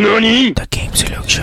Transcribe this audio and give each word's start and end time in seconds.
NANI? 0.00 0.54
The 0.54 0.66
Game 0.70 0.92
Silog 0.92 1.28
Show. 1.28 1.42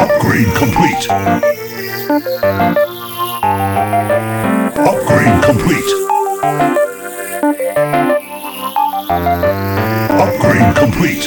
Upgrade 0.00 0.54
complete. 0.54 1.10
Upgrade 4.78 5.42
complete. 5.42 5.90
Upgrade 10.22 10.76
complete. 10.76 11.24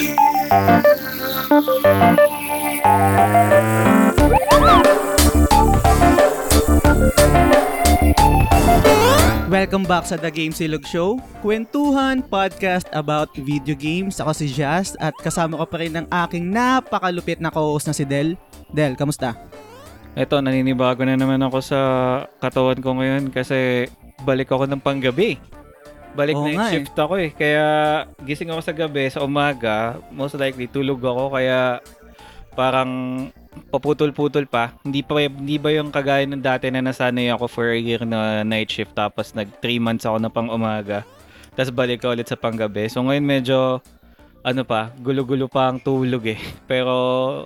Welcome 9.58 9.90
back 9.90 10.06
sa 10.06 10.14
The 10.14 10.30
Game 10.30 10.54
Silog 10.54 10.86
Show, 10.86 11.18
kwentuhan 11.42 12.22
podcast 12.22 12.86
about 12.94 13.26
video 13.34 13.74
games. 13.74 14.22
Ako 14.22 14.30
si 14.30 14.46
Jazz 14.46 14.94
at 15.02 15.10
kasama 15.18 15.58
ko 15.58 15.66
pa 15.66 15.82
rin 15.82 15.98
ang 15.98 16.06
aking 16.06 16.46
napakalupit 16.46 17.42
na 17.42 17.50
co-host 17.50 17.90
na 17.90 17.94
si 17.98 18.06
Del. 18.06 18.38
Del, 18.70 18.94
kamusta? 18.94 19.34
Eto, 20.14 20.38
naninibago 20.38 21.02
na 21.02 21.18
naman 21.18 21.42
ako 21.42 21.58
sa 21.58 21.80
katawan 22.38 22.78
ko 22.78 23.02
ngayon 23.02 23.34
kasi 23.34 23.90
balik 24.22 24.46
ako 24.46 24.70
ng 24.70 24.78
panggabi. 24.78 25.42
Balik 26.14 26.38
Oo 26.38 26.46
night 26.46 26.54
nga 26.54 26.66
eh. 26.70 26.72
shift 26.78 26.94
ako 26.94 27.14
eh. 27.18 27.30
Kaya 27.34 27.66
gising 28.22 28.54
ako 28.54 28.62
sa 28.62 28.70
gabi, 28.78 29.10
sa 29.10 29.26
umaga, 29.26 29.98
most 30.14 30.38
likely 30.38 30.70
tulog 30.70 31.02
ako 31.02 31.34
kaya 31.34 31.82
parang 32.54 32.90
paputol-putol 33.60 34.44
pa. 34.44 34.72
Hindi 34.80 35.02
pa 35.02 35.18
hindi 35.20 35.56
ba 35.56 35.70
yung 35.70 35.88
kagaya 35.88 36.22
ng 36.22 36.38
dati 36.38 36.68
na 36.68 36.80
nasanay 36.80 37.28
ako 37.28 37.44
for 37.46 37.66
a 37.68 37.78
year 37.78 38.02
na 38.02 38.42
night 38.42 38.68
shift 38.68 38.92
tapos 38.92 39.32
nag 39.32 39.48
3 39.58 39.78
months 39.78 40.04
ako 40.04 40.16
na 40.16 40.28
pang 40.28 40.48
umaga. 40.48 41.02
Tapos 41.52 41.70
balik 41.70 42.00
ka 42.00 42.10
ulit 42.10 42.24
sa 42.24 42.34
panggabi. 42.34 42.86
So 42.86 43.02
ngayon 43.02 43.22
medyo 43.22 43.82
ano 44.38 44.62
pa, 44.62 44.94
gulo-gulo 44.96 45.50
pa 45.50 45.66
ang 45.66 45.76
tulog 45.78 46.24
eh. 46.24 46.38
Pero 46.70 46.94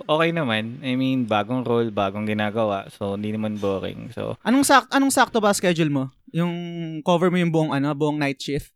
okay 0.05 0.29
naman. 0.29 0.77
I 0.79 0.93
mean, 0.93 1.25
bagong 1.25 1.65
role, 1.65 1.89
bagong 1.89 2.23
ginagawa. 2.23 2.85
So 2.89 3.17
hindi 3.17 3.33
naman 3.33 3.57
boring. 3.57 4.13
So 4.13 4.37
Anong 4.41 4.63
sak 4.63 4.87
anong 4.89 5.11
sakto 5.11 5.41
ba 5.41 5.51
schedule 5.51 5.89
mo? 5.89 6.03
Yung 6.29 6.53
cover 7.01 7.29
mo 7.29 7.37
yung 7.37 7.49
buong 7.49 7.71
ano, 7.71 7.91
buong 7.93 8.15
night 8.15 8.37
shift? 8.37 8.69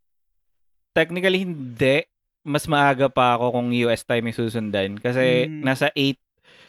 technically 0.90 1.46
hindi. 1.46 2.02
Mas 2.42 2.66
maaga 2.66 3.06
pa 3.06 3.36
ako 3.36 3.54
kung 3.54 3.68
US 3.86 4.02
time 4.02 4.30
yung 4.30 4.38
susundan. 4.40 4.98
Kasi 4.98 5.46
Mm. 5.46 5.62
nasa 5.62 5.94
8, 5.94 6.18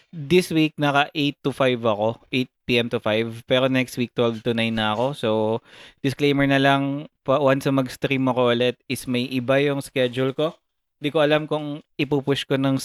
this 0.09 0.49
week 0.49 0.73
naka 0.75 1.09
8 1.13 1.43
to 1.45 1.51
5 1.53 1.81
ako. 1.85 2.09
8 2.33 2.49
p.m. 2.65 2.87
to 2.89 2.99
5. 3.01 3.45
Pero 3.45 3.65
next 3.69 3.97
week 3.97 4.13
12 4.13 4.45
to 4.45 4.53
9 4.53 4.69
na 4.73 4.93
ako. 4.93 5.05
So, 5.13 5.29
disclaimer 6.01 6.45
na 6.45 6.61
lang, 6.61 7.09
pa, 7.25 7.41
once 7.41 7.65
mag-stream 7.65 8.25
ako 8.29 8.53
ulit, 8.53 8.77
is 8.85 9.05
may 9.05 9.25
iba 9.25 9.57
yung 9.61 9.81
schedule 9.81 10.33
ko. 10.33 10.53
Hindi 10.99 11.09
ko 11.09 11.17
alam 11.23 11.47
kung 11.47 11.81
ipupush 11.95 12.45
ko 12.45 12.59
ng 12.59 12.77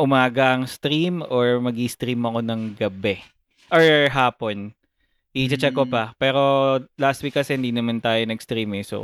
umaga 0.00 0.56
ang 0.56 0.64
stream 0.66 1.22
or 1.28 1.60
mag 1.60 1.76
stream 1.86 2.24
ako 2.24 2.40
ng 2.42 2.74
gabi. 2.74 3.22
Or 3.70 3.82
hapon. 4.10 4.74
I-check 5.32 5.72
ko 5.72 5.88
Mm. 5.88 5.92
pa. 5.92 6.04
Pero 6.20 6.40
last 7.00 7.24
week 7.24 7.32
kasi 7.32 7.56
hindi 7.56 7.72
naman 7.72 8.02
tayo 8.02 8.20
nag-stream 8.26 8.68
eh. 8.76 8.84
So, 8.84 8.98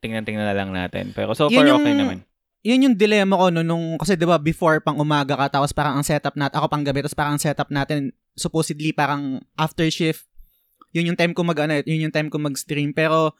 tingnan-tingnan 0.00 0.48
na 0.48 0.56
lang 0.56 0.70
natin. 0.72 1.12
Pero 1.12 1.36
so 1.36 1.46
far, 1.52 1.66
yung- 1.66 1.80
okay 1.82 1.94
naman. 1.94 2.18
Yun 2.62 2.90
yung 2.90 2.96
dilemma 2.96 3.34
ko 3.34 3.50
no, 3.50 3.66
nung, 3.66 3.98
kasi 3.98 4.14
'di 4.14 4.22
ba 4.22 4.38
before 4.38 4.78
pang 4.78 4.94
umaga 4.94 5.34
ka 5.34 5.58
tapos 5.58 5.74
parang 5.74 5.98
ang 5.98 6.06
setup 6.06 6.38
natin, 6.38 6.54
ako 6.62 6.66
pang 6.70 6.86
gabi 6.86 7.02
tapos 7.02 7.18
parang 7.18 7.34
ang 7.34 7.42
setup 7.42 7.68
natin 7.74 8.14
supposedly 8.38 8.94
parang 8.94 9.42
after 9.58 9.86
shift. 9.90 10.30
Yun 10.94 11.12
yung 11.12 11.18
time 11.18 11.34
ko 11.34 11.42
mag 11.42 11.58
ano, 11.58 11.82
yun 11.82 12.06
yung 12.08 12.14
time 12.14 12.30
ko 12.30 12.38
mag-stream 12.38 12.94
pero 12.94 13.34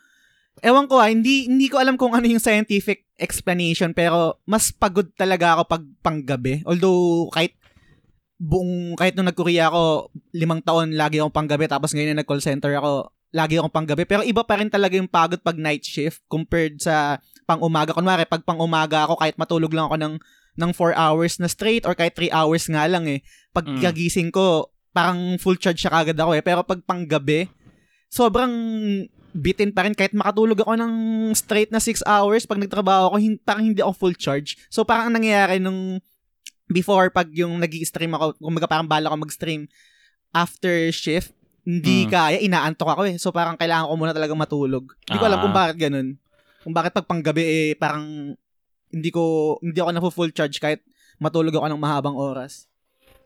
ewan 0.60 0.90
ko 0.90 0.98
ah, 0.98 1.08
hindi 1.08 1.46
hindi 1.46 1.70
ko 1.70 1.78
alam 1.78 1.94
kung 1.94 2.18
ano 2.18 2.26
yung 2.26 2.42
scientific 2.42 3.06
explanation 3.14 3.94
pero 3.94 4.42
mas 4.44 4.74
pagod 4.74 5.06
talaga 5.14 5.54
ako 5.54 5.62
pag 5.70 5.84
panggabi. 6.02 6.66
Although 6.66 7.30
kahit 7.30 7.54
buong 8.42 8.98
kahit 8.98 9.14
nung 9.14 9.30
nag-Korea 9.30 9.70
ako 9.70 10.10
limang 10.34 10.66
taon 10.66 10.98
lagi 10.98 11.22
akong 11.22 11.30
panggabi 11.30 11.70
tapos 11.70 11.94
ngayon 11.94 12.18
na 12.18 12.26
nag-call 12.26 12.42
center 12.42 12.74
ako 12.74 13.14
lagi 13.30 13.54
akong 13.54 13.70
panggabi 13.70 14.02
pero 14.02 14.26
iba 14.26 14.42
pa 14.42 14.58
rin 14.58 14.66
talaga 14.66 14.98
yung 14.98 15.06
pagod 15.06 15.38
pag 15.38 15.54
night 15.54 15.86
shift 15.86 16.26
compared 16.26 16.82
sa 16.82 17.22
pang 17.52 17.62
umaga. 17.62 17.92
Kunwari, 17.92 18.24
pag 18.24 18.42
pang 18.42 18.58
umaga 18.58 19.04
ako, 19.04 19.14
kahit 19.16 19.36
matulog 19.36 19.70
lang 19.70 19.86
ako 19.86 19.96
ng, 19.96 20.14
ng 20.54 20.70
4 20.72 20.92
hours 20.94 21.36
na 21.36 21.46
straight 21.46 21.84
or 21.84 21.92
kahit 21.92 22.12
3 22.12 22.28
hours 22.30 22.64
nga 22.66 22.84
lang 22.84 23.04
eh. 23.06 23.20
Pag 23.50 23.68
Mm. 23.68 23.80
gagising 23.82 24.28
ko, 24.28 24.68
parang 24.90 25.36
full 25.36 25.56
charge 25.56 25.80
siya 25.80 25.92
kagad 25.92 26.16
ako 26.16 26.32
eh. 26.32 26.40
Pero 26.40 26.60
pag 26.62 26.80
pang 26.80 27.02
gabi, 27.02 27.48
sobrang 28.08 28.52
bitin 29.32 29.72
pa 29.72 29.84
rin. 29.84 29.92
Kahit 29.92 30.12
makatulog 30.12 30.60
ako 30.60 30.76
ng 30.76 30.92
straight 31.32 31.68
na 31.68 31.80
6 31.80 32.04
hours, 32.04 32.44
pag 32.44 32.60
nagtrabaho 32.60 33.08
ako, 33.08 33.16
hin- 33.16 33.40
parang 33.40 33.64
hindi 33.64 33.80
ako 33.80 33.92
full 33.98 34.12
charge. 34.14 34.60
So 34.68 34.84
parang 34.84 35.08
ang 35.08 35.16
nangyayari 35.16 35.56
nung 35.56 35.96
before 36.66 37.08
pag 37.08 37.28
yung 37.30 37.56
nag 37.56 37.72
stream 37.82 38.12
ako, 38.12 38.36
kumaga 38.38 38.64
parang 38.66 38.84
bala 38.84 39.08
ko 39.08 39.16
mag-stream 39.18 39.68
after 40.30 40.88
shift, 40.90 41.32
hindi 41.62 42.04
Mm. 42.04 42.10
kaya, 42.10 42.36
inaantok 42.38 42.88
ako 42.90 43.02
eh. 43.06 43.16
So 43.16 43.28
parang 43.30 43.56
kailangan 43.56 43.86
ko 43.86 43.94
muna 43.94 44.12
talaga 44.12 44.32
matulog. 44.32 44.92
Hindi 45.04 45.16
ko 45.16 45.24
alam 45.24 45.40
kung 45.40 45.52
Ah. 45.52 45.58
bakit 45.64 45.76
ganun. 45.80 46.16
Kung 46.62 46.74
bakit 46.74 46.94
pag 46.94 47.06
panggabi 47.06 47.42
eh 47.42 47.66
parang 47.74 48.34
hindi 48.92 49.10
ko 49.10 49.56
hindi 49.60 49.78
ako 49.82 49.90
na 49.90 50.02
full 50.02 50.32
charge 50.32 50.56
kahit 50.62 50.80
matulog 51.18 51.54
ako 51.54 51.66
ng 51.70 51.82
mahabang 51.82 52.16
oras. 52.16 52.70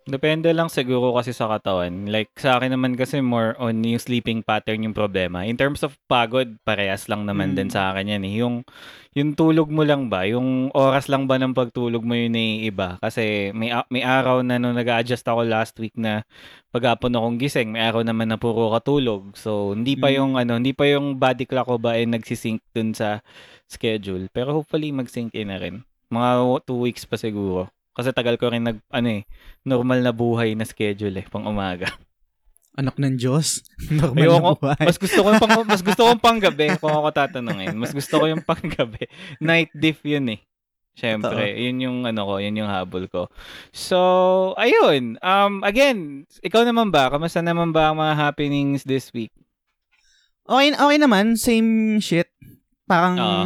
Depende 0.06 0.54
lang 0.54 0.70
siguro 0.70 1.18
kasi 1.18 1.34
sa 1.34 1.50
katawan. 1.50 2.06
Like, 2.06 2.30
sa 2.38 2.62
akin 2.62 2.78
naman 2.78 2.94
kasi 2.94 3.18
more 3.18 3.58
on 3.58 3.82
yung 3.82 3.98
sleeping 3.98 4.38
pattern 4.38 4.86
yung 4.86 4.94
problema. 4.94 5.42
In 5.42 5.58
terms 5.58 5.82
of 5.82 5.98
pagod, 6.06 6.62
parehas 6.62 7.10
lang 7.10 7.26
Mm. 7.26 7.28
naman 7.34 7.48
din 7.58 7.66
sa 7.74 7.90
akin 7.90 8.14
yan 8.14 8.22
eh. 8.22 8.38
Yung, 8.38 8.62
yung 9.18 9.34
tulog 9.34 9.66
mo 9.66 9.82
lang 9.82 10.06
ba? 10.06 10.22
Yung 10.22 10.70
oras 10.78 11.10
lang 11.10 11.26
ba 11.26 11.42
ng 11.42 11.50
pagtulog 11.50 12.06
mo 12.06 12.14
yun 12.14 12.38
iba? 12.38 13.02
Kasi 13.02 13.50
may, 13.50 13.74
may 13.90 14.06
araw 14.06 14.46
na 14.46 14.62
nung 14.62 14.78
nag-adjust 14.78 15.26
ako 15.26 15.42
last 15.42 15.74
week 15.82 15.98
na 15.98 16.22
pag-apon 16.70 17.10
akong 17.10 17.42
gising, 17.42 17.74
may 17.74 17.82
araw 17.82 18.06
naman 18.06 18.30
na 18.30 18.38
puro 18.38 18.70
katulog. 18.78 19.34
So, 19.34 19.74
hindi 19.74 19.98
pa 19.98 20.06
Mm. 20.06 20.14
yung 20.22 20.32
ano, 20.38 20.52
hindi 20.54 20.70
pa 20.70 20.86
yung 20.86 21.18
body 21.18 21.50
clock 21.50 21.66
ko 21.66 21.82
ba 21.82 21.98
ay 21.98 22.06
nagsisync 22.06 22.62
dun 22.70 22.94
sa 22.94 23.26
schedule. 23.66 24.30
Pero 24.30 24.54
hopefully 24.54 24.94
mag-sync 24.94 25.34
in 25.34 25.50
na 25.50 25.58
rin. 25.58 25.82
Mga 26.14 26.62
two 26.62 26.78
weeks 26.78 27.02
pa 27.02 27.18
siguro. 27.18 27.66
Kasi 27.96 28.12
tagal 28.12 28.36
ko 28.36 28.52
rin 28.52 28.60
nag, 28.60 28.78
ano 28.92 29.08
eh, 29.08 29.22
normal 29.64 30.04
na 30.04 30.12
buhay 30.12 30.52
na 30.52 30.68
schedule 30.68 31.24
eh, 31.24 31.26
pang 31.26 31.48
umaga. 31.48 31.88
Anak 32.76 33.00
ng 33.00 33.16
Diyos. 33.16 33.64
Normal 33.88 34.20
Ayoko, 34.20 34.52
na 34.52 34.60
buhay. 34.60 34.84
mas 34.84 35.00
gusto 35.00 35.18
ko 35.24 35.28
yung 35.32 35.40
pang, 35.40 35.64
mas 35.64 35.80
gusto 35.80 36.00
ko 36.04 36.08
yung 36.12 36.20
panggabi 36.20 36.76
kung 36.76 36.92
ako 36.92 37.08
tatanungin. 37.08 37.72
Mas 37.72 37.96
gusto 37.96 38.20
ko 38.20 38.28
yung 38.28 38.44
panggabi. 38.44 39.08
Night 39.40 39.72
diff 39.72 40.04
yun 40.04 40.28
eh. 40.36 40.44
Siyempre, 40.96 41.56
yun 41.56 41.76
yung 41.80 41.98
ano 42.08 42.24
ko, 42.24 42.34
yun 42.36 42.56
yung 42.56 42.72
habol 42.72 43.04
ko. 43.08 43.32
So, 43.72 43.96
ayun. 44.60 45.20
Um, 45.24 45.60
again, 45.64 46.24
ikaw 46.40 46.64
naman 46.64 46.88
ba? 46.88 47.08
Kamusta 47.12 47.44
naman 47.44 47.72
ba 47.72 47.92
ang 47.92 48.00
mga 48.00 48.16
happenings 48.16 48.84
this 48.84 49.08
week? 49.12 49.32
Okay, 50.48 50.72
okay 50.72 50.98
naman. 51.00 51.36
Same 51.36 52.00
shit. 52.00 52.28
Parang, 52.88 53.16
Oo. 53.16 53.44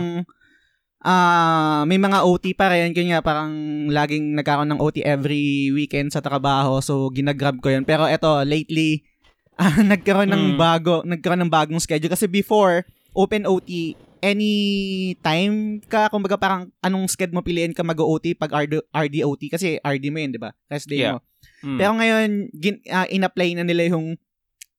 Ah 1.00 1.82
may 1.84 1.96
mga 1.96 2.24
OT 2.24 2.52
pa 2.52 2.68
rin. 2.72 2.92
Kaya 2.92 3.18
nga, 3.18 3.20
parang 3.24 3.52
laging 3.88 4.36
nagkaroon 4.36 4.68
ng 4.70 4.80
OT 4.80 5.00
every 5.00 5.72
weekend 5.72 6.12
sa 6.12 6.20
trabaho. 6.20 6.78
So, 6.84 7.08
ginagrab 7.08 7.60
ko 7.60 7.72
yun. 7.72 7.88
Pero 7.88 8.04
eto, 8.04 8.44
lately, 8.44 9.04
ah, 9.60 9.80
nagkaroon 9.80 10.28
ng 10.28 10.44
Mm. 10.54 10.58
bago, 10.60 11.00
nagkaroon 11.04 11.40
ng 11.44 11.52
bagong 11.52 11.80
schedule. 11.80 12.12
Kasi 12.12 12.28
before, 12.28 12.84
open 13.12 13.44
OT, 13.44 13.96
any 14.20 14.54
time 15.24 15.80
ka, 15.80 16.12
kumbaga 16.12 16.36
parang 16.36 16.68
anong 16.84 17.08
sked 17.08 17.32
mo 17.32 17.40
piliin 17.40 17.72
ka 17.72 17.80
mag-OT 17.80 18.36
pag 18.36 18.52
RD, 18.52 18.84
RDOT. 18.92 19.42
Kasi 19.48 19.80
RD 19.80 20.04
mo 20.12 20.20
yun, 20.20 20.32
di 20.36 20.40
ba? 20.40 20.52
Rest 20.68 20.88
day 20.88 21.04
Yeah. 21.08 21.16
mo. 21.16 21.24
Mm. 21.64 21.78
Pero 21.80 21.90
ngayon, 21.96 22.30
gin, 22.52 22.76
ah, 22.92 23.08
in-apply 23.08 23.56
na 23.56 23.64
nila 23.64 23.88
yung 23.88 24.20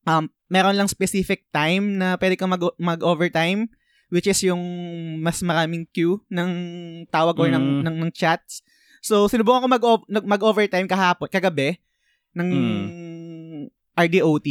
um, 0.05 0.23
meron 0.49 0.77
lang 0.77 0.85
specific 0.85 1.49
time 1.49 1.97
na 1.97 2.17
pwede 2.17 2.37
kang 2.37 2.53
mag, 2.53 2.61
mag-overtime 2.77 3.69
which 4.11 4.27
is 4.27 4.43
yung 4.43 4.59
mas 5.23 5.39
maraming 5.41 5.87
queue 5.89 6.19
ng 6.27 6.49
tawag 7.07 7.39
or 7.39 7.47
ng, 7.47 7.63
Mm. 7.63 7.81
ng, 7.87 7.95
ng 8.05 8.11
chats. 8.11 8.59
So, 9.01 9.25
sinubukan 9.25 9.63
ko 9.63 9.67
mag, 9.71 9.83
mag-overtime 10.27 10.85
kahapon, 10.85 11.31
kagabi, 11.31 11.79
ng 12.35 12.49
RDOT. 13.95 14.47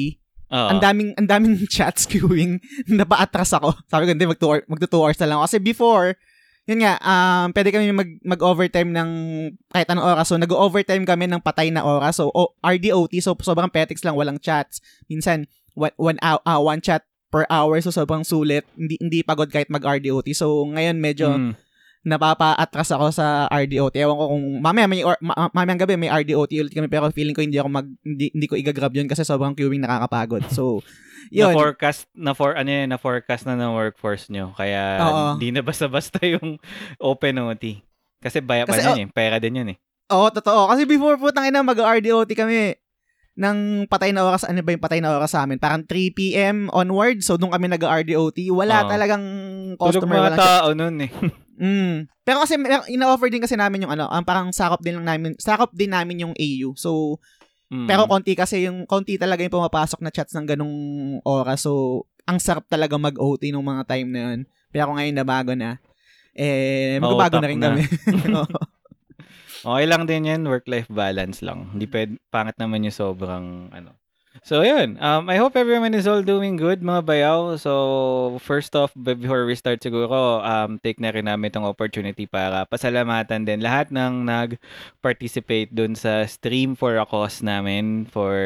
Oo. 0.51 0.69
Ang 0.75 0.81
daming, 0.83 1.11
ang 1.15 1.29
daming 1.29 1.55
chats 1.75 2.09
queuing. 2.09 2.59
Napa-atras 2.91 3.55
ako. 3.55 3.77
Sabi 3.87 4.09
ko, 4.09 4.11
hindi, 4.17 4.27
mag 4.27 4.41
2 4.41 4.49
hours, 4.51 4.65
magto 4.67 4.87
two 4.91 5.01
hours 5.05 5.19
na 5.23 5.29
lang. 5.31 5.39
Kasi 5.47 5.63
before, 5.63 6.19
yun 6.67 6.83
nga, 6.83 6.99
um, 6.99 7.55
pwede 7.55 7.71
kami 7.71 7.91
mag, 7.95 8.11
mag-overtime 8.23 8.91
ng 8.91 9.11
kahit 9.71 9.89
anong 9.89 10.07
oras. 10.07 10.27
So, 10.27 10.37
nag-overtime 10.37 11.05
kami 11.07 11.31
ng 11.31 11.41
patay 11.43 11.71
na 11.71 11.87
oras. 11.87 12.19
So, 12.19 12.35
o, 12.35 12.55
RDOT, 12.59 13.15
so 13.23 13.39
sobrang 13.39 13.71
petics 13.71 14.03
lang, 14.03 14.19
walang 14.19 14.43
chats. 14.43 14.83
Minsan, 15.07 15.47
one, 15.79 15.95
one, 15.97 16.19
hou- 16.19 16.43
ah, 16.43 16.59
one 16.59 16.83
chat 16.83 17.07
per 17.31 17.47
hour, 17.47 17.79
so 17.79 17.89
sobrang 17.89 18.21
sulit. 18.21 18.67
Hindi, 18.75 18.99
hindi 18.99 19.19
pagod 19.23 19.47
kahit 19.47 19.67
mag-RDOT. 19.67 20.27
So, 20.33 20.67
ngayon 20.67 20.99
medyo 20.99 21.31
Mm. 21.31 21.55
napapa-atras 22.01 22.91
ako 22.91 23.13
sa 23.13 23.45
RDOT. 23.47 23.93
Ewan 23.95 24.17
ko 24.17 24.25
kung 24.27 24.45
mamaya 24.59 24.89
may 24.89 25.05
or, 25.05 25.21
ma- 25.21 25.53
mamayang 25.53 25.79
gabi 25.79 25.95
may 25.95 26.09
RDOT 26.09 26.49
ulit 26.59 26.73
kami 26.73 26.89
pero 26.89 27.07
feeling 27.11 27.31
ko 27.31 27.45
hindi 27.45 27.61
ako 27.61 27.69
mag 27.69 27.87
hindi, 28.01 28.33
hindi 28.33 28.49
ko 28.49 28.57
igagrab 28.57 28.89
yun 28.91 29.05
kasi 29.05 29.21
sobrang 29.21 29.53
queuing 29.53 29.79
nakakapagod. 29.79 30.49
So, 30.49 30.81
na 31.29 31.37
yun. 31.45 31.53
forecast 31.53 32.09
na 32.13 32.33
for 32.33 32.57
ano 32.57 32.73
na 32.73 32.97
forecast 32.97 33.45
na 33.45 33.53
ng 33.55 33.77
workforce 33.77 34.27
nyo. 34.27 34.57
Kaya 34.57 34.97
hindi 35.37 35.53
na 35.53 35.61
basta-basta 35.61 36.25
yung 36.35 36.57
open 36.97 37.37
OT. 37.39 37.85
Kasi 38.19 38.41
baya 38.41 38.65
pa 38.65 38.75
Kasi, 38.75 38.85
yan 38.87 39.05
eh. 39.05 39.09
Pera 39.13 39.37
din 39.37 39.61
yun 39.61 39.69
eh. 39.71 39.79
Oo, 40.09 40.27
totoo. 40.27 40.67
Kasi 40.67 40.89
before 40.89 41.15
po 41.15 41.31
tangina 41.31 41.61
mag-RDOT 41.61 42.33
kami 42.33 42.80
ng 43.41 43.89
patay 43.89 44.13
na 44.13 44.21
oras, 44.23 44.45
ano 44.45 44.61
ba 44.61 44.71
yung 44.71 44.85
patay 44.85 45.01
na 45.01 45.17
oras 45.17 45.33
sa 45.33 45.49
amin? 45.49 45.57
Parang 45.57 45.81
3 45.81 46.13
p.m. 46.13 46.69
onward. 46.71 47.25
So, 47.25 47.41
doon 47.41 47.51
kami 47.51 47.73
nag-RDOT. 47.73 48.37
Wala 48.53 48.85
Oo. 48.85 48.91
talagang 48.93 49.25
Tulog 49.81 50.05
customer. 50.05 50.13
mga 50.13 50.25
walang 50.29 50.39
tao 50.39 50.69
nun 50.77 50.97
eh. 51.01 51.11
Mm. 51.61 52.09
Pero 52.25 52.41
kasi 52.41 52.57
ina-offer 52.89 53.29
din 53.29 53.45
kasi 53.45 53.53
namin 53.53 53.85
yung 53.85 53.93
ano, 53.93 54.09
ang 54.09 54.25
parang 54.25 54.49
sakop 54.49 54.81
din 54.81 54.97
lang 54.97 55.05
namin, 55.05 55.37
sakop 55.37 55.69
din 55.77 55.93
namin 55.93 56.25
yung 56.25 56.33
AU. 56.33 56.73
So, 56.73 57.21
Mm. 57.69 57.85
pero 57.85 58.09
konti 58.09 58.33
kasi 58.33 58.65
yung 58.65 58.89
konti 58.89 59.21
talaga 59.21 59.45
yung 59.45 59.53
pumapasok 59.53 60.01
na 60.01 60.09
chats 60.09 60.33
ng 60.33 60.49
ganung 60.49 60.73
oras. 61.21 61.61
So, 61.61 62.03
ang 62.25 62.41
sarap 62.41 62.65
talaga 62.65 62.97
mag-OT 62.97 63.53
nung 63.53 63.69
mga 63.69 63.85
time 63.85 64.09
na 64.09 64.21
yun. 64.33 64.39
Pero 64.73 64.97
ngayon 64.97 65.13
na 65.15 65.27
bago 65.29 65.53
na. 65.53 65.77
Eh, 66.33 66.97
Mautak 66.97 67.37
na 67.37 67.45
rin 67.45 67.61
na. 67.61 67.69
kami. 67.77 67.85
Okay 69.61 69.85
lang 69.85 70.09
din 70.09 70.25
yan, 70.25 70.49
work-life 70.49 70.89
balance 70.89 71.45
lang. 71.45 71.69
Hindi 71.77 71.87
pwede, 71.91 72.17
pangit 72.33 72.57
naman 72.57 72.85
yung 72.85 72.97
sobrang, 72.97 73.69
ano. 73.71 73.93
So, 74.41 74.63
yun. 74.63 74.97
Um, 75.03 75.29
I 75.29 75.37
hope 75.37 75.59
everyone 75.59 75.93
is 75.93 76.07
all 76.07 76.23
doing 76.23 76.57
good, 76.57 76.81
mga 76.81 77.03
bayaw. 77.05 77.59
So, 77.61 78.39
first 78.41 78.73
off, 78.79 78.95
before 78.97 79.45
we 79.45 79.59
start 79.59 79.83
siguro, 79.85 80.41
um, 80.41 80.81
take 80.81 80.97
na 81.03 81.11
rin 81.13 81.29
namin 81.29 81.51
itong 81.51 81.67
opportunity 81.67 82.25
para 82.25 82.65
pasalamatan 82.65 83.45
din 83.45 83.61
lahat 83.61 83.93
ng 83.93 84.25
nag-participate 84.25 85.75
dun 85.75 85.93
sa 85.99 86.25
stream 86.25 86.73
for 86.79 86.97
a 86.97 87.05
cause 87.05 87.43
namin 87.45 88.07
for, 88.09 88.39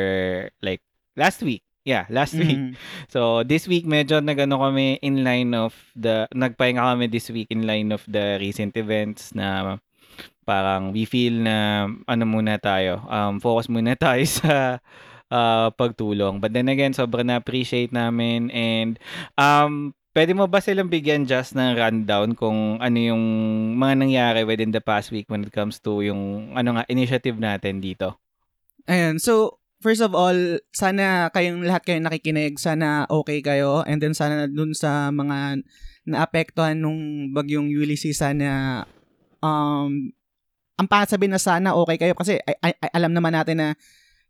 like, 0.65 0.83
last 1.15 1.45
week. 1.45 1.63
Yeah, 1.85 2.09
last 2.09 2.33
week. 2.33 2.57
Mhm. 2.57 2.75
So, 3.13 3.45
this 3.45 3.69
week 3.69 3.85
medyo 3.85 4.25
nagano 4.25 4.57
kami 4.65 4.99
in 5.05 5.21
line 5.21 5.53
of 5.53 5.77
the 5.93 6.25
nagpahinga 6.33 6.81
kami 6.81 7.13
this 7.13 7.29
week 7.29 7.53
in 7.53 7.69
line 7.69 7.93
of 7.93 8.01
the 8.09 8.41
recent 8.41 8.73
events 8.81 9.37
na 9.37 9.77
parang 10.45 10.93
we 10.93 11.09
feel 11.09 11.35
na 11.41 11.89
ano 12.05 12.25
muna 12.29 12.61
tayo, 12.61 13.01
um 13.09 13.41
focus 13.41 13.71
muna 13.71 13.97
tayo 14.07 14.23
sa 14.29 14.79
ah, 15.33 15.69
pagtulong. 15.75 16.39
But 16.39 16.53
then 16.53 16.69
again, 16.69 16.93
sobrang 16.93 17.29
na-appreciate 17.29 17.91
namin 17.91 18.53
and 18.53 19.01
um 19.41 19.97
Pwede 20.15 20.31
mo 20.31 20.47
ba 20.47 20.63
silang 20.63 20.87
bigyan 20.87 21.27
just 21.27 21.59
ng 21.59 21.75
rundown 21.75 22.39
kung 22.39 22.79
ano 22.79 22.99
yung 23.03 23.25
mga 23.75 23.95
nangyari 23.99 24.41
within 24.47 24.71
the 24.71 24.79
past 24.79 25.11
week 25.11 25.27
when 25.27 25.43
it 25.43 25.51
comes 25.51 25.83
to 25.83 26.07
yung 26.07 26.55
ano 26.55 26.79
nga 26.79 26.87
initiative 26.87 27.35
natin 27.35 27.83
dito? 27.83 28.15
Ayan, 28.87 29.19
so 29.19 29.59
first 29.83 29.99
of 29.99 30.15
all, 30.15 30.39
sana 30.71 31.35
kayong 31.35 31.67
lahat 31.67 31.83
kayong 31.83 32.07
nakikinig, 32.07 32.63
sana 32.63 33.11
okay 33.11 33.43
kayo 33.43 33.83
and 33.91 33.99
then 33.99 34.15
sana 34.15 34.47
dun 34.47 34.71
sa 34.71 35.11
mga 35.11 35.67
naapektuhan 36.07 36.79
nung 36.79 37.35
bagyong 37.35 37.67
Ulysses 37.67 38.23
sana 38.23 38.87
um 39.45 40.09
ang 40.75 40.89
sabihin 41.07 41.37
na 41.37 41.39
sana 41.39 41.77
okay 41.77 42.01
kayo 42.01 42.17
kasi 42.17 42.41
ay, 42.49 42.57
ay- 42.65 42.79
ay- 42.81 42.95
alam 42.99 43.13
naman 43.13 43.37
natin 43.37 43.61
na 43.61 43.69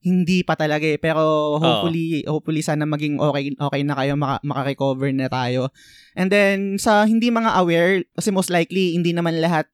hindi 0.04 0.44
pa 0.44 0.52
talaga 0.52 0.84
eh. 0.84 1.00
Pero 1.00 1.56
hopefully, 1.56 2.20
hopefully 2.28 2.60
sana 2.60 2.84
maging 2.84 3.16
okay, 3.16 3.56
okay 3.56 3.80
na 3.80 3.96
kayo, 3.96 4.12
maka, 4.20 4.36
maka-recover 4.44 5.08
na 5.16 5.32
tayo. 5.32 5.72
And 6.12 6.28
then, 6.28 6.76
sa 6.76 7.08
hindi 7.08 7.32
mga 7.32 7.56
aware, 7.56 8.04
kasi 8.12 8.28
most 8.28 8.52
likely, 8.52 8.92
hindi 8.92 9.16
naman 9.16 9.40
lahat 9.40 9.64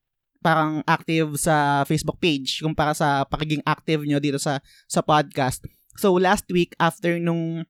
parang 0.40 0.80
active 0.88 1.36
sa 1.36 1.84
Facebook 1.84 2.16
page 2.16 2.64
kumpara 2.64 2.96
sa 2.96 3.28
pakiging 3.28 3.60
active 3.68 4.00
nyo 4.08 4.16
dito 4.16 4.40
sa 4.40 4.64
sa 4.88 5.04
podcast. 5.04 5.60
So 6.00 6.16
last 6.16 6.48
week 6.48 6.72
after 6.80 7.20
nung 7.20 7.68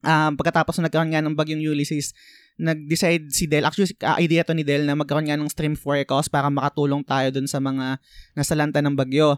um, 0.00 0.32
pagkatapos 0.40 0.80
na 0.80 0.88
nagkaroon 0.88 1.12
nga 1.12 1.20
ng 1.20 1.36
bagyong 1.36 1.60
Ulysses, 1.60 2.16
nag-decide 2.56 3.28
si 3.28 3.44
Del, 3.44 3.64
actually 3.64 3.92
uh, 4.00 4.16
idea 4.16 4.40
to 4.42 4.52
ni 4.52 4.64
Del 4.64 4.84
na 4.84 4.96
magkaroon 4.96 5.28
nga 5.28 5.36
ng 5.36 5.48
stream 5.48 5.76
forecast 5.76 6.28
para 6.28 6.48
makatulong 6.48 7.04
tayo 7.04 7.28
dun 7.30 7.44
sa 7.44 7.60
mga 7.60 8.00
nasalanta 8.32 8.80
ng 8.80 8.96
bagyo. 8.96 9.36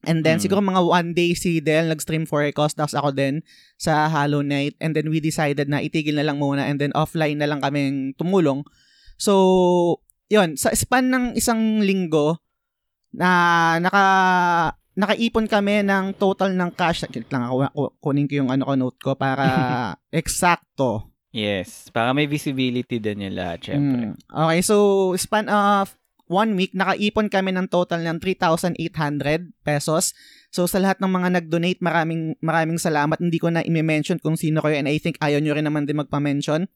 And 0.00 0.24
then 0.24 0.40
Mm. 0.40 0.48
siguro 0.48 0.64
mga 0.64 0.80
one 0.80 1.10
day 1.12 1.36
si 1.36 1.60
Del 1.60 1.92
nag-stream 1.92 2.24
forecast 2.24 2.72
tapos 2.74 2.96
ako 2.96 3.12
din 3.12 3.44
sa 3.76 4.08
Hollow 4.08 4.40
Knight 4.40 4.80
and 4.80 4.96
then 4.96 5.06
we 5.06 5.20
decided 5.20 5.68
na 5.68 5.78
itigil 5.78 6.16
na 6.16 6.24
lang 6.24 6.40
muna 6.40 6.64
and 6.64 6.80
then 6.80 6.88
offline 6.96 7.36
na 7.36 7.44
lang 7.44 7.60
kaming 7.60 8.16
tumulong. 8.16 8.64
So, 9.14 10.00
yon 10.26 10.56
sa 10.56 10.72
span 10.72 11.12
ng 11.12 11.24
isang 11.36 11.84
linggo 11.84 12.40
na 13.12 13.28
naka 13.76 14.04
nakaipon 14.96 15.44
kami 15.44 15.84
ng 15.84 16.16
total 16.16 16.56
ng 16.56 16.72
cash. 16.72 17.04
Wait 17.04 17.28
lang 17.28 17.44
ako 17.44 17.54
ku- 17.68 17.94
kunin 18.00 18.24
ko 18.24 18.40
yung 18.40 18.50
ano 18.50 18.64
ko 18.64 18.74
note 18.74 19.00
ko 19.00 19.12
para 19.14 19.44
eksakto. 20.14 21.09
Yes, 21.30 21.94
para 21.94 22.10
may 22.10 22.26
visibility 22.26 22.98
din 22.98 23.30
yung 23.30 23.38
lahat, 23.38 23.70
syempre. 23.70 24.02
Mm. 24.10 24.14
Okay, 24.26 24.60
so 24.66 24.76
span 25.14 25.46
of 25.46 25.94
one 26.30 26.54
week, 26.58 26.74
nakaipon 26.74 27.30
kami 27.30 27.54
ng 27.54 27.70
total 27.70 28.02
ng 28.02 28.18
3,800 28.22 29.54
pesos. 29.62 30.14
So 30.50 30.66
sa 30.66 30.82
lahat 30.82 30.98
ng 30.98 31.10
mga 31.10 31.28
nag-donate, 31.38 31.78
maraming 31.78 32.34
maraming 32.42 32.78
salamat. 32.78 33.18
Hindi 33.22 33.38
ko 33.38 33.50
na 33.50 33.62
i-mention 33.62 34.18
kung 34.18 34.34
sino 34.34 34.58
kayo 34.62 34.78
and 34.78 34.90
I 34.90 34.98
think 34.98 35.18
ayaw 35.22 35.38
nyo 35.38 35.54
rin 35.54 35.66
naman 35.66 35.86
din 35.86 35.98
magpa-mention. 35.98 36.66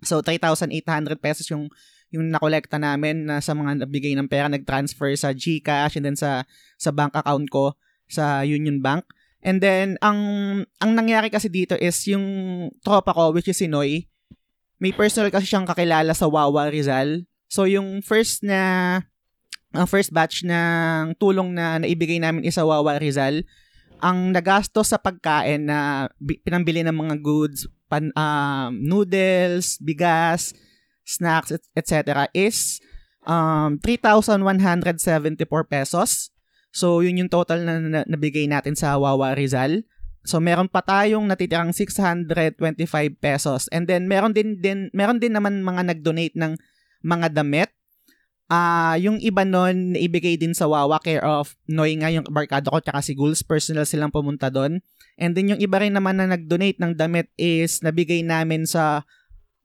So 0.00 0.24
3,800 0.24 1.20
pesos 1.20 1.48
yung 1.52 1.68
yung 2.10 2.32
nakolekta 2.32 2.80
namin 2.80 3.28
na 3.28 3.38
sa 3.38 3.52
mga 3.52 3.84
nabigay 3.84 4.16
ng 4.16 4.26
pera, 4.26 4.48
nag-transfer 4.48 5.12
sa 5.16 5.30
GCash 5.36 6.00
and 6.00 6.04
then 6.08 6.16
sa 6.16 6.48
sa 6.80 6.88
bank 6.92 7.12
account 7.12 7.48
ko 7.52 7.76
sa 8.08 8.44
Union 8.44 8.80
Bank. 8.80 9.08
And 9.40 9.58
then 9.60 9.96
ang 10.04 10.20
ang 10.78 10.92
nangyari 10.92 11.32
kasi 11.32 11.48
dito 11.48 11.72
is 11.80 11.96
yung 12.04 12.68
tropa 12.84 13.16
ko 13.16 13.32
which 13.32 13.48
is 13.48 13.56
si 13.56 13.66
Noy, 13.66 14.04
may 14.80 14.92
personal 14.92 15.32
kasi 15.32 15.48
siyang 15.48 15.68
kakilala 15.68 16.12
sa 16.12 16.28
Wawa 16.28 16.68
Rizal. 16.68 17.24
So 17.48 17.64
yung 17.64 18.04
first 18.04 18.44
na 18.44 19.00
ang 19.70 19.86
first 19.86 20.10
batch 20.10 20.42
ng 20.42 21.14
tulong 21.16 21.54
na 21.54 21.78
naibigay 21.78 22.18
namin 22.18 22.44
is 22.44 22.58
sa 22.58 22.66
Wawa 22.66 22.98
Rizal, 22.98 23.46
ang 24.02 24.32
nagastos 24.34 24.90
sa 24.90 24.98
pagkain 24.98 25.68
na 25.68 26.08
bi- 26.18 26.40
pinambili 26.40 26.82
ng 26.82 26.96
mga 26.96 27.16
goods, 27.22 27.68
pan, 27.86 28.10
um, 28.16 28.72
noodles, 28.80 29.78
bigas, 29.78 30.56
snacks, 31.04 31.52
et- 31.54 31.70
etc. 31.76 32.26
is 32.34 32.80
um, 33.28 33.78
3,174 33.78 34.42
pesos. 35.68 36.32
So, 36.70 37.02
yun 37.02 37.18
yung 37.18 37.30
total 37.30 37.66
na, 37.66 37.74
na 37.82 38.00
nabigay 38.06 38.46
natin 38.46 38.78
sa 38.78 38.94
Wawa 38.94 39.34
Rizal. 39.34 39.82
So, 40.22 40.38
meron 40.38 40.68
pa 40.68 40.84
tayong 40.84 41.26
natitirang 41.26 41.72
625 41.72 42.54
pesos. 43.18 43.66
And 43.74 43.88
then, 43.88 44.06
meron 44.06 44.36
din, 44.36 44.60
din, 44.60 44.92
meron 44.92 45.18
din 45.18 45.34
naman 45.34 45.64
mga 45.64 45.94
nag-donate 45.94 46.36
ng 46.36 46.54
mga 47.02 47.26
damit. 47.32 47.72
Ah, 48.50 48.98
yung 48.98 49.22
iba 49.22 49.46
nun, 49.46 49.94
ibigay 49.94 50.34
din 50.34 50.52
sa 50.52 50.66
Wawa 50.66 50.98
care 50.98 51.22
of 51.22 51.54
Noy 51.70 51.94
nga 51.94 52.10
yung 52.10 52.26
barkada 52.26 52.66
ko 52.66 52.82
tsaka 52.82 53.00
si 53.00 53.14
Gulls. 53.14 53.46
Personal 53.46 53.86
silang 53.86 54.12
pumunta 54.12 54.50
doon. 54.50 54.82
And 55.16 55.32
then, 55.32 55.50
yung 55.50 55.62
iba 55.62 55.80
rin 55.80 55.96
naman 55.96 56.18
na 56.20 56.28
nag-donate 56.28 56.78
ng 56.78 56.94
damit 56.98 57.30
is 57.40 57.80
nabigay 57.80 58.20
namin 58.22 58.68
sa 58.68 59.06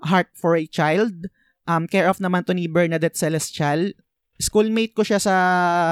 Heart 0.05 0.33
for 0.37 0.55
a 0.55 0.65
Child. 0.69 1.27
Um, 1.65 1.89
care 1.89 2.07
of 2.07 2.21
naman 2.21 2.45
to 2.45 2.53
ni 2.53 2.69
Bernadette 2.69 3.17
Celestial. 3.17 3.91
Schoolmate 4.37 4.93
ko 4.93 5.01
siya 5.01 5.19
sa, 5.19 5.35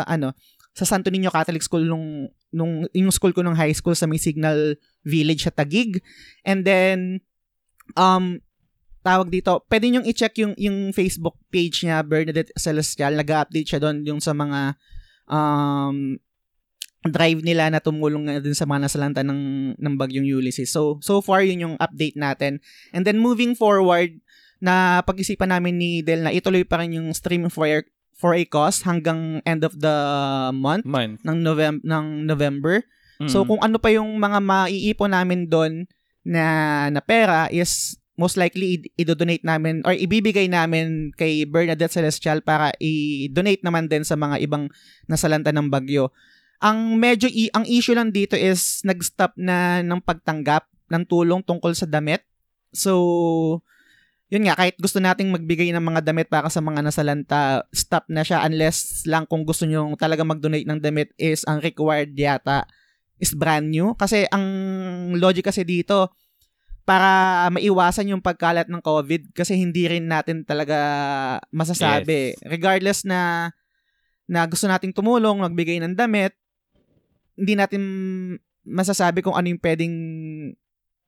ano, 0.05 0.38
sa 0.74 0.89
Santo 0.89 1.13
Niño 1.13 1.30
Catholic 1.30 1.62
School 1.62 1.86
nung, 1.86 2.34
nung 2.50 2.89
yung 2.94 3.13
school 3.13 3.34
ko 3.34 3.46
nung 3.46 3.58
high 3.58 3.74
school 3.74 3.94
sa 3.94 4.10
may 4.10 4.18
Signal 4.18 4.74
Village 5.06 5.46
sa 5.46 5.53
Tagig. 5.53 6.01
And 6.42 6.65
then, 6.65 7.22
um, 7.94 8.42
tawag 9.06 9.30
dito, 9.30 9.62
pwede 9.70 9.86
nyo 9.94 10.01
i-check 10.01 10.34
yung, 10.42 10.58
yung 10.58 10.89
Facebook 10.89 11.38
page 11.53 11.86
niya, 11.86 12.01
Bernadette 12.01 12.50
Celestial. 12.58 13.13
Nag-update 13.13 13.70
siya 13.70 13.82
doon 13.82 14.01
yung 14.01 14.18
sa 14.18 14.34
mga 14.34 14.74
um, 15.30 16.18
drive 17.06 17.46
nila 17.46 17.70
na 17.70 17.77
tumulong 17.77 18.25
nga 18.25 18.42
dun 18.42 18.58
sa 18.58 18.65
mga 18.65 18.89
nasalanta 18.89 19.22
ng, 19.22 19.75
ng 19.77 19.96
bagyong 20.00 20.25
Ulysses. 20.25 20.74
So, 20.74 20.98
so 21.06 21.22
far, 21.22 21.46
yun 21.46 21.70
yung 21.70 21.75
update 21.77 22.18
natin. 22.18 22.63
And 22.89 23.06
then, 23.06 23.22
moving 23.22 23.53
forward, 23.53 24.18
na 24.63 25.03
pag-isipan 25.03 25.51
namin 25.51 25.75
ni 25.75 26.00
Del 26.00 26.24
na 26.24 26.32
ituloy 26.32 26.63
pa 26.63 26.80
rin 26.80 26.96
yung 26.96 27.12
stream 27.12 27.51
for, 27.51 27.68
for 28.13 28.38
a 28.38 28.46
cause 28.46 28.86
hanggang 28.86 29.41
end 29.43 29.65
of 29.65 29.77
the 29.82 29.96
month 30.53 30.86
Man. 30.86 31.20
ng 31.25 31.38
November 31.41 31.84
ng 31.84 32.05
November. 32.29 32.75
Mm. 33.20 33.29
So 33.29 33.43
kung 33.43 33.60
ano 33.62 33.77
pa 33.77 33.93
yung 33.93 34.17
mga 34.17 34.39
maiipon 34.39 35.12
namin 35.12 35.50
doon 35.50 35.89
na 36.24 36.88
na 36.89 37.01
pera 37.03 37.51
is 37.51 38.00
most 38.13 38.38
likely 38.38 38.93
i-donate 38.93 39.41
namin 39.41 39.82
or 39.84 39.93
ibibigay 39.93 40.46
namin 40.46 41.10
kay 41.17 41.50
Bernadette 41.50 41.93
Celestial 41.93 42.46
para 42.46 42.70
i-donate 42.77 43.65
naman 43.65 43.89
din 43.89 44.05
sa 44.05 44.13
mga 44.13 44.38
ibang 44.46 44.70
nasalanta 45.10 45.50
ng 45.50 45.67
bagyo. 45.67 46.13
Ang 46.62 46.96
medyo 47.01 47.27
i- 47.27 47.51
ang 47.51 47.65
issue 47.67 47.98
lang 47.98 48.13
dito 48.13 48.38
is 48.38 48.86
nag-stop 48.86 49.36
na 49.36 49.82
ng 49.82 50.00
pagtanggap 50.00 50.70
ng 50.93 51.03
tulong 51.10 51.41
tungkol 51.41 51.74
sa 51.74 51.89
damit. 51.89 52.22
So 52.72 53.62
yun 54.32 54.48
nga, 54.48 54.56
kahit 54.58 54.75
gusto 54.80 54.98
nating 55.03 55.30
magbigay 55.30 55.70
ng 55.75 55.84
mga 55.84 56.01
damit 56.06 56.27
para 56.32 56.48
sa 56.48 56.63
mga 56.63 56.82
nasalanta, 56.86 57.68
stop 57.75 58.08
na 58.10 58.24
siya 58.25 58.42
unless 58.48 59.03
lang 59.06 59.27
kung 59.27 59.44
gusto 59.44 59.68
nyo 59.68 59.94
talaga 60.00 60.25
mag-donate 60.25 60.65
ng 60.65 60.80
damit 60.80 61.12
is 61.20 61.46
ang 61.46 61.62
required 61.62 62.15
yata 62.18 62.65
is 63.22 63.36
brand 63.36 63.70
new. 63.70 63.94
Kasi 63.94 64.25
ang 64.34 64.46
logic 65.20 65.51
kasi 65.51 65.62
dito, 65.68 66.12
para 66.84 67.48
maiwasan 67.48 68.12
yung 68.12 68.20
pagkalat 68.20 68.68
ng 68.68 68.84
COVID 68.84 69.32
kasi 69.32 69.56
hindi 69.56 69.88
rin 69.88 70.12
natin 70.12 70.44
talaga 70.44 70.77
masasabi. 71.48 72.36
Yes. 72.36 72.44
Regardless 72.44 73.00
na 73.08 73.51
na 74.27 74.44
gusto 74.48 74.68
nating 74.68 74.92
tumulong, 74.96 75.39
magbigay 75.44 75.80
ng 75.80 75.96
damit, 75.96 76.36
hindi 77.39 77.56
natin 77.56 77.82
masasabi 78.63 79.24
kung 79.24 79.36
ano 79.36 79.48
yung 79.51 79.63
pwedeng 79.63 79.96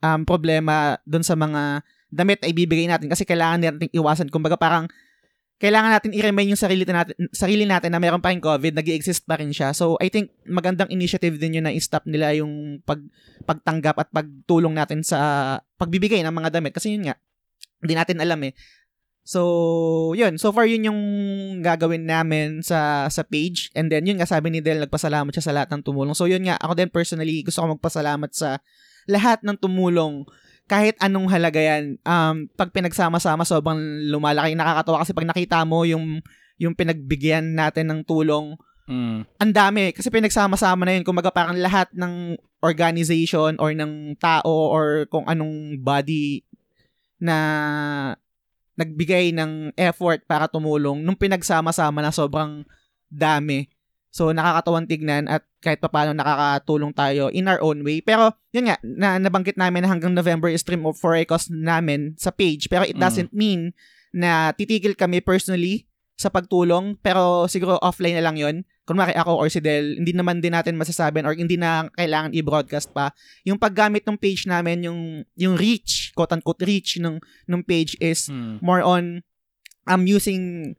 um, 0.03 0.21
problema 0.27 0.99
doon 1.07 1.23
sa 1.23 1.35
mga 1.35 1.83
damit 2.09 2.41
na 2.41 2.49
ibibigay 2.51 2.87
natin 2.89 3.09
kasi 3.09 3.23
kailangan 3.27 3.61
natin 3.61 3.89
iwasan. 3.91 4.29
Kumbaga 4.29 4.55
parang 4.55 4.85
kailangan 5.55 5.91
natin 5.95 6.11
i-remind 6.11 6.51
yung 6.51 6.59
sarili 6.59 6.83
natin, 6.83 7.15
sarili 7.31 7.63
natin 7.63 7.95
na 7.95 7.99
meron 8.03 8.19
pa 8.19 8.35
rin 8.35 8.43
COVID, 8.43 8.75
nag 8.75 8.91
exist 8.91 9.23
pa 9.23 9.39
rin 9.39 9.55
siya. 9.55 9.71
So, 9.71 9.95
I 10.03 10.11
think 10.11 10.35
magandang 10.43 10.91
initiative 10.91 11.39
din 11.39 11.59
yun 11.59 11.65
na 11.65 11.71
i-stop 11.71 12.03
nila 12.03 12.35
yung 12.35 12.83
pag, 12.83 12.99
pagtanggap 13.47 13.95
at 13.95 14.09
pagtulong 14.11 14.75
natin 14.75 14.99
sa 14.99 15.17
pagbibigay 15.79 16.19
ng 16.27 16.35
mga 16.35 16.59
damit. 16.59 16.75
Kasi 16.75 16.99
yun 16.99 17.07
nga, 17.07 17.15
hindi 17.79 17.95
natin 17.95 18.19
alam 18.19 18.43
eh. 18.43 18.51
So, 19.25 20.11
yun. 20.13 20.35
So 20.37 20.51
far, 20.51 20.67
yun 20.67 20.91
yung 20.91 21.01
gagawin 21.63 22.03
namin 22.03 22.59
sa 22.61 23.09
sa 23.09 23.23
page. 23.23 23.71
And 23.73 23.87
then, 23.87 24.05
yun 24.05 24.19
nga, 24.19 24.27
sabi 24.27 24.51
ni 24.51 24.59
Del, 24.59 24.83
nagpasalamat 24.83 25.33
siya 25.33 25.49
sa 25.49 25.55
lahat 25.55 25.71
ng 25.71 25.81
tumulong. 25.87 26.13
So, 26.13 26.27
yun 26.27 26.45
nga, 26.45 26.59
ako 26.59 26.77
din 26.77 26.91
personally, 26.91 27.41
gusto 27.41 27.63
ko 27.63 27.79
magpasalamat 27.79 28.31
sa 28.35 28.59
lahat 29.07 29.39
ng 29.41 29.55
tumulong 29.57 30.27
kahit 30.65 30.97
anong 30.97 31.29
halaga 31.29 31.61
yan, 31.61 32.01
um, 32.01 32.49
pag 32.57 32.73
pinagsama-sama, 32.73 33.45
sobrang 33.45 33.77
lumalaki. 34.09 34.57
Nakakatawa 34.57 35.05
kasi 35.05 35.13
pag 35.13 35.29
nakita 35.29 35.61
mo 35.61 35.85
yung, 35.85 36.21
yung 36.57 36.73
pinagbigyan 36.73 37.53
natin 37.53 37.89
ng 37.89 38.01
tulong, 38.05 38.57
Mm. 38.85 39.25
ang 39.41 39.51
dami. 39.53 39.89
Kasi 39.97 40.13
pinagsama-sama 40.13 40.85
na 40.85 40.93
yun. 40.93 41.01
Kumaga 41.01 41.33
parang 41.33 41.57
lahat 41.57 41.89
ng 41.97 42.37
organization 42.61 43.57
or 43.57 43.73
ng 43.73 44.13
tao 44.21 44.69
or 44.69 45.09
kung 45.09 45.25
anong 45.25 45.81
body 45.81 46.45
na 47.17 47.37
nagbigay 48.77 49.33
ng 49.33 49.73
effort 49.73 50.21
para 50.29 50.45
tumulong, 50.45 51.01
nung 51.01 51.17
pinagsama-sama 51.17 52.03
na 52.03 52.11
sobrang 52.13 52.61
dami. 53.07 53.71
So, 54.15 54.31
nakakatawang 54.31 54.87
tignan 54.87 55.27
at 55.27 55.43
kahit 55.59 55.83
pa 55.83 55.91
paano 55.91 56.15
nakakatulong 56.15 56.95
tayo 56.95 57.27
in 57.35 57.51
our 57.51 57.59
own 57.59 57.83
way. 57.83 57.99
Pero, 57.99 58.31
yun 58.55 58.71
nga, 58.71 58.79
na, 58.79 59.19
nabanggit 59.19 59.59
namin 59.59 59.83
na 59.83 59.91
hanggang 59.91 60.15
November 60.15 60.47
is 60.47 60.63
stream 60.63 60.87
of 60.87 60.95
for 60.95 61.19
cause 61.27 61.51
namin 61.51 62.15
sa 62.15 62.31
page. 62.31 62.71
Pero 62.71 62.87
it 62.87 62.95
Mm. 62.95 63.03
doesn't 63.03 63.31
mean 63.35 63.75
na 64.15 64.55
titigil 64.55 64.95
kami 64.95 65.19
personally 65.19 65.83
sa 66.15 66.31
pagtulong. 66.31 66.95
Pero 67.03 67.43
siguro 67.51 67.75
offline 67.83 68.15
na 68.15 68.23
lang 68.23 68.39
yon 68.39 68.63
Kunwari 68.87 69.11
ako 69.19 69.35
or 69.35 69.51
si 69.51 69.59
Del, 69.59 69.99
hindi 69.99 70.15
naman 70.15 70.39
din 70.39 70.55
natin 70.55 70.79
masasabi 70.79 71.19
or 71.27 71.35
hindi 71.35 71.59
na 71.59 71.91
kailangan 71.99 72.31
i-broadcast 72.31 72.95
pa. 72.95 73.11
Yung 73.43 73.59
paggamit 73.59 74.07
ng 74.07 74.15
page 74.15 74.47
namin, 74.47 74.79
yung, 74.87 74.99
yung 75.35 75.59
reach, 75.59 76.15
quote-unquote 76.15 76.63
reach 76.63 77.03
ng, 77.03 77.19
ng 77.51 77.61
page 77.67 77.99
is 77.99 78.31
Mm. 78.31 78.63
more 78.63 78.79
on 78.79 79.27
um, 79.91 80.07
using 80.07 80.71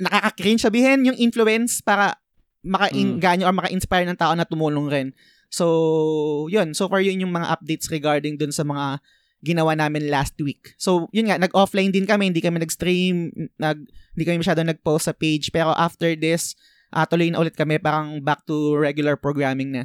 nakaka-cringe 0.00 0.64
sabihin 0.64 1.06
yung 1.06 1.18
influence 1.20 1.84
para 1.84 2.16
maka-ganyo 2.64 3.44
or 3.44 3.54
maka-inspire 3.54 4.08
ng 4.08 4.18
tao 4.18 4.32
na 4.32 4.48
tumulong 4.48 4.88
rin. 4.88 5.08
So, 5.52 6.48
yun. 6.50 6.74
So 6.74 6.90
far, 6.90 7.04
yun 7.04 7.22
yung 7.22 7.30
mga 7.30 7.60
updates 7.60 7.86
regarding 7.92 8.40
dun 8.40 8.50
sa 8.50 8.66
mga 8.66 8.98
ginawa 9.44 9.76
namin 9.76 10.08
last 10.08 10.34
week. 10.40 10.72
So, 10.80 11.06
yun 11.12 11.28
nga, 11.28 11.36
nag-offline 11.36 11.92
din 11.92 12.08
kami, 12.08 12.32
hindi 12.32 12.40
kami 12.40 12.64
nag-stream, 12.64 13.30
nag, 13.60 13.84
hindi 14.16 14.24
kami 14.24 14.40
masyado 14.40 14.64
nag-post 14.64 15.06
sa 15.06 15.14
page, 15.14 15.52
pero 15.52 15.76
after 15.76 16.16
this, 16.16 16.56
uh, 16.90 17.04
tuloy 17.04 17.28
na 17.28 17.44
ulit 17.44 17.52
kami, 17.52 17.76
parang 17.76 18.24
back 18.24 18.48
to 18.48 18.72
regular 18.74 19.20
programming 19.20 19.70
na. 19.70 19.84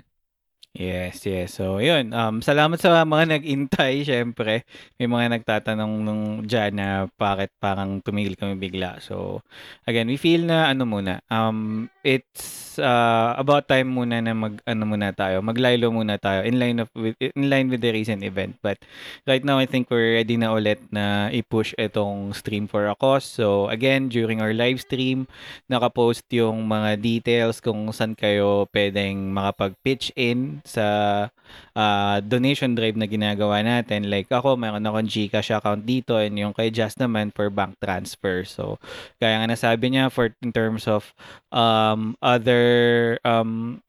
Yes, 0.78 1.26
yes. 1.26 1.58
So, 1.58 1.82
yun. 1.82 2.14
Um, 2.14 2.46
salamat 2.46 2.78
sa 2.78 3.02
mga 3.02 3.42
nag-intay, 3.42 4.06
syempre. 4.06 4.70
May 5.02 5.10
mga 5.10 5.42
nagtatanong 5.42 5.94
nung 6.06 6.24
dyan 6.46 6.78
na 6.78 7.10
bakit 7.18 7.50
parang 7.58 7.98
tumigil 8.06 8.38
kami 8.38 8.54
bigla. 8.54 9.02
So, 9.02 9.42
again, 9.90 10.06
we 10.06 10.16
feel 10.22 10.46
na 10.46 10.70
ano 10.70 10.86
muna, 10.86 11.26
um, 11.34 11.90
it's 12.06 12.78
uh, 12.78 13.34
about 13.42 13.66
time 13.66 13.90
muna 13.98 14.22
na 14.22 14.38
mag, 14.38 14.62
ano 14.62 14.86
muna 14.86 15.10
tayo, 15.10 15.42
maglaylo 15.42 15.90
muna 15.90 16.22
tayo 16.22 16.46
in 16.46 16.62
line, 16.62 16.86
of, 16.86 16.94
with, 16.94 17.18
in 17.18 17.50
line 17.50 17.74
with 17.74 17.82
the 17.82 17.90
recent 17.90 18.22
event. 18.22 18.62
But 18.62 18.78
right 19.26 19.42
now, 19.42 19.58
I 19.58 19.66
think 19.66 19.90
we're 19.90 20.22
ready 20.22 20.38
na 20.38 20.54
ulit 20.54 20.86
na 20.94 21.34
i-push 21.34 21.74
itong 21.82 22.38
stream 22.38 22.70
for 22.70 22.86
a 22.86 22.94
cause. 22.94 23.26
So, 23.26 23.74
again, 23.74 24.06
during 24.08 24.38
our 24.38 24.54
live 24.54 24.86
stream, 24.86 25.26
nakapost 25.66 26.30
yung 26.30 26.70
mga 26.70 27.02
details 27.02 27.58
kung 27.58 27.90
saan 27.90 28.14
kayo 28.14 28.70
pwedeng 28.70 29.34
makapag-pitch 29.34 30.14
in 30.14 30.59
sa 30.66 30.86
ah, 31.76 32.18
donation 32.24 32.76
drive 32.76 32.96
na 32.96 33.08
ginagawa 33.08 33.62
natin. 33.64 34.08
Like 34.08 34.32
ako, 34.32 34.56
mayroon 34.56 34.86
akong 34.86 35.10
Gcash 35.10 35.56
account 35.56 35.84
dito 35.86 36.20
and 36.20 36.36
yung 36.36 36.56
kay 36.56 36.72
Just 36.74 37.00
naman 37.00 37.32
for 37.36 37.52
bank 37.52 37.80
transfer. 37.80 38.44
So, 38.48 38.80
kaya 39.20 39.40
nga 39.40 39.48
nasabi 39.52 39.92
niya 39.92 40.12
for 40.12 40.32
in 40.44 40.52
terms 40.52 40.88
of 40.88 41.12
um, 41.52 42.16
other 42.24 43.18
um, 43.24 43.82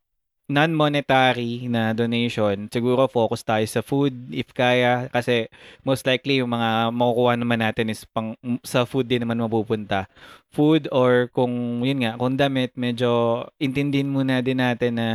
non-monetary 0.50 1.70
na 1.70 1.94
donation, 1.94 2.66
siguro 2.74 3.06
focus 3.06 3.46
tayo 3.46 3.62
sa 3.70 3.86
food 3.86 4.10
if 4.34 4.50
kaya 4.50 5.06
kasi 5.14 5.46
most 5.86 6.02
likely 6.02 6.42
yung 6.42 6.50
mga 6.50 6.90
makukuha 6.90 7.38
naman 7.38 7.62
natin 7.62 7.94
is 7.94 8.02
pang 8.10 8.34
sa 8.66 8.82
food 8.82 9.06
din 9.06 9.22
naman 9.22 9.38
mapupunta. 9.38 10.10
Food 10.50 10.90
or 10.90 11.30
kung 11.30 11.86
yun 11.86 12.02
nga, 12.02 12.18
kung 12.18 12.34
damit, 12.34 12.74
medyo 12.74 13.46
intindihin 13.62 14.10
muna 14.10 14.42
din 14.42 14.58
natin 14.58 14.98
na 14.98 15.08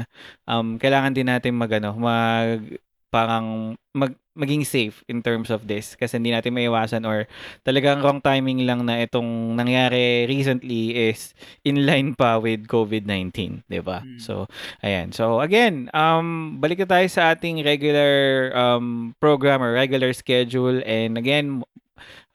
um, 0.47 0.79
kailangan 0.79 1.11
din 1.11 1.27
natin 1.27 1.59
magano, 1.59 1.91
mag 1.99 2.79
parang 3.11 3.75
mag, 3.91 4.15
maging 4.35 4.67
safe 4.67 5.01
in 5.07 5.23
terms 5.23 5.47
of 5.47 5.63
this 5.65 5.95
kasi 5.95 6.19
hindi 6.19 6.35
natin 6.35 6.51
maiwasan 6.51 7.07
or 7.07 7.23
talagang 7.63 8.03
wrong 8.03 8.19
timing 8.19 8.67
lang 8.67 8.83
na 8.83 8.99
itong 8.99 9.55
nangyari 9.55 10.27
recently 10.27 10.91
is 11.09 11.31
in 11.63 11.87
line 11.87 12.11
pa 12.11 12.37
with 12.37 12.67
COVID-19, 12.67 13.63
'di 13.65 13.79
ba? 13.79 14.03
Mm. 14.03 14.19
So, 14.19 14.51
ayan. 14.83 15.15
So, 15.15 15.39
again, 15.39 15.87
um 15.95 16.59
balik 16.59 16.83
na 16.83 16.99
tayo 16.99 17.07
sa 17.07 17.31
ating 17.31 17.63
regular 17.63 18.51
um 18.51 19.15
program 19.23 19.63
or 19.63 19.71
regular 19.71 20.11
schedule 20.11 20.83
and 20.83 21.15
again, 21.15 21.63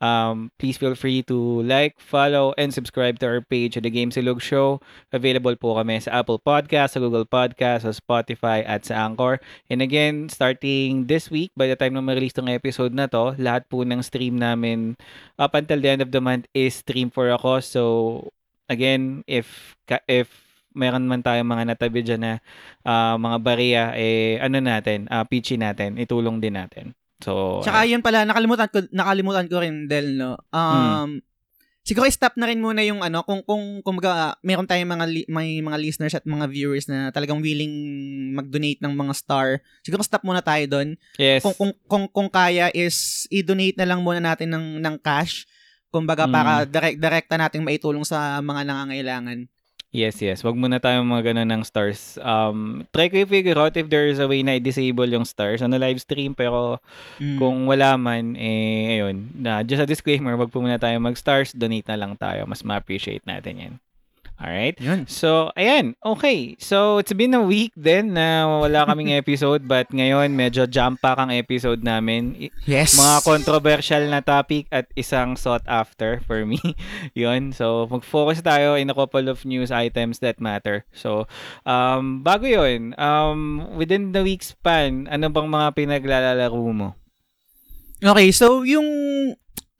um 0.01 0.49
please 0.57 0.77
feel 0.77 0.95
free 0.95 1.21
to 1.25 1.61
like, 1.63 1.97
follow 1.99 2.53
and 2.57 2.73
subscribe 2.73 3.19
to 3.19 3.27
our 3.27 3.41
page 3.41 3.77
at 3.77 3.83
the 3.83 3.93
Game 3.93 4.09
Silog 4.09 4.41
Show. 4.41 4.81
Available 5.13 5.55
po 5.55 5.77
kami 5.77 6.01
sa 6.01 6.21
Apple 6.21 6.41
Podcast, 6.41 6.97
sa 6.97 6.99
Google 6.99 7.25
Podcast, 7.25 7.85
sa 7.85 7.93
Spotify 7.93 8.65
at 8.65 8.85
sa 8.85 9.07
Anchor. 9.07 9.39
And 9.69 9.81
again, 9.81 10.29
starting 10.29 11.05
this 11.07 11.29
week, 11.29 11.51
by 11.55 11.67
the 11.67 11.77
time 11.77 11.93
na 11.93 12.03
ma-release 12.03 12.33
tong 12.35 12.49
episode 12.49 12.93
na 12.93 13.07
to, 13.11 13.37
lahat 13.37 13.67
po 13.69 13.81
ng 13.85 14.01
stream 14.01 14.37
namin 14.37 14.97
up 15.37 15.53
until 15.53 15.79
the 15.79 15.89
end 15.89 16.01
of 16.01 16.11
the 16.11 16.21
month 16.21 16.49
is 16.53 16.81
stream 16.81 17.09
for 17.09 17.29
a 17.29 17.37
cause. 17.37 17.65
So, 17.67 18.29
again, 18.71 19.23
if 19.27 19.75
if 20.07 20.51
meron 20.71 21.07
man 21.07 21.19
tayong 21.19 21.51
mga 21.51 21.75
natabi 21.75 21.99
dyan 22.03 22.21
na 22.23 22.33
ah, 22.87 23.19
mga 23.19 23.37
bariya, 23.43 23.83
eh, 23.99 24.39
ano 24.39 24.63
natin, 24.63 25.07
uh, 25.11 25.23
pitchy 25.27 25.59
natin, 25.59 25.99
itulong 25.99 26.39
din 26.39 26.55
natin. 26.55 26.95
So, 27.21 27.61
Tsaka 27.61 27.85
yun 27.85 28.01
pala, 28.01 28.25
nakalimutan 28.25 28.67
ko, 28.67 28.81
nakalimutan 28.91 29.45
ko 29.47 29.61
rin, 29.61 29.85
Del, 29.87 30.17
no? 30.17 30.37
Um, 30.51 31.21
Siguro 31.81 32.05
stop 32.13 32.37
na 32.37 32.45
rin 32.45 32.61
muna 32.61 32.85
yung 32.85 33.01
ano, 33.01 33.25
kung, 33.25 33.41
kung, 33.41 33.81
kung 33.81 33.97
mga, 33.97 34.37
meron 34.45 34.69
tayong 34.69 34.85
mga, 34.85 35.05
li- 35.09 35.25
may 35.25 35.57
mga 35.65 35.81
listeners 35.81 36.13
at 36.13 36.21
mga 36.29 36.45
viewers 36.45 36.85
na 36.85 37.09
talagang 37.09 37.41
willing 37.41 37.73
mag-donate 38.37 38.77
ng 38.85 38.93
mga 38.93 39.13
star. 39.17 39.57
Siguro 39.81 40.05
stop 40.05 40.21
muna 40.21 40.45
tayo 40.45 40.61
doon. 40.69 40.93
yes. 41.17 41.41
Kung, 41.41 41.57
kung, 41.57 41.73
kung, 41.89 42.05
kung 42.13 42.29
kaya 42.29 42.69
is, 42.69 43.25
i-donate 43.33 43.81
na 43.81 43.89
lang 43.89 44.05
muna 44.05 44.21
natin 44.21 44.53
ng, 44.53 44.77
ng 44.77 44.95
cash. 45.01 45.49
Kumbaga, 45.89 46.29
Mm. 46.29 46.33
para 46.37 46.51
direct, 46.69 46.97
direkta 47.01 47.35
nating 47.35 47.65
maitulong 47.65 48.05
sa 48.05 48.37
mga 48.39 48.61
nangangailangan. 48.61 49.49
Yes, 49.91 50.23
yes. 50.23 50.39
Wag 50.47 50.55
muna 50.55 50.79
tayo 50.79 51.03
mga 51.03 51.35
ganun 51.35 51.51
ng 51.51 51.63
stars. 51.67 52.15
Um, 52.23 52.87
try 52.95 53.11
ko 53.11 53.27
i-figure 53.27 53.59
out 53.59 53.75
if 53.75 53.91
there 53.91 54.07
is 54.07 54.23
a 54.23 54.27
way 54.27 54.39
na 54.39 54.55
i-disable 54.55 55.03
yung 55.11 55.27
stars 55.27 55.59
on 55.59 55.67
the 55.67 55.75
live 55.75 55.99
stream. 55.99 56.31
Pero 56.31 56.79
Mm. 57.19 57.35
kung 57.35 57.67
wala 57.67 57.99
man, 57.99 58.39
eh, 58.39 59.03
ayun. 59.03 59.35
Na, 59.35 59.59
just 59.67 59.83
a 59.83 59.87
disclaimer, 59.87 60.39
wag 60.39 60.47
po 60.47 60.63
muna 60.63 60.79
tayo 60.79 60.95
mag-stars. 61.03 61.51
Donate 61.51 61.91
na 61.91 61.99
lang 62.07 62.15
tayo. 62.15 62.47
Mas 62.47 62.63
ma-appreciate 62.63 63.27
natin 63.27 63.55
yan. 63.59 63.73
Alright? 64.41 64.81
Yun. 64.81 65.05
So, 65.05 65.53
ayan. 65.53 65.93
Okay. 66.01 66.57
So, 66.57 66.97
it's 66.97 67.13
been 67.13 67.37
a 67.37 67.45
week 67.45 67.77
din 67.77 68.17
na 68.17 68.49
wala 68.49 68.89
kaming 68.89 69.13
episode. 69.21 69.69
but 69.69 69.85
ngayon, 69.93 70.33
medyo 70.33 70.65
jam-pack 70.65 71.21
ang 71.21 71.29
episode 71.29 71.85
namin. 71.85 72.49
Yes. 72.65 72.97
mga 72.97 73.21
controversial 73.21 74.01
na 74.09 74.25
topic 74.25 74.65
at 74.73 74.89
isang 74.97 75.37
sought 75.37 75.61
after 75.69 76.25
for 76.25 76.41
me. 76.41 76.57
Yun. 77.13 77.53
So, 77.53 77.85
mag-focus 77.85 78.41
tayo 78.41 78.81
in 78.81 78.89
a 78.89 78.97
couple 78.97 79.29
of 79.29 79.45
news 79.45 79.69
items 79.69 80.17
that 80.25 80.41
matter. 80.41 80.89
So, 80.89 81.29
um, 81.69 82.25
bago 82.25 82.49
yun, 82.49 82.97
um, 82.97 83.69
within 83.77 84.09
the 84.09 84.25
week 84.25 84.41
span, 84.41 85.05
ano 85.05 85.29
bang 85.29 85.53
mga 85.53 85.67
pinaglalaro 85.77 86.65
mo? 86.73 86.97
Okay, 88.01 88.33
so 88.33 88.65
yung 88.65 88.89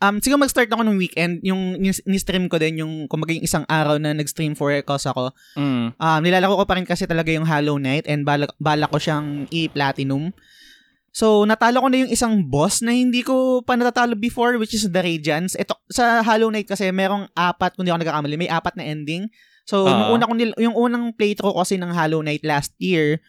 um, 0.01 0.17
siguro 0.17 0.41
mag-start 0.41 0.67
ako 0.67 0.81
nung 0.81 0.97
weekend, 0.97 1.39
yung 1.45 1.77
nis- 1.77 2.03
ni-stream 2.03 2.49
ko 2.49 2.57
din 2.57 2.81
yung, 2.81 3.05
kumbaga 3.05 3.31
yung 3.31 3.45
isang 3.45 3.63
araw 3.69 4.01
na 4.01 4.11
nag-stream 4.11 4.57
for 4.57 4.73
cause 4.81 5.05
ako. 5.05 5.31
Mm. 5.55 5.93
Um, 5.95 6.19
nilalaro 6.25 6.57
ko 6.57 6.65
pa 6.65 6.75
rin 6.75 6.83
kasi 6.83 7.05
talaga 7.05 7.29
yung 7.29 7.45
Hollow 7.45 7.77
Knight 7.77 8.09
and 8.09 8.25
bala, 8.25 8.49
bala 8.57 8.89
ko 8.89 8.97
siyang 8.97 9.45
i-platinum. 9.47 10.33
So, 11.11 11.43
natalo 11.43 11.83
ko 11.83 11.87
na 11.91 12.07
yung 12.07 12.11
isang 12.11 12.39
boss 12.47 12.79
na 12.79 12.95
hindi 12.95 13.19
ko 13.19 13.59
pa 13.61 13.75
natatalo 13.75 14.15
before, 14.15 14.55
which 14.55 14.71
is 14.71 14.87
the 14.87 15.03
Radiance. 15.03 15.59
Ito, 15.59 15.75
sa 15.91 16.23
Hollow 16.23 16.47
Knight 16.47 16.71
kasi, 16.71 16.87
merong 16.89 17.27
apat, 17.35 17.75
kung 17.75 17.83
di 17.83 17.91
ako 17.91 17.99
nagkakamali, 17.99 18.39
may 18.39 18.47
apat 18.47 18.79
na 18.79 18.87
ending. 18.87 19.27
So, 19.67 19.85
Ah. 19.85 20.07
nung 20.07 20.17
una 20.17 20.25
ko 20.25 20.33
nil- 20.33 20.57
yung 20.57 20.73
unang 20.73 21.11
playthrough 21.13 21.53
kasi 21.53 21.75
ng 21.75 21.91
Hollow 21.91 22.23
Knight 22.23 22.47
last 22.47 22.71
year, 22.79 23.19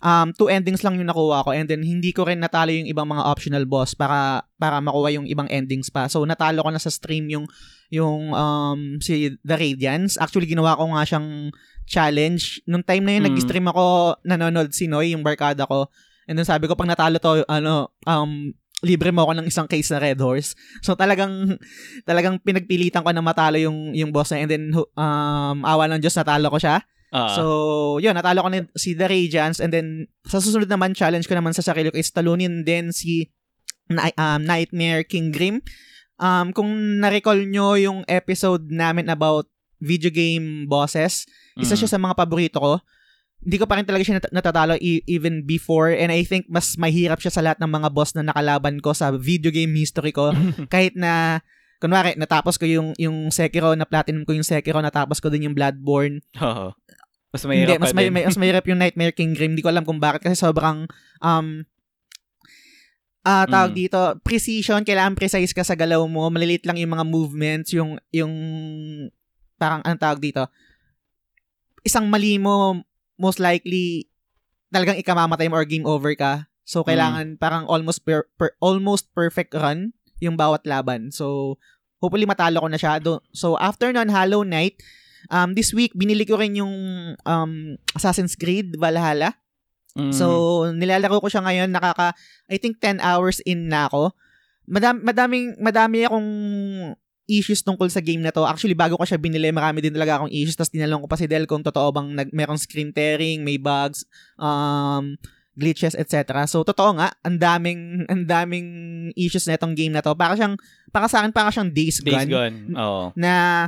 um, 0.00 0.30
two 0.34 0.48
endings 0.48 0.82
lang 0.86 0.98
yung 0.98 1.08
nakuha 1.08 1.42
ko 1.42 1.50
and 1.50 1.66
then 1.66 1.82
hindi 1.82 2.14
ko 2.14 2.26
rin 2.26 2.38
natalo 2.38 2.70
yung 2.70 2.86
ibang 2.86 3.08
mga 3.08 3.26
optional 3.26 3.64
boss 3.66 3.94
para 3.94 4.46
para 4.56 4.78
makuha 4.78 5.14
yung 5.14 5.26
ibang 5.26 5.46
endings 5.50 5.90
pa. 5.90 6.06
So, 6.06 6.22
natalo 6.26 6.62
ko 6.62 6.70
na 6.70 6.82
sa 6.82 6.90
stream 6.90 7.30
yung 7.30 7.46
yung 7.88 8.34
um, 8.36 9.00
si 9.00 9.32
The 9.40 9.56
Radiance. 9.56 10.20
Actually, 10.20 10.46
ginawa 10.46 10.76
ko 10.76 10.92
nga 10.92 11.02
siyang 11.08 11.50
challenge. 11.88 12.60
Nung 12.68 12.84
time 12.84 13.00
na 13.00 13.12
yun, 13.16 13.22
Mm. 13.24 13.28
nag-stream 13.32 13.66
ako, 13.66 13.84
nanonood 14.22 14.76
si 14.76 14.84
Noy, 14.86 15.16
yung 15.16 15.24
barkada 15.24 15.64
ko. 15.64 15.88
And 16.28 16.36
then 16.36 16.44
sabi 16.44 16.68
ko, 16.68 16.76
pag 16.76 16.84
natalo 16.92 17.16
to, 17.16 17.48
ano, 17.48 17.88
um, 18.04 18.52
libre 18.84 19.08
mo 19.10 19.24
ako 19.24 19.40
ng 19.40 19.48
isang 19.48 19.64
case 19.66 19.88
na 19.90 19.98
Red 19.98 20.20
Horse. 20.20 20.52
So 20.86 20.94
talagang 20.94 21.56
talagang 22.06 22.38
pinagpilitan 22.44 23.02
ko 23.02 23.10
na 23.10 23.24
matalo 23.24 23.58
yung 23.58 23.96
yung 23.96 24.12
boss 24.14 24.30
na 24.30 24.44
and 24.44 24.50
then 24.52 24.64
um 24.94 25.58
awa 25.66 25.90
ng 25.90 25.98
Diyos 25.98 26.14
natalo 26.14 26.46
ko 26.52 26.60
siya. 26.60 26.84
Ah. 27.08 27.32
So, 27.32 27.42
yun, 27.98 28.12
natalo 28.12 28.42
ko 28.42 28.48
na 28.48 28.68
si 28.74 28.92
The 28.92 29.06
Radiance 29.06 29.58
and 29.58 29.72
then 29.72 29.86
sa 30.22 30.38
susunod 30.38 30.68
naman 30.68 30.92
challenge 30.92 31.24
ko 31.24 31.32
naman 31.32 31.52
sa 31.52 31.62
sarili 31.62 31.88
ko 31.88 31.96
is 31.96 32.08
talunin 32.08 32.62
din 32.62 32.92
si 32.92 33.32
um, 33.88 34.40
Nightmare 34.40 35.02
King 35.02 35.32
Grim. 35.32 35.64
Um, 36.16 36.50
kung 36.50 36.68
na-recall 36.98 37.46
nyo 37.46 37.74
yung 37.74 37.98
episode 38.04 38.68
namin 38.68 39.06
about 39.06 39.48
video 39.78 40.10
game 40.10 40.66
bosses, 40.66 41.24
isa 41.54 41.72
Mm. 41.72 41.80
siya 41.80 41.88
sa 41.88 41.98
mga 41.98 42.14
paborito 42.14 42.58
ko. 42.58 42.74
Hindi 43.38 43.56
ko 43.56 43.64
pa 43.64 43.78
rin 43.78 43.86
talaga 43.86 44.02
siya 44.02 44.18
nat- 44.18 44.34
natatalo 44.34 44.74
e- 44.76 45.06
even 45.06 45.46
before 45.46 45.88
and 45.88 46.10
I 46.10 46.26
think 46.26 46.50
mas 46.50 46.74
mahirap 46.74 47.22
siya 47.22 47.30
sa 47.30 47.38
lahat 47.38 47.56
ng 47.56 47.70
mga 47.70 47.88
boss 47.88 48.10
na 48.12 48.26
nakalaban 48.26 48.82
ko 48.82 48.90
sa 48.90 49.14
video 49.14 49.48
game 49.48 49.70
history 49.72 50.10
ko. 50.10 50.34
Kahit 50.68 50.98
na 50.98 51.38
kunwari 51.78 52.18
natapos 52.18 52.58
ko 52.58 52.66
yung 52.66 52.98
yung 52.98 53.30
Sekiro 53.30 53.70
na 53.72 53.86
platinum 53.86 54.26
ko 54.26 54.34
yung 54.34 54.42
Sekiro 54.42 54.82
natapos 54.82 55.22
ko 55.22 55.30
din 55.30 55.46
yung 55.46 55.54
Bloodborne 55.54 56.18
Oo. 56.36 56.74
Mas 57.28 57.44
hindi, 57.44 57.52
mahirap 57.60 57.76
mas, 57.80 57.92
pa 57.92 57.96
may, 57.96 58.08
may, 58.08 58.24
mas 58.24 58.38
mahirap 58.40 58.64
yung 58.64 58.80
Nightmare 58.80 59.12
King 59.12 59.32
Grim. 59.36 59.52
Hindi 59.52 59.64
ko 59.64 59.68
alam 59.68 59.84
kung 59.84 60.00
bakit 60.00 60.24
kasi 60.24 60.36
sobrang 60.38 60.88
um 61.20 61.46
ah 63.28 63.44
tawag 63.44 63.76
Mm. 63.76 63.78
dito, 63.84 64.00
precision, 64.24 64.80
kailangan 64.80 65.12
precise 65.12 65.52
ka 65.52 65.60
sa 65.60 65.76
galaw 65.76 66.00
mo, 66.08 66.24
malilit 66.32 66.64
lang 66.64 66.80
yung 66.80 66.96
mga 66.96 67.04
movements, 67.04 67.68
yung 67.76 68.00
yung 68.08 68.32
parang 69.60 69.84
anong 69.84 70.00
tawag 70.00 70.22
dito. 70.22 70.48
Isang 71.84 72.08
mali 72.08 72.40
mo 72.40 72.80
most 73.20 73.36
likely 73.36 74.08
talagang 74.72 74.96
ikamamatay 74.96 75.52
mo 75.52 75.60
or 75.60 75.68
game 75.68 75.84
over 75.84 76.14
ka. 76.16 76.48
So 76.64 76.80
kailangan 76.84 77.36
parang 77.36 77.64
almost 77.68 78.04
per, 78.04 78.28
per- 78.36 78.56
almost 78.60 79.12
perfect 79.12 79.52
run 79.52 79.92
yung 80.20 80.36
bawat 80.36 80.64
laban. 80.64 81.12
So 81.12 81.56
hopefully 82.00 82.24
matalo 82.24 82.64
ko 82.64 82.68
na 82.68 82.80
siya. 82.80 83.00
So 83.36 83.60
after 83.60 83.92
nun 83.92 84.08
Hollow 84.08 84.44
Knight, 84.44 84.80
um 85.26 85.52
this 85.58 85.74
week 85.74 85.92
binili 85.98 86.22
ko 86.22 86.38
rin 86.38 86.54
yung 86.58 86.74
um 87.26 87.52
Assassin's 87.98 88.38
Creed 88.38 88.78
Valhalla. 88.78 89.34
Mm. 89.98 90.14
So, 90.14 90.26
nilalaro 90.70 91.18
ko 91.18 91.26
siya 91.26 91.42
ngayon, 91.42 91.74
nakaka, 91.74 92.14
I 92.46 92.62
think 92.62 92.78
10 92.78 93.02
hours 93.02 93.42
in 93.42 93.66
na 93.66 93.90
ako. 93.90 94.14
Madam, 94.70 95.02
madaming, 95.02 95.58
madami 95.58 96.06
akong 96.06 96.30
issues 97.28 97.60
tungkol 97.66 97.90
sa 97.90 97.98
game 97.98 98.22
na 98.22 98.30
to. 98.30 98.46
Actually, 98.46 98.78
bago 98.78 98.94
ko 98.94 99.04
siya 99.04 99.18
binili, 99.18 99.50
marami 99.50 99.82
din 99.82 99.92
talaga 99.92 100.22
akong 100.22 100.32
issues. 100.32 100.54
Tapos 100.54 100.70
tinanong 100.70 101.02
ko 101.04 101.08
pa 101.10 101.18
si 101.18 101.26
Del 101.26 101.50
kung 101.50 101.66
totoo 101.66 101.90
bang 101.90 102.08
nag, 102.14 102.28
merong 102.30 102.56
screen 102.56 102.94
tearing, 102.94 103.42
may 103.42 103.58
bugs, 103.58 104.06
um, 104.38 105.18
glitches, 105.58 105.98
etc. 105.98 106.46
So, 106.46 106.62
totoo 106.62 106.96
nga, 106.96 107.10
ang 107.26 107.36
daming, 107.36 107.80
ang 108.12 108.22
daming 108.24 108.68
issues 109.18 109.44
na 109.50 109.58
itong 109.58 109.74
game 109.74 109.92
na 109.92 110.00
to. 110.00 110.14
Para 110.14 110.38
siyang, 110.38 110.54
para 110.94 111.10
sa 111.10 111.20
akin, 111.20 111.34
para 111.34 111.50
siyang 111.50 111.68
Days 111.74 112.00
Gone 112.00 112.24
Days 112.24 112.30
Gone. 112.30 112.56
Oo. 112.78 113.12
na 113.18 113.66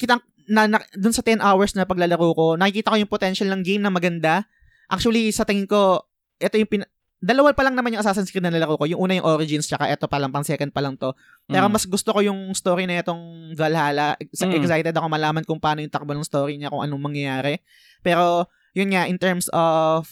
kitang 0.00 0.24
na, 0.50 0.66
na 0.66 0.82
dun 0.92 1.14
sa 1.14 1.22
10 1.22 1.38
hours 1.38 1.78
na 1.78 1.86
paglalaro 1.86 2.34
ko, 2.34 2.46
nakikita 2.58 2.90
ko 2.90 2.96
yung 2.98 3.10
potential 3.10 3.46
ng 3.54 3.62
game 3.62 3.82
na 3.82 3.94
maganda. 3.94 4.50
Actually, 4.90 5.30
sa 5.30 5.46
tingin 5.46 5.70
ko, 5.70 6.02
ito 6.36 6.58
yung 6.58 6.66
pin- 6.66 6.90
dalawa 7.20 7.52
pa 7.52 7.62
lang 7.62 7.76
naman 7.76 7.92
yung 7.94 8.00
Assassin's 8.02 8.32
Creed 8.32 8.42
na 8.42 8.50
nalaro 8.50 8.74
ko. 8.74 8.88
Yung 8.88 8.98
una 8.98 9.14
yung 9.14 9.28
Origins, 9.28 9.68
tsaka 9.68 9.86
ito 9.86 10.08
pa 10.08 10.16
lang, 10.16 10.32
pang 10.32 10.42
second 10.42 10.72
pa 10.72 10.80
lang 10.80 10.96
to. 10.96 11.12
Pero 11.46 11.68
Mm. 11.68 11.72
mas 11.76 11.84
gusto 11.84 12.10
ko 12.10 12.24
yung 12.24 12.50
story 12.56 12.88
na 12.88 12.98
itong 12.98 13.52
Valhalla. 13.54 14.16
Mm. 14.18 14.56
Excited 14.56 14.96
ako 14.96 15.06
malaman 15.06 15.44
kung 15.44 15.60
paano 15.60 15.84
yung 15.84 15.92
takbo 15.92 16.10
ng 16.10 16.24
story 16.24 16.56
niya, 16.56 16.72
kung 16.72 16.80
anong 16.80 16.98
mangyayari. 16.98 17.60
Pero, 18.00 18.48
yun 18.72 18.90
nga, 18.90 19.04
in 19.04 19.20
terms 19.20 19.52
of 19.52 20.08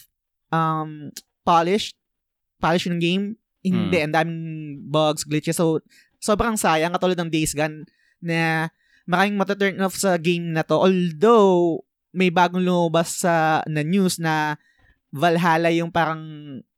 um, 0.53 1.09
polish, 1.41 1.97
polish 2.61 2.85
yung 2.85 3.01
game, 3.01 3.25
hindi, 3.59 3.97
Mm. 3.99 4.05
ang 4.05 4.13
daming 4.15 4.43
bugs, 4.87 5.25
glitches. 5.25 5.57
So, 5.57 5.81
sobrang 6.21 6.55
sayang, 6.55 6.93
katulad 6.93 7.17
ng 7.17 7.33
Days 7.33 7.57
Gone, 7.57 7.89
na 8.21 8.69
maraming 9.09 9.35
mataturn 9.35 9.81
off 9.81 9.97
sa 9.97 10.15
game 10.15 10.53
na 10.53 10.61
to. 10.61 10.77
Although, 10.77 11.81
may 12.13 12.29
bagong 12.29 12.61
lumabas 12.61 13.25
sa 13.25 13.65
na 13.65 13.81
news 13.81 14.21
na 14.21 14.53
Valhalla 15.09 15.73
yung 15.73 15.89
parang 15.89 16.21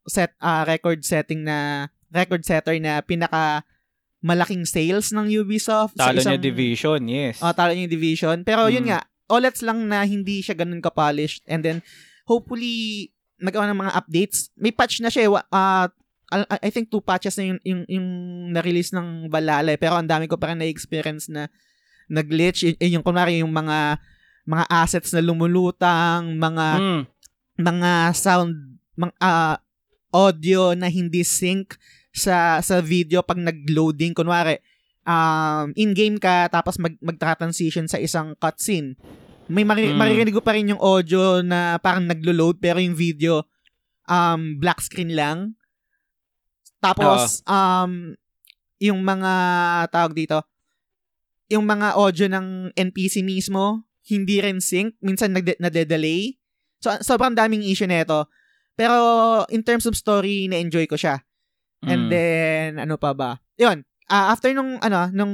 set 0.08 0.32
ah, 0.40 0.64
record 0.64 1.04
setting 1.04 1.44
na 1.44 1.88
record 2.08 2.40
setter 2.42 2.76
na 2.80 3.04
pinaka 3.04 3.60
malaking 4.22 4.64
sales 4.64 5.10
ng 5.10 5.28
Ubisoft 5.34 5.98
Talo 5.98 6.16
sa 6.16 6.30
isang, 6.30 6.38
niya 6.38 6.42
Division, 6.42 7.00
yes. 7.04 7.42
Oh, 7.42 7.50
talo 7.50 7.74
niya 7.74 7.84
yung 7.84 7.94
Division. 7.94 8.36
Pero 8.42 8.70
yun 8.70 8.86
Mm. 8.86 8.90
nga, 8.94 9.00
OLEDs 9.28 9.60
lang 9.60 9.84
na 9.84 10.04
hindi 10.04 10.38
siya 10.40 10.54
ganun 10.54 10.78
ka-polished. 10.78 11.42
And 11.44 11.60
then, 11.60 11.78
hopefully, 12.24 13.10
nagawa 13.36 13.66
ng 13.66 13.80
mga 13.80 13.92
updates. 13.94 14.54
May 14.54 14.70
patch 14.70 15.02
na 15.02 15.10
siya. 15.10 15.26
ah, 15.50 15.90
I 16.62 16.70
think 16.70 16.88
two 16.88 17.02
patches 17.02 17.36
na 17.36 17.44
yung, 17.44 17.60
yung, 17.60 17.82
yung 17.90 18.06
na-release 18.54 18.94
ng 18.94 19.28
Valhalla. 19.28 19.74
eh. 19.74 19.80
Pero 19.80 19.98
ang 19.98 20.06
dami 20.08 20.24
ko 20.24 20.38
pa 20.38 20.48
rin 20.48 20.62
na-experience 20.62 21.28
na 21.28 21.50
nag-glitch. 22.12 22.68
Y- 22.68 22.92
yung, 22.92 23.00
kunwari, 23.00 23.40
yung 23.40 23.50
mga 23.50 23.96
mga 24.44 24.64
assets 24.68 25.10
na 25.12 25.22
lumulutang, 25.22 26.36
mga 26.36 26.66
Mm. 26.76 27.02
mga 27.62 27.92
sound 28.12 28.52
mga 28.92 29.14
ah, 29.18 29.56
audio 30.12 30.76
na 30.76 30.86
hindi 30.86 31.24
sync 31.24 31.80
sa 32.12 32.60
sa 32.60 32.84
video 32.84 33.24
pag 33.24 33.40
nag-loading 33.40 34.12
kunwari 34.12 34.60
um 35.02 35.72
in-game 35.74 36.20
ka 36.20 36.46
tapos 36.46 36.76
mag 36.76 36.92
magtra-transition 37.00 37.88
sa 37.88 37.96
isang 37.96 38.36
cutscene 38.36 38.94
may 39.48 39.64
mari- 39.64 39.90
Mm. 39.90 39.98
maririnig 39.98 40.36
ko 40.36 40.44
pa 40.44 40.52
rin 40.52 40.68
yung 40.68 40.78
audio 40.78 41.40
na 41.40 41.80
parang 41.80 42.04
naglo-load 42.04 42.60
pero 42.60 42.78
yung 42.78 42.92
video 42.92 43.40
um 44.04 44.60
black 44.60 44.78
screen 44.78 45.16
lang 45.16 45.56
tapos 46.78 47.40
um 47.46 48.12
yung 48.76 49.00
mga 49.00 49.32
tawag 49.88 50.12
dito 50.12 50.42
yung 51.52 51.68
mga 51.68 51.94
audio 51.94 52.26
ng 52.26 52.72
NPC 52.72 53.20
mismo 53.20 53.84
hindi 54.02 54.40
rin 54.40 54.58
sync 54.58 54.96
minsan 54.98 55.30
nagde- 55.30 55.60
nade-delay 55.60 56.40
So, 56.82 56.90
sobrang 56.98 57.38
daming 57.38 57.62
issue 57.62 57.86
nito. 57.86 58.26
Pero, 58.74 58.90
in 59.54 59.62
terms 59.62 59.86
of 59.86 59.94
story, 59.94 60.50
na-enjoy 60.50 60.90
ko 60.90 60.98
siya. 60.98 61.22
And 61.86 62.06
Mm. 62.06 62.10
then, 62.10 62.68
ano 62.82 62.98
pa 62.98 63.14
ba? 63.14 63.38
Yun. 63.54 63.86
ah, 64.10 64.34
after 64.34 64.50
nung, 64.50 64.76
ano, 64.82 65.08
nung, 65.14 65.30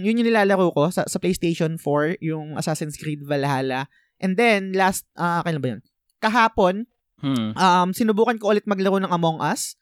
yun 0.00 0.16
yung 0.16 0.24
nilalaro 0.24 0.70
ko 0.72 0.88
sa, 0.88 1.04
sa 1.04 1.18
PlayStation 1.18 1.74
4, 1.76 2.16
yung 2.22 2.54
Assassin's 2.56 2.96
Creed 2.96 3.26
Valhalla. 3.26 3.90
And 4.22 4.38
then, 4.38 4.72
last, 4.72 5.04
ah, 5.18 5.42
kailan 5.42 5.60
ba 5.60 5.68
yun? 5.74 5.82
Kahapon, 6.16 6.86
Mm. 7.20 7.52
um, 7.52 7.88
sinubukan 7.90 8.38
ko 8.38 8.54
ulit 8.54 8.64
maglaro 8.64 9.02
ng 9.02 9.10
Among 9.10 9.42
Us. 9.42 9.74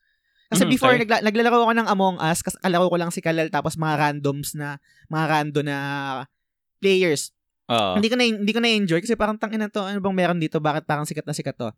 Kasi 0.51 0.67
Mm, 0.67 0.71
before, 0.71 0.93
okay. 0.93 1.07
nagla- 1.07 1.23
naglalaro 1.23 1.63
ako 1.63 1.73
ng 1.79 1.89
Among 1.89 2.17
Us, 2.19 2.43
kasi 2.43 2.59
kalaro 2.59 2.91
ko 2.91 2.97
lang 2.99 3.15
si 3.15 3.23
Kalal, 3.23 3.49
tapos 3.49 3.79
mga 3.79 3.95
randoms 3.97 4.59
na, 4.59 4.83
mga 5.07 5.25
rando 5.31 5.61
na 5.63 5.77
players. 6.79 7.31
Oo. 7.71 7.95
Hindi 7.95 8.09
ko 8.11 8.17
na 8.19 8.25
hindi 8.27 8.51
ko 8.51 8.59
na 8.59 8.67
enjoy 8.69 8.99
kasi 8.99 9.15
parang 9.15 9.39
tangin 9.39 9.63
na 9.63 9.71
to, 9.71 9.79
ano 9.79 10.03
bang 10.03 10.17
meron 10.17 10.43
dito? 10.43 10.59
Bakit 10.59 10.91
parang 10.91 11.07
sikat 11.07 11.23
na 11.23 11.31
sikat 11.31 11.55
to? 11.55 11.71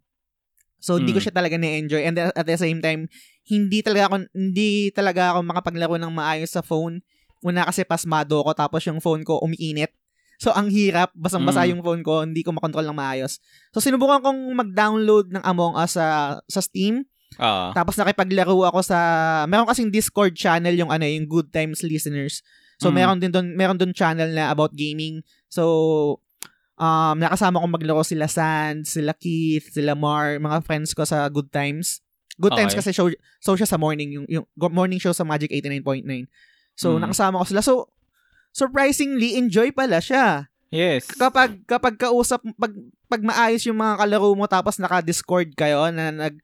So 0.83 0.97
hindi 0.99 1.13
ko 1.13 1.21
Mm. 1.21 1.25
siya 1.29 1.35
talaga 1.37 1.55
na-enjoy 1.55 2.03
and 2.03 2.17
at 2.19 2.43
the 2.43 2.59
same 2.59 2.83
time 2.83 3.07
hindi 3.47 3.87
talaga 3.87 4.11
ako 4.11 4.17
hindi 4.35 4.91
talaga 4.91 5.31
ako 5.31 5.39
makapaglaro 5.47 5.95
ng 5.95 6.11
maayos 6.11 6.51
sa 6.51 6.65
phone. 6.65 7.05
Una 7.39 7.63
kasi 7.63 7.85
pasmado 7.85 8.41
ako 8.41 8.51
tapos 8.57 8.83
yung 8.89 8.99
phone 8.99 9.23
ko 9.23 9.39
umiinit. 9.39 9.95
So 10.43 10.51
ang 10.51 10.75
hirap, 10.75 11.15
basang-basa 11.15 11.63
Mm. 11.63 11.71
yung 11.77 11.83
phone 11.87 12.03
ko, 12.03 12.27
hindi 12.27 12.43
ko 12.43 12.51
makontrol 12.51 12.83
ng 12.83 12.99
maayos. 12.99 13.39
So 13.71 13.79
sinubukan 13.79 14.25
kong 14.25 14.41
mag-download 14.59 15.31
ng 15.31 15.45
Among 15.45 15.79
Us 15.79 15.95
sa 15.95 16.41
sa 16.43 16.59
Steam. 16.59 17.07
Oo. 17.39 17.67
Tapos 17.73 17.95
nakipaglaro 17.97 18.57
ako 18.67 18.81
sa 18.83 18.99
meron 19.47 19.69
kasing 19.69 19.89
Discord 19.89 20.35
channel 20.35 20.75
yung 20.75 20.91
ano, 20.91 21.05
yung 21.05 21.25
Good 21.25 21.49
Times 21.49 21.81
listeners. 21.81 22.41
So 22.77 22.91
Mm. 22.91 22.95
meron 22.95 23.19
din 23.21 23.33
doon 23.33 23.47
meron 23.55 23.79
doon 23.79 23.93
channel 23.95 24.29
na 24.29 24.51
about 24.51 24.75
gaming. 24.75 25.23
So 25.47 26.19
um 26.77 27.17
nakasama 27.17 27.63
ko 27.63 27.67
maglaro 27.69 28.03
sila 28.03 28.27
Sand, 28.27 28.85
sila 28.85 29.15
Keith, 29.15 29.71
sila 29.71 29.95
Mar, 29.95 30.37
mga 30.37 30.65
friends 30.67 30.93
ko 30.93 31.07
sa 31.07 31.29
Good 31.29 31.49
Times. 31.49 32.03
Good 32.41 32.57
Times 32.57 32.73
Okay. 32.73 32.81
kasi 32.81 32.91
show, 32.97 33.13
show 33.39 33.55
siya 33.55 33.69
sa 33.69 33.77
morning 33.77 34.17
yung, 34.17 34.27
yung 34.27 34.45
morning 34.73 34.97
show 34.97 35.13
sa 35.13 35.23
Magic 35.23 35.53
89.9. 35.53 36.27
So, 36.73 36.97
Mm. 36.97 37.05
nakasama 37.05 37.39
ko 37.39 37.45
sila. 37.45 37.61
So, 37.61 37.93
surprisingly, 38.51 39.37
enjoy 39.37 39.71
pala 39.71 40.01
siya. 40.01 40.49
Yes. 40.73 41.05
Kapag, 41.13 41.69
kapag 41.69 42.01
kausap, 42.01 42.41
pag, 42.57 42.73
pag 43.05 43.21
maayos 43.21 43.61
yung 43.69 43.77
mga 43.77 44.01
kalaro 44.01 44.33
mo 44.33 44.49
tapos 44.49 44.81
naka-discord 44.81 45.53
kayo 45.53 45.93
na 45.93 46.09
nag... 46.09 46.41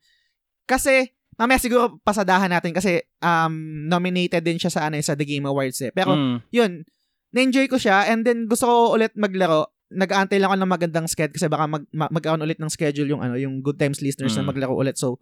Kasi, 0.69 1.09
mamaya 1.35 1.57
siguro 1.57 1.97
pasadahan 1.99 2.51
natin 2.51 2.71
kasi 2.71 3.01
um, 3.19 3.55
nominated 3.87 4.43
din 4.43 4.61
siya 4.61 4.69
sa, 4.69 4.81
ano, 4.87 5.01
sa 5.01 5.17
The 5.17 5.25
Game 5.25 5.49
Awards 5.49 5.81
eh. 5.81 5.91
Pero, 5.91 6.13
Mm. 6.13 6.37
yun, 6.51 6.73
na-enjoy 7.29 7.67
ko 7.67 7.77
siya 7.77 8.09
and 8.09 8.25
then 8.25 8.45
gusto 8.45 8.65
ko 8.65 8.75
ulit 8.93 9.13
maglaro. 9.15 9.69
Nag-aantay 9.89 10.37
lang 10.37 10.49
ako 10.49 10.57
ng 10.59 10.69
magandang 10.71 11.07
schedule 11.07 11.33
kasi 11.35 11.47
baka 11.47 11.65
mag, 11.65 11.85
ma- 11.91 12.09
magkaroon 12.09 12.41
ulit 12.41 12.57
ng 12.57 12.69
schedule 12.69 13.09
yung 13.09 13.21
ano 13.21 13.37
yung 13.37 13.61
Good 13.61 13.77
Times 13.77 14.01
listeners 14.01 14.33
na 14.33 14.45
Mm. 14.45 14.49
maglaro 14.49 14.75
ulit. 14.75 14.97
So 14.97 15.21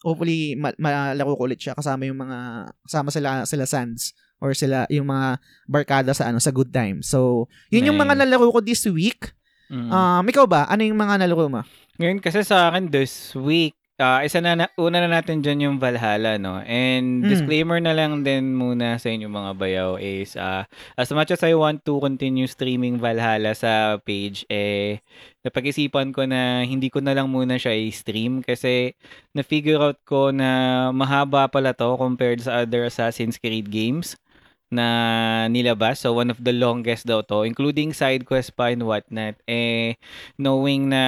hopefully 0.00 0.52
ma- 0.54 0.76
malaro 0.76 1.32
ko 1.32 1.44
ulit 1.44 1.56
siya 1.58 1.72
kasama 1.72 2.04
yung 2.04 2.16
mga 2.16 2.38
kasama 2.84 3.08
sila 3.08 3.28
sila 3.44 3.64
Sans 3.64 4.12
or 4.36 4.52
sila 4.52 4.84
yung 4.88 5.08
mga 5.08 5.40
barkada 5.64 6.12
sa 6.12 6.28
ano 6.28 6.36
sa 6.38 6.52
Good 6.52 6.68
Times. 6.70 7.08
So 7.08 7.48
yun 7.68 7.88
yung 7.88 7.96
mga 7.96 8.16
Nice. 8.16 8.22
nalaro 8.24 8.52
ko 8.52 8.60
this 8.60 8.84
week. 8.86 9.32
Mm. 9.68 9.88
Um 9.88 10.24
ikaw 10.26 10.44
ba? 10.44 10.68
Ano 10.68 10.80
yung 10.80 10.96
mga 10.96 11.24
nalaro 11.24 11.48
mo? 11.48 11.60
Ngayon 11.96 12.20
kasi 12.20 12.40
sa 12.40 12.68
akin 12.68 12.88
this 12.88 13.32
week, 13.32 13.72
ah 13.96 14.20
isa 14.20 14.44
na, 14.44 14.52
na 14.52 14.66
una 14.76 15.00
na 15.00 15.08
natin 15.08 15.40
dyan 15.40 15.64
yung 15.64 15.76
Valhalla, 15.80 16.36
no? 16.36 16.60
And 16.62 17.24
Mm. 17.24 17.28
disclaimer 17.32 17.80
na 17.80 17.96
lang 17.96 18.20
din 18.20 18.52
muna 18.52 19.00
sa 19.00 19.08
inyo 19.08 19.24
mga 19.28 19.52
bayaw 19.56 19.90
is 19.96 20.36
ah 20.36 20.68
as 21.00 21.08
much 21.16 21.32
as 21.32 21.40
I 21.40 21.56
want 21.56 21.80
to 21.88 21.96
continue 22.04 22.44
streaming 22.44 23.00
Valhalla 23.00 23.56
sa 23.56 23.96
page, 24.04 24.44
eh 24.52 25.00
napag-isipan 25.44 26.12
ko 26.12 26.28
na 26.28 26.60
hindi 26.68 26.92
ko 26.92 27.00
na 27.00 27.16
lang 27.16 27.32
muna 27.32 27.56
siya 27.56 27.72
i-stream 27.72 28.44
kasi 28.44 28.92
na-figure 29.32 29.80
out 29.80 29.96
ko 30.04 30.28
na 30.28 30.90
mahaba 30.92 31.48
pala 31.48 31.72
to 31.72 31.96
compared 31.96 32.44
sa 32.44 32.64
other 32.68 32.84
Assassin's 32.84 33.40
Creed 33.40 33.72
games 33.72 34.20
na 34.68 35.46
nilabas. 35.46 36.02
So, 36.02 36.12
one 36.12 36.28
of 36.28 36.42
the 36.42 36.50
longest 36.52 37.06
daw 37.06 37.22
to, 37.30 37.46
including 37.46 37.94
side 37.94 38.26
quest 38.26 38.52
pa 38.58 38.74
and 38.74 38.82
whatnot. 38.82 39.38
Eh, 39.46 39.94
knowing 40.36 40.90
na 40.90 41.02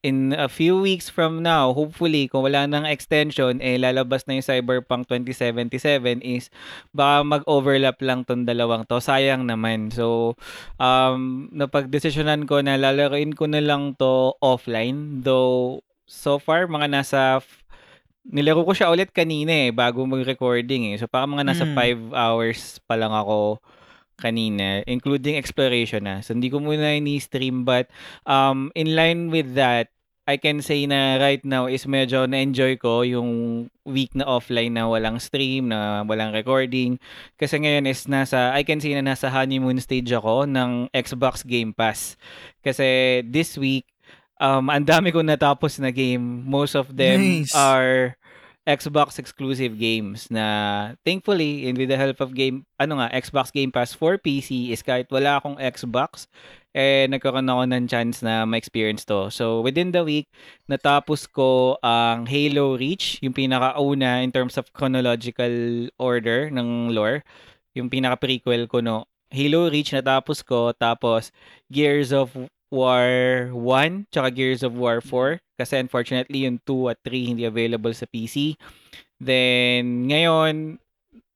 in 0.00 0.30
a 0.30 0.46
few 0.46 0.78
weeks 0.78 1.10
from 1.10 1.42
now, 1.42 1.74
hopefully, 1.74 2.30
kung 2.30 2.46
wala 2.46 2.70
nang 2.70 2.86
extension, 2.86 3.58
eh, 3.58 3.74
lalabas 3.76 4.22
na 4.24 4.38
yung 4.38 4.46
Cyberpunk 4.46 5.10
2077 5.10 6.22
is 6.22 6.54
baka 6.94 7.26
mag-overlap 7.26 7.98
lang 7.98 8.22
tong 8.22 8.46
dalawang 8.46 8.86
to. 8.86 9.02
Sayang 9.02 9.44
naman. 9.44 9.90
So, 9.90 10.38
um, 10.78 11.50
napag-desisyonan 11.50 12.46
ko 12.46 12.62
na 12.62 12.78
lalaroin 12.78 13.34
ko 13.34 13.50
na 13.50 13.58
lang 13.58 13.98
to 13.98 14.38
offline. 14.38 15.20
Though, 15.26 15.82
so 16.06 16.38
far, 16.38 16.70
mga 16.70 16.86
nasa 16.88 17.42
f- 17.42 17.66
nilaro 18.28 18.62
ko 18.62 18.76
siya 18.76 18.92
ulit 18.92 19.10
kanina 19.10 19.50
eh, 19.66 19.70
bago 19.74 20.06
mag-recording 20.06 20.94
eh. 20.94 20.96
So, 21.00 21.10
parang 21.10 21.34
mga 21.34 21.48
nasa 21.48 21.64
Mm. 21.66 21.74
5 21.74 22.14
hours 22.14 22.60
pa 22.86 22.94
lang 22.94 23.10
ako 23.10 23.58
kanina, 24.18 24.82
including 24.84 25.38
exploration 25.38 26.04
na. 26.04 26.20
So, 26.20 26.34
hindi 26.34 26.50
ko 26.50 26.58
muna 26.58 26.98
ini-stream 26.98 27.62
but 27.62 27.88
um, 28.26 28.74
in 28.74 28.92
line 28.98 29.30
with 29.30 29.54
that, 29.54 29.94
I 30.28 30.36
can 30.36 30.60
say 30.60 30.84
na 30.84 31.16
right 31.16 31.40
now 31.40 31.64
is 31.64 31.88
medyo 31.88 32.28
na-enjoy 32.28 32.76
ko 32.76 33.00
yung 33.00 33.64
week 33.88 34.12
na 34.12 34.28
offline 34.28 34.76
na 34.76 34.84
walang 34.84 35.16
stream, 35.16 35.72
na 35.72 36.04
walang 36.04 36.36
recording. 36.36 37.00
Kasi 37.40 37.56
ngayon 37.56 37.88
is 37.88 38.04
nasa, 38.04 38.52
I 38.52 38.60
can 38.60 38.76
say 38.76 38.92
na 38.92 39.00
nasa 39.00 39.32
honeymoon 39.32 39.80
stage 39.80 40.12
ako 40.12 40.44
ng 40.44 40.92
Xbox 40.92 41.48
Game 41.48 41.72
Pass. 41.72 42.20
Kasi 42.60 43.24
this 43.24 43.56
week, 43.56 43.88
um, 44.36 44.68
ang 44.68 44.84
dami 44.84 45.16
ko 45.16 45.24
natapos 45.24 45.80
na 45.80 45.88
game. 45.88 46.44
Most 46.44 46.76
of 46.76 46.92
them 46.92 47.48
Nice. 47.48 47.56
are 47.56 48.20
Xbox 48.68 49.16
exclusive 49.16 49.80
games 49.80 50.28
na 50.28 50.92
thankfully 51.00 51.64
and 51.64 51.80
with 51.80 51.88
the 51.88 51.96
help 51.96 52.20
of 52.20 52.36
game 52.36 52.68
ano 52.76 53.00
nga 53.00 53.08
Xbox 53.16 53.48
Game 53.48 53.72
Pass 53.72 53.96
for 53.96 54.20
PC 54.20 54.68
is 54.76 54.84
kahit 54.84 55.08
wala 55.08 55.40
akong 55.40 55.56
Xbox 55.56 56.28
eh 56.76 57.08
nagkaroon 57.08 57.48
ako 57.48 57.64
ng 57.64 57.88
chance 57.88 58.20
na 58.20 58.44
ma-experience 58.44 59.08
to. 59.08 59.32
So 59.32 59.64
within 59.64 59.96
the 59.96 60.04
week 60.04 60.28
natapos 60.68 61.24
ko 61.24 61.80
ang 61.80 62.28
Halo 62.28 62.76
Reach, 62.76 63.16
yung 63.24 63.32
pinakauna 63.32 64.20
in 64.20 64.36
terms 64.36 64.60
of 64.60 64.68
chronological 64.76 65.88
order 65.96 66.52
ng 66.52 66.92
lore, 66.92 67.24
yung 67.72 67.88
pinaka 67.88 68.20
prequel 68.20 68.68
ko 68.68 68.84
no. 68.84 69.08
Halo 69.32 69.72
Reach 69.72 69.96
natapos 69.96 70.44
ko 70.44 70.76
tapos 70.76 71.32
Gears 71.72 72.12
of 72.12 72.36
War 72.68 73.48
1 73.56 74.12
tsaka 74.12 74.28
Gears 74.28 74.60
of 74.60 74.76
War 74.76 75.00
4 75.00 75.40
kasi 75.58 75.74
unfortunately 75.82 76.46
yung 76.46 76.62
2 76.62 76.94
at 76.94 76.98
3 77.02 77.34
hindi 77.34 77.42
available 77.42 77.90
sa 77.90 78.06
PC. 78.06 78.54
Then 79.18 80.06
ngayon 80.06 80.78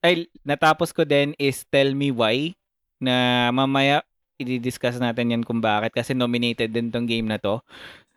ay 0.06 0.30
natapos 0.46 0.94
ko 0.94 1.02
din 1.02 1.35
is 1.42 1.66
Tell 1.66 1.90
Me 1.98 2.14
Why 2.14 2.54
na 3.02 3.50
mamaya 3.50 4.06
i-discuss 4.38 4.98
natin 5.02 5.35
yan 5.35 5.42
kung 5.42 5.58
bakit 5.58 5.94
kasi 5.94 6.14
nominated 6.14 6.70
din 6.70 6.90
tong 6.90 7.06
game 7.06 7.26
na 7.26 7.38
to. 7.38 7.62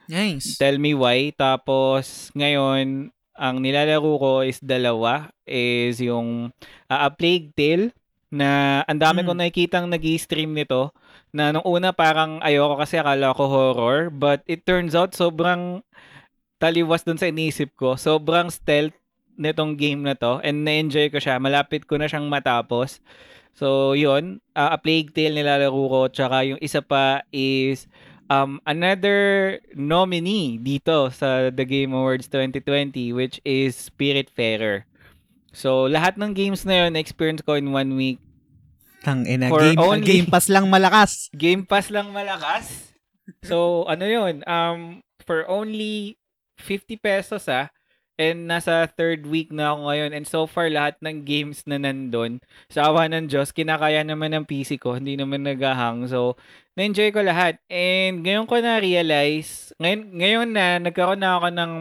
Nice. 0.05 0.57
Tell 0.61 0.77
Me 0.77 0.93
Why. 0.93 1.33
Tapos, 1.33 2.29
ngayon, 2.37 3.09
ang 3.35 3.55
nilalaro 3.59 4.13
ko 4.21 4.31
is 4.45 4.61
dalawa. 4.61 5.33
Is 5.45 6.01
yung 6.01 6.53
uh, 6.89 6.99
A 7.05 7.09
Plague 7.13 7.53
Tale 7.57 7.93
na 8.33 8.81
ang 8.89 8.99
dami 8.99 9.21
Mm. 9.21 9.27
kong 9.29 9.39
nakikitang 9.39 9.85
nag 9.87 10.05
stream 10.17 10.51
nito 10.57 10.91
na 11.31 11.53
nung 11.53 11.65
una 11.65 11.93
parang 11.93 12.41
ayoko 12.41 12.79
kasi 12.81 12.97
akala 12.99 13.35
ko 13.37 13.45
horror 13.47 14.09
but 14.09 14.41
it 14.49 14.65
turns 14.65 14.97
out 14.97 15.13
sobrang 15.13 15.85
taliwas 16.59 17.03
dun 17.03 17.19
sa 17.19 17.29
inisip 17.29 17.75
ko. 17.75 17.99
Sobrang 17.99 18.49
stealth 18.51 18.95
nitong 19.35 19.75
game 19.75 20.01
na 20.03 20.15
to 20.15 20.39
and 20.41 20.63
na-enjoy 20.63 21.11
ko 21.11 21.19
siya. 21.19 21.37
Malapit 21.37 21.83
ko 21.85 21.99
na 21.99 22.07
siyang 22.07 22.31
matapos. 22.31 23.03
So, 23.55 23.95
yun. 23.95 24.43
Uh, 24.55 24.75
A 24.75 24.77
Plague 24.79 25.15
Tale 25.15 25.35
nilalaro 25.35 25.71
ko. 25.71 26.01
Tsaka 26.11 26.43
yung 26.43 26.59
isa 26.59 26.83
pa 26.83 27.23
is 27.31 27.87
um, 28.31 28.59
another 28.67 29.59
nominee 29.75 30.59
dito 30.59 31.11
sa 31.11 31.51
The 31.51 31.63
Game 31.67 31.91
Awards 31.95 32.27
2020 32.31 33.11
which 33.15 33.39
is 33.43 33.75
Spiritfarer. 33.75 34.87
So, 35.55 35.87
lahat 35.87 36.19
ng 36.19 36.35
games 36.35 36.67
na 36.67 36.85
yun, 36.85 36.91
na-experience 36.93 37.39
ko 37.39 37.55
in 37.55 37.71
one 37.71 37.95
week. 37.95 38.19
Tang 39.07 39.23
ina 39.23 39.47
For 39.47 39.63
game, 39.63 39.79
only- 39.79 40.03
game 40.03 40.27
pass 40.27 40.51
lang 40.51 40.67
malakas. 40.67 41.29
Game 41.37 41.63
Pass 41.63 41.87
lang 41.87 42.11
malakas. 42.11 42.91
So, 43.45 43.87
ano 43.87 44.03
yun? 44.03 44.43
Um, 44.43 45.05
for 45.23 45.47
only 45.47 46.19
50 46.59 46.97
pesos 46.99 47.45
ah. 47.47 47.69
And 48.15 48.47
nasa 48.47 48.87
third 48.87 49.27
week 49.27 49.51
na 49.51 49.75
ako 49.75 49.91
ngayon. 49.91 50.11
And 50.15 50.25
so 50.25 50.47
far, 50.47 50.71
lahat 50.71 50.95
ng 51.03 51.27
games 51.27 51.67
na 51.67 51.75
nandun, 51.75 52.39
sa 52.71 52.87
awa 52.87 53.11
ng 53.11 53.27
Diyos, 53.27 53.51
kinakaya 53.51 54.07
naman 54.07 54.31
ng 54.31 54.47
PC 54.47 54.79
ko. 54.79 54.95
Hindi 54.95 55.19
naman 55.19 55.43
nagahang. 55.43 56.07
So, 56.07 56.39
na-enjoy 56.79 57.11
ko 57.11 57.19
lahat. 57.21 57.59
And 57.67 58.23
ngayon 58.23 58.47
ko 58.47 58.55
na-realize, 58.63 59.75
ngayon, 59.83 60.01
ngayon 60.15 60.49
na, 60.55 60.65
nagkaroon 60.79 61.19
na 61.19 61.35
ako 61.37 61.47
ng 61.53 61.71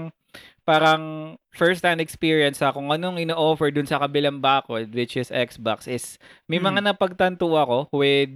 parang 0.64 1.34
first-hand 1.52 2.00
experience 2.00 2.58
sa 2.58 2.72
kung 2.72 2.88
anong 2.88 3.20
ino-offer 3.20 3.68
dun 3.70 3.86
sa 3.86 4.00
kabilang 4.00 4.40
bakod, 4.40 4.90
which 4.96 5.16
is 5.16 5.28
Xbox, 5.28 5.84
is 5.86 6.16
may 6.48 6.56
Hmm. 6.58 6.72
mga 6.72 6.92
napagtanto 6.92 7.52
ako 7.52 7.92
with 7.92 8.32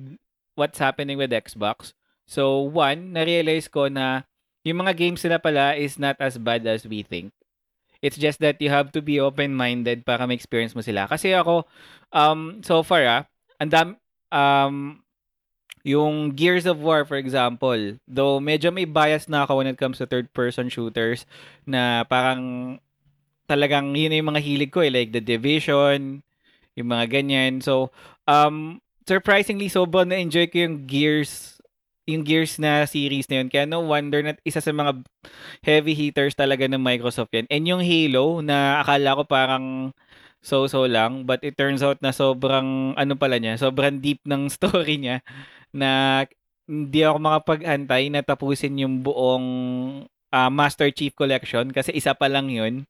what's 0.55 0.79
happening 0.79 1.17
with 1.17 1.33
Xbox. 1.33 1.97
So, 2.29 2.69
one, 2.69 3.17
na-realize 3.17 3.73
ko 3.73 3.89
na 3.89 4.29
yung 4.63 4.85
mga 4.85 5.01
games 5.01 5.25
nila 5.25 5.41
pala 5.41 5.73
is 5.75 5.97
not 5.97 6.21
as 6.21 6.37
bad 6.37 6.69
as 6.69 6.85
we 6.85 7.01
think. 7.01 7.33
It's 7.99 8.21
just 8.21 8.39
that 8.45 8.61
you 8.63 8.71
have 8.71 8.93
to 8.95 9.03
be 9.03 9.19
open-minded 9.19 10.05
para 10.05 10.23
ma-experience 10.29 10.77
mo 10.77 10.85
sila. 10.85 11.09
Kasi 11.09 11.35
ako, 11.35 11.65
um, 12.13 12.61
so 12.63 12.85
far 12.85 13.03
ah, 13.09 13.23
ang 13.59 13.71
dam, 13.73 13.89
um, 14.31 15.03
yung 15.89 16.37
Gears 16.37 16.69
of 16.69 16.85
War, 16.85 17.09
for 17.09 17.17
example, 17.17 17.97
though 18.05 18.37
medyo 18.37 18.69
may 18.69 18.85
bias 18.85 19.25
na 19.25 19.49
ako 19.49 19.65
when 19.65 19.73
it 19.73 19.81
comes 19.81 19.97
to 19.97 20.05
third-person 20.05 20.69
shooters 20.69 21.25
na 21.65 22.05
parang 22.05 22.77
talagang 23.49 23.97
yun 23.97 24.13
yung 24.13 24.37
mga 24.37 24.45
hilig 24.45 24.69
ko 24.69 24.85
eh, 24.85 24.93
like 24.93 25.17
The 25.17 25.25
Division, 25.25 26.21
yung 26.77 26.89
mga 26.93 27.09
ganyan. 27.09 27.65
So, 27.65 27.89
um, 28.29 28.85
surprisingly, 29.09 29.73
sobrang 29.73 30.13
na-enjoy 30.13 30.53
ko 30.53 30.69
yung 30.69 30.85
Gears 30.85 31.57
yung 32.09 32.25
Gears 32.25 32.57
na 32.57 32.89
series 32.89 33.29
na 33.29 33.45
yun. 33.45 33.53
Kaya 33.53 33.69
no 33.69 33.85
wonder 33.85 34.25
na 34.25 34.33
isa 34.41 34.65
sa 34.65 34.73
mga 34.73 35.05
heavy 35.61 35.93
hitters 35.93 36.33
talaga 36.33 36.65
ng 36.65 36.81
Microsoft 36.81 37.37
yan. 37.37 37.45
And 37.53 37.69
yung 37.69 37.85
Halo 37.85 38.41
na 38.41 38.81
akala 38.81 39.13
ko 39.21 39.23
parang 39.29 39.93
so-so 40.41 40.89
lang 40.89 41.29
but 41.29 41.45
it 41.45 41.53
turns 41.61 41.85
out 41.85 42.01
na 42.01 42.09
sobrang 42.09 42.97
ano 42.97 43.13
pala 43.13 43.37
niya, 43.37 43.61
sobrang 43.61 44.01
deep 44.01 44.25
ng 44.25 44.49
story 44.57 44.97
niya 44.97 45.21
na 45.73 46.25
hindi 46.69 47.01
ako 47.01 47.19
makapag-antay 47.21 48.13
na 48.13 48.21
tapusin 48.21 48.81
yung 48.81 49.01
buong 49.01 49.47
ah, 50.33 50.53
Master 50.53 50.93
Chief 50.93 51.13
Collection 51.17 51.73
kasi 51.73 51.97
isa 51.97 52.13
pa 52.13 52.29
lang 52.29 52.53
yun. 52.53 52.85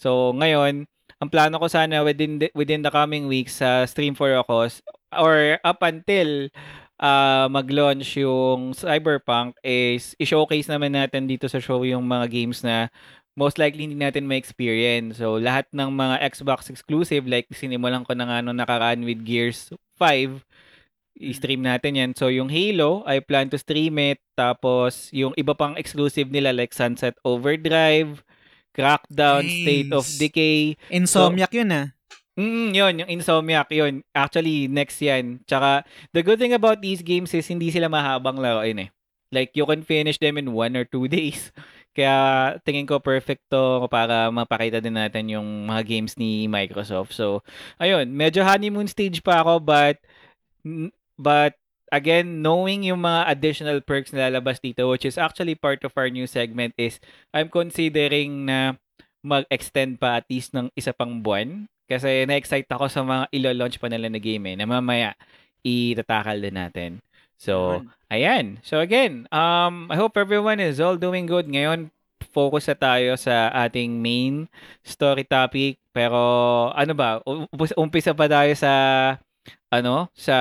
So 0.00 0.32
ngayon, 0.32 0.88
ang 1.18 1.30
plano 1.30 1.60
ko 1.60 1.66
sana 1.68 2.00
within 2.06 2.40
the, 2.40 2.48
within 2.56 2.80
the 2.80 2.92
coming 2.92 3.28
weeks 3.28 3.60
sa 3.60 3.84
Stream 3.84 4.16
for 4.16 4.32
Cause 4.48 4.80
or 5.12 5.60
up 5.60 5.84
until 5.84 6.48
ah, 6.96 7.46
mag-launch 7.52 8.16
yung 8.16 8.72
Cyberpunk 8.72 9.60
is 9.60 10.16
i-showcase 10.16 10.66
naman 10.72 10.96
natin 10.96 11.28
dito 11.28 11.46
sa 11.46 11.60
show 11.60 11.84
yung 11.84 12.08
mga 12.08 12.26
games 12.32 12.64
na 12.64 12.88
most 13.38 13.54
likely 13.54 13.86
hindi 13.86 13.94
natin 13.94 14.26
ma-experience. 14.26 15.22
So, 15.22 15.38
lahat 15.38 15.70
ng 15.70 15.94
mga 15.94 16.26
Xbox 16.34 16.74
exclusive, 16.74 17.22
like 17.30 17.46
sinimulan 17.54 18.02
ko 18.02 18.18
na 18.18 18.26
nga 18.26 18.38
nung 18.42 18.58
nakaraan 18.58 19.06
with 19.06 19.22
Gears 19.22 19.70
5, 19.94 20.42
i-stream 21.18 21.66
natin 21.66 21.98
yan. 21.98 22.10
So, 22.14 22.30
yung 22.30 22.48
Halo, 22.48 23.02
I 23.04 23.18
plan 23.18 23.50
to 23.50 23.58
stream 23.58 23.98
it. 23.98 24.22
Tapos, 24.38 25.10
yung 25.10 25.34
iba 25.34 25.52
pang 25.52 25.74
exclusive 25.74 26.30
nila 26.30 26.54
like 26.54 26.70
Sunset 26.70 27.18
Overdrive, 27.26 28.22
Crackdown, 28.70 29.42
Nice. 29.42 29.58
State 29.66 29.90
of 29.90 30.06
Decay. 30.06 30.62
Insomniac 30.94 31.50
yun 31.50 31.74
ah. 31.74 31.86
Mm, 32.38 32.70
yun, 32.70 32.94
yung 33.02 33.10
Insomniac, 33.18 33.66
yun. 33.74 34.06
Actually, 34.14 34.70
next 34.70 35.02
yan. 35.02 35.42
Tsaka, 35.42 35.82
the 36.14 36.22
good 36.22 36.38
thing 36.38 36.54
about 36.54 36.78
these 36.78 37.02
games 37.02 37.34
is 37.34 37.50
hindi 37.50 37.74
sila 37.74 37.90
mahabang 37.90 38.38
laruin 38.38 38.86
eh. 38.86 38.90
Like, 39.34 39.52
you 39.58 39.66
can 39.66 39.82
finish 39.82 40.22
them 40.22 40.38
in 40.38 40.54
one 40.54 40.78
or 40.78 40.86
two 40.86 41.10
days. 41.12 41.50
Kaya, 41.98 42.54
tingin 42.62 42.86
ko 42.86 43.02
perfect 43.02 43.42
to 43.50 43.90
para 43.90 44.30
mapakita 44.30 44.78
din 44.78 44.94
natin 44.94 45.26
yung 45.34 45.66
mga 45.66 45.82
games 45.82 46.14
ni 46.14 46.46
Microsoft. 46.46 47.10
So, 47.10 47.42
ayun, 47.82 48.14
medyo 48.14 48.46
honeymoon 48.46 48.86
stage 48.86 49.18
pa 49.18 49.42
ako, 49.42 49.58
but, 49.58 49.98
but, 51.18 51.58
again, 51.92 52.40
knowing 52.40 52.86
yung 52.86 53.04
mga 53.04 53.28
additional 53.28 53.78
perks 53.82 54.14
na 54.14 54.30
lalabas 54.30 54.62
dito, 54.62 54.88
which 54.88 55.04
is 55.04 55.18
actually 55.18 55.58
part 55.58 55.82
of 55.84 55.92
our 55.98 56.08
new 56.08 56.24
segment, 56.24 56.72
is 56.78 57.02
I'm 57.34 57.52
considering 57.52 58.46
na 58.46 58.78
mag-extend 59.20 59.98
pa 59.98 60.22
at 60.22 60.26
least 60.30 60.54
ng 60.54 60.70
isa 60.78 60.94
pang 60.94 61.20
buwan. 61.20 61.66
Kasi 61.88 62.28
na-excite 62.28 62.68
ako 62.68 62.86
sa 62.92 63.00
mga 63.00 63.24
ilo-launch 63.32 63.80
pa 63.80 63.88
nila 63.88 64.12
na 64.12 64.20
game 64.20 64.52
eh, 64.52 64.56
na 64.60 64.68
mamaya 64.68 65.16
itatakal 65.64 66.36
din 66.38 66.56
natin. 66.56 66.90
So, 67.40 67.80
ayan. 68.12 68.60
So 68.66 68.82
again, 68.82 69.24
um, 69.32 69.88
I 69.88 69.96
hope 69.96 70.18
everyone 70.20 70.60
is 70.60 70.82
all 70.82 71.00
doing 71.00 71.24
good. 71.24 71.48
Ngayon, 71.48 71.88
focus 72.28 72.68
na 72.68 72.76
tayo 72.76 73.10
sa 73.16 73.48
ating 73.54 73.98
main 73.98 74.52
story 74.84 75.24
topic. 75.24 75.80
Pero, 75.94 76.18
ano 76.74 76.92
ba, 76.92 77.24
um- 77.24 77.48
umpisa 77.78 78.12
pa 78.12 78.28
tayo 78.28 78.52
sa, 78.52 78.72
ano, 79.68 80.08
sa 80.12 80.36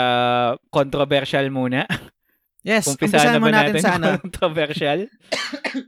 controversial 0.70 1.48
muna. 1.50 1.84
Yes, 2.62 2.84
Umpisahan 2.90 3.38
na 3.38 3.40
ba 3.40 3.48
natin 3.48 3.80
natin 3.80 3.84
sa 3.84 3.96
ano. 3.96 4.08
controversial? 4.24 5.08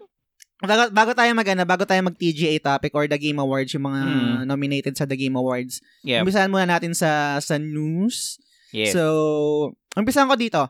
Bago, 0.59 0.91
bago 0.91 1.11
tayo 1.15 1.31
mag, 1.31 1.47
ano, 1.47 1.63
bago 1.63 1.87
tayo 1.87 2.03
mag 2.03 2.19
TGA 2.19 2.59
topic 2.59 2.91
or 2.91 3.07
the 3.07 3.15
Game 3.15 3.39
Awards, 3.39 3.71
yung 3.71 3.87
mga 3.87 4.01
Mm. 4.03 4.39
nominated 4.43 4.91
sa 4.91 5.07
the 5.07 5.15
Game 5.15 5.39
Awards. 5.39 5.79
Yeah. 6.03 6.19
Umpisahan 6.19 6.51
muna 6.51 6.67
natin 6.67 6.91
sa 6.91 7.39
sa 7.39 7.55
news. 7.55 8.35
Yes. 8.75 8.91
So, 8.91 9.71
umpisahan 9.95 10.27
ko 10.27 10.35
dito. 10.35 10.67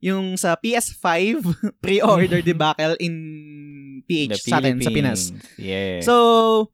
Yung 0.00 0.40
sa 0.40 0.56
PS5 0.56 1.44
pre-order 1.84 2.40
debacle 2.50 2.96
in 2.96 3.12
PH 4.08 4.40
sa 4.40 4.56
atin, 4.56 4.80
sa 4.80 4.88
Pinas. 4.88 5.36
Yeah. 5.60 6.00
So, 6.00 6.72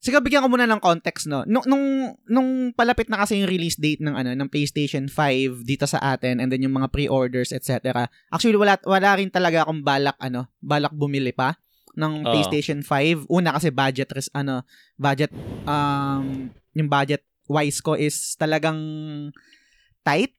siguro 0.00 0.24
bigyan 0.24 0.42
ko 0.42 0.48
muna 0.48 0.64
ng 0.64 0.80
context, 0.80 1.28
no? 1.28 1.44
Nung, 1.44 1.62
nung, 1.68 1.84
nung 2.24 2.50
palapit 2.72 3.12
na 3.12 3.20
kasi 3.20 3.38
yung 3.38 3.52
release 3.52 3.76
date 3.76 4.00
ng, 4.00 4.16
ano, 4.16 4.32
ng 4.32 4.48
PlayStation 4.48 5.06
5 5.06 5.62
dito 5.62 5.84
sa 5.84 6.00
atin 6.16 6.40
and 6.40 6.48
then 6.48 6.64
yung 6.64 6.74
mga 6.74 6.88
pre-orders, 6.88 7.52
etc. 7.52 8.08
Actually, 8.32 8.56
wala, 8.56 8.80
wala 8.88 9.10
rin 9.20 9.28
talaga 9.28 9.68
akong 9.68 9.84
balak, 9.84 10.16
ano, 10.16 10.48
balak 10.64 10.96
bumili 10.96 11.36
pa 11.36 11.60
ng 11.94 12.24
Oo. 12.24 12.32
PlayStation 12.32 12.80
5. 12.80 13.28
Una 13.28 13.52
kasi 13.52 13.68
budget, 13.68 14.08
res, 14.10 14.32
ano, 14.32 14.64
budget, 14.96 15.30
um, 15.68 16.48
yung 16.72 16.88
budget 16.88 17.20
wise 17.50 17.84
ko 17.84 17.92
is 17.92 18.34
talagang 18.40 18.80
tight. 20.00 20.32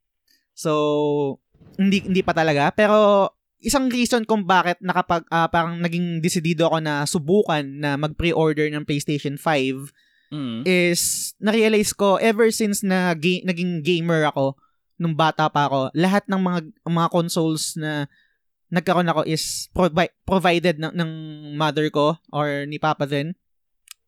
So, 0.57 1.37
hindi 1.75 2.03
hindi 2.03 2.21
pa 2.21 2.35
talaga 2.35 2.69
pero 2.75 3.29
isang 3.61 3.87
reason 3.87 4.25
kung 4.25 4.43
bakit 4.43 4.81
nakapag 4.81 5.21
ah, 5.29 5.45
parang 5.45 5.77
naging 5.77 6.19
desidido 6.19 6.65
ako 6.65 6.81
na 6.81 7.05
subukan 7.05 7.61
na 7.61 7.93
mag-pre-order 7.95 8.67
ng 8.67 8.83
PlayStation 8.83 9.37
5 9.37 9.93
Mm. 10.31 10.63
is 10.63 11.35
na-realize 11.43 11.91
ko 11.91 12.15
ever 12.15 12.55
since 12.55 12.79
na 12.79 13.11
ga- 13.11 13.43
naging 13.43 13.83
gamer 13.83 14.23
ako 14.23 14.55
nung 14.95 15.11
bata 15.11 15.51
pa 15.51 15.67
ako 15.67 15.91
lahat 15.91 16.23
ng 16.23 16.39
mga 16.39 16.59
mga 16.87 17.09
consoles 17.11 17.75
na 17.75 18.07
nagkaroon 18.71 19.11
ako 19.11 19.27
is 19.27 19.67
provi- 19.75 20.15
provided 20.23 20.79
ng, 20.79 20.95
ng 20.95 21.11
mother 21.51 21.91
ko 21.91 22.15
or 22.31 22.63
ni 22.63 22.79
papa 22.79 23.03
din 23.03 23.35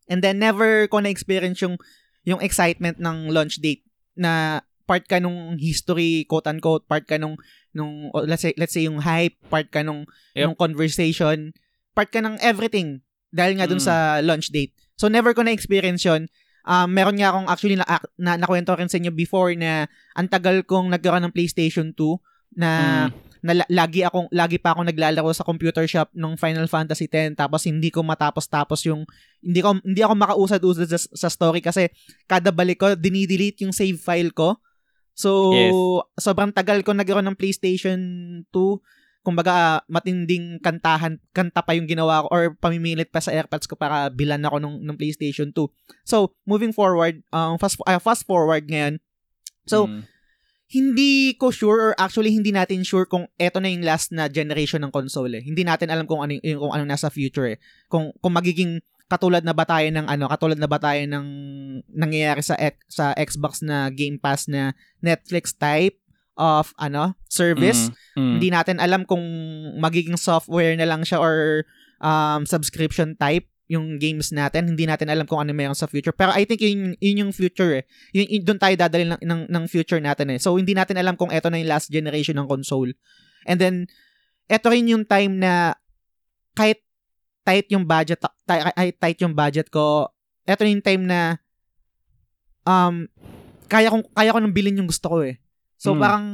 and 0.08 0.24
then 0.24 0.40
never 0.40 0.88
ko 0.88 0.96
na-experience 0.96 1.60
yung 1.60 1.76
yung 2.24 2.40
excitement 2.40 2.96
ng 2.96 3.28
launch 3.28 3.60
date 3.60 3.84
na 4.16 4.64
part 4.84 5.04
ka 5.04 5.16
nung 5.16 5.56
history 5.56 6.24
quote 6.24 6.46
unquote 6.46 6.84
part 6.84 7.04
ka 7.04 7.16
nung 7.16 7.36
nung 7.72 8.12
o 8.12 8.22
let's 8.22 8.44
say 8.44 8.52
let's 8.54 8.72
say 8.72 8.84
yung 8.84 9.00
hype 9.00 9.34
part 9.48 9.68
ka 9.68 9.80
nung 9.80 10.04
Yep. 10.32 10.44
nung 10.44 10.56
conversation 10.56 11.50
part 11.92 12.08
ka 12.08 12.20
ng 12.20 12.36
everything 12.40 13.00
dahil 13.30 13.56
nga 13.56 13.66
dun 13.66 13.80
Mm. 13.80 13.86
sa 13.86 13.94
launch 14.20 14.50
date 14.50 14.70
so 14.94 15.08
never 15.08 15.32
ko 15.32 15.40
na 15.40 15.50
experience 15.50 16.04
yon 16.04 16.28
um, 16.62 16.86
meron 16.86 17.16
nga 17.16 17.32
akong 17.32 17.48
actually 17.48 17.74
na, 17.74 17.84
na 18.14 18.36
nakwento 18.36 18.74
rin 18.74 18.86
sa 18.86 19.00
inyo 19.00 19.10
before 19.10 19.52
na 19.54 19.88
ang 20.12 20.28
tagal 20.28 20.62
kong 20.62 20.92
nagkaroon 20.92 21.24
ng 21.24 21.34
PlayStation 21.34 21.90
2 21.90 22.20
na 22.54 22.70
Mm. 23.10 23.10
na 23.44 23.52
la- 23.60 23.68
lagi 23.68 24.00
akong 24.00 24.32
lagi 24.32 24.56
pa 24.56 24.72
akong 24.72 24.88
naglalaro 24.88 25.28
sa 25.30 25.44
computer 25.44 25.84
shop 25.84 26.08
nung 26.12 26.40
Final 26.40 26.64
Fantasy 26.64 27.04
10 27.06 27.36
tapos 27.36 27.68
hindi 27.68 27.92
ko 27.92 28.00
matapos 28.00 28.48
tapos 28.48 28.80
yung 28.88 29.04
hindi 29.40 29.60
ko 29.60 29.76
hindi 29.84 30.00
ako 30.00 30.14
makausad-usad 30.16 30.88
sa, 30.88 30.96
sa 30.96 31.28
story 31.28 31.60
kasi 31.60 31.92
kada 32.24 32.48
balik 32.48 32.80
ko 32.80 32.96
dinidelete 32.96 33.68
yung 33.68 33.74
save 33.76 34.00
file 34.00 34.32
ko. 34.32 34.56
So 35.14 35.30
Yes. 35.54 35.74
sobrang 36.18 36.50
tagal 36.50 36.82
ko 36.82 36.90
nagkaroon 36.92 37.26
ng 37.30 37.38
PlayStation 37.38 37.98
2. 38.50 38.78
Kumbaga 39.24 39.80
matinding 39.88 40.60
kantahan 40.60 41.16
kanta 41.32 41.64
pa 41.64 41.72
yung 41.72 41.88
ginawa 41.88 42.26
ko 42.26 42.28
or 42.28 42.42
pamimilit 42.60 43.08
pa 43.08 43.24
sa 43.24 43.32
AirPods 43.32 43.64
ko 43.64 43.72
para 43.72 44.12
bilan 44.12 44.44
ako 44.44 44.60
nung, 44.60 44.76
nung 44.84 45.00
PlayStation 45.00 45.48
2. 45.48 45.64
So 46.04 46.36
moving 46.44 46.76
forward, 46.76 47.24
um, 47.32 47.56
fast 47.56 47.80
ah, 47.88 47.96
fast 47.96 48.28
forward 48.28 48.68
ngayon. 48.68 49.00
So 49.64 49.88
Mm. 49.88 50.02
hindi 50.68 51.38
ko 51.38 51.54
sure 51.54 51.78
or 51.80 51.92
actually 51.96 52.34
hindi 52.34 52.50
natin 52.50 52.82
sure 52.82 53.06
kung 53.06 53.30
eto 53.38 53.62
na 53.62 53.70
yung 53.70 53.86
last 53.86 54.10
na 54.10 54.26
generation 54.28 54.82
ng 54.82 54.92
console 54.92 55.38
eh. 55.38 55.42
Hindi 55.44 55.62
natin 55.62 55.88
alam 55.88 56.04
kung 56.04 56.20
ano 56.20 56.34
yung, 56.42 56.60
kung 56.60 56.72
ano 56.74 56.84
nasa 56.84 57.08
future 57.08 57.56
eh. 57.56 57.58
Kung 57.86 58.10
kung 58.18 58.34
magiging 58.34 58.82
katulad 59.08 59.44
na 59.44 59.52
ba 59.52 59.68
tayo 59.68 59.86
ng 59.88 60.06
ano, 60.08 60.24
katulad 60.26 60.58
na 60.58 60.68
ba 60.68 60.80
tayo 60.80 61.02
ng 61.04 61.26
nangyayari 61.92 62.40
sa 62.40 62.56
sa 62.88 63.12
Xbox 63.14 63.60
na 63.60 63.92
Game 63.92 64.16
Pass 64.16 64.48
na 64.48 64.72
Netflix 65.04 65.52
type 65.52 66.00
of 66.34 66.74
ano, 66.80 67.14
service. 67.30 67.90
Mm. 68.14 68.18
Mm. 68.18 68.32
Hindi 68.38 68.48
natin 68.50 68.76
alam 68.82 69.02
kung 69.06 69.22
magiging 69.78 70.18
software 70.18 70.74
na 70.74 70.88
lang 70.88 71.06
siya 71.06 71.22
or 71.22 71.62
um, 72.02 72.42
subscription 72.44 73.14
type 73.14 73.46
yung 73.70 73.96
games 73.96 74.28
natin. 74.28 74.76
Hindi 74.76 74.84
natin 74.84 75.08
alam 75.08 75.24
kung 75.24 75.40
ano 75.40 75.56
meron 75.56 75.78
sa 75.78 75.88
future. 75.88 76.12
Pero 76.12 76.36
I 76.36 76.44
think 76.44 76.60
yun, 76.60 76.98
yun 77.00 77.28
yung 77.28 77.32
future 77.32 77.80
eh. 77.80 77.84
Yun, 78.12 78.26
yun, 78.28 78.42
doon 78.44 78.60
tayo 78.60 78.74
dadali 78.76 79.08
ng, 79.08 79.20
ng, 79.24 79.42
ng 79.48 79.64
future 79.70 80.00
natin 80.02 80.36
eh. 80.36 80.38
So, 80.38 80.60
hindi 80.60 80.76
natin 80.76 81.00
alam 81.00 81.16
kung 81.16 81.32
eto 81.32 81.48
na 81.48 81.56
yung 81.56 81.72
last 81.72 81.88
generation 81.88 82.36
ng 82.36 82.48
console. 82.48 82.92
And 83.48 83.56
then, 83.56 83.88
eto 84.52 84.68
rin 84.68 84.92
yung 84.92 85.08
time 85.08 85.40
na 85.40 85.80
kahit 86.52 86.83
tight 87.44 87.68
yung 87.70 87.84
budget, 87.84 88.18
tight, 88.48 88.96
tight 88.96 89.18
yung 89.20 89.36
budget 89.36 89.68
ko, 89.68 90.08
eto 90.48 90.64
yung 90.64 90.80
time 90.84 91.04
na 91.04 91.36
um, 92.64 93.06
kaya 93.68 93.92
kong 93.92 94.04
kaya 94.12 94.32
ko 94.32 94.38
nang 94.40 94.56
bilhin 94.56 94.80
yung 94.80 94.88
gusto 94.88 95.06
ko 95.08 95.18
eh. 95.24 95.38
So 95.76 95.92
Mm. 95.92 96.00
parang 96.00 96.26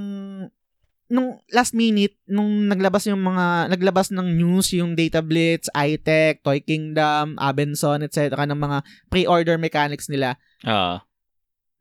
nung 1.10 1.42
last 1.50 1.74
minute 1.74 2.14
nung 2.30 2.70
naglabas 2.70 3.02
yung 3.10 3.18
mga 3.18 3.66
naglabas 3.66 4.14
ng 4.14 4.38
news 4.38 4.70
yung 4.70 4.94
Data 4.94 5.18
Blitz, 5.18 5.66
iTech, 5.74 6.38
Toy 6.46 6.62
Kingdom, 6.62 7.34
Abenson, 7.34 8.06
etc. 8.06 8.46
ng 8.46 8.54
mga 8.54 8.78
pre-order 9.10 9.58
mechanics 9.58 10.06
nila. 10.06 10.38
Ah. 10.62 11.02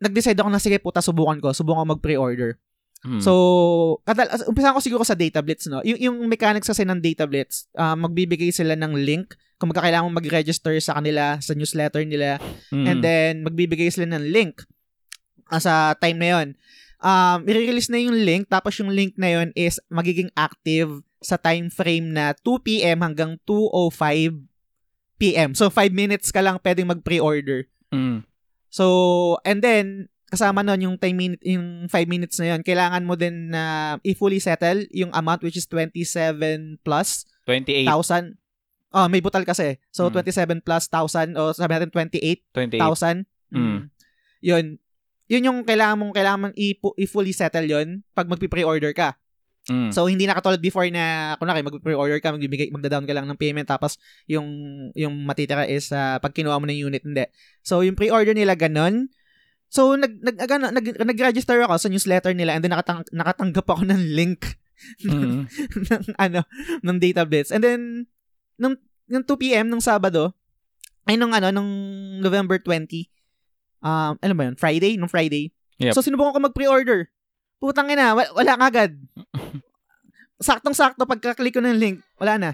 Nag-decide 0.01 0.39
ako 0.41 0.49
na 0.49 0.57
sige 0.57 0.81
puta 0.81 1.05
subukan 1.05 1.37
ko, 1.37 1.53
subukan 1.53 1.85
ko 1.85 1.93
mag-pre-order. 1.93 2.57
Mm. 2.99 3.23
So, 3.23 3.31
kadal 4.03 4.27
umpisa 4.43 4.75
ko 4.75 4.83
siguro 4.83 5.03
sa 5.07 5.15
Data 5.15 5.39
Blitz, 5.39 5.71
no? 5.71 5.79
Yung, 5.87 5.99
yung 5.99 6.17
mechanics 6.27 6.67
kasi 6.67 6.83
ng 6.83 6.99
Data 6.99 7.23
Blitz, 7.23 7.71
ah, 7.79 7.95
magbibigay 7.95 8.51
sila 8.51 8.75
ng 8.75 8.91
link 8.99 9.39
kung 9.55 9.71
magkakailangan 9.71 10.07
mong 10.07 10.19
mag-register 10.23 10.75
sa 10.79 10.99
kanila, 10.99 11.39
sa 11.39 11.51
newsletter 11.55 12.03
nila, 12.03 12.39
Mm. 12.71 12.85
and 12.87 12.99
then 13.03 13.31
magbibigay 13.43 13.87
sila 13.91 14.07
ng 14.15 14.23
link 14.31 14.63
ah, 15.47 15.59
sa 15.63 15.95
time 15.95 16.19
na 16.19 16.29
yon. 16.35 16.47
Um, 16.99 17.47
i-release 17.47 17.87
na 17.87 18.03
yung 18.03 18.19
link, 18.19 18.51
tapos 18.51 18.75
yung 18.83 18.91
link 18.91 19.15
na 19.15 19.31
yon 19.31 19.55
is 19.55 19.79
magiging 19.87 20.27
active 20.35 20.99
sa 21.23 21.39
time 21.39 21.71
frame 21.71 22.11
na 22.11 22.35
2 22.35 22.59
p.m. 22.59 22.99
hanggang 22.99 23.39
2.05 23.47 24.43
p.m. 25.19 25.55
So, 25.55 25.71
5 25.71 25.91
minutes 25.91 26.31
ka 26.31 26.43
lang 26.43 26.59
pwedeng 26.59 26.91
mag-pre-order. 26.91 27.67
Mm. 27.91 28.23
So, 28.67 29.39
and 29.43 29.63
then, 29.63 30.07
kasama 30.29 30.61
nun 30.61 30.79
yung 30.79 30.95
time 30.95 31.17
minute, 31.17 31.41
yung 31.43 31.89
5 31.89 32.05
minutes 32.05 32.37
na 32.39 32.55
yun, 32.55 32.61
kailangan 32.61 33.03
mo 33.03 33.17
din 33.17 33.49
na 33.49 33.95
i-fully 34.05 34.37
settle 34.37 34.85
yung 34.93 35.09
amount 35.11 35.41
which 35.41 35.57
is 35.57 35.65
27 35.65 36.79
plus 36.85 37.25
28. 37.49 37.89
1,000. 37.89 38.37
Oh, 38.89 39.05
may 39.05 39.21
butal 39.21 39.45
kasi. 39.45 39.77
So, 39.93 40.09
Mm. 40.09 40.21
27 40.61 40.65
plus 40.65 40.89
1,000 40.89 41.37
o 41.37 41.53
sabi 41.53 41.77
natin 41.77 41.93
28,000. 41.93 42.49
28. 42.53 43.25
Mm. 43.53 43.79
Yun. 44.41 44.65
Yun 45.29 45.45
yung 45.45 45.59
kailangan 45.61 45.97
mong, 46.01 46.13
kailangan 46.13 46.39
mong 46.49 46.55
i-fully 46.97 47.33
settle 47.33 47.69
yun 47.69 48.01
pag 48.17 48.25
magpi-pre-order 48.25 48.93
ka. 48.97 49.13
Mm. 49.69 49.93
So 49.93 50.09
hindi 50.09 50.25
na 50.25 50.33
katulad 50.33 50.57
before 50.57 50.89
na 50.89 51.37
kunwari 51.37 51.61
mag-pre-order 51.61 52.17
ka, 52.17 52.33
magbibigay 52.33 52.73
magda-down 52.73 53.05
ka 53.05 53.13
lang 53.13 53.29
ng 53.29 53.37
payment 53.37 53.69
tapos 53.69 54.01
yung 54.25 54.47
yung 54.97 55.13
matitira 55.21 55.69
is 55.69 55.93
ah, 55.93 56.17
pag 56.17 56.33
kinuha 56.33 56.57
mo 56.57 56.65
ng 56.65 56.79
unit 56.89 57.05
hindi. 57.05 57.29
So 57.61 57.85
yung 57.85 57.93
pre-order 57.93 58.33
nila 58.33 58.57
ganun. 58.57 59.13
So 59.69 59.93
nag 59.93 60.17
nag, 60.19 60.37
nag, 60.37 60.73
nag 60.73 60.85
nag-register 61.13 61.61
ako 61.61 61.77
sa 61.77 61.89
newsletter 61.89 62.33
nila 62.33 62.57
and 62.57 62.65
then 62.65 62.73
nakatang, 62.73 63.05
nakatanggap 63.13 63.65
ako 63.69 63.85
ng 63.85 64.01
link 64.13 64.41
Mm. 65.03 65.43
ng 65.91 66.03
ano 66.15 66.39
ng 66.79 66.97
data 67.03 67.27
bits. 67.27 67.51
And 67.51 67.59
then 67.59 67.81
nung 68.55 68.79
nung 69.11 69.27
2 69.27 69.35
PM 69.35 69.67
nung 69.67 69.83
Sabado 69.83 70.31
ay 71.03 71.19
nung 71.19 71.35
ano 71.35 71.51
nung 71.51 71.67
November 72.23 72.55
20 72.55 72.87
um 73.83 74.15
ano 74.15 74.33
ba 74.39 74.43
yun 74.47 74.55
Friday 74.55 74.95
nung 74.95 75.11
Friday. 75.11 75.51
Yep. 75.83 75.93
So 75.95 75.99
sinubukan 75.99 76.31
ko 76.31 76.39
mag-pre-order. 76.47 77.11
Putang 77.59 77.91
ina, 77.91 78.15
wala, 78.15 78.31
wala 78.31 78.53
kagad. 78.55 78.95
Saktong-sakto 80.47 81.03
pagka-click 81.03 81.59
ko 81.59 81.63
ng 81.63 81.75
link, 81.75 81.99
wala 82.15 82.39
na. 82.39 82.51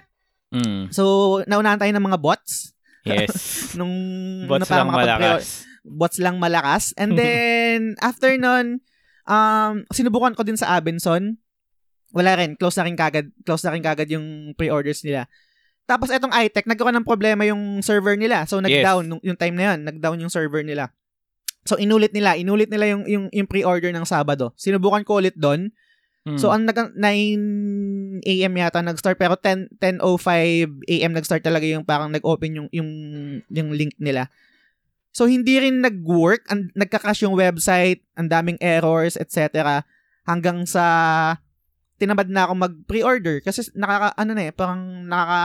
Mm. 0.49 0.89
So 0.89 1.45
naunahan 1.45 1.77
tayo 1.77 1.93
ng 1.93 2.05
mga 2.09 2.17
bots 2.17 2.73
Yes. 3.05 3.29
nung 3.77 3.93
Bots 4.49 4.65
na 4.65 4.69
para 4.69 4.81
lang 4.81 4.89
malakas. 4.89 5.69
Bots 5.85 6.17
lang 6.17 6.41
malakas. 6.41 6.91
And 6.97 7.13
then, 7.19 7.93
after 8.01 8.33
nun, 8.35 8.81
um, 9.29 9.85
sinubukan 9.93 10.33
ko 10.33 10.41
din 10.41 10.57
sa 10.57 10.75
Abenson. 10.75 11.37
Wala 12.15 12.35
rin. 12.41 12.57
Close 12.57 12.81
na 12.81 12.85
rin 12.89 12.97
kagad. 12.97 13.29
Close 13.45 13.63
na 13.67 13.73
rin 13.75 13.83
kagad 13.85 14.09
yung 14.09 14.57
pre-orders 14.57 15.05
nila. 15.05 15.29
Tapos, 15.85 16.09
etong 16.09 16.33
iTech, 16.33 16.65
nagkaroon 16.65 16.97
ng 16.97 17.05
problema 17.05 17.45
yung 17.45 17.85
server 17.85 18.17
nila. 18.17 18.49
So, 18.49 18.57
nag-down 18.57 19.05
nung- 19.05 19.21
yung 19.21 19.37
time 19.37 19.53
na 19.53 19.65
yun. 19.73 19.79
Nag-down 19.85 20.17
yung 20.17 20.33
server 20.33 20.65
nila. 20.65 20.89
So, 21.65 21.77
inulit 21.77 22.09
nila. 22.09 22.33
Inulit 22.33 22.73
nila 22.73 22.89
yung, 22.89 23.03
yung, 23.05 23.25
yung 23.29 23.45
pre-order 23.45 23.93
ng 23.93 24.05
Sabado. 24.05 24.49
Sinubukan 24.57 25.05
ko 25.05 25.21
ulit 25.21 25.37
doon. 25.37 25.69
Mm. 26.25 26.41
So, 26.41 26.49
ang 26.49 26.65
nag 26.65 26.97
9 26.97 28.25
a.m. 28.25 28.53
yata 28.57 28.81
nag-start 28.81 29.21
pero 29.21 29.37
10 29.37 29.77
10:05 29.77 30.89
a.m. 30.89 31.11
nag-start 31.13 31.45
talaga 31.45 31.69
yung 31.69 31.85
parang 31.85 32.09
nag-open 32.09 32.49
yung 32.49 32.67
yung 32.73 32.89
yung 33.45 33.69
link 33.69 33.93
nila. 34.01 34.33
So 35.15 35.31
hindi 35.31 35.55
rin 35.63 35.79
nag-work, 35.79 36.43
ang 36.51 36.67
nagka-crash 36.75 37.23
yung 37.23 37.39
website, 37.39 38.03
ang 38.19 38.27
daming 38.27 38.59
errors, 38.59 39.15
etc. 39.15 39.79
hanggang 40.27 40.67
sa 40.67 40.83
tinamad 41.95 42.27
na 42.27 42.43
ako 42.43 42.53
mag-pre-order 42.59 43.39
kasi 43.39 43.63
nakaka 43.71 44.11
ano 44.19 44.35
na 44.35 44.43
eh, 44.43 44.51
parang 44.51 45.07
nakaka 45.07 45.43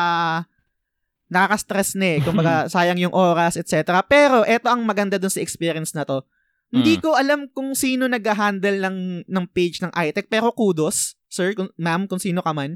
nakaka-stress 1.31 1.95
na 1.95 2.07
eh. 2.11 2.21
Kumbaga, 2.27 2.67
sayang 2.67 2.99
yung 2.99 3.15
oras, 3.15 3.55
etc. 3.55 4.03
Pero, 4.11 4.43
eto 4.43 4.67
ang 4.67 4.83
maganda 4.83 5.15
dun 5.23 5.31
sa 5.31 5.39
experience 5.39 5.95
na 5.95 6.03
to. 6.03 6.27
Hindi 6.75 6.99
Mm. 6.99 7.03
ko 7.07 7.09
alam 7.15 7.41
kung 7.55 7.79
sino 7.79 8.11
nag-handle 8.11 8.83
ng, 8.83 8.99
ng 9.31 9.47
page 9.55 9.79
ng 9.79 9.95
iTech, 9.95 10.27
pero 10.27 10.51
kudos, 10.51 11.15
sir, 11.31 11.55
kung, 11.55 11.71
ma'am, 11.79 12.11
kung 12.11 12.19
sino 12.19 12.43
ka 12.43 12.51
man. 12.51 12.75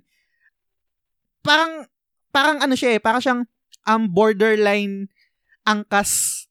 Parang, 1.42 1.90
parang 2.30 2.62
ano 2.62 2.78
siya 2.78 2.94
eh, 2.94 3.00
parang 3.02 3.18
siyang 3.18 3.42
um, 3.90 4.06
borderline 4.06 5.10
angkas 5.66 6.43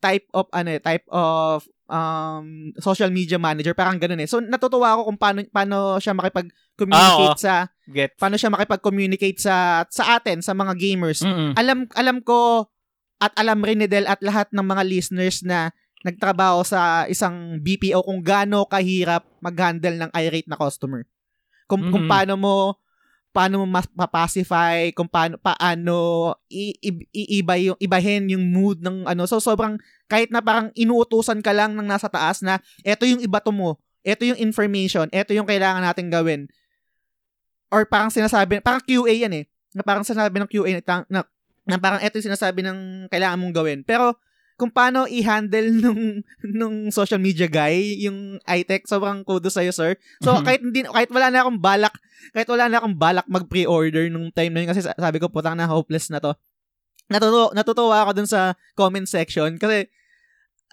type 0.00 0.26
of, 0.32 0.48
ano 0.50 0.68
eh, 0.72 0.80
type 0.80 1.04
of 1.06 1.62
um, 1.86 2.72
social 2.80 3.10
media 3.10 3.36
manager, 3.36 3.76
parang 3.76 4.00
ganun 4.00 4.18
eh. 4.18 4.26
So, 4.26 4.40
natutuwa 4.40 4.96
ako 4.96 5.12
kung 5.12 5.18
paano, 5.20 5.38
paano 5.46 5.78
siya 5.98 6.16
makipag-communicate 6.16 7.36
Ah, 7.36 7.38
sa, 7.38 7.54
Get. 7.84 8.16
paano 8.16 8.34
siya 8.34 8.48
makipag-communicate 8.48 9.38
sa, 9.38 9.84
sa 9.86 10.16
atin, 10.16 10.40
sa 10.40 10.56
mga 10.56 10.72
gamers 10.74 11.20
Mm-mm. 11.20 11.52
alam 11.52 11.84
alam 11.92 12.22
ko 12.22 12.70
at 13.18 13.36
alam 13.36 13.60
rin 13.60 13.84
ni 13.84 13.86
Del 13.86 14.08
at 14.08 14.24
lahat 14.24 14.48
ng 14.48 14.64
mga 14.64 14.82
listeners 14.86 15.44
na 15.44 15.68
nagtrabaho 16.00 16.64
sa 16.64 17.04
isang 17.04 17.60
BPO 17.60 18.00
kung 18.00 18.24
gaano 18.24 18.64
kahirap 18.64 19.28
mag-handle 19.44 20.00
ng 20.00 20.10
irate 20.16 20.48
na 20.48 20.56
customer. 20.56 21.04
Kung, 21.68 21.92
kung 21.92 22.08
Mhm. 22.08 22.10
paano 22.10 22.34
mo 22.40 22.54
paano 23.30 23.62
mo 23.62 23.66
mapacify, 23.94 24.90
kung 24.90 25.06
paano 25.06 25.38
paano 25.38 26.34
iiba 26.50 27.54
yung 27.62 27.78
ibahin 27.78 28.26
yung 28.26 28.42
mood 28.50 28.82
ng 28.82 29.06
ano. 29.06 29.22
So 29.30 29.38
sobrang 29.38 29.78
kahit 30.10 30.34
na 30.34 30.42
parang 30.42 30.74
inuutusan 30.74 31.38
ka 31.38 31.54
lang 31.54 31.78
ng 31.78 31.86
nasa 31.86 32.10
taas 32.10 32.42
na 32.42 32.58
eto 32.82 33.06
yung 33.06 33.22
ibato 33.22 33.54
mo, 33.54 33.78
eto 34.02 34.26
yung 34.26 34.38
information, 34.38 35.06
eto 35.14 35.30
yung 35.30 35.46
kailangan 35.46 35.86
natin 35.86 36.10
gawin. 36.10 36.50
Or 37.70 37.86
parang 37.86 38.10
sinasabi, 38.10 38.58
parang 38.58 38.82
QA 38.82 39.14
yan 39.14 39.34
eh. 39.34 39.44
Na 39.78 39.86
parang 39.86 40.02
sinasabi 40.02 40.42
ng 40.42 40.50
QA 40.50 40.70
na, 40.82 40.82
na, 41.06 41.20
na 41.62 41.76
parang 41.78 42.02
eto 42.02 42.18
yung 42.18 42.34
sinasabi 42.34 42.66
ng 42.66 43.06
kailangan 43.06 43.38
mong 43.38 43.54
gawin. 43.54 43.78
Pero 43.86 44.18
kung 44.60 44.68
paano 44.68 45.08
i-handle 45.08 45.72
nung 45.80 46.20
nung 46.44 46.76
social 46.90 47.16
media 47.16 47.48
guy 47.48 47.96
yung 47.98 48.36
iTech 48.44 48.84
sobrang 48.84 49.24
kudos 49.24 49.56
sa'yo 49.56 49.72
sir 49.72 49.96
so 50.20 50.36
Mhm. 50.36 50.44
kahit 50.44 50.60
hindi 50.60 50.80
kahit 50.84 51.08
wala 51.08 51.32
na 51.32 51.40
akong 51.40 51.56
balak 51.56 51.94
kahit 52.30 52.44
wala 52.46 52.68
na 52.68 52.76
akong 52.76 52.92
balak 52.94 53.24
mag 53.24 53.48
pre-order 53.48 54.06
nung 54.06 54.28
time 54.28 54.52
na 54.52 54.60
yun 54.60 54.68
kasi 54.68 54.84
sa- 54.84 54.94
sabi 54.94 55.16
ko 55.16 55.32
putang 55.32 55.56
na 55.56 55.64
hopeless 55.64 56.12
na 56.12 56.20
to 56.20 56.36
natutuwa, 57.08 57.50
natutuwa 57.50 57.96
ako 58.04 58.10
dun 58.14 58.28
sa 58.28 58.52
comment 58.76 59.08
section 59.08 59.56
kasi 59.56 59.88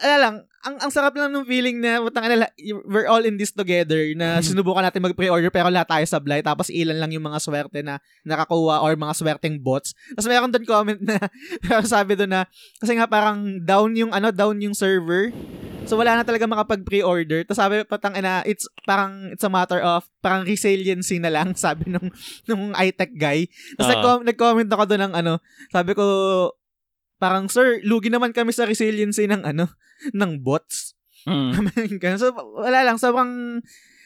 ala 0.02 0.18
lang 0.18 0.36
ang 0.68 0.76
ang 0.84 0.92
sarap 0.92 1.16
lang 1.16 1.32
ng 1.32 1.48
feeling 1.48 1.80
na 1.80 2.04
putang 2.04 2.28
ina 2.28 2.52
we're 2.84 3.08
all 3.08 3.24
in 3.24 3.40
this 3.40 3.56
together 3.56 4.12
na 4.20 4.38
sinubukan 4.46 4.84
natin 4.84 5.00
mag 5.00 5.16
pre-order 5.16 5.48
pero 5.48 5.72
lahat 5.72 5.88
tayo 5.88 6.04
sablay. 6.04 6.44
Tapos 6.44 6.68
ilan 6.68 7.00
lang 7.00 7.16
yung 7.16 7.24
mga 7.24 7.40
swerte 7.40 7.80
na 7.80 8.04
nakakuha 8.28 8.84
or 8.84 8.92
mga 9.00 9.16
swerteng 9.16 9.64
bots. 9.64 9.96
Tapos 10.12 10.28
meron 10.28 10.52
doon 10.52 10.68
comment 10.68 11.00
na 11.00 11.16
sabi 11.88 12.20
doon 12.20 12.32
na 12.36 12.42
kasi 12.84 13.00
nga 13.00 13.08
parang 13.08 13.64
down 13.64 13.96
yung 13.96 14.12
ano 14.12 14.34
down 14.36 14.60
yung 14.60 14.76
server. 14.76 15.32
So 15.88 15.96
wala 15.96 16.20
na 16.20 16.28
talaga 16.28 16.44
makapag 16.52 16.84
pre-order 16.84 17.48
tapos 17.48 17.64
sabi 17.64 17.88
patang 17.88 18.20
ina 18.20 18.44
it's 18.44 18.68
parang 18.84 19.32
it's 19.32 19.48
a 19.48 19.52
matter 19.52 19.80
of 19.80 20.04
parang 20.20 20.44
resiliency 20.44 21.16
na 21.16 21.32
lang 21.32 21.56
sabi 21.64 21.88
nung 21.88 22.12
nung 22.44 22.76
iTech 22.76 23.16
guy. 23.16 23.48
Tapos 23.80 23.96
nagcom- 23.96 24.26
nag-comment 24.28 24.68
ako 24.68 24.84
doon 24.84 25.02
ng 25.08 25.14
ano 25.16 25.34
sabi 25.72 25.96
ko 25.96 26.04
parang 27.18 27.50
sir 27.50 27.82
lugi 27.82 28.14
naman 28.14 28.34
kami 28.34 28.54
sa 28.54 28.70
resiliency 28.70 29.26
ng 29.26 29.42
ano 29.42 29.70
ng 30.14 30.42
bots 30.42 30.98
Mm. 31.28 32.16
So, 32.16 32.32
wala 32.56 32.88
lang. 32.88 32.96
Sobrang 32.96 33.60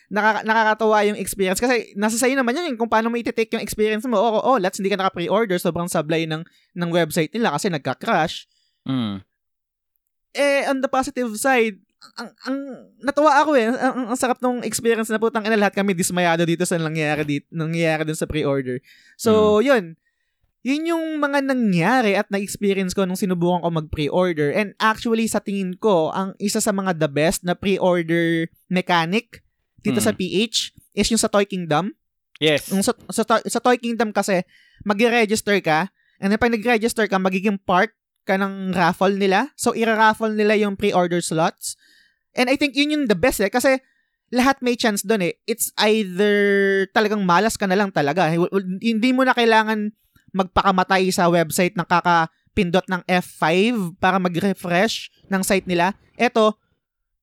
nakaka- 0.10 0.45
nakakatawa 0.45 1.06
yung 1.06 1.19
experience. 1.21 1.62
Kasi 1.62 1.93
nasa 1.93 2.17
sa'yo 2.17 2.34
naman 2.34 2.58
yun, 2.58 2.74
kung 2.76 2.89
paano 2.89 3.13
mo 3.13 3.15
iti-take 3.21 3.54
yung 3.54 3.63
experience 3.63 4.04
mo. 4.10 4.17
Oh, 4.17 4.41
oh, 4.41 4.58
let's 4.58 4.82
hindi 4.82 4.89
ka 4.89 4.97
naka-pre-order. 4.97 5.62
Sobrang 5.62 5.86
sablay 5.86 6.26
ng, 6.26 6.41
ng 6.76 6.89
website 6.89 7.30
nila 7.32 7.54
kasi 7.54 7.69
nagka-crash. 7.69 8.50
Mm. 8.89 9.21
Eh, 10.34 10.63
on 10.65 10.82
the 10.82 10.89
positive 10.89 11.30
side, 11.38 11.78
ang, 12.17 12.30
ang 12.50 12.58
natuwa 12.97 13.38
ako 13.45 13.54
eh. 13.54 13.69
Ang, 13.69 13.78
ang, 13.78 14.06
ang 14.15 14.17
sarap 14.17 14.41
nung 14.41 14.65
experience 14.65 15.13
na 15.13 15.21
putang 15.21 15.45
ina 15.45 15.60
lahat 15.60 15.78
kami 15.78 15.93
dismayado 15.93 16.41
dito 16.50 16.65
sa 16.65 16.82
nangyayari 16.82 17.24
dito, 17.28 17.45
nangyayari 17.54 18.10
dun 18.10 18.17
sa 18.17 18.26
pre-order. 18.26 18.82
So, 19.21 19.62
yun. 19.62 20.01
Yun 20.62 20.93
yung 20.93 21.06
mga 21.17 21.41
nangyari 21.41 22.13
at 22.13 22.30
na-experience 22.30 22.93
ko 22.93 23.02
nung 23.06 23.17
sinubukan 23.17 23.65
ko 23.65 23.74
mag-pre-order. 23.74 24.54
And 24.54 24.78
actually, 24.78 25.26
sa 25.26 25.41
tingin 25.41 25.82
ko, 25.82 26.13
ang 26.13 26.38
isa 26.38 26.62
sa 26.62 26.69
mga 26.69 27.02
the 27.02 27.10
best 27.10 27.41
na 27.41 27.58
pre-order 27.58 28.45
mechanic 28.69 29.41
dito 29.82 29.97
Mm. 29.97 30.06
sa 30.06 30.13
PH 30.13 30.58
is 30.93 31.10
yung 31.10 31.17
sa 31.17 31.34
Toy 31.34 31.50
Kingdom. 31.50 31.97
Yes. 32.38 32.69
Yung 32.69 32.86
sa, 32.86 32.93
sa, 33.10 33.26
Toy- 33.26 33.45
sa 33.50 33.58
Toy 33.58 33.82
Kingdom 33.82 34.13
kasi, 34.13 34.45
mag-register 34.86 35.58
ka, 35.65 35.89
and 36.21 36.30
then 36.30 36.38
pag 36.38 36.54
nag-register 36.54 37.10
ka, 37.10 37.17
magiging 37.17 37.58
part 37.58 37.93
ka 38.30 38.38
ng 38.38 38.78
raffle 38.78 39.17
nila. 39.17 39.50
So, 39.58 39.74
ira-raffle 39.74 40.38
nila 40.38 40.54
yung 40.62 40.78
pre-order 40.78 41.26
slots. 41.26 41.74
And 42.38 42.50
I 42.50 42.56
think 42.56 42.78
yun 42.78 42.93
yung 42.93 43.06
the 43.10 43.17
best 43.17 43.41
eh, 43.41 43.50
kasi 43.50 43.82
lahat 44.30 44.62
may 44.62 44.78
chance 44.78 45.02
doon 45.02 45.26
eh. 45.26 45.34
It's 45.43 45.74
either 45.82 46.86
talagang 46.93 47.26
malas 47.26 47.58
ka 47.58 47.65
na 47.65 47.76
lang 47.76 47.89
talaga. 47.89 48.30
Hindi 48.78 49.10
mo 49.10 49.26
na 49.26 49.34
kailangan 49.34 49.91
magpakamatay 50.32 51.12
sa 51.12 51.28
website 51.28 51.76
ng 51.76 51.88
kakapindot 51.88 52.86
ng 52.88 53.02
F5 53.08 53.48
para 54.00 54.17
mag-refresh 54.20 55.12
ng 55.28 55.41
site 55.44 55.67
nila. 55.67 55.96
Eto, 56.15 56.60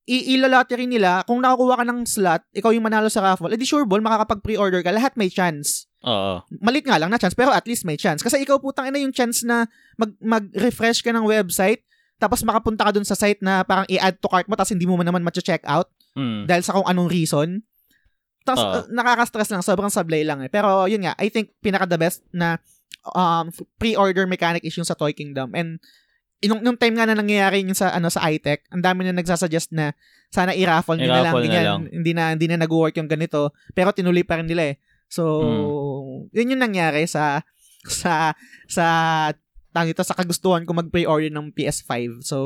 i 0.09 0.33
ilalottery 0.33 0.89
nila, 0.89 1.21
kung 1.29 1.37
nakakuha 1.37 1.81
ka 1.81 1.85
ng 1.85 1.99
slot, 2.09 2.41
ikaw 2.49 2.73
yung 2.73 2.85
manalo 2.85 3.13
sa 3.13 3.21
raffle, 3.21 3.53
edi 3.53 3.61
sure 3.61 3.85
ball, 3.85 4.01
makakapag-pre-order 4.01 4.81
ka, 4.81 4.89
lahat 4.89 5.13
may 5.13 5.29
chance. 5.29 5.85
Oo. 6.01 6.41
Malit 6.65 6.81
nga 6.81 6.97
lang 6.97 7.13
na 7.13 7.21
chance, 7.21 7.37
pero 7.37 7.53
at 7.53 7.69
least 7.69 7.85
may 7.85 7.93
chance. 7.93 8.25
Kasi 8.25 8.41
ikaw 8.41 8.57
putang 8.57 8.89
ina 8.89 8.97
yung 8.97 9.13
chance 9.13 9.45
na 9.45 9.69
mag, 10.01 10.09
mag-refresh 10.17 11.05
ka 11.05 11.13
ng 11.13 11.29
website, 11.29 11.85
tapos 12.17 12.41
makapunta 12.41 12.89
ka 12.89 12.91
dun 12.91 13.05
sa 13.05 13.13
site 13.13 13.39
na 13.45 13.61
parang 13.61 13.85
i-add 13.85 14.17
to 14.17 14.25
cart 14.25 14.49
mo, 14.49 14.57
tapos 14.57 14.73
hindi 14.73 14.89
mo 14.89 14.97
man 14.97 15.05
naman 15.05 15.21
matcha-check 15.21 15.61
out 15.69 15.89
Mm. 16.17 16.49
dahil 16.49 16.63
sa 16.65 16.73
kung 16.73 16.89
anong 16.89 17.05
reason. 17.05 17.61
Tapos 18.41 18.65
uh, 18.65 18.81
nakaka-stress 18.89 19.53
lang, 19.53 19.61
sobrang 19.61 19.93
sablay 19.93 20.25
lang 20.25 20.41
eh. 20.41 20.49
Pero 20.49 20.89
yun 20.89 21.05
nga, 21.05 21.13
I 21.21 21.29
think 21.29 21.53
pinaka 21.61 21.85
the 21.85 22.01
best 22.01 22.25
na 22.33 22.57
um, 23.15 23.49
pre-order 23.77 24.25
mechanic 24.27 24.63
is 24.63 24.75
yung 24.75 24.87
sa 24.87 24.95
Toy 24.95 25.11
Kingdom. 25.11 25.53
And 25.55 25.79
nung, 26.45 26.63
nung 26.63 26.77
time 26.79 26.95
nga 26.95 27.07
na 27.09 27.17
nangyayari 27.17 27.63
yung 27.63 27.75
sa 27.75 27.91
ano 27.91 28.07
sa 28.07 28.23
iTech, 28.31 28.63
ang 28.71 28.83
dami 28.83 29.03
na 29.03 29.15
nagsasuggest 29.15 29.75
na 29.75 29.91
sana 30.29 30.53
i-raffle 30.53 31.01
na 31.01 31.07
lang, 31.25 31.33
na 31.49 31.63
lang. 31.65 31.81
Hindi 31.89 32.11
na 32.13 32.23
hindi 32.37 32.47
na 32.47 32.57
nag-work 32.61 32.95
yung 32.95 33.09
ganito, 33.09 33.51
pero 33.73 33.91
tinuloy 33.91 34.23
pa 34.23 34.39
rin 34.39 34.47
nila 34.47 34.71
eh. 34.71 34.75
So, 35.09 35.41
Hmm. 35.41 36.29
yun 36.29 36.53
yung 36.53 36.61
nangyari 36.61 37.09
sa 37.09 37.41
sa 37.89 38.37
sa 38.69 38.85
tawag 39.69 39.93
ito, 39.93 40.01
sa 40.01 40.13
kagustuhan 40.13 40.63
ko 40.63 40.73
mag-pre-order 40.73 41.29
ng 41.29 41.53
PS5. 41.53 42.19
So, 42.21 42.37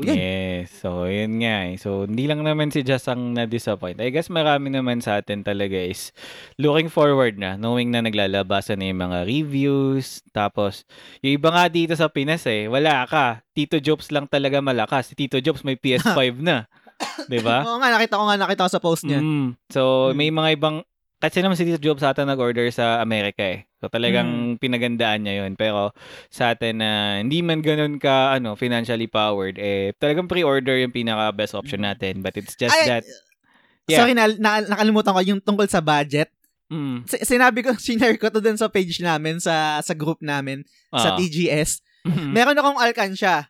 yun. 0.00 0.16
Yes. 0.16 0.72
So, 0.80 1.04
yun 1.04 1.38
nga 1.38 1.68
eh. 1.68 1.76
So, 1.76 2.04
hindi 2.04 2.24
lang 2.24 2.40
naman 2.40 2.68
si 2.68 2.80
Jess 2.80 3.04
ang 3.06 3.32
na-disappoint. 3.32 4.00
I 4.00 4.08
guess 4.08 4.28
marami 4.28 4.68
naman 4.68 4.98
sa 4.98 5.20
atin 5.20 5.44
talaga 5.44 5.76
is 5.76 6.10
looking 6.56 6.88
forward 6.88 7.36
na, 7.36 7.54
knowing 7.54 7.92
na 7.92 8.00
naglalabasan 8.00 8.80
na 8.80 8.88
yung 8.88 9.02
mga 9.02 9.18
reviews. 9.24 10.24
Tapos, 10.30 10.88
yung 11.20 11.36
iba 11.36 11.48
nga 11.50 11.68
dito 11.68 11.92
sa 11.92 12.08
Pinas 12.08 12.44
eh, 12.44 12.64
wala 12.64 13.04
ka. 13.04 13.44
Tito 13.52 13.76
Jobs 13.76 14.08
lang 14.08 14.24
talaga 14.24 14.58
malakas. 14.58 15.12
Si 15.12 15.14
Tito 15.14 15.36
Jobs 15.38 15.60
may 15.60 15.76
PS5 15.76 16.40
na. 16.48 16.64
'Di 17.28 17.40
ba? 17.40 17.64
Oo 17.64 17.80
nga, 17.80 17.96
nakita 17.96 18.20
ko 18.20 18.28
nga, 18.28 18.36
nakita 18.36 18.68
ko 18.68 18.70
sa 18.70 18.82
post 18.82 19.08
niya. 19.08 19.24
Mm. 19.24 19.56
So, 19.72 20.12
Mm. 20.12 20.16
may 20.16 20.28
mga 20.28 20.48
ibang 20.52 20.76
kasi 21.20 21.44
naman 21.44 21.54
si 21.54 21.68
Tito 21.68 21.78
Jobs 21.78 22.00
sa 22.00 22.16
atin 22.16 22.26
nag-order 22.26 22.66
sa 22.72 22.98
Amerika 23.04 23.44
eh. 23.44 23.68
So 23.78 23.92
talagang 23.92 24.56
pinagandaan 24.56 25.22
niya 25.24 25.44
'yon. 25.44 25.54
Pero 25.54 25.92
sa 26.32 26.56
atin 26.56 26.80
na 26.80 27.20
hindi 27.20 27.44
man 27.44 27.60
ganoon 27.60 28.00
ka 28.00 28.34
ano, 28.34 28.56
financially 28.56 29.06
powered 29.06 29.60
eh 29.60 29.92
talagang 30.00 30.26
pre-order 30.26 30.80
yung 30.80 30.92
pinaka 30.92 31.28
best 31.36 31.52
option 31.52 31.84
natin. 31.84 32.24
But 32.24 32.40
it's 32.40 32.56
just 32.56 32.72
Ay, 32.72 32.88
that 32.88 33.04
Yeah. 33.90 34.06
Sorry, 34.06 34.14
na, 34.14 34.30
na, 34.38 34.62
nakalimutan 34.62 35.10
ko 35.10 35.20
yung 35.26 35.42
tungkol 35.42 35.66
sa 35.66 35.82
budget. 35.82 36.30
mm, 36.70 37.10
Si- 37.10 37.26
sinabi 37.26 37.66
ko, 37.66 37.74
sinare 37.82 38.14
ko 38.22 38.30
to 38.30 38.38
dun 38.38 38.54
sa 38.54 38.70
page 38.70 39.02
namin, 39.02 39.42
sa 39.42 39.82
sa 39.82 39.98
group 39.98 40.22
namin, 40.22 40.62
sa 40.94 41.14
ah, 41.14 41.18
TGS. 41.18 41.82
mm, 42.06 42.30
Meron 42.38 42.54
akong 42.54 42.78
alkansya. 42.78 43.49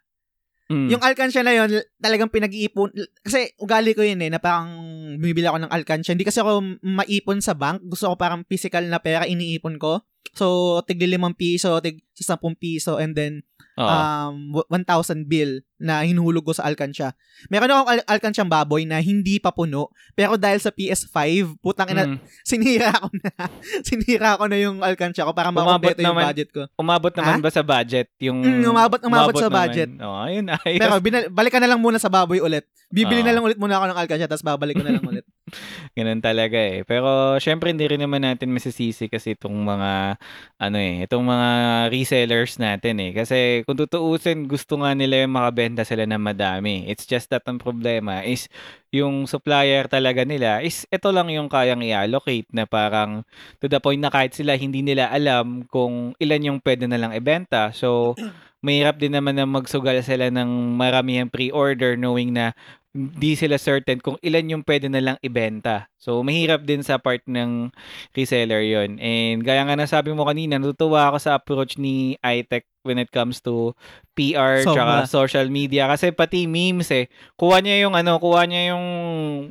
Mm, 0.71 0.89
Yung 0.95 1.03
alkansya 1.03 1.43
na 1.43 1.53
yun, 1.53 1.83
talagang 1.99 2.31
pinag-iipon. 2.31 2.95
Kasi 3.27 3.53
ugali 3.59 3.93
ko 3.93 4.07
yun 4.07 4.23
eh, 4.23 4.31
na 4.31 4.39
parang 4.39 4.71
bumibili 5.18 5.45
ako 5.45 5.66
ng 5.66 5.73
alkansya. 5.75 6.14
Hindi 6.14 6.25
kasi 6.25 6.41
ako 6.41 6.81
maipon 6.81 7.43
sa 7.43 7.59
bank. 7.59 7.83
Gusto 7.85 8.09
ko 8.09 8.14
parang 8.14 8.47
physical 8.47 8.87
na 8.87 9.03
pera, 9.03 9.27
iniipon 9.27 9.77
ko. 9.77 10.01
So, 10.33 10.47
tigli 10.83 11.07
limang 11.07 11.35
piso, 11.35 11.74
tig 11.78 11.99
sa 12.14 12.37
10 12.37 12.53
piso, 12.55 12.97
and 12.97 13.12
then 13.12 13.41
oo. 13.74 13.89
um, 13.89 14.61
1,000 14.68 14.85
bill 15.24 15.59
na 15.76 16.01
hinuhulog 16.01 16.45
ko 16.45 16.53
sa 16.53 16.62
alkansya. 16.62 17.16
Meron 17.49 17.72
akong 17.72 17.91
al- 17.91 18.07
alkansyang 18.07 18.47
baboy 18.47 18.85
na 18.85 19.01
hindi 19.01 19.37
pa 19.37 19.49
puno, 19.49 19.89
pero 20.12 20.37
dahil 20.37 20.61
sa 20.61 20.68
PS5, 20.68 21.16
putang 21.59 21.89
ina, 21.89 22.05
Mm. 22.05 22.20
sinira 22.45 22.93
ko 22.95 23.09
na. 23.11 23.31
sinira 23.89 24.31
ko 24.35 24.45
na 24.45 24.57
yung 24.57 24.78
alkansya 24.78 25.24
ko 25.24 25.33
para 25.33 25.49
Umabot 25.49 25.81
makumpleto 25.81 25.99
yung 25.99 26.12
naman. 26.12 26.24
budget 26.28 26.49
ko. 26.51 26.62
Umabot 26.74 27.11
naman 27.11 27.35
Ha? 27.35 27.43
ba 27.43 27.51
sa 27.51 27.64
budget 27.64 28.07
yung 28.18 28.39
Mm, 28.39 28.68
umabot- 28.68 29.01
umabot 29.03 29.33
sa 29.35 29.49
naman. 29.49 29.57
budget. 29.59 29.89
Oo, 29.99 30.18
ayun 30.20 30.47
ayos. 30.53 30.78
Pero 30.78 30.93
binal- 31.01 31.31
balikan 31.31 31.59
na 31.59 31.70
lang 31.72 31.81
muna 31.81 31.97
sa 31.97 32.12
baboy 32.12 32.39
ulit. 32.39 32.68
Bibili 32.87 33.20
Oo. 33.20 33.26
na 33.26 33.33
lang 33.33 33.43
ulit 33.43 33.57
muna 33.57 33.81
ako 33.81 33.87
ng 33.89 33.99
alkansya, 33.99 34.28
tapos 34.28 34.45
babalik 34.45 34.76
ko 34.76 34.85
na 34.85 34.93
lang 34.93 35.05
ulit. 35.05 35.24
Ganun 35.99 36.23
talaga 36.23 36.57
eh. 36.57 36.87
Pero 36.87 37.37
syempre 37.43 37.71
hindi 37.71 37.87
rin 37.87 38.03
naman 38.03 38.23
natin 38.23 38.55
masisisi 38.55 39.11
kasi 39.11 39.35
itong 39.35 39.55
mga 39.55 40.21
ano 40.61 40.77
eh, 40.79 41.05
itong 41.07 41.25
mga 41.25 41.49
resellers 41.91 42.57
natin 42.57 42.97
eh. 43.01 43.11
Kasi 43.17 43.67
kung 43.67 43.77
tutuusin, 43.79 44.47
gusto 44.47 44.81
nga 44.81 44.95
nila 44.95 45.25
yung 45.27 45.35
makabenta 45.35 45.83
sila 45.83 46.07
ng 46.07 46.21
madami. 46.21 46.87
It's 46.87 47.05
just 47.05 47.29
that 47.35 47.45
ang 47.51 47.59
problema 47.59 48.23
is 48.23 48.47
yung 48.91 49.31
supplier 49.31 49.87
talaga 49.87 50.27
nila 50.27 50.67
is 50.67 50.83
ito 50.91 51.15
lang 51.15 51.31
yung 51.31 51.47
kayang 51.47 51.79
i-allocate 51.79 52.51
na 52.51 52.67
parang 52.67 53.23
to 53.63 53.71
the 53.71 53.79
point 53.79 54.03
na 54.03 54.11
kahit 54.11 54.35
sila 54.35 54.59
hindi 54.59 54.83
nila 54.83 55.07
alam 55.15 55.63
kung 55.71 56.13
ilan 56.19 56.55
yung 56.55 56.59
pwede 56.63 56.91
na 56.91 56.99
lang 56.99 57.15
ibenta. 57.15 57.71
So, 57.71 58.19
mahirap 58.67 59.01
din 59.01 59.17
naman 59.17 59.41
na 59.41 59.49
magsugal 59.49 59.97
sila 60.05 60.29
ng 60.29 60.77
maramihang 60.77 61.33
pre-order 61.33 61.97
knowing 61.97 62.37
na 62.37 62.53
hindi 62.91 63.38
sila 63.38 63.55
certain 63.55 64.03
kung 64.03 64.18
ilan 64.18 64.51
yung 64.51 64.64
pwede 64.66 64.91
na 64.91 64.99
lang 64.99 65.16
ibenta. 65.22 65.86
So, 65.95 66.26
mahirap 66.26 66.66
din 66.66 66.82
sa 66.82 66.99
part 66.99 67.22
ng 67.22 67.70
reseller 68.11 68.61
yon 68.61 68.99
And 68.99 69.47
gaya 69.47 69.62
nga 69.62 69.78
nasabi 69.78 70.11
mo 70.11 70.26
kanina, 70.26 70.59
natutuwa 70.59 71.07
ako 71.07 71.18
sa 71.22 71.38
approach 71.38 71.78
ni 71.78 72.18
iTech 72.18 72.66
when 72.82 72.99
it 72.99 73.14
comes 73.14 73.38
to 73.41 73.78
PR 74.12 74.66
tsaka 74.66 75.07
Sobra. 75.07 75.07
social 75.07 75.47
media. 75.47 75.86
Kasi 75.86 76.11
pati 76.11 76.51
memes 76.51 76.91
eh. 76.91 77.07
Kuha 77.38 77.62
niya 77.62 77.86
yung 77.86 77.95
ano, 77.95 78.18
kuha 78.18 78.43
niya 78.45 78.74
yung 78.74 78.86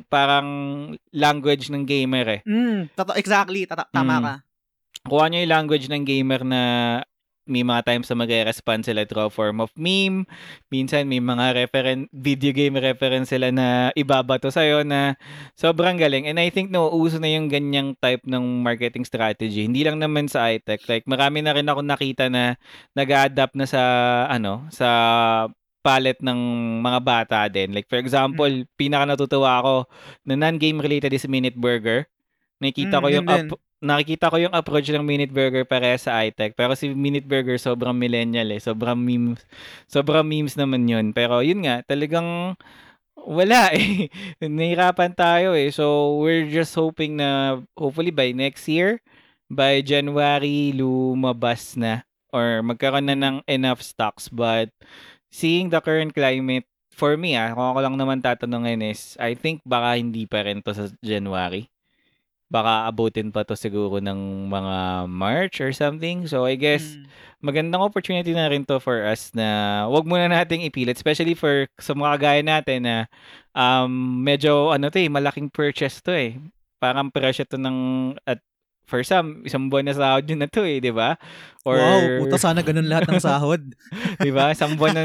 parang 0.06 0.48
language 1.08 1.72
ng 1.72 1.88
gamer 1.88 2.26
eh. 2.28 2.40
Mm, 2.44 2.92
exactly, 3.16 3.64
tata- 3.64 3.88
tama 3.88 4.20
Mm. 4.20 4.22
ka. 4.22 4.34
Kuha 5.08 5.24
niya 5.32 5.48
yung 5.48 5.54
language 5.56 5.88
ng 5.88 6.04
gamer 6.04 6.44
na 6.44 6.62
may 7.50 7.66
mga 7.66 7.82
times 7.82 8.06
na 8.06 8.22
magre-respond 8.22 8.86
sila 8.86 9.02
through 9.04 9.28
form 9.28 9.58
of 9.58 9.74
meme. 9.74 10.24
Minsan 10.70 11.10
may 11.10 11.18
mga 11.18 11.58
referen 11.58 12.06
video 12.14 12.54
game 12.54 12.78
reference 12.78 13.34
sila 13.34 13.50
na 13.50 13.90
ibabato 13.98 14.48
sa'yo 14.48 14.86
na 14.86 15.18
sobrang 15.58 15.98
galing. 15.98 16.30
And 16.30 16.38
I 16.38 16.48
think 16.48 16.70
nauuso 16.70 17.18
na 17.18 17.28
yung 17.28 17.50
ganyang 17.50 17.98
type 17.98 18.22
ng 18.22 18.62
marketing 18.62 19.02
strategy. 19.02 19.66
Hindi 19.66 19.82
lang 19.82 19.98
naman 19.98 20.30
sa 20.30 20.46
iTech. 20.48 20.86
Like 20.86 21.04
marami 21.10 21.42
na 21.42 21.52
rin 21.52 21.66
ako 21.66 21.82
nakita 21.82 22.30
na 22.30 22.54
nag-adapt 22.94 23.58
na 23.58 23.66
sa 23.66 23.82
ano, 24.30 24.70
sa 24.70 24.88
palette 25.80 26.20
ng 26.20 26.40
mga 26.84 27.00
bata 27.00 27.38
din. 27.48 27.72
Like 27.72 27.88
for 27.88 27.96
example, 27.96 28.52
pinaka 28.76 29.08
natutuwa 29.08 29.64
ako 29.64 29.74
na 30.22 30.36
non-game 30.36 30.76
related 30.78 31.10
is 31.10 31.24
Minute 31.24 31.56
Burger. 31.56 32.04
Nakita 32.60 33.00
Mm, 33.00 33.02
ko 33.02 33.08
yun 33.08 33.16
yung 33.16 33.26
din. 33.26 33.46
Nakikita 33.80 34.28
ko 34.28 34.36
yung 34.36 34.54
approach 34.54 34.92
ng 34.92 35.00
Minute 35.00 35.32
Burger 35.32 35.64
pare 35.64 35.96
sa 35.96 36.20
iTech. 36.20 36.52
Pero 36.52 36.76
si 36.76 36.92
Minute 36.92 37.24
Burger 37.24 37.56
sobrang 37.56 37.96
millennial 37.96 38.52
eh. 38.52 38.60
Sobrang 38.60 38.96
memes. 38.96 39.40
Sobrang 39.88 40.24
memes 40.24 40.54
naman 40.54 40.84
yun. 40.84 41.16
Pero 41.16 41.40
yun 41.40 41.64
nga, 41.64 41.80
talagang 41.88 42.54
wala 43.16 43.72
eh. 43.76 44.12
Nahirapan 44.44 45.16
tayo 45.16 45.56
eh. 45.56 45.72
So, 45.72 46.16
we're 46.20 46.46
just 46.48 46.76
hoping 46.76 47.18
na 47.18 47.60
hopefully 47.74 48.12
by 48.12 48.36
next 48.36 48.68
year, 48.68 49.00
by 49.48 49.80
January, 49.80 50.76
lumabas 50.76 51.74
na 51.80 52.04
or 52.30 52.62
magkaroon 52.62 53.10
na 53.10 53.16
ng 53.16 53.36
enough 53.48 53.80
stocks. 53.82 54.28
But 54.28 54.70
seeing 55.32 55.72
the 55.72 55.80
current 55.80 56.12
climate, 56.14 56.68
for 56.92 57.16
me 57.16 57.32
ah, 57.32 57.56
kung 57.56 57.64
ako 57.64 57.80
lang 57.80 57.96
naman 57.96 58.20
tatanungin 58.20 58.84
is, 58.84 59.16
I 59.16 59.32
think 59.32 59.64
baka 59.64 59.96
hindi 59.96 60.28
pa 60.28 60.44
rin 60.44 60.60
to 60.60 60.76
sa 60.76 60.92
January 61.00 61.72
baka 62.50 62.90
abutin 62.90 63.30
pa 63.30 63.46
to 63.46 63.54
siguro 63.54 64.02
ng 64.02 64.50
mga 64.50 64.76
March 65.06 65.62
or 65.62 65.70
something. 65.70 66.26
So 66.26 66.44
I 66.44 66.58
guess 66.58 66.82
Mm. 66.82 67.06
magandang 67.40 67.80
opportunity 67.86 68.34
na 68.34 68.50
rin 68.50 68.66
to 68.66 68.82
for 68.82 69.06
us 69.06 69.30
na 69.32 69.46
wag 69.88 70.04
muna 70.04 70.26
nating 70.28 70.66
ipilit 70.66 70.98
especially 70.98 71.32
for 71.32 71.70
sa 71.78 71.94
mga 71.94 72.18
kagaya 72.18 72.42
natin 72.42 72.84
na 72.84 72.96
um 73.54 73.88
medyo 74.20 74.74
ano 74.74 74.90
to 74.90 74.98
eh 74.98 75.08
malaking 75.08 75.46
purchase 75.48 76.02
to 76.02 76.10
eh. 76.10 76.36
Parang 76.82 77.08
presyo 77.08 77.46
to 77.46 77.56
ng 77.56 77.78
at 78.26 78.42
for 78.82 79.06
some 79.06 79.46
isang 79.46 79.70
buwan 79.70 79.86
na 79.86 79.94
sahod 79.94 80.26
yun 80.26 80.42
na 80.42 80.50
to 80.50 80.66
eh, 80.66 80.82
'di 80.82 80.90
ba? 80.90 81.14
Or 81.62 81.78
wow, 81.78 82.26
puta 82.26 82.34
sana 82.34 82.58
ganun 82.66 82.90
lahat 82.90 83.06
ng 83.06 83.22
sahod. 83.22 83.62
'di 84.18 84.30
ba? 84.34 84.50
Isang 84.50 84.74
buwan 84.74 84.92
na 84.98 85.02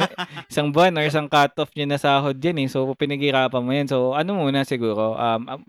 isang 0.49 0.73
buwan 0.73 0.97
or 0.97 1.05
isang 1.05 1.29
cut-off 1.29 1.69
niya 1.77 1.85
na 1.85 2.01
sahod 2.01 2.33
yan 2.41 2.57
eh. 2.57 2.67
So 2.67 2.89
pinaghirapan 2.97 3.61
mo 3.61 3.69
yan. 3.69 3.85
So 3.85 4.17
ano 4.17 4.33
muna 4.41 4.65
siguro 4.65 5.13
um 5.13 5.41
um, 5.45 5.61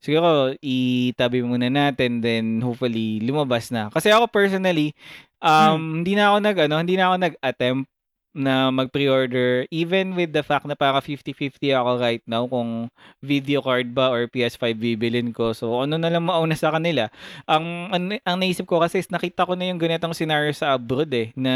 siguro 0.00 0.56
itabi 0.62 1.44
muna 1.44 1.68
natin 1.68 2.24
then 2.24 2.58
hopefully 2.64 3.20
lumabas 3.20 3.68
na. 3.68 3.92
Kasi 3.92 4.08
ako 4.08 4.26
personally 4.32 4.96
um 5.42 6.00
hindi 6.00 6.16
na 6.16 6.32
ako 6.32 6.36
nag 6.40 6.56
ano, 6.70 6.74
hindi 6.80 6.94
na 6.96 7.12
ako 7.12 7.16
nag-attempt 7.18 7.91
na 8.32 8.72
mag-pre-order 8.72 9.68
even 9.68 10.16
with 10.16 10.32
the 10.32 10.40
fact 10.40 10.64
na 10.64 10.72
para 10.72 10.98
50-50 10.98 11.72
ako 11.76 11.90
right 12.00 12.24
now 12.24 12.48
kung 12.48 12.88
video 13.20 13.60
card 13.60 13.92
ba 13.92 14.08
or 14.08 14.24
PS5 14.26 14.72
bibilin 14.72 15.30
ko. 15.36 15.52
So 15.52 15.84
ano 15.84 16.00
na 16.00 16.08
lang 16.08 16.24
mauna 16.24 16.56
sa 16.56 16.72
kanila. 16.72 17.12
Ang 17.44 17.92
ang, 17.92 18.04
ang 18.24 18.36
naisip 18.40 18.64
ko 18.64 18.80
kasi 18.80 19.04
is 19.04 19.12
nakita 19.12 19.44
ko 19.44 19.52
na 19.52 19.68
yung 19.68 19.76
ganitong 19.80 20.16
scenario 20.16 20.50
sa 20.56 20.74
abroad 20.74 21.12
eh 21.12 21.30
na 21.36 21.52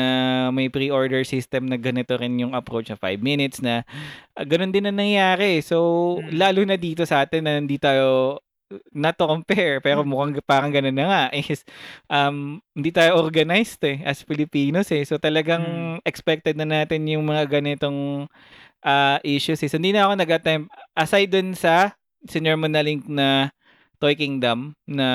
may 0.53 0.69
pre-order 0.69 1.25
system 1.25 1.67
na 1.67 1.81
ganito 1.81 2.13
rin 2.17 2.37
yung 2.37 2.53
approach 2.53 2.93
na 2.93 3.01
5 3.01 3.21
minutes 3.21 3.65
na 3.65 3.83
ah, 4.37 4.45
ganun 4.45 4.71
din 4.71 4.85
na 4.85 4.93
nangyayari. 4.93 5.65
So 5.65 5.79
Mm. 6.17 6.33
lalo 6.37 6.61
na 6.65 6.77
dito 6.77 7.03
sa 7.09 7.25
atin 7.25 7.43
na 7.45 7.57
hindi 7.59 7.77
tayo 7.81 8.39
not 8.91 9.15
to 9.15 9.27
compare 9.31 9.79
pero 9.79 10.03
mukhang 10.03 10.43
parang 10.43 10.75
ganun 10.75 10.95
na 10.95 11.07
nga 11.07 11.23
is 11.39 11.63
um 12.11 12.59
hindi 12.75 12.91
tayo 12.91 13.15
organized 13.23 13.79
eh 13.87 14.03
as 14.03 14.27
Filipinos 14.27 14.91
eh. 14.91 15.07
So 15.07 15.23
talagang 15.23 15.99
expected 16.03 16.59
na 16.59 16.67
natin 16.67 17.07
yung 17.07 17.27
mga 17.27 17.61
ganitong 17.61 18.27
ah, 18.83 19.19
issues 19.23 19.63
eh. 19.63 19.71
So 19.71 19.79
hindi 19.79 19.95
na 19.95 20.11
ako 20.11 20.13
nag-attempt 20.19 20.67
aside 20.99 21.31
dun 21.31 21.55
sa 21.55 21.95
senior 22.27 22.59
mo 22.59 22.67
na 22.67 22.83
link 22.83 23.07
na 23.07 23.55
Toy 23.97 24.13
Kingdom 24.19 24.77
na 24.85 25.09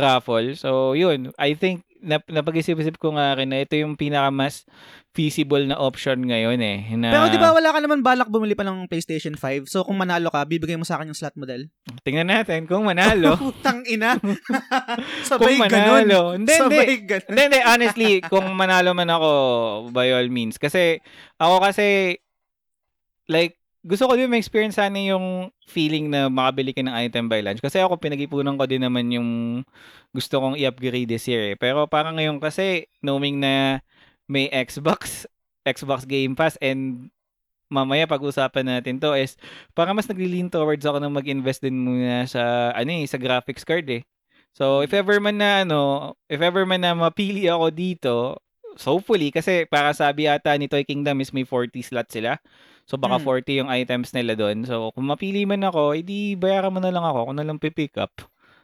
raffle. 0.00 0.56
So 0.56 0.96
yun, 0.96 1.34
I 1.36 1.52
think 1.58 1.84
nap- 2.00 2.28
napag-isip-isip 2.28 2.96
ko 2.96 3.16
nga 3.16 3.36
rin 3.36 3.52
na 3.52 3.64
ito 3.64 3.76
yung 3.76 3.96
pinaka 3.96 4.32
mas 4.32 4.64
feasible 5.14 5.62
na 5.62 5.78
option 5.78 6.18
ngayon 6.18 6.58
eh. 6.58 6.90
Na, 6.98 7.14
Pero 7.14 7.30
di 7.30 7.38
ba 7.38 7.54
wala 7.54 7.70
ka 7.70 7.78
naman 7.78 8.02
balak 8.02 8.26
bumili 8.26 8.58
pa 8.58 8.66
ng 8.66 8.90
PlayStation 8.90 9.38
5? 9.38 9.70
So 9.70 9.86
kung 9.86 9.94
manalo 9.94 10.26
ka, 10.26 10.42
bibigay 10.42 10.74
mo 10.74 10.82
sa 10.82 10.98
akin 10.98 11.14
yung 11.14 11.16
slot 11.16 11.38
model? 11.38 11.70
Tingnan 12.02 12.26
natin 12.26 12.66
kung 12.66 12.82
manalo. 12.82 13.38
Putang 13.54 13.86
ina. 13.86 14.18
kung 14.18 15.22
Sabay 15.22 15.54
ganun. 15.54 15.70
manalo. 15.70 16.20
Hindi. 16.34 16.54
Sabay 16.58 17.06
ganun. 17.06 17.30
Hindi, 17.30 17.42
hindi. 17.46 17.60
Honestly, 17.62 18.12
kung 18.26 18.50
manalo 18.58 18.90
man 18.90 19.06
ako, 19.08 19.30
by 19.94 20.10
all 20.10 20.26
means. 20.26 20.58
Kasi, 20.58 20.98
ako 21.38 21.62
kasi, 21.62 22.18
like, 23.30 23.54
gusto 23.84 24.08
ko 24.08 24.16
din 24.16 24.32
ma-experience 24.32 24.80
sana 24.80 24.96
yung 24.98 25.52
feeling 25.68 26.08
na 26.08 26.26
makabili 26.26 26.72
ka 26.72 26.80
ng 26.82 26.90
item 26.90 27.30
by 27.30 27.38
lunch. 27.38 27.62
Kasi 27.62 27.78
ako, 27.78 28.00
pinag-ipunan 28.00 28.58
ko 28.58 28.64
din 28.66 28.82
naman 28.82 29.12
yung 29.14 29.62
gusto 30.10 30.42
kong 30.42 30.58
i-upgrade 30.58 31.06
this 31.06 31.28
year. 31.30 31.52
eh. 31.52 31.56
Pero 31.56 31.86
parang 31.86 32.18
ngayon 32.18 32.42
kasi, 32.42 32.90
knowing 32.98 33.38
na 33.38 33.78
may 34.26 34.48
Xbox, 34.48 35.24
Xbox 35.66 36.04
Game 36.04 36.34
Pass 36.34 36.56
and 36.60 37.08
mamaya 37.72 38.04
pag-usapan 38.04 38.68
natin 38.68 39.00
to 39.00 39.16
is 39.16 39.34
para 39.72 39.90
mas 39.90 40.06
nagli-lean 40.06 40.46
towards 40.46 40.84
ako 40.84 41.00
na 41.00 41.10
mag-invest 41.10 41.64
din 41.64 41.74
muna 41.74 42.22
sa 42.24 42.70
ano 42.70 42.92
eh, 42.92 43.08
sa 43.08 43.18
graphics 43.18 43.64
card 43.66 43.88
eh. 43.90 44.04
So 44.54 44.84
if 44.84 44.94
ever 44.94 45.18
man 45.18 45.42
na 45.42 45.66
ano, 45.66 46.14
if 46.28 46.38
ever 46.38 46.62
man 46.62 46.86
na 46.86 46.94
mapili 46.94 47.50
ako 47.50 47.66
dito, 47.74 48.14
so 48.78 48.94
hopefully 48.94 49.34
kasi 49.34 49.66
para 49.66 49.90
sabi 49.90 50.30
ata 50.30 50.54
ni 50.54 50.70
Toy 50.70 50.86
Kingdom 50.86 51.18
is 51.18 51.34
may 51.34 51.42
40 51.42 51.74
slots 51.82 52.14
sila. 52.14 52.38
So 52.84 53.00
baka 53.00 53.16
Hmm. 53.18 53.26
40 53.42 53.58
yung 53.64 53.70
items 53.72 54.12
nila 54.12 54.36
doon. 54.36 54.62
So 54.62 54.92
kung 54.92 55.08
mapili 55.08 55.42
man 55.42 55.64
ako, 55.64 55.96
edi 55.96 56.36
bayaran 56.36 56.70
mo 56.70 56.78
na 56.78 56.92
lang 56.92 57.02
ako, 57.02 57.26
ako 57.26 57.32
na 57.34 57.42
lang 57.42 57.58
pipick 57.58 57.96
up. 57.96 58.12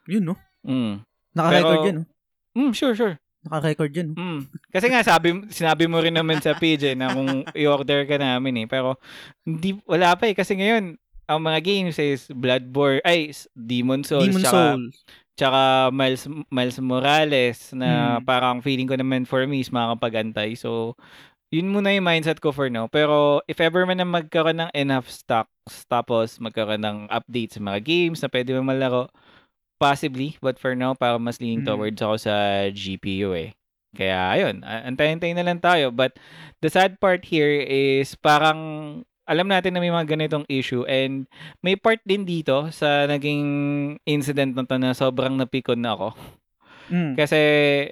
Yun, 0.07 0.31
no? 0.31 0.35
Mm. 0.63 1.01
Naka-record 1.33 1.73
Pero- 1.75 1.87
yun, 1.89 1.97
no? 1.97 2.05
Mm, 2.53 2.71
sure, 2.71 2.93
sure. 2.93 3.15
Naka-record 3.41 3.91
yun? 3.97 4.09
Mm. 4.13 4.41
Kasi 4.69 4.85
nga 4.91 5.01
sabi 5.01 5.33
sinabi 5.49 5.89
mo 5.89 5.97
rin 5.97 6.13
naman 6.13 6.37
sa 6.37 6.53
eh, 6.61 6.93
na 6.93 7.09
kung 7.09 7.41
i-order 7.57 8.05
ka 8.05 8.21
namin 8.21 8.65
eh. 8.65 8.67
Pero 8.69 9.01
hindi 9.41 9.73
wala 9.89 10.13
pa 10.13 10.29
eh 10.29 10.37
kasi 10.37 10.53
ngayon 10.53 10.93
ang 11.25 11.39
mga 11.41 11.59
games 11.63 11.95
is 11.97 12.27
Bloodborne, 12.29 12.99
ay 13.07 13.31
Demon 13.55 14.03
Souls, 14.03 14.27
Demon 14.29 14.43
tsaka, 14.43 14.61
Soul. 14.75 14.81
tsaka 15.39 15.61
Miles, 15.95 16.23
Miles 16.51 16.77
Morales 16.83 17.59
na 17.71 18.19
Hmm. 18.19 18.27
parang 18.27 18.57
feeling 18.59 18.85
ko 18.85 18.99
naman 18.99 19.23
for 19.23 19.47
me 19.47 19.63
is 19.63 19.71
makakapag-antay. 19.71 20.59
So, 20.59 20.99
yun 21.49 21.71
muna 21.71 21.95
yung 21.95 22.03
mindset 22.07 22.43
ko 22.43 22.51
for 22.51 22.67
now. 22.67 22.91
Pero 22.91 23.39
if 23.47 23.63
ever 23.63 23.87
man 23.87 24.03
na 24.03 24.07
magkaroon 24.07 24.59
ng 24.59 24.71
enough 24.75 25.07
stocks 25.07 25.87
tapos 25.87 26.35
magkaroon 26.39 26.83
ng 26.83 26.97
updates 27.07 27.55
sa 27.55 27.63
mga 27.63 27.79
games 27.79 28.19
na 28.19 28.27
pwede 28.31 28.51
mo 28.59 28.67
malaro, 28.67 29.07
possibly. 29.81 30.37
But 30.37 30.61
for 30.61 30.77
now, 30.77 30.93
para 30.93 31.17
mas 31.17 31.41
leaning 31.41 31.65
Hmm. 31.65 31.73
towards 31.73 31.97
ako 31.97 32.15
sa 32.21 32.35
GPU 32.69 33.33
eh. 33.33 33.57
Kaya 33.91 34.37
ayun, 34.37 34.61
a- 34.61 34.85
antay-antay 34.85 35.33
na 35.33 35.43
lang 35.43 35.57
tayo. 35.57 35.89
But 35.89 36.15
the 36.61 36.69
sad 36.69 37.01
part 37.01 37.25
here 37.25 37.49
is 37.59 38.13
parang 38.13 38.59
alam 39.25 39.47
natin 39.47 39.73
na 39.73 39.81
may 39.81 39.91
mga 39.91 40.11
ganitong 40.11 40.45
issue 40.47 40.83
and 40.85 41.25
may 41.59 41.75
part 41.75 41.99
din 42.03 42.23
dito 42.23 42.67
sa 42.69 43.07
naging 43.07 43.43
incident 44.03 44.53
na 44.53 44.63
to 44.63 44.75
na 44.77 44.91
sobrang 44.93 45.35
napikon 45.35 45.81
na 45.81 45.97
ako. 45.97 46.13
Mm. 46.91 47.15
Kasi, 47.15 47.39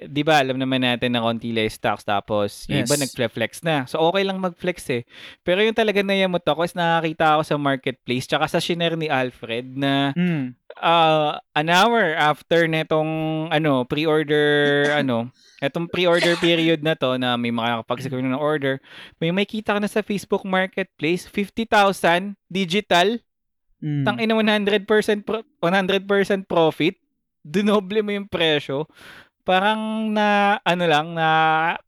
di 0.06 0.20
ba, 0.20 0.38
alam 0.38 0.60
naman 0.60 0.84
natin 0.84 1.10
na 1.10 1.24
konti 1.24 1.50
lang 1.50 1.66
stocks 1.66 2.04
tapos 2.04 2.68
yung 2.68 2.84
iba 2.84 2.94
Yes. 2.94 3.08
nag-flex 3.08 3.52
na. 3.64 3.88
So, 3.88 3.96
okay 4.04 4.20
lang 4.22 4.36
mag-flex 4.38 4.84
eh. 4.92 5.08
Pero 5.40 5.64
yung 5.64 5.72
talaga 5.72 6.04
nayamot 6.04 6.44
ako 6.44 6.62
is 6.62 6.76
nakakita 6.76 7.34
ako 7.34 7.42
sa 7.42 7.56
marketplace 7.56 8.28
tsaka 8.28 8.44
sa 8.46 8.60
shiner 8.60 8.92
ni 8.94 9.08
Alfred 9.08 9.72
na 9.72 10.12
Mm. 10.12 10.52
uh, 10.76 11.40
an 11.54 11.68
hour 11.68 12.12
after 12.12 12.68
netong 12.68 13.08
ano, 13.48 13.88
pre-order 13.88 14.44
ano, 15.00 15.32
etong 15.58 15.88
pre-order 15.88 16.36
period 16.36 16.80
na 16.80 16.92
to 16.92 17.16
na 17.16 17.34
may 17.34 17.48
makakapag-secure 17.50 18.20
na 18.20 18.36
ng 18.36 18.40
order, 18.40 18.84
may 19.16 19.32
may 19.32 19.44
kita 19.44 19.72
ka 19.72 19.80
na 19.80 19.88
sa 19.88 20.00
Facebook 20.00 20.44
Marketplace, 20.44 21.24
50,000 21.24 22.36
digital, 22.46 23.16
Mm. 23.80 24.04
tang 24.04 24.20
ina 24.20 24.36
100% 24.36 25.24
pro- 25.24 25.40
100% 25.56 26.44
profit, 26.44 27.00
dinoble 27.42 28.00
mo 28.04 28.10
yung 28.14 28.28
presyo. 28.28 28.86
Parang 29.42 30.12
na 30.12 30.58
ano 30.62 30.84
lang 30.86 31.16
na 31.16 31.28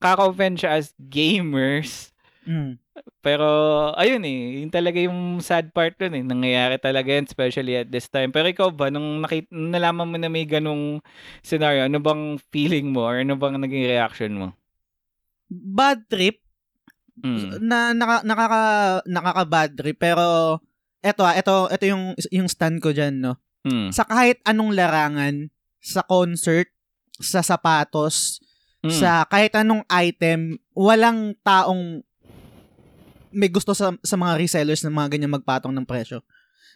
kaka-offend 0.02 0.60
siya 0.62 0.76
as 0.80 0.92
gamers. 0.98 2.10
Mm. 2.48 2.80
Pero, 3.24 3.46
ayun 3.96 4.20
eh, 4.26 4.62
yun 4.66 4.70
talaga 4.72 4.98
yung 5.00 5.38
sad 5.40 5.70
part 5.72 5.94
dun 5.96 6.12
eh. 6.18 6.24
Nangyayari 6.26 6.76
talaga 6.76 7.08
yan, 7.14 7.24
especially 7.24 7.78
at 7.78 7.88
this 7.88 8.10
time. 8.10 8.34
Pero 8.34 8.50
ikaw 8.50 8.68
ba, 8.74 8.90
nung 8.92 9.22
nakita, 9.24 9.48
nalaman 9.48 10.10
mo 10.10 10.16
na 10.18 10.28
may 10.28 10.44
ganong 10.44 11.00
scenario, 11.40 11.86
ano 11.86 12.02
bang 12.02 12.36
feeling 12.52 12.90
mo 12.92 13.06
or 13.06 13.22
ano 13.22 13.38
bang 13.38 13.56
naging 13.62 13.86
reaction 13.88 14.32
mo? 14.36 14.48
Bad 15.50 16.08
trip 16.08 16.40
Mm. 17.22 17.60
na 17.60 17.92
naka, 17.92 18.24
nakaka 18.24 18.62
nakaka-bad 19.04 19.70
trip 19.76 20.00
pero 20.00 20.58
eto 21.04 21.22
ah, 21.28 21.36
eto 21.36 21.68
eto 21.68 21.84
yung 21.84 22.16
yung 22.32 22.48
stand 22.48 22.80
ko 22.80 22.88
diyan 22.90 23.20
no. 23.20 23.36
Mm. 23.62 23.94
Sa 23.94 24.02
kahit 24.02 24.42
anong 24.42 24.74
larangan, 24.74 25.50
sa 25.78 26.02
concert, 26.02 26.70
sa 27.18 27.42
sapatos, 27.42 28.42
Mm. 28.82 28.90
sa 28.90 29.22
kahit 29.30 29.54
anong 29.54 29.86
item, 29.86 30.58
walang 30.74 31.38
taong 31.46 32.02
may 33.30 33.46
gusto 33.48 33.72
sa 33.72 33.94
sa 34.02 34.18
mga 34.18 34.42
resellers 34.42 34.82
na 34.82 34.90
mga 34.90 35.16
ganyan 35.16 35.30
magpatong 35.32 35.70
ng 35.70 35.86
presyo. 35.86 36.20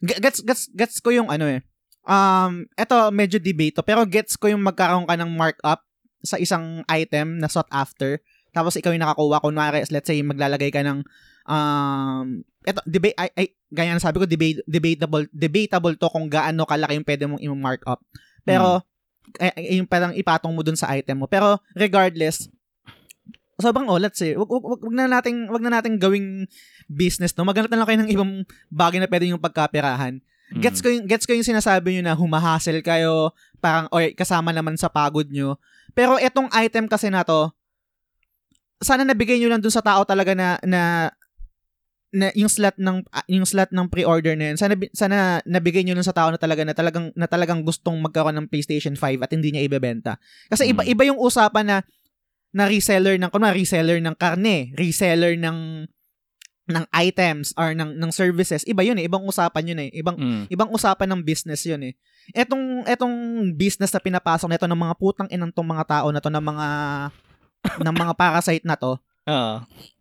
Gets 0.01 0.47
gets 0.47 0.71
gets 0.71 0.97
ko 1.03 1.11
yung 1.11 1.29
ano 1.29 1.51
eh. 1.51 1.61
Um, 2.07 2.71
eto 2.79 3.11
medyo 3.11 3.43
debate 3.43 3.75
to, 3.75 3.83
pero 3.83 4.07
gets 4.07 4.39
ko 4.39 4.47
yung 4.47 4.63
magkaroon 4.63 5.05
ka 5.05 5.19
ng 5.19 5.35
markup 5.35 5.83
sa 6.23 6.39
isang 6.39 6.87
item 6.87 7.43
na 7.43 7.51
sought 7.51 7.69
after. 7.75 8.23
Tapos 8.55 8.79
ikaw 8.79 8.95
yung 8.95 9.03
nakakuha 9.03 9.43
kunwari 9.43 9.83
let's 9.91 10.07
say 10.07 10.23
maglalagay 10.23 10.71
ka 10.71 10.87
ng 10.87 11.03
um 11.51 12.47
eto 12.67 12.83
debate 12.83 13.15
ay, 13.15 13.31
ay 13.39 13.47
gaya 13.71 13.95
na 13.95 14.03
sabi 14.03 14.19
ko 14.19 14.27
debate 14.27 14.59
debatable 14.67 15.31
debatable 15.31 15.95
to 15.95 16.11
kung 16.11 16.27
gaano 16.27 16.67
kalaki 16.67 16.99
yung 16.99 17.07
pwede 17.07 17.25
mong 17.31 17.43
i-mark 17.43 17.83
up. 17.87 18.03
Pero 18.43 18.83
eh, 19.39 19.55
eh, 19.55 19.79
yung 19.79 19.87
parang 19.87 20.15
ipatong 20.15 20.51
mo 20.51 20.67
dun 20.67 20.79
sa 20.79 20.91
item 20.95 21.23
mo. 21.23 21.27
Pero 21.31 21.63
regardless, 21.79 22.51
sobrang 23.59 23.89
olats 23.89 24.21
eh. 24.23 24.37
Wag, 24.37 24.51
wag, 24.51 24.65
wag, 24.65 24.81
wag 24.83 24.95
na 24.95 25.07
nating 25.07 25.49
wag 25.49 25.63
na 25.65 25.73
nating 25.79 25.97
gawing 25.97 26.51
business 26.91 27.33
no. 27.35 27.47
Maghanap 27.47 27.71
na 27.71 27.79
lang 27.83 27.89
kayo 27.89 27.99
ng 28.03 28.13
ibang 28.13 28.33
bagay 28.69 28.99
na 29.01 29.09
pwede 29.09 29.31
yung 29.31 29.43
pagkaperahan. 29.43 30.21
Mm. 30.55 30.63
Gets 30.63 30.79
ko 30.79 30.89
yung 30.91 31.07
gets 31.11 31.27
ko 31.27 31.35
yung 31.35 31.47
sinasabi 31.47 31.97
niyo 31.97 32.03
na 32.07 32.15
humahasel 32.15 32.79
kayo, 32.85 33.35
parang 33.59 33.91
oy 33.91 34.15
kasama 34.15 34.55
naman 34.55 34.79
sa 34.79 34.87
pagod 34.87 35.27
nyo. 35.27 35.59
Pero 35.97 36.21
etong 36.21 36.53
item 36.55 36.87
kasi 36.87 37.11
na 37.11 37.27
to, 37.27 37.51
sana 38.79 39.03
nabigay 39.03 39.41
niyo 39.41 39.51
lang 39.51 39.65
dun 39.65 39.73
sa 39.73 39.83
tao 39.83 40.05
talaga 40.05 40.37
na 40.37 40.61
na 40.63 41.11
na 42.17 42.33
yung 42.33 42.49
slot 42.49 42.81
ng 42.81 43.05
ah, 43.13 43.27
yung 43.29 43.45
slot 43.45 43.69
ng 43.69 43.93
pre-order 43.93 44.33
na 44.33 44.51
yun, 44.51 44.57
sana 44.57 44.73
sana 44.97 45.17
nabigay 45.45 45.85
niyo 45.85 45.93
lang 45.93 46.09
sa 46.09 46.17
tao 46.17 46.33
na 46.33 46.41
talaga 46.41 46.65
na 46.65 46.73
talagang 46.73 47.13
na 47.13 47.29
talagang 47.29 47.61
gustong 47.61 48.01
magkaroon 48.01 48.33
ng 48.41 48.49
PlayStation 48.49 48.97
5 48.97 49.21
at 49.21 49.31
hindi 49.37 49.53
niya 49.53 49.69
ibebenta. 49.69 50.17
Kasi 50.49 50.73
iba 50.73 50.81
Mm. 50.81 50.89
iba 50.97 51.03
yung 51.13 51.21
usapan 51.21 51.69
na 51.69 51.77
na 52.57 52.65
reseller 52.65 53.21
ng 53.21 53.29
kunwari 53.29 53.61
reseller 53.61 54.01
ng 54.01 54.17
karne, 54.17 54.73
reseller 54.81 55.37
ng 55.37 55.85
ng 56.67 56.85
items 56.91 57.53
or 57.55 57.77
ng 57.77 57.95
ng 57.95 58.11
services. 58.11 58.65
Iba 58.67 58.83
yun 58.83 58.99
eh, 58.99 59.07
ibang 59.07 59.23
usapan 59.23 59.71
yun 59.71 59.81
eh. 59.87 59.91
Ibang 59.95 60.17
Mm. 60.17 60.43
ibang 60.51 60.71
usapan 60.73 61.07
ng 61.13 61.21
business 61.23 61.63
yun 61.63 61.85
eh. 61.85 61.95
Etong 62.33 62.83
etong 62.89 63.15
business 63.55 63.93
na 63.93 64.01
pinapasok 64.03 64.49
nito 64.51 64.67
ng 64.67 64.81
mga 64.89 64.95
putang 64.97 65.29
inang 65.31 65.53
tong 65.53 65.69
mga 65.69 65.85
tao 65.85 66.09
na 66.11 66.19
to 66.19 66.33
ng 66.33 66.43
mga 66.43 66.67
ng 67.87 67.95
mga 67.95 68.13
parasite 68.17 68.65
na 68.65 68.75
to. 68.75 68.97
Oo. 69.29 69.55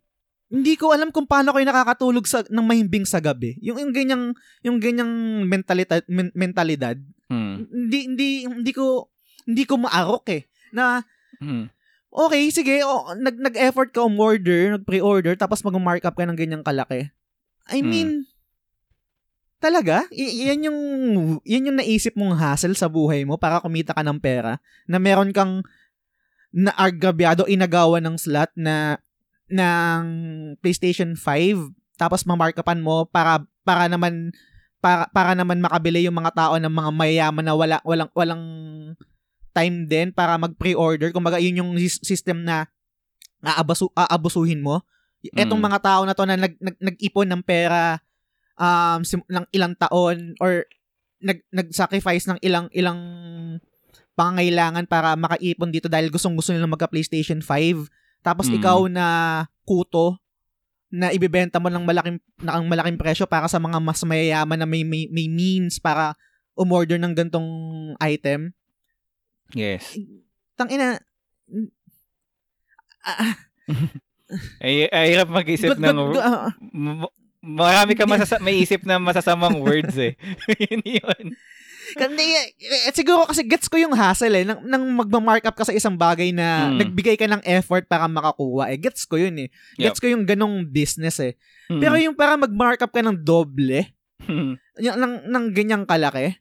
Hindi 0.46 0.78
ko 0.78 0.94
alam 0.94 1.10
kung 1.10 1.26
paano 1.26 1.50
kayo 1.50 1.66
nakakatulog 1.66 2.22
sa 2.22 2.46
ng 2.46 2.62
mahimbing 2.62 3.02
sa 3.02 3.18
gabi. 3.18 3.58
Yung 3.58 3.82
yung 3.82 3.90
ganyang 3.90 4.24
yung 4.62 4.78
ganyang 4.78 5.10
mentalidad 5.42 6.02
men- 6.06 6.34
mentalidad. 6.38 6.94
Mm. 7.26 7.54
Hindi 7.66 7.98
hindi 8.06 8.28
hindi 8.46 8.72
ko 8.72 9.10
hindi 9.42 9.66
ko 9.66 9.74
maarok 9.82 10.24
eh. 10.30 10.42
Na 10.70 11.02
Mm. 11.42 11.68
okay, 12.08 12.48
sige, 12.48 12.80
o, 12.86 13.12
nag 13.12 13.36
nag-effort 13.36 13.90
ka 13.92 14.06
umorder, 14.06 14.78
nag-pre-order 14.78 15.34
tapos 15.36 15.60
mag-markup 15.60 16.14
ka 16.14 16.24
ng 16.24 16.38
ganyang 16.38 16.64
kalaki. 16.64 17.10
I 17.68 17.82
Hmm. 17.82 17.90
mean, 17.90 18.10
talaga? 19.58 20.06
I- 20.14 20.46
yan 20.48 20.70
yung 20.70 20.78
yan 21.42 21.66
yung 21.68 21.78
naisip 21.82 22.14
mong 22.14 22.38
hassle 22.38 22.78
sa 22.78 22.86
buhay 22.86 23.26
mo 23.26 23.34
para 23.34 23.58
kumita 23.58 23.92
ka 23.92 24.06
ng 24.06 24.22
pera 24.22 24.62
na 24.86 25.02
meron 25.02 25.34
kang 25.34 25.66
naargabyado 26.54 27.44
inagawa 27.50 27.98
ng 28.00 28.16
slot 28.16 28.54
na 28.54 29.02
ng 29.48 30.02
PlayStation 30.58 31.14
5 31.14 31.72
tapos 31.96 32.28
mamarkupan 32.28 32.82
mo 32.82 33.08
para 33.08 33.40
para 33.64 33.88
naman 33.88 34.30
para 34.78 35.08
para 35.10 35.32
naman 35.32 35.58
makabili 35.64 36.04
yung 36.04 36.20
mga 36.20 36.36
tao 36.36 36.54
ng 36.60 36.70
mga 36.70 36.90
mayayaman 36.92 37.44
na 37.44 37.54
wala 37.56 37.76
walang 37.82 38.10
walang 38.12 38.44
time 39.56 39.88
din 39.88 40.12
para 40.12 40.36
mag-pre-order. 40.36 41.08
Kumbaga 41.16 41.40
yun 41.40 41.64
yung 41.64 41.70
system 41.80 42.44
na 42.44 42.68
aabasu 43.40 43.88
aabusuhin 43.96 44.60
mo. 44.60 44.84
Etong 45.32 45.58
Mm. 45.58 45.66
mga 45.72 45.80
tao 45.80 46.00
na 46.04 46.12
to 46.12 46.28
na 46.28 46.36
nag, 46.36 46.54
nag, 46.60 46.76
nag-ipon 46.76 47.26
ng 47.26 47.42
pera 47.42 47.98
um 48.60 49.00
sim- 49.02 49.26
ng 49.26 49.48
ilang 49.52 49.72
taon 49.74 50.36
or 50.38 50.68
nag 51.24 51.40
nag-sacrifice 51.48 52.28
ng 52.28 52.38
ilang 52.44 52.68
ilang 52.76 53.00
pangangailangan 54.16 54.84
para 54.88 55.16
makaipon 55.16 55.72
dito 55.72 55.88
dahil 55.88 56.12
gustong-gusto 56.12 56.52
nila 56.52 56.68
magka 56.68 56.88
PlayStation 56.88 57.40
5. 57.40 57.88
Tapos 58.26 58.50
Mm. 58.50 58.54
ikaw 58.58 58.78
na 58.90 59.06
kuto 59.62 60.18
na 60.90 61.14
ibebenta 61.14 61.62
mo 61.62 61.70
ng 61.70 61.82
malaking 61.82 62.18
ng 62.38 62.66
malaking 62.66 62.98
presyo 62.98 63.22
para 63.24 63.46
sa 63.46 63.58
mga 63.58 63.78
mas 63.78 64.02
mayayaman 64.02 64.58
na 64.58 64.66
may 64.66 64.82
may, 64.82 65.06
may 65.06 65.26
means 65.26 65.78
para 65.78 66.18
umorder 66.54 66.98
ng 66.98 67.14
gantong 67.14 67.46
item. 67.98 68.50
Yes. 69.52 69.94
Tangina 70.54 70.98
ah, 73.04 73.34
Ay, 74.58 74.90
ay 74.90 75.14
hirap 75.14 75.30
mag-isip 75.30 75.78
ng 75.78 75.86
good- 75.86 76.18
good- 76.18 76.24
ah, 76.24 76.50
M- 76.74 77.06
marami 77.38 77.94
ka 77.94 78.02
masasa- 78.10 78.42
may 78.42 78.58
isip 78.58 78.82
na 78.82 78.98
masasamang 78.98 79.62
words 79.62 79.94
eh. 79.94 80.18
yun 80.66 80.82
yun. 80.82 81.24
Kandi, 81.94 82.24
eh, 82.58 82.90
siguro 82.90 83.22
kasi 83.22 83.42
gets 83.42 83.66
ko 83.66 83.76
yung 83.76 83.92
hassle 83.92 84.32
eh. 84.32 84.42
Nang, 84.42 84.58
nang 84.60 84.82
magma-markup 84.96 85.54
ka 85.54 85.62
sa 85.62 85.70
isang 85.70 85.94
bagay 85.94 86.32
na 86.32 86.66
Mm. 86.66 86.78
nagbigay 86.80 87.14
ka 87.14 87.28
ng 87.28 87.44
effort 87.44 87.84
para 87.84 88.04
makakuha 88.04 88.68
eh. 88.68 88.76
Gets 88.76 89.04
ko 89.04 89.14
yun 89.14 89.38
eh. 89.38 89.48
Gets 89.76 89.98
ko 89.98 90.08
yung 90.08 90.24
ganong 90.24 90.64
business 90.64 91.20
eh. 91.20 91.38
Hmm. 91.66 91.78
Pero 91.78 91.94
yung 91.94 92.12
para 92.12 92.34
mag-markup 92.34 92.90
ka 92.90 93.00
ng 93.00 93.14
doble, 93.16 93.86
yung, 94.76 94.96
ng, 94.96 95.14
ng 95.26 95.44
ganyang 95.52 95.84
kalaki, 95.84 96.34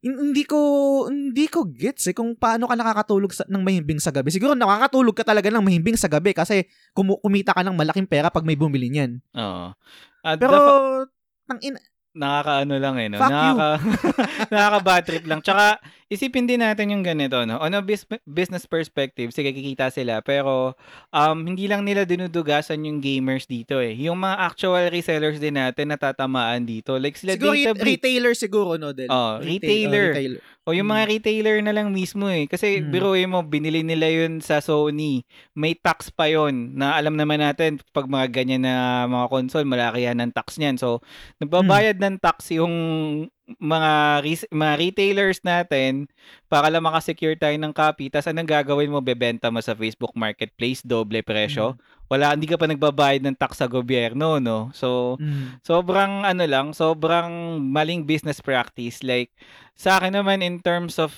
hin- 0.00 0.16
hindi 0.18 0.42
ko 0.42 0.58
hindi 1.06 1.44
ko 1.44 1.68
gets 1.68 2.06
eh 2.06 2.16
kung 2.16 2.32
paano 2.32 2.64
ka 2.64 2.74
nakakatulog 2.74 3.30
sa, 3.30 3.44
ng 3.44 3.60
mahimbing 3.60 3.98
sa 3.98 4.08
gabi. 4.08 4.30
Siguro 4.30 4.54
nakakatulog 4.54 5.12
ka 5.12 5.22
talaga 5.22 5.52
ng 5.52 5.60
mahimbing 5.60 5.94
sa 5.94 6.08
gabi 6.08 6.32
kasi 6.32 6.64
kumu- 6.90 7.20
kumita 7.20 7.52
ka 7.52 7.60
ng 7.60 7.76
malaking 7.76 8.08
pera 8.08 8.26
pag 8.26 8.42
may 8.42 8.56
bumili 8.56 8.88
niyan. 8.88 9.20
Oo. 9.30 9.76
At 10.20 10.36
Pero 10.36 10.50
dapat- 10.50 11.12
tang 11.46 11.60
in, 11.60 11.74
nakakaano 12.12 12.74
lang 12.76 12.94
eh, 12.96 13.06
no? 13.06 13.16
Fuck. 13.16 13.28
Nakaka, 13.28 13.68
nakaka-bad 14.52 15.02
trip 15.04 15.24
lang. 15.24 15.40
Tsaka, 15.40 15.78
isipin 16.06 16.44
din 16.44 16.58
natin 16.58 16.90
yung 16.90 17.00
ganito, 17.00 17.38
no? 17.42 17.56
On 17.56 17.70
a 17.70 17.80
bis- 17.80 18.06
business 18.24 18.64
perspective, 18.64 19.30
sige, 19.30 19.50
kikita 19.50 19.88
sila. 19.88 20.18
Pero, 20.20 20.74
um, 21.08 21.38
hindi 21.40 21.64
lang 21.64 21.82
nila 21.82 22.02
dinudugasan 22.02 22.82
yung 22.82 22.98
gamers 22.98 23.44
dito 23.44 23.78
eh. 23.78 23.94
Yung 23.94 24.18
mga 24.18 24.36
actual 24.42 24.88
resellers 24.88 25.38
din 25.38 25.54
natin 25.54 25.88
natatamaan 25.88 26.62
dito. 26.62 26.94
Like 26.94 27.14
sila 27.14 27.34
siguro 27.34 27.54
Data 27.54 27.74
re- 27.76 27.94
retailer 27.94 28.34
siguro 28.34 28.74
no 28.74 28.90
Del. 28.90 29.06
Oh, 29.06 29.38
Retail- 29.38 29.60
retailer. 29.86 30.06
oh, 30.06 30.14
retailer. 30.14 30.40
O 30.68 30.76
yung 30.76 30.92
mga 30.92 31.08
retailer 31.08 31.64
na 31.64 31.72
lang 31.72 31.88
mismo 31.88 32.28
eh. 32.28 32.44
Kasi 32.44 32.84
Mm. 32.84 32.92
biruin 32.92 33.30
mo, 33.32 33.40
binili 33.40 33.80
nila 33.80 34.06
yun 34.12 34.44
sa 34.44 34.60
Sony. 34.60 35.24
May 35.56 35.72
tax 35.72 36.12
pa 36.12 36.28
yon 36.28 36.76
na 36.76 37.00
alam 37.00 37.16
naman 37.16 37.40
natin 37.40 37.80
pag 37.96 38.04
mga 38.04 38.28
ganyan 38.28 38.68
na 38.68 39.08
mga 39.08 39.26
console, 39.32 39.64
malaki 39.64 40.04
yan 40.04 40.20
ng 40.20 40.32
tax 40.36 40.60
niyan. 40.60 40.76
So, 40.76 41.00
nagbabayad 41.40 41.96
ng 41.96 42.20
tax 42.20 42.52
yung 42.52 42.74
mga 43.58 43.92
res- 44.22 44.50
mga 44.52 44.74
retailers 44.78 45.40
natin 45.42 46.06
para 46.46 46.70
lang 46.70 46.86
makasecure 46.86 47.34
tayo 47.34 47.56
ng 47.58 47.74
copy. 47.74 48.06
Tapos 48.12 48.30
anong 48.30 48.46
gagawin 48.46 48.92
mo? 48.92 49.02
Bebenta 49.02 49.50
mo 49.50 49.58
sa 49.58 49.74
Facebook 49.74 50.14
Marketplace, 50.14 50.84
doble 50.84 51.24
presyo. 51.24 51.74
Wala, 52.10 52.34
hindi 52.34 52.50
ka 52.50 52.58
pa 52.58 52.66
nagbabayad 52.66 53.22
ng 53.22 53.38
tax 53.38 53.62
sa 53.62 53.70
gobyerno, 53.70 54.42
no? 54.42 54.74
So, 54.74 55.14
Mm. 55.18 55.62
sobrang 55.62 56.26
ano 56.26 56.44
lang, 56.46 56.74
sobrang 56.74 57.62
maling 57.62 58.02
business 58.02 58.42
practice. 58.42 59.02
Like, 59.06 59.30
sa 59.78 59.98
akin 60.02 60.18
naman 60.18 60.42
in 60.42 60.58
terms 60.58 60.98
of 60.98 61.14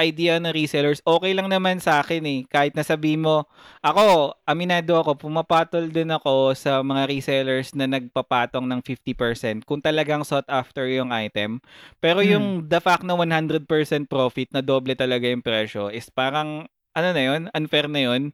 idea 0.00 0.40
ng 0.40 0.50
resellers, 0.52 1.00
okay 1.04 1.32
lang 1.36 1.48
naman 1.52 1.78
sa 1.78 2.00
akin 2.00 2.22
eh. 2.24 2.40
Kahit 2.48 2.72
nasabi 2.72 3.16
mo, 3.16 3.44
ako, 3.84 4.32
aminado 4.44 4.96
ako, 4.98 5.28
pumapatol 5.28 5.88
din 5.88 6.08
ako 6.10 6.56
sa 6.56 6.80
mga 6.80 7.08
resellers 7.08 7.72
na 7.76 7.84
nagpapatong 7.86 8.64
ng 8.64 8.80
50% 8.84 9.62
kung 9.68 9.80
talagang 9.82 10.24
sought 10.24 10.48
after 10.48 10.88
yung 10.88 11.12
item. 11.12 11.60
Pero 12.00 12.20
Hmm. 12.22 12.30
yung 12.30 12.46
the 12.66 12.80
fact 12.80 13.04
na 13.04 13.14
100% 13.14 14.08
profit 14.08 14.48
na 14.50 14.60
doble 14.64 14.94
talaga 14.96 15.28
yung 15.28 15.44
presyo 15.44 15.88
is 15.92 16.08
parang, 16.08 16.66
ano 16.92 17.08
na 17.12 17.22
yun, 17.22 17.42
unfair 17.52 17.88
na 17.88 18.00
yun. 18.04 18.30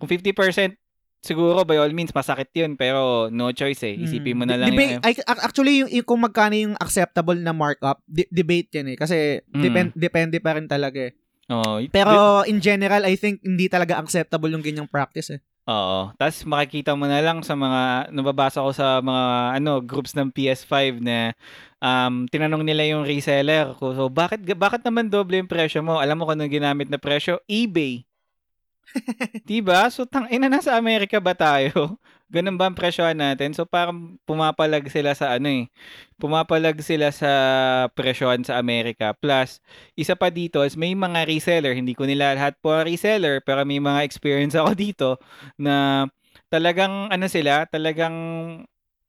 Kung 0.00 0.08
50%, 0.08 0.76
siguro 1.18 1.66
by 1.66 1.76
all 1.76 1.90
means 1.90 2.10
masakit 2.10 2.48
yun 2.54 2.74
pero 2.74 3.28
no 3.28 3.50
choice 3.50 3.82
eh. 3.84 3.94
Isipin 3.98 4.38
mo 4.38 4.44
na 4.44 4.54
lang 4.56 4.70
ay, 5.02 5.14
ac- 5.18 5.42
actually, 5.42 5.82
yung, 5.82 5.90
yung 5.90 6.06
kung 6.06 6.22
magkano 6.22 6.54
yung 6.54 6.74
acceptable 6.78 7.36
na 7.36 7.52
markup, 7.52 7.98
de- 8.04 8.30
debate 8.30 8.70
yan 8.72 8.94
eh. 8.94 8.96
Kasi 8.96 9.16
Mm. 9.50 9.62
depend, 9.62 9.88
depende 9.94 10.36
pa 10.38 10.54
rin 10.54 10.66
talaga 10.66 11.10
eh. 11.10 11.12
Y- 11.80 11.88
Pero 11.88 12.44
in 12.44 12.60
general, 12.60 13.02
I 13.02 13.16
think 13.16 13.40
hindi 13.40 13.66
talaga 13.66 13.96
acceptable 13.96 14.52
yung 14.52 14.62
ganyang 14.62 14.88
practice 14.88 15.32
eh. 15.32 15.40
Oo. 15.68 16.16
Tapos 16.16 16.48
makikita 16.48 16.96
mo 16.96 17.04
na 17.04 17.20
lang 17.20 17.44
sa 17.44 17.52
mga, 17.52 18.08
nababasa 18.08 18.64
ko 18.64 18.72
sa 18.72 19.04
mga 19.04 19.24
ano 19.60 19.84
groups 19.84 20.16
ng 20.16 20.32
PS5 20.32 20.96
na 20.96 21.36
um, 21.76 22.24
tinanong 22.24 22.64
nila 22.64 22.88
yung 22.88 23.04
reseller 23.04 23.76
ko, 23.76 23.92
so 23.92 24.08
bakit, 24.08 24.40
bakit 24.56 24.80
naman 24.80 25.12
doble 25.12 25.36
yung 25.36 25.50
presyo 25.50 25.84
mo? 25.84 26.00
Alam 26.00 26.20
mo 26.20 26.24
kung 26.24 26.40
anong 26.40 26.56
ginamit 26.56 26.88
na 26.88 26.96
presyo? 26.96 27.44
eBay. 27.44 28.07
diba? 29.48 29.88
So, 29.92 30.04
tang 30.08 30.28
ina 30.32 30.48
nasa 30.48 30.74
Amerika 30.76 31.20
ba 31.20 31.36
tayo? 31.36 31.96
Ganun 32.34 32.60
ba 32.60 32.68
ang 32.68 32.76
presyohan 32.76 33.16
natin? 33.16 33.56
So, 33.56 33.64
parang 33.64 34.20
pumapalag 34.28 34.84
sila 34.92 35.16
sa 35.16 35.32
ano 35.40 35.48
eh. 35.48 35.64
Pumapalag 36.20 36.76
sila 36.84 37.08
sa 37.08 37.30
presyohan 37.96 38.44
sa 38.44 38.60
Amerika. 38.60 39.16
Plus, 39.16 39.64
isa 39.96 40.12
pa 40.12 40.28
dito 40.28 40.60
is 40.60 40.76
may 40.76 40.92
mga 40.92 41.24
reseller. 41.24 41.72
Hindi 41.72 41.96
ko 41.96 42.04
nila 42.04 42.36
lahat 42.36 42.60
po 42.60 42.76
reseller, 42.84 43.40
pero 43.40 43.64
may 43.64 43.80
mga 43.80 44.04
experience 44.04 44.52
ako 44.52 44.76
dito 44.84 45.08
na 45.56 46.04
talagang 46.52 47.08
ano 47.08 47.26
sila, 47.28 47.64
talagang 47.64 48.16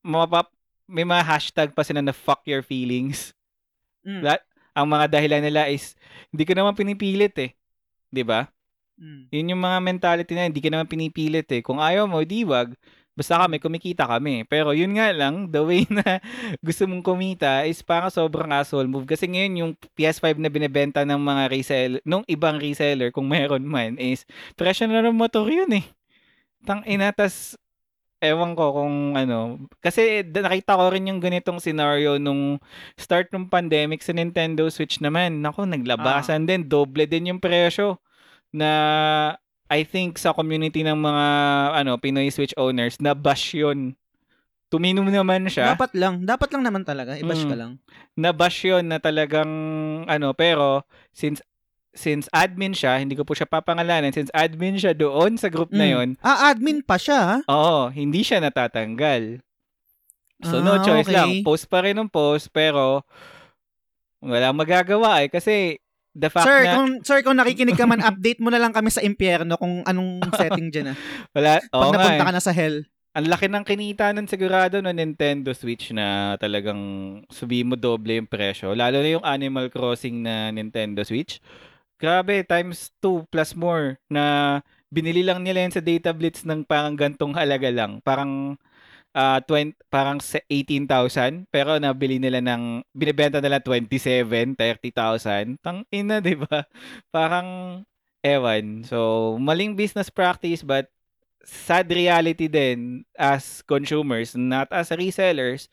mapap 0.03 0.51
may 0.89 1.05
mga 1.05 1.21
hashtag 1.21 1.69
pa 1.75 1.85
sila 1.85 2.01
na 2.01 2.15
fuck 2.15 2.41
your 2.49 2.65
feelings. 2.65 3.35
Mm. 4.01 4.25
Lahat, 4.25 4.41
ang 4.73 4.87
mga 4.89 5.05
dahilan 5.11 5.43
nila 5.43 5.69
is 5.69 5.93
hindi 6.33 6.47
ko 6.47 6.57
naman 6.57 6.73
pinipilit 6.73 7.35
eh. 7.37 7.51
'Di 8.09 8.23
ba? 8.25 8.49
Mm. 8.99 9.31
Yun 9.31 9.51
yung 9.55 9.63
mga 9.63 9.77
mentality 9.79 10.31
na 10.35 10.51
hindi 10.51 10.59
ka 10.59 10.69
naman 10.69 10.91
pinipilit 10.91 11.47
eh. 11.55 11.63
Kung 11.63 11.79
ayaw 11.79 12.05
mo, 12.05 12.19
di 12.27 12.43
wag. 12.43 12.75
Basta 13.15 13.35
kami, 13.35 13.59
kumikita 13.59 14.07
kami. 14.07 14.47
Pero 14.47 14.75
yun 14.75 14.95
nga 14.95 15.11
lang, 15.15 15.43
the 15.55 15.63
way 15.63 15.87
na 15.87 16.19
gusto 16.59 16.83
mong 16.87 17.03
kumita 17.03 17.63
is 17.67 17.79
parang 17.79 18.11
sobrang 18.11 18.51
asshole 18.51 18.87
move. 18.87 19.07
Kasi 19.07 19.27
ngayon 19.27 19.59
yung 19.59 19.71
PS5 19.95 20.39
na 20.39 20.51
binebenta 20.51 21.07
ng 21.07 21.19
mga 21.19 21.43
reseller, 21.51 22.01
nung 22.03 22.27
ibang 22.27 22.59
reseller, 22.59 23.11
kung 23.15 23.27
meron 23.27 23.63
man, 23.63 23.95
is 23.99 24.27
presyo 24.59 24.87
na 24.87 25.03
ng 25.03 25.15
motor 25.15 25.47
yun 25.47 25.71
eh. 25.79 25.85
Tang 26.67 26.83
ina, 26.83 27.15
tas 27.15 27.55
ewan 28.19 28.51
ko 28.51 28.83
kung 28.83 29.15
ano. 29.15 29.63
Kasi 29.79 30.27
nakita 30.27 30.75
ko 30.75 30.91
rin 30.91 31.07
yung 31.07 31.23
ganitong 31.23 31.63
scenario 31.63 32.19
nung 32.19 32.59
start 32.99 33.31
ng 33.31 33.47
pandemic 33.47 34.03
sa 34.03 34.11
Nintendo 34.11 34.67
Switch 34.67 34.99
naman. 34.99 35.39
Nako, 35.39 35.63
naglabasan 35.63 36.43
din. 36.43 36.67
Doble 36.67 37.07
din 37.07 37.31
yung 37.31 37.39
presyo 37.39 38.03
na 38.51 38.71
I 39.67 39.83
think 39.83 40.17
sa 40.17 40.33
community 40.33 40.81
ng 40.81 40.97
mga 40.97 41.25
ano 41.75 41.95
Pinoy 41.95 42.29
Switch 42.29 42.53
owners 42.55 42.97
na 42.97 43.13
bash 43.13 43.53
yun. 43.53 43.93
Tuminom 44.67 45.05
naman 45.05 45.45
siya. 45.45 45.73
Dapat 45.73 45.93
lang. 45.93 46.21
Dapat 46.23 46.49
lang 46.51 46.63
naman 46.63 46.83
talaga. 46.83 47.13
I-bash 47.13 47.41
ka 47.43 47.53
Mm. 47.53 47.61
lang. 47.61 47.71
na 48.13 48.29
bash 48.29 48.61
yun 48.63 48.83
na 48.83 48.97
talagang 48.97 49.49
ano 50.05 50.33
pero 50.33 50.83
since 51.09 51.39
since 51.89 52.29
admin 52.29 52.71
siya, 52.71 52.97
hindi 52.97 53.13
ko 53.13 53.23
po 53.23 53.33
siya 53.33 53.45
papangalanan, 53.45 54.11
since 54.11 54.29
admin 54.29 54.75
siya 54.75 54.93
doon 54.93 55.35
sa 55.35 55.47
group 55.47 55.71
na 55.71 55.83
Mm. 55.83 55.91
yun, 55.91 56.09
Ah, 56.19 56.49
admin 56.49 56.81
pa 56.81 56.97
siya 56.97 57.41
oo, 57.45 57.89
hindi 57.89 58.21
siya 58.21 58.37
natatanggal. 58.39 59.41
So 60.41 60.59
no 60.59 60.77
Ah, 60.77 60.81
choice 60.81 61.05
okay. 61.05 61.17
lang. 61.17 61.29
Post 61.41 61.65
pa 61.65 61.81
rin 61.81 61.95
ng 61.95 62.07
post 62.07 62.47
pero 62.49 63.01
wala 64.19 64.51
magagawa 64.51 65.23
eh 65.23 65.29
kasi 65.29 65.79
the 66.19 66.27
fact 66.27 66.43
Sir, 66.43 66.59
na 66.61 66.75
kung 66.75 66.89
sir 67.01 67.23
kung 67.23 67.39
nakikinig 67.39 67.79
ka 67.79 67.87
man, 67.87 68.03
update 68.11 68.43
mo 68.43 68.51
na 68.51 68.59
lang 68.59 68.75
kami 68.75 68.91
sa 68.91 68.99
impyerno 68.99 69.55
kung 69.55 69.79
anong 69.87 70.19
setting 70.39 70.67
diyan 70.67 70.91
ah. 70.91 70.97
wala 71.31 71.63
Pag 71.63 71.89
nga 71.89 71.95
napunta 71.95 72.19
eh. 72.19 72.27
ka 72.27 72.33
na 72.35 72.43
sa 72.43 72.51
hell. 72.51 72.83
ang 73.09 73.25
laki 73.25 73.49
ng 73.49 73.65
kinita 73.65 74.11
nun 74.11 74.27
sigurado 74.27 74.79
no 74.79 74.91
Nintendo 74.91 75.49
Switch 75.51 75.89
na 75.89 76.37
talagang 76.37 76.77
sabi 77.27 77.65
mo 77.65 77.73
doble 77.73 78.15
yung 78.15 78.29
presyo. 78.29 78.71
Lalo 78.71 79.01
na 79.01 79.09
yung 79.09 79.25
Animal 79.25 79.67
Crossing 79.67 80.21
na 80.21 80.53
Nintendo 80.53 81.01
Switch. 81.01 81.41
Grabe, 81.97 82.45
times 82.45 82.93
2 83.01 83.27
plus 83.27 83.57
more 83.57 83.97
na 84.07 84.59
binili 84.87 85.19
lang 85.19 85.43
nila 85.43 85.67
yan 85.67 85.73
sa 85.73 85.83
Data 85.83 86.15
Blitz 86.15 86.47
ng 86.47 86.63
parang 86.63 86.95
gantong 86.95 87.35
halaga 87.35 87.67
lang. 87.67 87.99
Parang 87.99 88.55
ah 89.15 89.41
20, 89.43 89.75
parang 89.89 90.21
se- 90.21 90.45
18,000 90.49 91.45
pero 91.49 91.75
nabili 91.81 92.17
nila 92.21 92.39
ng 92.43 92.85
binebenta 92.93 93.41
nila 93.41 93.59
27, 93.61 94.53
30,000. 94.57 95.57
Tang 95.63 95.83
ina, 95.93 96.21
'di 96.21 96.35
ba? 96.45 96.65
Parang 97.15 97.81
ewan. 98.23 98.83
So, 98.85 99.35
maling 99.41 99.75
business 99.79 100.09
practice 100.13 100.61
but 100.61 100.91
sad 101.43 101.89
reality 101.91 102.47
din 102.51 103.03
as 103.17 103.63
consumers, 103.65 104.35
not 104.37 104.69
as 104.71 104.91
resellers, 104.93 105.67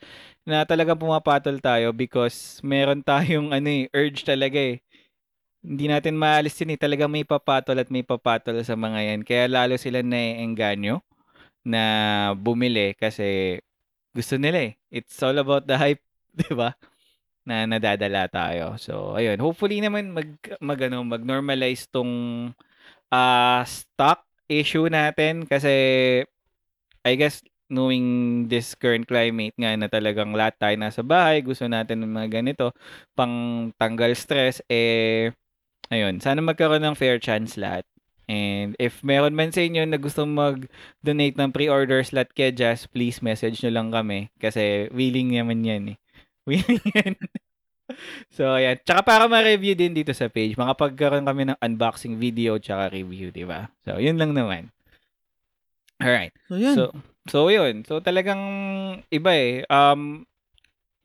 na 0.47 0.65
talagang 0.65 0.99
pumapatol 0.99 1.59
tayo 1.61 1.91
because 1.93 2.59
meron 2.65 3.03
tayong 3.05 3.53
ano 3.57 3.69
eh, 3.69 3.87
urge 3.95 4.25
talaga 4.27 4.59
eh. 4.59 4.81
Hindi 5.67 5.87
natin 5.91 6.15
maalis 6.17 6.57
yun 6.63 6.75
eh. 6.75 6.81
Talagang 6.81 7.11
may 7.13 7.27
papatol 7.27 7.79
at 7.83 7.91
may 7.91 8.07
papatol 8.07 8.57
sa 8.65 8.79
mga 8.79 9.01
yan. 9.15 9.21
Kaya 9.27 9.45
lalo 9.51 9.75
sila 9.77 10.01
naiengganyo 10.01 11.03
na 11.67 11.83
bumili 12.39 12.95
kasi 12.97 13.59
gusto 14.15 14.39
nila 14.41 14.73
eh. 14.73 14.73
It's 14.91 15.19
all 15.23 15.37
about 15.43 15.67
the 15.69 15.77
hype, 15.77 16.03
di 16.41 16.51
ba? 16.55 16.73
Na 17.47 17.67
nadadala 17.69 18.27
tayo. 18.31 18.77
So, 18.81 19.15
ayun. 19.19 19.39
Hopefully 19.43 19.81
naman 19.83 20.15
mag, 20.15 20.31
mag, 20.63 20.81
ano, 20.87 21.03
mag-normalize 21.07 21.89
tong 21.91 22.13
ah 23.11 23.63
stock 23.67 24.27
issue 24.51 24.87
natin 24.91 25.47
kasi 25.47 25.75
I 27.07 27.15
guess 27.19 27.43
knowing 27.71 28.47
this 28.51 28.75
current 28.79 29.07
climate 29.11 29.55
nga 29.59 29.75
na 29.75 29.91
talagang 29.91 30.31
lahat 30.35 30.55
tayo 30.59 30.75
nasa 30.79 31.03
bahay, 31.03 31.43
gusto 31.43 31.67
natin 31.67 32.03
ng 32.03 32.13
mga 32.15 32.29
ganito 32.43 32.71
pang 33.19 33.69
tanggal 33.75 34.15
stress 34.15 34.63
eh 34.71 35.35
ayun, 35.91 36.19
sana 36.23 36.43
magkaroon 36.43 36.83
ng 36.83 36.99
fair 36.99 37.19
chance 37.23 37.59
lahat. 37.59 37.87
And 38.27 38.75
if 38.83 39.07
meron 39.07 39.39
man 39.39 39.55
sa 39.55 39.63
inyo 39.63 39.87
na 39.87 40.03
gusto 40.03 40.27
mag-donate 40.27 41.39
ng 41.39 41.55
pre-order 41.55 42.03
slot 42.03 42.35
kay 42.35 42.51
Jazz, 42.51 42.91
please 42.91 43.23
message 43.23 43.63
nyo 43.63 43.71
lang 43.71 43.95
kami 43.95 44.35
kasi 44.43 44.91
willing 44.91 45.31
naman 45.31 45.63
yan 45.63 45.95
eh. 45.95 45.99
Willing 46.47 46.83
yan. 46.95 47.15
so, 48.31 48.55
ayan. 48.55 48.79
Tsaka 48.87 49.03
para 49.03 49.25
ma-review 49.27 49.75
din 49.75 49.95
dito 49.95 50.15
sa 50.15 50.31
page, 50.31 50.55
makapagkaroon 50.55 51.27
kami 51.27 51.51
ng 51.51 51.59
unboxing 51.59 52.23
video 52.23 52.55
tsaka 52.59 52.95
review, 52.95 53.35
di 53.35 53.43
ba? 53.43 53.67
So, 53.83 53.99
yun 53.99 54.15
lang 54.15 54.31
naman. 54.31 54.71
Alright. 55.99 56.31
So, 56.47 56.55
yun. 56.55 56.75
So, 56.79 56.85
so 57.27 57.51
yun. 57.51 57.83
So 57.85 57.99
talagang 58.01 58.41
iba 59.11 59.33
eh. 59.35 59.67
Um 59.69 60.25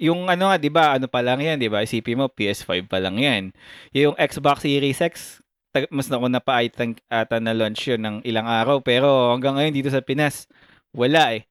yung 0.01 0.33
ano 0.33 0.49
nga, 0.49 0.57
'di 0.57 0.71
ba? 0.73 0.97
Ano 0.97 1.05
pa 1.05 1.21
lang 1.21 1.41
'yan, 1.41 1.61
'di 1.61 1.69
ba? 1.69 1.85
Isipin 1.85 2.17
mo 2.17 2.25
PS5 2.29 2.89
pa 2.89 2.97
lang 2.97 3.21
'yan. 3.21 3.43
Yung 3.93 4.17
Xbox 4.17 4.65
Series 4.65 5.01
X 5.01 5.41
mas 5.89 6.11
nauna 6.11 6.43
pa 6.43 6.59
I 6.59 6.67
think 6.67 6.99
ata 7.07 7.39
na 7.39 7.55
launch 7.55 7.87
yun 7.87 8.03
ng 8.03 8.15
ilang 8.27 8.45
araw 8.45 8.83
pero 8.83 9.31
hanggang 9.31 9.55
ngayon 9.55 9.75
dito 9.75 9.89
sa 9.91 10.03
Pinas 10.03 10.45
wala 10.91 11.39
eh. 11.39 11.47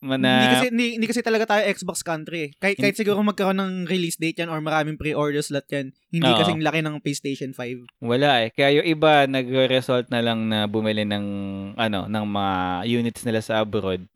Mana, 0.00 0.32
hindi 0.32 0.48
kasi 0.48 0.66
hindi, 0.72 0.86
hindi 0.96 1.06
kasi 1.12 1.20
talaga 1.20 1.44
tayo 1.44 1.62
Xbox 1.76 2.00
country. 2.00 2.40
eh. 2.40 2.50
Kahit 2.56 2.80
kahit 2.80 2.96
siguro 2.96 3.20
magkaroon 3.20 3.60
ng 3.60 3.72
release 3.84 4.16
date 4.16 4.40
yan 4.40 4.48
or 4.48 4.56
maraming 4.64 4.96
pre-order 4.96 5.44
slot 5.44 5.68
yan, 5.68 5.92
hindi 6.08 6.24
Oo. 6.24 6.40
kasing 6.40 6.64
laki 6.64 6.80
ng 6.80 7.04
PlayStation 7.04 7.52
5. 7.52 7.84
Wala 8.00 8.48
eh. 8.48 8.48
Kaya 8.48 8.80
yung 8.80 8.88
iba 8.88 9.28
nagre-result 9.28 10.08
na 10.08 10.24
lang 10.24 10.48
na 10.48 10.64
bumili 10.64 11.04
ng 11.04 11.26
ano, 11.76 12.08
ng 12.08 12.24
mga 12.24 12.56
units 12.88 13.22
nila 13.28 13.44
sa 13.44 13.60
abroad. 13.60 14.08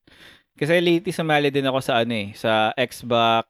Kasi 0.57 0.81
lately 0.81 1.13
sumali 1.13 1.53
din 1.53 1.69
ako 1.69 1.85
sa 1.85 2.01
ano 2.01 2.17
eh, 2.17 2.33
sa 2.33 2.73
Xbox 2.81 3.45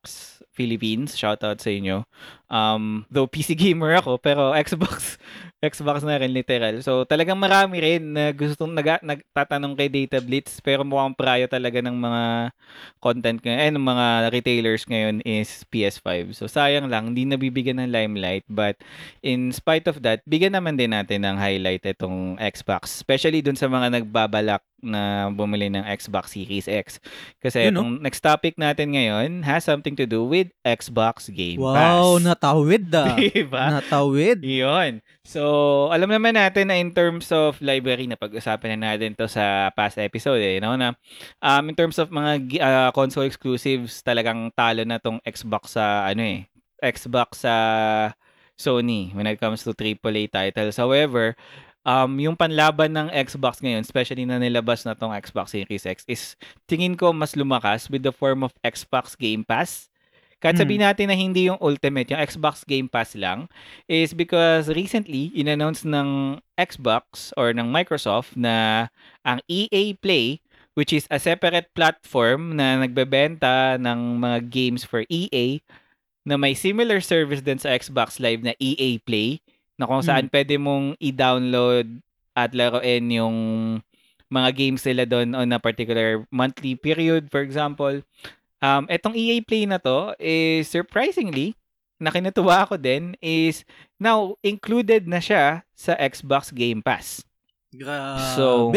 Philippines. 0.50 1.14
Shoutout 1.14 1.62
sa 1.62 1.70
inyo. 1.70 2.02
Um, 2.44 3.08
though 3.08 3.26
PC 3.26 3.56
gamer 3.56 3.96
ako, 3.98 4.20
pero 4.20 4.52
Xbox 4.64 5.16
Xbox 5.64 6.04
na 6.04 6.20
rin 6.20 6.28
literal. 6.28 6.76
So 6.84 7.08
talagang 7.08 7.40
marami 7.40 7.80
rin 7.80 8.12
na 8.12 8.36
gustong 8.36 8.76
nag 8.76 9.00
nagtatanong 9.00 9.72
kay 9.80 9.88
Data 9.88 10.20
Blitz 10.20 10.60
pero 10.60 10.84
mukhang 10.84 11.16
prayo 11.16 11.48
talaga 11.48 11.80
ng 11.80 11.96
mga 11.96 12.22
content 13.00 13.40
ngayon, 13.40 13.60
eh, 13.64 13.70
ng 13.72 13.84
mga 13.84 14.06
retailers 14.28 14.84
ngayon 14.84 15.24
is 15.24 15.64
PS5. 15.72 16.36
So 16.36 16.44
sayang 16.44 16.92
lang, 16.92 17.16
hindi 17.16 17.24
nabibigyan 17.24 17.80
ng 17.80 17.88
limelight 17.88 18.44
but 18.44 18.76
in 19.24 19.48
spite 19.56 19.88
of 19.88 20.04
that, 20.04 20.20
bigyan 20.28 20.52
naman 20.52 20.76
din 20.76 20.92
natin 20.92 21.24
ng 21.24 21.40
highlight 21.40 21.88
itong 21.88 22.36
Xbox. 22.36 23.00
Especially 23.00 23.40
dun 23.40 23.56
sa 23.56 23.72
mga 23.72 24.04
nagbabalak 24.04 24.60
na 24.84 25.32
bumili 25.32 25.72
ng 25.72 25.82
Xbox 25.96 26.36
Series 26.36 26.68
X. 26.68 27.00
Kasi 27.40 27.66
Yun, 27.66 27.72
no? 27.72 27.80
itong 27.80 27.90
next 28.04 28.20
topic 28.20 28.54
natin 28.60 28.92
ngayon 28.92 29.40
has 29.42 29.64
something 29.64 29.96
to 29.96 30.04
do 30.04 30.22
with 30.22 30.52
Xbox 30.60 31.32
Game 31.32 31.64
Wow, 31.64 32.20
Pass. 32.20 32.28
Natawid 32.44 32.82
da. 32.92 33.16
diba? 33.20 33.62
natawid. 33.80 34.44
Yun. 34.44 35.00
So, 35.24 35.88
alam 35.88 36.12
naman 36.12 36.36
natin 36.36 36.68
na 36.68 36.76
in 36.76 36.92
terms 36.92 37.32
of 37.32 37.56
library, 37.64 38.04
na 38.04 38.20
pag-usapan 38.20 38.76
na 38.76 38.92
natin 38.92 39.16
to 39.16 39.24
sa 39.24 39.72
past 39.72 39.96
episode 39.96 40.44
eh, 40.44 40.60
no? 40.60 40.76
Na, 40.76 40.92
um, 41.40 41.64
in 41.72 41.74
terms 41.74 41.96
of 41.96 42.12
mga 42.12 42.60
ah, 42.60 42.90
console 42.92 43.24
exclusives, 43.24 44.04
talagang 44.04 44.52
talo 44.52 44.84
na 44.84 45.00
tong 45.00 45.24
Xbox 45.24 45.80
sa, 45.80 46.04
ano 46.04 46.20
eh, 46.20 46.44
Xbox 46.84 47.48
sa 47.48 47.54
Sony 48.60 49.10
when 49.16 49.24
it 49.24 49.40
comes 49.40 49.64
to 49.64 49.72
AAA 49.72 50.28
titles. 50.28 50.76
However, 50.76 51.32
um, 51.88 52.20
yung 52.20 52.36
panlaban 52.36 52.92
ng 52.92 53.08
Xbox 53.24 53.64
ngayon, 53.64 53.82
especially 53.82 54.28
na 54.28 54.36
nilabas 54.36 54.84
na 54.84 54.92
tong 54.92 55.16
Xbox 55.16 55.56
Series 55.56 55.88
X, 55.88 56.04
is 56.04 56.36
tingin 56.68 56.94
ko 56.94 57.16
mas 57.16 57.32
lumakas 57.32 57.88
with 57.88 58.04
the 58.04 58.12
form 58.12 58.44
of 58.44 58.52
Xbox 58.60 59.16
Game 59.16 59.42
Pass. 59.42 59.88
Kahit 60.44 60.60
Hmm. 60.60 60.68
sabihin 60.68 60.84
natin 60.84 61.08
na 61.08 61.16
hindi 61.16 61.48
yung 61.48 61.56
Ultimate, 61.56 62.12
yung 62.12 62.20
Xbox 62.20 62.68
Game 62.68 62.84
Pass 62.84 63.16
lang, 63.16 63.48
is 63.88 64.12
because 64.12 64.68
recently, 64.68 65.32
in-announce 65.32 65.88
ng 65.88 66.36
Xbox 66.60 67.32
or 67.40 67.56
ng 67.56 67.72
Microsoft 67.72 68.36
na 68.36 68.86
ang 69.24 69.40
EA 69.48 69.96
Play, 69.96 70.44
which 70.76 70.92
is 70.92 71.08
a 71.08 71.16
separate 71.16 71.72
platform 71.72 72.60
na 72.60 72.76
nagbebenta 72.76 73.80
ng 73.80 74.20
mga 74.20 74.38
games 74.52 74.84
for 74.84 75.08
EA, 75.08 75.64
na 76.28 76.36
may 76.36 76.52
similar 76.52 77.00
service 77.00 77.40
din 77.40 77.56
sa 77.56 77.72
Xbox 77.72 78.20
Live 78.20 78.44
na 78.44 78.52
EA 78.60 79.00
Play, 79.00 79.40
na 79.80 79.88
kung 79.88 80.04
saan 80.04 80.28
pwede 80.28 80.60
mong 80.60 81.00
i-download 81.00 82.04
at 82.36 82.52
laruin 82.52 83.08
yung 83.08 83.36
mga 84.28 84.50
games 84.52 84.82
nila 84.84 85.06
doon 85.06 85.32
on 85.32 85.48
a 85.54 85.60
particular 85.62 86.26
monthly 86.28 86.74
period, 86.76 87.30
for 87.32 87.40
example. 87.40 88.02
Um, 88.64 88.88
etong 88.88 89.12
EA 89.12 89.44
Play 89.44 89.68
na 89.68 89.76
to 89.76 90.16
is 90.16 90.72
surprisingly, 90.72 91.52
na 92.00 92.08
kinatuwa 92.08 92.64
ako 92.64 92.80
din, 92.80 93.12
is 93.20 93.68
now 94.00 94.40
included 94.40 95.04
na 95.04 95.20
siya 95.20 95.68
sa 95.76 95.92
Xbox 96.00 96.48
Game 96.48 96.80
Pass. 96.80 97.20
Grabe. 97.74 98.32
So, 98.38 98.70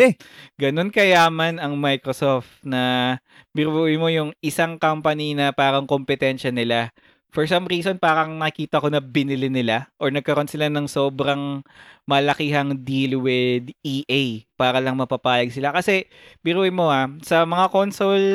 Ganon 0.57 0.89
kayaman 0.89 1.61
ang 1.61 1.77
Microsoft 1.79 2.49
na 2.65 3.15
biruin 3.53 4.01
mo 4.01 4.09
yung 4.11 4.33
isang 4.43 4.75
company 4.75 5.37
na 5.37 5.55
parang 5.55 5.87
kompetensya 5.87 6.49
nila. 6.51 6.91
For 7.29 7.45
some 7.45 7.69
reason, 7.69 8.01
parang 8.01 8.41
nakita 8.41 8.81
ko 8.81 8.89
na 8.89 8.97
binili 8.97 9.47
nila 9.47 9.87
or 10.01 10.09
nagkaroon 10.09 10.49
sila 10.49 10.67
ng 10.73 10.89
sobrang 10.89 11.61
malakihang 12.09 12.81
deal 12.81 13.21
with 13.21 13.69
EA 13.85 14.47
para 14.57 14.81
lang 14.81 14.97
mapapayag 14.97 15.53
sila. 15.53 15.69
Kasi, 15.69 16.09
biruin 16.41 16.73
mo 16.73 16.89
ha, 16.89 17.05
sa 17.21 17.45
mga 17.45 17.69
console, 17.69 18.27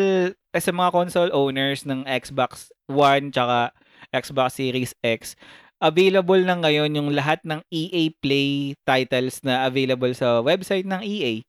eh, 0.53 0.61
sa 0.61 0.73
mga 0.73 0.93
console 0.93 1.33
owners 1.33 1.89
ng 1.89 2.05
Xbox 2.05 2.69
One 2.89 3.33
tsaka 3.33 3.73
Xbox 4.13 4.61
Series 4.61 4.93
X, 5.01 5.35
available 5.81 6.39
na 6.45 6.61
ngayon 6.61 6.95
yung 6.95 7.11
lahat 7.11 7.41
ng 7.43 7.65
EA 7.73 8.13
Play 8.21 8.79
titles 8.85 9.41
na 9.43 9.67
available 9.67 10.13
sa 10.13 10.45
website 10.45 10.85
ng 10.85 11.01
EA 11.03 11.43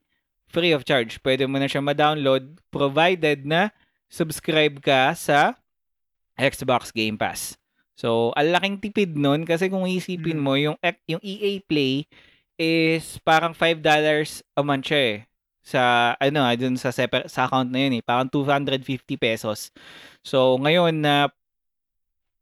free 0.48 0.74
of 0.74 0.86
charge. 0.86 1.18
Pwede 1.22 1.50
mo 1.50 1.58
na 1.58 1.66
siya 1.66 1.82
ma-download 1.82 2.58
provided 2.70 3.42
na 3.42 3.74
subscribe 4.06 4.78
ka 4.78 5.10
sa 5.18 5.58
Xbox 6.38 6.94
Game 6.94 7.18
Pass. 7.18 7.58
So, 7.94 8.34
ang 8.34 8.50
laking 8.54 8.76
tipid 8.82 9.12
nun 9.14 9.46
kasi 9.46 9.70
kung 9.70 9.86
isipin 9.86 10.42
mo, 10.42 10.58
yung, 10.58 10.74
yung 11.06 11.22
EA 11.22 11.62
Play 11.62 12.10
is 12.58 13.18
parang 13.22 13.54
$5 13.54 13.82
a 13.82 14.62
month 14.62 14.86
siya 14.90 15.00
eh. 15.02 15.18
Sa, 15.64 16.12
ano, 16.20 16.44
ah, 16.44 16.52
dun 16.54 16.76
sa, 16.76 16.92
separ- 16.92 17.24
sa 17.26 17.48
account 17.48 17.72
na 17.72 17.88
yun 17.88 17.96
eh. 17.98 18.02
Parang 18.04 18.28
250 18.28 19.16
pesos. 19.16 19.72
So, 20.20 20.60
ngayon 20.60 21.00
na 21.00 21.32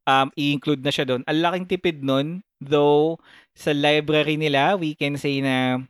um, 0.04 0.28
i-include 0.34 0.82
na 0.82 0.90
siya 0.90 1.06
doon, 1.06 1.22
ang 1.26 1.38
laking 1.38 1.70
tipid 1.70 2.02
nun. 2.02 2.42
Though, 2.58 3.18
sa 3.54 3.74
library 3.74 4.38
nila, 4.38 4.78
we 4.78 4.94
can 4.94 5.18
say 5.18 5.42
na 5.42 5.82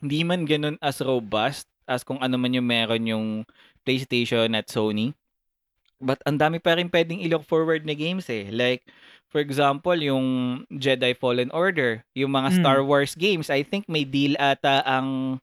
hindi 0.00 0.22
man 0.22 0.46
ganun 0.46 0.78
as 0.80 1.02
robust 1.02 1.66
as 1.84 2.06
kung 2.06 2.22
ano 2.22 2.38
man 2.38 2.54
yung 2.54 2.66
meron 2.66 3.04
yung 3.04 3.26
PlayStation 3.82 4.54
at 4.54 4.70
Sony. 4.70 5.12
But 6.00 6.22
ang 6.24 6.40
dami 6.40 6.62
pa 6.62 6.78
rin 6.78 6.88
pwedeng 6.88 7.20
i-look 7.20 7.44
forward 7.44 7.84
na 7.84 7.92
games 7.92 8.30
eh. 8.32 8.48
Like, 8.48 8.88
for 9.28 9.42
example, 9.42 9.98
yung 9.98 10.26
Jedi 10.72 11.12
Fallen 11.12 11.52
Order, 11.52 12.06
yung 12.16 12.32
mga 12.32 12.54
Mm. 12.54 12.56
Star 12.62 12.80
Wars 12.80 13.12
games, 13.12 13.52
I 13.52 13.60
think 13.60 13.84
may 13.84 14.06
deal 14.08 14.32
ata 14.40 14.80
ang 14.86 15.38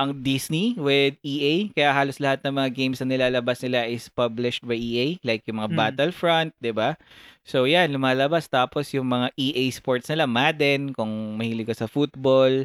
ang 0.00 0.24
Disney 0.24 0.72
with 0.80 1.20
EA. 1.20 1.68
Kaya 1.76 1.92
halos 1.92 2.16
lahat 2.16 2.40
ng 2.40 2.56
mga 2.56 2.70
games 2.72 2.98
na 3.04 3.12
nilalabas 3.12 3.60
nila 3.60 3.84
is 3.84 4.08
published 4.08 4.64
by 4.64 4.72
EA. 4.72 5.20
Like 5.20 5.44
yung 5.44 5.60
mga 5.60 5.70
Mm. 5.70 5.76
Battlefront, 5.76 6.50
'di 6.56 6.72
ba? 6.72 6.96
So 7.44 7.68
yan, 7.68 7.92
lumalabas. 7.92 8.48
Tapos 8.48 8.88
yung 8.96 9.12
mga 9.12 9.28
EA 9.36 9.68
sports 9.68 10.08
nila, 10.08 10.24
Madden, 10.24 10.96
kung 10.96 11.36
mahilig 11.36 11.68
ka 11.68 11.76
sa 11.76 11.88
football, 11.90 12.64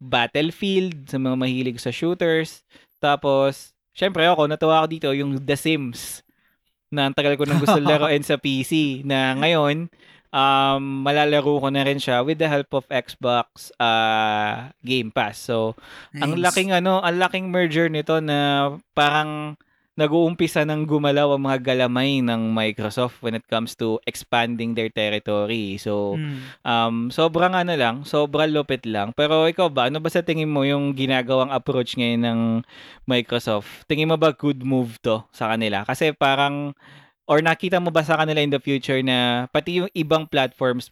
Battlefield, 0.00 1.12
sa 1.12 1.20
mga 1.20 1.36
mahilig 1.36 1.76
sa 1.76 1.92
shooters. 1.92 2.64
Tapos, 2.96 3.76
syempre 3.92 4.24
ako, 4.24 4.48
natuwa 4.48 4.80
ako 4.80 4.88
dito, 4.88 5.08
yung 5.12 5.36
The 5.36 5.56
Sims 5.60 6.24
na 6.90 7.06
ang 7.06 7.14
tagal 7.14 7.36
ko 7.36 7.44
nang 7.44 7.60
gusto 7.60 7.76
laruin 7.84 8.24
sa 8.24 8.40
PC 8.40 9.04
na 9.04 9.36
ngayon 9.36 9.92
um, 10.30 11.02
malalaro 11.02 11.58
ko 11.58 11.68
na 11.68 11.82
rin 11.82 11.98
siya 11.98 12.22
with 12.22 12.38
the 12.38 12.48
help 12.48 12.70
of 12.72 12.86
Xbox 12.88 13.70
uh, 13.76 14.70
Game 14.80 15.10
Pass. 15.10 15.38
So, 15.38 15.74
ang 16.16 16.34
Nice. 16.34 16.50
laking 16.50 16.70
ano, 16.72 16.98
ang 16.98 17.18
laking 17.18 17.50
merger 17.50 17.86
nito 17.86 18.18
na 18.18 18.70
parang 18.90 19.54
nag-uumpisa 20.00 20.64
ng 20.64 20.88
gumalaw 20.88 21.36
ang 21.36 21.44
mga 21.44 21.60
galamay 21.60 22.24
ng 22.24 22.56
Microsoft 22.56 23.20
when 23.20 23.36
it 23.36 23.44
comes 23.44 23.76
to 23.76 24.00
expanding 24.08 24.72
their 24.72 24.88
territory. 24.88 25.76
So, 25.76 26.16
Mm. 26.16 26.40
um, 26.64 26.94
sobrang 27.12 27.52
ano 27.52 27.76
lang, 27.76 28.08
sobrang 28.08 28.48
lupit 28.48 28.88
lang. 28.88 29.12
Pero 29.12 29.44
ikaw 29.44 29.68
ba, 29.68 29.92
ano 29.92 30.00
ba 30.00 30.08
sa 30.08 30.24
tingin 30.24 30.48
mo 30.48 30.64
yung 30.64 30.96
ginagawang 30.96 31.52
approach 31.52 32.00
ngayon 32.00 32.22
ng 32.24 32.40
Microsoft? 33.04 33.68
Tingin 33.84 34.08
mo 34.08 34.16
ba 34.16 34.32
good 34.32 34.64
move 34.64 34.96
to 35.04 35.20
sa 35.36 35.52
kanila? 35.52 35.84
Kasi 35.84 36.16
parang, 36.16 36.72
or 37.30 37.38
nakita 37.38 37.78
mo 37.78 37.94
ba 37.94 38.02
sa 38.02 38.18
kanila 38.18 38.42
in 38.42 38.50
the 38.50 38.58
future 38.58 38.98
na 39.00 39.46
pati 39.48 39.78
yung 39.78 39.90
ibang 39.94 40.26
platforms 40.26 40.90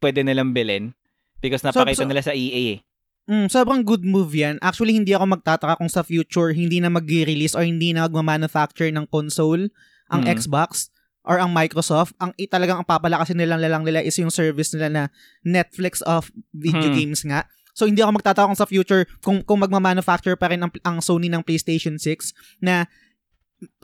pwede 0.00 0.24
nilang 0.24 0.56
bilhin? 0.56 0.96
Because 1.38 1.60
napakita 1.60 2.02
so- 2.02 2.08
nila 2.08 2.24
sa 2.24 2.32
EA 2.32 2.80
eh. 2.80 2.80
Mm, 3.28 3.52
sobrang 3.52 3.84
good 3.84 4.08
move 4.08 4.32
yan. 4.32 4.56
Actually, 4.64 4.96
hindi 4.96 5.12
ako 5.12 5.36
magtataka 5.36 5.76
kung 5.76 5.92
sa 5.92 6.00
future 6.00 6.56
hindi 6.56 6.80
na 6.80 6.88
mag-release 6.88 7.52
or 7.52 7.60
hindi 7.60 7.92
na 7.92 8.08
magma-manufacture 8.08 8.88
ng 8.88 9.04
console 9.04 9.68
ang 10.08 10.24
Mm. 10.24 10.32
Xbox 10.40 10.88
or 11.28 11.36
ang 11.36 11.52
Microsoft. 11.52 12.16
Ang 12.16 12.32
talagang 12.48 12.80
ang 12.80 12.88
papalakasin 12.88 13.36
nilang 13.36 13.60
lang 13.60 13.84
nila 13.84 14.00
is 14.00 14.16
yung 14.16 14.32
service 14.32 14.72
nila 14.72 14.88
na 14.88 15.02
Netflix 15.44 16.00
of 16.08 16.32
video 16.56 16.88
Hmm. 16.88 16.96
games 16.96 17.20
nga. 17.20 17.44
So 17.76 17.84
hindi 17.84 18.00
ako 18.00 18.16
magtataka 18.16 18.48
kung 18.48 18.56
sa 18.56 18.64
future 18.64 19.04
kung 19.20 19.44
kung 19.44 19.60
magma-manufacture 19.60 20.40
pa 20.40 20.48
rin 20.48 20.64
ang, 20.64 20.72
ang 20.80 21.04
Sony 21.04 21.28
ng 21.28 21.44
PlayStation 21.44 22.00
6 22.00 22.32
na 22.64 22.88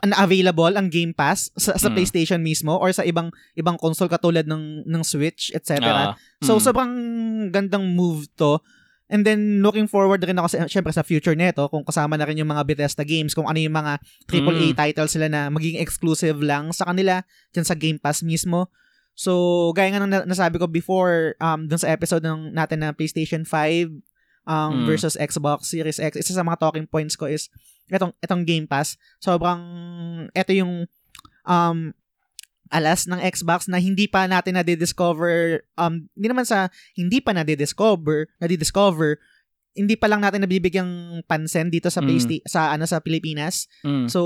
na 0.01 0.23
available 0.23 0.71
ang 0.71 0.87
Game 0.87 1.11
Pass 1.11 1.51
sa, 1.53 1.75
sa 1.75 1.87
Mm. 1.87 1.95
PlayStation 1.95 2.39
mismo 2.39 2.73
or 2.73 2.91
sa 2.91 3.03
ibang 3.03 3.27
ibang 3.53 3.75
console 3.75 4.07
katulad 4.07 4.47
ng 4.47 4.83
ng 4.83 5.03
Switch, 5.03 5.51
etc. 5.51 5.83
Ah, 5.83 6.13
So 6.39 6.55
mm. 6.55 6.61
sobrang 6.61 6.93
gandang 7.51 7.91
move 7.91 8.31
to. 8.35 8.63
And 9.05 9.21
then 9.21 9.61
looking 9.61 9.85
forward 9.85 10.23
rin 10.23 10.33
ako 10.33 10.47
sa 10.47 10.65
syempre 10.65 10.89
sa 10.89 11.05
future 11.05 11.37
nito 11.37 11.61
kung 11.69 11.85
kasama 11.85 12.15
na 12.15 12.25
rin 12.25 12.39
yung 12.39 12.49
mga 12.49 12.65
Bethesda 12.65 13.05
games, 13.05 13.37
kung 13.37 13.45
ano 13.45 13.59
yung 13.59 13.75
mga 13.75 14.01
AAA 14.25 14.73
Mm. 14.73 14.77
titles 14.79 15.11
sila 15.13 15.27
na 15.27 15.51
magiging 15.51 15.77
exclusive 15.77 16.39
lang 16.39 16.71
sa 16.71 16.89
kanila 16.89 17.21
dyan 17.51 17.67
sa 17.67 17.75
Game 17.75 17.99
Pass 17.99 18.23
mismo. 18.23 18.71
So, 19.15 19.31
gaya 19.71 19.91
nga 19.91 20.01
ng 20.01 20.11
na- 20.11 20.27
nasabi 20.27 20.59
ko 20.59 20.67
before 20.67 21.37
um 21.39 21.67
dun 21.67 21.77
sa 21.77 21.87
episode 21.87 22.19
ng 22.19 22.51
natin 22.51 22.83
na 22.83 22.91
PlayStation 22.91 23.43
5 23.43 23.91
um 24.45 24.71
Mm. 24.71 24.85
versus 24.85 25.17
Xbox 25.17 25.69
Series 25.69 25.97
X, 25.97 26.15
isa 26.15 26.33
sa 26.33 26.45
mga 26.45 26.61
talking 26.61 26.85
points 26.85 27.17
ko 27.17 27.25
is 27.25 27.49
etong 27.89 28.13
etong 28.21 28.45
Game 28.45 28.65
Pass. 28.65 28.97
Sobrang 29.17 29.61
eto 30.31 30.53
yung 30.53 30.85
um 31.45 31.77
alas 32.73 33.05
ng 33.05 33.21
Xbox 33.21 33.69
na 33.69 33.77
hindi 33.77 34.09
pa 34.09 34.25
natin 34.25 34.57
na-discover 34.57 35.61
um 35.77 36.09
hindi 36.17 36.27
naman 36.29 36.45
sa 36.45 36.69
hindi 36.97 37.21
pa 37.21 37.33
na-discover, 37.33 38.29
na-discover 38.41 39.21
hindi 39.75 39.99
pa 39.99 40.07
lang 40.07 40.23
natin 40.23 40.39
nabibigyang 40.39 41.19
pansin 41.27 41.67
dito 41.67 41.91
sa 41.91 41.99
Mm. 41.99 42.07
PlayStation 42.07 42.47
sa 42.47 42.71
ano 42.71 42.87
sa 42.87 43.03
Pilipinas. 43.03 43.67
Mm. 43.83 44.07
So, 44.07 44.21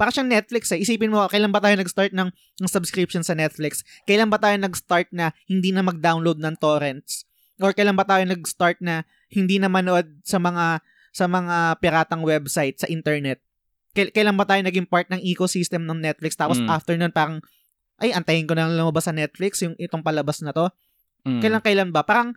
para 0.00 0.08
siyang 0.08 0.32
Netflix 0.32 0.72
eh. 0.72 0.80
Isipin 0.80 1.12
mo, 1.12 1.28
kailan 1.28 1.52
ba 1.52 1.60
tayo 1.60 1.76
nag-start 1.76 2.16
ng, 2.16 2.32
ng 2.32 2.68
subscription 2.72 3.20
sa 3.20 3.36
Netflix? 3.36 3.84
Kailan 4.08 4.32
ba 4.32 4.40
tayo 4.40 4.56
nag-start 4.56 5.12
na 5.12 5.36
hindi 5.44 5.76
na 5.76 5.84
mag-download 5.84 6.40
ng 6.40 6.56
torrents? 6.56 7.28
Or 7.60 7.76
kailan 7.76 8.00
ba 8.00 8.08
tayo 8.08 8.24
nag-start 8.24 8.80
na 8.80 9.04
hindi 9.28 9.60
na 9.60 9.68
manood 9.68 10.08
sa 10.24 10.36
mga 10.36 10.80
sa 11.12 11.24
mga 11.24 11.80
piratang 11.80 12.22
website 12.22 12.78
sa 12.78 12.86
internet? 12.86 13.40
Kail- 13.92 14.12
kailan 14.12 14.36
ba 14.36 14.44
tayo 14.44 14.60
naging 14.62 14.86
part 14.86 15.08
ng 15.08 15.20
ecosystem 15.20 15.84
ng 15.84 15.98
Netflix? 15.98 16.36
Tapos 16.36 16.60
Mm. 16.60 16.68
after 16.68 16.94
nun 16.94 17.12
parang 17.12 17.40
ay, 17.98 18.14
antayin 18.14 18.46
ko 18.46 18.54
na 18.54 18.70
lang 18.70 18.78
lumabas 18.78 19.10
sa 19.10 19.14
Netflix 19.14 19.58
yung 19.58 19.74
itong 19.74 20.06
palabas 20.06 20.38
na 20.38 20.54
to. 20.54 20.70
Mm. 21.26 21.42
Kailan 21.42 21.62
kailan 21.62 21.90
ba? 21.90 22.06
Parang 22.06 22.30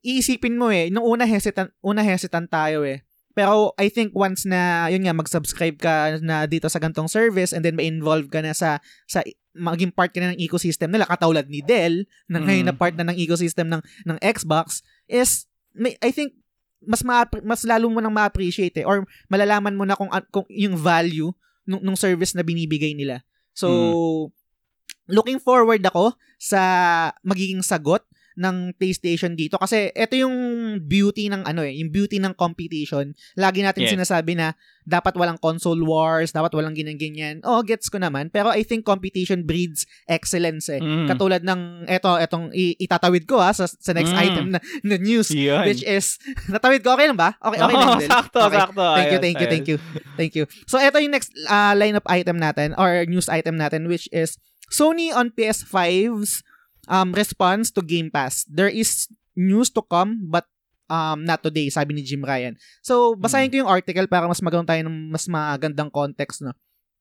iisipin 0.00 0.56
mo 0.56 0.72
eh, 0.72 0.88
nung 0.88 1.04
una 1.04 1.28
hesitant, 1.28 1.72
una 1.80 2.00
hesitant 2.00 2.48
tayo 2.48 2.84
eh. 2.88 3.04
Pero 3.34 3.74
I 3.76 3.90
think 3.90 4.14
once 4.14 4.46
na, 4.46 4.86
yun 4.88 5.02
nga, 5.02 5.12
mag-subscribe 5.12 5.74
ka 5.76 6.22
na 6.22 6.46
dito 6.46 6.70
sa 6.70 6.78
gantong 6.78 7.10
service 7.10 7.50
and 7.50 7.66
then 7.66 7.74
ma-involve 7.74 8.30
ka 8.30 8.38
na 8.40 8.54
sa, 8.54 8.78
sa 9.04 9.26
maging 9.52 9.90
part 9.90 10.14
ka 10.14 10.22
na 10.22 10.32
ng 10.32 10.40
ecosystem 10.40 10.88
nila, 10.88 11.04
katulad 11.04 11.50
ni 11.50 11.58
Dell, 11.60 12.06
na 12.30 12.38
ngayon 12.38 12.64
Mm. 12.64 12.70
na 12.70 12.76
part 12.78 12.94
na 12.94 13.04
ng 13.04 13.18
ecosystem 13.18 13.66
ng, 13.66 13.82
ng 14.06 14.18
Xbox, 14.22 14.80
is, 15.04 15.50
may, 15.74 15.98
I 16.00 16.10
think, 16.14 16.38
mas 16.84 17.00
ma 17.00 17.24
mas 17.42 17.64
lalo 17.64 17.88
mo 17.88 17.98
nang 17.98 18.12
ma-appreciate 18.12 18.76
eh, 18.80 18.86
or 18.86 19.08
malalaman 19.26 19.72
mo 19.74 19.84
na 19.88 19.96
kung, 19.96 20.12
kung 20.28 20.44
yung 20.52 20.76
value 20.76 21.32
nung, 21.64 21.80
nung 21.80 21.98
service 21.98 22.36
na 22.36 22.44
binibigay 22.44 22.92
nila. 22.92 23.24
So, 23.56 23.68
looking 25.08 25.40
forward 25.40 25.80
ako 25.84 26.12
sa 26.36 26.60
magiging 27.24 27.64
sagot 27.64 28.04
ng 28.34 28.74
PlayStation 28.74 29.32
dito 29.32 29.54
kasi 29.56 29.90
ito 29.90 30.14
yung 30.14 30.34
beauty 30.80 31.26
ng 31.26 31.42
ano 31.42 31.62
eh, 31.62 31.74
yung 31.74 31.88
beauty 31.88 32.18
ng 32.18 32.34
competition. 32.34 33.14
Lagi 33.34 33.62
natin 33.62 33.86
Yes. 33.86 33.94
sinasabi 33.94 34.34
na 34.34 34.52
dapat 34.82 35.14
walang 35.14 35.38
console 35.38 35.80
wars, 35.80 36.28
dapat 36.28 36.52
walang 36.52 36.72
ganyan-ganyan. 36.72 37.40
Oh, 37.40 37.62
gets 37.62 37.88
ko 37.88 37.96
naman. 37.96 38.28
Pero 38.28 38.50
I 38.50 38.60
think 38.60 38.82
competition 38.82 39.42
breeds 39.42 39.86
excellence 40.04 40.68
eh. 40.68 40.76
Mm. 40.76 41.08
Katulad 41.08 41.40
ng 41.40 41.60
eto, 41.86 42.14
etong 42.14 42.52
i- 42.52 42.76
itatawid 42.76 43.24
ko 43.24 43.40
ha 43.40 43.50
sa, 43.50 43.64
sa 43.64 43.92
next 43.92 44.12
Mm. 44.12 44.20
item 44.20 44.46
na, 44.50 44.58
na 44.82 44.96
news 44.98 45.32
Yun. 45.32 45.64
which 45.64 45.80
is 45.80 46.20
natawid 46.52 46.82
ko 46.82 46.92
okay 46.92 47.06
lang 47.06 47.16
ba? 47.16 47.32
Okay, 47.38 47.58
okay 47.58 47.74
lang 47.74 47.96
din. 47.96 48.10
sakto, 48.10 48.38
Okay. 48.44 48.60
sakto. 48.60 48.84
Thank 48.92 49.08
you, 49.08 49.20
thank 49.20 49.36
you, 49.38 49.48
thank 49.48 49.66
you. 49.66 49.76
Thank 50.14 50.32
you. 50.34 50.44
So, 50.66 50.76
ito 50.76 50.98
yung 50.98 51.10
next 51.10 51.32
uh, 51.46 51.72
lineup 51.72 52.04
item 52.04 52.36
natin 52.36 52.76
or 52.76 53.06
news 53.06 53.26
item 53.26 53.56
natin 53.56 53.88
which 53.88 54.04
is 54.10 54.36
Sony 54.66 55.08
on 55.08 55.28
PS5's 55.30 56.40
um, 56.88 57.12
response 57.12 57.70
to 57.72 57.82
Game 57.82 58.10
Pass. 58.10 58.44
There 58.48 58.70
is 58.70 59.08
news 59.34 59.70
to 59.74 59.82
come 59.82 60.30
but 60.30 60.46
um, 60.88 61.24
not 61.24 61.42
today, 61.42 61.68
sabi 61.70 61.96
ni 61.96 62.02
Jim 62.04 62.24
Ryan. 62.24 62.56
So, 62.84 63.16
basahin 63.16 63.50
ko 63.50 63.64
yung 63.64 63.72
article 63.72 64.06
para 64.06 64.28
mas 64.28 64.42
magawin 64.44 64.68
tayo 64.68 64.82
ng 64.84 65.10
mas 65.10 65.26
magandang 65.26 65.90
context. 65.90 66.44
No? 66.44 66.52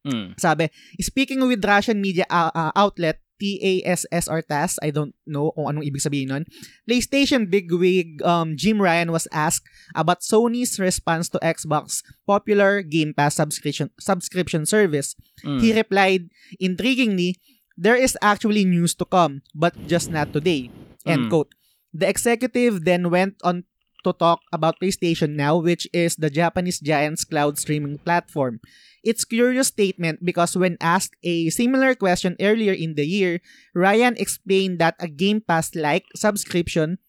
Mm. 0.07 0.35
Sabi, 0.39 0.67
speaking 0.99 1.39
with 1.47 1.63
Russian 1.63 1.99
media 1.99 2.27
uh, 2.27 2.51
uh, 2.51 2.71
outlet 2.75 3.19
TASS 3.43 4.31
or 4.31 4.39
TASS, 4.39 4.79
I 4.79 4.91
don't 4.91 5.11
know 5.27 5.51
kung 5.51 5.67
anong 5.67 5.83
ibig 5.83 5.99
sabihin 5.99 6.31
nun. 6.31 6.43
PlayStation 6.87 7.49
bigwig 7.49 8.23
um, 8.23 8.55
Jim 8.55 8.79
Ryan 8.79 9.11
was 9.11 9.27
asked 9.35 9.67
about 9.95 10.23
Sony's 10.23 10.79
response 10.79 11.27
to 11.33 11.43
Xbox 11.43 12.05
popular 12.23 12.79
Game 12.83 13.11
Pass 13.11 13.35
subscription 13.35 13.91
subscription 13.99 14.63
service. 14.63 15.15
Mm. 15.43 15.59
He 15.59 15.75
replied, 15.75 16.31
intriguingly, 16.61 17.35
there 17.77 17.95
is 17.95 18.17
actually 18.21 18.65
news 18.65 18.95
to 18.95 19.05
come, 19.05 19.41
but 19.55 19.73
just 19.87 20.11
not 20.11 20.33
today. 20.33 20.69
End 21.05 21.27
Mm. 21.27 21.29
quote. 21.29 21.51
The 21.93 22.07
executive 22.09 22.85
then 22.85 23.09
went 23.09 23.37
on 23.43 23.65
to 24.03 24.11
talk 24.13 24.41
about 24.51 24.79
PlayStation 24.81 25.35
Now, 25.39 25.57
which 25.57 25.87
is 25.93 26.15
the 26.15 26.29
Japanese 26.29 26.79
giant's 26.79 27.23
cloud 27.23 27.57
streaming 27.57 27.99
platform. 27.99 28.59
It's 29.03 29.23
curious 29.23 29.67
statement 29.67 30.23
because 30.23 30.55
when 30.55 30.77
asked 30.81 31.15
a 31.23 31.49
similar 31.49 31.95
question 31.95 32.35
earlier 32.39 32.73
in 32.73 32.95
the 32.95 33.05
year, 33.07 33.39
Ryan 33.75 34.15
explained 34.17 34.79
that 34.79 34.95
a 34.99 35.07
Game 35.07 35.39
Pass-like 35.41 36.05
subscription, 36.15 36.99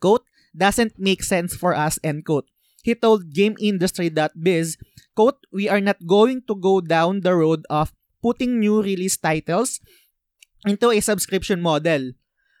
quote, 0.00 0.24
doesn't 0.56 0.98
make 0.98 1.22
sense 1.22 1.54
for 1.56 1.74
us, 1.74 1.98
end 2.02 2.24
quote. 2.24 2.46
He 2.82 2.94
told 2.94 3.32
GameIndustry.biz, 3.32 4.76
quote, 5.14 5.38
we 5.52 5.68
are 5.68 5.80
not 5.80 6.06
going 6.06 6.42
to 6.48 6.54
go 6.54 6.80
down 6.80 7.20
the 7.20 7.34
road 7.34 7.64
of 7.68 7.92
putting 8.22 8.58
new 8.60 8.82
release 8.82 9.16
titles 9.16 9.80
into 10.66 10.90
a 10.90 11.00
subscription 11.00 11.60
model. 11.60 12.12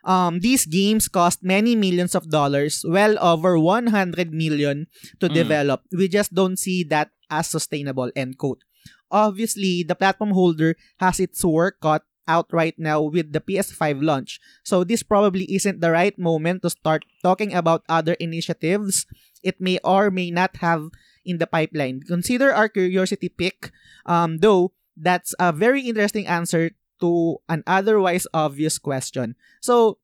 Um, 0.04 0.40
these 0.40 0.64
games 0.64 1.08
cost 1.08 1.42
many 1.42 1.74
millions 1.74 2.14
of 2.14 2.30
dollars, 2.30 2.84
well 2.86 3.18
over 3.18 3.58
100 3.58 4.32
million 4.32 4.86
to 5.20 5.28
Mm. 5.28 5.34
develop. 5.34 5.82
We 5.92 6.08
just 6.08 6.32
don't 6.32 6.56
see 6.56 6.84
that 6.88 7.10
as 7.28 7.48
sustainable, 7.50 8.10
end 8.16 8.38
quote. 8.38 8.62
Obviously, 9.10 9.82
the 9.82 9.94
platform 9.96 10.30
holder 10.32 10.76
has 11.00 11.18
its 11.20 11.44
work 11.44 11.80
cut 11.80 12.04
out 12.28 12.46
right 12.52 12.76
now 12.78 13.00
with 13.02 13.32
the 13.32 13.40
PS5 13.40 14.00
launch. 14.04 14.38
So 14.62 14.84
this 14.84 15.02
probably 15.02 15.48
isn't 15.52 15.80
the 15.80 15.90
right 15.90 16.16
moment 16.18 16.60
to 16.62 16.70
start 16.70 17.04
talking 17.24 17.52
about 17.54 17.84
other 17.88 18.12
initiatives 18.20 19.06
it 19.42 19.60
may 19.60 19.78
or 19.82 20.10
may 20.10 20.30
not 20.30 20.56
have 20.60 20.90
in 21.24 21.38
the 21.38 21.46
pipeline. 21.46 22.00
Consider 22.04 22.52
our 22.52 22.68
curiosity 22.68 23.28
pick, 23.28 23.72
um, 24.04 24.38
though 24.44 24.72
that's 24.98 25.32
a 25.38 25.54
very 25.54 25.86
interesting 25.86 26.26
answer 26.26 26.74
to 26.98 27.38
an 27.46 27.62
otherwise 27.64 28.26
obvious 28.34 28.76
question. 28.76 29.38
So, 29.62 30.02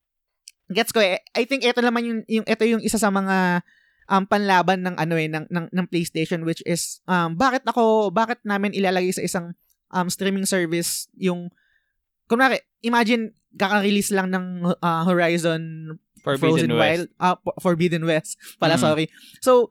gets 0.71 0.95
ko 0.95 1.03
eh. 1.03 1.19
I 1.35 1.43
think 1.45 1.67
ito 1.67 1.83
naman 1.83 2.07
yung, 2.07 2.21
yung 2.31 2.47
ito 2.47 2.65
yung 2.65 2.81
isa 2.81 2.97
sa 2.97 3.11
mga 3.11 3.67
um, 4.09 4.25
panlaban 4.25 4.87
ng 4.87 4.97
ano 4.97 5.15
eh 5.19 5.29
ng, 5.29 5.51
ng 5.51 5.67
ng 5.73 5.87
PlayStation 5.89 6.45
which 6.45 6.61
is 6.65 7.01
um 7.09 7.37
bakit 7.37 7.65
ako 7.65 8.13
bakit 8.13 8.41
namin 8.45 8.77
ilalagay 8.77 9.13
sa 9.13 9.25
isang 9.25 9.57
um 9.91 10.09
streaming 10.09 10.45
service 10.45 11.09
yung 11.17 11.49
kunwari 12.29 12.61
imagine 12.81 13.33
kaka-release 13.57 14.13
lang 14.13 14.33
ng 14.33 14.47
uh, 14.81 15.03
Horizon 15.05 15.95
Forbidden 16.25 16.41
Frozen 16.41 16.73
West. 16.73 16.81
Wild 16.81 17.09
Po- 17.45 17.59
Forbidden 17.61 18.05
West 18.05 18.37
pala 18.61 18.77
Mm. 18.77 18.83
sorry 18.83 19.07
so 19.41 19.69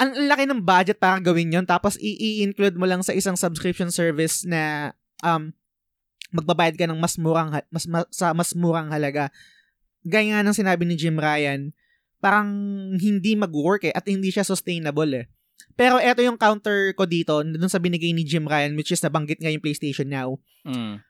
ang 0.00 0.16
laki 0.16 0.48
ng 0.48 0.64
budget 0.64 0.96
para 0.96 1.20
gawin 1.20 1.52
yon 1.52 1.68
tapos 1.68 2.00
i-include 2.00 2.80
mo 2.80 2.88
lang 2.88 3.04
sa 3.04 3.12
isang 3.12 3.36
subscription 3.36 3.92
service 3.92 4.48
na 4.48 4.96
um 5.20 5.52
magbabayad 6.32 6.80
ka 6.80 6.88
ng 6.88 6.96
mas 6.96 7.20
murang 7.20 7.52
mas 7.68 7.84
ma- 7.84 8.08
sa 8.08 8.32
mas 8.32 8.56
murang 8.56 8.88
halaga. 8.88 9.28
Gaya 10.00 10.32
nga 10.32 10.40
ng 10.40 10.56
sinabi 10.56 10.88
ni 10.88 10.96
Jim 10.96 11.20
Ryan 11.20 11.76
parang 12.20 12.48
hindi 12.96 13.36
mag-work 13.36 13.88
eh 13.88 13.92
at 13.92 14.08
hindi 14.08 14.32
siya 14.32 14.44
sustainable 14.44 15.12
eh. 15.12 15.26
Pero 15.76 16.00
eto 16.00 16.24
yung 16.24 16.40
counter 16.40 16.96
ko 16.96 17.04
dito 17.04 17.44
dun 17.44 17.68
sa 17.68 17.80
binigay 17.80 18.16
ni 18.16 18.24
Jim 18.24 18.48
Ryan 18.48 18.72
which 18.80 18.92
is 18.92 19.04
nabanggit 19.04 19.40
nga 19.40 19.52
yung 19.52 19.60
PlayStation 19.60 20.08
Now. 20.08 20.40
Mm. 20.64 21.04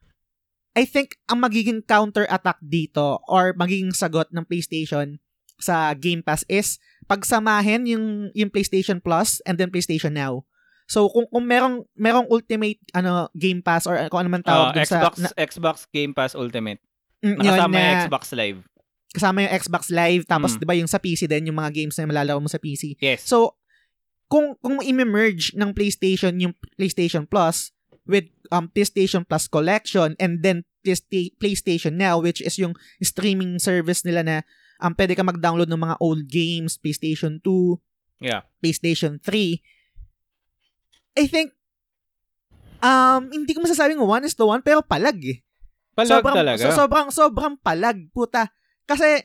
I 0.75 0.85
think 0.87 1.19
ang 1.27 1.43
magiging 1.43 1.83
counter-attack 1.83 2.63
dito 2.63 3.19
or 3.27 3.55
magiging 3.59 3.91
sagot 3.91 4.31
ng 4.31 4.47
PlayStation 4.47 5.19
sa 5.59 5.93
Game 5.99 6.23
Pass 6.23 6.47
is 6.47 6.79
pagsamahin 7.11 7.83
yung 7.85 8.05
yung 8.33 8.49
PlayStation 8.49 9.03
Plus 9.03 9.43
and 9.43 9.59
then 9.59 9.67
PlayStation 9.67 10.15
Now. 10.15 10.47
So 10.87 11.07
kung 11.07 11.27
kung 11.27 11.43
merong 11.45 11.83
merong 11.93 12.27
ultimate 12.27 12.79
ano 12.91 13.27
Game 13.33 13.59
Pass 13.61 13.85
or 13.85 13.99
kung 14.07 14.23
ano 14.23 14.31
man 14.31 14.43
tawag 14.43 14.75
dun 14.75 14.83
Xbox 14.83 15.15
sa 15.17 15.23
na, 15.25 15.31
Xbox 15.37 15.77
Game 15.89 16.11
Pass 16.11 16.35
Ultimate. 16.35 16.79
mm, 17.21 17.35
yun 17.37 17.39
Nakasama 17.45 17.75
yung 17.75 17.99
Xbox 18.01 18.23
Live. 18.33 18.59
kasama 19.11 19.37
yung 19.43 19.53
Xbox 19.53 19.83
Live 19.91 20.23
tapos 20.25 20.51
Mm. 20.51 20.57
'di 20.57 20.67
ba 20.67 20.75
yung 20.79 20.87
sa 20.87 20.99
PC 20.99 21.27
din 21.27 21.51
yung 21.51 21.59
mga 21.59 21.75
games 21.75 21.95
na 21.95 22.07
malalaro 22.07 22.39
mo 22.39 22.47
sa 22.47 22.59
PC. 22.59 22.95
Yes. 22.97 23.23
So, 23.23 23.59
kung 24.27 24.55
kung 24.57 24.79
i-merge 24.81 25.51
ng 25.53 25.71
PlayStation 25.71 26.39
yung 26.39 26.55
PlayStation 26.75 27.27
Plus 27.27 27.75
with 28.05 28.31
um 28.49 28.67
PlayStation 28.67 29.23
Plus 29.23 29.47
Collection 29.47 30.15
and 30.17 30.43
then 30.43 30.63
Playsta- 30.81 31.35
PlayStation 31.37 31.95
Now 31.95 32.19
which 32.19 32.39
is 32.39 32.55
yung 32.57 32.73
streaming 33.01 33.59
service 33.59 34.03
nila 34.03 34.23
na 34.23 34.37
um 34.81 34.93
pwede 34.97 35.13
ka 35.15 35.23
mag-download 35.23 35.69
ng 35.69 35.81
mga 35.81 35.97
old 36.01 36.25
games, 36.27 36.81
PlayStation 36.81 37.39
2, 37.39 38.25
yeah. 38.25 38.43
PlayStation 38.59 39.21
3. 39.23 39.61
I 41.17 41.27
think 41.29 41.53
Um, 42.81 43.29
hindi 43.29 43.53
ko 43.53 43.61
masasabing 43.61 44.01
one 44.01 44.25
is 44.25 44.33
to 44.33 44.49
one, 44.49 44.65
pero 44.65 44.81
palag 44.81 45.21
eh. 45.21 45.45
Palag 45.93 46.25
sobrang, 46.25 46.33
talaga. 46.33 46.65
so- 46.65 46.73
sobrang, 46.73 47.09
sobrang 47.13 47.55
palag, 47.61 48.09
puta. 48.09 48.49
Kasi, 48.89 49.21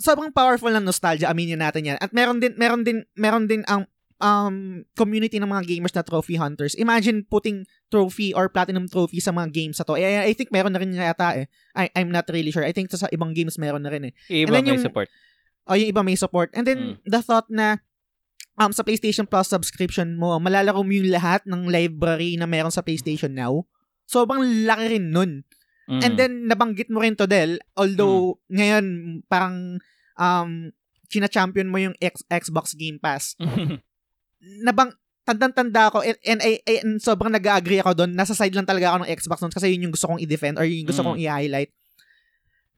sobrang 0.00 0.32
powerful 0.32 0.72
ng 0.72 0.80
nostalgia, 0.80 1.28
aminin 1.28 1.60
natin 1.60 1.92
yan. 1.92 1.98
At 2.00 2.16
meron 2.16 2.40
din, 2.40 2.56
meron 2.56 2.82
din, 2.88 3.04
meron 3.20 3.44
din 3.44 3.60
ang 3.68 3.84
um, 4.20 4.84
community 4.94 5.40
ng 5.40 5.48
mga 5.48 5.66
gamers 5.66 5.96
na 5.96 6.04
trophy 6.04 6.36
hunters. 6.36 6.76
Imagine 6.76 7.24
putting 7.26 7.64
trophy 7.88 8.30
or 8.36 8.52
platinum 8.52 8.86
trophy 8.86 9.18
sa 9.18 9.32
mga 9.32 9.50
games 9.50 9.76
na 9.80 9.84
to. 9.88 9.96
Eh, 9.96 10.28
I 10.28 10.32
think 10.36 10.52
meron 10.52 10.76
na 10.76 10.80
rin 10.80 10.92
yata 10.92 11.40
eh. 11.40 11.46
I, 11.74 11.88
I'm 11.96 12.12
not 12.12 12.28
really 12.28 12.52
sure. 12.52 12.62
I 12.62 12.76
think 12.76 12.92
sa 12.92 13.08
ibang 13.10 13.32
games 13.32 13.56
meron 13.56 13.82
na 13.82 13.90
rin 13.90 14.12
eh. 14.12 14.12
Iba 14.28 14.52
and 14.52 14.54
then 14.54 14.64
may 14.64 14.76
yung- 14.78 14.86
support. 14.86 15.08
O 15.68 15.74
yung 15.76 15.90
iba 15.90 16.02
may 16.04 16.16
support. 16.16 16.50
And 16.52 16.64
then, 16.66 16.98
the 17.04 17.20
thought 17.22 17.46
na 17.46 17.78
um, 18.58 18.72
sa 18.74 18.82
PlayStation 18.82 19.28
Plus 19.28 19.46
subscription 19.46 20.18
mo, 20.18 20.36
malalaro 20.40 20.82
mo 20.82 20.92
yung 20.92 21.12
lahat 21.12 21.44
ng 21.46 21.68
library 21.70 22.34
na 22.34 22.48
meron 22.48 22.72
sa 22.74 22.82
PlayStation 22.82 23.36
Now. 23.36 23.68
Sobrang 24.08 24.42
laki 24.66 24.98
rin 24.98 25.14
nun. 25.14 25.46
Mm. 25.86 26.00
And 26.02 26.14
then, 26.18 26.32
nabanggit 26.50 26.90
mo 26.90 27.04
rin 27.04 27.14
to, 27.14 27.30
Del. 27.30 27.62
Although, 27.78 28.42
ngayon, 28.50 28.86
parang, 29.30 29.78
um, 30.18 30.74
china-champion 31.10 31.70
mo 31.70 31.78
yung 31.78 31.94
X- 32.02 32.26
Xbox 32.26 32.74
Game 32.74 32.98
Pass. 32.98 33.34
Nabang, 34.40 34.90
tandang-tanda 35.22 35.92
ako, 35.92 36.00
and, 36.00 36.18
and, 36.24 36.40
I- 36.40 36.62
and 36.80 36.96
sobrang 36.98 37.30
nag-agree 37.30 37.78
ako 37.78 37.92
doon. 37.94 38.16
Nasa 38.16 38.32
side 38.32 38.56
lang 38.56 38.64
talaga 38.64 38.90
ako 38.90 39.04
ng 39.04 39.10
Xbox 39.12 39.38
noon 39.40 39.52
kasi 39.52 39.66
yun 39.70 39.84
yung 39.86 39.94
gusto 39.94 40.08
kong 40.08 40.20
i-defend 40.20 40.56
or 40.56 40.64
yun 40.64 40.82
yung 40.82 40.90
gusto 40.90 41.04
Mm. 41.04 41.08
kong 41.08 41.20
i-highlight. 41.20 41.70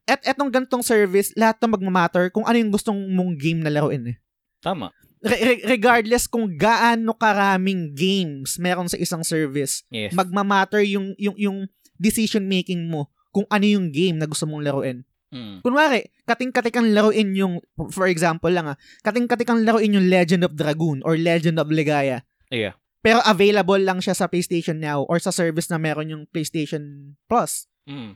At 0.02 0.20
etong 0.26 0.50
gantong 0.50 0.82
service, 0.82 1.30
lahat 1.32 1.62
ng 1.62 1.78
magmamatter 1.78 2.28
kung 2.28 2.42
ano 2.42 2.58
yung 2.58 2.74
gustong 2.74 2.98
mong 3.08 3.38
game 3.38 3.62
na 3.62 3.70
laruin 3.70 4.10
eh. 4.10 4.16
Tama. 4.58 4.90
Re- 5.22 5.62
regardless 5.64 6.26
kung 6.26 6.50
gaano 6.58 7.14
karaming 7.14 7.94
games 7.94 8.58
meron 8.58 8.90
sa 8.90 8.98
isang 8.98 9.22
service, 9.22 9.86
Yes. 9.86 10.10
magmamatter 10.10 10.82
yung 10.82 11.14
yung 11.14 11.38
yung 11.38 11.58
decision 11.94 12.42
making 12.42 12.90
mo 12.90 13.06
kung 13.30 13.46
ano 13.46 13.62
yung 13.62 13.94
game 13.94 14.18
na 14.18 14.26
gusto 14.26 14.42
mong 14.44 14.66
laruin. 14.66 15.06
Mm. 15.32 15.64
Kunwari, 15.64 16.12
kating-katikang 16.28 16.92
laruin 16.92 17.32
yung, 17.32 17.54
for 17.88 18.04
example 18.04 18.52
lang 18.52 18.68
ah, 18.68 18.76
kating-katikang 19.00 19.64
laruin 19.64 19.96
yung 19.96 20.12
Legend 20.12 20.44
of 20.44 20.52
Dragoon 20.52 21.00
or 21.02 21.16
Legend 21.16 21.56
of 21.56 21.72
Ligaya. 21.72 22.20
Yeah. 22.52 22.76
Pero 23.00 23.18
available 23.24 23.80
lang 23.80 23.98
siya 23.98 24.12
sa 24.12 24.28
PlayStation 24.28 24.78
Now 24.78 25.02
or 25.08 25.18
sa 25.18 25.32
service 25.32 25.72
na 25.72 25.80
meron 25.80 26.12
yung 26.12 26.22
PlayStation 26.28 27.16
Plus. 27.26 27.66
Mm. 27.88 28.14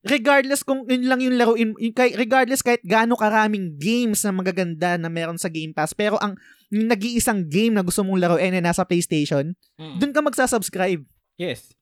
Regardless 0.00 0.64
kung 0.64 0.88
yun 0.88 1.04
lang 1.04 1.20
yung 1.20 1.36
laruin, 1.36 1.76
yung, 1.76 1.92
kahit- 1.92 2.16
regardless 2.16 2.64
kahit 2.64 2.80
gaano 2.80 3.20
karaming 3.20 3.76
games 3.76 4.24
na 4.24 4.32
magaganda 4.32 4.96
na 4.96 5.12
meron 5.12 5.36
sa 5.36 5.52
Game 5.52 5.76
Pass, 5.76 5.92
pero 5.92 6.16
ang 6.16 6.40
yung 6.72 6.88
nag-iisang 6.88 7.44
game 7.44 7.76
na 7.76 7.84
gusto 7.84 8.00
mong 8.00 8.16
laruin 8.16 8.56
ay 8.56 8.64
nasa 8.64 8.86
PlayStation, 8.86 9.52
Mm. 9.76 9.98
dun 10.00 10.14
ka 10.14 10.24
magsasubscribe. 10.24 11.04
Yes. 11.36 11.74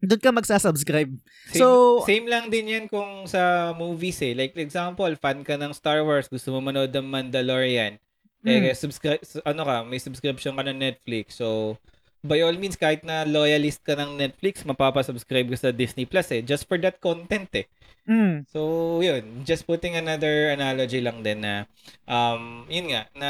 Doon 0.00 0.20
ka 0.20 0.32
magsasubscribe. 0.32 1.12
Same, 1.52 1.60
So- 1.60 2.00
same 2.08 2.24
lang 2.24 2.48
din 2.48 2.66
yan 2.66 2.84
kung 2.88 3.28
sa 3.28 3.72
movies 3.76 4.24
eh. 4.24 4.32
Like, 4.32 4.56
example, 4.56 5.12
fan 5.16 5.44
ka 5.44 5.60
ng 5.60 5.76
Star 5.76 6.00
Wars, 6.00 6.26
gusto 6.26 6.50
mo 6.50 6.64
manood 6.64 6.88
ng 6.88 7.04
Mandalorian. 7.04 8.00
Eh, 8.40 8.72
Mm. 8.72 8.72
subscribe, 8.72 9.20
ano 9.44 9.62
ka, 9.68 9.76
may 9.84 10.00
subscription 10.00 10.56
ka 10.56 10.64
ng 10.64 10.80
Netflix. 10.80 11.36
So, 11.36 11.76
by 12.24 12.40
all 12.40 12.56
means, 12.56 12.80
kahit 12.80 13.04
na 13.04 13.28
loyalist 13.28 13.84
ka 13.84 13.92
ng 13.92 14.16
Netflix, 14.16 14.64
mapapasubscribe 14.64 15.52
ka 15.52 15.68
sa 15.68 15.70
Disney 15.70 16.08
Plus 16.08 16.32
eh. 16.32 16.40
Just 16.40 16.64
for 16.64 16.80
that 16.80 16.96
content 17.00 17.52
eh. 17.52 17.68
Mm. 18.08 18.48
So, 18.48 18.98
yun. 19.04 19.44
Just 19.44 19.68
putting 19.68 19.92
another 19.94 20.50
analogy 20.50 21.04
lang 21.04 21.20
din 21.20 21.44
na, 21.44 21.68
um, 22.08 22.64
yun 22.66 22.88
nga, 22.88 23.04
na 23.12 23.28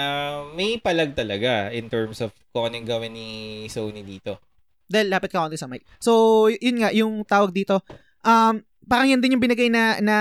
may 0.55 0.79
palag 0.79 1.13
talaga 1.13 1.75
in 1.75 1.91
terms 1.91 2.23
of 2.23 2.31
kung 2.55 2.71
anong 2.71 2.87
gawin 2.87 3.11
ni 3.13 3.29
Sony 3.67 4.07
dito. 4.07 4.39
Dahil 4.91 5.07
lapit 5.07 5.31
ka 5.31 5.39
konti 5.39 5.55
sa 5.55 5.71
mic. 5.71 5.87
So, 6.03 6.13
yun 6.51 6.83
nga, 6.83 6.91
yung 6.91 7.23
tawag 7.23 7.55
dito, 7.55 7.79
um, 8.21 8.59
parang 8.85 9.07
yan 9.07 9.23
din 9.23 9.39
yung 9.39 9.43
binigay 9.43 9.71
na, 9.71 10.03
na, 10.03 10.17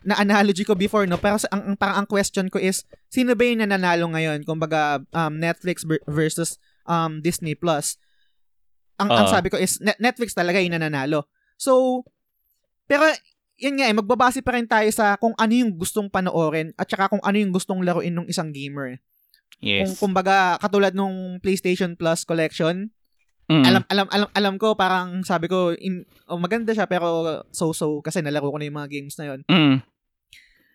na 0.00 0.16
analogy 0.16 0.64
ko 0.64 0.72
before, 0.72 1.04
no? 1.04 1.20
Pero 1.20 1.36
sa- 1.36 1.52
ang, 1.52 1.62
ang, 1.62 1.76
parang 1.76 2.00
ang 2.00 2.08
question 2.08 2.48
ko 2.48 2.56
is, 2.56 2.88
sino 3.06 3.36
ba 3.36 3.44
yung 3.44 3.60
nananalo 3.60 4.08
ngayon? 4.08 4.48
Kumbaga, 4.48 5.04
um, 5.12 5.36
Netflix 5.36 5.84
ver- 5.84 6.00
versus 6.08 6.56
um, 6.88 7.20
Disney 7.20 7.52
Plus. 7.52 8.00
Ang, 8.96 9.12
ang 9.12 9.28
Oo. 9.28 9.32
sabi 9.32 9.52
ko 9.52 9.60
is, 9.60 9.76
Net- 9.84 10.00
Netflix 10.00 10.32
talaga 10.32 10.56
yung 10.56 10.72
nananalo. 10.72 11.28
So, 11.60 12.00
pero, 12.88 13.04
yun 13.60 13.76
nga 13.76 13.90
eh, 13.90 13.94
magbabase 13.94 14.40
pa 14.40 14.56
rin 14.56 14.64
tayo 14.64 14.88
sa 14.88 15.18
kung 15.18 15.34
ano 15.36 15.52
yung 15.52 15.74
gustong 15.76 16.08
panoorin 16.08 16.72
at 16.78 16.88
saka 16.88 17.10
kung 17.10 17.20
ano 17.20 17.36
yung 17.36 17.52
gustong 17.52 17.82
laruin 17.84 18.14
ng 18.14 18.26
isang 18.30 18.54
gamer. 18.54 18.96
eh. 18.96 18.98
Kung 19.58 19.90
Yes. 19.92 19.98
kumbaga 19.98 20.54
katulad 20.62 20.94
nung 20.94 21.42
PlayStation 21.42 21.98
Plus 21.98 22.22
collection, 22.22 22.94
Mm. 23.48 23.64
alam 23.64 23.82
alam 23.88 24.06
alam 24.12 24.28
alam 24.36 24.54
ko 24.60 24.76
parang 24.76 25.24
sabi 25.24 25.48
ko 25.48 25.72
in, 25.72 26.04
oh, 26.28 26.36
maganda 26.36 26.76
siya 26.76 26.84
pero 26.84 27.24
so-so 27.48 28.04
kasi 28.04 28.20
nalaro 28.20 28.52
ko 28.52 28.60
na 28.60 28.68
yung 28.68 28.76
mga 28.76 28.92
games 28.92 29.16
na 29.16 29.24
yon. 29.24 29.40
Mm. 29.48 29.80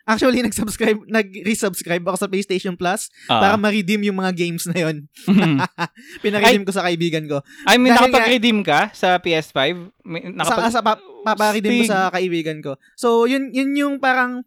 Actually 0.04 0.42
nag-subscribe 0.50 1.00
nag-resubscribe 1.06 2.02
ako 2.02 2.18
sa 2.18 2.28
PlayStation 2.28 2.74
Plus 2.74 3.14
Ah. 3.30 3.40
para 3.40 3.56
ma-redeem 3.56 4.10
yung 4.10 4.18
mga 4.18 4.34
games 4.34 4.66
na 4.66 4.76
yon. 4.76 5.06
Mm. 5.30 5.58
Pina-redeem 6.26 6.66
ko 6.66 6.74
sa 6.74 6.84
kaibigan 6.84 7.30
ko. 7.30 7.46
I 7.64 7.78
mean, 7.78 7.94
Dahil 7.94 8.10
nakapag-redeem 8.10 8.60
ka 8.66 8.90
sa 8.92 9.22
PS5? 9.22 9.60
May, 10.04 10.34
nakapag- 10.34 10.74
Sa, 10.74 10.82
sa 10.82 10.82
pa, 10.82 10.98
papa-redeem 11.24 11.86
ko 11.86 11.94
sa 11.94 12.10
kaibigan 12.10 12.58
ko. 12.60 12.76
So 12.98 13.30
yun 13.30 13.54
yun 13.54 13.78
yung 13.78 13.96
parang 14.02 14.42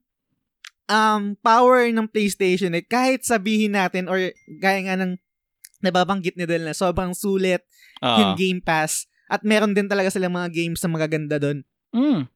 um 0.86 1.38
power 1.40 1.86
ng 1.90 2.06
PlayStation 2.06 2.70
eh 2.70 2.82
kahit 2.82 3.22
sabihin 3.22 3.74
natin 3.74 4.06
or 4.06 4.18
gaya 4.58 4.82
nga 4.82 4.94
ng 4.94 5.18
nababanggit 5.78 6.34
ni 6.34 6.46
Del 6.46 6.62
na 6.62 6.72
sobrang 6.72 7.12
sulit 7.12 7.62
Ah. 8.00 8.20
yung 8.20 8.32
Game 8.36 8.60
Pass 8.60 9.08
at 9.26 9.42
meron 9.42 9.74
din 9.74 9.90
talaga 9.90 10.12
silang 10.12 10.34
mga 10.36 10.52
games 10.54 10.78
na 10.84 10.90
magaganda 10.92 11.36
doon. 11.40 11.66
Mm. 11.90 12.30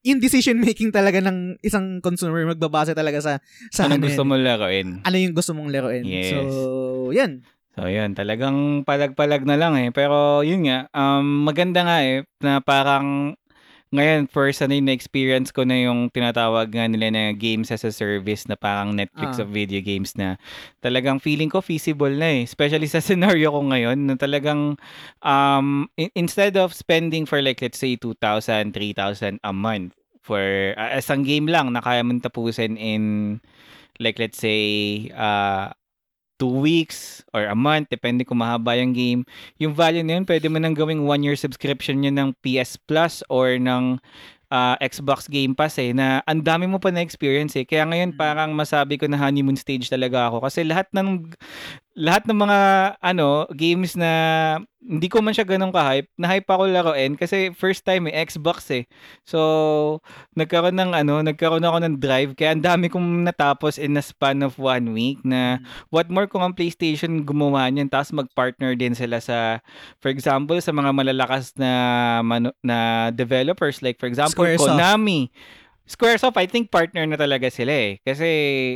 Yung 0.00 0.20
decision 0.22 0.56
making 0.64 0.88
talaga 0.96 1.20
ng 1.20 1.60
isang 1.60 2.00
consumer 2.00 2.48
magbabase 2.48 2.96
talaga 2.96 3.20
sa 3.20 3.32
sa 3.68 3.84
Anong 3.84 4.00
ano, 4.00 4.04
gusto 4.08 4.22
yan. 4.24 4.28
mo 4.28 4.34
laruin? 4.40 4.88
ano 5.04 5.16
yung 5.20 5.34
gusto 5.36 5.52
mong 5.52 5.68
laruin. 5.68 6.04
Yes. 6.08 6.32
So, 6.32 7.12
yan. 7.12 7.44
So, 7.76 7.86
yun. 7.86 8.18
Talagang 8.18 8.82
palag-palag 8.82 9.46
na 9.46 9.54
lang 9.54 9.78
eh. 9.78 9.94
Pero, 9.94 10.42
yun 10.42 10.66
nga. 10.66 10.90
Um, 10.90 11.46
maganda 11.46 11.86
nga 11.86 12.02
eh, 12.02 12.26
na 12.42 12.58
parang 12.58 13.38
ngayon, 13.90 14.30
first 14.30 14.62
ano 14.62 14.78
yung 14.78 14.86
na-experience 14.86 15.50
ko 15.50 15.66
na 15.66 15.74
yung 15.74 16.14
tinatawag 16.14 16.70
nga 16.70 16.86
nila 16.86 17.10
na 17.10 17.34
games 17.34 17.74
as 17.74 17.82
a 17.82 17.90
service 17.90 18.46
na 18.46 18.54
parang 18.54 18.94
Netflix 18.94 19.38
Ah. 19.38 19.42
of 19.42 19.50
video 19.50 19.82
games 19.82 20.14
na 20.14 20.38
talagang 20.78 21.18
feeling 21.18 21.50
ko 21.50 21.58
feasible 21.58 22.10
na 22.14 22.38
eh. 22.38 22.42
Especially 22.46 22.86
sa 22.86 23.02
scenario 23.04 23.50
ko 23.50 23.60
ngayon 23.66 23.98
na 24.06 24.14
talagang 24.14 24.78
um, 25.26 25.90
in- 25.98 26.14
instead 26.14 26.54
of 26.54 26.70
spending 26.70 27.26
for 27.26 27.42
like 27.42 27.58
let's 27.58 27.82
say 27.82 27.98
2,000, 27.98 28.70
3,000 28.72 29.42
a 29.42 29.52
month 29.52 29.92
for 30.22 30.38
uh, 30.78 30.94
isang 30.94 31.26
game 31.26 31.50
lang 31.50 31.74
na 31.74 31.82
kaya 31.82 32.06
mong 32.06 32.22
tapusin 32.22 32.78
in 32.78 33.02
like 33.98 34.22
let's 34.22 34.38
say 34.38 34.60
uh, 35.12 35.74
two 36.40 36.64
weeks 36.64 37.20
or 37.36 37.44
a 37.44 37.54
month, 37.54 37.92
depende 37.92 38.24
kung 38.24 38.40
mahaba 38.40 38.72
yung 38.80 38.96
game. 38.96 39.28
Yung 39.60 39.76
value 39.76 40.00
na 40.00 40.16
yun, 40.16 40.24
pwede 40.24 40.48
mo 40.48 40.56
nang 40.56 40.72
gawing 40.72 41.04
one-year 41.04 41.36
subscription 41.36 42.00
yun 42.00 42.16
ng 42.16 42.32
PS 42.40 42.80
Plus 42.80 43.20
or 43.28 43.60
ng 43.60 44.00
ah, 44.50 44.74
Xbox 44.82 45.30
Game 45.30 45.54
Pass 45.54 45.78
eh, 45.78 45.94
na 45.94 46.24
ang 46.26 46.42
dami 46.42 46.66
mo 46.66 46.82
pa 46.82 46.90
na-experience 46.90 47.54
eh. 47.54 47.64
Kaya 47.68 47.86
ngayon 47.86 48.16
Mm. 48.16 48.18
parang 48.18 48.50
masabi 48.50 48.98
ko 48.98 49.06
na 49.06 49.20
honeymoon 49.20 49.54
stage 49.54 49.86
talaga 49.86 50.26
ako 50.26 50.42
kasi 50.42 50.66
lahat 50.66 50.90
ng 50.90 51.30
lahat 52.00 52.24
ng 52.24 52.38
mga 52.48 52.58
ano 53.04 53.44
games 53.52 53.92
na 53.92 54.10
hindi 54.80 55.12
ko 55.12 55.20
man 55.20 55.36
siya 55.36 55.44
ganun 55.44 55.68
ka-hype, 55.68 56.08
na-hype 56.16 56.48
ako 56.48 56.64
laruin 56.64 57.12
kasi 57.12 57.52
first 57.52 57.84
time 57.84 58.08
eh, 58.08 58.16
Xbox 58.24 58.72
eh. 58.72 58.88
So, 59.28 60.00
nagkaroon 60.32 60.80
ng 60.80 60.96
ano, 60.96 61.20
nagkaroon 61.20 61.68
ako 61.68 61.84
ng 61.84 62.00
drive 62.00 62.32
kaya 62.32 62.56
ang 62.56 62.64
dami 62.64 62.88
kong 62.88 63.28
natapos 63.28 63.76
in 63.76 64.00
a 64.00 64.02
span 64.02 64.40
of 64.40 64.56
one 64.56 64.96
week 64.96 65.20
na 65.20 65.60
what 65.92 66.08
more 66.08 66.24
kung 66.24 66.40
ang 66.40 66.56
PlayStation 66.56 67.20
gumawa 67.28 67.68
niyan 67.68 67.92
tapos 67.92 68.16
mag-partner 68.16 68.72
din 68.72 68.96
sila 68.96 69.20
sa 69.20 69.60
for 70.00 70.08
example 70.08 70.56
sa 70.64 70.72
mga 70.72 70.96
malalakas 70.96 71.52
na 71.60 71.70
manu- 72.24 72.56
na 72.64 73.12
developers 73.12 73.84
like 73.84 74.00
for 74.00 74.08
example 74.08 74.48
Squaresoft. 74.48 74.80
Konami. 74.80 75.28
Squaresoft 75.84 76.40
I 76.40 76.48
think 76.48 76.72
partner 76.72 77.04
na 77.04 77.20
talaga 77.20 77.52
sila 77.52 77.76
eh 77.76 78.00
kasi 78.00 78.26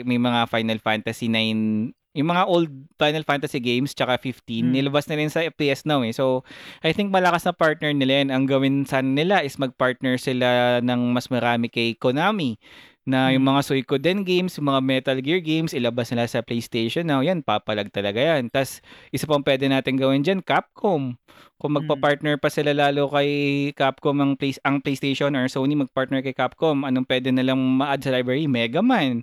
may 0.04 0.20
mga 0.20 0.52
Final 0.52 0.78
Fantasy 0.84 1.32
9 1.32 2.03
yung 2.14 2.30
mga 2.30 2.46
old 2.46 2.70
Final 2.94 3.26
Fantasy 3.26 3.58
games 3.58 3.90
tsaka 3.92 4.16
15 4.16 4.70
Hmm. 4.70 4.72
nilabas 4.72 5.10
na 5.10 5.18
rin 5.18 5.28
sa 5.28 5.42
PS 5.50 5.82
Now 5.84 6.06
eh. 6.06 6.14
So 6.14 6.46
I 6.80 6.94
think 6.94 7.10
malakas 7.10 7.42
na 7.44 7.52
partner 7.52 7.90
nila 7.90 8.22
yan. 8.22 8.30
Ang 8.30 8.46
gawin 8.46 8.86
sana 8.86 9.10
nila 9.10 9.42
is 9.42 9.58
mag-partner 9.58 10.14
sila 10.16 10.78
ng 10.78 11.00
mas 11.10 11.26
marami 11.26 11.66
kay 11.66 11.98
Konami 11.98 12.54
na 13.04 13.28
yung 13.36 13.44
Hmm. 13.44 13.52
mga 13.52 13.60
Suikoden 13.68 14.24
games, 14.24 14.56
yung 14.56 14.72
mga 14.72 14.80
Metal 14.80 15.18
Gear 15.20 15.44
games, 15.44 15.76
ilabas 15.76 16.08
nila 16.08 16.24
sa 16.24 16.40
PlayStation 16.40 17.04
Now. 17.04 17.20
Yan, 17.20 17.44
papalag 17.44 17.92
talaga 17.92 18.16
yan. 18.16 18.48
Tapos, 18.48 18.80
isa 19.12 19.28
pang 19.28 19.44
pwede 19.44 19.68
natin 19.68 20.00
gawin 20.00 20.24
dyan, 20.24 20.40
Capcom. 20.40 21.12
Kung 21.60 21.70
Hmm. 21.70 21.84
magpa-partner 21.84 22.40
pa 22.40 22.48
sila 22.48 22.72
lalo 22.72 23.12
kay 23.12 23.28
Capcom 23.76 24.16
ang, 24.24 24.40
play, 24.40 24.56
ang 24.64 24.80
PlayStation 24.80 25.36
or 25.36 25.44
Sony 25.52 25.76
mag-partner 25.76 26.24
kay 26.24 26.32
Capcom, 26.32 26.80
anong 26.80 27.04
pwede 27.04 27.28
nilang 27.28 27.60
ma-add 27.60 28.00
sa 28.00 28.08
library? 28.08 28.48
Mega 28.48 28.80
Man. 28.80 29.20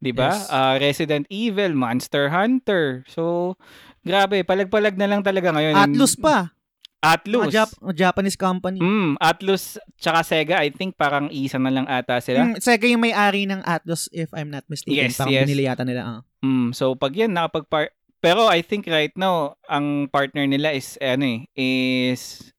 'Di 0.00 0.12
ba? 0.12 0.32
Yes. 0.32 0.48
Ah, 0.48 0.74
Resident 0.76 1.24
Evil, 1.28 1.72
Monster 1.72 2.32
Hunter. 2.32 3.04
So, 3.06 3.54
Grabe, 4.00 4.40
palag-palag 4.42 4.96
na 4.96 5.04
lang 5.04 5.20
talaga 5.20 5.52
ngayon. 5.52 5.76
Atlus 5.76 6.16
pa. 6.16 6.56
Atlus. 7.00 7.48
Mga 7.48 7.56
Jap- 7.64 7.80
Japanese 7.96 8.36
company. 8.36 8.76
Mm, 8.76 9.16
Atlus 9.16 9.76
tsaka 9.96 10.20
Sega, 10.20 10.60
I 10.60 10.68
think 10.68 10.96
parang 10.96 11.32
isa 11.32 11.56
na 11.56 11.72
lang 11.72 11.88
ata 11.88 12.20
sila. 12.20 12.44
Mm, 12.44 12.60
Sega 12.60 12.84
yung 12.84 13.00
may-ari 13.00 13.48
ng 13.48 13.60
Atlus, 13.64 14.08
if 14.12 14.28
I'm 14.32 14.52
not 14.52 14.64
mistaken. 14.68 15.08
Yes, 15.08 15.16
Parang 15.16 15.32
yes. 15.32 15.44
binili 15.44 15.64
yata 15.64 15.84
nila. 15.84 16.02
ah. 16.04 16.20
Mm, 16.40 16.72
so 16.72 16.92
pag 16.96 17.12
yan 17.12 17.32
nakapag 17.32 17.92
pero 18.20 18.48
I 18.48 18.60
think 18.60 18.84
right 18.84 19.12
now 19.16 19.56
ang 19.64 20.08
partner 20.12 20.44
nila 20.44 20.76
is 20.76 21.00
ano 21.00 21.24
eh 21.24 21.40
is 21.56 22.52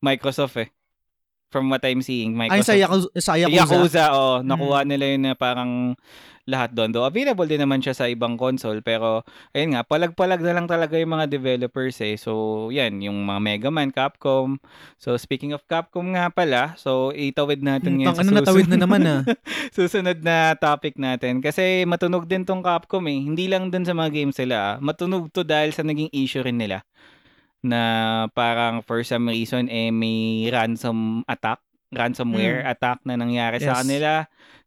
Microsoft 0.00 0.56
eh. 0.56 0.68
From 1.52 1.68
what 1.68 1.84
I'm 1.84 2.00
seeing, 2.00 2.32
Ay, 2.32 2.48
Microsoft. 2.48 2.64
sa 2.64 2.76
Yakuza. 2.80 3.08
Sa 3.20 3.32
Yakuza. 3.36 3.56
Yakuza, 3.60 4.04
oh, 4.16 4.40
nakuha 4.40 4.88
nila 4.88 5.04
yun 5.04 5.20
na 5.20 5.36
parang 5.36 5.92
lahat 6.42 6.74
doon. 6.74 6.90
Though 6.90 7.06
available 7.06 7.46
din 7.46 7.62
naman 7.62 7.78
siya 7.78 7.94
sa 7.94 8.10
ibang 8.10 8.34
console 8.34 8.82
pero 8.82 9.22
ayun 9.50 9.78
nga, 9.78 9.86
palag-palag 9.86 10.42
na 10.42 10.52
lang 10.52 10.66
talaga 10.66 10.98
yung 10.98 11.14
mga 11.14 11.30
developers 11.30 12.02
eh. 12.02 12.18
So, 12.18 12.66
yan, 12.68 12.98
yung 12.98 13.22
mga 13.22 13.38
Mega 13.38 13.70
Man, 13.70 13.94
Capcom. 13.94 14.58
So, 14.98 15.14
speaking 15.14 15.54
of 15.54 15.62
Capcom 15.64 16.12
nga 16.12 16.26
pala, 16.28 16.74
so 16.74 17.14
itawid 17.14 17.62
natin 17.62 17.94
Hmm, 17.94 18.10
ngayon 18.10 18.16
ano, 18.18 18.30
natawid 18.34 18.66
na 18.66 18.76
naman 18.76 19.00
ah. 19.06 19.22
susunod 19.76 20.18
na 20.20 20.58
topic 20.58 20.98
natin. 20.98 21.38
Kasi 21.38 21.86
matunog 21.86 22.26
din 22.26 22.42
tong 22.42 22.60
Capcom 22.60 23.06
eh. 23.06 23.22
Hindi 23.22 23.46
lang 23.46 23.70
dun 23.70 23.86
sa 23.86 23.94
mga 23.94 24.10
games 24.10 24.34
sila. 24.34 24.56
ah. 24.58 24.74
Matunog 24.82 25.30
to 25.30 25.46
dahil 25.46 25.70
sa 25.70 25.86
naging 25.86 26.10
issue 26.10 26.42
rin 26.42 26.58
nila. 26.58 26.82
Na 27.62 27.80
parang 28.34 28.82
for 28.82 29.06
some 29.06 29.30
reason 29.30 29.70
eh 29.70 29.94
may 29.94 30.50
ransom 30.50 31.22
attack, 31.30 31.62
ransomware 31.94 32.66
attack 32.66 32.98
na 33.06 33.14
nangyari 33.14 33.62
sa 33.62 33.78
Yes. 33.78 33.80
kanila 33.86 34.12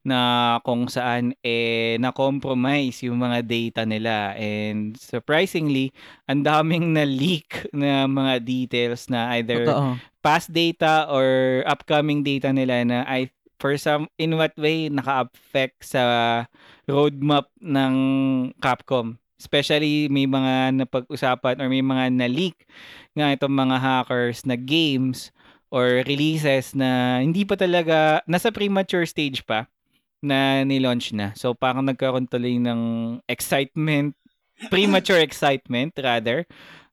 na 0.05 0.61
kung 0.61 0.85
saan 0.85 1.33
eh 1.41 1.97
na-compromise 1.97 3.01
yung 3.09 3.17
mga 3.17 3.41
data 3.41 3.81
nila 3.89 4.37
and 4.37 4.93
surprisingly 5.01 5.89
ang 6.29 6.45
daming 6.45 6.93
na-leak 6.93 7.65
na 7.73 8.05
mga 8.05 8.45
details 8.45 9.09
na 9.09 9.33
either 9.35 9.65
Totoo. 9.65 9.97
past 10.21 10.53
data 10.53 11.09
or 11.09 11.59
upcoming 11.65 12.21
data 12.21 12.53
nila 12.53 12.85
na 12.85 13.01
I 13.09 13.33
for 13.57 13.73
some 13.81 14.05
in 14.21 14.37
what 14.37 14.53
way 14.61 14.93
naka-affect 14.93 15.89
sa 15.89 16.03
roadmap 16.85 17.49
ng 17.57 17.93
Capcom. 18.61 19.17
Especially 19.41 20.07
may 20.07 20.29
mga 20.29 20.85
napag-usapan 20.85 21.59
or 21.59 21.67
may 21.67 21.81
mga 21.81 22.13
na-leak 22.13 22.69
nga 23.17 23.33
itong 23.33 23.51
mga 23.51 23.77
hackers 23.81 24.45
na 24.45 24.53
games 24.55 25.33
or 25.73 26.05
releases 26.05 26.71
na 26.77 27.19
hindi 27.19 27.41
pa 27.43 27.57
talaga 27.57 28.21
nasa 28.29 28.53
premature 28.53 29.03
stage 29.03 29.43
pa 29.43 29.67
na 30.25 30.65
ni-launch 30.65 31.13
na. 31.13 31.31
So 31.37 31.53
parang 31.53 31.85
nagkaroon 31.85 32.25
tuloy 32.25 32.57
ng 32.57 32.81
excitement, 33.29 34.17
premature 34.73 35.21
excitement 35.21 35.93
rather 36.01 36.43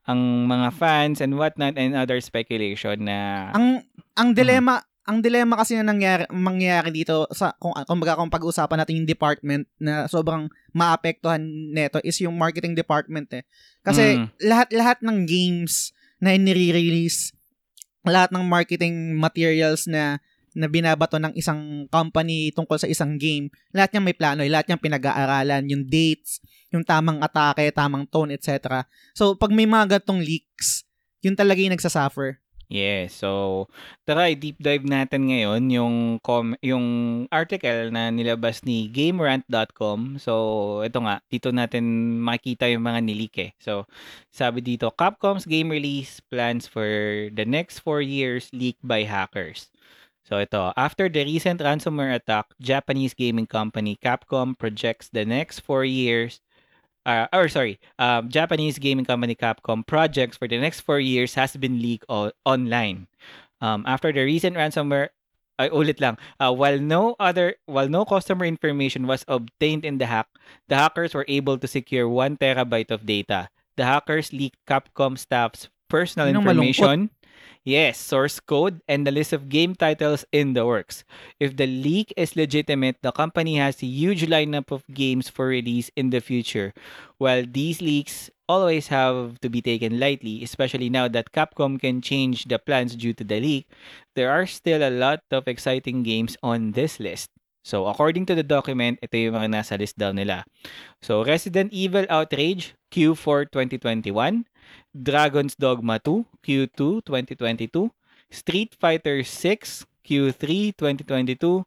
ang 0.03 0.51
mga 0.51 0.69
fans 0.75 1.23
and 1.23 1.39
whatnot 1.39 1.79
and 1.79 1.95
other 1.95 2.19
speculation 2.19 3.07
na 3.07 3.51
Ang 3.55 3.87
ang 4.19 4.35
Mm. 4.35 4.37
dilema, 4.37 4.75
ang 5.07 5.19
dilema 5.23 5.55
kasi 5.55 5.79
na 5.79 5.87
nangyari 5.87 6.27
mangyayari 6.31 6.91
dito 6.91 7.31
sa 7.31 7.55
kung 7.59 7.71
kumbaga 7.87 8.19
kung 8.19 8.31
pag-usapan 8.31 8.83
natin 8.83 9.03
yung 9.03 9.11
department 9.11 9.65
na 9.79 10.07
sobrang 10.07 10.51
maapektuhan 10.75 11.43
neto 11.71 12.03
is 12.03 12.19
yung 12.19 12.35
marketing 12.35 12.75
department 12.75 13.31
eh. 13.31 13.47
Kasi 13.83 14.19
Mm. 14.19 14.27
lahat-lahat 14.43 14.99
ng 15.07 15.23
games 15.27 15.95
na 16.19 16.35
inire-release, 16.35 17.31
lahat 18.03 18.35
ng 18.35 18.43
marketing 18.47 19.15
materials 19.15 19.87
na 19.87 20.19
na 20.55 20.69
binabato 20.69 21.17
ng 21.17 21.33
isang 21.37 21.89
company 21.89 22.53
tungkol 22.53 22.77
sa 22.77 22.89
isang 22.89 23.17
game, 23.17 23.49
lahat 23.73 23.93
niyan 23.93 24.05
may 24.05 24.17
plano, 24.17 24.41
lahat 24.45 24.69
niyan 24.69 24.81
pinag-aaralan, 24.81 25.65
yung 25.69 25.85
dates, 25.89 26.43
yung 26.73 26.85
tamang 26.85 27.21
atake, 27.21 27.73
tamang 27.73 28.05
tone, 28.09 28.37
etc. 28.37 28.85
So, 29.17 29.37
pag 29.37 29.53
may 29.53 29.65
mga 29.65 30.01
gatong 30.01 30.21
leaks, 30.21 30.85
yun 31.23 31.39
talaga 31.39 31.63
yung 31.63 31.73
nagsasuffer. 31.75 32.43
Yes, 32.73 33.21
so 33.21 33.69
tara 34.09 34.33
deep 34.33 34.57
dive 34.57 34.89
natin 34.89 35.29
ngayon 35.29 35.69
yung 35.69 35.97
com- 36.25 36.57
yung 36.65 36.87
article 37.29 37.93
na 37.93 38.09
nilabas 38.09 38.65
ni 38.65 38.89
gamerant.com. 38.89 40.17
So 40.17 40.33
ito 40.81 41.05
nga, 41.05 41.21
dito 41.29 41.53
natin 41.53 41.85
makita 42.25 42.73
yung 42.73 42.89
mga 42.89 43.05
nilik 43.05 43.35
eh. 43.45 43.51
So 43.61 43.85
sabi 44.33 44.65
dito, 44.65 44.89
Capcom's 44.89 45.45
game 45.45 45.69
release 45.69 46.25
plans 46.33 46.65
for 46.65 46.89
the 47.37 47.45
next 47.45 47.85
four 47.85 48.01
years 48.01 48.49
leaked 48.57 48.81
by 48.81 49.05
hackers. 49.05 49.69
So 50.33 50.41
ito, 50.41 50.73
after 50.81 51.13
the 51.13 51.29
recent 51.29 51.61
ransomware 51.61 52.17
attack, 52.17 52.57
Japanese 52.57 53.13
gaming 53.13 53.45
company 53.45 54.01
Capcom 54.01 54.57
projects 54.57 55.13
the 55.13 55.29
next 55.29 55.61
four 55.61 55.85
years 55.85 56.41
uh, 57.05 57.29
or 57.37 57.53
sorry, 57.53 57.77
um, 58.01 58.33
Japanese 58.33 58.81
gaming 58.81 59.05
company 59.05 59.37
Capcom 59.37 59.85
projects 59.85 60.41
for 60.41 60.49
the 60.49 60.57
next 60.57 60.81
four 60.81 61.05
years 61.05 61.37
has 61.37 61.53
been 61.61 61.85
leaked 61.85 62.09
o- 62.09 62.33
online. 62.49 63.13
Um, 63.61 63.85
after 63.85 64.09
the 64.09 64.25
recent 64.25 64.57
ransomware, 64.57 65.13
ay 65.61 65.69
ulit 65.69 66.01
lang, 66.01 66.17
uh, 66.41 66.49
while 66.49 66.81
no 66.81 67.13
other, 67.21 67.61
while 67.69 67.93
no 67.93 68.09
customer 68.09 68.49
information 68.49 69.05
was 69.05 69.29
obtained 69.29 69.85
in 69.85 70.01
the 70.01 70.09
hack, 70.09 70.33
the 70.73 70.81
hackers 70.81 71.13
were 71.13 71.29
able 71.29 71.61
to 71.61 71.69
secure 71.69 72.09
one 72.09 72.41
terabyte 72.41 72.89
of 72.89 73.05
data. 73.05 73.53
The 73.77 73.85
hackers 73.85 74.33
leaked 74.33 74.65
Capcom 74.65 75.21
staff's 75.21 75.69
personal 75.93 76.33
ang 76.33 76.41
malungkot. 76.41 77.13
Yes, 77.63 77.95
source 77.95 78.41
code 78.43 78.83
and 78.91 79.07
the 79.07 79.15
list 79.15 79.33
of 79.33 79.49
game 79.49 79.79
titles 79.79 80.27
in 80.33 80.53
the 80.53 80.67
works. 80.67 81.05
If 81.39 81.57
the 81.57 81.67
leak 81.67 82.13
is 82.17 82.35
legitimate, 82.35 82.99
the 83.03 83.13
company 83.13 83.55
has 83.63 83.79
a 83.83 83.87
huge 83.87 84.27
lineup 84.27 84.73
of 84.75 84.83
games 84.91 85.31
for 85.31 85.47
release 85.47 85.89
in 85.95 86.11
the 86.11 86.19
future. 86.19 86.75
While 87.19 87.47
these 87.47 87.81
leaks 87.81 88.31
always 88.49 88.89
have 88.89 89.39
to 89.47 89.49
be 89.49 89.63
taken 89.63 90.01
lightly, 90.01 90.43
especially 90.43 90.91
now 90.91 91.07
that 91.15 91.31
Capcom 91.31 91.79
can 91.79 92.03
change 92.03 92.51
the 92.51 92.59
plans 92.59 92.97
due 92.97 93.15
to 93.15 93.23
the 93.23 93.39
leak, 93.39 93.71
there 94.17 94.35
are 94.35 94.47
still 94.47 94.83
a 94.83 94.91
lot 94.91 95.23
of 95.31 95.47
exciting 95.47 96.03
games 96.03 96.37
on 96.43 96.73
this 96.73 96.99
list. 96.99 97.31
So, 97.63 97.87
according 97.87 98.27
to 98.27 98.35
the 98.35 98.43
document, 98.43 98.99
ito 99.07 99.15
yung 99.15 99.39
mga 99.39 99.55
nasa 99.55 99.79
list 99.79 99.95
daw 99.95 100.11
nila. 100.11 100.43
So, 100.99 101.23
Resident 101.23 101.71
Evil 101.71 102.11
Outrage, 102.11 102.75
Q4 102.91 103.55
2021. 103.55 104.51
Dragon's 104.93 105.55
Dogma 105.55 105.99
2, 105.99 106.27
Q2 106.45 107.05
2022. 107.05 107.91
Street 108.31 108.77
Fighter 108.79 109.25
6, 109.25 109.87
Q3 110.05 110.77
2022. 110.77 111.65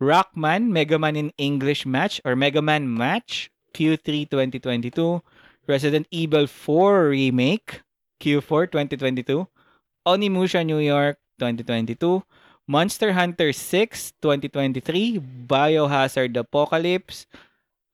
Rockman, 0.00 0.68
Mega 0.68 0.98
Man 0.98 1.16
in 1.16 1.32
English 1.38 1.86
Match 1.86 2.20
or 2.24 2.34
Mega 2.34 2.60
Man 2.60 2.92
Match, 2.92 3.50
Q3 3.74 4.28
2022. 4.30 5.22
Resident 5.66 6.06
Evil 6.10 6.46
4 6.46 7.08
Remake, 7.08 7.82
Q4 8.20 8.70
2022. 8.72 9.46
Onimusha 10.06 10.64
New 10.64 10.78
York 10.78 11.18
2022. 11.38 12.22
Monster 12.66 13.12
Hunter 13.12 13.52
6 13.52 14.12
2023. 14.20 15.20
Biohazard 15.46 16.36
Apocalypse. 16.36 17.26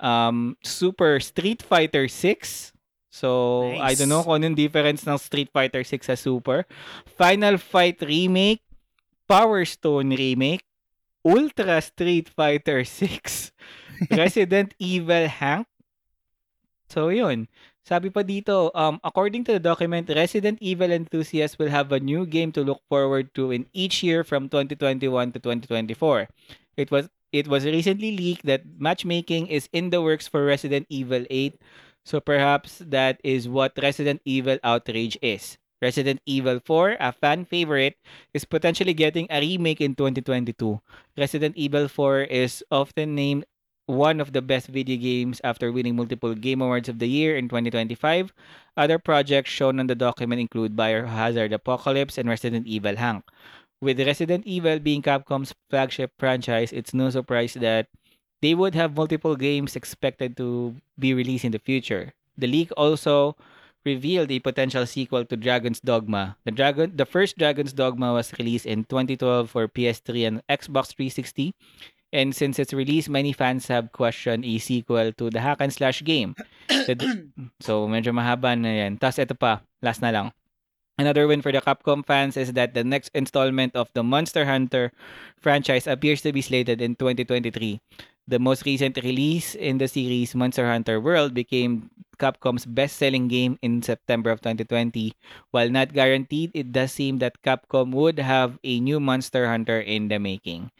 Um, 0.00 0.56
Super 0.64 1.20
Street 1.20 1.62
Fighter 1.62 2.08
6. 2.08 2.69
So, 3.10 3.74
I 3.82 3.98
don't 3.98 4.08
know 4.08 4.22
Nice. 4.22 4.26
kung 4.30 4.38
anong 4.38 4.56
difference 4.56 5.02
ng 5.02 5.18
Street 5.18 5.50
Fighter 5.50 5.82
6 5.82 6.06
sa 6.06 6.14
Super. 6.14 6.62
Final 7.18 7.58
Fight 7.58 7.98
Remake. 8.00 8.62
Power 9.26 9.66
Stone 9.66 10.14
Remake. 10.14 10.62
Ultra 11.26 11.82
Street 11.82 12.30
Fighter 12.30 12.86
6. 12.86 13.50
Resident 14.14 14.72
Evil 14.78 15.26
Hank. 15.26 15.66
So, 16.88 17.10
yun. 17.10 17.46
Sabi 17.82 18.10
pa 18.10 18.22
dito, 18.22 18.70
um, 18.74 19.02
according 19.02 19.42
to 19.50 19.58
the 19.58 19.62
document, 19.62 20.06
Resident 20.06 20.58
Evil 20.62 20.92
enthusiasts 20.94 21.58
will 21.58 21.70
have 21.72 21.90
a 21.90 21.98
new 21.98 22.22
game 22.26 22.52
to 22.54 22.62
look 22.62 22.78
forward 22.86 23.34
to 23.34 23.50
in 23.50 23.66
each 23.74 24.02
year 24.06 24.22
from 24.22 24.46
2021 24.48 25.34
to 25.34 25.38
2024. 25.42 26.28
It 26.76 26.90
was 26.90 27.10
it 27.32 27.46
was 27.48 27.64
recently 27.66 28.14
leaked 28.14 28.46
that 28.46 28.62
matchmaking 28.78 29.46
is 29.48 29.66
in 29.72 29.90
the 29.90 30.02
works 30.02 30.26
for 30.28 30.44
Resident 30.44 30.86
Evil 30.90 31.24
8, 31.30 31.58
so 32.04 32.20
perhaps 32.20 32.82
that 32.84 33.20
is 33.24 33.48
what 33.48 33.72
Resident 33.80 34.20
Evil 34.24 34.58
Outrage 34.62 35.18
is. 35.22 35.58
Resident 35.80 36.20
Evil 36.26 36.60
4, 36.60 36.96
a 37.00 37.12
fan 37.12 37.44
favorite, 37.44 37.96
is 38.34 38.44
potentially 38.44 38.92
getting 38.92 39.26
a 39.30 39.40
remake 39.40 39.80
in 39.80 39.94
2022. 39.94 40.80
Resident 41.16 41.56
Evil 41.56 41.88
4 41.88 42.22
is 42.28 42.62
often 42.70 43.14
named 43.14 43.44
one 43.86 44.20
of 44.20 44.32
the 44.32 44.42
best 44.42 44.68
video 44.68 44.96
games 44.96 45.40
after 45.42 45.72
winning 45.72 45.96
multiple 45.96 46.34
Game 46.34 46.60
Awards 46.60 46.88
of 46.88 46.98
the 46.98 47.08
Year 47.08 47.36
in 47.36 47.48
2025. 47.48 48.32
Other 48.76 48.98
projects 48.98 49.50
shown 49.50 49.80
on 49.80 49.88
the 49.88 49.96
document 49.96 50.40
include 50.40 50.76
Biohazard 50.76 51.52
Apocalypse 51.52 52.18
and 52.18 52.28
Resident 52.28 52.66
Evil 52.66 52.96
Hank. 52.96 53.24
With 53.80 53.98
Resident 53.98 54.46
Evil 54.46 54.78
being 54.78 55.00
Capcom's 55.02 55.54
flagship 55.70 56.12
franchise, 56.18 56.72
it's 56.72 56.92
no 56.92 57.08
surprise 57.08 57.54
that 57.54 57.88
they 58.40 58.54
would 58.54 58.74
have 58.74 58.96
multiple 58.96 59.36
games 59.36 59.76
expected 59.76 60.36
to 60.36 60.76
be 60.98 61.14
released 61.14 61.44
in 61.44 61.52
the 61.52 61.58
future. 61.58 62.12
The 62.36 62.46
leak 62.46 62.70
also 62.76 63.36
revealed 63.84 64.30
a 64.30 64.40
potential 64.40 64.84
sequel 64.84 65.24
to 65.24 65.36
Dragon's 65.36 65.80
Dogma. 65.80 66.36
The 66.44 66.52
Dragon 66.52 66.96
the 66.96 67.06
first 67.06 67.38
Dragon's 67.38 67.72
Dogma 67.72 68.12
was 68.12 68.32
released 68.38 68.66
in 68.66 68.84
2012 68.84 69.48
for 69.48 69.68
PS3 69.68 70.26
and 70.26 70.36
Xbox 70.48 70.92
360 70.96 71.54
And 72.12 72.34
since 72.34 72.58
its 72.58 72.74
release, 72.74 73.08
many 73.08 73.32
fans 73.32 73.68
have 73.68 73.92
questioned 73.92 74.44
a 74.44 74.58
sequel 74.58 75.12
to 75.14 75.30
the 75.30 75.40
hack 75.40 75.58
and 75.60 75.72
slash 75.72 76.02
game. 76.02 76.34
So, 76.70 76.94
so 77.60 77.72
medyo 77.86 78.10
mahaba 78.10 78.58
na 78.58 78.70
yan. 78.70 78.98
Tapos 78.98 79.18
ito 79.22 79.34
pa, 79.34 79.62
last 79.82 80.02
na 80.02 80.10
lang. 80.10 80.28
Another 80.98 81.26
win 81.26 81.42
for 81.42 81.50
the 81.54 81.62
Capcom 81.62 82.04
fans 82.04 82.36
is 82.36 82.52
that 82.54 82.74
the 82.74 82.82
next 82.82 83.10
installment 83.14 83.74
of 83.74 83.90
the 83.94 84.02
Monster 84.02 84.44
Hunter 84.44 84.92
franchise 85.38 85.86
appears 85.86 86.20
to 86.22 86.32
be 86.32 86.42
slated 86.42 86.82
in 86.82 86.94
2023. 86.98 87.80
The 88.30 88.38
most 88.38 88.62
recent 88.62 88.94
release 89.02 89.58
in 89.58 89.82
the 89.82 89.90
series, 89.90 90.38
Monster 90.38 90.70
Hunter 90.70 91.02
World, 91.02 91.34
became 91.34 91.90
Capcom's 92.14 92.62
best-selling 92.62 93.26
game 93.26 93.58
in 93.58 93.82
September 93.82 94.30
of 94.30 94.38
2020. 94.38 95.10
While 95.50 95.74
not 95.74 95.90
guaranteed, 95.90 96.54
it 96.54 96.70
does 96.70 96.94
seem 96.94 97.18
that 97.18 97.42
Capcom 97.42 97.90
would 97.90 98.22
have 98.22 98.62
a 98.62 98.78
new 98.78 99.02
Monster 99.02 99.50
Hunter 99.50 99.82
in 99.82 100.06
the 100.06 100.22
making. 100.22 100.70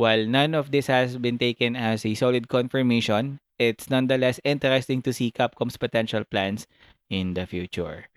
While 0.00 0.24
none 0.24 0.56
of 0.56 0.72
this 0.72 0.88
has 0.88 1.20
been 1.20 1.36
taken 1.36 1.76
as 1.76 2.08
a 2.08 2.16
solid 2.16 2.48
confirmation, 2.48 3.36
it's 3.60 3.92
nonetheless 3.92 4.40
interesting 4.40 5.04
to 5.04 5.12
see 5.12 5.28
Capcom's 5.28 5.76
potential 5.76 6.24
plans 6.24 6.64
in 7.12 7.36
the 7.36 7.44
future. 7.44 8.08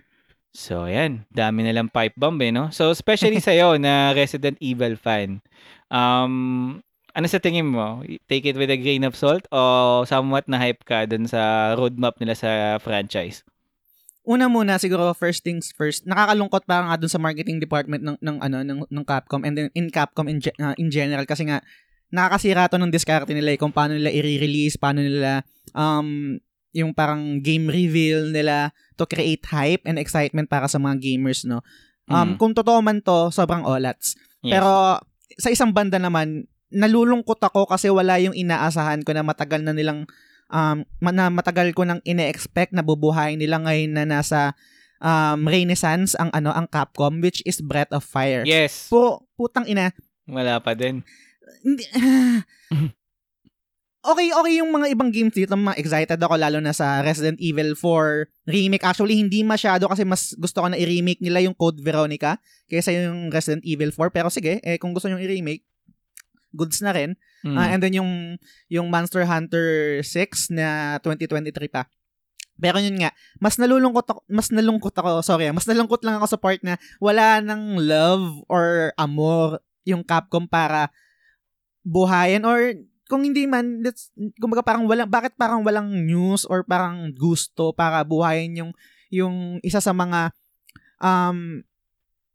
So, 0.55 0.87
ayan. 0.87 1.27
Dami 1.35 1.67
na 1.67 1.75
lang 1.75 1.91
pipe 1.91 2.15
bomb 2.15 2.39
eh, 2.39 2.55
no? 2.55 2.71
So, 2.71 2.95
especially 2.95 3.43
sa'yo 3.45 3.75
na 3.75 4.15
Resident 4.15 4.55
Evil 4.63 4.95
fan. 4.95 5.43
Um, 5.91 6.81
ano 7.17 7.25
sa 7.25 7.41
tingin 7.41 7.65
mo? 7.65 8.05
Take 8.29 8.53
it 8.53 8.57
with 8.61 8.69
a 8.69 8.77
grain 8.77 9.01
of 9.01 9.17
salt 9.17 9.49
o 9.49 10.05
somewhat 10.05 10.45
na 10.45 10.61
hype 10.61 10.85
ka 10.85 11.09
dun 11.09 11.25
sa 11.25 11.73
roadmap 11.73 12.21
nila 12.21 12.37
sa 12.37 12.77
franchise? 12.77 13.41
Una 14.21 14.45
muna 14.45 14.77
siguro 14.77 15.09
first 15.17 15.41
things 15.41 15.73
first. 15.73 16.05
Nakakalungkot 16.05 16.69
pa 16.69 16.85
nga 16.85 16.99
dun 17.01 17.09
sa 17.09 17.17
marketing 17.17 17.57
department 17.57 18.05
ng 18.05 18.17
ng 18.21 18.37
ano 18.37 18.57
ng, 18.61 18.79
ng 18.85 19.05
Capcom 19.07 19.41
and 19.41 19.57
then 19.57 19.73
in 19.73 19.89
Capcom 19.89 20.29
in, 20.29 20.37
uh, 20.61 20.77
in 20.77 20.93
general 20.93 21.25
kasi 21.25 21.49
nga 21.49 21.65
nakakasira 22.13 22.69
to 22.69 22.77
ng 22.77 22.93
diskarte 22.93 23.33
nila 23.33 23.57
eh, 23.57 23.59
kung 23.59 23.73
paano 23.73 23.97
nila 23.97 24.13
i-release, 24.13 24.77
paano 24.77 25.01
nila 25.01 25.41
um 25.73 26.37
yung 26.77 26.93
parang 26.93 27.41
game 27.41 27.65
reveal 27.73 28.29
nila 28.29 28.69
to 28.93 29.09
create 29.09 29.41
hype 29.49 29.81
and 29.89 29.97
excitement 29.97 30.45
para 30.45 30.69
sa 30.69 30.77
mga 30.77 31.01
gamers, 31.01 31.41
no? 31.49 31.65
Um, 32.07 32.35
Mm. 32.35 32.39
Kung 32.39 32.53
totoo 32.53 32.79
man 32.79 33.01
to, 33.01 33.33
sobrang 33.33 33.65
olats. 33.65 34.13
Yes. 34.45 34.53
Pero 34.55 35.01
sa 35.41 35.49
isang 35.49 35.73
banda 35.73 35.97
naman, 35.97 36.45
nalulungkot 36.73 37.39
ako 37.39 37.69
kasi 37.69 37.87
wala 37.87 38.19
yung 38.19 38.35
inaasahan 38.35 39.03
ko 39.03 39.15
na 39.15 39.23
matagal 39.23 39.63
na 39.63 39.71
nilang 39.71 40.03
um, 40.51 40.83
na 40.99 41.31
matagal 41.31 41.71
ko 41.71 41.87
nang 41.87 42.03
ine-expect 42.03 42.75
na 42.75 42.83
bubuhayin 42.83 43.39
nila 43.39 43.59
ngayon 43.63 43.91
na 43.95 44.03
nasa 44.03 44.55
um, 44.99 45.47
renaissance 45.47 46.15
ang 46.19 46.31
ano 46.35 46.51
ang 46.51 46.67
Capcom 46.67 47.23
which 47.23 47.39
is 47.47 47.63
Breath 47.63 47.91
of 47.95 48.03
Fire. 48.03 48.43
yes. 48.43 48.91
Po, 48.91 49.27
putang 49.39 49.67
ina. 49.67 49.95
Wala 50.27 50.59
pa 50.59 50.75
din. 50.75 51.03
Okay, 54.07 54.31
okay 54.31 54.63
yung 54.63 54.71
mga 54.71 54.95
ibang 54.95 55.11
games 55.11 55.35
dito. 55.35 55.51
Mga 55.51 55.83
excited 55.83 56.15
ako 56.15 56.39
lalo 56.39 56.63
na 56.63 56.71
sa 56.71 57.03
Resident 57.03 57.35
Evil 57.43 57.75
4 57.75 58.47
remake. 58.47 58.87
Actually, 58.87 59.19
hindi 59.19 59.43
masyado 59.43 59.83
kasi 59.91 60.07
mas 60.07 60.31
gusto 60.39 60.63
ko 60.63 60.71
na 60.71 60.79
i-remake 60.79 61.19
nila 61.19 61.43
yung 61.43 61.51
Code 61.51 61.83
Veronica 61.83 62.39
kaysa 62.71 62.95
yung 62.95 63.27
Resident 63.27 63.67
Evil 63.67 63.91
4. 63.91 64.07
Pero 64.15 64.31
sige, 64.31 64.63
eh, 64.63 64.79
kung 64.79 64.95
gusto 64.95 65.11
nyo 65.11 65.19
i-remake, 65.19 65.67
goods 66.55 66.79
na 66.79 66.91
rin. 66.95 67.15
Mm. 67.43 67.55
Ah, 67.55 67.69
and 67.71 67.81
then 67.83 67.95
yung 67.95 68.11
yung 68.71 68.87
Monster 68.87 69.23
Hunter 69.23 69.99
6 70.03 70.53
na 70.53 70.97
2023 71.03 71.51
pa. 71.67 71.87
Pero 72.57 72.81
yun 72.81 72.97
nga, 72.97 73.13
mas 73.37 73.61
nalulungkot 73.61 74.05
ako, 74.09 74.19
mas 74.25 74.49
nalungkot 74.49 74.95
ako, 74.97 75.21
sorry, 75.21 75.45
ah, 75.45 75.53
mas 75.53 75.69
nalungkot 75.69 76.01
lang 76.01 76.17
ako 76.17 76.25
sa 76.25 76.41
part 76.41 76.57
na 76.65 76.81
wala 76.97 77.37
nang 77.37 77.77
love 77.77 78.41
or 78.49 78.89
amor 78.97 79.61
yung 79.85 80.01
Capcom 80.01 80.49
para 80.49 80.89
buhayin 81.85 82.43
or 82.43 82.73
kung 83.07 83.23
hindi 83.23 83.47
man, 83.47 83.85
let's, 83.85 84.11
kumbaga 84.41 84.65
parang 84.65 84.83
walang, 84.89 85.07
bakit 85.07 85.37
parang 85.39 85.63
walang 85.63 85.87
news 86.03 86.43
or 86.49 86.65
parang 86.67 87.13
gusto 87.15 87.71
para 87.71 88.03
buhayin 88.03 88.57
yung, 88.59 88.71
yung 89.07 89.35
isa 89.63 89.79
sa 89.79 89.95
mga 89.95 90.35
um, 90.99 91.63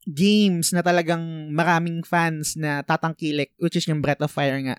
games 0.08 0.74
na 0.74 0.82
talagang 0.82 1.22
maraming 1.54 2.02
fans 2.02 2.58
na 2.58 2.82
tatangkilik, 2.82 3.54
which 3.62 3.78
is 3.78 3.86
yung 3.86 4.02
Breath 4.02 4.22
of 4.22 4.34
Fire 4.34 4.58
nga. 4.58 4.78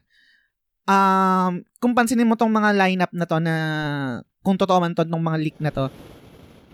Um, 0.83 1.63
kung 1.79 1.95
pansinin 1.95 2.27
mo 2.27 2.35
tong 2.35 2.51
mga 2.51 2.75
lineup 2.75 3.13
na 3.15 3.23
to 3.23 3.39
na 3.39 3.55
kung 4.43 4.59
totoo 4.59 4.83
man 4.83 4.91
to 4.91 5.07
ng 5.07 5.23
mga 5.23 5.39
leak 5.39 5.57
na 5.63 5.71
to, 5.71 5.87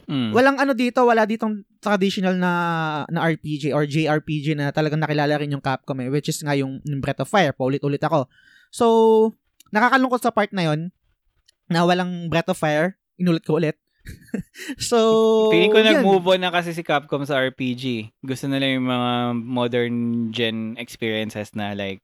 Mm. 0.10 0.34
walang 0.34 0.58
ano 0.58 0.74
dito, 0.74 1.06
wala 1.06 1.22
ditong 1.30 1.62
traditional 1.78 2.34
na 2.34 2.52
na 3.14 3.30
RPG 3.30 3.70
or 3.70 3.86
JRPG 3.86 4.58
na 4.58 4.74
talagang 4.74 4.98
nakilala 4.98 5.38
rin 5.38 5.54
yung 5.54 5.62
Capcom 5.62 6.02
eh, 6.02 6.10
which 6.10 6.34
is 6.34 6.42
nga 6.42 6.58
yung, 6.58 6.82
yung 6.82 6.98
Breath 6.98 7.22
of 7.22 7.30
Fire, 7.30 7.54
paulit-ulit 7.54 8.02
ako. 8.02 8.26
So, 8.74 8.86
nakakalungkot 9.70 10.26
sa 10.26 10.34
part 10.34 10.50
na 10.50 10.66
yon 10.66 10.90
na 11.70 11.86
walang 11.86 12.26
Breath 12.26 12.50
of 12.50 12.58
Fire, 12.58 12.98
inulit 13.22 13.46
ko 13.46 13.62
ulit. 13.62 13.78
so, 14.90 14.98
Feeling 15.50 15.74
ko 15.74 15.80
nag-move 15.82 16.26
on 16.26 16.42
na 16.42 16.52
kasi 16.54 16.72
si 16.76 16.86
Capcom 16.86 17.26
sa 17.26 17.40
RPG. 17.42 18.14
Gusto 18.22 18.46
nila 18.48 18.70
yung 18.70 18.88
mga 18.88 19.12
modern 19.36 19.96
gen 20.30 20.76
experiences 20.78 21.54
na 21.58 21.74
like 21.74 22.04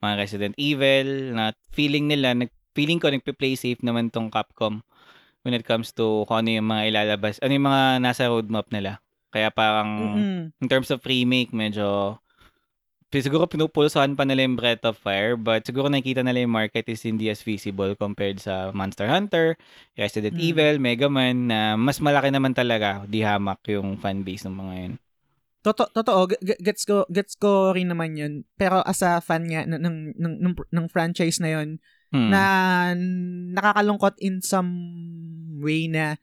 mga 0.00 0.14
Resident 0.16 0.54
Evil 0.56 1.32
na 1.36 1.52
feeling 1.72 2.08
nila, 2.08 2.36
nag, 2.36 2.52
feeling 2.76 3.00
ko 3.00 3.08
nagpe-play 3.08 3.56
safe 3.56 3.80
naman 3.80 4.12
tong 4.12 4.28
Capcom 4.28 4.84
when 5.46 5.54
it 5.54 5.62
comes 5.62 5.94
to 5.94 6.26
kung 6.26 6.42
ano 6.42 6.58
yung 6.58 6.68
mga 6.68 6.82
ilalabas, 6.90 7.38
ano 7.38 7.54
yung 7.54 7.68
mga 7.70 7.84
nasa 8.02 8.26
roadmap 8.26 8.66
nila. 8.74 8.98
Kaya 9.30 9.52
parang 9.54 9.90
Mm-mm. 10.18 10.42
in 10.58 10.68
terms 10.68 10.90
of 10.90 11.04
remake, 11.06 11.54
medyo 11.54 12.18
siguro 13.20 13.46
pinupulsahan 13.46 14.16
pa 14.16 14.24
nila 14.24 14.42
yung 14.44 14.56
Breath 14.56 14.84
of 14.84 14.98
Fire 14.98 15.36
but 15.36 15.62
siguro 15.62 15.86
nakikita 15.86 16.24
nila 16.24 16.42
yung 16.42 16.54
market 16.54 16.88
is 16.88 17.04
hindi 17.04 17.28
as 17.28 17.40
feasible 17.40 17.94
compared 17.94 18.40
sa 18.40 18.72
Monster 18.72 19.06
Hunter, 19.06 19.54
Resident 19.94 20.34
Mm. 20.34 20.42
Evil, 20.42 20.74
Mega 20.80 21.08
Man 21.08 21.48
na 21.48 21.76
mas 21.76 22.00
malaki 22.00 22.32
naman 22.32 22.52
talaga 22.52 23.04
di 23.06 23.22
hamak 23.22 23.62
yung 23.70 23.96
fanbase 23.96 24.48
ng 24.48 24.56
mga 24.56 24.74
yun. 24.80 24.94
Totoo, 25.66 25.90
totoo, 25.90 26.20
gets 26.62 26.86
ko 26.86 27.02
gets 27.10 27.34
ko 27.34 27.74
rin 27.74 27.90
naman 27.90 28.14
'yun. 28.14 28.46
Pero 28.54 28.86
as 28.86 29.02
a 29.02 29.18
fan 29.18 29.50
nga 29.50 29.66
ng 29.66 29.82
ng 29.82 29.96
ng, 30.14 30.34
ng, 30.38 30.54
ng 30.70 30.86
franchise 30.86 31.42
na 31.42 31.50
'yon, 31.58 31.82
Hmm. 32.14 32.30
na 32.30 32.42
nakakalungkot 33.50 34.14
in 34.22 34.38
some 34.38 34.70
way 35.58 35.90
na 35.90 36.14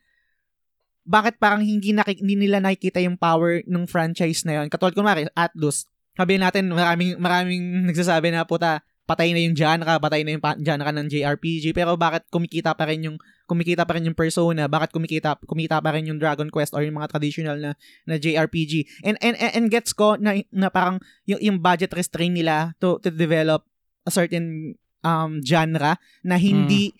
bakit 1.03 1.35
parang 1.35 1.59
hindi, 1.59 1.91
nakik- 1.91 2.23
hindi 2.23 2.47
nila 2.47 2.63
nakikita 2.63 3.03
yung 3.03 3.19
power 3.19 3.59
ng 3.67 3.83
franchise 3.83 4.47
na 4.47 4.63
'yon. 4.63 4.71
Katulad 4.71 4.95
kunwari, 4.95 5.27
Atlus, 5.35 5.91
sabihin 6.13 6.41
natin 6.45 6.69
maraming 6.69 7.17
maraming 7.17 7.63
nagsasabi 7.89 8.33
na 8.33 8.45
puta 8.45 8.81
patay 9.03 9.35
na 9.35 9.43
yung 9.43 9.55
genre, 9.55 9.99
patay 9.99 10.23
na 10.23 10.39
yung 10.39 10.43
genre 10.63 10.91
ng 10.95 11.07
JRPG, 11.11 11.75
pero 11.75 11.99
bakit 11.99 12.23
kumikita 12.31 12.71
pa 12.71 12.87
rin 12.87 13.03
yung 13.03 13.17
kumikita 13.43 13.83
pa 13.83 13.99
rin 13.99 14.07
yung 14.07 14.15
Persona, 14.15 14.71
bakit 14.71 14.95
kumikita 14.95 15.35
kumita 15.43 15.83
pa 15.83 15.91
rin 15.91 16.07
yung 16.07 16.19
Dragon 16.19 16.47
Quest 16.47 16.71
or 16.71 16.87
yung 16.87 16.95
mga 16.95 17.11
traditional 17.11 17.59
na 17.59 17.71
na 18.07 18.15
JRPG. 18.15 19.03
And 19.03 19.19
and 19.19 19.35
and, 19.35 19.51
and 19.59 19.65
gets 19.67 19.91
ko 19.91 20.15
na, 20.15 20.39
na 20.55 20.71
parang 20.71 21.03
yung 21.27 21.43
yung 21.43 21.57
budget 21.59 21.91
restraint 21.91 22.31
nila 22.31 22.71
to 22.79 23.03
to 23.03 23.11
develop 23.11 23.67
a 24.07 24.11
certain 24.11 24.79
um 25.03 25.43
genre 25.43 25.99
na 26.23 26.39
hindi 26.39 26.95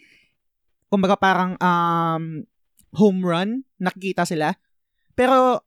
kumbaga 0.91 1.15
parang 1.15 1.55
um 1.63 2.43
home 2.99 3.23
run 3.23 3.63
nakikita 3.79 4.27
sila. 4.27 4.59
Pero 5.15 5.63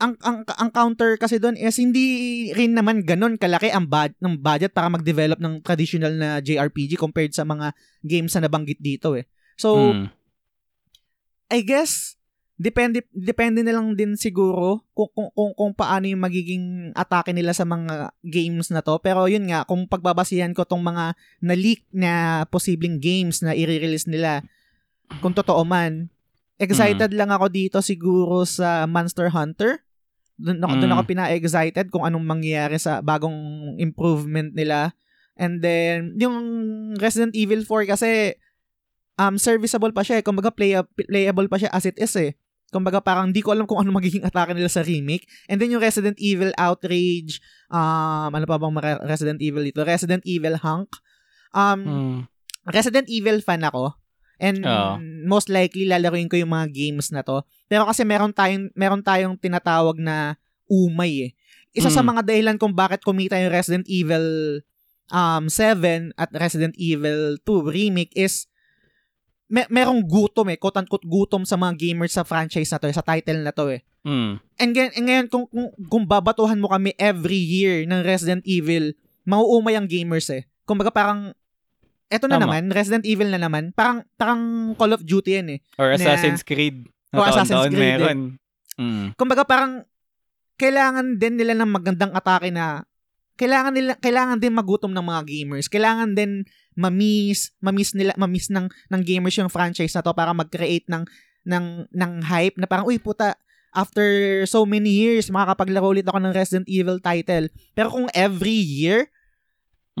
ang 0.00 0.16
ang 0.24 0.42
ang 0.48 0.70
counter 0.72 1.20
kasi 1.20 1.36
doon 1.36 1.60
is 1.60 1.76
hindi 1.76 2.48
rin 2.56 2.72
naman 2.72 3.04
ganun 3.04 3.36
kalaki 3.36 3.68
ang 3.68 3.84
bad 3.84 4.16
ng 4.16 4.40
budget 4.40 4.72
para 4.72 4.88
mag-develop 4.88 5.36
ng 5.36 5.60
traditional 5.60 6.16
na 6.16 6.40
JRPG 6.40 6.96
compared 6.96 7.36
sa 7.36 7.44
mga 7.44 7.76
games 8.00 8.32
na 8.32 8.48
nabanggit 8.48 8.80
dito 8.80 9.12
eh. 9.14 9.28
So, 9.60 9.76
Hmm. 9.76 10.08
I 11.52 11.60
guess 11.60 12.16
depende 12.60 13.04
depende 13.12 13.64
na 13.64 13.72
lang 13.72 13.96
din 13.96 14.20
siguro 14.20 14.84
kung 14.92 15.08
kung 15.16 15.28
kung, 15.32 15.52
kung 15.56 15.72
paano 15.72 16.04
yung 16.08 16.20
magiging 16.20 16.92
atake 16.92 17.32
nila 17.32 17.56
sa 17.56 17.64
mga 17.68 18.12
games 18.24 18.68
na 18.72 18.80
to. 18.80 18.96
Pero 19.00 19.28
yun 19.28 19.48
nga, 19.48 19.64
kung 19.64 19.84
pagbabasihan 19.84 20.52
ko 20.52 20.64
tong 20.64 20.84
mga 20.84 21.16
na-leak 21.44 21.84
na 21.92 22.44
posibleng 22.48 23.00
games 23.00 23.40
na 23.40 23.56
i-release 23.56 24.08
nila, 24.08 24.44
kung 25.24 25.32
totoo 25.32 25.64
man, 25.64 26.12
excited 26.60 27.16
lang 27.16 27.32
ako 27.32 27.48
dito 27.48 27.78
siguro 27.80 28.44
sa 28.44 28.84
Monster 28.84 29.32
Hunter. 29.32 29.80
Doon 30.40 30.58
ako, 30.58 30.74
doon 30.74 30.88
Mm. 30.88 30.96
ako 30.96 31.02
pina-excited 31.06 31.86
kung 31.88 32.02
anong 32.02 32.24
mangyayari 32.24 32.80
sa 32.80 32.98
bagong 32.98 33.36
improvement 33.76 34.50
nila. 34.50 34.96
And 35.36 35.60
then, 35.60 36.16
yung 36.16 36.36
Resident 36.96 37.32
Evil 37.32 37.62
4 37.62 37.84
kasi, 37.86 38.34
um, 39.16 39.36
serviceable 39.36 39.92
pa 39.92 40.00
siya 40.00 40.20
eh. 40.20 40.24
Kumbaga, 40.24 40.48
play- 40.48 40.80
playable 41.06 41.48
pa 41.48 41.60
siya 41.60 41.68
as 41.70 41.84
it 41.84 41.96
is 41.96 42.16
eh. 42.16 42.32
Kumbaga, 42.70 43.02
parang 43.02 43.28
di 43.28 43.42
ko 43.42 43.50
alam 43.50 43.66
kung 43.66 43.82
ano 43.82 43.90
magiging 43.90 44.22
atake 44.22 44.54
nila 44.54 44.70
sa 44.70 44.80
remake. 44.80 45.26
And 45.44 45.58
then 45.58 45.68
yung 45.68 45.82
Resident 45.82 46.16
Evil 46.16 46.54
Outrage, 46.54 47.42
um, 47.68 48.30
ano 48.30 48.46
pa 48.46 48.56
bang 48.56 48.72
Resident 49.04 49.42
Evil 49.42 49.66
dito? 49.66 49.82
Resident 49.82 50.22
Evil 50.24 50.56
Hunk. 50.56 50.88
Um, 51.50 51.80
Hmm. 51.82 52.18
Resident 52.70 53.10
Evil 53.10 53.42
fan 53.42 53.60
ako. 53.60 53.96
And 54.40 54.64
Oo. 54.64 54.96
most 55.28 55.52
likely 55.52 55.84
lalaruin 55.84 56.26
ko 56.26 56.40
yung 56.40 56.50
mga 56.50 56.72
games 56.72 57.12
na 57.12 57.20
to. 57.20 57.44
Pero 57.68 57.84
kasi 57.84 58.08
meron 58.08 58.32
tayong 58.32 58.72
meron 58.72 59.04
tayong 59.04 59.36
tinatawag 59.36 60.00
na 60.00 60.40
umay 60.64 61.28
eh. 61.28 61.30
Isa 61.70 61.92
sa 61.92 62.00
Mm. 62.00 62.08
mga 62.16 62.22
dahilan 62.26 62.56
kung 62.56 62.72
bakit 62.72 63.04
kumita 63.04 63.36
yung 63.36 63.52
Resident 63.52 63.84
Evil 63.86 64.58
um 65.12 65.46
7 65.46 66.16
at 66.16 66.30
Resident 66.32 66.74
Evil 66.80 67.36
2 67.44 67.68
remake 67.68 68.16
is 68.16 68.48
may 69.50 69.66
merong 69.66 70.06
gutom 70.06 70.46
eh, 70.46 70.58
quote 70.58 70.78
unquote 70.78 71.02
gutom 71.02 71.42
sa 71.42 71.58
mga 71.58 71.74
gamers 71.74 72.14
sa 72.14 72.22
franchise 72.22 72.70
na 72.70 72.78
to, 72.78 72.86
eh, 72.86 72.94
sa 72.94 73.02
title 73.02 73.42
na 73.42 73.50
to 73.50 73.66
eh. 73.66 73.82
Mm. 74.06 74.38
And, 74.38 74.70
ngayon, 74.70 74.90
and 74.94 75.04
ngayon 75.10 75.26
kung, 75.26 75.44
kung, 75.50 75.70
kung 75.90 76.04
babatuhan 76.06 76.62
mo 76.62 76.70
kami 76.70 76.94
every 76.96 77.36
year 77.36 77.82
ng 77.82 78.00
Resident 78.06 78.46
Evil, 78.46 78.94
mauumay 79.26 79.74
ang 79.74 79.90
gamers 79.90 80.30
eh. 80.30 80.46
Kumbaga 80.62 80.94
parang 80.94 81.34
eto 82.10 82.26
na 82.26 82.36
Tama. 82.36 82.50
naman, 82.50 82.74
Resident 82.74 83.06
Evil 83.06 83.30
na 83.30 83.38
naman, 83.38 83.70
parang 83.70 84.02
parang 84.18 84.74
Call 84.74 84.92
of 84.92 85.06
Duty 85.06 85.38
yan 85.38 85.48
eh. 85.56 85.58
Or 85.78 85.94
Na- 85.94 85.96
Assassin's 85.96 86.42
Creed. 86.42 86.90
Na 87.14 87.22
O, 87.22 87.24
Assassin's 87.24 87.70
Creed, 87.70 87.78
eh. 87.78 87.82
meron. 87.96 88.18
Mm. 88.74 89.14
Kumbaga 89.14 89.46
parang 89.46 89.86
kailangan 90.58 91.16
din 91.16 91.38
nila 91.40 91.56
ng 91.56 91.70
magandang 91.70 92.12
atake 92.12 92.52
na 92.52 92.84
kailangan 93.40 93.72
nila 93.72 93.96
kailangan 93.96 94.36
din 94.36 94.52
magutom 94.52 94.92
ng 94.92 95.06
mga 95.06 95.22
gamers. 95.24 95.66
Kailangan 95.72 96.12
din 96.12 96.44
mamiss, 96.76 97.56
mamiss 97.64 97.96
nila 97.96 98.12
mamiss 98.20 98.52
ng 98.52 98.68
ng 98.68 99.02
gamers 99.06 99.36
yung 99.40 99.48
franchise 99.48 99.96
na 99.96 100.04
to 100.04 100.12
para 100.12 100.36
mag-create 100.36 100.84
ng 100.92 101.08
ng 101.48 101.88
ng 101.88 102.12
hype 102.20 102.60
na 102.60 102.68
parang 102.68 102.84
uy 102.84 103.00
puta 103.00 103.32
after 103.72 104.42
so 104.44 104.66
many 104.68 104.90
years 104.92 105.30
makakapaglaro 105.32 105.94
ulit 105.94 106.04
ako 106.04 106.20
ng 106.20 106.34
Resident 106.36 106.66
Evil 106.68 107.00
title. 107.00 107.48
Pero 107.72 107.88
kung 107.88 108.12
every 108.12 108.60
year, 108.60 109.08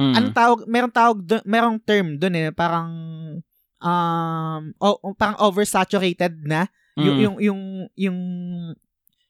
Mm. 0.00 0.14
anong 0.16 0.32
tawag, 0.34 0.58
merong 0.64 0.94
tawag 0.96 1.18
doon, 1.20 1.42
merong 1.44 1.76
term 1.84 2.08
doon 2.16 2.34
eh, 2.40 2.48
parang 2.56 2.88
um 3.80 4.62
o, 4.80 5.12
parang 5.12 5.36
oversaturated 5.40 6.40
na 6.44 6.68
yung 6.96 7.16
Mm. 7.16 7.20
yung 7.20 7.36
yung 7.40 7.60
yung 7.96 8.18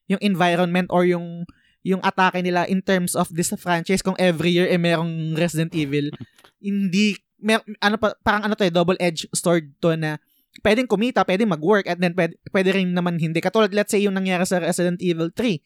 yung 0.07 0.21
environment 0.23 0.87
or 0.95 1.03
yung 1.07 1.43
yung 1.83 1.99
atake 2.03 2.39
nila 2.43 2.67
in 2.71 2.79
terms 2.83 3.15
of 3.15 3.27
this 3.35 3.51
franchise 3.59 4.03
kung 4.03 4.19
every 4.19 4.53
year 4.53 4.71
eh 4.71 4.79
merong 4.79 5.35
Resident 5.35 5.75
Evil 5.75 6.11
hindi 6.63 7.19
mer, 7.41 7.65
ano 7.81 7.97
pa 7.97 8.13
parang 8.21 8.47
ano 8.47 8.55
to 8.55 8.69
eh 8.69 8.75
double 8.75 8.99
edged 9.01 9.27
sword 9.33 9.75
to 9.81 9.97
na 9.97 10.21
pwedeng 10.61 10.85
kumita, 10.91 11.23
pwedeng 11.25 11.49
mag-work 11.49 11.87
at 11.87 11.97
then 11.97 12.13
pwede, 12.13 12.35
pwede 12.53 12.75
rin 12.75 12.91
naman 12.93 13.17
hindi. 13.17 13.39
Katulad 13.41 13.71
let's 13.73 13.95
say 13.95 14.03
yung 14.03 14.19
nangyari 14.19 14.45
sa 14.45 14.61
Resident 14.61 14.99
Evil 15.01 15.31
3 15.33 15.57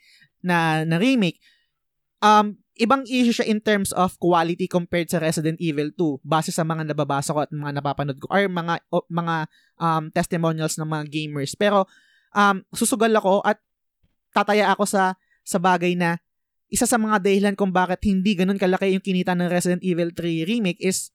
na 0.45 0.85
na 0.85 1.01
remake. 1.01 1.41
Um 2.21 2.61
ibang 2.75 3.07
issue 3.07 3.31
siya 3.31 3.47
in 3.47 3.63
terms 3.63 3.95
of 3.95 4.19
quality 4.19 4.67
compared 4.67 5.07
sa 5.07 5.23
Resident 5.23 5.63
Evil 5.63 5.95
2 5.95 6.27
base 6.27 6.51
sa 6.51 6.67
mga 6.67 6.91
nababasa 6.91 7.31
ko 7.31 7.47
at 7.47 7.51
mga 7.55 7.79
napapanood 7.79 8.19
ko 8.19 8.27
or 8.31 8.51
mga 8.51 8.83
o, 8.91 9.07
mga 9.07 9.47
um, 9.79 10.11
testimonials 10.11 10.75
ng 10.75 10.89
mga 10.89 11.05
gamers. 11.07 11.55
Pero 11.55 11.87
um, 12.35 12.67
susugal 12.75 13.15
ako 13.15 13.47
at 13.47 13.63
tataya 14.35 14.75
ako 14.75 14.91
sa 14.91 15.15
sa 15.47 15.63
bagay 15.63 15.95
na 15.95 16.19
isa 16.67 16.89
sa 16.91 16.99
mga 16.99 17.23
dahilan 17.23 17.55
kung 17.55 17.71
bakit 17.71 18.03
hindi 18.11 18.35
ganun 18.35 18.59
kalaki 18.59 18.91
yung 18.91 19.05
kinita 19.05 19.39
ng 19.39 19.47
Resident 19.47 19.83
Evil 19.87 20.11
3 20.11 20.43
remake 20.43 20.83
is 20.83 21.15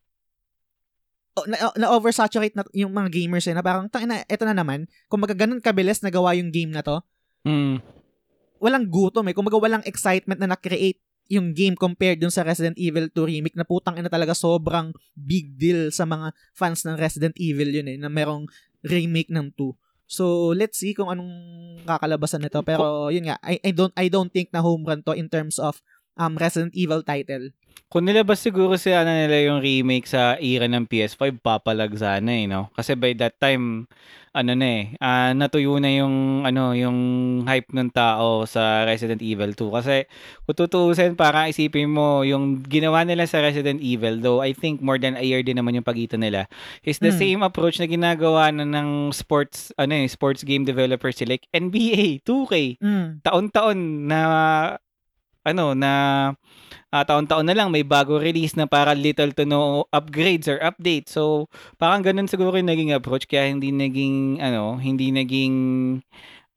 na, 1.48 1.72
na 1.76 1.88
oversaturate 1.92 2.56
na 2.56 2.64
yung 2.72 2.92
mga 2.92 3.12
gamers 3.12 3.48
eh, 3.48 3.56
na 3.56 3.64
parang 3.64 3.88
tangina 3.88 4.24
eto 4.28 4.44
na 4.44 4.56
naman 4.56 4.88
kung 5.08 5.24
maga 5.24 5.36
ganun 5.36 5.64
kabilis 5.64 6.04
na 6.04 6.12
gawa 6.12 6.36
yung 6.36 6.52
game 6.52 6.72
na 6.72 6.84
to 6.84 7.04
Mm. 7.48 7.80
walang 8.60 8.92
gutom 8.92 9.24
eh. 9.32 9.36
Kumbaga 9.36 9.56
walang 9.56 9.86
excitement 9.88 10.36
na 10.44 10.52
na-create 10.52 11.00
yung 11.30 11.54
game 11.54 11.78
compared 11.78 12.18
dun 12.18 12.34
sa 12.34 12.42
Resident 12.42 12.74
Evil 12.76 13.08
2 13.14 13.14
remake 13.38 13.54
na 13.54 13.64
putang 13.64 14.02
ina 14.02 14.10
talaga 14.10 14.34
sobrang 14.34 14.90
big 15.14 15.54
deal 15.56 15.94
sa 15.94 16.10
mga 16.10 16.34
fans 16.58 16.82
ng 16.84 16.98
Resident 16.98 17.38
Evil 17.38 17.70
yun 17.70 17.88
eh 17.88 17.98
na 18.02 18.10
merong 18.10 18.50
remake 18.82 19.30
ng 19.30 19.54
2. 19.54 19.78
So 20.10 20.58
let's 20.58 20.82
see 20.82 20.98
kung 20.98 21.14
anong 21.14 21.30
kakalabasan 21.86 22.42
nito 22.42 22.66
pero 22.66 23.14
yun 23.14 23.30
nga 23.30 23.38
I, 23.46 23.62
I 23.62 23.72
don't 23.78 23.94
I 23.94 24.10
don't 24.10 24.34
think 24.34 24.50
na 24.50 24.66
home 24.66 24.82
run 24.82 25.06
to 25.06 25.14
in 25.14 25.30
terms 25.30 25.62
of 25.62 25.86
um 26.18 26.34
Resident 26.40 26.74
Evil 26.74 27.04
title. 27.04 27.52
Kung 27.90 28.06
nilabas 28.06 28.38
siguro 28.38 28.78
si 28.78 28.94
ano 28.94 29.10
nila 29.10 29.50
yung 29.50 29.66
remake 29.66 30.06
sa 30.06 30.38
era 30.38 30.70
ng 30.70 30.86
PS5, 30.86 31.42
papalag 31.42 31.90
sana 31.98 32.30
eh, 32.30 32.46
no? 32.46 32.70
Kasi 32.78 32.94
by 32.94 33.18
that 33.18 33.42
time, 33.42 33.90
ano 34.30 34.54
na 34.54 34.68
eh, 34.70 34.84
ah, 35.02 35.34
natuyo 35.34 35.82
na 35.82 35.90
yung, 35.90 36.46
ano, 36.46 36.78
yung 36.78 36.98
hype 37.50 37.74
ng 37.74 37.90
tao 37.90 38.46
sa 38.46 38.86
Resident 38.86 39.26
Evil 39.26 39.58
2. 39.58 39.74
Kasi 39.74 40.06
kung 40.46 40.54
tutuusin, 40.54 41.18
parang 41.18 41.50
isipin 41.50 41.90
mo, 41.90 42.22
yung 42.22 42.62
ginawa 42.62 43.02
nila 43.02 43.26
sa 43.26 43.42
Resident 43.42 43.82
Evil, 43.82 44.22
though 44.22 44.38
I 44.38 44.54
think 44.54 44.86
more 44.86 45.02
than 45.02 45.18
a 45.18 45.26
year 45.26 45.42
din 45.42 45.58
naman 45.58 45.74
yung 45.74 45.88
pagitan 45.88 46.22
nila, 46.22 46.46
is 46.86 47.02
the 47.02 47.10
Hmm. 47.10 47.18
same 47.18 47.42
approach 47.42 47.82
na 47.82 47.90
ginagawa 47.90 48.54
na 48.54 48.70
ng 48.70 49.10
sports, 49.18 49.74
ano 49.82 49.98
eh, 49.98 50.06
sports 50.06 50.46
game 50.46 50.62
developers 50.62 51.18
like 51.26 51.50
NBA, 51.50 52.22
2K, 52.22 52.78
Mm. 52.78 53.26
taon-taon 53.26 53.78
na 54.06 54.20
ano 55.50 55.74
na 55.74 55.92
ah, 56.94 57.04
taon-taon 57.06 57.46
na 57.46 57.54
lang 57.58 57.70
may 57.70 57.86
bago 57.86 58.18
release 58.18 58.54
na 58.58 58.66
para 58.66 58.94
little 58.98 59.30
to 59.34 59.46
no 59.46 59.86
upgrades 59.94 60.50
or 60.50 60.58
updates. 60.62 61.14
So 61.14 61.50
parang 61.78 62.02
ganun 62.06 62.30
siguro 62.30 62.54
yung 62.58 62.70
naging 62.70 62.94
approach 62.94 63.26
kaya 63.30 63.50
hindi 63.50 63.70
naging 63.74 64.42
ano, 64.42 64.78
hindi 64.78 65.10
naging 65.14 65.56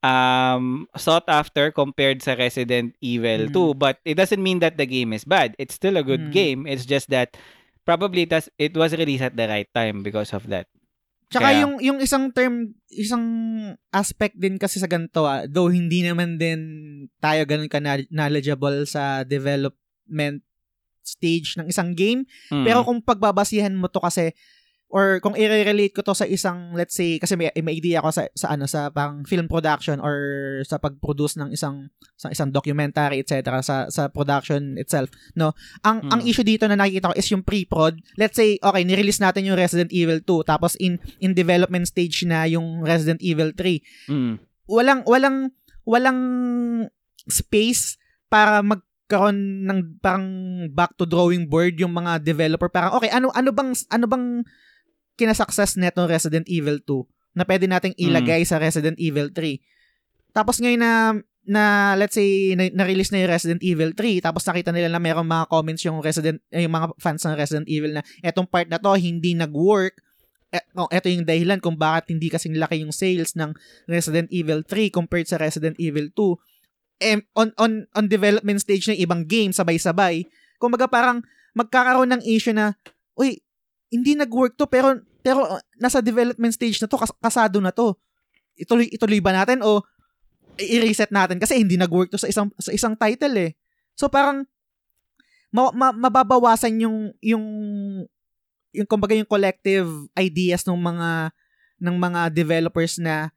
um 0.03 0.83
sought 0.99 1.23
after 1.31 1.71
compared 1.71 2.19
sa 2.19 2.35
Resident 2.35 2.91
Evil 2.99 3.47
Mhm. 3.47 3.53
2 3.55 3.71
but 3.79 4.03
it 4.03 4.19
doesn't 4.19 4.43
mean 4.43 4.59
that 4.59 4.75
the 4.75 4.85
game 4.89 5.15
is 5.15 5.23
bad. 5.23 5.55
It's 5.55 5.75
still 5.79 5.95
a 5.95 6.03
good 6.03 6.27
Mhm. 6.29 6.35
game. 6.35 6.59
It's 6.67 6.83
just 6.83 7.07
that 7.09 7.39
probably 7.87 8.27
it, 8.27 8.31
has, 8.35 8.51
it 8.59 8.75
was 8.75 8.91
released 8.95 9.23
at 9.23 9.35
the 9.39 9.47
right 9.47 9.67
time 9.71 10.03
because 10.03 10.35
of 10.35 10.47
that. 10.51 10.67
Tsaka 11.33 11.49
Kaya- 11.49 11.61
yung 11.65 11.73
yung 11.81 11.97
isang 11.97 12.29
term, 12.29 12.77
isang 12.87 13.25
aspect 13.89 14.37
din 14.37 14.55
kasi 14.55 14.77
sa 14.77 14.85
ganito 14.85 15.25
ah, 15.25 15.43
though 15.43 15.67
hindi 15.67 16.05
naman 16.05 16.37
din 16.37 16.61
tayo 17.17 17.41
ganun 17.43 17.65
ka 17.65 17.81
knowledgeable 18.07 18.85
sa 18.85 19.25
development 19.25 20.45
stage 21.01 21.57
ng 21.57 21.67
isang 21.67 21.91
game, 21.91 22.23
Mm. 22.47 22.63
pero 22.63 22.85
kung 22.85 23.01
pagbabasihan 23.01 23.73
mo 23.73 23.89
to 23.89 23.99
kasi 23.99 24.31
or 24.93 25.17
kung 25.19 25.33
i-relate 25.33 25.89
ko 25.89 26.05
to 26.05 26.13
sa 26.13 26.29
isang 26.29 26.77
let's 26.77 26.93
say 26.93 27.17
kasi 27.17 27.33
may, 27.33 27.49
may 27.65 27.81
idea 27.81 27.97
ako 27.97 28.13
sa 28.13 28.23
sa 28.37 28.53
ano 28.53 28.69
sa 28.69 28.93
pang 28.93 29.25
film 29.25 29.49
production 29.49 29.97
or 29.97 30.13
sa 30.61 30.77
pag-produce 30.77 31.33
ng 31.41 31.49
isang 31.49 31.89
sa 32.13 32.29
isang 32.29 32.53
documentary 32.53 33.17
etc 33.17 33.57
sa 33.65 33.89
sa 33.89 34.05
production 34.13 34.77
itself 34.77 35.09
no 35.33 35.57
ang 35.81 36.05
Mm. 36.05 36.11
ang 36.13 36.21
issue 36.21 36.45
dito 36.45 36.69
na 36.69 36.77
nakikita 36.77 37.09
ko 37.09 37.17
is 37.17 37.25
yung 37.33 37.41
pre-prod 37.41 37.97
let's 38.21 38.37
say 38.37 38.61
okay 38.61 38.85
ni-release 38.85 39.17
natin 39.17 39.49
yung 39.49 39.57
Resident 39.57 39.89
Evil 39.89 40.21
2 40.21 40.45
tapos 40.45 40.77
in 40.77 41.01
in 41.17 41.33
development 41.33 41.89
stage 41.89 42.21
na 42.29 42.45
yung 42.45 42.85
Resident 42.85 43.17
Evil 43.25 43.49
3 43.49 43.81
Mm. 44.13 44.37
walang 44.69 45.01
walang 45.09 45.49
walang 45.89 46.19
space 47.25 47.97
para 48.27 48.61
magkaroon 48.61 49.37
ng 49.65 49.79
parang 49.99 50.27
back 50.69 50.93
to 50.97 51.05
drawing 51.05 51.47
board 51.47 51.77
yung 51.77 51.93
mga 51.93 52.21
developer 52.21 52.69
parang 52.69 52.93
okay 52.93 53.09
ano 53.09 53.33
ano 53.33 53.49
bang 53.49 53.71
ano 53.89 54.05
bang 54.05 54.25
kinasuccess 55.19 55.77
neto 55.77 56.05
Resident 56.05 56.45
Evil 56.49 56.81
2 56.81 57.37
na 57.37 57.43
pwede 57.45 57.65
nating 57.65 57.97
ilagay 57.97 58.45
sa 58.45 58.61
Resident 58.61 58.97
Evil 59.01 59.33
3 59.33 60.33
tapos 60.33 60.57
ngayon 60.61 60.81
na 60.81 60.91
na 61.43 61.93
let's 61.99 62.15
say 62.15 62.55
na, 62.55 62.71
na-release 62.71 63.11
na 63.11 63.19
yung 63.23 63.31
Resident 63.31 63.61
Evil 63.61 63.91
3 63.91 64.23
tapos 64.23 64.47
nakita 64.47 64.71
nila 64.71 64.87
na 64.87 64.99
mayroong 64.99 65.27
mga 65.27 65.45
comments 65.51 65.83
yung 65.83 65.99
Resident 65.99 66.39
yung 66.55 66.71
mga 66.71 66.95
fans 66.95 67.21
ng 67.27 67.35
Resident 67.35 67.67
Evil 67.67 67.99
na 67.99 68.03
etong 68.23 68.47
part 68.47 68.71
na 68.71 68.79
to 68.79 68.95
hindi 68.95 69.35
nag-work. 69.35 69.99
Eh, 70.53 70.61
oh, 70.77 70.85
eto 70.93 71.09
yung 71.09 71.25
dahilan 71.25 71.57
kung 71.57 71.73
bakit 71.75 72.13
hindi 72.13 72.29
kasing 72.29 72.55
laki 72.61 72.85
yung 72.85 72.93
sales 72.93 73.33
ng 73.33 73.57
Resident 73.89 74.29
Evil 74.29 74.61
3 74.61 74.93
compared 74.93 75.27
sa 75.27 75.41
Resident 75.41 75.75
Evil 75.81 76.13
2 76.15 77.03
eh, 77.03 77.19
on 77.35 77.51
on 77.59 77.83
on 77.91 78.05
development 78.07 78.63
stage 78.63 78.87
ng 78.87 78.95
ibang 78.95 79.27
game 79.27 79.51
sabay-sabay. 79.51 80.23
Kumbaga 80.55 80.87
parang 80.87 81.19
magkakaroon 81.51 82.15
ng 82.15 82.23
issue 82.23 82.55
na 82.55 82.79
uy 83.19 83.42
hindi 83.93 84.17
nag-work 84.17 84.57
to 84.57 84.65
pero 84.65 84.97
pero 85.21 85.45
uh, 85.45 85.61
nasa 85.77 86.01
development 86.01 86.49
stage 86.49 86.81
na 86.81 86.89
to 86.89 86.97
kas- 86.97 87.19
kasado 87.21 87.61
na 87.61 87.69
to. 87.69 87.93
Ituloy 88.57 88.89
ituloy 88.89 89.21
ba 89.21 89.31
natin 89.31 89.61
o 89.61 89.85
i-reset 90.57 91.13
natin? 91.13 91.37
Kasi 91.37 91.61
hindi 91.61 91.77
nag-work 91.77 92.09
to 92.09 92.17
sa 92.17 92.25
isang 92.25 92.49
sa 92.57 92.73
isang 92.73 92.97
title 92.97 93.37
eh. 93.37 93.51
So 93.93 94.09
parang 94.09 94.49
ma- 95.53 95.73
ma- 95.73 95.93
mababawasan 95.93 96.81
yung 96.81 97.13
yung 97.21 97.45
yung 98.73 98.87
kumbaga 98.89 99.13
yung 99.13 99.29
collective 99.29 99.85
ideas 100.17 100.65
ng 100.65 100.75
mga 100.75 101.29
ng 101.77 101.95
mga 101.95 102.21
developers 102.33 102.97
na 102.97 103.29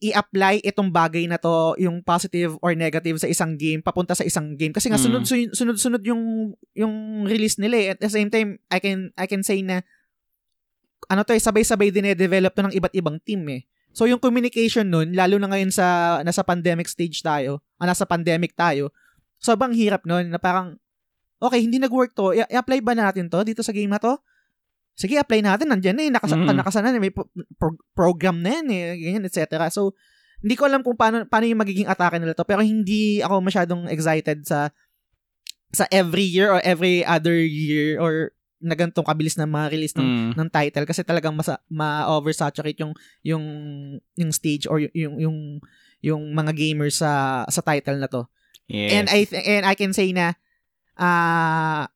i-apply 0.00 0.64
itong 0.64 0.88
bagay 0.88 1.28
na 1.28 1.36
to 1.36 1.76
yung 1.76 2.00
positive 2.00 2.56
or 2.64 2.72
negative 2.72 3.20
sa 3.20 3.28
isang 3.28 3.60
game 3.60 3.84
papunta 3.84 4.16
sa 4.16 4.24
isang 4.24 4.56
game 4.56 4.72
kasi 4.72 4.88
nga 4.88 4.96
Mm. 4.96 5.04
sunod 5.04 5.22
sunod 5.28 5.50
sunod 5.52 5.76
sunod 5.76 6.02
yung 6.08 6.22
yung 6.72 7.28
release 7.28 7.60
nila 7.60 7.76
eh. 7.76 7.88
at 7.92 8.00
the 8.00 8.08
same 8.08 8.32
time 8.32 8.56
I 8.72 8.80
can 8.80 9.12
I 9.20 9.28
can 9.28 9.44
say 9.44 9.60
na 9.60 9.84
ano 11.04 11.20
to 11.20 11.36
eh 11.36 11.42
sabay-sabay 11.42 11.92
din 11.92 12.16
develop 12.16 12.56
to 12.56 12.64
ng 12.64 12.72
iba't 12.72 12.96
ibang 12.96 13.20
team 13.20 13.44
eh 13.52 13.68
so 13.92 14.08
yung 14.08 14.16
communication 14.16 14.88
nun 14.88 15.12
lalo 15.12 15.36
na 15.36 15.52
ngayon 15.52 15.68
sa 15.68 16.18
nasa 16.24 16.40
pandemic 16.40 16.88
stage 16.88 17.20
tayo 17.20 17.60
ah, 17.76 17.84
nasa 17.84 18.08
pandemic 18.08 18.56
tayo 18.56 18.88
sobrang 19.36 19.76
hirap 19.76 20.08
nun 20.08 20.32
na 20.32 20.40
parang 20.40 20.80
okay 21.36 21.60
hindi 21.60 21.76
nag-work 21.76 22.16
to 22.16 22.32
i-apply 22.32 22.80
ba 22.80 22.96
natin 22.96 23.28
to 23.28 23.44
dito 23.44 23.60
sa 23.60 23.72
game 23.76 23.92
na 23.92 24.00
to 24.00 24.16
sige 25.00 25.16
apply 25.16 25.40
natin 25.40 25.66
nandiyan 25.66 25.96
na 25.96 26.02
eh 26.04 26.12
nakasa- 26.12 26.36
Mm. 26.36 26.60
nakasana 26.60 26.92
na 26.92 27.00
may 27.00 27.08
pro- 27.08 27.32
pro- 27.56 27.80
program 27.90 28.38
na 28.38 28.60
yan 28.60 28.66
eh 28.68 28.82
ganyan 29.00 29.24
etc 29.24 29.40
so 29.68 29.96
hindi 30.40 30.52
ko 30.54 30.68
alam 30.68 30.80
kung 30.80 30.92
paano 30.94 31.24
paano 31.24 31.44
yung 31.44 31.56
magiging 31.58 31.88
atake 31.88 32.20
nila 32.20 32.32
to 32.32 32.44
pero 32.44 32.60
hindi 32.60 33.18
ako 33.18 33.40
masyadong 33.40 33.88
excited 33.88 34.44
sa 34.44 34.68
sa 35.70 35.88
every 35.88 36.26
year 36.26 36.50
or 36.50 36.60
every 36.60 37.00
other 37.00 37.32
year 37.34 37.96
or 37.96 38.36
na 38.60 38.74
ganitong 38.74 39.06
kabilis 39.06 39.34
na 39.34 39.48
mga 39.48 39.70
release 39.70 39.94
ng 39.94 40.04
Mm. 40.04 40.30
ng 40.36 40.48
title 40.50 40.84
kasi 40.84 41.00
talagang 41.00 41.32
mas 41.32 41.48
ma-oversaturate 41.66 42.76
yung 42.76 42.92
yung 43.22 43.44
yung 44.14 44.30
stage 44.30 44.68
or 44.68 44.76
yung 44.78 44.92
yung 44.92 45.14
yung, 45.18 45.38
yung 46.02 46.22
mga 46.30 46.52
gamers 46.52 47.00
sa 47.00 47.42
sa 47.46 47.60
title 47.60 47.96
na 47.96 48.04
to. 48.04 48.28
Yes. 48.66 48.92
And 48.92 49.06
I 49.08 49.20
th- 49.24 49.46
and 49.48 49.64
I 49.64 49.72
can 49.72 49.92
say 49.92 50.12
na 50.12 50.36
ah 50.94 51.88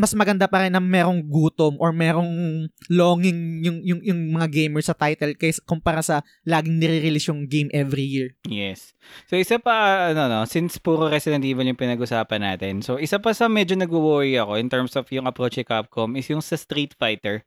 mas 0.00 0.16
maganda 0.16 0.48
pa 0.48 0.64
rin 0.64 0.72
na 0.72 0.80
merong 0.80 1.20
gutom 1.28 1.76
or 1.76 1.92
merong 1.92 2.64
longing 2.88 3.60
yung 3.60 3.78
yung 3.84 4.00
yung 4.00 4.20
mga 4.32 4.48
gamers 4.48 4.88
sa 4.88 4.96
title 4.96 5.36
kaysa 5.36 5.60
kumpara 5.68 6.00
sa 6.00 6.24
laging 6.48 6.80
nire-release 6.80 7.28
yung 7.28 7.44
game 7.44 7.68
every 7.76 8.08
year. 8.08 8.32
Yes. 8.48 8.96
So 9.28 9.36
isa 9.36 9.60
pa 9.60 10.08
ano 10.16 10.24
no, 10.32 10.40
since 10.48 10.80
puro 10.80 11.12
Resident 11.12 11.44
Evil 11.44 11.68
yung 11.68 11.76
pinag-usapan 11.76 12.40
natin. 12.40 12.80
So 12.80 12.96
isa 12.96 13.20
pa 13.20 13.36
sa 13.36 13.52
medyo 13.52 13.76
nagwo-worry 13.76 14.40
ako 14.40 14.56
in 14.56 14.72
terms 14.72 14.96
of 14.96 15.04
yung 15.12 15.28
approach 15.28 15.60
ni 15.60 15.68
Capcom 15.68 16.16
is 16.16 16.24
yung 16.32 16.40
sa 16.40 16.56
Street 16.56 16.96
Fighter. 16.96 17.44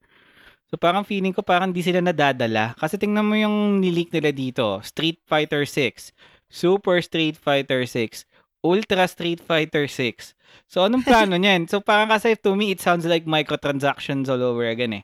So 0.69 0.77
parang 0.77 1.01
feeling 1.09 1.33
ko 1.33 1.41
parang 1.41 1.73
di 1.73 1.81
sila 1.81 2.05
nadadala 2.05 2.77
kasi 2.77 3.01
tingnan 3.01 3.25
mo 3.25 3.33
yung 3.33 3.81
nileak 3.81 4.13
nila 4.13 4.29
dito, 4.29 4.77
Street 4.85 5.17
Fighter 5.25 5.65
6, 5.65 6.13
Super 6.53 7.01
Street 7.01 7.33
Fighter 7.33 7.81
6, 7.89 8.29
Ultra 8.63 9.05
Street 9.05 9.43
Fighter 9.43 9.85
6. 9.85 10.33
So 10.65 10.81
anong 10.81 11.03
plano 11.03 11.35
niyan? 11.35 11.67
So 11.67 11.83
parang 11.83 12.07
kasi 12.07 12.39
to 12.39 12.55
me 12.55 12.71
it 12.71 12.79
sounds 12.79 13.03
like 13.03 13.27
microtransactions 13.27 14.31
all 14.31 14.41
over 14.41 14.63
again 14.65 15.03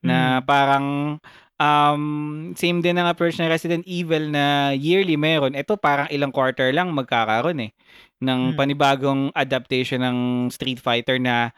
Na 0.00 0.16
parang 0.40 1.16
um, 1.56 2.02
same 2.54 2.80
din 2.80 2.96
ang 2.96 3.06
approach 3.06 3.36
ng 3.36 3.48
Resident 3.48 3.84
Evil 3.84 4.28
na 4.28 4.72
yearly 4.72 5.16
meron. 5.16 5.52
Ito 5.52 5.76
parang 5.76 6.08
ilang 6.08 6.32
quarter 6.32 6.72
lang 6.72 6.92
magkakaroon 6.92 7.68
eh 7.68 7.72
ng 8.20 8.52
Hmm. 8.52 8.56
panibagong 8.56 9.22
adaptation 9.32 10.00
ng 10.00 10.18
Street 10.48 10.80
Fighter 10.80 11.20
na 11.20 11.52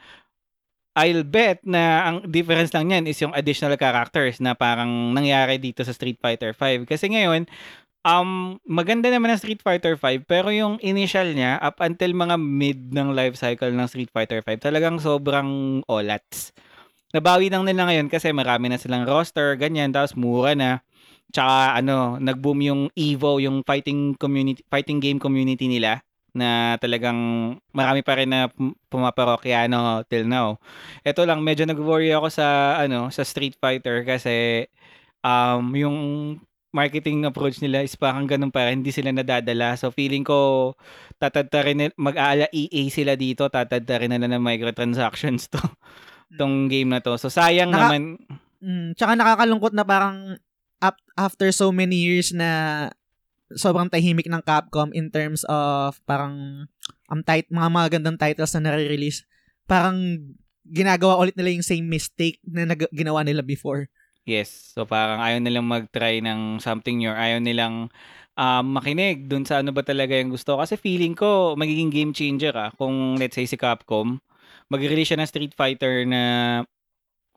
I'll 0.97 1.21
bet 1.21 1.61
na 1.61 2.09
ang 2.09 2.25
difference 2.25 2.73
lang 2.73 2.89
niyan 2.89 3.05
is 3.05 3.21
yung 3.21 3.29
additional 3.31 3.77
characters 3.77 4.41
na 4.41 4.57
parang 4.57 5.13
nangyari 5.13 5.61
dito 5.61 5.85
sa 5.85 5.93
Street 5.93 6.17
Fighter 6.17 6.57
5. 6.57 6.89
Kasi 6.89 7.05
ngayon, 7.13 7.45
um, 8.07 8.55
maganda 8.63 9.11
naman 9.11 9.35
ang 9.35 9.39
Street 9.41 9.59
Fighter 9.59 9.99
5 9.99 10.23
pero 10.23 10.47
yung 10.55 10.79
initial 10.79 11.35
niya 11.35 11.59
up 11.59 11.83
until 11.83 12.15
mga 12.15 12.39
mid 12.39 12.79
ng 12.95 13.11
life 13.11 13.35
cycle 13.35 13.69
ng 13.75 13.87
Street 13.91 14.11
Fighter 14.15 14.39
5 14.39 14.63
talagang 14.63 14.97
sobrang 15.03 15.83
olats. 15.91 16.55
Nabawi 17.11 17.51
lang 17.51 17.67
nila 17.67 17.87
ngayon 17.87 18.07
kasi 18.11 18.31
marami 18.35 18.67
na 18.67 18.79
silang 18.79 19.07
roster, 19.07 19.55
ganyan, 19.55 19.95
tapos 19.95 20.15
mura 20.19 20.51
na. 20.59 20.83
Tsaka 21.31 21.79
ano, 21.79 22.19
nag-boom 22.19 22.59
yung 22.63 22.81
Evo, 22.95 23.39
yung 23.39 23.63
fighting 23.63 24.15
community, 24.19 24.63
fighting 24.67 24.99
game 24.99 25.19
community 25.19 25.67
nila 25.71 26.03
na 26.35 26.75
talagang 26.77 27.17
marami 27.71 28.03
pa 28.03 28.19
rin 28.19 28.29
na 28.29 28.51
pum- 28.51 28.75
pumaparokyano 28.91 30.03
till 30.11 30.27
now. 30.27 30.59
Ito 31.03 31.23
lang 31.23 31.41
medyo 31.41 31.63
nag-worry 31.63 32.11
ako 32.11 32.27
sa 32.31 32.77
ano, 32.79 33.07
sa 33.09 33.23
Street 33.23 33.55
Fighter 33.59 34.03
kasi 34.03 34.67
um 35.23 35.73
yung 35.73 35.97
marketing 36.77 37.25
approach 37.25 37.57
nila 37.57 37.81
is 37.81 37.97
parang 37.97 38.29
ganun 38.29 38.53
pa 38.53 38.69
rin, 38.69 38.85
hindi 38.85 38.93
sila 38.93 39.09
nadadala. 39.09 39.73
So 39.73 39.89
feeling 39.89 40.21
ko 40.21 40.73
tatadta 41.17 41.65
rin 41.65 41.89
mag-aala 41.97 42.45
EA 42.53 42.93
sila 42.93 43.17
dito, 43.17 43.49
tatadta 43.49 43.97
rin 43.97 44.13
na 44.13 44.29
ng 44.29 44.37
microtransactions 44.37 45.49
to 45.49 45.57
tong 46.37 46.69
game 46.69 46.93
na 46.93 47.01
to. 47.01 47.17
So 47.17 47.33
sayang 47.33 47.73
Naka- 47.73 47.81
naman 47.89 48.03
Mm, 48.57 48.97
tsaka 48.97 49.13
nakakalungkot 49.13 49.73
na 49.77 49.85
parang 49.85 50.33
up, 50.81 50.97
after 51.13 51.45
so 51.53 51.69
many 51.69 52.01
years 52.01 52.33
na 52.33 52.89
sobrang 53.53 53.85
tahimik 53.85 54.25
ng 54.25 54.41
Capcom 54.41 54.89
in 54.97 55.13
terms 55.13 55.45
of 55.45 56.01
parang 56.09 56.65
ang 57.07 57.21
tit- 57.21 57.53
mga 57.53 57.69
magagandang 57.69 58.17
titles 58.17 58.51
na 58.57 58.73
nare-release, 58.73 59.23
parang 59.69 60.19
ginagawa 60.67 61.21
ulit 61.21 61.37
nila 61.37 61.53
yung 61.55 61.63
same 61.63 61.85
mistake 61.85 62.41
na 62.43 62.67
nag- 62.67 62.91
ginawa 62.91 63.23
nila 63.23 63.45
before. 63.45 63.87
Yes. 64.27 64.75
So 64.75 64.83
parang 64.83 65.23
ayaw 65.23 65.39
nilang 65.39 65.63
mag-try 65.63 66.19
ng 66.19 66.59
something 66.59 66.99
new. 66.99 67.07
or 67.07 67.15
Ayaw 67.15 67.39
nilang 67.39 67.87
um, 68.35 68.65
makinig 68.75 69.31
dun 69.31 69.47
sa 69.47 69.63
ano 69.63 69.71
ba 69.71 69.87
talaga 69.87 70.19
yung 70.19 70.35
gusto. 70.35 70.59
Kasi 70.59 70.75
feeling 70.75 71.15
ko 71.15 71.55
magiging 71.55 71.87
game 71.87 72.11
changer 72.11 72.51
ah. 72.51 72.69
Kung 72.75 73.15
let's 73.15 73.39
say 73.39 73.47
si 73.47 73.55
Capcom, 73.55 74.19
mag-release 74.67 75.15
siya 75.15 75.19
ng 75.23 75.31
Street 75.31 75.55
Fighter 75.55 76.03
na 76.03 76.21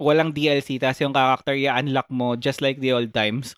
walang 0.02 0.34
DLC 0.34 0.82
tapos 0.82 0.98
yung 1.04 1.14
character 1.14 1.54
i-unlock 1.54 2.08
mo 2.10 2.34
just 2.34 2.58
like 2.58 2.82
the 2.82 2.90
old 2.90 3.14
times. 3.14 3.54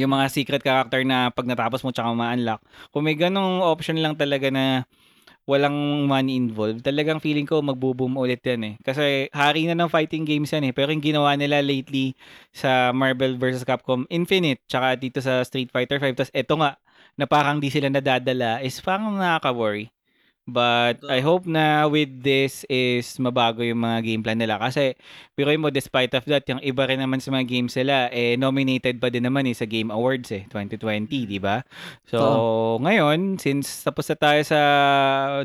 Yung 0.00 0.08
mga 0.08 0.32
secret 0.32 0.64
character 0.64 1.04
na 1.04 1.28
pag 1.28 1.44
natapos 1.44 1.84
mo 1.84 1.92
tsaka 1.92 2.16
ma-unlock. 2.16 2.64
Kung 2.96 3.04
may 3.04 3.12
ganong 3.12 3.60
option 3.60 4.00
lang 4.00 4.16
talaga 4.16 4.48
na 4.48 4.88
walang 5.48 6.06
money 6.06 6.38
involved, 6.38 6.86
talagang 6.86 7.18
feeling 7.18 7.46
ko 7.46 7.58
magbo-boom 7.60 8.14
ulit 8.14 8.40
yan 8.46 8.62
eh. 8.62 8.74
Kasi 8.82 9.26
hari 9.34 9.66
na 9.66 9.74
ng 9.74 9.90
fighting 9.90 10.22
games 10.22 10.54
yan 10.54 10.70
eh. 10.70 10.72
Pero 10.74 10.94
yung 10.94 11.02
ginawa 11.02 11.34
nila 11.34 11.58
lately 11.58 12.14
sa 12.54 12.94
Marvel 12.94 13.34
vs. 13.38 13.66
Capcom 13.66 14.06
Infinite, 14.06 14.62
tsaka 14.70 14.94
dito 14.94 15.18
sa 15.18 15.42
Street 15.42 15.70
Fighter 15.74 15.98
5, 15.98 16.14
tas 16.14 16.30
eto 16.30 16.54
nga, 16.58 16.78
na 17.18 17.26
parang 17.26 17.58
di 17.58 17.68
sila 17.68 17.90
nadadala, 17.90 18.62
is 18.62 18.78
parang 18.80 19.18
nakaka-worry. 19.18 19.90
But 20.42 21.06
I 21.06 21.22
hope 21.22 21.46
na 21.46 21.86
with 21.86 22.26
this 22.26 22.66
is 22.66 23.06
mabago 23.22 23.62
yung 23.62 23.78
mga 23.78 23.98
game 24.02 24.22
plan 24.26 24.42
nila. 24.42 24.58
Kasi, 24.58 24.98
pero 25.38 25.54
mo, 25.54 25.70
despite 25.70 26.10
of 26.18 26.26
that, 26.26 26.42
yung 26.50 26.58
iba 26.58 26.82
rin 26.82 26.98
naman 26.98 27.22
sa 27.22 27.30
mga 27.30 27.46
games 27.46 27.78
nila, 27.78 28.10
eh, 28.10 28.34
nominated 28.34 28.98
pa 28.98 29.06
din 29.06 29.22
naman 29.22 29.46
eh, 29.46 29.54
sa 29.54 29.70
Game 29.70 29.94
Awards 29.94 30.34
eh, 30.34 30.42
2020, 30.50 31.30
di 31.30 31.38
ba? 31.38 31.62
So, 32.10 32.18
ngayon, 32.82 33.38
since 33.38 33.86
tapos 33.86 34.10
na 34.10 34.18
tayo 34.18 34.42
sa 34.42 34.60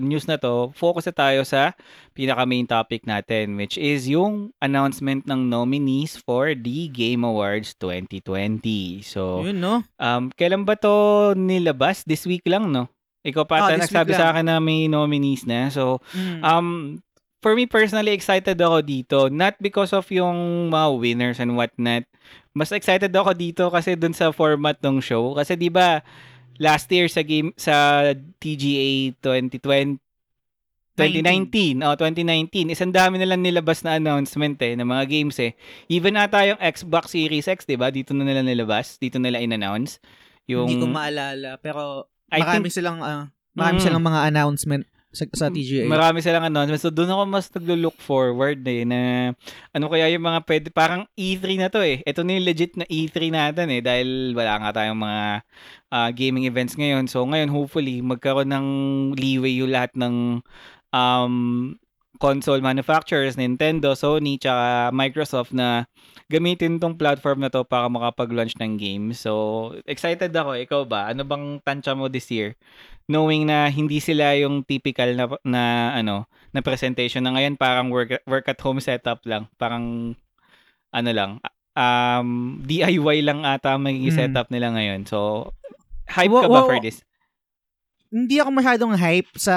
news 0.01 0.25
na 0.25 0.41
to, 0.41 0.73
focus 0.73 1.13
na 1.13 1.15
tayo 1.15 1.45
sa 1.45 1.77
pinaka 2.17 2.49
main 2.49 2.65
topic 2.65 3.05
natin, 3.05 3.53
which 3.53 3.77
is 3.77 4.09
yung 4.09 4.49
announcement 4.65 5.29
ng 5.29 5.45
nominees 5.45 6.17
for 6.17 6.57
the 6.57 6.89
Game 6.89 7.21
Awards 7.21 7.77
2020. 7.77 9.05
So, 9.05 9.45
Yun, 9.45 9.61
no? 9.61 9.85
um, 10.01 10.33
kailan 10.33 10.65
ba 10.65 10.73
to 10.81 11.37
nilabas? 11.37 12.01
This 12.01 12.25
week 12.25 12.49
lang, 12.49 12.73
no? 12.73 12.89
Ikaw 13.21 13.43
pa 13.43 13.55
ata 13.61 13.75
this 13.75 13.87
nagsabi 13.87 14.13
lang. 14.13 14.19
sa 14.19 14.27
akin 14.29 14.45
na 14.45 14.57
may 14.57 14.85
nominees 14.85 15.43
na. 15.43 15.67
So, 15.67 15.99
Mm. 16.11 16.41
um, 16.41 16.67
for 17.39 17.53
me 17.53 17.65
personally, 17.65 18.11
excited 18.11 18.55
ako 18.55 18.77
dito. 18.81 19.17
Not 19.27 19.57
because 19.57 19.91
of 19.91 20.05
yung 20.09 20.69
mga 20.69 20.87
winners 20.95 21.37
and 21.37 21.53
whatnot. 21.53 22.05
Mas 22.51 22.71
excited 22.71 23.09
ako 23.09 23.31
dito 23.31 23.69
kasi 23.69 23.93
dun 23.93 24.11
sa 24.11 24.29
format 24.31 24.77
ng 24.79 24.97
show. 24.99 25.33
Kasi 25.33 25.53
di 25.53 25.69
ba 25.69 26.01
last 26.57 26.89
year 26.89 27.05
sa 27.05 27.21
game 27.21 27.53
sa 27.53 28.01
TGA 28.37 29.13
2020 29.19 30.01
2019, 30.97 31.85
oh 31.85 31.93
2019, 31.93 32.73
isang 32.73 32.89
dami 32.89 33.21
nilang 33.21 33.45
nilabas 33.45 33.85
na 33.85 34.01
announcement 34.01 34.57
eh, 34.57 34.73
ng 34.73 34.81
mga 34.83 35.05
games 35.05 35.37
eh. 35.37 35.53
Even 35.85 36.17
ata 36.17 36.41
yung 36.43 36.57
Xbox 36.57 37.13
Series 37.13 37.45
X, 37.45 37.69
'di 37.69 37.77
ba? 37.77 37.93
Dito 37.93 38.17
na 38.17 38.25
nila 38.25 38.41
nilabas, 38.41 38.97
dito 38.97 39.21
nila 39.21 39.37
in-announce. 39.37 40.01
Yung 40.49 40.65
Hindi 40.65 40.81
ko 40.81 40.89
maalala, 40.89 41.61
pero 41.61 42.09
I 42.29 42.39
marami 42.41 42.67
think- 42.67 42.75
silang 42.75 42.99
ah, 42.99 43.31
marami 43.51 43.79
Mm. 43.79 43.85
silang 43.85 44.03
mga 44.03 44.19
announcement 44.27 44.83
sa, 45.07 45.23
sa 45.33 45.47
TGA. 45.49 45.87
Marami 45.87 46.19
silang 46.21 46.45
announcement. 46.45 46.77
So, 46.77 46.91
doon 46.91 47.09
ako 47.09 47.23
mas 47.25 47.47
naglo-look 47.49 47.97
forward 47.97 48.59
eh, 48.67 48.83
na 48.83 49.31
ano 49.71 49.85
kaya 49.87 50.11
yung 50.13 50.21
mga 50.21 50.45
pwede, 50.45 50.67
parang 50.69 51.07
E3 51.17 51.57
na 51.57 51.71
to 51.71 51.81
eh. 51.81 52.03
Ito 52.05 52.21
na 52.21 52.37
yung 52.37 52.45
legit 52.45 52.77
na 52.77 52.85
E3 52.85 53.33
natin 53.33 53.71
eh, 53.71 53.81
dahil 53.81 54.35
wala 54.35 54.61
nga 54.61 54.83
tayong 54.83 54.99
mga 54.99 55.23
ah, 55.89 56.09
gaming 56.11 56.45
events 56.45 56.75
ngayon. 56.75 57.07
So, 57.09 57.23
ngayon, 57.25 57.49
hopefully, 57.49 58.03
magkaroon 58.03 58.51
ng 58.51 58.67
leeway 59.15 59.57
yung 59.57 59.71
lahat 59.73 59.95
ng 59.95 60.43
um, 60.91 61.33
console 62.17 62.61
manufacturers, 62.61 63.37
Nintendo, 63.37 63.93
Sony, 63.93 64.37
tsaka 64.37 64.89
Microsoft 64.91 65.53
na 65.53 65.85
gamitin 66.27 66.81
tong 66.81 66.97
platform 66.97 67.45
na 67.45 67.49
to 67.49 67.63
para 67.63 67.87
makapag-launch 67.87 68.57
ng 68.59 68.75
games. 68.75 69.21
So, 69.21 69.71
excited 69.85 70.33
ako. 70.33 70.57
Ikaw 70.57 70.81
ba? 70.83 71.13
Ano 71.13 71.23
bang 71.23 71.61
tansya 71.63 71.95
mo 71.95 72.09
this 72.09 72.27
year? 72.27 72.57
Knowing 73.07 73.47
na 73.47 73.71
hindi 73.71 74.03
sila 74.03 74.35
yung 74.35 74.67
typical 74.67 75.15
na, 75.15 75.25
na 75.47 75.63
ano, 75.95 76.27
na 76.51 76.59
presentation 76.59 77.23
na 77.23 77.31
ngayon 77.31 77.55
parang 77.55 77.87
work, 77.87 78.19
work 78.27 78.45
at 78.51 78.59
home 78.59 78.83
setup 78.83 79.23
lang. 79.23 79.47
Parang 79.55 80.17
ano 80.91 81.11
lang, 81.15 81.31
um, 81.77 82.59
DIY 82.65 83.21
lang 83.23 83.45
ata 83.45 83.77
magiging 83.77 84.11
Mm. 84.11 84.19
setup 84.19 84.47
nila 84.49 84.73
ngayon. 84.73 85.05
So, 85.05 85.51
hype 86.09 86.33
ka 86.33 86.49
ba 86.49 86.65
for 86.65 86.81
this? 86.81 87.05
Hindi 88.07 88.39
ako 88.39 88.49
masyadong 88.55 88.93
hype 88.95 89.31
sa 89.35 89.55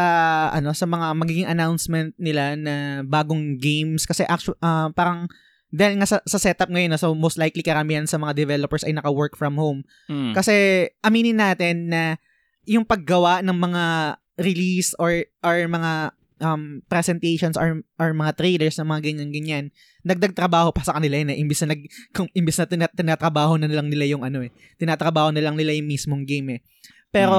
ano 0.50 0.74
sa 0.74 0.86
mga 0.86 1.06
magiging 1.14 1.48
announcement 1.48 2.10
nila 2.18 2.58
na 2.58 3.04
bagong 3.06 3.56
games 3.58 4.04
kasi 4.04 4.26
actually 4.26 4.58
parang 4.94 5.30
dahil 5.70 6.02
nga 6.02 6.08
sa, 6.10 6.18
sa 6.26 6.38
setup 6.42 6.66
ngayon 6.66 6.90
na 6.90 6.98
so 6.98 7.14
most 7.14 7.38
likely 7.38 7.62
karamihan 7.62 8.02
sa 8.02 8.18
mga 8.18 8.34
developers 8.34 8.82
ay 8.82 8.90
naka-work 8.90 9.38
from 9.38 9.54
home. 9.54 9.86
Mm. 10.10 10.34
Kasi 10.34 10.86
aminin 10.98 11.38
natin 11.38 11.94
na 11.94 12.18
yung 12.66 12.82
paggawa 12.82 13.38
ng 13.46 13.54
mga 13.54 13.84
release 14.42 14.98
or 14.98 15.22
or 15.46 15.56
mga 15.70 16.10
um, 16.42 16.82
presentations 16.90 17.54
or 17.54 17.86
or 18.02 18.10
mga 18.10 18.34
trailers 18.34 18.74
ng 18.80 18.88
mga 18.88 19.00
ganyan-ganyan, 19.06 19.64
dagdag 20.02 20.34
trabaho 20.34 20.74
pa 20.74 20.82
sa 20.82 20.98
kanila 20.98 21.20
yun 21.20 21.30
eh. 21.30 21.38
Imbis 21.38 21.62
na, 21.62 21.76
nag, 21.76 21.86
kung, 22.10 22.26
imbis 22.34 22.58
na 22.58 22.66
tina, 22.66 22.86
tinatrabaho 22.90 23.54
na 23.60 23.70
lang 23.70 23.86
nila 23.86 24.08
yung 24.10 24.26
ano 24.26 24.42
eh. 24.42 24.50
Tinatrabaho 24.80 25.30
na 25.30 25.44
lang 25.44 25.54
nila 25.54 25.76
yung 25.76 25.86
mismong 25.86 26.26
game 26.26 26.58
eh. 26.58 26.60
Pero 27.10 27.36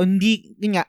hindi, 0.00 0.56
yun 0.56 0.80
nga, 0.80 0.84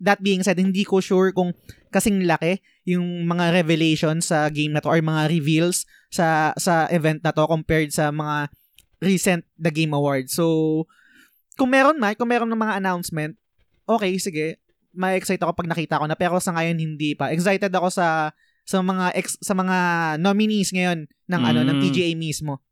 that 0.00 0.20
being 0.24 0.40
said, 0.40 0.56
hindi 0.56 0.84
ko 0.84 1.00
sure 1.00 1.32
kung 1.32 1.52
kasing 1.92 2.24
laki 2.24 2.60
yung 2.88 3.28
mga 3.28 3.52
revelations 3.60 4.32
sa 4.32 4.48
game 4.48 4.72
na 4.72 4.80
to 4.80 4.88
or 4.88 5.00
mga 5.00 5.28
reveals 5.28 5.84
sa 6.08 6.56
sa 6.56 6.86
event 6.88 7.20
na 7.20 7.34
to 7.34 7.44
compared 7.44 7.92
sa 7.92 8.08
mga 8.08 8.48
recent 9.00 9.42
The 9.56 9.72
Game 9.72 9.92
Awards. 9.96 10.32
So, 10.36 10.84
kung 11.56 11.72
meron 11.72 12.00
man, 12.00 12.16
kung 12.16 12.28
meron 12.28 12.48
ng 12.48 12.60
mga 12.60 12.80
announcement, 12.80 13.36
okay, 13.84 14.16
sige, 14.16 14.60
ma-excite 14.92 15.40
ako 15.40 15.52
pag 15.56 15.70
nakita 15.70 16.00
ko 16.00 16.04
na 16.08 16.16
pero 16.16 16.36
sa 16.40 16.52
ngayon 16.56 16.78
hindi 16.80 17.12
pa. 17.16 17.30
Excited 17.32 17.70
ako 17.72 17.88
sa 17.92 18.32
sa 18.64 18.78
mga 18.84 19.16
ex, 19.18 19.34
sa 19.42 19.56
mga 19.56 19.76
nominees 20.22 20.70
ngayon 20.70 21.08
ng 21.08 21.42
ano 21.42 21.60
ng 21.66 21.76
Mm. 21.78 21.82
TGA 21.82 22.10
mismo. 22.14 22.62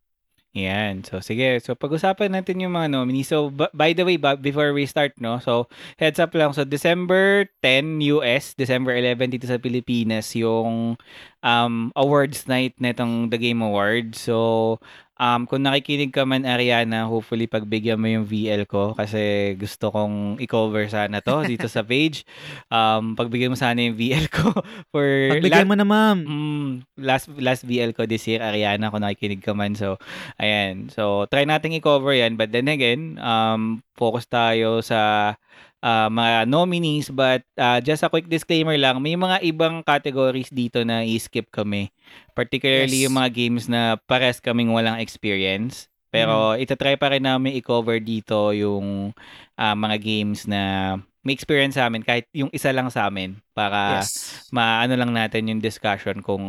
Yan. 0.57 1.05
So, 1.05 1.21
sige. 1.21 1.61
So, 1.61 1.77
pag-usapan 1.77 2.33
natin 2.33 2.59
yung 2.65 2.73
mga 2.73 2.89
nominees. 2.91 3.29
So, 3.29 3.53
b- 3.53 3.71
by 3.77 3.93
the 3.93 4.03
way, 4.03 4.17
ba- 4.17 4.41
before 4.41 4.73
we 4.73 4.89
start, 4.89 5.13
no? 5.21 5.39
So, 5.39 5.69
heads 6.01 6.19
up 6.19 6.33
lang. 6.35 6.57
So, 6.57 6.65
December 6.65 7.47
10 7.61 8.01
US, 8.01 8.57
December 8.57 8.97
11 8.97 9.29
dito 9.29 9.45
sa 9.45 9.61
Pilipinas, 9.61 10.33
yung 10.35 10.97
um, 11.45 11.75
awards 11.95 12.49
night 12.49 12.75
netong 12.81 13.29
The 13.31 13.39
Game 13.39 13.61
Awards. 13.61 14.19
So, 14.25 14.81
um, 15.19 15.45
kung 15.45 15.67
nakikinig 15.67 16.15
ka 16.15 16.23
man, 16.23 16.47
Ariana, 16.47 17.05
hopefully 17.11 17.51
pagbigyan 17.51 17.99
mo 17.99 18.07
yung 18.07 18.25
VL 18.25 18.65
ko 18.65 18.95
kasi 18.95 19.53
gusto 19.59 19.91
kong 19.91 20.39
i-cover 20.39 20.87
sana 20.87 21.19
to 21.19 21.43
dito 21.45 21.67
sa 21.67 21.83
page. 21.83 22.23
Um, 22.71 23.19
pagbigyan 23.19 23.53
mo 23.53 23.59
sana 23.59 23.83
yung 23.83 23.99
VL 23.99 24.31
ko 24.31 24.55
for 24.95 25.05
Pagbigyan 25.37 25.69
mo 25.69 25.75
na, 25.75 25.85
ma'am. 25.85 26.19
Mm, 26.23 26.69
last 27.03 27.27
last 27.37 27.67
VL 27.67 27.93
ko 27.93 28.07
this 28.07 28.25
year, 28.31 28.41
Ariana, 28.41 28.89
kung 28.95 29.03
nakikinig 29.03 29.43
ka 29.43 29.53
man. 29.53 29.75
So, 29.75 29.99
ayan. 30.39 30.89
So, 30.95 31.27
try 31.29 31.45
nating 31.45 31.77
i-cover 31.83 32.15
yan. 32.15 32.39
But 32.39 32.55
then 32.55 32.71
again, 32.71 33.19
um, 33.19 33.83
focus 33.99 34.31
tayo 34.31 34.79
sa 34.81 35.35
uh, 35.83 36.09
mga 36.11 36.47
nominees. 36.49 37.11
But 37.11 37.45
uh, 37.59 37.81
just 37.83 38.03
a 38.03 38.11
quick 38.11 38.27
disclaimer 38.31 38.77
lang, 38.79 39.03
may 39.03 39.15
mga 39.15 39.43
ibang 39.47 39.83
categories 39.83 40.51
dito 40.51 40.83
na 40.83 41.03
i-skip 41.05 41.51
kami. 41.51 41.91
Particularly 42.35 43.03
Yes. 43.03 43.05
yung 43.09 43.17
mga 43.19 43.31
games 43.35 43.65
na 43.67 43.99
pares 44.09 44.39
kaming 44.43 44.71
walang 44.71 44.99
experience. 45.03 45.91
Pero 46.09 46.57
itatry 46.57 46.97
pa 46.97 47.13
rin 47.13 47.29
namin 47.29 47.53
i-cover 47.61 48.01
dito 48.01 48.57
yung 48.57 49.13
uh, 49.61 49.75
mga 49.77 49.97
games 50.01 50.49
na 50.49 50.97
may 51.21 51.37
experience 51.37 51.77
sa 51.77 51.85
amin 51.85 52.01
kahit 52.01 52.25
yung 52.33 52.49
isa 52.57 52.73
lang 52.73 52.89
sa 52.89 53.13
amin 53.13 53.37
para 53.53 54.01
yes. 54.01 54.49
maano 54.49 54.97
lang 54.97 55.13
natin 55.13 55.53
yung 55.53 55.61
discussion 55.61 56.25
kung 56.25 56.45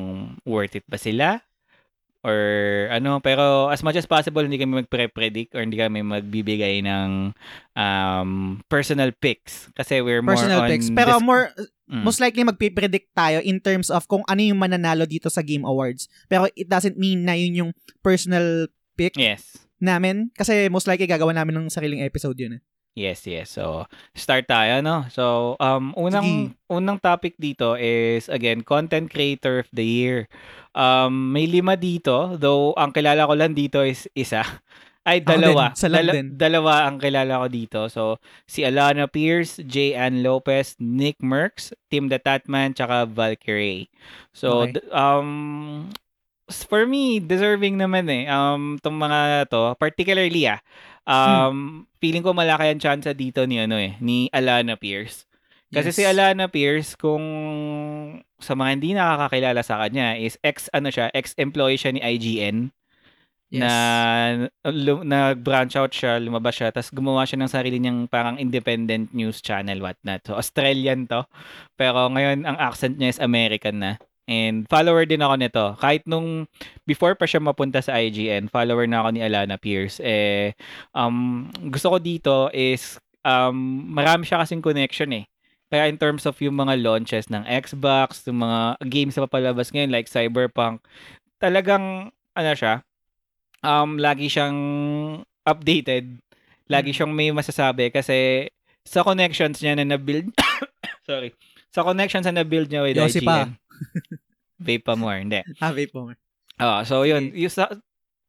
worth 0.47 0.80
it 0.80 0.88
ba 0.88 0.95
sila 0.95 1.43
or 2.19 2.39
ano 2.91 3.23
pero 3.23 3.71
as 3.71 3.79
much 3.79 3.95
as 3.95 4.03
possible 4.03 4.43
hindi 4.43 4.59
kami 4.59 4.83
magpre-predict 4.83 5.55
or 5.55 5.63
hindi 5.63 5.79
kami 5.79 6.03
magbibigay 6.03 6.83
ng 6.83 7.31
um, 7.79 8.59
personal 8.67 9.15
picks 9.15 9.71
kasi 9.71 10.03
we're 10.03 10.19
more 10.19 10.35
Personal 10.35 10.67
on 10.67 10.69
picks. 10.69 10.91
Pero 10.91 11.19
dis- 11.19 11.25
more 11.25 11.43
Mm. 11.89 12.05
most 12.05 12.21
likely 12.21 12.45
magpipredict 12.45 13.09
tayo 13.17 13.41
in 13.41 13.57
terms 13.57 13.89
of 13.89 14.05
kung 14.05 14.21
ano 14.29 14.45
yung 14.45 14.61
mananalo 14.61 15.09
dito 15.09 15.25
sa 15.25 15.41
Game 15.41 15.65
Awards. 15.65 16.05
Pero 16.29 16.45
it 16.53 16.69
doesn't 16.69 17.01
mean 17.01 17.25
na 17.25 17.33
yun 17.33 17.65
yung 17.65 17.71
personal 18.05 18.69
pick 18.93 19.17
yes 19.17 19.57
namin 19.81 20.29
kasi 20.37 20.69
most 20.69 20.85
likely 20.85 21.09
gagawa 21.09 21.33
namin 21.33 21.57
ng 21.57 21.73
sariling 21.73 22.05
episode 22.05 22.37
yun. 22.37 22.59
Eh. 22.59 22.61
Yes, 22.99 23.23
yes. 23.23 23.47
So, 23.55 23.88
start 24.11 24.51
tayo, 24.51 24.84
no? 24.84 25.07
So, 25.07 25.55
um, 25.63 25.95
unang, 25.95 26.51
unang 26.67 26.99
topic 26.99 27.39
dito 27.39 27.80
is, 27.80 28.27
again, 28.27 28.59
Content 28.67 29.07
Creator 29.07 29.63
of 29.63 29.69
the 29.71 29.88
Year. 29.88 30.27
Um, 30.76 31.31
may 31.31 31.47
lima 31.47 31.80
dito, 31.80 32.35
though 32.35 32.76
ang 32.76 32.91
kilala 32.91 33.23
ko 33.23 33.34
lang 33.39 33.55
dito 33.55 33.80
is 33.80 34.11
isa. 34.11 34.43
Ay, 35.07 35.23
dalawa. 35.23 35.71
din, 35.71 35.89
lang 35.95 36.05
Dala-. 36.11 36.15
Dalawa 36.35 36.73
ang 36.91 36.99
kilala 36.99 37.41
ko 37.41 37.47
dito. 37.47 37.80
So, 37.88 38.19
si 38.45 38.67
Alana 38.67 39.07
Pierce, 39.07 39.63
J. 39.63 39.95
Ann 39.95 40.19
Lopez, 40.21 40.76
Nick 40.77 41.23
Merckx, 41.23 41.71
Tim 41.88 42.11
the 42.11 42.19
Tatman, 42.19 42.76
tsaka 42.76 43.07
Valkyrie. 43.07 43.88
So, 44.35 44.67
Okay. 44.67 44.77
d- 44.77 44.84
um, 44.91 45.89
for 46.49 46.85
me, 46.85 47.19
deserving 47.21 47.77
naman 47.77 48.09
eh. 48.09 48.26
Um, 48.30 48.77
tong 48.81 48.97
mga 48.97 49.49
to, 49.53 49.73
particularly 49.77 50.49
ah, 50.49 50.59
um, 51.10 51.57
feeling 51.98 52.22
ko 52.22 52.31
malaki 52.31 52.69
ang 52.69 52.80
chance 52.80 53.10
dito 53.18 53.44
ni 53.44 53.57
ano 53.57 53.76
eh, 53.76 53.98
ni 53.99 54.30
Alana 54.30 54.77
Pierce. 54.77 55.26
Kasi 55.69 55.94
Yes. 55.94 55.98
si 55.98 56.03
Alana 56.06 56.49
Pierce, 56.49 56.98
kung 56.98 57.22
sa 58.41 58.57
mga 58.57 58.69
hindi 58.73 58.90
nakakakilala 58.98 59.61
sa 59.61 59.77
kanya, 59.77 60.18
is 60.18 60.34
ex, 60.41 60.65
ano 60.73 60.90
siya, 60.90 61.14
ex-employee 61.14 61.77
siya 61.77 61.94
ni 61.94 62.02
IGN 62.02 62.73
Yes. 63.49 63.61
na 63.65 63.72
lu- 64.69 65.02
nag-branch 65.02 65.73
out 65.73 65.90
siya, 65.90 66.22
lumabas 66.22 66.53
siya, 66.53 66.69
tapos 66.69 66.94
gumawa 66.94 67.26
siya 67.26 67.41
ng 67.41 67.49
sarili 67.49 67.77
niyang 67.81 68.06
parang 68.06 68.38
independent 68.38 69.10
news 69.10 69.41
channel, 69.41 69.81
whatnot. 69.81 70.22
So, 70.26 70.38
Australian 70.38 71.10
to. 71.10 71.26
Pero 71.73 72.10
ngayon, 72.14 72.45
ang 72.45 72.57
accent 72.61 72.98
niya 72.98 73.10
is 73.14 73.22
American 73.22 73.81
na. 73.81 73.91
And 74.30 74.69
follower 74.69 75.10
din 75.10 75.26
ako 75.26 75.35
nito. 75.41 75.65
Kahit 75.81 76.06
nung 76.06 76.45
before 76.85 77.18
pa 77.18 77.26
siya 77.26 77.41
mapunta 77.41 77.81
sa 77.81 77.97
IGN, 77.97 78.45
follower 78.53 78.85
na 78.85 79.01
ako 79.01 79.10
ni 79.18 79.26
Alana 79.26 79.57
Pierce. 79.57 79.97
Eh, 80.06 80.53
um, 80.93 81.49
gusto 81.73 81.89
ko 81.89 81.97
dito 81.97 82.35
is 82.53 83.01
um, 83.26 83.57
marami 83.89 84.30
siya 84.30 84.45
kasing 84.45 84.61
connection 84.61 85.10
eh. 85.18 85.26
Kaya 85.73 85.89
in 85.89 85.97
terms 85.97 86.30
of 86.30 86.38
yung 86.45 86.61
mga 86.61 86.77
launches 86.77 87.26
ng 87.34 87.41
Xbox, 87.45 88.22
yung 88.30 88.45
mga 88.45 88.77
games 88.85 89.18
na 89.18 89.26
papalabas 89.26 89.73
ngayon 89.73 89.89
like 89.89 90.06
Cyberpunk, 90.06 90.85
talagang 91.41 92.14
ano 92.14 92.51
siya, 92.53 92.85
um, 93.65 93.97
lagi 93.97 94.30
siyang 94.30 94.57
updated. 95.41 96.22
Lagi 96.69 96.93
Mm. 96.93 96.95
siyang 97.01 97.14
may 97.18 97.30
masasabi 97.34 97.89
kasi 97.89 98.45
sa 98.85 99.01
connections 99.01 99.57
niya 99.57 99.73
na 99.73 99.97
na-build, 99.97 100.30
sorry, 101.10 101.34
sa 101.73 101.81
connections 101.81 102.30
na 102.30 102.45
na-build 102.45 102.69
niya 102.69 102.85
with 102.85 102.93
Yossi. 102.93 103.22
IGN. 103.22 103.26
Pa 103.26 103.38
more, 104.99 105.18
hindi. 105.19 105.41
Ah, 105.64 105.72
vape 105.72 105.91
po. 105.93 106.11
Ah, 106.60 106.84
so 106.84 107.07
yun, 107.07 107.31
yung 107.31 107.51
sa, 107.51 107.72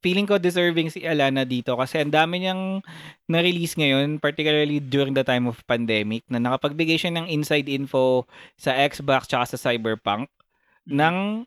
feeling 0.01 0.25
ko 0.25 0.41
deserving 0.41 0.89
si 0.89 1.05
Alana 1.05 1.45
dito 1.45 1.77
kasi 1.77 2.01
ang 2.01 2.09
dami 2.09 2.41
niyang 2.41 2.81
na-release 3.29 3.77
ngayon, 3.77 4.17
particularly 4.17 4.81
during 4.81 5.13
the 5.13 5.25
time 5.25 5.45
of 5.45 5.61
pandemic, 5.69 6.25
na 6.27 6.41
nakapagbigay 6.41 6.97
siya 6.97 7.13
ng 7.13 7.29
inside 7.29 7.69
info 7.69 8.25
sa 8.57 8.73
Xbox 8.73 9.29
tsaka 9.29 9.45
sa 9.55 9.61
Cyberpunk 9.61 10.27
ng 10.89 11.45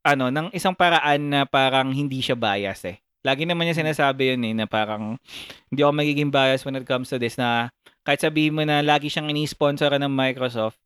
ano, 0.00 0.24
ng 0.32 0.48
isang 0.56 0.72
paraan 0.72 1.28
na 1.28 1.40
parang 1.44 1.92
hindi 1.92 2.24
siya 2.24 2.38
bias 2.38 2.86
eh. 2.88 3.02
Lagi 3.20 3.44
naman 3.44 3.68
niya 3.68 3.84
sinasabi 3.84 4.32
yun 4.32 4.42
eh, 4.48 4.54
na 4.56 4.64
parang 4.64 5.20
hindi 5.68 5.80
ako 5.84 5.92
magiging 5.92 6.32
bias 6.32 6.64
when 6.64 6.78
it 6.78 6.88
comes 6.88 7.12
to 7.12 7.20
this 7.20 7.36
na 7.36 7.68
kahit 8.00 8.24
sabihin 8.24 8.56
mo 8.56 8.64
na 8.64 8.80
lagi 8.80 9.12
siyang 9.12 9.28
ini-sponsor 9.28 9.92
ng 10.00 10.08
Microsoft, 10.08 10.80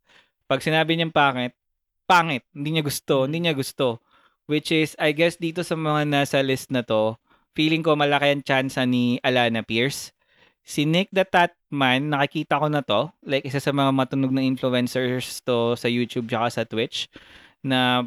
pag 0.51 0.59
sinabi 0.59 0.99
niyang 0.99 1.15
pangit, 1.15 1.55
pangit, 2.05 2.44
hindi 2.52 2.76
niya 2.76 2.85
gusto, 2.85 3.24
hindi 3.24 3.44
niya 3.44 3.56
gusto. 3.56 4.01
Which 4.44 4.68
is, 4.72 4.93
I 5.01 5.16
guess 5.16 5.40
dito 5.40 5.64
sa 5.64 5.72
mga 5.72 6.05
nasa 6.05 6.44
list 6.44 6.68
na 6.68 6.85
to, 6.85 7.16
feeling 7.56 7.81
ko 7.81 7.97
malaki 7.97 8.28
ang 8.28 8.44
chance 8.44 8.76
ni 8.85 9.16
Alana 9.24 9.64
Pierce. 9.64 10.12
Si 10.64 10.85
Nick 10.89 11.12
the 11.12 11.24
Tatman, 11.24 12.12
nakikita 12.12 12.60
ko 12.60 12.68
na 12.68 12.81
to. 12.85 13.12
Like, 13.24 13.44
isa 13.44 13.60
sa 13.60 13.72
mga 13.72 13.93
matunog 13.93 14.32
na 14.32 14.44
influencers 14.44 15.40
to 15.44 15.76
sa 15.76 15.89
YouTube 15.89 16.28
tsaka 16.28 16.48
sa 16.48 16.62
Twitch. 16.64 17.09
Na 17.64 18.05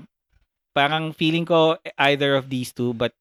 parang 0.74 1.14
feeling 1.14 1.46
ko 1.46 1.78
either 1.98 2.38
of 2.38 2.50
these 2.50 2.74
two, 2.74 2.94
but 2.94 3.14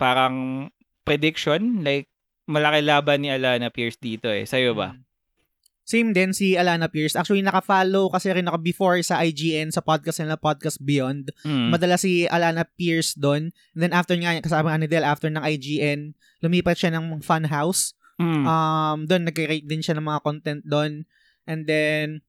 parang 0.00 0.68
prediction, 1.04 1.84
like, 1.84 2.08
malaki 2.48 2.80
laban 2.84 3.24
ni 3.24 3.28
Alana 3.32 3.68
Pierce 3.72 3.96
dito 4.00 4.28
eh. 4.28 4.44
Sa'yo 4.44 4.72
ba? 4.76 4.96
Mm. 4.96 5.09
Same 5.90 6.14
din 6.14 6.30
si 6.30 6.54
Alana 6.54 6.86
Pierce. 6.86 7.18
Actually, 7.18 7.42
naka-follow 7.42 8.14
kasi 8.14 8.30
rin 8.30 8.46
ako 8.46 8.62
before 8.62 8.94
sa 9.02 9.26
IGN, 9.26 9.74
sa 9.74 9.82
podcast 9.82 10.22
nila, 10.22 10.38
Podcast 10.38 10.78
Beyond. 10.78 11.34
Mm. 11.42 11.74
Madala 11.74 11.98
si 11.98 12.30
Alana 12.30 12.62
Pierce 12.62 13.18
doon. 13.18 13.50
And 13.74 13.80
then 13.82 13.90
after 13.90 14.14
nga, 14.14 14.38
kasama 14.38 14.78
ni 14.78 14.86
Del, 14.86 15.02
after 15.02 15.26
ng 15.26 15.42
IGN, 15.42 16.14
lumipat 16.46 16.78
siya 16.78 16.94
ng 16.94 17.26
Funhouse. 17.26 17.98
Mm. 18.22 18.46
Um, 18.46 18.98
doon, 19.10 19.26
nag-rate 19.26 19.66
din 19.66 19.82
siya 19.82 19.98
ng 19.98 20.06
mga 20.06 20.22
content 20.22 20.62
doon. 20.62 21.10
And 21.50 21.66
then, 21.66 22.22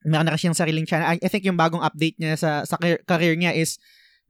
meron 0.00 0.24
na 0.24 0.32
kasi 0.32 0.48
siyang 0.48 0.56
sariling 0.56 0.88
channel. 0.88 1.12
I, 1.12 1.20
I 1.20 1.28
think 1.28 1.44
yung 1.44 1.60
bagong 1.60 1.84
update 1.84 2.16
niya 2.16 2.40
sa, 2.40 2.64
sa 2.64 2.80
career, 2.80 3.36
niya 3.36 3.52
is 3.52 3.76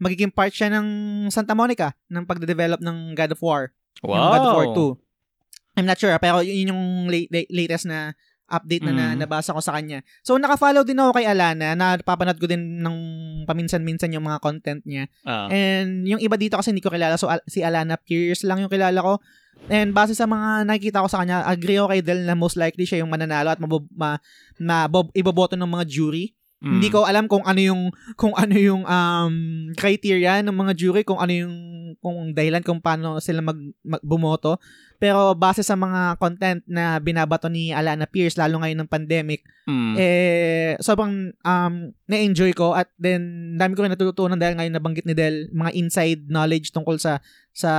magiging 0.03 0.35
part 0.35 0.51
siya 0.51 0.67
ng 0.67 0.87
Santa 1.31 1.55
Monica 1.55 1.95
ng 2.11 2.27
pagde-develop 2.27 2.83
ng 2.83 3.15
God 3.15 3.39
of 3.39 3.39
War. 3.39 3.71
Yung 4.03 4.19
God 4.19 4.43
of 4.43 4.55
War 4.59 4.67
2. 4.99 5.79
I'm 5.79 5.87
not 5.87 6.03
sure, 6.03 6.11
pero 6.19 6.43
yun 6.43 6.75
yung 6.75 7.07
late, 7.07 7.31
late- 7.31 7.55
latest 7.55 7.87
na 7.87 8.19
update 8.49 8.85
na, 8.85 8.93
na 8.97 9.07
Mm. 9.13 9.25
nabasa 9.25 9.53
ko 9.53 9.61
sa 9.61 9.77
kanya. 9.77 10.01
So, 10.25 10.41
naka-follow 10.41 10.83
din 10.83 10.97
ako 10.99 11.21
kay 11.21 11.29
Alana. 11.29 11.77
Napapanood 11.77 12.41
ko 12.41 12.49
din 12.49 12.81
ng 12.81 12.97
paminsan-minsan 13.45 14.09
yung 14.17 14.25
mga 14.25 14.41
content 14.41 14.81
niya. 14.89 15.07
Ah. 15.23 15.53
And 15.53 16.09
yung 16.09 16.21
iba 16.21 16.41
dito 16.41 16.57
kasi 16.57 16.73
hindi 16.73 16.81
ko 16.81 16.89
kilala. 16.89 17.21
So, 17.21 17.29
Al- 17.29 17.45
si 17.45 17.61
Alana 17.61 18.01
Pierce 18.01 18.49
lang 18.49 18.65
yung 18.65 18.73
kilala 18.73 18.99
ko. 19.05 19.21
And 19.69 19.93
base 19.93 20.17
sa 20.17 20.25
mga 20.25 20.65
nakikita 20.65 21.05
ko 21.05 21.09
sa 21.11 21.21
kanya, 21.21 21.45
agree 21.45 21.77
ako 21.77 21.93
kay 21.93 22.01
Del 22.01 22.25
na 22.25 22.39
most 22.39 22.57
likely 22.57 22.89
siya 22.89 23.05
yung 23.05 23.11
mananalo 23.11 23.53
at 23.53 23.61
mabob, 23.61 23.85
ma, 23.93 24.17
mabob, 24.57 25.13
iboboto 25.13 25.59
ng 25.59 25.69
mga 25.69 25.85
jury 25.85 26.33
Mm. 26.59 26.75
Hindi 26.75 26.89
ko 26.91 27.07
alam 27.07 27.31
kung 27.31 27.47
ano 27.47 27.61
yung 27.63 27.83
kung 28.19 28.35
ano 28.35 28.59
yung 28.59 28.83
um 28.83 29.35
criteria 29.79 30.43
ng 30.43 30.51
mga 30.51 30.73
jury, 30.75 31.07
kung 31.07 31.23
ano 31.23 31.31
yung 31.31 31.55
kung 32.03 32.35
dahilan 32.35 32.67
kung 32.67 32.83
paano 32.83 33.23
sila 33.23 33.39
mag, 33.39 33.59
mag 33.87 34.03
bumoto. 34.03 34.59
Pero 34.99 35.31
base 35.39 35.63
sa 35.63 35.79
mga 35.79 36.19
content 36.19 36.59
na 36.67 36.99
binabato 36.99 37.47
ni 37.47 37.71
Alana 37.71 38.03
Pierce 38.05 38.35
lalo 38.35 38.59
ngayon 38.59 38.83
ng 38.83 38.91
pandemic, 38.91 39.47
Mm. 39.69 39.95
eh 39.95 40.75
sobrang 40.83 41.31
um 41.31 41.75
na-enjoy 42.11 42.51
ko 42.57 42.73
at 42.75 42.91
then 42.99 43.55
dami 43.55 43.77
ko 43.79 43.87
rin 43.87 43.93
natutunan 43.95 44.41
dahil 44.41 44.59
ngayon 44.59 44.75
nabanggit 44.75 45.07
ni 45.07 45.15
Del 45.15 45.53
mga 45.55 45.71
inside 45.77 46.21
knowledge 46.27 46.75
tungkol 46.75 46.99
sa 46.99 47.23
sa 47.55 47.73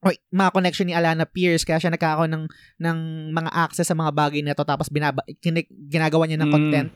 Oy, 0.00 0.16
mga 0.32 0.56
connection 0.56 0.88
ni 0.88 0.96
Alana 0.96 1.28
Pierce 1.28 1.60
kaya 1.68 1.76
siya 1.76 1.92
nagkakaroon 1.92 2.32
ng 2.32 2.44
ng 2.80 2.98
mga 3.36 3.50
access 3.52 3.92
sa 3.92 3.92
mga 3.92 4.16
bagay 4.16 4.40
na 4.40 4.56
to 4.56 4.64
tapos 4.64 4.88
binaba, 4.88 5.20
kinik, 5.44 5.68
ginagawa 5.68 6.24
niya 6.24 6.40
ng 6.40 6.48
Mm. 6.48 6.88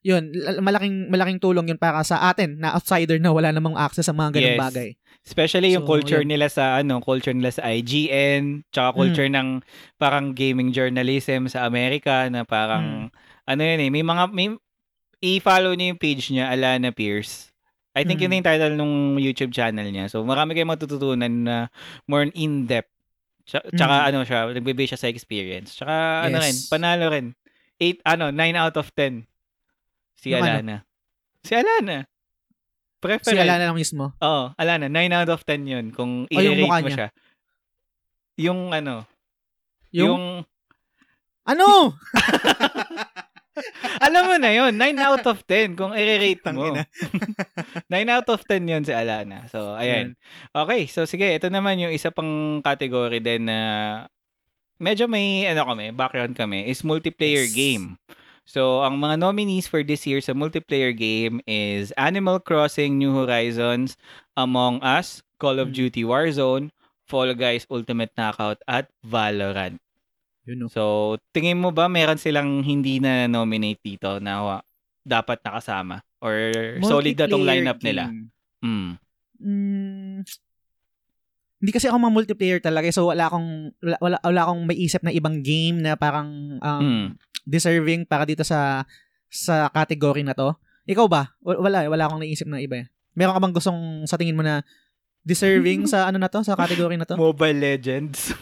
Yun, 0.00 0.32
malaking 0.64 1.12
malaking 1.12 1.36
tulong 1.36 1.68
yun 1.68 1.76
para 1.76 2.00
sa 2.00 2.32
atin 2.32 2.56
na 2.56 2.72
outsider 2.72 3.20
na 3.20 3.36
wala 3.36 3.52
namang 3.52 3.76
access 3.76 4.08
sa 4.08 4.16
mga 4.16 4.40
ganung 4.40 4.56
Yes. 4.56 4.62
bagay. 4.64 4.88
Especially 5.20 5.76
yung 5.76 5.84
So, 5.84 5.92
culture 5.92 6.24
yun. 6.24 6.32
nila 6.32 6.48
sa 6.48 6.80
ano, 6.80 7.04
culture 7.04 7.36
nila 7.36 7.52
sa 7.52 7.68
IGN, 7.68 8.64
tsaka 8.72 8.96
culture 8.96 9.28
ng 9.28 9.60
parang 10.00 10.32
gaming 10.32 10.72
journalism 10.72 11.44
sa 11.46 11.68
Amerika 11.68 12.32
na 12.32 12.48
parang 12.48 13.12
ano 13.44 13.60
yun 13.60 13.76
eh, 13.78 13.90
may 13.92 14.00
mga 14.00 14.32
may 14.32 14.56
i-follow 15.20 15.76
niyo 15.76 15.92
yung 15.92 16.00
page 16.00 16.32
niya 16.32 16.48
Alana 16.48 16.96
Pierce. 16.96 17.52
I 17.92 18.08
think 18.08 18.24
yun 18.24 18.32
Mm. 18.32 18.40
yung 18.40 18.46
title 18.48 18.74
nung 18.74 18.94
YouTube 19.20 19.52
channel 19.52 19.84
niya. 19.84 20.08
So 20.08 20.24
marami 20.24 20.56
kayong 20.56 20.72
matututunan 20.72 21.28
na 21.44 21.56
more 22.08 22.24
in-depth. 22.32 22.88
Tsaka, 23.44 23.68
Mm. 23.68 24.08
ano 24.08 24.18
siya, 24.24 24.40
nagbe-base 24.48 24.94
siya 24.96 25.00
sa 25.00 25.10
experience. 25.10 25.76
Tsaka 25.76 26.24
ano 26.24 26.40
rin, 26.40 26.56
Yes. 26.56 26.70
panalo 26.72 27.12
rin. 27.12 27.36
8 27.76 28.00
ano, 28.06 28.30
9 28.30 28.56
out 28.56 28.78
of 28.78 28.88
10. 28.94 29.26
Si 30.20 30.28
Yung 30.28 30.44
ano? 30.44 30.52
Alana. 30.60 30.76
Si 31.40 31.52
Alana. 31.56 31.98
Preference. 33.00 33.32
Si 33.32 33.40
Alana 33.40 33.72
lang 33.72 33.78
mismo. 33.80 34.12
Oo, 34.20 34.52
Alana, 34.60 34.92
9 34.92 35.16
out 35.16 35.32
of 35.32 35.40
10 35.48 35.64
yun. 35.64 35.86
Kung 35.96 36.28
O, 36.28 36.36
yung 36.36 36.52
i-rate 36.60 36.68
mo 36.68 36.76
niya? 36.84 36.92
siya. 36.92 37.08
Yung 38.36 38.60
ano, 38.70 39.08
Yung, 39.90 40.20
yung, 40.20 40.24
ano? 41.48 41.96
alam 44.04 44.22
mo 44.28 44.36
na 44.36 44.50
yun, 44.52 44.72
9 44.76 44.96
out 45.00 45.24
of 45.26 45.40
10 45.44 45.76
kung 45.76 45.92
i-rate 45.96 46.44
mo. 46.52 46.68
Tangina. 46.68 46.82
9 47.88 48.14
out 48.14 48.28
of 48.28 48.44
10 48.44 48.68
yun 48.68 48.82
si 48.84 48.92
Alana. 48.92 49.48
So, 49.48 49.72
ayan. 49.72 50.20
Okay, 50.52 50.84
so 50.84 51.08
sige, 51.08 51.24
ito 51.26 51.48
naman 51.48 51.80
yung 51.80 51.92
isa 51.92 52.12
pang 52.12 52.60
category 52.60 53.24
din 53.24 53.48
na 53.48 53.58
medyo 54.76 55.08
may, 55.08 55.48
ano 55.48 55.64
kami, 55.64 55.92
background 55.92 56.36
kami, 56.36 56.68
is 56.68 56.84
multiplayer 56.84 57.48
Yes. 57.48 57.56
game. 57.56 57.96
So, 58.50 58.82
ang 58.82 58.98
mga 58.98 59.22
nominees 59.22 59.70
for 59.70 59.86
this 59.86 60.02
year 60.10 60.18
sa 60.18 60.34
multiplayer 60.34 60.90
game 60.90 61.38
is 61.46 61.94
Animal 61.94 62.42
Crossing 62.42 62.98
New 62.98 63.14
Horizons, 63.14 63.94
Among 64.34 64.82
Us, 64.82 65.22
Call 65.38 65.62
of 65.62 65.70
Mm. 65.70 65.78
Duty 65.78 66.02
Warzone, 66.02 66.74
Fall 67.06 67.30
Guys 67.38 67.62
Ultimate 67.70 68.10
Knockout, 68.18 68.58
at 68.66 68.90
Valorant. 69.06 69.78
Yun, 70.50 70.66
no. 70.66 70.66
So, 70.66 71.14
tingin 71.30 71.62
mo 71.62 71.70
ba 71.70 71.86
meron 71.86 72.18
silang 72.18 72.66
hindi 72.66 72.98
na 72.98 73.30
nominate 73.30 73.78
dito 73.86 74.18
na 74.18 74.58
dapat 75.06 75.38
nakasama? 75.46 76.02
Or 76.18 76.34
solid 76.82 77.14
na 77.14 77.30
tong 77.30 77.46
lineup 77.46 77.78
nila? 77.86 78.10
game. 78.10 78.34
Mm. 78.66 78.90
Mm, 79.40 80.18
hindi 81.60 81.70
kasi 81.76 81.86
ako 81.86 81.96
mga 81.96 82.16
multiplayer 82.16 82.58
talaga 82.60 82.88
so 82.88 83.12
wala 83.12 83.28
akong 83.28 83.72
wala, 83.84 84.16
wala, 84.20 84.40
akong 84.48 84.64
maiisip 84.64 85.04
na 85.04 85.12
ibang 85.12 85.44
game 85.44 85.80
na 85.80 85.92
parang 85.94 86.56
um, 86.60 86.80
Mm. 86.82 87.08
Deserving 87.44 88.04
para 88.04 88.24
dito 88.24 88.42
sa 88.42 88.84
sa 89.26 89.70
category 89.70 90.22
na 90.22 90.34
to. 90.34 90.52
Ikaw 90.84 91.06
ba? 91.06 91.30
Wala, 91.40 91.86
wala 91.86 92.02
akong 92.04 92.20
naisip 92.20 92.46
na 92.46 92.58
iba. 92.58 92.82
eh. 92.82 92.86
Meron 93.14 93.36
ka 93.36 93.42
bang 93.42 93.54
gustong 93.54 93.80
sa 94.04 94.18
tingin 94.18 94.34
mo 94.34 94.42
na 94.42 94.62
deserving 95.22 95.86
sa 95.92 96.08
ano 96.08 96.18
na 96.18 96.26
to, 96.26 96.42
sa 96.42 96.54
category 96.54 96.98
na 96.98 97.06
to? 97.06 97.14
Mobile 97.14 97.56
Legends. 97.56 98.30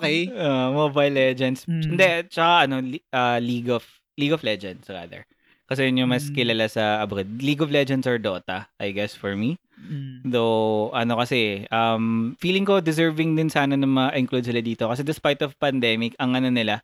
Okay. 0.00 0.32
Uh, 0.32 0.72
Mobile 0.72 1.12
Legends. 1.12 1.68
Mm. 1.68 1.82
Hindi, 1.84 2.08
tsaka 2.32 2.64
ano, 2.64 2.80
li- 2.80 3.04
uh, 3.12 3.36
League 3.36 3.68
of 3.68 3.84
League 4.16 4.32
of 4.32 4.40
Legends 4.40 4.88
rather. 4.88 5.28
Kasi 5.64 5.84
yun 5.84 6.00
yung 6.00 6.10
mas 6.10 6.28
Mm. 6.28 6.34
kilala 6.34 6.66
sa 6.66 7.00
abroad. 7.00 7.28
League 7.40 7.60
of 7.60 7.68
Legends 7.68 8.08
or 8.08 8.16
Dota, 8.16 8.72
I 8.80 8.92
guess 8.92 9.12
for 9.12 9.36
me. 9.36 9.60
Mm. 9.76 10.24
Though, 10.24 10.88
ano 10.96 11.20
kasi, 11.20 11.68
um, 11.68 12.32
feeling 12.40 12.64
ko 12.64 12.80
deserving 12.80 13.36
din 13.36 13.52
sana 13.52 13.76
na 13.76 13.84
ma-include 13.84 14.48
sila 14.48 14.64
dito. 14.64 14.88
Kasi 14.88 15.04
despite 15.04 15.44
of 15.44 15.52
pandemic, 15.60 16.16
ang 16.16 16.32
ano 16.32 16.48
nila, 16.48 16.80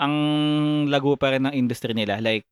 ang 0.00 0.14
lago 0.88 1.14
pa 1.14 1.36
rin 1.36 1.44
ng 1.44 1.52
industry 1.52 1.92
nila. 1.92 2.18
Like, 2.18 2.48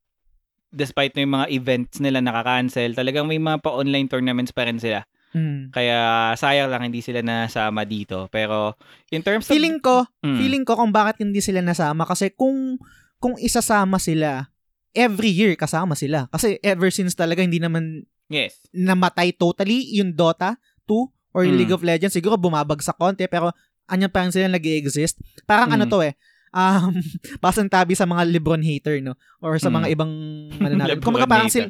despite 0.68 1.16
na 1.16 1.24
yung 1.24 1.34
mga 1.34 1.48
events 1.48 1.96
nila 1.96 2.20
nakaka-cancel, 2.20 2.92
talagang 2.92 3.24
may 3.24 3.40
mga 3.40 3.64
pa-online 3.64 4.04
tournaments 4.04 4.52
pa 4.52 4.68
rin 4.68 4.76
sila. 4.76 5.00
Mm. 5.32 5.72
Kaya 5.72 6.32
sayang 6.36 6.68
lang 6.68 6.88
hindi 6.88 7.00
sila 7.00 7.20
nasama 7.20 7.84
dito. 7.84 8.28
Pero 8.28 8.76
in 9.08 9.20
terms 9.20 9.48
of 9.48 9.52
Feeling 9.52 9.80
ko, 9.80 10.04
Mm. 10.20 10.36
feeling 10.36 10.64
ko 10.64 10.76
kung 10.76 10.92
bakit 10.92 11.20
hindi 11.20 11.40
sila 11.40 11.60
nasama 11.60 12.04
kasi 12.04 12.32
kung 12.32 12.76
kung 13.16 13.36
isasama 13.36 13.96
sila 13.96 14.48
every 14.94 15.28
year 15.28 15.52
kasama 15.52 15.92
sila 15.92 16.30
kasi 16.32 16.56
ever 16.64 16.88
since 16.88 17.12
talaga 17.12 17.44
hindi 17.44 17.60
naman 17.60 18.06
yes. 18.32 18.56
namatay 18.72 19.36
totally 19.36 19.84
yung 19.92 20.16
Dota 20.16 20.56
2 20.88 21.12
or 21.36 21.44
Mm. 21.44 21.54
League 21.60 21.74
of 21.74 21.84
Legends 21.84 22.16
siguro 22.16 22.40
bumabagsak 22.40 22.96
konti 22.96 23.28
pero 23.28 23.52
anyan 23.84 24.08
pa 24.08 24.24
rin 24.24 24.32
sila 24.32 24.48
nag-exist 24.48 25.20
parang 25.44 25.74
ano 25.74 25.84
Mm. 25.84 25.92
to 25.92 25.98
eh 26.00 26.14
um 26.50 26.92
pasang 27.44 27.68
tabi 27.68 27.92
sa 27.92 28.04
mga 28.04 28.24
LeBron 28.28 28.60
hater 28.60 29.00
no 29.00 29.14
or 29.38 29.56
sa 29.56 29.68
Mm. 29.68 29.76
mga 29.76 29.86
ibang 29.92 30.12
ano 30.58 30.74
natin 30.80 30.98
kumbaga 31.00 31.26
parang 31.26 31.48
si 31.48 31.60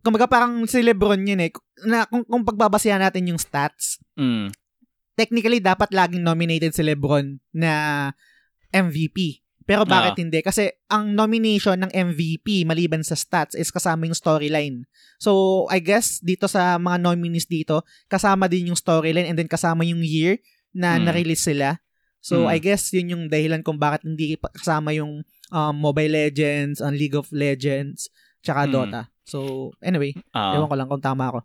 kumbaga 0.00 0.26
parang 0.26 0.52
si 0.64 0.80
LeBron 0.80 1.20
yun 1.22 1.40
eh 1.40 1.50
na 1.84 2.04
kung, 2.04 2.24
kung 2.24 2.42
pagbabasehan 2.42 3.00
natin 3.00 3.28
yung 3.28 3.40
stats 3.40 4.00
Mm. 4.14 4.50
technically 5.14 5.58
dapat 5.58 5.90
laging 5.90 6.22
nominated 6.22 6.70
si 6.70 6.82
LeBron 6.82 7.38
na 7.50 7.72
MVP. 8.70 9.40
Pero 9.64 9.88
bakit 9.88 10.12
Ah. 10.12 10.20
hindi? 10.20 10.44
Kasi 10.44 10.68
ang 10.86 11.14
nomination 11.14 11.78
ng 11.78 11.88
MVP 11.88 12.68
maliban 12.68 13.00
sa 13.00 13.16
stats 13.16 13.56
is 13.56 13.72
kasama 13.72 14.04
yung 14.04 14.12
storyline. 14.12 14.84
So, 15.16 15.64
I 15.72 15.80
guess 15.80 16.20
dito 16.20 16.44
sa 16.44 16.76
mga 16.76 17.00
nominees 17.00 17.48
dito, 17.48 17.80
kasama 18.04 18.44
din 18.44 18.68
yung 18.68 18.76
storyline 18.76 19.24
and 19.24 19.40
then 19.40 19.48
kasama 19.48 19.80
yung 19.82 20.04
year 20.04 20.36
na 20.68 20.98
Mm. 20.98 21.08
na-release 21.08 21.48
sila. 21.48 21.80
So, 22.24 22.48
Mm. 22.48 22.56
I 22.56 22.58
guess 22.58 22.88
yun 22.88 23.12
yung 23.12 23.24
dahilan 23.28 23.60
kung 23.60 23.76
bakit 23.76 24.08
hindi 24.08 24.32
kasama 24.40 24.96
yung 24.96 25.20
um, 25.52 25.74
Mobile 25.76 26.08
Legends, 26.24 26.80
ang 26.80 26.96
League 26.96 27.12
of 27.12 27.28
Legends, 27.28 28.08
tsaka 28.40 28.64
Mm. 28.64 28.72
Dota. 28.72 29.02
So, 29.28 29.38
anyway, 29.84 30.16
Ah. 30.32 30.56
ewan 30.56 30.72
ko 30.72 30.76
lang 30.76 30.88
kung 30.88 31.04
tama 31.04 31.28
ako. 31.28 31.40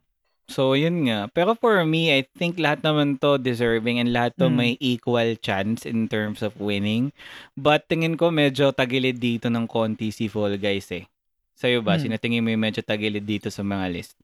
So, 0.50 0.74
yun 0.74 1.06
nga. 1.06 1.28
Pero 1.30 1.54
for 1.54 1.84
me, 1.84 2.10
I 2.10 2.24
think 2.26 2.58
lahat 2.58 2.82
naman 2.82 3.20
to 3.20 3.38
deserving 3.38 4.00
and 4.00 4.10
lahat 4.10 4.34
to 4.40 4.48
Mm. 4.48 4.56
may 4.56 4.72
equal 4.80 5.36
chance 5.38 5.84
in 5.84 6.08
terms 6.08 6.40
of 6.40 6.56
winning. 6.58 7.12
But 7.54 7.86
tingin 7.86 8.16
ko 8.16 8.32
medyo 8.32 8.72
tagilid 8.72 9.20
dito 9.20 9.52
ng 9.52 9.68
konti 9.68 10.10
si 10.10 10.26
Fall 10.26 10.56
Guys 10.58 10.90
eh. 10.90 11.06
Sa'yo 11.54 11.84
ba? 11.84 12.00
Mm. 12.00 12.02
Sino 12.02 12.16
tingin 12.16 12.42
mo 12.42 12.50
yung 12.50 12.64
medyo 12.64 12.80
tagilid 12.80 13.28
dito 13.28 13.52
sa 13.52 13.62
mga 13.62 13.92
list? 13.92 14.16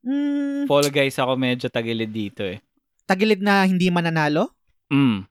Mm, 0.00 0.64
Fall 0.64 0.88
Guys 0.88 1.20
ako 1.20 1.36
medyo 1.36 1.68
tagilid 1.68 2.08
dito 2.08 2.40
eh. 2.40 2.58
tagilid 3.06 3.38
na 3.38 3.62
hindi 3.62 3.86
mananalo? 3.86 4.55
Mm. 4.92 5.26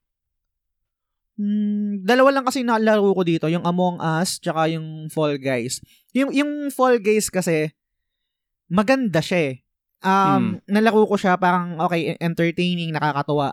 Hmm, 1.35 1.99
dalawa 2.07 2.31
lang 2.31 2.45
kasi 2.47 2.63
nalaro 2.63 3.11
ko 3.11 3.21
dito, 3.27 3.51
yung 3.51 3.67
Among 3.67 3.99
Us 3.99 4.39
tsaka 4.39 4.71
yung 4.71 5.11
Fall 5.11 5.35
Guys. 5.35 5.83
Yung 6.15 6.31
yung 6.31 6.71
Fall 6.71 7.03
Guys 7.03 7.27
kasi 7.27 7.75
maganda 8.71 9.19
siya 9.19 9.51
eh. 9.51 9.55
Um, 9.99 10.61
nalaro 10.69 11.03
ko 11.03 11.17
siya 11.19 11.35
parang 11.35 11.75
okay, 11.81 12.15
entertaining, 12.23 12.95
nakakatuwa. 12.95 13.51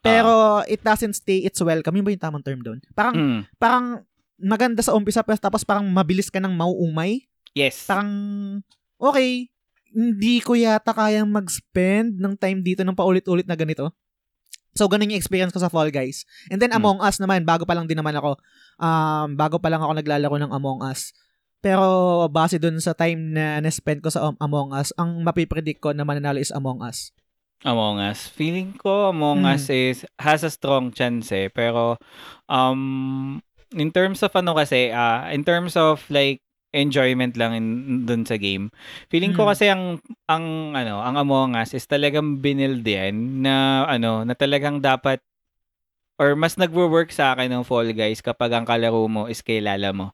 Pero 0.00 0.62
it 0.64 0.80
doesn't 0.80 1.18
stay 1.18 1.44
its 1.44 1.60
welcome. 1.60 1.92
Yun 1.92 2.06
ba 2.06 2.14
yung 2.14 2.22
tamang 2.22 2.44
term 2.46 2.60
doon? 2.64 2.78
Parang 2.96 3.14
Mm. 3.18 3.40
parang 3.60 3.84
maganda 4.38 4.80
sa 4.80 4.94
umpisa 4.94 5.26
pero 5.26 5.36
tapos 5.36 5.66
parang 5.66 5.84
mabilis 5.84 6.30
ka 6.30 6.38
nang 6.38 6.54
mauumay. 6.54 7.26
Yes. 7.52 7.84
Parang 7.84 8.08
okay, 8.96 9.50
hindi 9.90 10.38
ko 10.40 10.54
yata 10.54 10.94
kayang 10.94 11.28
mag-spend 11.28 12.16
ng 12.16 12.34
time 12.38 12.62
dito 12.62 12.86
ng 12.86 12.94
paulit-ulit 12.94 13.44
na 13.44 13.58
ganito. 13.58 13.90
So, 14.78 14.86
ganun 14.86 15.10
yung 15.10 15.18
experience 15.18 15.50
ko 15.50 15.58
sa 15.58 15.66
Fall 15.66 15.90
Guys. 15.90 16.22
And 16.46 16.62
then, 16.62 16.70
Hmm. 16.70 16.78
Among 16.78 16.98
Us 17.02 17.18
naman, 17.18 17.42
bago 17.42 17.66
pa 17.66 17.74
lang 17.74 17.90
din 17.90 17.98
naman 17.98 18.14
ako, 18.14 18.38
um, 18.78 19.34
bago 19.34 19.58
pa 19.58 19.66
lang 19.66 19.82
ako 19.82 19.98
naglalaro 19.98 20.38
ng 20.38 20.54
Among 20.54 20.86
Us. 20.86 21.10
Pero, 21.58 21.82
base 22.30 22.62
dun 22.62 22.78
sa 22.78 22.94
time 22.94 23.34
na 23.34 23.58
na-spend 23.58 23.98
ko 23.98 24.14
sa 24.14 24.30
Am- 24.30 24.38
Among 24.38 24.70
Us, 24.70 24.94
ang 24.94 25.26
mapipredict 25.26 25.82
ko 25.82 25.90
na 25.90 26.06
mananalo 26.06 26.38
is 26.38 26.54
Among 26.54 26.78
Us. 26.80 27.10
Among 27.66 27.98
Us. 27.98 28.30
Feeling 28.30 28.78
ko 28.78 29.10
Among 29.10 29.42
Mm. 29.42 29.50
Us 29.50 29.66
is 29.66 30.06
has 30.14 30.46
a 30.46 30.50
strong 30.54 30.94
chance 30.94 31.34
eh. 31.34 31.50
Pero 31.50 31.98
um 32.46 33.42
in 33.74 33.90
terms 33.90 34.22
of 34.22 34.30
ano 34.32 34.54
kasi, 34.54 34.94
ah 34.94 35.26
in 35.34 35.42
terms 35.42 35.74
of 35.74 35.98
like 36.06 36.38
enjoyment 36.72 37.32
lang 37.40 37.52
in, 37.56 37.66
dun 38.04 38.28
sa 38.28 38.36
game. 38.36 38.68
Feeling 39.08 39.32
ko 39.32 39.48
Mm. 39.48 39.50
kasi 39.50 39.64
ang 39.72 39.82
ang 40.28 40.76
ano, 40.76 41.00
ang 41.00 41.16
Among 41.16 41.56
Us 41.56 41.72
is 41.72 41.88
talagang 41.88 42.44
binild 42.44 42.84
yan 42.84 43.40
na 43.40 43.84
ano, 43.88 44.22
na 44.24 44.36
talagang 44.36 44.78
dapat 44.78 45.20
or 46.18 46.34
mas 46.34 46.58
nagwo-work 46.58 47.14
sa 47.14 47.32
akin 47.32 47.48
ng 47.48 47.64
Fall 47.64 47.94
Guys 47.94 48.20
kapag 48.20 48.50
ang 48.52 48.66
kalaro 48.66 49.06
mo 49.06 49.30
is 49.30 49.40
kilala 49.40 49.94
mo. 49.94 50.12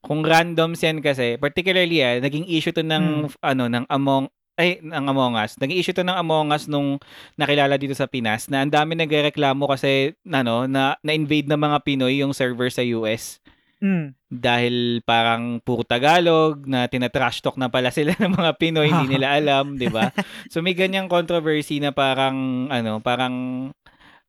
Kung 0.00 0.24
randoms 0.24 0.80
yan 0.80 1.04
kasi, 1.04 1.36
particularly 1.36 2.00
ah, 2.00 2.16
naging 2.16 2.48
issue 2.48 2.72
to 2.72 2.80
ng 2.80 3.28
ano 3.44 3.64
ng 3.68 3.84
Among 3.90 4.32
ay 4.56 4.80
ng 4.80 5.04
Among 5.08 5.36
Us. 5.36 5.56
Naging 5.60 5.76
issue 5.76 5.96
to 5.96 6.04
ng 6.04 6.16
Among 6.16 6.52
Us 6.52 6.64
nung 6.68 6.96
nakilala 7.36 7.76
dito 7.76 7.92
sa 7.92 8.08
Pinas 8.08 8.48
na 8.48 8.64
ang 8.64 8.72
dami 8.72 8.96
nagrereklamo 8.96 9.68
kasi 9.68 10.16
ano 10.24 10.64
na 10.64 10.96
na-invade 11.04 11.48
ng 11.48 11.60
mga 11.60 11.78
Pinoy 11.84 12.20
yung 12.24 12.32
server 12.32 12.68
sa 12.72 12.80
US 12.96 13.40
Mm. 13.80 14.12
dahil 14.28 15.00
parang 15.08 15.56
puro 15.64 15.80
Tagalog 15.88 16.68
na 16.68 16.84
tinatrash 16.84 17.40
talk 17.40 17.56
na 17.56 17.72
pala 17.72 17.88
sila 17.88 18.12
ng 18.20 18.36
mga 18.36 18.52
Pinoy, 18.60 18.92
hindi 18.92 19.16
nila 19.16 19.32
alam, 19.40 19.80
'di 19.80 19.88
ba? 19.88 20.12
So 20.52 20.60
may 20.60 20.76
ganyang 20.76 21.08
controversy 21.08 21.80
na 21.80 21.88
parang 21.88 22.68
ano, 22.68 23.00
parang 23.00 23.34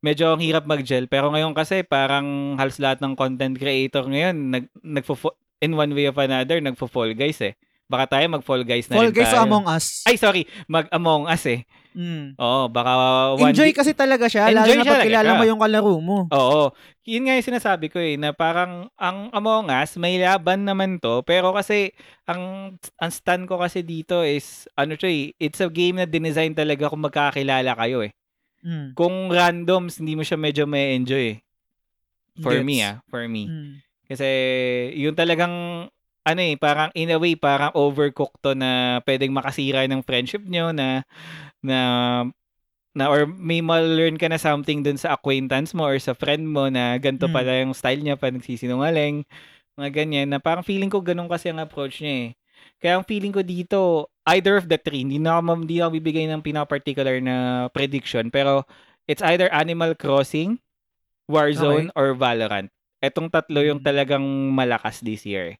medyo 0.00 0.34
ang 0.34 0.42
hirap 0.42 0.64
mag-gel 0.66 1.06
pero 1.06 1.30
ngayon 1.30 1.54
kasi 1.54 1.84
parang 1.86 2.58
halos 2.58 2.80
lahat 2.82 2.98
ng 3.04 3.14
content 3.14 3.54
creator 3.54 4.02
ngayon 4.02 4.34
nag 4.50 4.64
nagfo 4.82 5.14
in 5.62 5.78
one 5.78 5.94
way 5.94 6.10
of 6.10 6.18
another 6.18 6.58
nagfo-fall 6.58 7.14
guys 7.14 7.38
eh. 7.44 7.54
Baka 7.90 8.18
tayo 8.18 8.24
mag-fall 8.32 8.62
guys 8.64 8.88
na 8.88 8.96
Fall 8.96 9.12
rin 9.12 9.16
Guys 9.16 9.32
tayo. 9.32 9.44
Among 9.44 9.66
Us. 9.68 9.86
Ay, 10.08 10.16
sorry. 10.16 10.48
Mag-Among 10.64 11.28
Us 11.28 11.44
eh. 11.50 11.60
Mm. 11.92 12.40
Oo, 12.40 12.72
baka 12.72 12.92
one 13.36 13.52
Enjoy 13.52 13.68
di- 13.68 13.76
kasi 13.76 13.92
talaga 13.92 14.24
siya, 14.24 14.48
Enjoy 14.48 14.56
lalo 14.56 14.72
na 14.72 14.72
siya 14.72 14.88
pag 14.88 14.96
talaga 15.04 15.08
kilala 15.12 15.30
mo 15.36 15.44
yung 15.44 15.60
kalaro 15.60 15.94
mo. 16.00 16.18
Oo. 16.32 16.72
Yun 17.04 17.28
nga 17.28 17.36
yung 17.36 17.48
sinasabi 17.52 17.92
ko 17.92 18.00
eh, 18.00 18.16
na 18.16 18.32
parang 18.32 18.88
ang 18.96 19.28
Among 19.28 19.68
Us, 19.68 20.00
may 20.00 20.16
laban 20.16 20.64
naman 20.64 20.96
to, 21.04 21.20
pero 21.28 21.52
kasi 21.52 21.92
ang, 22.24 22.74
ang 22.96 23.10
stand 23.12 23.44
ko 23.44 23.60
kasi 23.60 23.84
dito 23.84 24.24
is, 24.24 24.64
ano 24.72 24.96
siya 24.96 25.10
eh, 25.12 25.36
it's 25.36 25.60
a 25.60 25.68
game 25.68 26.00
na 26.00 26.08
dinesign 26.08 26.56
talaga 26.56 26.88
kung 26.88 27.04
magkakilala 27.04 27.76
kayo 27.76 28.00
eh. 28.00 28.16
Mm. 28.64 28.96
Kung 28.96 29.28
randoms, 29.28 30.00
hindi 30.00 30.16
mo 30.16 30.24
siya 30.24 30.40
medyo 30.40 30.64
may 30.64 30.96
enjoy 30.96 31.36
eh. 31.36 31.38
For 32.40 32.56
Gets. 32.56 32.64
me 32.64 32.76
ah, 32.80 33.04
for 33.12 33.28
me. 33.28 33.44
Mm. 33.44 33.72
Kasi 34.08 34.28
yun 34.96 35.12
talagang 35.12 35.52
ano 36.22 36.40
eh, 36.40 36.54
parang 36.54 36.90
in 36.94 37.10
a 37.10 37.18
way, 37.18 37.34
parang 37.34 37.74
overcooked 37.74 38.38
to 38.42 38.54
na 38.54 39.02
pwedeng 39.02 39.34
makasira 39.34 39.82
ng 39.86 40.06
friendship 40.06 40.42
nyo 40.46 40.70
na 40.70 41.02
na 41.58 41.78
na 42.92 43.08
or 43.08 43.24
may 43.24 43.64
ma-learn 43.64 44.20
ka 44.20 44.28
na 44.28 44.36
something 44.36 44.84
dun 44.84 45.00
sa 45.00 45.16
acquaintance 45.16 45.72
mo 45.72 45.88
or 45.88 45.96
sa 45.96 46.12
friend 46.12 46.44
mo 46.44 46.68
na 46.68 47.00
ganito 47.00 47.24
Mm. 47.24 47.34
pala 47.34 47.52
yung 47.64 47.72
style 47.72 48.04
niya 48.04 48.20
pa 48.20 48.28
nagsisinungaling 48.28 49.24
mga 49.80 49.90
ganyan 49.90 50.28
na 50.28 50.36
parang 50.36 50.60
feeling 50.60 50.92
ko 50.92 51.00
ganun 51.00 51.24
kasi 51.26 51.48
ang 51.48 51.58
approach 51.64 52.04
niya 52.04 52.28
eh. 52.28 52.30
Kaya 52.78 53.00
ang 53.00 53.06
feeling 53.08 53.32
ko 53.32 53.40
dito 53.40 54.06
either 54.28 54.60
of 54.60 54.68
the 54.68 54.76
three 54.76 55.02
hindi 55.02 55.16
na 55.16 55.40
ako, 55.40 55.64
hindi 55.64 55.80
na 55.80 55.88
ako 55.88 55.92
bibigay 55.96 56.24
ng 56.28 56.44
pinaka-particular 56.44 57.16
na 57.24 57.36
prediction 57.72 58.28
pero 58.28 58.68
it's 59.08 59.24
either 59.24 59.48
Animal 59.48 59.96
Crossing, 59.96 60.60
Warzone 61.26 61.88
or 61.96 62.12
Valorant. 62.12 62.68
Etong 63.00 63.32
tatlo 63.32 63.64
yung 63.64 63.80
Mm. 63.80 63.86
talagang 63.88 64.24
malakas 64.52 65.00
this 65.00 65.24
year. 65.24 65.56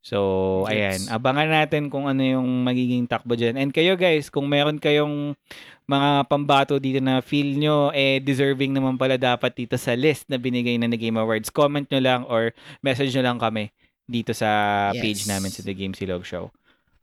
So, 0.00 0.64
ayan. 0.64 0.96
Gets. 0.96 1.12
Abangan 1.12 1.48
natin 1.52 1.92
kung 1.92 2.08
ano 2.08 2.24
yung 2.24 2.64
magiging 2.64 3.04
takbo 3.04 3.36
dyan. 3.36 3.60
And 3.60 3.68
kayo 3.68 4.00
guys, 4.00 4.32
kung 4.32 4.48
meron 4.48 4.80
kayong 4.80 5.36
mga 5.84 6.24
pambato 6.24 6.80
dito 6.80 7.04
na 7.04 7.20
feel 7.20 7.52
nyo, 7.54 7.92
eh, 7.92 8.16
deserving 8.16 8.72
naman 8.72 8.96
pala 8.96 9.20
dapat 9.20 9.52
dito 9.52 9.76
sa 9.76 9.92
list 9.92 10.24
na 10.32 10.40
binigay 10.40 10.80
na 10.80 10.88
The 10.88 10.96
Game 10.96 11.20
Awards, 11.20 11.52
comment 11.52 11.84
nyo 11.84 12.00
lang 12.00 12.24
or 12.24 12.56
message 12.80 13.12
nyo 13.12 13.28
lang 13.28 13.36
kami 13.36 13.68
dito 14.06 14.32
sa 14.32 14.48
page 14.96 15.26
Yes. 15.26 15.28
namin 15.28 15.50
sa 15.52 15.60
The 15.60 15.74
Game 15.76 15.92
Silog 15.92 16.24
Show. 16.24 16.48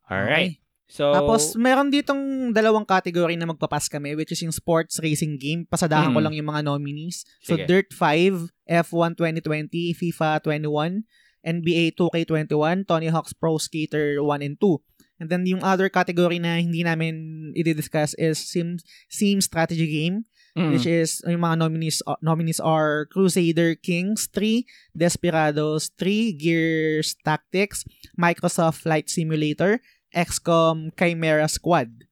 Alright. 0.10 0.58
Okay. 0.58 0.66
So, 0.88 1.12
Tapos, 1.12 1.52
meron 1.60 1.92
ditong 1.92 2.56
dalawang 2.56 2.88
category 2.88 3.36
na 3.36 3.44
magpapas 3.44 3.92
kami, 3.92 4.16
which 4.16 4.32
is 4.32 4.40
yung 4.40 4.56
sports 4.56 5.04
racing 5.04 5.36
game. 5.36 5.68
Pasadahan 5.68 6.16
ko 6.16 6.24
Mm. 6.24 6.26
lang 6.26 6.34
yung 6.40 6.48
mga 6.48 6.64
nominees. 6.64 7.28
So, 7.44 7.60
Sige. 7.60 7.68
Dirt 7.68 7.92
5, 7.92 8.48
F1 8.64 9.12
2020, 9.14 9.92
FIFA 9.92 10.40
21, 10.40 11.04
NBA 11.48 11.96
2K21, 11.96 12.84
Tony 12.84 13.08
Hawk's 13.08 13.32
Pro 13.32 13.56
Skater 13.56 14.20
1 14.20 14.44
and 14.44 14.60
2. 14.60 14.76
And 15.18 15.30
then 15.30 15.46
yung 15.50 15.66
other 15.66 15.90
category 15.90 16.38
na 16.38 16.62
hindi 16.62 16.86
namin 16.86 17.54
i-discuss 17.58 18.14
is 18.22 18.38
Sim, 18.38 18.78
Sim 19.10 19.42
Strategy 19.42 19.90
Game, 19.90 20.30
mm, 20.54 20.70
which 20.70 20.86
is 20.86 21.26
yung 21.26 21.42
mga 21.42 21.58
nominees 21.66 22.06
uh, 22.06 22.22
nominees 22.22 22.62
are 22.62 23.10
Crusader 23.10 23.74
Kings 23.74 24.30
3, 24.30 24.62
Desperados 24.94 25.90
3, 25.98 26.38
Gears 26.38 27.18
Tactics, 27.26 27.82
Microsoft 28.14 28.86
Flight 28.86 29.10
Simulator, 29.10 29.82
XCOM 30.14 30.94
Chimera 30.94 31.50
Squad. 31.50 32.07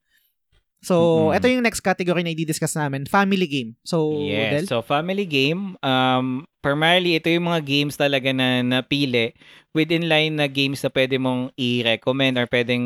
So, 0.86 1.34
Mm-mm. 1.34 1.38
ito 1.42 1.50
yung 1.50 1.66
next 1.66 1.82
category 1.82 2.22
na 2.22 2.30
i-discuss 2.30 2.78
namin, 2.78 3.10
family 3.10 3.50
game. 3.50 3.74
So, 3.82 4.14
Yes. 4.14 4.54
Del? 4.54 4.66
So, 4.70 4.86
family 4.86 5.26
game, 5.26 5.74
um, 5.82 6.46
primarily, 6.62 7.18
ito 7.18 7.26
yung 7.34 7.50
mga 7.50 7.66
games 7.66 7.98
talaga 7.98 8.30
na 8.30 8.62
napili 8.62 9.34
within 9.74 10.06
line 10.06 10.38
na 10.38 10.46
games 10.46 10.86
na 10.86 10.94
pwede 10.94 11.18
mong 11.18 11.50
i-recommend 11.58 12.38
or 12.38 12.46
pwedeng 12.48 12.86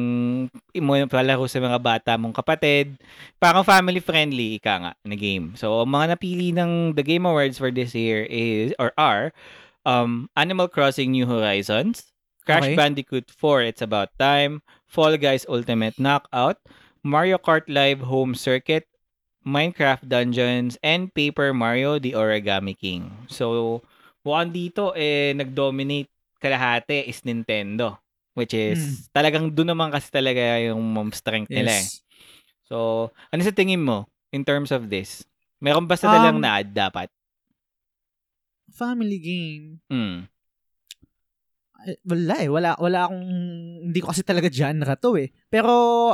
mo 0.80 0.94
palaro 1.12 1.44
sa 1.46 1.60
mga 1.60 1.78
bata 1.78 2.12
mong 2.16 2.34
kapatid. 2.34 2.96
Parang 3.36 3.68
family-friendly, 3.68 4.64
ika 4.64 4.74
nga, 4.80 4.94
na 5.04 5.16
game. 5.20 5.54
So, 5.60 5.84
ang 5.84 5.92
mga 5.92 6.16
napili 6.16 6.56
ng 6.56 6.96
The 6.96 7.04
Game 7.04 7.28
Awards 7.28 7.60
for 7.60 7.70
this 7.70 7.92
year 7.92 8.24
is, 8.26 8.72
or 8.80 8.96
are, 8.96 9.36
um, 9.84 10.32
Animal 10.40 10.72
Crossing 10.72 11.12
New 11.12 11.28
Horizons, 11.28 12.08
Crash 12.48 12.64
Okay. 12.72 12.80
Bandicoot 12.80 13.28
4, 13.30 13.70
It's 13.76 13.84
About 13.84 14.10
Time, 14.18 14.64
Fall 14.88 15.20
Guys 15.20 15.46
Ultimate 15.46 16.00
Knockout, 16.00 16.58
Mario 17.02 17.38
Kart 17.40 17.66
Live 17.68 18.04
Home 18.06 18.36
Circuit, 18.36 18.86
Minecraft 19.46 20.04
Dungeons, 20.06 20.76
and 20.84 21.10
Paper 21.14 21.56
Mario 21.56 21.98
The 21.98 22.14
Origami 22.14 22.76
King. 22.76 23.10
So, 23.32 23.80
mukhang 24.22 24.52
dito, 24.52 24.92
eh, 24.94 25.32
nag-dominate 25.34 26.12
kalahati 26.40 27.08
is 27.08 27.24
Nintendo. 27.24 27.98
Which 28.38 28.56
is, 28.56 29.10
talagang 29.12 29.52
doon 29.52 29.76
naman 29.76 29.92
kasi 29.92 30.08
talaga 30.08 30.40
yung 30.64 30.80
mom 30.80 31.12
strength 31.12 31.52
nila 31.52 31.76
eh. 31.76 31.84
Yes. 31.84 32.00
So, 32.64 33.10
ano 33.34 33.42
sa 33.44 33.52
tingin 33.52 33.84
mo 33.84 34.08
in 34.32 34.48
terms 34.48 34.72
of 34.72 34.88
this? 34.88 35.28
Meron 35.60 35.84
ba 35.84 36.00
sa 36.00 36.08
talang 36.08 36.40
Um, 36.40 36.44
na-add 36.44 36.72
dapat? 36.72 37.12
Family 38.72 39.20
game. 39.20 39.66
Hmm. 39.92 40.30
Eh, 41.86 41.96
Wala 42.04 42.36
eh. 42.40 42.50
Wala, 42.50 42.70
wala 42.76 43.08
akong, 43.08 43.24
hindi 43.86 44.00
ko 44.00 44.12
kasi 44.12 44.24
talaga 44.24 44.52
genre 44.52 44.96
to 44.98 45.16
eh. 45.16 45.32
Pero, 45.48 45.72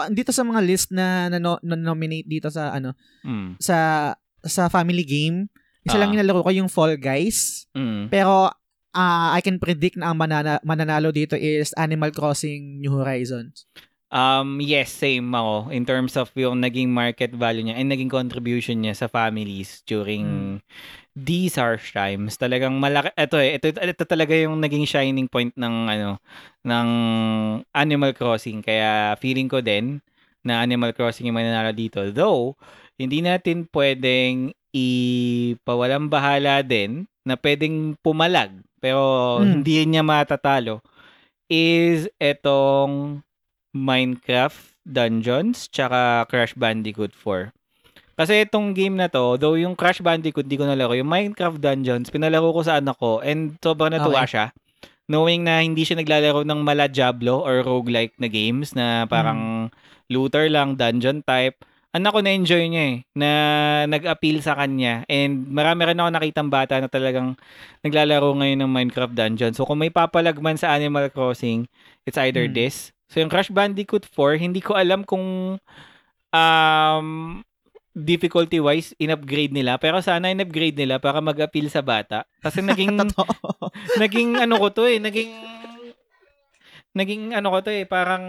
dito 0.10 0.30
sa 0.30 0.46
mga 0.46 0.62
list 0.62 0.92
na, 0.92 1.30
na, 1.30 1.38
na 1.40 1.76
nominate 1.76 2.28
dito 2.28 2.50
sa, 2.50 2.74
ano, 2.74 2.94
Hmm. 3.26 3.58
sa, 3.58 4.12
sa 4.42 4.70
family 4.70 5.02
game, 5.02 5.50
isa 5.82 5.98
Ah. 5.98 6.06
lang 6.06 6.14
nilalaro 6.14 6.46
ko 6.46 6.52
yung 6.54 6.70
Fall 6.70 6.98
Guys. 6.98 7.66
Hmm. 7.74 8.10
Pero, 8.10 8.54
ah, 8.92 9.30
I 9.34 9.42
can 9.42 9.58
predict 9.58 9.98
na 9.98 10.14
ang 10.14 10.18
manana, 10.18 10.62
mananalo 10.62 11.10
dito 11.10 11.34
is 11.34 11.74
Animal 11.76 12.14
Crossing 12.14 12.80
New 12.80 12.94
Horizons. 12.94 13.66
Um, 14.16 14.62
yes, 14.64 14.94
same 14.96 15.28
ako. 15.34 15.74
In 15.74 15.84
terms 15.84 16.16
of 16.16 16.30
yung 16.38 16.62
naging 16.62 16.88
market 16.88 17.36
value 17.36 17.66
niya 17.66 17.76
and 17.76 17.92
naging 17.92 18.08
contribution 18.08 18.80
niya 18.80 18.96
sa 18.96 19.10
families 19.10 19.84
during 19.84 20.62
these 21.16 21.56
harsh 21.56 21.96
times. 21.96 22.36
Talagang 22.36 22.76
malaki, 22.78 23.10
ito 23.16 23.40
eh, 23.40 23.56
ito, 23.56 23.72
ito 23.72 24.04
talaga 24.04 24.36
yung 24.36 24.60
naging 24.60 24.84
shining 24.86 25.32
point 25.32 25.56
ng, 25.56 25.76
ano, 25.88 26.20
ng 26.68 26.88
Animal 27.72 28.12
Crossing. 28.12 28.60
Kaya 28.60 29.16
feeling 29.18 29.48
ko 29.48 29.64
din 29.64 30.04
na 30.44 30.62
Animal 30.62 30.92
Crossing 30.92 31.32
yung 31.32 31.40
mananalo 31.40 31.72
dito. 31.72 32.04
Though, 32.12 32.60
hindi 33.00 33.24
natin 33.24 33.66
pwedeng 33.72 34.52
ipawalang 34.76 36.12
bahala 36.12 36.60
din 36.60 37.08
na 37.24 37.40
pwedeng 37.40 37.96
pumalag 38.04 38.52
pero 38.84 39.40
Mm. 39.42 39.64
hindi 39.64 39.76
niya 39.88 40.04
matatalo 40.04 40.84
is 41.50 42.06
etong 42.20 43.24
Minecraft 43.74 44.78
Dungeons 44.86 45.72
tsaka 45.72 46.28
Crash 46.30 46.54
Bandicoot 46.54 47.16
4. 47.16 47.50
Kasi 48.16 48.48
itong 48.48 48.72
game 48.72 48.96
na 48.96 49.12
to, 49.12 49.36
though 49.36 49.60
yung 49.60 49.76
Crash 49.76 50.00
Bandicoot 50.00 50.48
di 50.48 50.56
ko 50.56 50.64
nalaro, 50.64 50.96
yung 50.96 51.08
Minecraft 51.12 51.60
Dungeons, 51.60 52.08
pinalaro 52.08 52.52
ko 52.56 52.64
sa 52.64 52.80
anak 52.80 52.96
ko 52.96 53.20
and 53.20 53.60
sobrang 53.60 53.92
natuwa 53.92 54.24
Okay. 54.24 54.32
siya. 54.32 54.46
Knowing 55.06 55.46
na 55.46 55.62
hindi 55.62 55.84
siya 55.86 56.00
naglalaro 56.00 56.48
ng 56.48 56.60
mala 56.66 56.88
Diablo 56.90 57.44
or 57.44 57.62
roguelike 57.62 58.16
na 58.18 58.26
games 58.26 58.74
na 58.74 59.06
parang 59.06 59.70
looter 60.10 60.48
lang, 60.50 60.74
dungeon 60.80 61.22
type. 61.22 61.60
Anak 61.92 62.12
ko 62.12 62.20
na-enjoy 62.20 62.68
niya 62.68 62.84
eh, 62.92 62.98
na 63.16 63.30
nag-appeal 63.88 64.44
sa 64.44 64.56
kanya. 64.58 65.08
And 65.08 65.48
marami 65.48 65.88
rin 65.88 66.00
ako 66.00 66.10
nakitang 66.12 66.50
bata 66.52 66.80
na 66.80 66.92
talagang 66.92 67.40
naglalaro 67.84 68.36
ngayon 68.36 68.60
ng 68.64 68.72
Minecraft 68.72 69.16
Dungeon. 69.16 69.54
So 69.56 69.64
kung 69.64 69.80
may 69.80 69.92
papalagman 69.92 70.60
sa 70.60 70.76
Animal 70.76 71.08
Crossing, 71.08 71.68
it's 72.04 72.20
either 72.20 72.48
Hmm. 72.48 72.56
this. 72.56 72.92
So 73.08 73.22
yung 73.22 73.32
Crash 73.32 73.48
Bandicoot 73.48 74.04
4, 74.10 74.36
hindi 74.36 74.60
ko 74.60 74.76
alam 74.76 75.06
kung 75.06 75.56
um, 76.36 77.08
difficulty-wise 77.96 78.92
in-upgrade 79.00 79.56
nila. 79.56 79.80
Pero 79.80 80.04
sana 80.04 80.28
in-upgrade 80.28 80.76
nila 80.76 81.00
para 81.00 81.24
mag-appeal 81.24 81.72
sa 81.72 81.80
bata. 81.80 82.28
Kasi 82.44 82.60
naging, 82.60 82.92
naging 84.04 84.36
ano 84.36 84.60
ko 84.60 84.68
to 84.76 84.84
eh, 84.84 85.00
naging 85.00 85.32
naging 86.96 87.36
ano 87.36 87.52
ko 87.52 87.60
to 87.64 87.72
eh, 87.72 87.84
parang 87.84 88.24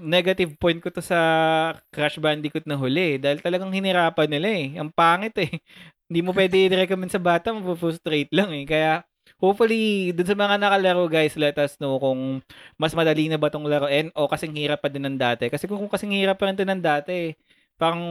negative 0.00 0.56
point 0.56 0.80
ko 0.80 0.88
to 0.88 1.04
sa 1.04 1.18
Crash 1.92 2.16
Bandicoot 2.16 2.64
na 2.64 2.80
huli 2.80 3.16
eh, 3.16 3.18
dahil 3.20 3.44
talagang 3.44 3.72
hinirapan 3.72 4.28
nila 4.28 4.48
eh. 4.48 4.66
Ang 4.80 4.92
pangit 4.92 5.36
eh. 5.36 5.60
Hindi 6.08 6.20
mo 6.24 6.32
pwede 6.36 6.56
i-recommend 6.68 7.12
sa 7.12 7.20
bata, 7.20 7.52
mapupustrate 7.52 8.32
lang 8.32 8.52
eh. 8.56 8.64
Kaya 8.64 9.04
hopefully, 9.36 10.12
dun 10.16 10.26
sa 10.26 10.36
mga 10.36 10.56
nakalaro 10.60 11.06
guys, 11.12 11.36
let 11.36 11.56
us 11.60 11.76
know 11.80 12.00
kung 12.00 12.40
mas 12.80 12.96
madali 12.96 13.28
na 13.28 13.36
ba 13.40 13.52
tong 13.52 13.68
laruin 13.68 14.08
o 14.16 14.26
kasing 14.26 14.56
hirap 14.56 14.80
pa 14.80 14.88
din 14.88 15.04
ng 15.04 15.20
dati. 15.20 15.52
Kasi 15.52 15.68
kung, 15.68 15.78
kung 15.80 15.92
kasing 15.92 16.16
hirap 16.16 16.40
pa 16.40 16.48
rin 16.48 16.56
ito 16.56 16.64
ng 16.64 16.82
dati, 16.82 17.36
parang 17.76 18.02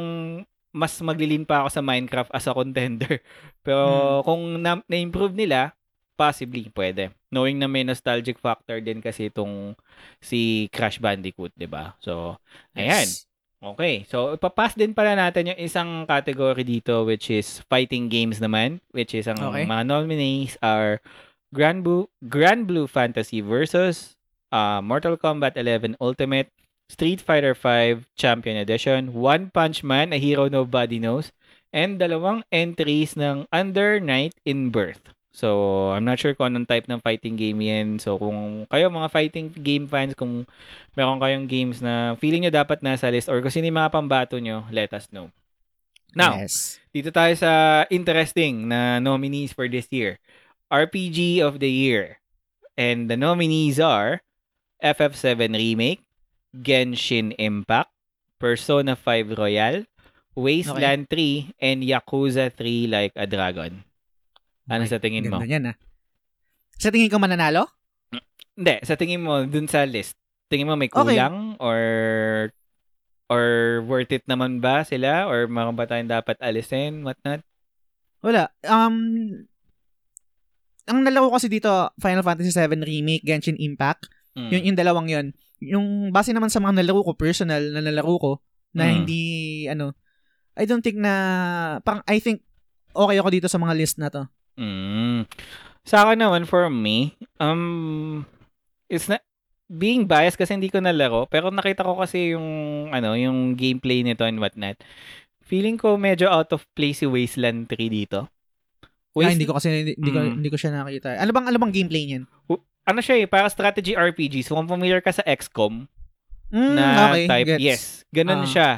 mas 0.70 0.94
maglilin 1.02 1.44
pa 1.44 1.66
ako 1.66 1.70
sa 1.74 1.82
Minecraft 1.82 2.32
as 2.32 2.46
a 2.46 2.54
contender. 2.54 3.20
Pero 3.66 4.22
kung 4.24 4.62
na- 4.62 4.86
na-improve 4.86 5.34
nila, 5.34 5.74
possibly 6.14 6.68
pwede. 6.76 7.16
Knowing 7.32 7.58
na 7.58 7.72
may 7.72 7.88
nostalgic 7.88 8.38
factor 8.38 8.84
din 8.84 9.00
kasi 9.00 9.32
itong 9.32 9.72
si 10.20 10.68
Crash 10.70 11.00
Bandicoot, 11.00 11.56
'di 11.56 11.70
ba? 11.70 11.96
So, 12.04 12.36
ayan. 12.76 13.08
Yes. 13.08 13.26
Okay. 13.60 14.08
So, 14.08 14.36
ipapass 14.36 14.76
din 14.76 14.96
pala 14.96 15.20
natin 15.20 15.52
yung 15.52 15.60
isang 15.60 16.08
category 16.08 16.64
dito 16.64 17.04
which 17.04 17.28
is 17.28 17.60
fighting 17.68 18.08
games 18.08 18.40
naman, 18.40 18.80
which 18.96 19.12
is 19.12 19.28
ang 19.28 19.36
Okay. 19.36 19.68
mga 19.68 19.84
nominees 19.84 20.56
are 20.64 21.04
Grand 21.52 21.84
Blue, 21.84 22.08
Grand 22.32 22.64
Blue 22.64 22.88
Fantasy 22.88 23.44
versus 23.44 24.16
uh, 24.56 24.80
Mortal 24.80 25.20
Kombat 25.20 25.60
11 25.60 26.00
Ultimate, 26.00 26.48
Street 26.90 27.22
Fighter 27.22 27.54
5 27.54 28.10
Champion 28.18 28.58
Edition, 28.58 29.14
One 29.14 29.54
Punch 29.54 29.86
Man, 29.86 30.12
A 30.12 30.18
Hero 30.18 30.50
Nobody 30.50 30.98
Knows, 30.98 31.32
and 31.70 32.02
dalawang 32.02 32.42
entries 32.50 33.14
ng 33.14 33.46
Under 33.54 34.02
Night 34.02 34.34
in 34.44 34.74
Birth. 34.74 35.14
So, 35.30 35.94
I'm 35.94 36.04
not 36.04 36.18
sure 36.18 36.34
kung 36.34 36.52
anong 36.52 36.68
type 36.68 36.90
ng 36.90 37.00
fighting 37.06 37.38
game 37.38 37.62
yan. 37.62 38.02
So, 38.02 38.18
kung 38.18 38.66
kayo 38.68 38.90
mga 38.90 39.14
fighting 39.14 39.54
game 39.54 39.86
fans, 39.86 40.18
kung 40.18 40.50
meron 40.98 41.22
kayong 41.22 41.46
games 41.46 41.80
na 41.80 42.18
feeling 42.18 42.44
nyo 42.44 42.52
dapat 42.52 42.82
nasa 42.82 43.14
list 43.14 43.30
or 43.30 43.40
kung 43.40 43.54
sino 43.54 43.70
yung 43.70 43.80
mga 43.80 43.94
pambato 43.94 44.36
nyo, 44.42 44.66
let 44.74 44.90
us 44.92 45.06
know. 45.14 45.30
Now, 46.18 46.42
yes. 46.42 46.82
dito 46.90 47.14
tayo 47.14 47.38
sa 47.38 47.86
interesting 47.94 48.66
na 48.66 48.98
nominees 48.98 49.54
for 49.54 49.70
this 49.70 49.86
year. 49.94 50.18
RPG 50.74 51.42
of 51.46 51.62
the 51.62 51.70
Year. 51.70 52.18
And 52.74 53.12
the 53.12 53.18
nominees 53.18 53.78
are 53.78 54.26
FF7 54.82 55.54
Remake, 55.54 56.02
Genshin 56.52 57.36
Impact, 57.38 57.92
Persona 58.38 58.96
5 58.96 59.36
Royal, 59.36 59.86
Wasteland 60.34 61.12
3, 61.12 61.60
and 61.60 61.84
Yakuza 61.84 62.50
3 62.50 62.88
Like 62.88 63.14
a 63.14 63.28
Dragon. 63.28 63.84
Ano 64.66 64.84
sa 64.86 64.98
tingin 64.98 65.28
mo? 65.28 65.38
Ganda 65.38 65.50
yan, 65.50 65.70
ah. 65.70 65.78
Sa 66.78 66.90
tingin 66.90 67.10
ko 67.10 67.18
mananalo? 67.18 67.68
Hindi, 68.56 68.76
sa 68.84 68.96
tingin 68.96 69.24
mo 69.24 69.44
dun 69.44 69.68
sa 69.68 69.84
list, 69.84 70.16
tingin 70.48 70.68
mo 70.68 70.76
may 70.76 70.88
Okay. 70.88 70.96
kulang 71.16 71.56
or 71.60 71.82
or 73.30 73.46
worth 73.86 74.10
it 74.10 74.26
naman 74.26 74.58
ba 74.58 74.82
sila 74.82 75.30
or 75.30 75.46
mga 75.46 75.72
ba 75.76 75.86
tayong 75.86 76.10
dapat 76.10 76.36
alisin, 76.42 77.06
whatnot? 77.06 77.46
Wala. 78.20 78.50
Um, 78.66 79.46
ang 80.90 81.06
nalaro 81.06 81.30
ko 81.30 81.38
kasi 81.38 81.46
dito, 81.48 81.70
Final 82.02 82.26
Fantasy 82.26 82.50
VII 82.50 82.82
Remake, 82.82 83.24
Genshin 83.24 83.60
Impact, 83.60 84.10
Mm. 84.30 84.50
yung, 84.54 84.64
yung 84.72 84.78
dalawang 84.78 85.08
yon 85.10 85.26
Yung 85.60 86.12
base 86.12 86.32
naman 86.32 86.48
sa 86.48 86.64
mga 86.64 86.80
nalaro 86.84 87.04
ko, 87.04 87.12
personal 87.16 87.62
na 87.72 87.84
nalaro 87.84 88.16
ko, 88.20 88.32
na 88.72 88.88
Mm. 88.88 88.94
hindi, 89.02 89.22
ano, 89.68 89.92
I 90.56 90.64
don't 90.68 90.84
think 90.84 91.00
na, 91.00 91.14
parang, 91.84 92.04
I 92.08 92.20
think, 92.20 92.44
okay 92.92 93.18
ako 93.20 93.30
dito 93.32 93.48
sa 93.48 93.60
mga 93.60 93.74
list 93.76 93.96
na 94.00 94.12
to. 94.12 94.24
Mm. 94.60 95.24
Sa 95.84 96.04
akin 96.04 96.20
naman, 96.20 96.44
for 96.46 96.68
me, 96.68 97.16
um, 97.40 98.24
it's 98.88 99.08
not, 99.08 99.24
being 99.70 100.10
biased 100.10 100.34
kasi 100.34 100.58
hindi 100.58 100.74
ko 100.74 100.82
nalaro, 100.82 101.30
pero 101.30 101.54
nakita 101.54 101.86
ko 101.86 101.94
kasi 102.02 102.34
yung, 102.34 102.48
ano, 102.90 103.14
yung 103.14 103.54
gameplay 103.54 104.02
nito 104.02 104.26
and 104.26 104.42
whatnot. 104.42 104.82
Feeling 105.46 105.78
ko 105.78 105.94
medyo 105.94 106.26
out 106.26 106.50
of 106.54 106.66
place 106.74 107.02
si 107.02 107.08
Wasteland 107.10 107.70
3 107.70 107.86
dito. 107.90 108.30
Ah, 109.20 109.30
hindi 109.34 109.46
ko 109.46 109.58
kasi, 109.58 109.70
hindi, 109.70 109.94
hindi 109.98 110.12
ko, 110.14 110.20
Mm. 110.22 110.34
hindi 110.42 110.50
ko 110.50 110.58
siya 110.58 110.72
nakita. 110.74 111.18
Ano 111.22 111.32
bang, 111.34 111.48
ano 111.50 111.58
bang 111.60 111.74
gameplay 111.74 112.04
niyan? 112.06 112.24
Ano 112.90 113.00
siya 113.00 113.16
eh, 113.16 113.30
para 113.30 113.46
strategy 113.48 113.94
RPG. 113.94 114.42
So, 114.42 114.58
kung 114.58 114.66
familiar 114.66 115.00
ka 115.00 115.14
sa 115.14 115.22
XCOM, 115.24 115.86
Mm, 116.50 116.74
na 116.74 116.86
okay, 117.08 117.26
type. 117.30 117.46
gets. 117.48 117.62
Yes, 117.62 117.82
ganun 118.10 118.42
Ah. 118.42 118.50
siya. 118.50 118.70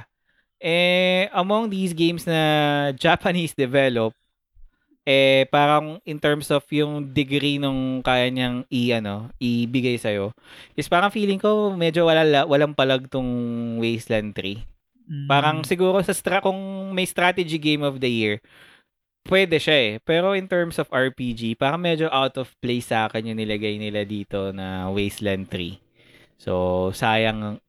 Eh, 0.60 1.32
among 1.32 1.72
these 1.72 1.96
games 1.96 2.28
na 2.28 2.36
Japanese 3.00 3.56
develop, 3.56 4.12
eh, 5.02 5.48
parang 5.48 5.98
in 6.04 6.20
terms 6.20 6.52
of 6.52 6.62
yung 6.70 7.10
degree 7.10 7.58
nung 7.58 8.04
kaya 8.04 8.28
niyang 8.28 8.68
i, 8.68 8.92
ano, 8.92 9.32
ibigay 9.40 9.96
sa'yo, 9.96 10.36
is 10.76 10.86
parang 10.86 11.10
feeling 11.10 11.40
ko 11.40 11.72
medyo 11.72 12.04
wala, 12.04 12.44
walang 12.44 12.76
palag 12.76 13.08
tong 13.08 13.26
Wasteland 13.80 14.36
3. 14.36 14.62
Mm. 15.08 15.26
Parang 15.26 15.58
siguro 15.64 15.98
sa 16.00 16.12
stra- 16.12 16.44
kung 16.44 16.60
may 16.92 17.08
strategy 17.08 17.56
game 17.56 17.82
of 17.82 17.98
the 17.98 18.12
year, 18.12 18.44
pwede 19.28 19.62
siya 19.62 19.78
eh. 19.78 19.92
Pero 20.02 20.34
in 20.34 20.48
terms 20.50 20.82
of 20.82 20.90
RPG, 20.90 21.58
parang 21.58 21.82
medyo 21.82 22.10
out 22.10 22.38
of 22.38 22.54
place 22.58 22.90
sa 22.90 23.06
akin 23.06 23.34
yung 23.34 23.40
nilagay 23.40 23.78
nila 23.78 24.06
dito 24.06 24.50
na 24.50 24.90
Wasteland 24.90 25.50
3. 25.50 25.78
So, 26.42 26.90
sayang. 26.96 27.62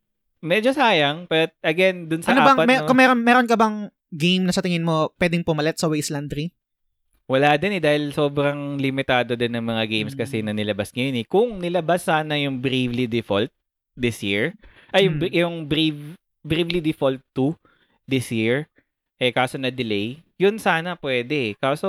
Medyo 0.42 0.74
sayang, 0.74 1.30
but 1.30 1.54
again, 1.62 2.08
dun 2.10 2.24
sa 2.24 2.34
ano 2.34 2.42
bang, 2.42 2.58
apat, 2.58 2.66
may, 2.66 2.78
no, 2.82 2.86
kung 2.88 2.98
meron, 2.98 3.18
meron 3.22 3.46
ka 3.46 3.54
bang 3.54 3.86
game 4.10 4.42
na 4.42 4.52
sa 4.52 4.64
tingin 4.64 4.82
mo 4.82 5.14
pwedeng 5.20 5.46
pumalit 5.46 5.78
sa 5.78 5.86
Wasteland 5.86 6.32
3? 6.32 6.50
wala 7.32 7.56
din 7.56 7.78
eh 7.78 7.82
dahil 7.82 8.12
sobrang 8.12 8.76
limitado 8.76 9.32
din 9.32 9.56
ng 9.56 9.64
mga 9.64 9.84
games 9.88 10.12
kasi 10.12 10.44
na 10.44 10.52
nilabas 10.52 10.92
ngayon 10.92 11.22
eh. 11.22 11.26
Kung 11.26 11.62
nilabas 11.64 12.04
sana 12.04 12.36
yung 12.36 12.60
Bravely 12.60 13.08
Default 13.08 13.48
this 13.96 14.20
year, 14.20 14.52
ay 14.92 15.08
yung, 15.08 15.16
Hmm. 15.16 15.32
yung 15.32 15.54
Brave, 15.64 16.18
Bravely 16.44 16.84
Default 16.84 17.24
2 17.32 17.56
this 18.04 18.28
year, 18.28 18.68
eh 19.16 19.32
kaso 19.32 19.56
na 19.56 19.72
delay, 19.72 20.20
yun 20.42 20.58
sana 20.58 20.98
pwede 20.98 21.34
eh. 21.34 21.52
Kaso 21.54 21.86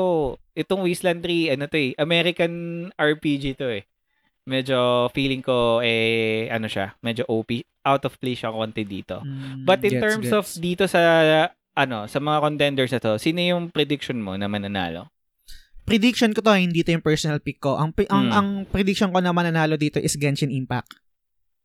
itong 0.54 0.86
Wasteland 0.86 1.26
3, 1.26 1.58
ano 1.58 1.66
to 1.66 1.76
eh, 1.76 1.98
American 1.98 2.54
RPG 2.94 3.58
to 3.58 3.74
eh. 3.74 3.84
Medyo 4.46 5.10
feeling 5.10 5.40
ko 5.40 5.80
eh 5.80 6.46
ano 6.48 6.68
siya, 6.68 6.94
medyo 7.00 7.26
OP, 7.26 7.50
out 7.82 8.04
of 8.04 8.14
place 8.18 8.38
siya 8.38 8.52
konti 8.52 8.84
dito. 8.84 9.20
Mm, 9.20 9.64
But 9.64 9.82
in 9.82 9.98
gets, 9.98 10.04
terms 10.04 10.30
of 10.30 10.46
gets. 10.46 10.60
dito 10.60 10.84
sa 10.86 11.02
ano, 11.74 12.06
sa 12.06 12.20
mga 12.20 12.38
contenders 12.40 12.92
na 12.92 13.02
to, 13.02 13.18
sino 13.18 13.42
yung 13.42 13.68
prediction 13.68 14.22
mo 14.22 14.38
na 14.38 14.46
mananalo? 14.46 15.10
prediction 15.84 16.32
ko 16.32 16.40
to, 16.40 16.56
hindi 16.56 16.80
to 16.80 16.96
yung 16.96 17.04
personal 17.04 17.44
pick 17.44 17.60
ko. 17.60 17.76
Ang, 17.76 17.92
ang, 18.08 18.24
Mm. 18.24 18.32
ang 18.32 18.48
prediction 18.64 19.12
ko 19.12 19.20
na 19.20 19.36
mananalo 19.36 19.76
dito 19.76 20.00
is 20.00 20.16
Genshin 20.16 20.48
Impact. 20.48 20.96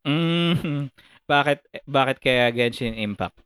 Mm, 0.02 0.90
bakit 1.30 1.62
bakit 1.86 2.18
kaya 2.18 2.50
Genshin 2.50 2.98
Impact? 2.98 3.38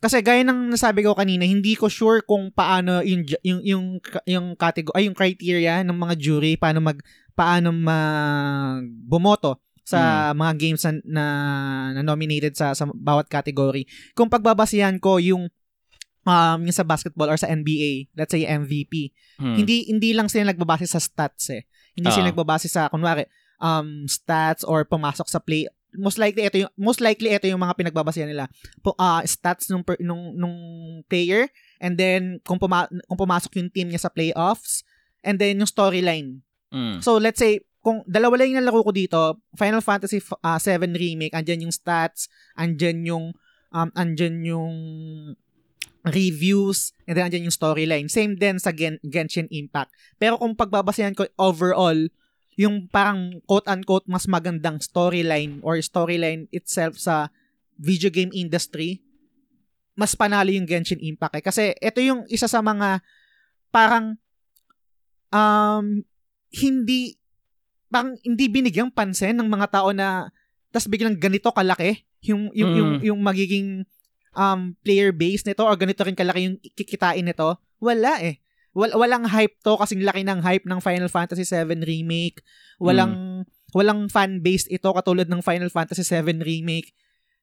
Kasi 0.00 0.24
gaya 0.24 0.40
ng 0.40 0.72
nasabi 0.72 1.04
ko 1.04 1.12
kanina, 1.12 1.44
hindi 1.44 1.76
ko 1.76 1.86
sure 1.86 2.24
kung 2.24 2.48
paano 2.48 3.04
yung 3.04 3.20
yung 3.44 3.60
yung 3.60 3.84
yung 4.24 4.46
category 4.56 4.96
ay 4.96 5.04
yung 5.04 5.16
criteria 5.16 5.84
ng 5.84 5.92
mga 5.92 6.14
jury 6.16 6.56
paano 6.56 6.80
mag 6.80 6.96
paano 7.36 7.68
mag 7.68 8.80
bumoto 9.04 9.60
sa 9.84 10.00
mga 10.32 10.52
games 10.56 10.82
na, 10.86 10.92
na, 11.04 11.24
na 11.98 12.02
nominated 12.02 12.56
sa 12.56 12.72
sa 12.72 12.88
bawat 12.88 13.28
category. 13.28 13.84
Kung 14.14 14.30
pagbabasihan 14.30 14.96
ko 14.96 15.20
yung 15.20 15.52
um 16.22 16.58
yung 16.62 16.76
sa 16.76 16.84
basketball 16.86 17.28
or 17.28 17.36
sa 17.36 17.48
NBA, 17.48 18.12
let's 18.14 18.32
say 18.32 18.44
MVP, 18.44 19.12
Hmm. 19.40 19.56
hindi 19.56 19.88
hindi 19.88 20.12
lang 20.12 20.28
sila 20.28 20.52
nagbabase 20.52 20.84
sa 20.84 21.00
stats 21.00 21.48
eh. 21.48 21.64
Hindi 21.96 22.12
sila 22.12 22.28
Ah. 22.28 22.30
nagbabase 22.32 22.68
sa 22.68 22.88
kunwari 22.88 23.24
um 23.60 24.04
stats 24.04 24.64
or 24.64 24.84
pumasok 24.84 25.28
sa 25.28 25.40
play 25.40 25.64
most 25.96 26.18
likely 26.18 26.46
ito 26.46 26.66
yung 26.66 26.72
most 26.78 27.00
likely 27.02 27.34
ito 27.34 27.46
yung 27.50 27.62
mga 27.62 27.74
pinagbabasehan 27.74 28.30
nila. 28.30 28.46
Po, 28.84 28.94
ah, 28.98 29.22
stats 29.26 29.70
nung 29.70 29.82
per- 29.82 30.00
nung 30.02 30.34
nung 30.36 30.56
player 31.10 31.50
and 31.82 31.96
then 31.98 32.38
kung 32.46 32.58
puma- 32.58 32.90
kung 33.08 33.18
pumasok 33.18 33.58
yung 33.58 33.70
team 33.70 33.88
niya 33.90 34.06
sa 34.06 34.12
playoffs 34.12 34.86
and 35.26 35.40
then 35.40 35.58
yung 35.58 35.70
storyline. 35.70 36.44
Mm. 36.70 37.02
So 37.02 37.18
let's 37.18 37.38
say 37.42 37.64
kung 37.80 38.04
dalawa 38.04 38.40
lang 38.40 38.52
yung 38.54 38.60
nalaro 38.60 38.84
ko 38.84 38.92
dito, 38.92 39.40
Final 39.56 39.80
Fantasy 39.80 40.20
f- 40.20 40.38
ah, 40.44 40.60
7 40.60 40.92
remake, 40.92 41.32
andyan 41.32 41.68
yung 41.68 41.74
stats, 41.74 42.28
andyan 42.54 43.02
yung 43.08 43.32
um 43.70 43.88
andyan 43.96 44.44
yung 44.44 44.74
reviews, 46.06 46.96
and 47.04 47.16
then 47.16 47.28
andyan 47.28 47.48
yung 47.48 47.56
storyline. 47.56 48.08
Same 48.08 48.36
din 48.36 48.56
sa 48.56 48.72
Gen- 48.72 49.02
Genshin 49.04 49.48
Impact. 49.52 49.92
Pero 50.16 50.40
kung 50.40 50.56
pagbabasehan 50.56 51.12
ko 51.12 51.28
overall, 51.36 52.08
yung 52.58 52.90
parang 52.90 53.38
quote-unquote 53.46 54.10
mas 54.10 54.26
magandang 54.26 54.82
storyline 54.82 55.62
or 55.62 55.78
storyline 55.80 56.50
itself 56.50 56.98
sa 56.98 57.30
video 57.80 58.10
game 58.12 58.30
industry, 58.34 59.00
mas 59.96 60.12
panalo 60.12 60.52
yung 60.52 60.68
Genshin 60.68 61.00
Impact 61.00 61.40
eh. 61.40 61.44
Kasi 61.44 61.62
ito 61.76 62.00
yung 62.00 62.24
isa 62.28 62.48
sa 62.48 62.60
mga 62.60 63.00
parang 63.70 64.18
um 65.30 66.02
hindi 66.50 67.14
parang 67.86 68.18
hindi 68.26 68.50
binigyang 68.50 68.90
pansin 68.90 69.38
ng 69.38 69.46
mga 69.46 69.66
tao 69.70 69.94
na 69.94 70.30
tas 70.70 70.90
biglang 70.90 71.14
ganito 71.18 71.50
kalaki 71.54 72.02
yung 72.22 72.50
yung 72.54 72.72
yung, 72.74 72.90
Mm. 72.98 73.02
yung 73.10 73.20
magiging 73.22 73.68
um 74.34 74.74
player 74.82 75.10
base 75.10 75.42
nito 75.46 75.62
or 75.66 75.74
ganito 75.74 76.02
rin 76.06 76.14
kalaki 76.18 76.50
yung 76.50 76.56
kikitain 76.74 77.26
nito. 77.26 77.58
Wala 77.80 78.20
eh. 78.20 78.38
Wal, 78.70 78.94
walang 78.94 79.26
hype 79.26 79.58
to 79.66 79.74
kasing 79.74 80.06
laki 80.06 80.22
ng 80.22 80.40
hype 80.40 80.62
ng 80.62 80.78
Final 80.78 81.10
Fantasy 81.10 81.42
7 81.42 81.82
remake. 81.82 82.38
Walang 82.78 83.42
walang 83.70 84.06
fan 84.06 84.42
base 84.42 84.66
ito 84.70 84.90
katulad 84.90 85.26
ng 85.26 85.42
Final 85.42 85.70
Fantasy 85.70 86.06
7 86.06 86.38
remake. 86.38 86.94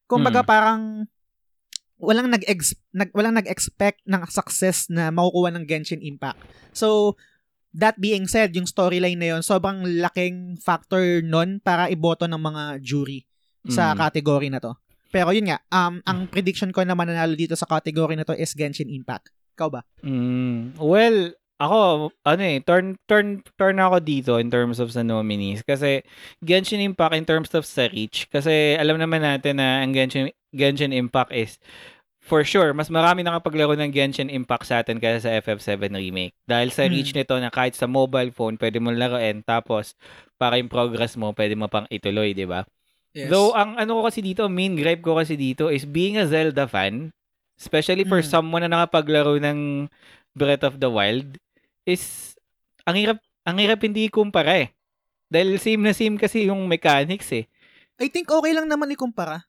Kumbaga 0.08 0.40
Mm. 0.40 0.48
parang 0.48 0.80
walang 1.98 2.30
nag, 2.30 2.44
nag 2.94 3.10
walang 3.12 3.34
nag-expect 3.36 4.06
ng 4.06 4.22
success 4.30 4.88
na 4.88 5.10
makukuha 5.10 5.52
ng 5.52 5.64
Genshin 5.68 6.00
Impact. 6.00 6.40
So 6.72 7.18
that 7.74 8.00
being 8.00 8.24
said, 8.24 8.56
yung 8.56 8.64
storyline 8.64 9.20
na 9.20 9.36
yun, 9.36 9.42
sobrang 9.44 9.84
laking 9.84 10.56
factor 10.62 11.20
nun 11.20 11.60
para 11.60 11.92
iboto 11.92 12.24
ng 12.24 12.40
mga 12.40 12.62
jury 12.80 13.28
sa 13.68 13.92
Mm. 13.92 13.98
category 14.00 14.48
na 14.48 14.62
to. 14.62 14.72
Pero 15.08 15.32
yun 15.32 15.48
nga, 15.48 15.60
um, 15.72 16.00
ang 16.04 16.28
prediction 16.28 16.72
ko 16.72 16.84
na 16.84 16.96
mananalo 16.96 17.32
dito 17.32 17.56
sa 17.56 17.64
category 17.64 18.16
na 18.16 18.24
to 18.24 18.32
is 18.32 18.52
Genshin 18.52 18.88
Impact. 18.88 19.32
Ikaw 19.58 19.68
ba? 19.74 19.82
Mm, 20.06 20.78
well, 20.78 21.34
ako, 21.58 22.14
ano 22.22 22.42
eh, 22.46 22.62
turn, 22.62 22.94
turn, 23.10 23.42
turn 23.58 23.82
ako 23.82 23.98
dito 23.98 24.38
in 24.38 24.46
terms 24.46 24.78
of 24.78 24.94
sa 24.94 25.02
nominees. 25.02 25.66
Kasi 25.66 26.06
Genshin 26.38 26.78
Impact 26.78 27.18
in 27.18 27.26
terms 27.26 27.50
of 27.58 27.66
sa 27.66 27.90
reach. 27.90 28.30
Kasi 28.30 28.78
alam 28.78 29.02
naman 29.02 29.26
natin 29.26 29.58
na 29.58 29.82
ang 29.82 29.90
Genshin, 29.90 30.30
Genshin 30.54 30.94
Impact 30.94 31.34
is 31.34 31.58
for 32.22 32.44
sure, 32.44 32.70
mas 32.76 32.92
marami 32.92 33.24
nakapaglaro 33.26 33.74
ng 33.74 33.90
Genshin 33.90 34.30
Impact 34.30 34.70
sa 34.70 34.84
atin 34.84 35.02
kaysa 35.02 35.26
sa 35.26 35.34
FF7 35.42 35.90
Remake. 35.90 36.36
Dahil 36.46 36.70
sa 36.70 36.86
Hmm. 36.86 36.92
reach 36.94 37.10
nito 37.10 37.34
na 37.40 37.50
kahit 37.50 37.74
sa 37.74 37.90
mobile 37.90 38.30
phone, 38.30 38.54
pwede 38.60 38.78
mo 38.78 38.94
laruin. 38.94 39.42
Tapos, 39.42 39.98
para 40.38 40.60
yung 40.62 40.70
progress 40.70 41.18
mo, 41.18 41.34
pwede 41.34 41.58
mo 41.58 41.66
pang 41.66 41.90
ituloy, 41.90 42.36
di 42.36 42.46
ba? 42.46 42.62
Though, 43.32 43.50
ang 43.56 43.74
ano 43.74 43.98
ko 43.98 44.12
kasi 44.12 44.22
dito, 44.22 44.46
main 44.46 44.76
gripe 44.78 45.02
ko 45.02 45.18
kasi 45.18 45.34
dito 45.34 45.72
is 45.72 45.82
being 45.82 46.20
a 46.20 46.28
Zelda 46.28 46.68
fan, 46.70 47.10
especially 47.58 48.06
for 48.06 48.22
Mm. 48.22 48.28
someone 48.30 48.62
na 48.64 48.70
nakapaglaro 48.70 49.36
ng 49.36 49.90
Breath 50.32 50.62
of 50.62 50.78
the 50.78 50.86
Wild, 50.88 51.36
is, 51.82 52.34
ang 52.86 52.94
hirap, 52.94 53.18
ang 53.42 53.58
hirap 53.58 53.82
hindi 53.82 54.06
kumpara 54.08 54.64
eh. 54.64 54.68
Dahil 55.28 55.60
same 55.60 55.82
na 55.82 55.92
same 55.92 56.16
kasi 56.16 56.48
yung 56.48 56.64
mechanics 56.64 57.28
eh. 57.34 57.44
I 57.98 58.08
think 58.08 58.30
okay 58.30 58.54
lang 58.54 58.70
naman 58.70 58.94
ikumpara. 58.94 59.44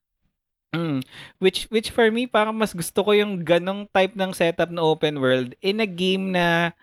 Mm. 0.69 1.02
Which, 1.38 1.65
which 1.69 1.90
for 1.90 2.10
me, 2.10 2.26
parang 2.26 2.53
mas 2.53 2.73
gusto 2.73 3.02
ko 3.02 3.14
yung 3.14 3.41
ganong 3.41 3.90
type 3.90 4.14
ng 4.14 4.34
setup 4.34 4.69
na 4.69 4.86
open 4.86 5.18
world 5.18 5.53
in 5.61 5.81
a 5.81 5.90
game 5.90 6.34
na 6.34 6.73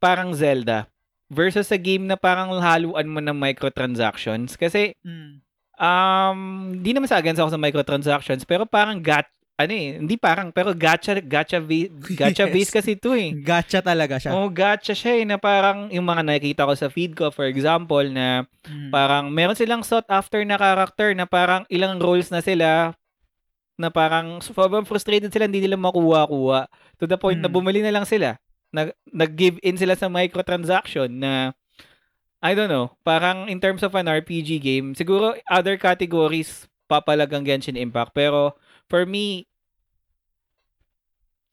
parang 0.00 0.32
Zelda 0.36 0.88
versus 1.32 1.72
a 1.72 1.80
game 1.80 2.04
na 2.04 2.16
parang 2.16 2.52
haluan 2.60 3.08
mo 3.08 3.20
ng 3.20 3.36
microtransactions. 3.36 4.56
Kasi 4.56 4.96
Mm. 5.04 5.40
Um, 5.74 6.38
di 6.78 6.94
naman 6.94 7.10
sa 7.10 7.18
against 7.18 7.42
ako 7.42 7.50
sa 7.50 7.58
microtransactions, 7.58 8.46
pero 8.46 8.62
parang 8.62 9.02
gat 9.02 9.26
ano 9.54 9.70
eh, 9.70 10.02
hindi 10.02 10.16
parang 10.16 10.50
pero 10.50 10.74
gacha 10.74 11.14
gacha 11.16 11.58
ba- 11.58 11.90
gacha 12.12 12.44
Yes. 12.50 12.52
base 12.52 12.70
kasi 12.72 12.90
ito 12.94 13.14
eh. 13.14 13.30
Gacha 13.32 13.78
talaga 13.78 14.18
siya. 14.18 14.34
Oh, 14.34 14.50
gacha 14.50 14.90
siya 14.90 15.14
eh, 15.14 15.24
na 15.24 15.38
parang 15.38 15.86
yung 15.88 16.02
mga 16.02 16.22
nakikita 16.22 16.66
ko 16.66 16.74
sa 16.74 16.88
feed 16.88 17.14
ko, 17.14 17.30
for 17.30 17.46
example, 17.46 18.02
na 18.04 18.42
Mm. 18.64 18.88
parang 18.90 19.28
meron 19.28 19.54
silang 19.54 19.84
sought 19.84 20.08
after 20.08 20.40
na 20.40 20.56
character 20.56 21.12
na 21.12 21.22
parang 21.24 21.62
ilang 21.68 21.98
roles 21.98 22.28
na 22.28 22.40
sila 22.40 22.96
na 23.74 23.88
parang 23.88 24.38
sobrang 24.40 24.82
frustrated 24.82 25.28
sila, 25.28 25.44
hindi 25.44 25.60
nila 25.60 25.76
makuha-kuha. 25.76 26.66
To 26.96 27.04
the 27.04 27.14
point 27.14 27.38
na 27.38 27.46
Mm. 27.46 27.54
bumili 27.54 27.78
na 27.78 27.92
lang 27.92 28.06
sila. 28.06 28.38
Nag, 28.70 28.90
nag-give 29.06 29.60
in 29.60 29.76
sila 29.76 29.94
sa 29.94 30.08
microtransaction 30.08 31.10
na 31.12 31.54
I 32.40 32.52
don't 32.52 32.68
know, 32.68 32.92
parang 33.00 33.46
in 33.46 33.56
terms 33.56 33.80
of 33.80 33.94
an 33.94 34.04
RPG 34.04 34.58
game, 34.58 34.92
siguro 34.92 35.32
other 35.46 35.76
categories 35.76 36.66
papalagang 36.84 37.40
Genshin 37.42 37.72
Impact. 37.74 38.12
Pero 38.12 38.52
for 38.88 39.04
me, 39.06 39.46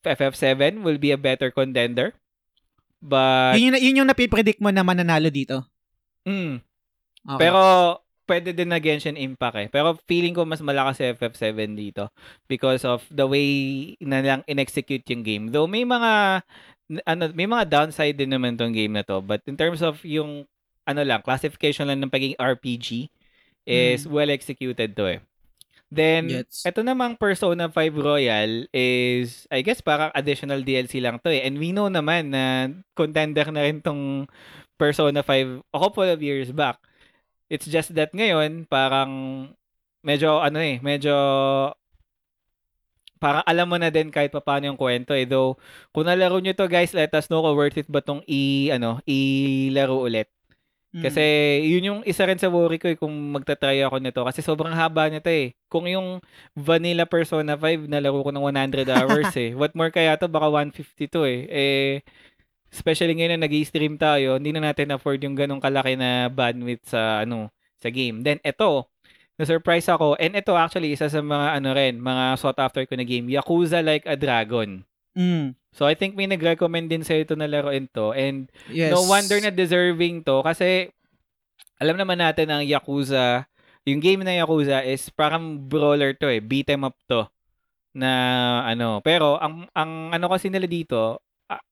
FF7 0.02 0.82
will 0.82 0.98
be 0.98 1.14
a 1.14 1.20
better 1.20 1.52
contender. 1.54 2.14
But, 3.02 3.58
yun, 3.58 3.74
yung, 3.74 3.82
yun 3.82 4.00
yung 4.04 4.10
napipredict 4.10 4.62
mo 4.62 4.70
na 4.70 4.86
mananalo 4.86 5.30
dito. 5.34 5.66
mm, 6.26 6.62
Okay. 7.22 7.38
Pero 7.38 7.62
pwede 8.26 8.50
din 8.50 8.74
na 8.74 8.82
Genshin 8.82 9.14
Impact 9.14 9.58
eh. 9.62 9.70
Pero 9.70 9.94
feeling 10.10 10.34
ko 10.34 10.42
mas 10.42 10.58
malakas 10.64 10.98
si 10.98 11.06
FF7 11.06 11.78
dito 11.78 12.10
because 12.50 12.82
of 12.82 13.06
the 13.14 13.26
way 13.30 13.50
na 14.02 14.26
lang 14.26 14.42
in-execute 14.50 15.06
yung 15.06 15.22
game. 15.22 15.44
Though 15.54 15.70
may 15.70 15.86
mga 15.86 16.42
ano, 17.06 17.24
may 17.38 17.46
mga 17.46 17.70
downside 17.70 18.18
din 18.18 18.34
naman 18.34 18.58
tong 18.58 18.74
game 18.74 18.98
na 18.98 19.06
to. 19.06 19.22
But 19.22 19.46
in 19.46 19.54
terms 19.54 19.86
of 19.86 20.02
yung 20.02 20.50
ano 20.88 21.02
lang, 21.06 21.22
classification 21.22 21.86
lang 21.86 22.02
ng 22.02 22.10
pagiging 22.10 22.42
RPG 22.42 23.14
is 23.70 24.10
well 24.10 24.34
executed 24.34 24.98
to 24.98 25.06
eh. 25.06 25.20
Then, 25.92 26.32
Gets. 26.32 26.64
ito 26.64 26.80
namang 26.88 27.20
Persona 27.20 27.68
5 27.68 27.76
Royal 28.00 28.64
is, 28.72 29.44
I 29.52 29.60
guess, 29.60 29.84
parang 29.84 30.08
additional 30.16 30.64
DLC 30.64 31.04
lang 31.04 31.20
to 31.20 31.28
eh. 31.28 31.44
And 31.44 31.60
we 31.60 31.76
know 31.76 31.92
naman 31.92 32.32
na 32.32 32.72
contender 32.96 33.52
na 33.52 33.68
rin 33.68 33.84
tong 33.84 34.32
Persona 34.80 35.20
5 35.20 35.60
a 35.60 35.80
couple 35.84 36.08
of 36.08 36.24
years 36.24 36.56
back. 36.56 36.80
It's 37.52 37.68
just 37.68 37.92
that 38.00 38.16
ngayon, 38.16 38.72
parang 38.72 39.12
medyo 40.00 40.40
ano 40.40 40.64
eh, 40.64 40.80
medyo 40.80 41.12
parang 43.22 43.46
alam 43.46 43.68
mo 43.70 43.78
na 43.78 43.94
din 43.94 44.10
kahit 44.10 44.32
paano 44.34 44.72
yung 44.72 44.80
kwento 44.80 45.12
eh. 45.12 45.28
Though, 45.28 45.60
kung 45.92 46.08
nalaro 46.08 46.40
nyo 46.40 46.56
to 46.56 46.72
guys, 46.72 46.96
let 46.96 47.12
us 47.14 47.28
know 47.28 47.44
kung 47.44 47.54
worth 47.60 47.78
it 47.78 47.92
ba 47.92 48.00
tong 48.02 48.24
i, 48.32 48.72
ano, 48.72 49.04
ilaro 49.06 50.08
ulit. 50.08 50.32
Mm. 50.92 51.04
Kasi 51.08 51.24
yun 51.72 51.88
yung 51.88 52.00
isa 52.04 52.28
rin 52.28 52.36
sa 52.36 52.52
worry 52.52 52.76
ko 52.76 52.92
eh, 52.92 53.00
kung 53.00 53.12
magta-try 53.32 53.80
ako 53.88 54.04
nito. 54.04 54.22
Kasi 54.28 54.44
sobrang 54.44 54.76
haba 54.76 55.08
nito 55.08 55.32
eh. 55.32 55.56
Kung 55.72 55.88
yung 55.88 56.20
vanilla 56.52 57.08
Persona 57.08 57.56
5, 57.56 57.88
nalaro 57.88 58.20
ko 58.28 58.32
ng 58.36 58.44
100 58.44 58.92
hours 59.00 59.32
eh. 59.40 59.56
What 59.56 59.72
more 59.72 59.90
kaya 59.90 60.20
to? 60.20 60.28
Baka 60.28 60.52
150 60.52 61.08
to 61.16 61.24
eh. 61.24 61.40
Eh, 61.48 61.94
especially 62.72 63.16
ngayon 63.16 63.40
na 63.40 63.48
nag-stream 63.48 63.96
tayo, 63.96 64.36
hindi 64.36 64.52
na 64.52 64.72
natin 64.72 64.92
afford 64.96 65.24
yung 65.24 65.36
ganong 65.36 65.64
kalaki 65.64 65.96
na 65.96 66.28
bandwidth 66.28 66.88
sa 66.92 67.24
ano 67.24 67.52
sa 67.80 67.88
game. 67.88 68.24
Then 68.24 68.44
ito, 68.44 68.88
na-surprise 69.40 69.88
ako. 69.92 70.20
And 70.20 70.36
ito 70.36 70.56
actually 70.56 70.96
isa 70.96 71.08
sa 71.08 71.20
mga 71.24 71.60
ano 71.60 71.70
rin, 71.72 72.00
mga 72.00 72.40
sought 72.40 72.60
after 72.60 72.84
ko 72.88 72.96
na 73.00 73.08
game, 73.08 73.32
Yakuza 73.32 73.80
Like 73.80 74.08
a 74.08 74.20
Dragon. 74.20 74.84
Mm. 75.16 75.56
So 75.72 75.88
I 75.88 75.96
think 75.96 76.20
may 76.20 76.28
nag-recommend 76.28 76.92
din 76.92 77.04
sa 77.04 77.16
ito 77.16 77.34
na 77.36 77.48
laruin 77.48 77.88
to 77.96 78.12
and 78.12 78.52
Yes. 78.68 78.92
no 78.92 79.08
wonder 79.08 79.40
na 79.40 79.50
deserving 79.52 80.24
to 80.28 80.44
kasi 80.44 80.92
alam 81.82 81.98
naman 81.98 82.20
natin 82.22 82.52
ang 82.52 82.62
Yakuza, 82.62 83.48
yung 83.88 83.98
game 84.04 84.22
na 84.22 84.38
Yakuza 84.38 84.86
is 84.86 85.10
parang 85.10 85.58
brawler 85.58 86.14
to 86.14 86.30
eh, 86.30 86.38
beat 86.44 86.70
'em 86.70 86.86
up 86.86 86.94
to 87.10 87.26
na 87.96 88.12
ano. 88.68 89.00
Pero 89.02 89.40
ang 89.42 89.66
ang 89.74 90.14
ano 90.14 90.28
kasi 90.30 90.48
nila 90.52 90.68
dito, 90.70 91.20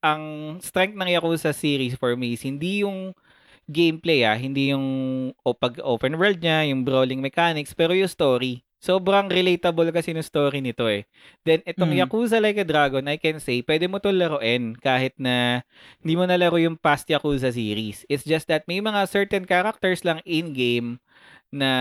ang 0.03 0.57
strength 0.59 0.95
ng 0.97 1.11
Yakuza 1.13 1.51
series 1.55 1.95
for 1.95 2.15
me 2.19 2.34
is 2.35 2.43
hindi 2.43 2.84
yung 2.84 3.13
gameplay 3.69 4.26
ah, 4.26 4.35
hindi 4.39 4.73
yung 4.73 4.88
o 5.45 5.53
pag 5.53 5.77
open 5.85 6.17
world 6.17 6.41
niya, 6.41 6.65
yung 6.71 6.81
brawling 6.88 7.21
mechanics, 7.21 7.76
pero 7.77 7.93
yung 7.93 8.09
story. 8.09 8.63
Sobrang 8.80 9.27
relatable 9.27 9.91
kasi 9.91 10.15
ng 10.15 10.23
story 10.23 10.64
nito 10.64 10.88
eh. 10.88 11.03
Then 11.43 11.60
itong 11.68 11.91
Mm. 11.91 11.99
Yakuza 12.07 12.39
Like 12.39 12.64
a 12.64 12.68
Dragon, 12.68 13.03
I 13.11 13.19
can 13.19 13.43
say, 13.43 13.60
pwede 13.61 13.91
mo 13.91 13.99
to 13.99 14.07
laruin 14.10 14.80
kahit 14.80 15.19
na 15.19 15.68
hindi 15.99 16.15
mo 16.15 16.23
nalaro 16.23 16.56
yung 16.56 16.80
past 16.80 17.03
Yakuza 17.06 17.51
series. 17.51 18.07
It's 18.07 18.23
just 18.23 18.47
that 18.47 18.64
may 18.72 18.80
mga 18.80 19.03
certain 19.11 19.43
characters 19.43 20.07
lang 20.07 20.23
in-game 20.23 21.03
na 21.51 21.72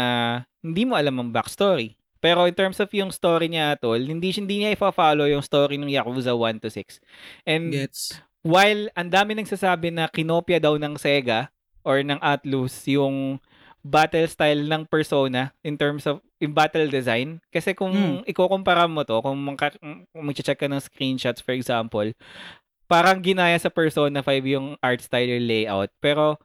hindi 0.59 0.83
mo 0.83 0.99
alam 0.99 1.23
ang 1.23 1.31
backstory. 1.31 1.95
Pero 2.19 2.51
in 2.51 2.55
terms 2.59 2.83
of 2.83 2.91
yung 2.91 3.15
story 3.15 3.47
niya, 3.47 3.79
tol, 3.79 3.95
hindi, 3.95 4.35
hindi 4.35 4.67
niya 4.67 4.75
ifa-follow 4.75 5.31
yung 5.31 5.45
story 5.47 5.79
ng 5.79 5.95
Yakuza 5.95 6.35
1 6.35 6.59
to 6.59 6.67
6. 6.67 6.99
And 7.47 7.71
Gets. 7.71 8.19
while 8.43 8.91
ang 8.99 9.07
dami 9.07 9.39
nagsasabi 9.39 9.95
na 9.95 10.11
kinopya 10.11 10.59
daw 10.59 10.75
ng 10.75 10.99
Sega 10.99 11.55
or 11.87 12.03
ng 12.03 12.19
Atlus 12.19 12.75
yung 12.91 13.39
battle 13.87 14.27
style 14.27 14.67
ng 14.67 14.83
Persona 14.91 15.55
in 15.63 15.79
terms 15.79 16.11
of 16.11 16.19
in 16.39 16.55
battle 16.55 16.87
design? 16.87 17.43
Kasi 17.49 17.75
kung 17.75 17.93
Hmm. 17.93 18.19
ikukumpara 18.25 18.87
mo 18.87 19.03
to 19.03 19.19
kung 19.21 19.37
mangka- 19.37 19.79
kung 19.79 20.07
mag-check 20.15 20.57
ka 20.57 20.67
ng 20.67 20.79
screenshots 20.79 21.43
for 21.43 21.53
example 21.53 22.11
parang 22.89 23.21
ginaya 23.21 23.61
sa 23.61 23.69
Persona 23.69 24.25
5 24.25 24.49
yung 24.49 24.73
art 24.81 25.05
style 25.05 25.29
yung 25.29 25.45
layout. 25.45 25.93
Pero 26.01 26.41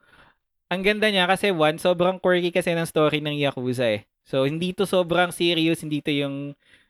ang 0.67 0.83
ganda 0.83 1.07
niya 1.07 1.23
kasi 1.23 1.55
one 1.55 1.79
sobrang 1.79 2.19
quirky 2.19 2.51
kasi 2.51 2.75
ng 2.75 2.83
story 2.83 3.23
ng 3.23 3.39
Yakuza 3.39 3.87
eh. 3.87 4.03
So 4.27 4.43
hindi 4.43 4.75
to 4.75 4.83
sobrang 4.83 5.31
serious 5.31 5.79
hindi 5.79 6.03
to 6.03 6.11
yung 6.11 6.35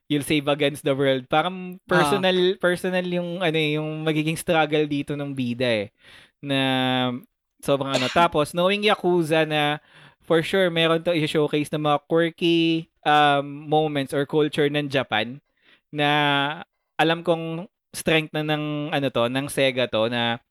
you'll 0.09 0.25
save 0.25 0.49
against 0.49 0.81
the 0.81 0.93
world. 0.93 1.29
Parang 1.29 1.77
personal 1.85 2.33
personal 2.57 3.05
yung 3.05 3.41
ano 3.41 3.53
eh, 3.55 3.77
yung 3.77 4.01
magiging 4.01 4.35
struggle 4.35 4.85
dito 4.85 5.13
ng 5.13 5.31
bida 5.31 5.85
eh 5.85 5.87
na 6.41 6.59
sobrang 7.61 7.93
ano. 7.93 8.09
Tapos 8.09 8.51
knowing 8.51 8.83
Yakuza 8.83 9.45
na 9.45 9.77
for 10.23 10.41
sure 10.41 10.71
meron 10.71 11.03
to 11.03 11.13
i-showcase 11.13 11.69
na 11.69 11.79
mga 11.79 11.99
quirky 12.09 12.89
um, 13.05 13.69
moments 13.69 14.11
or 14.11 14.25
culture 14.27 14.67
ng 14.67 14.89
Japan 14.89 15.39
na 15.93 16.09
alam 16.97 17.21
kong 17.21 17.67
strength 17.93 18.33
na 18.33 18.41
ng 18.41 18.89
ano 18.89 19.07
to 19.13 19.29
ng 19.29 19.45
Sega 19.47 19.85
to 19.85 20.09
na 20.09 20.41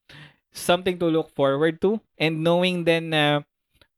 something 0.54 0.94
to 1.00 1.10
look 1.10 1.32
forward 1.34 1.82
to. 1.82 1.98
And 2.20 2.46
knowing 2.46 2.86
then 2.86 3.10
na 3.10 3.42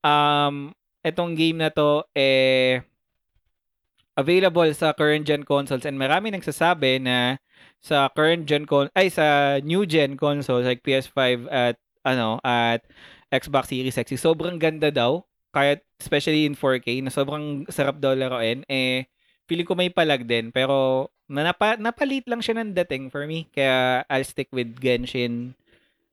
um 0.01 0.72
etong 1.05 1.36
game 1.36 1.60
na 1.60 1.68
to 1.68 2.09
eh 2.16 2.81
available 4.16 4.70
sa 4.72 4.97
current 4.97 5.26
gen 5.28 5.44
consoles. 5.44 5.85
And 5.85 6.01
marami 6.01 6.32
nagsasabi 6.32 7.02
na 7.05 7.36
sa 7.85 8.09
current 8.09 8.48
gen 8.48 8.64
con 8.64 8.89
ay 8.97 9.12
sa 9.12 9.59
new 9.60 9.85
gen 9.85 10.16
consoles 10.16 10.64
like 10.64 10.81
PS5 10.81 11.51
at 11.52 11.76
ano 12.06 12.40
at 12.40 12.86
Xbox 13.28 13.68
Series 13.74 13.98
X. 13.98 14.16
Sobrang 14.16 14.56
ganda 14.56 14.89
daw 14.89 15.26
kahit 15.55 15.86
especially 16.02 16.43
in 16.43 16.59
4K 16.59 16.98
na 17.01 17.14
sobrang 17.14 17.62
sarap 17.70 18.02
daw 18.02 18.10
laruin 18.12 18.66
eh 18.66 19.06
feeling 19.47 19.64
ko 19.64 19.78
may 19.78 19.89
palag 19.89 20.26
din 20.26 20.51
pero 20.51 21.06
na 21.24 21.47
napa, 21.47 21.78
napalit 21.78 22.26
lang 22.26 22.43
siya 22.43 22.59
ng 22.59 22.74
dating 22.74 23.09
for 23.09 23.24
me 23.24 23.47
kaya 23.48 24.02
I'll 24.10 24.26
stick 24.26 24.51
with 24.51 24.76
Genshin 24.82 25.55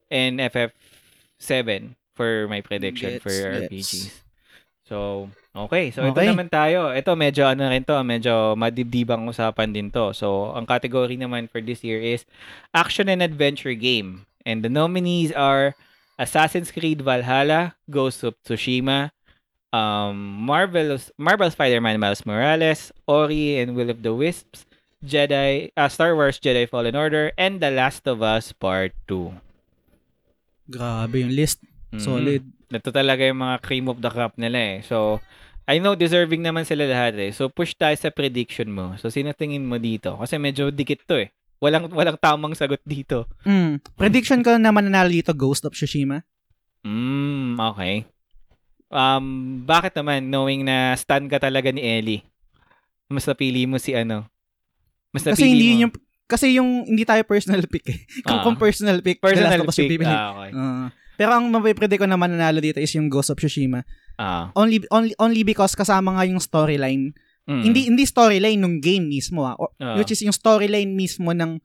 and 0.07 0.37
7 0.37 0.77
for 2.13 2.45
my 2.47 2.61
prediction 2.61 3.17
Gets, 3.17 3.23
for 3.25 3.33
gets. 3.33 3.67
RPGs. 3.67 4.21
So, 4.91 5.31
okay. 5.55 5.87
So, 5.95 6.03
ito 6.03 6.19
Okay. 6.19 6.27
naman 6.27 6.51
tayo. 6.51 6.91
Ito, 6.91 7.15
medyo 7.15 7.47
ano 7.47 7.63
rin 7.71 7.87
to, 7.87 7.95
medyo 8.03 8.59
madibdibang 8.59 9.23
usapan 9.23 9.71
din 9.71 9.87
to. 9.87 10.11
So, 10.11 10.51
ang 10.51 10.67
category 10.67 11.15
naman 11.15 11.47
for 11.47 11.63
this 11.63 11.79
year 11.79 12.03
is 12.03 12.27
Action 12.75 13.07
and 13.07 13.23
Adventure 13.23 13.71
Game. 13.71 14.27
And 14.43 14.59
the 14.59 14.67
nominees 14.67 15.31
are 15.31 15.79
Assassin's 16.19 16.75
Creed 16.75 17.01
Valhalla, 17.07 17.79
Ghost 17.87 18.27
of 18.27 18.35
Tsushima, 18.43 19.15
um, 19.73 20.15
Marvel's, 20.45 21.11
Marvel 21.17 21.49
Spider-Man 21.49 21.99
Miles 21.99 22.25
Morales, 22.25 22.91
Ori 23.07 23.59
and 23.59 23.75
Will 23.75 23.89
of 23.89 24.03
the 24.03 24.13
Wisps, 24.13 24.67
Jedi, 25.01 25.71
uh, 25.75 25.89
Star 25.89 26.13
Wars 26.15 26.37
Jedi 26.37 26.69
Fallen 26.69 26.95
Order, 26.95 27.31
and 27.39 27.59
The 27.59 27.71
Last 27.71 28.05
of 28.05 28.21
Us 28.21 28.51
Part 28.53 28.93
2. 29.07 29.33
Grabe 30.69 31.25
yung 31.25 31.33
list. 31.33 31.63
Mhm. 31.91 31.99
Solid. 31.99 32.43
Ito 32.71 32.89
talaga 32.93 33.27
yung 33.27 33.43
mga 33.43 33.57
cream 33.59 33.91
of 33.91 33.99
the 33.99 34.07
crop 34.07 34.37
nila 34.39 34.55
eh. 34.55 34.77
So, 34.85 35.19
I 35.67 35.79
know 35.79 35.95
deserving 35.95 36.39
naman 36.43 36.63
sila 36.63 36.87
lahat 36.87 37.19
eh. 37.19 37.31
So, 37.35 37.51
push 37.51 37.75
tayo 37.75 37.95
sa 37.99 38.13
prediction 38.13 38.71
mo. 38.71 38.95
So, 38.95 39.11
sino 39.11 39.35
tingin 39.35 39.67
mo 39.67 39.75
dito? 39.75 40.15
Kasi 40.15 40.39
medyo 40.39 40.71
dikit 40.71 41.03
to 41.07 41.19
eh. 41.19 41.29
Walang 41.61 41.93
walang 41.93 42.17
tamang 42.17 42.57
sagot 42.57 42.81
dito. 42.81 43.29
Mm. 43.45 43.83
Prediction 43.93 44.41
ko 44.41 44.57
na 44.57 44.73
mananalo 44.73 45.13
dito 45.13 45.29
Ghost 45.35 45.61
of 45.67 45.77
Tsushima. 45.77 46.25
Mm, 46.81 47.61
okay. 47.61 48.09
Um, 48.91 49.25
bakit 49.63 49.95
naman 49.95 50.27
knowing 50.27 50.61
na 50.61 50.93
stan 50.93 51.25
ka 51.25 51.39
talaga 51.39 51.71
ni 51.71 51.79
Ellie? 51.79 52.21
Mas 53.07 53.23
napili 53.23 53.63
mo 53.63 53.75
si 53.75 53.91
ano? 53.91 54.27
Mas 55.09 55.23
napili 55.23 55.35
Kasi 55.35 55.45
hindi 55.47 55.63
mo. 55.63 55.69
yun 55.69 55.81
yung 55.81 55.93
kasi 56.27 56.45
yung 56.55 56.69
hindi 56.85 57.03
tayo 57.03 57.23
personal 57.23 57.63
pick 57.65 57.83
eh. 57.87 57.99
Kung, 58.23 58.39
Ah. 58.39 58.43
kung 58.43 58.55
personal 58.55 58.99
pick, 58.99 59.19
personal 59.19 59.51
Last 59.59 59.75
yung 59.75 59.87
pick. 59.87 59.99
pipili. 59.99 60.07
Ah, 60.07 60.31
okay. 60.33 60.51
Ah. 60.53 60.87
pero 61.13 61.35
ang 61.35 61.45
mapipredict 61.47 61.99
ko 61.99 62.07
na 62.07 62.15
mananalo 62.15 62.57
dito 62.57 62.79
is 62.79 62.89
yung 62.91 63.05
Ghost 63.05 63.29
of 63.29 63.37
Tsushima. 63.37 63.83
Ah. 64.15 64.49
Only 64.53 64.81
only 64.89 65.11
only 65.17 65.43
because 65.43 65.71
kasama 65.71 66.15
nga 66.15 66.25
yung 66.25 66.39
storyline. 66.39 67.11
Mm. 67.45 67.61
Hindi 67.61 67.81
hindi 67.85 68.03
storyline 68.03 68.57
nung 68.57 68.79
game 68.79 69.05
mismo 69.05 69.43
ah. 69.43 69.53
Or- 69.53 69.75
Ah. 69.77 69.95
which 69.95 70.09
is 70.09 70.19
yung 70.19 70.33
storyline 70.33 70.91
mismo 70.91 71.29
ng 71.29 71.59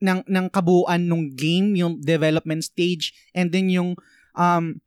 ng 0.00 0.20
ng 0.24 0.46
kabuuan 0.48 1.02
nung 1.02 1.28
game, 1.28 1.76
yung 1.76 1.98
development 1.98 2.62
stage 2.62 3.12
and 3.30 3.50
then 3.50 3.68
yung 3.68 3.92
um 4.32 4.78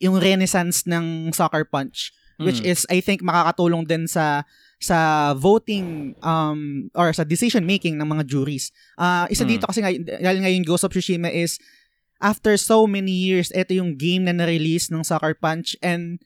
yung 0.00 0.16
renaissance 0.16 0.88
ng 0.88 1.30
Soccer 1.30 1.62
Punch 1.64 2.10
which 2.40 2.64
Mm. 2.64 2.72
is 2.72 2.88
I 2.88 3.04
think 3.04 3.20
makakatulong 3.20 3.84
din 3.84 4.08
sa 4.08 4.48
sa 4.80 4.96
voting 5.36 6.16
um 6.24 6.88
or 6.96 7.12
sa 7.12 7.20
decision 7.20 7.68
making 7.68 8.00
ng 8.00 8.08
mga 8.08 8.24
juries. 8.24 8.72
Ah 8.96 9.28
isa 9.28 9.44
Mm. 9.44 9.50
dito 9.52 9.68
kasi 9.68 9.84
nga 9.84 9.92
dahil 9.92 10.40
ngayon 10.40 10.64
Ghost 10.64 10.88
of 10.88 10.92
Tsushima 10.96 11.28
is 11.28 11.60
after 12.16 12.56
so 12.56 12.88
many 12.88 13.12
years 13.12 13.52
ito 13.52 13.76
yung 13.76 13.92
game 13.92 14.24
na 14.24 14.32
na-release 14.32 14.88
ng 14.88 15.04
Soccer 15.04 15.36
Punch 15.36 15.76
and 15.84 16.16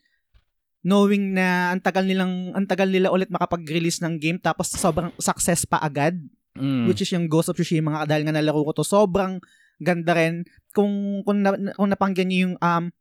knowing 0.87 1.35
na 1.35 1.75
ang 1.75 1.83
tagal 1.83 2.07
nilang 2.07 2.55
ang 2.55 2.67
tagal 2.69 2.87
nila 2.87 3.11
ulit 3.11 3.27
makapag-release 3.27 3.99
ng 3.99 4.15
game 4.23 4.39
tapos 4.39 4.71
sobrang 4.71 5.11
success 5.19 5.67
pa 5.67 5.83
agad 5.83 6.15
Mm. 6.55 6.87
which 6.87 7.03
is 7.03 7.11
yung 7.11 7.27
Ghost 7.27 7.51
of 7.51 7.59
Tsushima 7.59 8.07
dahil 8.07 8.23
nga 8.23 8.31
nalaro 8.31 8.63
ko 8.63 8.71
to 8.71 8.87
sobrang 8.87 9.43
ganda 9.83 10.15
rin 10.15 10.47
kung 10.71 11.19
kung, 11.27 11.43
na, 11.43 11.59
kung 11.75 11.91
napakinggan 11.91 12.31
niyo 12.31 12.41
yung 12.47 12.57
um 12.63 12.95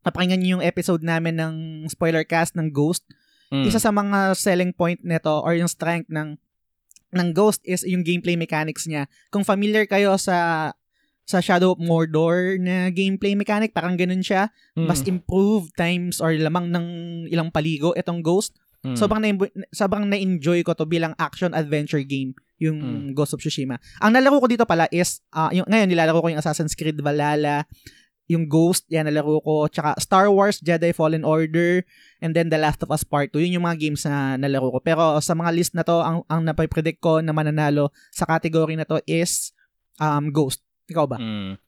napakinggan 0.00 0.40
niyo 0.40 0.58
yung 0.58 0.64
episode 0.64 1.00
namin 1.00 1.36
ng 1.36 1.54
spoiler 1.88 2.24
cast 2.24 2.56
ng 2.56 2.70
Ghost 2.70 3.04
Mm. 3.50 3.66
isa 3.66 3.82
sa 3.82 3.90
mga 3.90 4.38
selling 4.38 4.70
point 4.70 5.02
nito 5.02 5.42
or 5.42 5.58
yung 5.58 5.66
strength 5.66 6.06
ng 6.06 6.38
ng 7.10 7.28
Ghost 7.34 7.58
is 7.66 7.82
yung 7.82 8.06
gameplay 8.06 8.38
mechanics 8.38 8.86
niya. 8.86 9.10
Kung 9.34 9.42
familiar 9.42 9.82
kayo 9.90 10.14
sa 10.14 10.70
sa 11.26 11.42
Shadow 11.42 11.74
of 11.74 11.82
Mordor 11.82 12.58
na 12.62 12.90
gameplay 12.90 13.34
mechanic, 13.34 13.74
parang 13.74 13.98
ganun 13.98 14.22
siya. 14.22 14.54
Mm. 14.78 14.86
Mas 14.86 15.02
improved 15.02 15.74
times 15.74 16.22
or 16.22 16.30
lamang 16.30 16.70
ng 16.70 16.86
ilang 17.26 17.50
paligo 17.50 17.90
itong 17.98 18.22
Ghost. 18.22 18.54
Mm. 18.86 18.94
Sobrang 18.94 19.18
na 19.18 19.30
sobrang 19.74 20.06
na-enjoy 20.06 20.62
ko 20.62 20.78
to 20.78 20.86
bilang 20.86 21.18
action 21.18 21.50
adventure 21.50 22.06
game 22.06 22.30
yung 22.62 22.78
Mm. 22.78 23.18
Ghost 23.18 23.34
of 23.34 23.42
Tsushima. 23.42 23.82
Ang 23.98 24.14
nalaro 24.14 24.38
ko 24.38 24.46
dito 24.46 24.62
pala 24.62 24.86
is 24.94 25.26
ah, 25.34 25.50
yung 25.50 25.66
ngayon 25.66 25.90
nilalaro 25.90 26.22
ko 26.22 26.30
yung 26.30 26.38
Assassin's 26.38 26.78
Creed 26.78 27.02
Valhalla, 27.02 27.66
yung 28.30 28.46
Ghost, 28.46 28.86
yan 28.86 29.10
nalaro 29.10 29.42
ko, 29.42 29.66
tsaka 29.66 29.98
Star 29.98 30.30
Wars 30.30 30.62
Jedi 30.62 30.94
Fallen 30.94 31.26
Order, 31.26 31.82
and 32.22 32.30
then 32.30 32.46
The 32.46 32.62
Last 32.62 32.78
of 32.86 32.94
Us 32.94 33.02
Part 33.02 33.34
2. 33.34 33.42
Yun 33.42 33.58
yung 33.58 33.66
mga 33.66 33.90
games 33.90 34.06
na 34.06 34.38
nalaro 34.38 34.70
ko. 34.70 34.78
Pero 34.78 35.18
sa 35.18 35.34
mga 35.34 35.50
list 35.50 35.74
na 35.74 35.82
to, 35.82 35.98
ang 35.98 36.22
ang 36.30 36.46
napipredict 36.46 37.02
ko 37.02 37.18
na 37.18 37.34
mananalo 37.34 37.90
sa 38.14 38.22
category 38.30 38.78
na 38.78 38.86
to 38.86 39.02
is 39.10 39.50
um 39.98 40.30
Ghost. 40.30 40.62
Ikaw 40.86 41.04
ba? 41.10 41.18
Mm. 41.18 41.58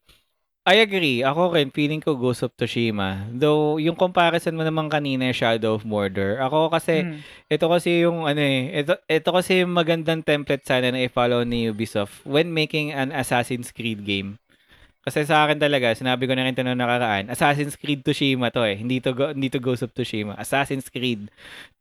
I 0.63 0.79
agree. 0.79 1.19
Ako 1.27 1.59
rin, 1.59 1.75
feeling 1.75 1.99
ko 1.99 2.15
Ghost 2.15 2.39
of 2.47 2.55
Tsushima. 2.55 3.27
Though, 3.35 3.75
yung 3.83 3.99
comparison 3.99 4.55
mo 4.55 4.63
naman 4.63 4.87
kanina, 4.87 5.27
Shadow 5.35 5.75
of 5.75 5.83
Mordor. 5.83 6.39
Ako 6.39 6.71
kasi, 6.71 7.03
Mm. 7.03 7.19
ito 7.51 7.65
kasi 7.67 8.07
yung, 8.07 8.23
ano 8.23 8.39
eh, 8.39 8.79
ito, 8.79 8.95
ito 9.11 9.29
kasi 9.35 9.59
yung 9.59 9.75
magandang 9.75 10.23
template 10.23 10.63
sana 10.63 10.95
na 10.95 11.03
i-follow 11.03 11.43
ni 11.43 11.67
Ubisoft 11.67 12.23
when 12.23 12.55
making 12.55 12.95
an 12.95 13.11
Assassin's 13.11 13.75
Creed 13.75 14.07
game. 14.07 14.39
Kasi 15.03 15.27
sa 15.27 15.43
akin 15.43 15.59
talaga, 15.59 15.91
sinabi 15.91 16.23
ko 16.23 16.31
na 16.31 16.47
rin 16.47 16.55
ito 16.55 16.63
noong 16.63 16.79
nakaraan, 16.79 17.25
Assassin's 17.27 17.75
Creed 17.75 18.07
Tsushima 18.07 18.47
to 18.55 18.63
eh. 18.63 18.79
Hindi 18.79 19.03
to, 19.03 19.11
go, 19.11 19.35
hindi 19.35 19.51
to 19.51 19.59
Ghost 19.59 19.83
of 19.83 19.91
Tsushima. 19.91 20.39
Assassin's 20.39 20.87
Creed 20.87 21.27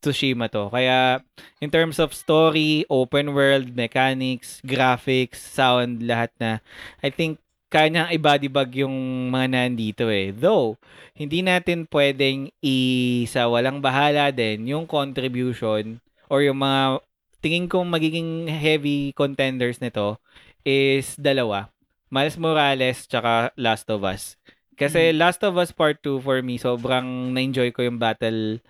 Tsushima 0.02 0.50
to. 0.50 0.66
Kaya, 0.74 1.22
in 1.62 1.70
terms 1.70 2.02
of 2.02 2.10
story, 2.10 2.82
open 2.90 3.30
world, 3.30 3.78
mechanics, 3.78 4.58
graphics, 4.66 5.38
sound, 5.38 6.02
lahat 6.02 6.34
na, 6.42 6.58
I 6.98 7.14
think, 7.14 7.38
kaya 7.72 7.88
niyang 7.88 8.12
i-bodybag 8.12 8.84
yung 8.84 9.30
mga 9.32 9.46
nandito 9.48 10.04
eh. 10.12 10.28
Though, 10.28 10.76
hindi 11.16 11.40
natin 11.40 11.88
pwedeng 11.88 12.52
isa 12.60 13.48
walang 13.48 13.80
bahala 13.80 14.28
din 14.28 14.68
yung 14.68 14.84
contribution 14.84 15.96
or 16.28 16.44
yung 16.44 16.60
mga 16.60 17.00
tingin 17.40 17.72
kong 17.72 17.88
magiging 17.88 18.44
heavy 18.44 19.16
contenders 19.16 19.80
nito 19.80 20.20
is 20.68 21.16
dalawa. 21.16 21.71
Miles 22.12 22.36
Morales 22.36 23.09
tsaka 23.09 23.56
Last 23.56 23.89
of 23.89 24.05
Us. 24.05 24.36
Kasi 24.76 25.16
Last 25.16 25.40
of 25.40 25.56
Us 25.56 25.72
Part 25.72 26.05
2 26.05 26.20
for 26.20 26.44
me, 26.44 26.60
sobrang 26.60 27.32
na-enjoy 27.32 27.72
ko 27.72 27.89
yung 27.89 27.97
battle 27.97 28.60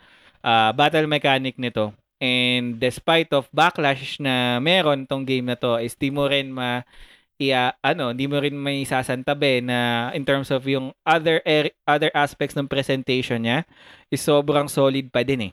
ah, 0.46 0.70
battle 0.70 1.10
mechanic 1.10 1.58
nito. 1.58 1.90
And 2.22 2.78
despite 2.78 3.34
of 3.34 3.50
backlash 3.50 4.22
na 4.22 4.62
meron 4.62 5.10
tong 5.10 5.26
game 5.26 5.50
na 5.50 5.58
to, 5.58 5.82
is 5.82 5.98
di 5.98 6.14
mo 6.14 6.30
rin 6.30 6.54
ma 6.54 6.86
iya 7.34 7.74
ano, 7.82 8.14
hindi 8.14 8.30
mo 8.30 8.38
rin 8.38 8.54
may 8.54 8.86
sasantabi 8.86 9.58
na 9.58 10.10
in 10.14 10.22
terms 10.22 10.54
of 10.54 10.62
yung 10.62 10.94
other 11.02 11.42
er- 11.42 11.74
other 11.82 12.14
aspects 12.14 12.54
ng 12.54 12.70
presentation 12.70 13.42
niya 13.42 13.66
is 14.06 14.22
sobrang 14.22 14.70
solid 14.70 15.10
pa 15.10 15.26
din 15.26 15.50
eh. 15.50 15.52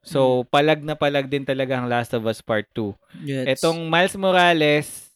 So, 0.00 0.48
palag 0.48 0.80
na 0.82 0.96
palag 0.96 1.28
din 1.28 1.44
talaga 1.44 1.76
ang 1.78 1.86
Last 1.86 2.16
of 2.16 2.24
Us 2.24 2.40
Part 2.40 2.66
2. 2.74 2.90
Gets. 3.22 3.60
Etong 3.60 3.86
Miles 3.86 4.16
Morales, 4.16 5.09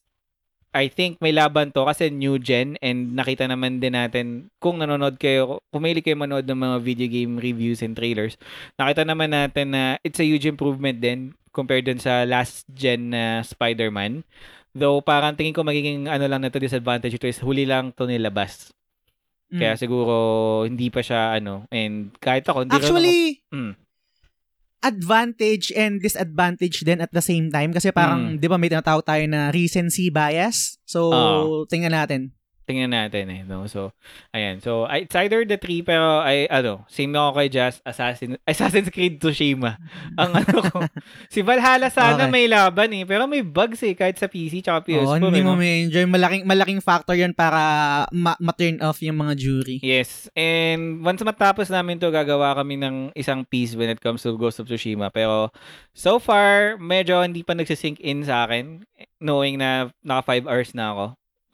I 0.74 0.90
think 0.90 1.22
may 1.22 1.30
laban 1.30 1.70
to 1.70 1.86
kasi 1.86 2.10
new 2.10 2.34
gen 2.42 2.74
and 2.82 3.14
nakita 3.14 3.46
naman 3.46 3.78
din 3.78 3.94
natin 3.94 4.50
kung 4.58 4.82
nanonood 4.82 5.22
kayo, 5.22 5.62
pumili 5.70 6.02
kayo 6.02 6.18
manood 6.18 6.50
ng 6.50 6.58
mga 6.58 6.76
video 6.82 7.08
game 7.08 7.38
reviews 7.38 7.78
and 7.78 7.94
trailers, 7.94 8.34
nakita 8.74 9.06
naman 9.06 9.30
natin 9.30 9.70
na 9.70 10.02
it's 10.02 10.18
a 10.18 10.26
huge 10.26 10.50
improvement 10.50 10.98
din 10.98 11.30
compared 11.54 11.86
dun 11.86 12.02
sa 12.02 12.26
last 12.26 12.66
gen 12.74 13.14
na 13.14 13.46
Spider-Man. 13.46 14.26
Though 14.74 14.98
parang 14.98 15.38
tingin 15.38 15.54
ko 15.54 15.62
magiging 15.62 16.10
ano 16.10 16.26
lang 16.26 16.42
na 16.42 16.50
to 16.50 16.58
disadvantage 16.58 17.14
ito 17.14 17.30
is 17.30 17.38
huli 17.38 17.62
lang 17.62 17.94
to 17.94 18.10
nilabas. 18.10 18.74
Mm. 19.54 19.62
Kaya 19.62 19.74
siguro 19.78 20.14
hindi 20.66 20.90
pa 20.90 20.98
siya 21.06 21.38
ano 21.38 21.70
and 21.70 22.10
kahit 22.18 22.42
ako 22.50 22.66
hindi 22.66 22.74
Actually, 22.74 23.38
ako, 23.38 23.54
Mm. 23.54 23.72
Advantage 24.84 25.72
and 25.72 25.98
disadvantage 26.04 26.84
din 26.84 27.00
at 27.00 27.08
the 27.10 27.24
same 27.24 27.48
time 27.48 27.72
kasi 27.72 27.88
parang 27.88 28.36
'di 28.36 28.46
ba 28.46 28.60
may 28.60 28.68
tinatawag 28.68 29.02
tayo 29.02 29.24
na 29.24 29.48
recency 29.48 30.12
bias. 30.12 30.76
So 30.84 31.08
Oo. 31.08 31.64
tingnan 31.64 31.96
natin. 31.96 32.36
Tingnan 32.64 32.92
natin 32.92 33.28
eh, 33.28 33.40
no? 33.44 33.68
So, 33.68 33.92
ayan. 34.32 34.58
So, 34.58 34.84
I- 34.84 35.04
it's 35.04 35.14
either 35.14 35.44
the 35.44 35.56
three, 35.56 35.80
pero 35.80 36.20
ay, 36.20 36.48
ano, 36.48 36.88
same 36.88 37.12
ako 37.12 37.30
kay 37.36 37.48
Just 37.48 37.78
Assassin, 37.84 38.40
Assassin's 38.50 38.88
Creed 38.88 39.20
Tsushima. 39.20 39.76
Ang 40.20 40.32
ano 40.34 40.56
ko. 40.64 40.78
si 41.28 41.44
Valhalla 41.44 41.88
sana 41.88 42.26
Okay. 42.26 42.32
may 42.32 42.46
laban 42.48 42.90
eh, 42.94 43.04
pero 43.04 43.28
may 43.28 43.44
bugs 43.44 43.84
eh, 43.84 43.92
kahit 43.92 44.16
sa 44.16 44.26
PC 44.26 44.60
tsaka 44.60 44.82
PS4. 44.86 45.04
Oh, 45.04 45.18
hindi 45.18 45.40
eh, 45.40 45.46
mo 45.46 45.54
no? 45.54 45.60
may 45.60 45.84
enjoy 45.84 46.04
malaking 46.06 46.44
malaking 46.44 46.80
factor 46.80 47.12
'yan 47.12 47.36
para 47.36 47.60
ma- 48.10 48.38
ma-turn 48.40 48.80
off 48.80 48.98
yung 49.00 49.18
mga 49.18 49.34
jury. 49.36 49.76
Yes. 49.78 50.26
And 50.32 51.04
once 51.04 51.20
matapos 51.20 51.68
namin 51.68 52.00
to, 52.00 52.08
gagawa 52.08 52.56
kami 52.56 52.80
ng 52.80 53.12
isang 53.12 53.44
piece 53.44 53.74
when 53.74 53.88
it 53.88 54.00
comes 54.00 54.24
to 54.24 54.32
Ghost 54.34 54.58
of 54.58 54.66
Tsushima. 54.66 55.10
Pero 55.10 55.52
so 55.92 56.16
far, 56.16 56.80
medyo 56.80 57.20
hindi 57.20 57.42
pa 57.42 57.52
nagsisink 57.52 58.00
in 58.00 58.22
sa 58.22 58.46
akin, 58.46 58.82
knowing 59.18 59.58
na 59.58 59.90
naka 60.00 60.38
5 60.40 60.48
hours 60.48 60.70
na 60.72 60.94
ako. 60.94 61.04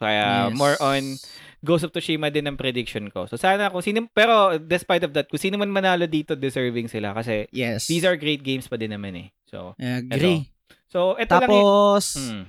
Kaya 0.00 0.48
Yes. 0.48 0.56
more 0.56 0.80
on 0.80 1.20
Ghost 1.60 1.84
of 1.84 1.92
Tsushima 1.92 2.32
din 2.32 2.48
ang 2.48 2.56
prediction 2.56 3.12
ko. 3.12 3.28
So 3.28 3.36
sana 3.36 3.68
kung 3.68 3.84
sino, 3.84 4.08
pero 4.08 4.56
despite 4.56 5.04
of 5.04 5.12
that, 5.12 5.28
kung 5.28 5.36
sino 5.36 5.60
man 5.60 5.68
manalo 5.68 6.08
dito, 6.08 6.32
deserving 6.32 6.88
sila. 6.88 7.12
Kasi 7.12 7.44
Yes. 7.52 7.84
these 7.84 8.02
are 8.02 8.16
great 8.16 8.40
games 8.40 8.64
pa 8.64 8.80
din 8.80 8.90
naman 8.90 9.12
eh. 9.14 9.28
So, 9.44 9.76
I 9.76 10.00
agree. 10.00 10.48
so 10.88 11.20
ito 11.20 11.28
lang 11.28 11.44
yung... 11.44 11.60
Tapos 11.60 12.04
Hmm. 12.16 12.44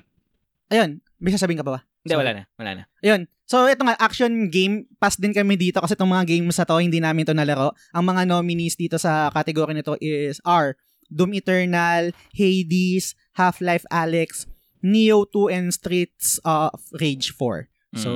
ayun, 0.70 0.90
may 1.20 1.30
sasabihin 1.30 1.60
ka 1.60 1.68
pa 1.68 1.76
ba? 1.76 1.82
Hindi, 2.02 2.14
Sorry. 2.16 2.22
wala 2.24 2.32
na. 2.34 2.44
Wala 2.56 2.72
na. 2.72 2.84
Ayun. 3.04 3.22
So, 3.46 3.68
ito 3.68 3.84
nga, 3.84 4.00
action 4.00 4.48
game, 4.48 4.88
pass 4.96 5.20
din 5.20 5.36
kami 5.36 5.60
dito 5.60 5.84
kasi 5.84 5.92
itong 5.92 6.08
mga 6.10 6.24
games 6.26 6.56
na 6.56 6.64
to, 6.64 6.80
hindi 6.80 6.98
namin 6.98 7.28
to 7.28 7.36
nalaro. 7.36 7.76
Ang 7.92 8.08
mga 8.08 8.24
nominees 8.26 8.80
dito 8.80 8.96
sa 8.96 9.28
category 9.30 9.76
nito 9.76 10.00
is 10.00 10.40
are 10.42 10.80
Doom 11.12 11.36
Eternal, 11.36 12.16
Hades, 12.32 13.12
Half-Life 13.36 13.84
Alex, 13.92 14.48
Neo 14.82 15.26
2, 15.26 15.50
and 15.50 15.68
Streets 15.70 16.38
of 16.42 16.76
Rage 16.94 17.32
4. 17.32 17.70
So, 17.94 18.10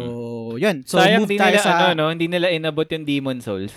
yun. 0.56 0.84
So, 0.84 0.96
Hmm. 0.96 1.04
Sayang 1.04 1.22
move 1.22 1.36
tayo 1.36 1.52
nila, 1.52 1.62
sa... 1.62 1.72
ano, 1.92 2.08
no, 2.08 2.10
hindi 2.10 2.28
nila 2.28 2.48
inabot 2.48 2.88
yung 2.88 3.04
Demon 3.04 3.40
Souls. 3.40 3.76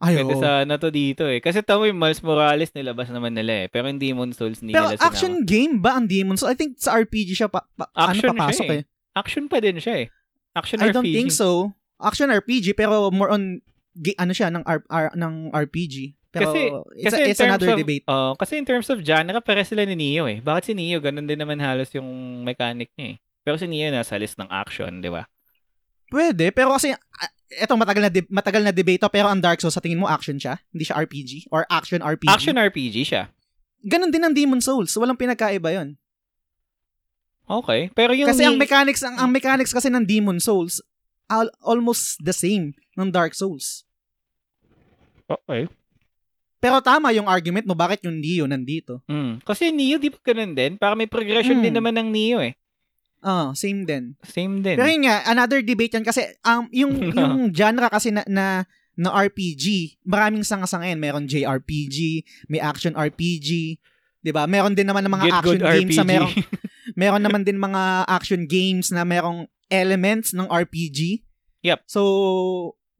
Ay, 0.00 0.16
Pwede 0.16 0.32
sa 0.38 0.64
na 0.64 0.80
to 0.80 0.88
dito 0.88 1.28
eh. 1.28 1.44
Kasi 1.44 1.60
tamo 1.60 1.84
yung 1.84 2.00
Miles 2.00 2.24
Morales 2.24 2.72
nilabas 2.72 3.12
naman 3.12 3.36
nila 3.36 3.52
eh. 3.52 3.66
Pero 3.68 3.84
yung 3.84 4.00
Demon 4.00 4.32
Souls 4.32 4.56
hindi 4.58 4.72
Pero 4.72 4.88
nila 4.88 4.96
sinama. 4.96 5.08
action 5.12 5.34
game 5.44 5.74
ba 5.76 5.92
ang 5.92 6.08
Demon 6.08 6.40
Souls? 6.40 6.48
I 6.48 6.56
think 6.56 6.80
sa 6.80 6.96
RPG 6.96 7.36
siya 7.36 7.52
pa, 7.52 7.68
pa 7.70 7.84
Action 7.92 8.32
ano 8.32 8.40
papasok 8.40 8.64
siya 8.64 8.76
eh. 8.80 8.82
Action 9.12 9.44
pa 9.44 9.56
din 9.60 9.76
siya 9.76 9.94
eh. 10.00 10.06
Action 10.56 10.78
I 10.80 10.88
RPG. 10.88 10.94
don't 10.94 11.04
think 11.04 11.30
so. 11.30 11.76
Action 12.00 12.32
RPG 12.32 12.72
pero 12.72 13.12
more 13.12 13.28
on 13.28 13.60
ano 14.16 14.32
siya 14.32 14.48
ng 14.48 14.64
R, 14.64 14.80
R- 14.88 15.12
ng 15.12 15.52
RPG. 15.52 16.16
Pero 16.30 16.54
Kasi- 16.54 16.70
it's, 16.94 17.04
kasi 17.04 17.16
a- 17.16 17.24
in 17.26 17.30
it's 17.34 17.40
terms 17.42 17.50
another 17.50 17.70
of, 17.74 17.78
debate. 17.78 18.04
Oh, 18.06 18.32
kasi 18.38 18.52
in 18.54 18.62
terms 18.62 18.86
of 18.86 19.02
genre, 19.02 19.42
pare 19.42 19.66
sila 19.66 19.82
ni 19.82 19.98
Neo 19.98 20.30
eh. 20.30 20.38
Bakit 20.38 20.62
si 20.62 20.72
Neo? 20.72 21.02
Ganun 21.02 21.26
din 21.26 21.34
naman 21.34 21.58
halos 21.58 21.90
yung 21.90 22.06
mechanic 22.42 22.94
niya 22.94 23.14
eh. 23.14 23.16
Pero 23.42 23.58
si 23.58 23.66
Neo 23.66 23.90
nasa 23.90 24.14
list 24.14 24.38
ng 24.38 24.46
action, 24.46 25.02
di 25.02 25.10
ba? 25.10 25.26
Pwede, 26.06 26.50
pero 26.50 26.70
kasi 26.70 26.94
ah, 26.94 27.30
eto 27.50 27.74
matagal 27.74 28.02
na 28.06 28.10
de- 28.10 28.30
matagal 28.30 28.62
na 28.62 28.70
debate 28.70 28.98
to, 28.98 29.10
pero 29.10 29.26
ang 29.26 29.42
Dark 29.42 29.58
Souls 29.58 29.74
sa 29.74 29.82
tingin 29.82 29.98
mo 29.98 30.06
action 30.06 30.38
siya? 30.38 30.58
Hindi 30.70 30.86
siya 30.86 30.98
RPG 30.98 31.50
or 31.50 31.66
action 31.66 31.98
RPG? 31.98 32.30
Action 32.30 32.54
RPG 32.54 32.96
siya. 33.04 33.30
Ganon 33.82 34.10
din 34.10 34.22
ang 34.22 34.34
Demon 34.34 34.62
Souls. 34.62 34.90
Walang 34.94 35.18
pinagkaiba 35.18 35.70
'yon. 35.72 35.98
Okay. 37.50 37.90
Pero 37.90 38.14
yung 38.14 38.30
Kasi 38.30 38.46
ang 38.46 38.54
ni- 38.54 38.62
mechanics 38.62 39.02
ang, 39.02 39.18
ang 39.18 39.30
mechanics 39.30 39.74
kasi 39.74 39.90
ng 39.90 40.06
Demon 40.06 40.38
Souls 40.38 40.78
al- 41.26 41.50
almost 41.58 42.22
the 42.22 42.30
same 42.30 42.70
ng 42.94 43.10
Dark 43.10 43.34
Souls. 43.34 43.82
Okay. 45.26 45.66
Pero 46.60 46.78
tama 46.78 47.08
yung 47.10 47.24
argument 47.24 47.64
mo 47.64 47.72
bakit 47.72 48.04
yung 48.04 48.20
Neo 48.20 48.44
nandito. 48.44 49.00
Mm. 49.08 49.40
Kasi 49.40 49.72
Neo, 49.72 49.96
di 49.96 50.12
ba 50.12 50.20
ganun 50.20 50.52
din? 50.52 50.76
Para 50.76 50.92
may 50.92 51.08
progression 51.08 51.58
Mm. 51.58 51.64
din 51.64 51.74
naman 51.74 51.96
ng 51.96 52.08
Neo 52.12 52.38
eh. 52.38 52.52
Ah, 53.20 53.52
same 53.52 53.84
din. 53.84 54.16
Same 54.22 54.60
din. 54.60 54.76
Pero 54.76 54.88
yun 54.88 55.04
nga, 55.04 55.24
another 55.26 55.60
debate 55.60 55.92
yan 55.92 56.04
kasi 56.04 56.24
um, 56.40 56.64
yung, 56.72 56.92
yung 57.16 57.48
genre 57.50 57.88
kasi 57.88 58.08
na, 58.08 58.24
na, 58.24 58.64
na 58.92 59.12
RPG, 59.12 59.96
maraming 60.04 60.44
sanga-sangayan. 60.44 61.00
Meron 61.00 61.24
JRPG, 61.24 62.20
may 62.48 62.60
action 62.60 62.92
RPG, 62.92 63.80
'di 64.20 64.30
ba? 64.30 64.44
Meron 64.44 64.76
din 64.76 64.84
naman 64.84 65.00
ng 65.00 65.14
mga 65.16 65.24
Get 65.24 65.36
action 65.40 65.60
games 65.60 65.96
na 65.96 66.04
RPG. 66.04 66.10
merong 66.12 66.32
meron 67.00 67.22
naman 67.24 67.42
din 67.44 67.56
mga 67.56 67.82
action 68.04 68.42
games 68.44 68.92
na 68.92 69.04
merong 69.04 69.48
elements 69.72 70.36
ng 70.36 70.44
RPG. 70.44 71.24
Yep. 71.64 71.80
So, 71.88 72.00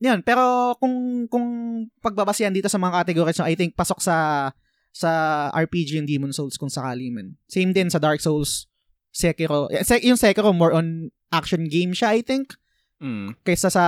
yun. 0.00 0.20
Pero 0.20 0.74
kung 0.76 1.28
kung 1.28 1.46
pagbabasihan 2.00 2.50
dito 2.50 2.66
sa 2.66 2.76
mga 2.76 3.04
categories, 3.04 3.36
no, 3.36 3.46
I 3.46 3.54
think 3.54 3.76
pasok 3.76 4.00
sa 4.00 4.16
sa 4.90 5.10
RPG 5.52 5.94
yung 5.94 6.08
Demon 6.08 6.32
Souls 6.32 6.56
kung 6.56 6.66
sakali 6.66 7.12
man. 7.12 7.38
Same 7.46 7.70
din 7.70 7.86
sa 7.86 8.00
Dark 8.00 8.18
Souls, 8.18 8.66
Sekiro. 9.08 9.70
Eh, 9.70 9.84
Yung 10.02 10.18
Sekiro 10.18 10.50
more 10.50 10.72
on 10.72 10.86
action 11.30 11.62
game 11.64 11.92
siya, 11.92 12.10
I 12.10 12.22
think, 12.22 12.58
Mm. 12.98 13.38
kaysa 13.40 13.70
sa 13.70 13.84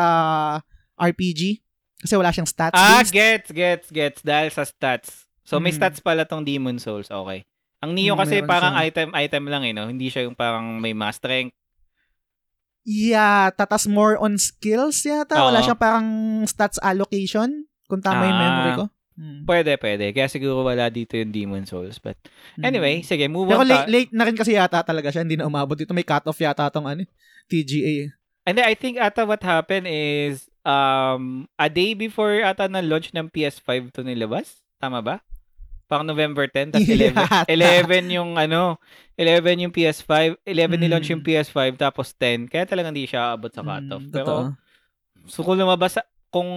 RPG. 0.94 1.58
Kasi 1.98 2.14
wala 2.14 2.30
siyang 2.30 2.46
stats 2.46 2.74
Ah, 2.74 2.98
based. 2.98 3.12
gets, 3.12 3.48
gets, 3.50 3.86
gets. 3.88 4.20
Dahil 4.22 4.50
sa 4.50 4.62
stats. 4.62 5.26
So, 5.42 5.58
may 5.58 5.70
Mm. 5.70 5.78
stats 5.78 5.98
pala 5.98 6.22
tong 6.22 6.42
Demon 6.42 6.78
Souls. 6.78 7.06
Okay. 7.06 7.46
Ang 7.78 7.94
Neo 7.94 8.14
Mm, 8.14 8.20
kasi 8.20 8.34
parang 8.42 8.74
siya. 8.74 8.86
item, 8.86 9.08
item 9.12 9.44
lang 9.46 9.62
eh, 9.62 9.74
no? 9.74 9.86
Hindi 9.86 10.06
siya 10.06 10.22
yung 10.22 10.34
parang 10.34 10.78
may 10.78 10.94
mass 10.94 11.18
strength. 11.18 11.54
Yeah, 12.82 13.54
tatas 13.54 13.86
more 13.86 14.18
on 14.18 14.36
skills 14.36 15.02
yata. 15.02 15.38
Wala 15.38 15.58
Oo. 15.58 15.64
siyang 15.64 15.78
parang 15.78 16.06
stats 16.44 16.82
allocation. 16.82 17.66
Kung 17.86 18.02
tama 18.02 18.26
yung 18.26 18.34
Ah. 18.34 18.42
memory 18.42 18.70
ko. 18.74 18.84
Hmm. 19.12 19.44
Pwede, 19.44 19.76
pwede. 19.76 20.10
Kaya 20.10 20.26
siguro 20.26 20.64
wala 20.64 20.88
dito 20.88 21.14
yung 21.14 21.30
Demon 21.30 21.62
Souls. 21.62 22.00
But 22.00 22.16
Hmm. 22.56 22.64
anyway, 22.64 23.04
sige, 23.04 23.28
move 23.28 23.46
Pero 23.46 23.62
on. 23.62 23.68
late, 23.68 23.84
ta- 23.84 23.90
late 23.92 24.10
na 24.10 24.24
rin 24.24 24.34
kasi 24.34 24.56
yata 24.56 24.80
talaga 24.80 25.12
siya. 25.12 25.22
Hindi 25.22 25.36
na 25.36 25.46
umabot 25.46 25.76
dito. 25.76 25.92
May 25.92 26.02
cut-off 26.02 26.36
yata 26.36 26.66
tong 26.68 26.88
ano, 26.88 27.04
TGA. 27.46 28.08
And 28.42 28.58
then 28.58 28.66
I 28.66 28.74
think 28.74 28.98
ata 28.98 29.22
what 29.22 29.38
happened 29.40 29.86
is 29.86 30.50
um 30.66 31.46
a 31.54 31.70
day 31.70 31.94
before 31.94 32.42
ata 32.42 32.66
na 32.66 32.82
launch 32.82 33.14
ng 33.14 33.30
PS5 33.30 33.94
to 33.94 34.02
nilabas. 34.02 34.58
Tama 34.82 34.98
ba? 34.98 35.22
Pang 35.92 36.00
November 36.02 36.48
10 36.48 36.72
tapos 36.72 36.88
11. 36.88 37.12
Yata. 37.12 37.44
11 37.44 38.08
yung 38.10 38.30
ano, 38.34 38.80
11 39.14 39.60
yung 39.60 39.72
PS5, 39.72 40.40
11 40.40 40.80
nilaunch 40.80 41.04
Mm. 41.06 41.12
yung 41.12 41.22
PS5 41.22 41.58
tapos 41.76 42.16
10. 42.16 42.48
Kaya 42.48 42.64
talagang 42.64 42.90
hindi 42.90 43.04
siya 43.04 43.36
abot 43.36 43.52
sa 43.52 43.60
cutoff. 43.60 44.00
Hmm, 44.00 44.08
Pero 44.10 44.32
so 45.28 45.44
kung 45.44 45.60
lumabas 45.60 46.00
kung 46.32 46.48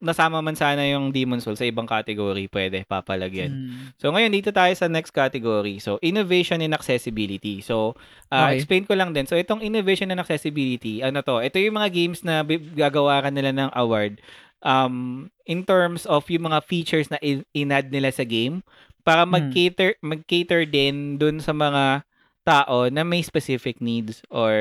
nasama 0.00 0.40
man 0.40 0.56
sana 0.56 0.88
yung 0.88 1.12
Demon 1.12 1.36
Souls 1.36 1.60
sa 1.60 1.68
ibang 1.68 1.84
category, 1.84 2.48
pwede 2.48 2.80
papalagyan. 2.82 3.52
Hmm. 3.52 3.92
So 4.00 4.08
ngayon 4.08 4.32
dito 4.32 4.48
tayo 4.48 4.72
sa 4.72 4.88
next 4.88 5.12
category. 5.12 5.76
So 5.78 6.00
innovation 6.00 6.58
and 6.58 6.72
accessibility. 6.72 7.60
So 7.60 7.92
uh, 8.32 8.48
Okay. 8.48 8.56
explain 8.56 8.88
ko 8.88 8.96
lang 8.96 9.12
din. 9.12 9.28
So 9.28 9.36
itong 9.36 9.60
innovation 9.60 10.08
and 10.08 10.16
accessibility, 10.18 11.04
ano 11.04 11.20
to? 11.20 11.44
Ito 11.44 11.60
yung 11.60 11.76
mga 11.76 11.92
games 11.92 12.24
na 12.24 12.40
gagawaran 12.72 13.36
nila 13.36 13.52
ng 13.52 13.68
award 13.76 14.16
um 14.60 15.26
in 15.44 15.62
terms 15.62 16.02
of 16.04 16.26
yung 16.26 16.46
mga 16.46 16.64
features 16.64 17.08
na 17.08 17.18
in- 17.18 17.46
inad 17.52 17.88
nila 17.88 18.10
sa 18.10 18.22
game 18.22 18.60
para 19.02 19.22
Hmm. 19.22 19.32
mag-cater 19.34 19.94
mag-cater 20.00 20.64
din 20.64 21.16
dun 21.16 21.38
sa 21.38 21.50
mga 21.50 22.02
tao 22.42 22.88
na 22.88 23.02
may 23.02 23.20
specific 23.20 23.78
needs 23.78 24.24
or 24.28 24.52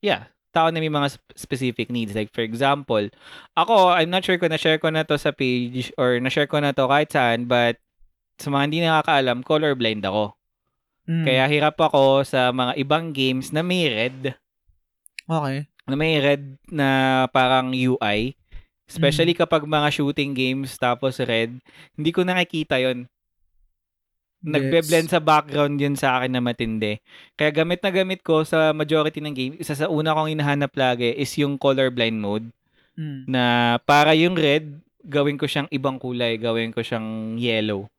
yeah, 0.00 0.26
tao 0.50 0.68
na 0.68 0.80
may 0.80 0.88
mga 0.88 1.12
sp- 1.12 1.36
specific 1.36 1.88
needs. 1.88 2.12
Like 2.12 2.32
for 2.32 2.40
example, 2.40 3.12
ako, 3.52 3.92
I'm 3.92 4.08
not 4.08 4.24
sure 4.24 4.36
kung 4.36 4.50
na-share 4.50 4.80
ko 4.80 4.88
na 4.88 5.04
to 5.04 5.14
sa 5.14 5.30
page 5.30 5.92
or 5.94 6.16
na-share 6.16 6.48
ko 6.48 6.56
na 6.58 6.72
to 6.72 6.88
kahit 6.88 7.12
saan, 7.12 7.44
but 7.44 7.76
sa 8.40 8.48
mga 8.48 8.62
hindi 8.64 8.80
nakakaalam, 8.80 9.44
colorblind 9.44 10.00
ako. 10.02 10.32
Hmm. 11.04 11.24
Kaya 11.24 11.44
hirap 11.46 11.76
ako 11.76 12.24
sa 12.24 12.50
mga 12.50 12.72
ibang 12.78 13.12
games 13.12 13.52
na 13.52 13.60
may 13.60 13.84
red, 13.86 14.32
Okay. 15.28 15.68
na 15.84 15.94
may 15.94 16.18
red 16.18 16.56
na 16.66 16.88
parang 17.28 17.70
UI. 17.70 18.32
Especially 18.86 19.34
kapag 19.34 19.66
mga 19.66 19.90
shooting 19.90 20.32
games 20.32 20.78
tapos 20.78 21.18
red, 21.18 21.58
hindi 21.98 22.10
ko 22.14 22.22
nakikita 22.22 22.78
yon 22.78 23.10
Nagbe-blend 24.46 25.10
sa 25.10 25.18
background 25.18 25.74
yun 25.74 25.98
sa 25.98 26.20
akin 26.20 26.30
na 26.30 26.38
matindi. 26.38 27.02
Kaya 27.34 27.50
gamit 27.50 27.82
na 27.82 27.90
gamit 27.90 28.22
ko 28.22 28.46
sa 28.46 28.70
majority 28.70 29.18
ng 29.18 29.34
game, 29.34 29.54
isa 29.58 29.74
sa 29.74 29.90
una 29.90 30.14
kong 30.14 30.38
hinahanap 30.38 30.70
lagi 30.78 31.10
is 31.18 31.34
yung 31.34 31.58
colorblind 31.58 32.20
mode 32.20 32.46
Hmm. 32.96 33.28
na 33.28 33.76
para 33.84 34.16
yung 34.16 34.32
red, 34.32 34.80
gawin 35.04 35.36
ko 35.36 35.44
siyang 35.44 35.68
ibang 35.68 36.00
kulay, 36.00 36.40
gawin 36.40 36.72
ko 36.72 36.80
siyang 36.80 37.36
yellow. 37.36 37.92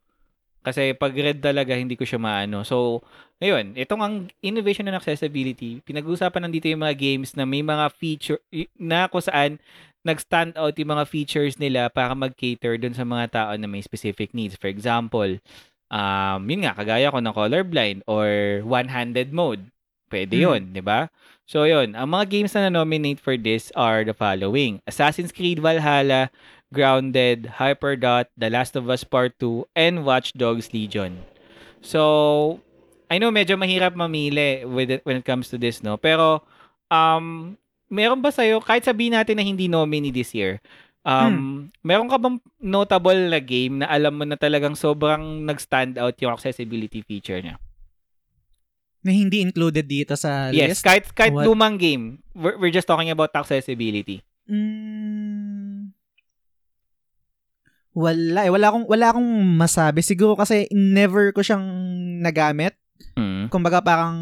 Kasi 0.65 0.97
pag 0.97 1.13
red 1.13 1.37
talaga, 1.37 1.77
hindi 1.77 1.93
ko 1.93 2.01
siya 2.01 2.17
maano. 2.17 2.65
So, 2.65 3.05
ngayon, 3.37 3.77
itong 3.77 4.01
ang 4.01 4.15
innovation 4.41 4.89
and 4.89 4.97
accessibility, 4.97 5.85
pinag-uusapan 5.85 6.49
nandito 6.49 6.65
yung 6.65 6.81
mga 6.81 6.97
games 6.97 7.37
na 7.37 7.45
may 7.45 7.61
mga 7.61 7.93
feature, 7.93 8.41
na 8.73 9.05
kung 9.05 9.21
saan 9.21 9.61
nag-stand 10.07 10.55
out 10.55 10.79
yung 10.79 10.95
mga 10.95 11.05
features 11.05 11.59
nila 11.59 11.91
para 11.91 12.15
mag-cater 12.15 12.79
dun 12.79 12.95
sa 12.95 13.03
mga 13.03 13.25
tao 13.35 13.51
na 13.59 13.67
may 13.67 13.83
specific 13.83 14.31
needs. 14.31 14.55
For 14.55 14.71
example, 14.71 15.37
um, 15.91 16.41
yun 16.47 16.63
nga, 16.63 16.73
kagaya 16.73 17.11
ko 17.11 17.19
ng 17.19 17.35
colorblind 17.35 17.99
or 18.07 18.63
one-handed 18.63 19.35
mode. 19.35 19.67
Pwede 20.07 20.39
Hmm. 20.39 20.43
yun, 20.47 20.61
di 20.71 20.79
ba? 20.79 21.11
So, 21.43 21.67
yun. 21.67 21.95
Ang 21.95 22.15
mga 22.15 22.25
games 22.31 22.51
na 22.55 22.71
na-nominate 22.71 23.19
for 23.19 23.35
this 23.35 23.75
are 23.75 24.07
the 24.07 24.15
following. 24.15 24.79
Assassin's 24.87 25.35
Creed 25.35 25.59
Valhalla, 25.59 26.31
Grounded, 26.71 27.59
Hyperdot, 27.59 28.27
The 28.35 28.51
Last 28.51 28.75
of 28.75 28.87
Us 28.87 29.03
Part 29.03 29.35
2, 29.39 29.67
and 29.75 30.03
Watch 30.07 30.35
Dogs 30.35 30.71
Legion. 30.71 31.23
So, 31.79 32.59
I 33.07 33.19
know 33.19 33.31
medyo 33.31 33.55
mahirap 33.55 33.95
mamili 33.95 34.67
with 34.67 34.91
it, 34.91 35.03
when 35.07 35.15
it 35.19 35.27
comes 35.27 35.47
to 35.51 35.59
this, 35.59 35.79
no? 35.79 35.95
Pero, 35.95 36.43
um, 36.91 37.55
meron 37.87 38.19
ba 38.19 38.29
sa'yo, 38.29 38.59
kahit 38.59 38.83
sabihin 38.83 39.15
natin 39.15 39.39
na 39.39 39.45
hindi 39.45 39.67
nominee 39.67 40.11
this 40.11 40.31
year, 40.31 40.59
um, 41.01 41.67
meron 41.81 42.11
ka 42.11 42.19
bang 42.19 42.37
notable 42.59 43.15
na 43.31 43.39
game 43.39 43.79
na 43.79 43.87
alam 43.87 44.15
mo 44.15 44.23
na 44.27 44.35
talagang 44.35 44.75
sobrang 44.75 45.43
nag-stand 45.43 45.95
out 45.95 46.15
yung 46.19 46.35
accessibility 46.35 46.99
feature 47.01 47.39
niya? 47.39 47.55
Na 49.01 49.15
hindi 49.15 49.39
included 49.39 49.87
dito 49.87 50.19
sa 50.19 50.51
Yes, 50.51 50.79
list. 50.79 50.83
kahit, 50.83 51.03
kahit 51.15 51.31
What? 51.31 51.47
lumang 51.47 51.79
game, 51.79 52.19
we're, 52.35 52.59
we're 52.59 52.75
just 52.75 52.87
talking 52.87 53.07
about 53.07 53.31
accessibility. 53.31 54.19
Mm, 54.47 55.95
wala 57.97 58.45
eh. 58.45 58.51
Wala 58.51 58.69
akong, 58.69 58.85
wala 58.85 59.05
akong 59.09 59.29
masabi. 59.57 60.05
Siguro 60.05 60.37
kasi 60.37 60.69
never 60.69 61.33
ko 61.33 61.41
siyang 61.41 61.65
nagamit. 62.21 62.77
Mm. 63.17 63.49
Kumbaga 63.49 63.81
parang 63.81 64.15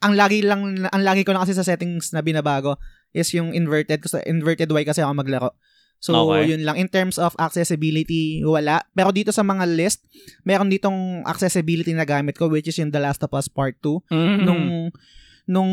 ang 0.00 0.16
lagi 0.16 0.40
lang 0.40 0.84
ang 0.88 1.02
lagi 1.04 1.22
ko 1.22 1.32
lang 1.32 1.44
kasi 1.44 1.52
sa 1.52 1.64
settings 1.64 2.10
na 2.10 2.24
binabago 2.24 2.80
is 3.12 3.28
yung 3.36 3.52
inverted 3.52 4.00
kasi 4.00 4.20
inverted 4.24 4.72
Y 4.72 4.84
kasi 4.84 5.04
ako 5.04 5.12
maglaro. 5.12 5.50
So 6.00 6.16
Okay. 6.16 6.56
yun 6.56 6.64
lang 6.64 6.80
in 6.80 6.88
terms 6.88 7.20
of 7.20 7.36
accessibility 7.36 8.40
wala. 8.40 8.80
Pero 8.96 9.12
dito 9.12 9.36
sa 9.36 9.44
mga 9.44 9.68
list, 9.68 10.08
meron 10.48 10.72
ditong 10.72 11.28
accessibility 11.28 11.92
na 11.92 12.08
gamit 12.08 12.40
ko 12.40 12.48
which 12.48 12.72
is 12.72 12.80
yung 12.80 12.88
The 12.88 13.04
Last 13.04 13.20
of 13.20 13.32
Us 13.36 13.52
Part 13.52 13.76
2 13.84 14.00
Mm. 14.08 14.48
nung 14.48 14.64
nung 15.44 15.72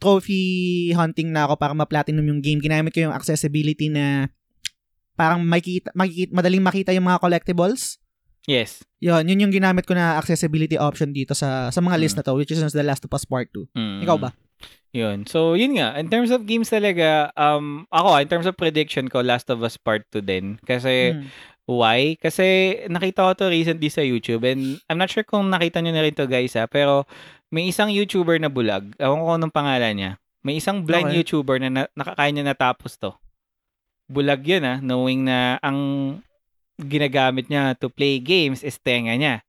trophy 0.00 0.90
hunting 0.96 1.30
na 1.30 1.44
ako 1.44 1.60
para 1.60 1.76
ma-platinum 1.76 2.24
yung 2.24 2.40
game, 2.40 2.58
ginamit 2.58 2.96
ko 2.96 3.04
yung 3.04 3.12
accessibility 3.12 3.92
na 3.92 4.32
parang 5.14 5.44
makikita, 5.44 5.92
makikita, 5.92 6.32
madaling 6.32 6.64
makita 6.64 6.90
yung 6.96 7.04
mga 7.04 7.20
collectibles. 7.20 8.00
Yes. 8.48 8.80
Yun, 8.98 9.28
yun 9.28 9.44
yung 9.44 9.54
ginamit 9.54 9.84
ko 9.84 9.92
na 9.92 10.16
accessibility 10.16 10.80
option 10.80 11.12
dito 11.12 11.36
sa 11.36 11.68
sa 11.68 11.84
mga 11.84 12.00
list 12.00 12.16
Mm. 12.16 12.18
na 12.18 12.26
to, 12.26 12.32
which 12.34 12.48
is 12.48 12.64
The 12.64 12.80
Last 12.82 13.04
of 13.04 13.12
Us 13.12 13.28
Part 13.28 13.52
2. 13.52 13.68
Mm. 13.76 14.08
Ikaw 14.08 14.16
ba? 14.16 14.32
Yun. 14.90 15.28
So, 15.28 15.52
yun 15.52 15.76
nga. 15.76 16.00
In 16.00 16.08
terms 16.08 16.32
of 16.32 16.48
games 16.48 16.72
talaga, 16.72 17.28
um, 17.36 17.84
ako, 17.92 18.08
in 18.18 18.26
terms 18.26 18.46
of 18.48 18.56
prediction 18.56 19.12
ko, 19.12 19.20
Last 19.20 19.52
of 19.52 19.60
Us 19.60 19.76
Part 19.76 20.08
2 20.08 20.24
din. 20.24 20.56
Kasi, 20.64 21.12
Mm. 21.12 21.28
why? 21.68 22.16
Kasi, 22.16 22.46
nakita 22.88 23.28
ko 23.28 23.36
to 23.36 23.52
recently 23.52 23.92
sa 23.92 24.00
YouTube 24.00 24.48
and 24.48 24.80
I'm 24.88 24.96
not 24.96 25.12
sure 25.12 25.28
kung 25.28 25.52
nakita 25.52 25.84
nyo 25.84 25.92
na 25.92 26.02
rin 26.02 26.16
to 26.16 26.24
guys 26.24 26.56
ha, 26.56 26.64
pero 26.64 27.04
may 27.52 27.68
isang 27.68 27.92
YouTuber 27.92 28.40
na 28.40 28.48
bulag. 28.48 28.96
Ewan 28.96 29.20
ko 29.20 29.30
anong 29.36 29.52
pangalan 29.54 29.92
niya. 29.92 30.12
May 30.40 30.56
isang 30.56 30.88
blind 30.88 31.12
Okay. 31.12 31.20
YouTuber 31.20 31.60
na, 31.60 31.68
na 31.68 31.82
nakakaya 31.92 32.32
niya 32.32 32.48
natapos 32.48 32.96
to. 32.96 33.12
Bulag 34.08 34.40
yun 34.40 34.64
ha, 34.64 34.80
knowing 34.80 35.28
na 35.28 35.60
ang 35.60 35.78
ginagamit 36.78 37.50
niya 37.50 37.74
to 37.76 37.90
play 37.90 38.22
games 38.22 38.62
is 38.62 38.78
tenga 38.78 39.14
niya. 39.18 39.42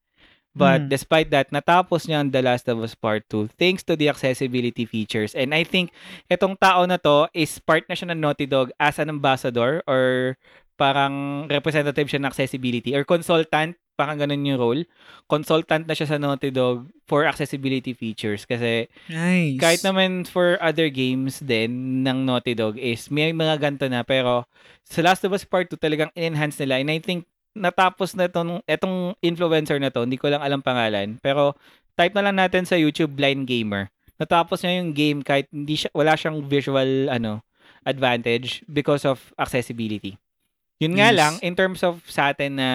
But 0.51 0.89
Mm. 0.89 0.89
despite 0.89 1.29
that, 1.29 1.53
natapos 1.53 2.09
niya 2.09 2.25
ang 2.25 2.33
The 2.33 2.41
Last 2.41 2.65
of 2.67 2.81
Us 2.81 2.97
Part 2.97 3.29
2 3.29 3.53
thanks 3.55 3.85
to 3.85 3.93
the 3.93 4.09
accessibility 4.09 4.83
features. 4.83 5.37
And 5.37 5.53
I 5.53 5.61
think 5.61 5.93
itong 6.25 6.57
tao 6.57 6.83
na 6.89 6.97
to 7.05 7.29
is 7.37 7.61
part 7.61 7.85
na 7.85 7.93
siya 7.93 8.09
ng 8.11 8.19
Naughty 8.19 8.49
Dog 8.49 8.73
as 8.81 8.97
an 8.97 9.13
ambassador 9.13 9.85
or 9.85 10.35
parang 10.73 11.45
representative 11.47 12.09
siya 12.09 12.19
ng 12.23 12.29
accessibility 12.33 12.97
or 12.97 13.05
consultant, 13.05 13.77
parang 13.99 14.15
ganun 14.15 14.47
yung 14.47 14.55
role. 14.55 14.81
Consultant 15.27 15.83
na 15.83 15.91
siya 15.91 16.07
sa 16.07 16.15
Naughty 16.15 16.55
Dog 16.55 16.87
for 17.03 17.27
accessibility 17.27 17.91
features 17.91 18.47
kasi 18.47 18.87
Nice. 19.11 19.59
kahit 19.59 19.81
naman 19.83 20.23
for 20.23 20.55
other 20.63 20.87
games 20.87 21.43
din 21.43 21.99
ng 22.07 22.23
Naughty 22.23 22.55
Dog 22.55 22.79
is 22.79 23.11
may 23.11 23.35
mga 23.35 23.59
ganito 23.59 23.91
na 23.91 24.07
pero 24.07 24.47
sa 24.87 25.03
Last 25.03 25.27
of 25.27 25.35
Us 25.35 25.43
Part 25.43 25.67
2 25.67 25.75
talagang 25.75 26.11
enhance 26.15 26.55
nila 26.55 26.79
and 26.79 26.87
I 26.87 27.03
think 27.03 27.27
natapos 27.51 28.15
na 28.15 28.31
itong, 28.31 28.63
etong 28.63 29.17
influencer 29.19 29.81
na 29.81 29.91
to, 29.91 30.07
hindi 30.07 30.15
ko 30.15 30.31
lang 30.31 30.39
alam 30.39 30.63
pangalan, 30.63 31.19
pero 31.19 31.57
type 31.99 32.15
na 32.15 32.29
lang 32.29 32.39
natin 32.39 32.63
sa 32.63 32.79
YouTube 32.79 33.19
Blind 33.19 33.43
Gamer. 33.43 33.91
Natapos 34.15 34.63
niya 34.63 34.79
yung 34.79 34.91
game 34.95 35.19
kahit 35.19 35.51
hindi 35.51 35.75
siya, 35.75 35.91
wala 35.91 36.15
siyang 36.15 36.39
visual 36.47 37.11
ano 37.11 37.43
advantage 37.83 38.63
because 38.67 39.03
of 39.03 39.19
accessibility. 39.35 40.15
Yun 40.79 40.95
nga 40.95 41.11
Yes. 41.11 41.17
lang, 41.19 41.33
in 41.43 41.53
terms 41.59 41.83
of 41.83 41.99
sa 42.07 42.31
atin 42.31 42.55
na 42.55 42.69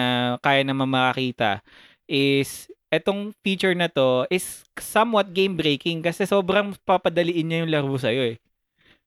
kaya 0.45 0.61
naman 0.61 0.85
makakita, 0.85 1.65
is 2.05 2.69
etong 2.93 3.33
feature 3.41 3.73
na 3.73 3.89
to 3.89 4.29
is 4.29 4.61
somewhat 4.77 5.33
game 5.33 5.57
breaking 5.57 6.05
kasi 6.05 6.23
sobrang 6.23 6.77
papadaliin 6.85 7.43
niya 7.49 7.57
yung 7.65 7.73
laro 7.73 7.97
sa'yo 7.97 8.37
eh. 8.37 8.37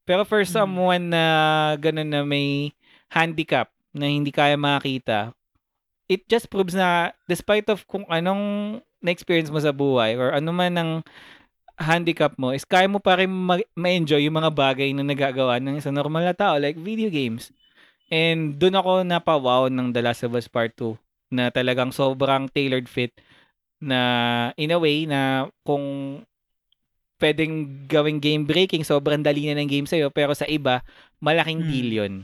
Pero 0.02 0.26
for 0.26 0.42
Mm. 0.42 0.50
someone 0.50 1.04
na 1.14 1.24
ganun 1.78 2.10
na 2.10 2.26
may 2.26 2.74
handicap 3.14 3.70
na 3.94 4.10
hindi 4.10 4.34
kaya 4.34 4.58
makita, 4.58 5.30
it 6.10 6.26
just 6.26 6.50
proves 6.50 6.74
na 6.74 7.14
despite 7.30 7.70
of 7.70 7.86
kung 7.86 8.02
anong 8.10 8.78
na-experience 8.98 9.48
mo 9.52 9.62
sa 9.62 9.70
buhay 9.70 10.18
or 10.18 10.34
ano 10.34 10.50
man 10.50 10.74
ang 10.74 10.90
handicap 11.78 12.34
mo, 12.36 12.50
is 12.50 12.66
kaya 12.66 12.90
mo 12.90 12.98
pa 12.98 13.22
rin 13.22 13.30
ma- 13.30 13.62
ma-enjoy 13.78 14.26
yung 14.26 14.38
mga 14.38 14.50
bagay 14.50 14.90
na 14.90 15.06
nagagawa 15.06 15.62
ng 15.62 15.78
isang 15.78 15.94
normal 15.94 16.26
na 16.26 16.34
tao 16.34 16.58
like 16.58 16.74
video 16.76 17.06
games. 17.12 17.54
And 18.08 18.56
doon 18.56 18.80
ako 18.80 18.92
napawaw 19.04 19.68
ng 19.68 19.92
The 19.92 20.00
Last 20.00 20.24
of 20.24 20.32
Us 20.32 20.48
Part 20.48 20.72
2 20.80 20.96
na 21.28 21.52
talagang 21.52 21.92
sobrang 21.92 22.48
tailored 22.48 22.88
fit 22.88 23.12
na 23.78 24.00
in 24.56 24.72
a 24.72 24.80
way 24.80 25.04
na 25.04 25.52
kung 25.62 26.18
pwedeng 27.20 27.84
gawing 27.84 28.18
game 28.22 28.48
breaking, 28.48 28.86
sobrang 28.86 29.20
dali 29.20 29.44
na 29.50 29.58
ng 29.60 29.68
game 29.68 29.86
sa'yo, 29.86 30.08
pero 30.08 30.32
sa 30.32 30.46
iba, 30.48 30.80
malaking 31.18 31.60
Hmm. 31.60 31.70
deal 31.70 31.90
yun. 31.92 32.14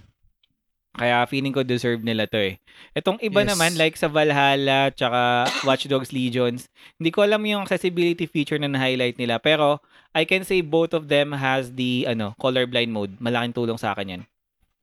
Kaya 0.94 1.26
feeling 1.26 1.50
ko 1.50 1.66
deserve 1.66 2.06
nila 2.06 2.30
to 2.30 2.38
eh. 2.38 2.62
Itong 2.94 3.18
iba 3.18 3.42
Yes. 3.42 3.50
naman, 3.50 3.74
like 3.74 3.98
sa 3.98 4.06
Valhalla, 4.06 4.94
tsaka 4.94 5.50
Watch 5.66 5.90
Dogs 5.90 6.14
Legions, 6.14 6.70
hindi 7.02 7.10
ko 7.10 7.26
alam 7.26 7.42
yung 7.42 7.66
accessibility 7.66 8.30
feature 8.30 8.62
na 8.62 8.70
na-highlight 8.70 9.18
nila, 9.18 9.42
pero 9.42 9.82
I 10.14 10.22
can 10.22 10.46
say 10.46 10.62
both 10.62 10.94
of 10.94 11.10
them 11.10 11.34
has 11.34 11.74
the 11.74 12.06
ano 12.06 12.38
colorblind 12.38 12.94
mode. 12.94 13.18
Malaking 13.18 13.50
tulong 13.50 13.74
sa 13.74 13.90
akin 13.90 14.14
yan. 14.14 14.22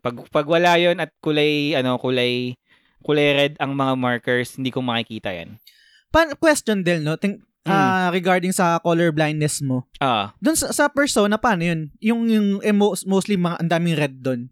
Pag, 0.02 0.26
pag 0.34 0.48
wala 0.49 0.82
yon 0.82 0.98
at 0.98 1.14
kulay, 1.22 1.78
ano, 1.78 2.02
kulay, 2.02 2.57
kulay 3.02 3.28
red 3.34 3.53
ang 3.61 3.78
mga 3.78 3.94
markers, 3.95 4.57
hindi 4.57 4.73
ko 4.73 4.82
makikita 4.82 5.30
yan. 5.30 5.61
Pan- 6.10 6.34
question 6.36 6.82
Del, 6.82 7.06
no? 7.06 7.15
Ting- 7.15 7.41
Mm. 7.61 7.69
ah, 7.69 8.10
regarding 8.10 8.49
sa 8.49 8.82
color 8.82 9.14
blindness 9.14 9.61
mo. 9.61 9.86
Ah, 10.02 10.34
Doon 10.41 10.57
sa, 10.57 10.73
sa 10.73 10.90
persona, 10.90 11.38
paano 11.38 11.61
yun? 11.61 11.94
Yung, 12.02 12.26
yung 12.26 12.48
eh, 12.65 12.73
mo- 12.73 12.98
mostly 13.06 13.38
mga, 13.38 13.61
ang 13.61 13.69
daming 13.69 13.94
red 13.94 14.18
doon. 14.18 14.49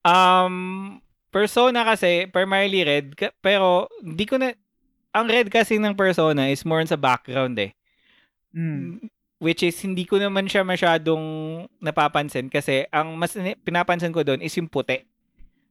Um, 0.00 0.98
persona 1.28 1.84
kasi, 1.84 2.32
primarily 2.32 2.80
red, 2.80 3.12
pero 3.44 3.92
hindi 4.00 4.24
ko 4.24 4.40
na, 4.40 4.56
ang 5.12 5.28
red 5.28 5.52
kasi 5.52 5.76
ng 5.76 5.92
persona 5.92 6.48
is 6.48 6.64
more 6.64 6.80
on 6.80 6.88
sa 6.88 6.96
background 6.96 7.60
eh. 7.60 7.76
Mm. 8.56 9.11
Which 9.42 9.66
is, 9.66 9.74
hindi 9.82 10.06
ko 10.06 10.22
naman 10.22 10.46
siya 10.46 10.62
masyadong 10.62 11.24
napapansin 11.82 12.46
kasi 12.46 12.86
ang 12.88 13.18
mas 13.18 13.34
pinapansin 13.60 14.14
ko 14.14 14.22
doon 14.22 14.38
is 14.38 14.54
yung 14.54 14.70
puti. 14.70 15.02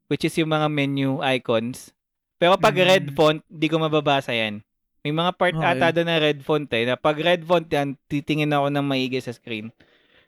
Which 0.06 0.28
is 0.28 0.36
yung 0.36 0.52
mga 0.52 0.68
menu 0.68 1.24
icons. 1.24 1.96
Pero 2.36 2.60
pag 2.60 2.76
Mm. 2.76 2.84
red 2.84 3.06
font, 3.16 3.40
di 3.48 3.72
ko 3.72 3.80
mababasa 3.80 4.36
yan. 4.36 4.60
May 5.02 5.16
mga 5.16 5.32
part 5.34 5.56
Okay. 5.56 5.72
ata 5.72 5.96
doon 5.96 6.10
na 6.12 6.20
red 6.20 6.44
font 6.44 6.68
eh. 6.68 6.84
Na 6.84 7.00
pag 7.00 7.16
red 7.16 7.42
font 7.42 7.64
yan, 7.64 7.96
titingin 8.06 8.52
ako 8.52 8.68
ng 8.70 8.84
maigi 8.84 9.18
sa 9.18 9.32
screen. 9.32 9.72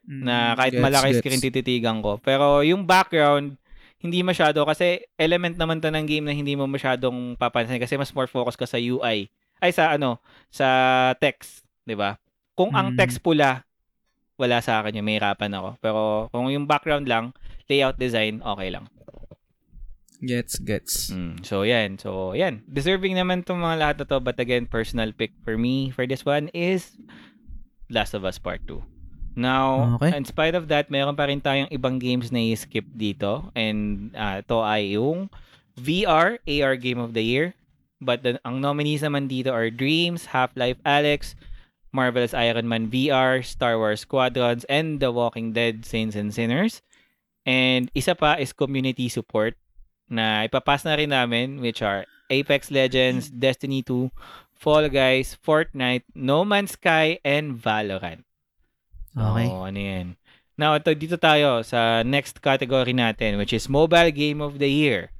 na 0.03 0.51
Mm, 0.51 0.57
kahit 0.59 0.73
gets, 0.75 0.83
malaki 0.83 1.09
gets. 1.09 1.19
screen 1.19 1.39
tititigan 1.41 1.97
ko. 1.99 2.19
Pero 2.19 2.59
yung 2.59 2.83
background, 2.83 3.55
hindi 3.97 4.19
masyado 4.19 4.59
kasi 4.63 4.99
element 5.15 5.55
naman 5.55 5.79
to 5.79 5.87
ng 5.87 6.03
game 6.03 6.27
na 6.27 6.35
hindi 6.35 6.59
mo 6.59 6.67
masyadong 6.67 7.39
papansin 7.39 7.79
kasi 7.79 7.95
mas 7.95 8.11
more 8.11 8.27
focus 8.27 8.59
ka 8.59 8.67
sa 8.67 8.75
UI. 8.75 9.31
Ay 9.59 9.71
sa 9.71 9.95
ano, 9.95 10.19
sa 10.51 10.67
text, 11.17 11.63
'di 11.83 11.95
ba? 11.95 12.19
Kung 12.53 12.71
ang 12.71 12.93
Mm. 12.93 12.97
text 12.97 13.19
pula, 13.19 13.65
wala 14.35 14.57
sa 14.59 14.81
akin 14.81 14.97
yung 14.97 15.07
may 15.07 15.17
hirapan 15.17 15.53
ako. 15.53 15.69
Pero 15.79 15.99
kung 16.29 16.49
yung 16.49 16.65
background 16.65 17.05
lang, 17.05 17.33
layout 17.65 17.97
design, 17.97 18.41
okay 18.41 18.69
lang. 18.69 18.85
Gets, 20.23 20.63
gets. 20.63 21.11
Mm, 21.11 21.43
so 21.43 21.67
yan, 21.67 21.99
so 21.99 22.31
yan. 22.31 22.63
Deserving 22.63 23.19
naman 23.19 23.43
tong 23.43 23.59
mga 23.59 23.75
lahat 23.75 23.95
na 23.99 24.05
to 24.07 24.23
but 24.23 24.39
again, 24.39 24.63
personal 24.63 25.11
pick 25.11 25.35
for 25.43 25.59
me 25.59 25.91
for 25.91 26.07
this 26.07 26.23
one 26.23 26.47
is 26.55 26.95
Last 27.91 28.15
of 28.15 28.23
Us 28.23 28.39
Part 28.39 28.63
2. 28.63 28.79
Now, 29.35 29.97
Okay. 29.97 30.15
in 30.15 30.23
spite 30.23 30.55
of 30.55 30.69
that, 30.69 30.87
meron 30.87 31.17
pa 31.17 31.27
rin 31.27 31.41
tayong 31.41 31.67
ibang 31.69 31.97
games 31.97 32.31
na 32.31 32.39
i-skip 32.39 32.85
dito. 32.87 33.49
And 33.51 34.13
uh, 34.13 34.39
ito 34.39 34.61
ay 34.61 34.95
yung 34.95 35.27
VR, 35.75 36.37
AR 36.39 36.75
Game 36.77 37.01
of 37.01 37.11
the 37.11 37.25
Year. 37.25 37.57
But 37.99 38.21
the, 38.21 38.37
ang 38.45 38.61
nominees 38.61 39.01
naman 39.01 39.27
dito 39.27 39.49
are 39.49 39.67
Dreams, 39.67 40.31
Half-Life 40.31 40.77
Alex, 40.85 41.33
Marvelous 41.93 42.33
Iron 42.33 42.67
Man 42.67 42.89
VR, 42.89 43.45
Star 43.45 43.77
Wars 43.77 44.01
Squadrons, 44.01 44.65
and 44.65 44.99
The 44.99 45.13
Walking 45.13 45.53
Dead 45.53 45.85
Saints 45.85 46.17
and 46.17 46.33
Sinners. 46.33 46.81
And 47.45 47.93
isa 47.93 48.17
pa 48.17 48.41
is 48.41 48.51
community 48.51 49.07
support 49.07 49.53
na 50.09 50.49
ipapas 50.49 50.83
na 50.83 50.97
rin 50.97 51.13
namin 51.13 51.61
which 51.61 51.85
are 51.85 52.09
Apex 52.33 52.73
Legends, 52.73 53.29
Destiny 53.29 53.85
2, 53.85 54.09
Fall 54.57 54.89
Guys, 54.89 55.37
Fortnite, 55.37 56.07
No 56.17 56.41
Man's 56.43 56.73
Sky, 56.73 57.19
and 57.21 57.53
Valorant. 57.53 58.25
Okay. 59.13 59.47
Oo, 59.51 59.69
ano 59.69 59.77
yan. 59.77 60.07
Now, 60.57 60.73
ito, 60.77 60.93
dito 60.97 61.17
tayo 61.19 61.61
sa 61.61 62.01
next 62.01 62.41
category 62.41 62.93
natin, 62.93 63.37
which 63.37 63.53
is 63.53 63.69
Mobile 63.69 64.09
Game 64.09 64.41
of 64.41 64.57
the 64.57 64.69
Year. 64.69 65.13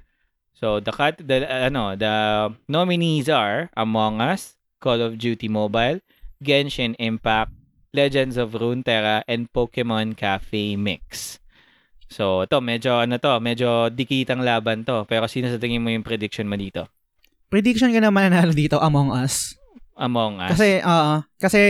So, 0.54 0.80
the, 0.80 0.94
cat, 0.94 1.20
the, 1.20 1.44
ano, 1.44 1.98
the 1.98 2.50
nominees 2.70 3.28
are 3.28 3.70
Among 3.76 4.22
Us, 4.22 4.56
Call 4.80 5.02
of 5.02 5.20
Duty 5.20 5.50
Mobile, 5.50 6.00
Genshin 6.44 6.94
Impact, 7.00 7.56
Legends 7.96 8.36
of 8.36 8.52
Runeterra, 8.52 9.24
and 9.26 9.48
Pokemon 9.50 10.20
Cafe 10.20 10.76
Mix. 10.76 11.40
So, 12.12 12.46
ito, 12.46 12.62
medyo, 12.62 13.02
ano 13.02 13.18
to, 13.18 13.42
medyo 13.42 13.90
dikitang 13.90 14.46
laban 14.46 14.86
to. 14.86 15.08
Pero 15.10 15.26
sino 15.26 15.50
sa 15.50 15.58
tingin 15.58 15.82
mo 15.82 15.90
yung 15.90 16.06
prediction 16.06 16.46
mo 16.46 16.54
dito? 16.54 16.86
Prediction 17.50 17.90
ka 17.90 18.04
naman 18.04 18.30
nanalo 18.30 18.54
dito 18.54 18.78
Among 18.78 19.10
Us. 19.10 19.58
Among 19.98 20.38
Us. 20.38 20.54
Kasi, 20.54 20.84
ah 20.86 21.26
kasi, 21.42 21.62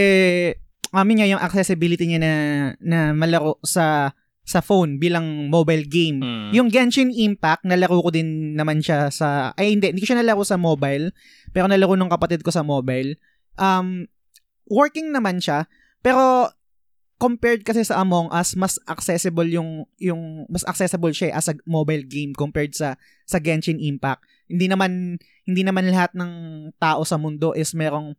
amin 0.92 1.16
nga 1.22 1.30
yung 1.32 1.44
accessibility 1.44 2.10
niya 2.10 2.20
na, 2.20 2.34
na 2.84 3.00
malaro 3.16 3.56
sa 3.64 4.12
sa 4.44 4.60
phone 4.60 5.00
bilang 5.00 5.48
mobile 5.48 5.88
game. 5.88 6.20
Mm. 6.20 6.50
Yung 6.52 6.68
Genshin 6.68 7.16
Impact, 7.16 7.64
nalaro 7.64 8.04
ko 8.04 8.12
din 8.12 8.60
naman 8.60 8.84
siya 8.84 9.08
sa, 9.08 9.56
ay 9.56 9.72
hindi, 9.72 9.96
hindi 9.96 10.04
ko 10.04 10.12
siya 10.12 10.20
nalaro 10.20 10.44
sa 10.44 10.60
mobile, 10.60 11.16
pero 11.56 11.72
nalaro 11.72 11.96
nung 11.96 12.12
kapatid 12.12 12.44
ko 12.44 12.52
sa 12.52 12.60
mobile. 12.60 13.16
Um, 13.56 14.12
working 14.68 15.12
naman 15.12 15.40
siya, 15.40 15.68
pero 16.04 16.52
compared 17.24 17.64
kasi 17.64 17.88
sa 17.88 18.04
Among 18.04 18.28
Us, 18.36 18.60
mas 18.60 18.76
accessible 18.84 19.48
yung, 19.48 19.88
yung, 19.96 20.44
mas 20.52 20.68
accessible 20.68 21.16
siya 21.16 21.32
eh, 21.32 21.34
as 21.40 21.48
a 21.48 21.56
mobile 21.64 22.04
game 22.04 22.36
compared 22.36 22.76
sa, 22.76 23.00
sa 23.24 23.40
Genshin 23.40 23.80
Impact. 23.80 24.20
Hindi 24.52 24.68
naman, 24.68 25.16
hindi 25.48 25.62
naman 25.64 25.88
lahat 25.88 26.12
ng 26.20 26.32
tao 26.84 27.08
sa 27.08 27.16
mundo 27.16 27.56
is 27.56 27.72
merong 27.72 28.12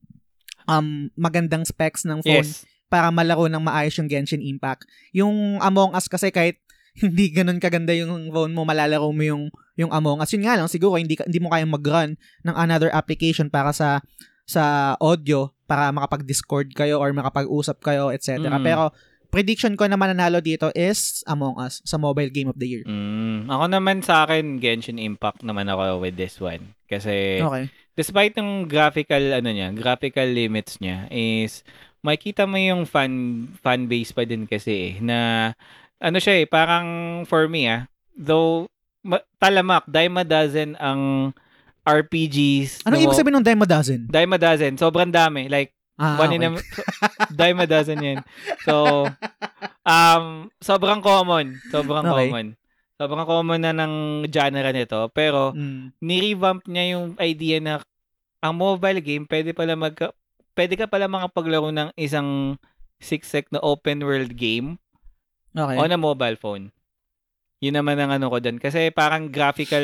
um, 0.64 1.12
magandang 1.20 1.68
specs 1.68 2.08
ng 2.08 2.24
phone 2.24 2.48
yes. 2.48 2.64
para 2.88 3.12
malaro 3.12 3.44
ng 3.52 3.60
maayos 3.60 3.92
yung 4.00 4.08
Genshin 4.08 4.40
Impact. 4.40 4.88
Yung 5.12 5.60
Among 5.60 5.92
Us 5.92 6.08
kasi 6.08 6.32
kahit 6.32 6.56
hindi 7.04 7.28
ganun 7.28 7.60
kaganda 7.60 7.92
yung 7.92 8.32
phone 8.32 8.56
mo, 8.56 8.64
malalaro 8.64 9.10
mo 9.12 9.20
yung 9.20 9.52
yung 9.76 9.90
Among 9.92 10.22
Us. 10.24 10.32
Yun 10.32 10.48
nga 10.48 10.56
lang, 10.56 10.70
siguro 10.70 10.96
hindi, 10.96 11.18
hindi 11.18 11.40
mo 11.42 11.52
kayang 11.52 11.76
mag-run 11.76 12.16
ng 12.46 12.56
another 12.56 12.88
application 12.94 13.50
para 13.52 13.74
sa 13.74 14.00
sa 14.44 14.94
audio 15.00 15.52
para 15.64 15.88
makapag-discord 15.92 16.76
kayo 16.76 17.00
or 17.00 17.10
makapag-usap 17.16 17.80
kayo, 17.80 18.12
etc. 18.12 18.36
Mm. 18.44 18.64
Pero 18.64 18.92
prediction 19.32 19.74
ko 19.74 19.88
na 19.90 19.98
mananalo 19.98 20.38
dito 20.38 20.70
is 20.78 21.26
Among 21.26 21.58
Us 21.58 21.82
sa 21.82 21.98
mobile 21.98 22.30
game 22.30 22.52
of 22.52 22.54
the 22.60 22.68
year. 22.68 22.84
Mm, 22.86 23.50
ako 23.50 23.64
naman 23.66 23.98
sa 24.04 24.22
akin, 24.22 24.62
Genshin 24.62 25.00
Impact 25.02 25.42
naman 25.42 25.66
ako 25.66 25.98
with 26.04 26.14
this 26.14 26.38
one. 26.38 26.76
Kasi, 26.86 27.42
Okay. 27.42 27.66
despite 27.98 28.38
ng 28.38 28.70
graphical, 28.70 29.18
ano 29.34 29.50
niya, 29.50 29.74
graphical 29.74 30.28
limits 30.28 30.78
niya, 30.78 31.10
is, 31.10 31.66
makikita 32.04 32.46
mo 32.46 32.60
yung 32.60 32.86
fan, 32.86 33.48
fan 33.58 33.88
base 33.90 34.12
pa 34.12 34.22
din 34.22 34.46
kasi 34.46 34.92
eh, 34.92 34.94
na, 35.02 35.50
ano 35.98 36.20
siya 36.20 36.44
eh, 36.44 36.46
parang 36.46 36.86
for 37.26 37.48
me 37.48 37.66
ah, 37.66 37.88
though, 38.14 38.68
ma- 39.02 39.24
talamak, 39.40 39.88
dime 39.90 40.20
a 40.20 40.24
dozen 40.28 40.76
ang 40.78 41.32
RPGs. 41.84 42.84
Na 42.84 42.96
ibig 42.96 43.12
sabihin 43.12 43.38
ng 43.38 43.46
Dime 43.46 43.62
a 43.62 43.68
Dozen? 43.68 44.00
Dime 44.08 44.34
a 44.34 44.40
dozen, 44.40 44.72
sobrang 44.74 45.12
dami. 45.12 45.46
Like, 45.46 45.72
Ah, 45.94 46.18
One 46.18 46.34
okay. 46.34 46.42
in 46.42 46.42
a, 46.42 46.50
dime 47.38 47.60
a 47.62 47.66
dozen 47.70 48.02
yan. 48.02 48.18
So, 48.66 49.06
um, 49.86 50.50
sobrang 50.58 50.98
common. 50.98 51.62
Sobrang 51.70 52.02
Okay. 52.02 52.34
common. 52.34 52.46
Sobrang 52.98 53.22
common 53.22 53.60
na 53.62 53.70
ng 53.70 53.94
genre 54.26 54.74
nito. 54.74 55.06
Pero, 55.14 55.54
Mm. 55.54 55.94
ni-revamp 56.02 56.66
niya 56.66 56.98
yung 56.98 57.14
idea 57.16 57.62
na 57.62 57.72
ang 58.42 58.58
mobile 58.58 58.98
game, 58.98 59.22
pwede 59.24 59.54
pala 59.54 59.78
mag 59.78 59.94
pwede 60.54 60.74
ka 60.74 60.86
pala 60.86 61.06
makapaglaro 61.06 61.70
ng 61.70 61.94
isang 61.94 62.58
six-sec 62.98 63.50
na 63.50 63.62
open 63.62 64.02
world 64.02 64.34
game 64.34 64.78
Okay. 65.54 65.78
on 65.78 65.90
a 65.90 65.98
mobile 65.98 66.34
phone. 66.34 66.74
Yun 67.64 67.80
naman 67.80 67.96
ang 67.96 68.12
ano 68.12 68.28
ko 68.28 68.36
dun. 68.44 68.60
Kasi 68.60 68.92
parang 68.92 69.32
graphical, 69.32 69.80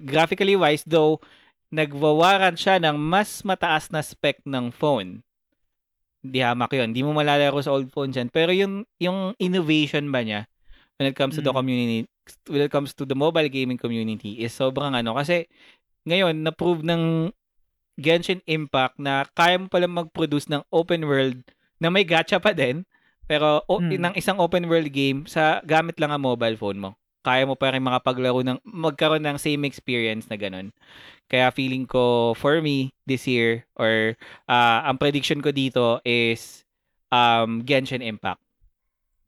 graphically 0.00 0.56
wise, 0.56 0.80
though, 0.88 1.20
nagwawaran 1.68 2.56
siya 2.56 2.80
ng 2.80 2.96
mas 2.96 3.44
mataas 3.44 3.92
na 3.92 4.00
spec 4.00 4.40
ng 4.48 4.72
phone. 4.72 5.20
Hindi 6.24 6.38
hamak 6.40 6.72
yun. 6.72 6.96
Hindi 6.96 7.02
mo 7.02 7.12
malalaro 7.12 7.60
sa 7.60 7.74
old 7.74 7.92
phone 7.92 8.14
dyan. 8.14 8.32
Pero 8.32 8.48
yung, 8.54 8.88
yung 8.96 9.36
innovation 9.36 10.08
ba 10.08 10.24
niya 10.24 10.48
when 10.96 11.10
it 11.10 11.16
comes 11.18 11.36
to 11.36 11.42
the 11.42 11.50
Mm. 11.50 11.58
community, 11.58 11.98
when 12.46 12.62
it 12.62 12.70
comes 12.70 12.94
to 12.94 13.04
the 13.04 13.18
mobile 13.18 13.48
gaming 13.50 13.76
community 13.76 14.40
is 14.40 14.54
sobrang 14.54 14.94
ano. 14.94 15.12
Kasi 15.12 15.50
ngayon, 16.06 16.40
na-prove 16.46 16.80
ng 16.80 17.28
Genshin 17.98 18.40
Impact 18.48 18.96
na 18.96 19.26
kaya 19.36 19.60
mo 19.60 19.68
pala 19.68 19.84
mag-produce 19.84 20.48
ng 20.48 20.64
open 20.72 21.04
world 21.04 21.42
na 21.76 21.92
may 21.92 22.06
gacha 22.06 22.38
pa 22.38 22.54
din. 22.54 22.86
Pero 23.26 23.66
o, 23.66 23.82
Mm. 23.82 23.98
ng 24.00 24.14
isang 24.14 24.38
open 24.38 24.70
world 24.70 24.88
game 24.94 25.26
sa 25.26 25.58
gamit 25.66 25.98
lang 25.98 26.14
ang 26.14 26.22
mobile 26.22 26.54
phone 26.54 26.78
mo. 26.78 26.94
Kaya 27.22 27.46
mo 27.46 27.54
pa 27.54 27.70
rin 27.70 27.82
makapaglaro 27.82 28.42
ng 28.42 28.58
magkaroon 28.62 29.22
ng 29.22 29.38
same 29.38 29.62
experience 29.62 30.26
na 30.26 30.34
ganun. 30.34 30.74
Kaya 31.30 31.48
feeling 31.48 31.86
ko 31.86 32.34
for 32.34 32.58
me 32.58 32.90
this 33.06 33.24
year 33.24 33.64
or 33.74 34.18
ah, 34.44 34.84
ang 34.84 34.98
prediction 34.98 35.38
ko 35.38 35.54
dito 35.54 36.02
is 36.02 36.66
um 37.08 37.62
Genshin 37.62 38.02
Impact. 38.02 38.42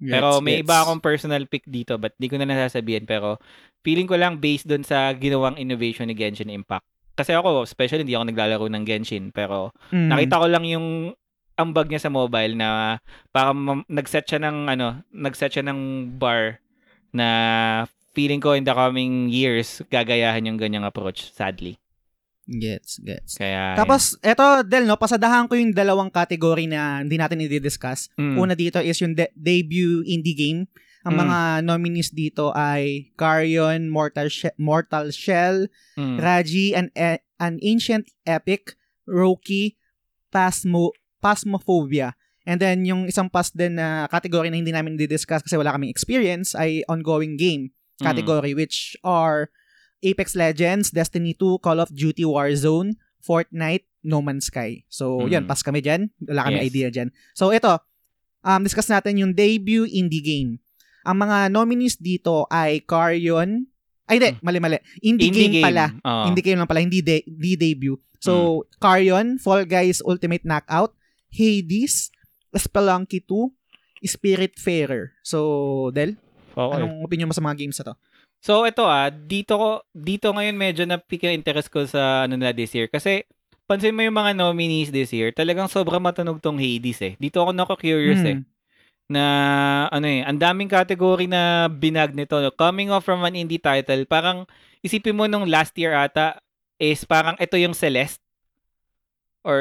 Pero 0.03 0.43
may 0.43 0.61
iba 0.61 0.83
akong 0.83 1.01
personal 1.01 1.47
pick 1.47 1.65
dito 1.65 1.97
but 1.97 2.12
di 2.19 2.27
ko 2.27 2.37
na 2.37 2.45
nasasabihin 2.45 3.07
pero 3.07 3.39
feeling 3.81 4.05
ko 4.05 4.19
lang 4.19 4.37
based 4.37 4.66
doon 4.66 4.83
sa 4.83 5.15
ginawang 5.15 5.57
innovation 5.57 6.11
ni 6.11 6.19
Genshin 6.19 6.51
Impact. 6.51 6.85
Kasi 7.15 7.31
ako, 7.31 7.62
especially 7.62 8.03
hindi 8.03 8.19
ako 8.19 8.27
naglalaro 8.27 8.66
ng 8.69 8.85
Genshin 8.85 9.31
pero 9.31 9.71
Mm. 9.95 10.11
nakita 10.11 10.43
ko 10.43 10.47
lang 10.51 10.65
yung 10.66 10.87
ambag 11.55 11.87
niya 11.87 12.03
sa 12.03 12.11
mobile 12.11 12.59
na 12.59 12.99
para 13.31 13.55
ma- 13.55 13.87
nag-set 13.87 14.27
siya 14.27 14.43
ng 14.43 14.66
ano, 14.66 14.99
nag-set 15.15 15.55
siya 15.55 15.65
ng 15.65 16.11
bar 16.19 16.59
na 17.15 17.28
feeling 18.11 18.39
ko 18.39 18.53
in 18.53 18.62
the 18.62 18.74
coming 18.74 19.31
years 19.31 19.81
gagayahan 19.86 20.45
yung 20.45 20.59
ganyang 20.59 20.82
approach 20.82 21.31
sadly. 21.31 21.78
Gets, 22.45 23.01
gets. 23.01 23.41
Kaya 23.41 23.73
Tapos, 23.73 24.20
eto, 24.20 24.61
Del, 24.61 24.85
no, 24.85 25.01
pasadahan 25.01 25.49
ko 25.49 25.57
yung 25.57 25.73
dalawang 25.73 26.12
category 26.12 26.69
na 26.69 27.01
hindi 27.01 27.16
natin 27.16 27.41
i-discuss. 27.41 28.12
Mm. 28.20 28.36
Una 28.36 28.53
dito 28.53 28.77
is 28.78 29.01
yung 29.01 29.16
de- 29.16 29.32
debut 29.32 30.05
indie 30.05 30.36
game. 30.36 30.69
Ang 31.09 31.16
Mm. 31.16 31.20
mga 31.24 31.39
nominees 31.65 32.12
dito 32.12 32.53
ay 32.53 33.09
Carrion, 33.16 33.89
Mortal, 33.89 34.28
She- 34.28 34.53
Mortal 34.61 35.09
Shell, 35.09 35.73
Mm. 35.97 36.16
Raji, 36.20 36.66
an, 36.77 36.93
e- 36.93 37.24
an 37.41 37.57
Ancient 37.65 38.12
Epic, 38.28 38.77
Roki, 39.09 39.81
Phasmo, 40.28 40.93
Phasmophobia. 41.24 42.12
And 42.45 42.61
then, 42.61 42.85
yung 42.85 43.09
isang 43.09 43.27
pass 43.27 43.49
din 43.49 43.81
na 43.81 44.05
category 44.07 44.53
na 44.53 44.61
hindi 44.61 44.69
namin 44.69 44.97
di-discuss 44.97 45.41
kasi 45.41 45.57
wala 45.57 45.73
kaming 45.73 45.89
experience 45.89 46.53
ay 46.53 46.85
ongoing 46.87 47.37
game 47.37 47.73
Mm. 47.95 48.05
category 48.05 48.53
which 48.53 48.99
are 49.07 49.55
Apex 50.03 50.35
Legends, 50.35 50.91
Destiny 50.91 51.31
2, 51.33 51.62
Call 51.62 51.79
of 51.79 51.89
Duty 51.89 52.27
Warzone, 52.27 52.99
Fortnite, 53.23 53.87
No 54.03 54.19
Man's 54.21 54.51
Sky. 54.51 54.83
So, 54.91 55.25
Mm. 55.25 55.31
yun, 55.31 55.45
pass 55.47 55.62
kami 55.62 55.79
dyan. 55.79 56.11
Wala 56.21 56.45
kami 56.45 56.59
Yes. 56.61 56.66
idea 56.69 56.89
dyan. 56.91 57.09
So, 57.33 57.49
ito, 57.49 57.71
um, 58.43 58.61
discuss 58.61 58.91
natin 58.91 59.16
yung 59.16 59.33
debut 59.33 59.87
indie 59.87 60.21
game. 60.21 60.59
Ang 61.07 61.23
mga 61.23 61.49
nominees 61.49 61.97
dito 61.97 62.45
ay 62.51 62.83
Carrion, 62.83 63.71
ay 64.05 64.21
hindi, 64.21 64.31
mali-mali. 64.43 64.77
Indie, 65.01 65.31
game, 65.31 65.62
pala. 65.62 65.89
Oo. 65.97 66.25
Indie 66.29 66.45
game 66.45 66.59
lang 66.61 66.69
pala, 66.69 66.83
hindi, 66.83 67.01
de- 67.01 67.25
hindi 67.25 67.57
debut. 67.57 67.97
So, 68.21 68.65
Carrion, 68.77 69.37
Fall 69.39 69.65
Guys 69.65 70.01
Ultimate 70.01 70.43
Knockout, 70.43 70.93
Hades, 71.31 72.09
Spelunky 72.55 73.20
2, 73.20 73.51
Spiritfarer. 74.05 75.12
So, 75.22 75.90
Del, 75.90 76.16
Okay. 76.55 76.78
anong 76.78 77.02
opinion 77.02 77.26
mo 77.26 77.35
sa 77.35 77.43
mga 77.43 77.59
games 77.59 77.82
na 77.82 77.90
to? 77.90 77.94
So 78.39 78.62
ito 78.62 78.85
ah, 78.86 79.10
dito 79.10 79.56
ko 79.59 79.68
dito 79.90 80.31
ngayon 80.31 80.55
medyo 80.55 80.85
na-pick 80.86 81.26
yung 81.26 81.35
interest 81.35 81.66
ko 81.66 81.82
sa 81.82 82.28
ano 82.28 82.39
na 82.39 82.55
this 82.55 82.70
year 82.76 82.86
kasi 82.86 83.24
pansin 83.64 83.97
mo 83.97 84.05
yung 84.05 84.14
mga 84.14 84.36
nominees 84.36 84.93
this 84.93 85.10
year, 85.10 85.32
talagang 85.32 85.66
sobrang 85.66 85.98
matunog 85.98 86.39
tong 86.39 86.60
Hades 86.60 87.01
eh. 87.02 87.16
Dito 87.16 87.40
ako 87.40 87.56
nako-curious 87.56 88.22
eh 88.22 88.36
Hmm. 88.39 88.47
na 89.05 89.24
ano 89.90 90.06
eh, 90.09 90.22
ang 90.24 90.36
daming 90.36 90.68
category 90.68 91.28
na 91.28 91.68
binag 91.68 92.16
nito. 92.16 92.36
Coming 92.56 92.89
off 92.89 93.05
from 93.05 93.20
an 93.24 93.36
indie 93.36 93.60
title, 93.60 94.05
parang 94.09 94.47
isipin 94.81 95.16
mo 95.16 95.24
nung 95.26 95.44
last 95.48 95.76
year 95.76 95.93
ata 95.93 96.40
is 96.78 97.05
parang 97.05 97.36
ito 97.36 97.56
yung 97.59 97.76
Celeste 97.76 98.23
or 99.45 99.61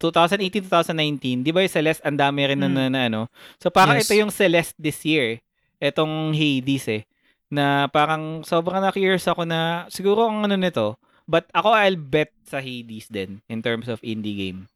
2018-2019, 0.00 1.44
di 1.44 1.52
ba 1.52 1.60
yung 1.60 1.70
Celeste 1.70 2.02
ang 2.02 2.16
dami 2.16 2.48
rin 2.48 2.58
na, 2.58 2.66
Mm. 2.66 2.74
na, 2.74 2.84
na 2.88 3.00
ano. 3.06 3.20
So 3.60 3.68
parang 3.68 4.00
Yes. 4.00 4.08
ito 4.08 4.16
yung 4.16 4.32
Celeste 4.32 4.74
this 4.76 5.04
year. 5.04 5.38
Etong 5.78 6.32
Hades 6.32 6.88
eh 6.88 7.02
na 7.50 7.86
parang 7.86 8.46
sobrang 8.46 8.78
na-curious 8.78 9.26
ako 9.26 9.42
na 9.42 9.84
siguro 9.88 10.24
ang 10.24 10.44
ano 10.44 10.54
nito. 10.54 10.94
But 11.26 11.46
ako 11.50 11.68
I'll 11.72 11.98
bet 11.98 12.30
sa 12.42 12.58
Hades 12.58 13.06
din 13.06 13.42
in 13.46 13.60
terms 13.60 13.86
of 13.86 14.02
indie 14.02 14.36
game. 14.36 14.66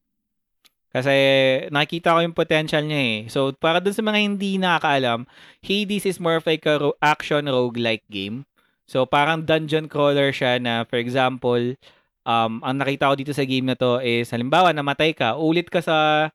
Kasi 0.91 1.11
nakikita 1.75 2.15
ko 2.15 2.23
yung 2.23 2.35
potential 2.35 2.87
niya 2.87 3.03
eh. 3.03 3.19
So 3.27 3.51
para 3.51 3.83
dun 3.83 3.95
sa 3.95 4.03
mga 4.03 4.19
hindi 4.23 4.57
nakakaalam, 4.57 5.27
Hades 5.61 6.07
is 6.07 6.23
more 6.23 6.39
of 6.39 6.47
like 6.47 6.63
a 6.65 6.79
ro- 6.79 6.99
action 7.03 7.51
roguelike 7.51 8.07
game. 8.07 8.47
So 8.87 9.03
parang 9.03 9.43
dungeon 9.43 9.91
crawler 9.91 10.31
siya 10.31 10.63
na 10.63 10.87
for 10.87 10.97
example, 10.97 11.75
um, 12.25 12.61
ang 12.65 12.77
nakita 12.81 13.13
ko 13.13 13.15
dito 13.17 13.33
sa 13.37 13.45
game 13.47 13.69
na 13.69 13.77
to 13.79 14.01
is 14.01 14.29
halimbawa 14.33 14.73
namatay 14.73 15.13
ka, 15.17 15.37
ulit 15.39 15.69
ka 15.69 15.81
sa 15.85 16.29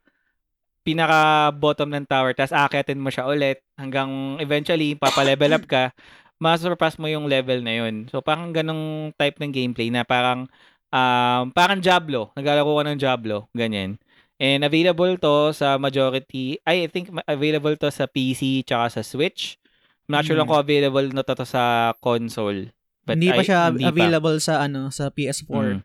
pinaka 0.85 1.51
bottom 1.53 1.91
ng 1.91 2.07
tower 2.07 2.31
tapos 2.33 2.55
aakyatin 2.55 2.97
mo 2.97 3.11
siya 3.11 3.27
ulit 3.29 3.61
hanggang 3.77 4.39
eventually 4.39 4.95
papalevel 4.95 5.53
up 5.53 5.65
ka 5.67 5.91
masurpass 6.39 6.95
mo 6.95 7.11
yung 7.11 7.27
level 7.27 7.59
na 7.61 7.83
yun. 7.83 8.07
So 8.07 8.23
parang 8.23 8.55
ganong 8.55 9.11
type 9.19 9.37
ng 9.43 9.51
gameplay 9.51 9.91
na 9.91 10.07
parang 10.07 10.47
um, 10.89 11.43
parang 11.51 11.83
Diablo. 11.83 12.31
Naglalaro 12.33 12.79
ka 12.79 12.83
ng 12.87 12.99
Diablo. 12.99 13.51
Ganyan. 13.51 13.99
And 14.39 14.63
available 14.63 15.19
to 15.19 15.51
sa 15.51 15.75
majority, 15.75 16.63
I 16.63 16.87
think 16.87 17.11
available 17.27 17.75
to 17.83 17.91
sa 17.91 18.07
PC 18.07 18.63
tsaka 18.63 18.87
sa 18.87 19.01
Switch. 19.03 19.59
I'm 20.07 20.15
not 20.15 20.23
sure 20.23 20.39
lang 20.39 20.47
Mm. 20.47 20.51
kung 20.55 20.63
available 20.63 21.07
na 21.11 21.27
to, 21.27 21.35
to 21.35 21.45
sa 21.45 21.91
console. 21.99 22.71
But 23.09 23.15
hindi 23.17 23.29
pa 23.33 23.41
I- 23.41 23.47
siya 23.47 23.59
hindi 23.73 23.85
pa. 23.85 23.91
available 23.91 24.37
sa 24.37 24.53
ano 24.63 24.93
sa 24.93 25.09
PS4. 25.09 25.65
Mm. 25.77 25.81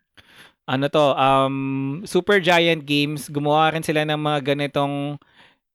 Ano 0.64 0.84
to, 0.88 1.06
um, 1.12 1.56
Super 2.08 2.40
Giant 2.40 2.88
Games, 2.88 3.28
gumawa 3.28 3.76
rin 3.76 3.84
sila 3.84 4.00
ng 4.08 4.16
mga 4.16 4.56
ganitong 4.56 5.20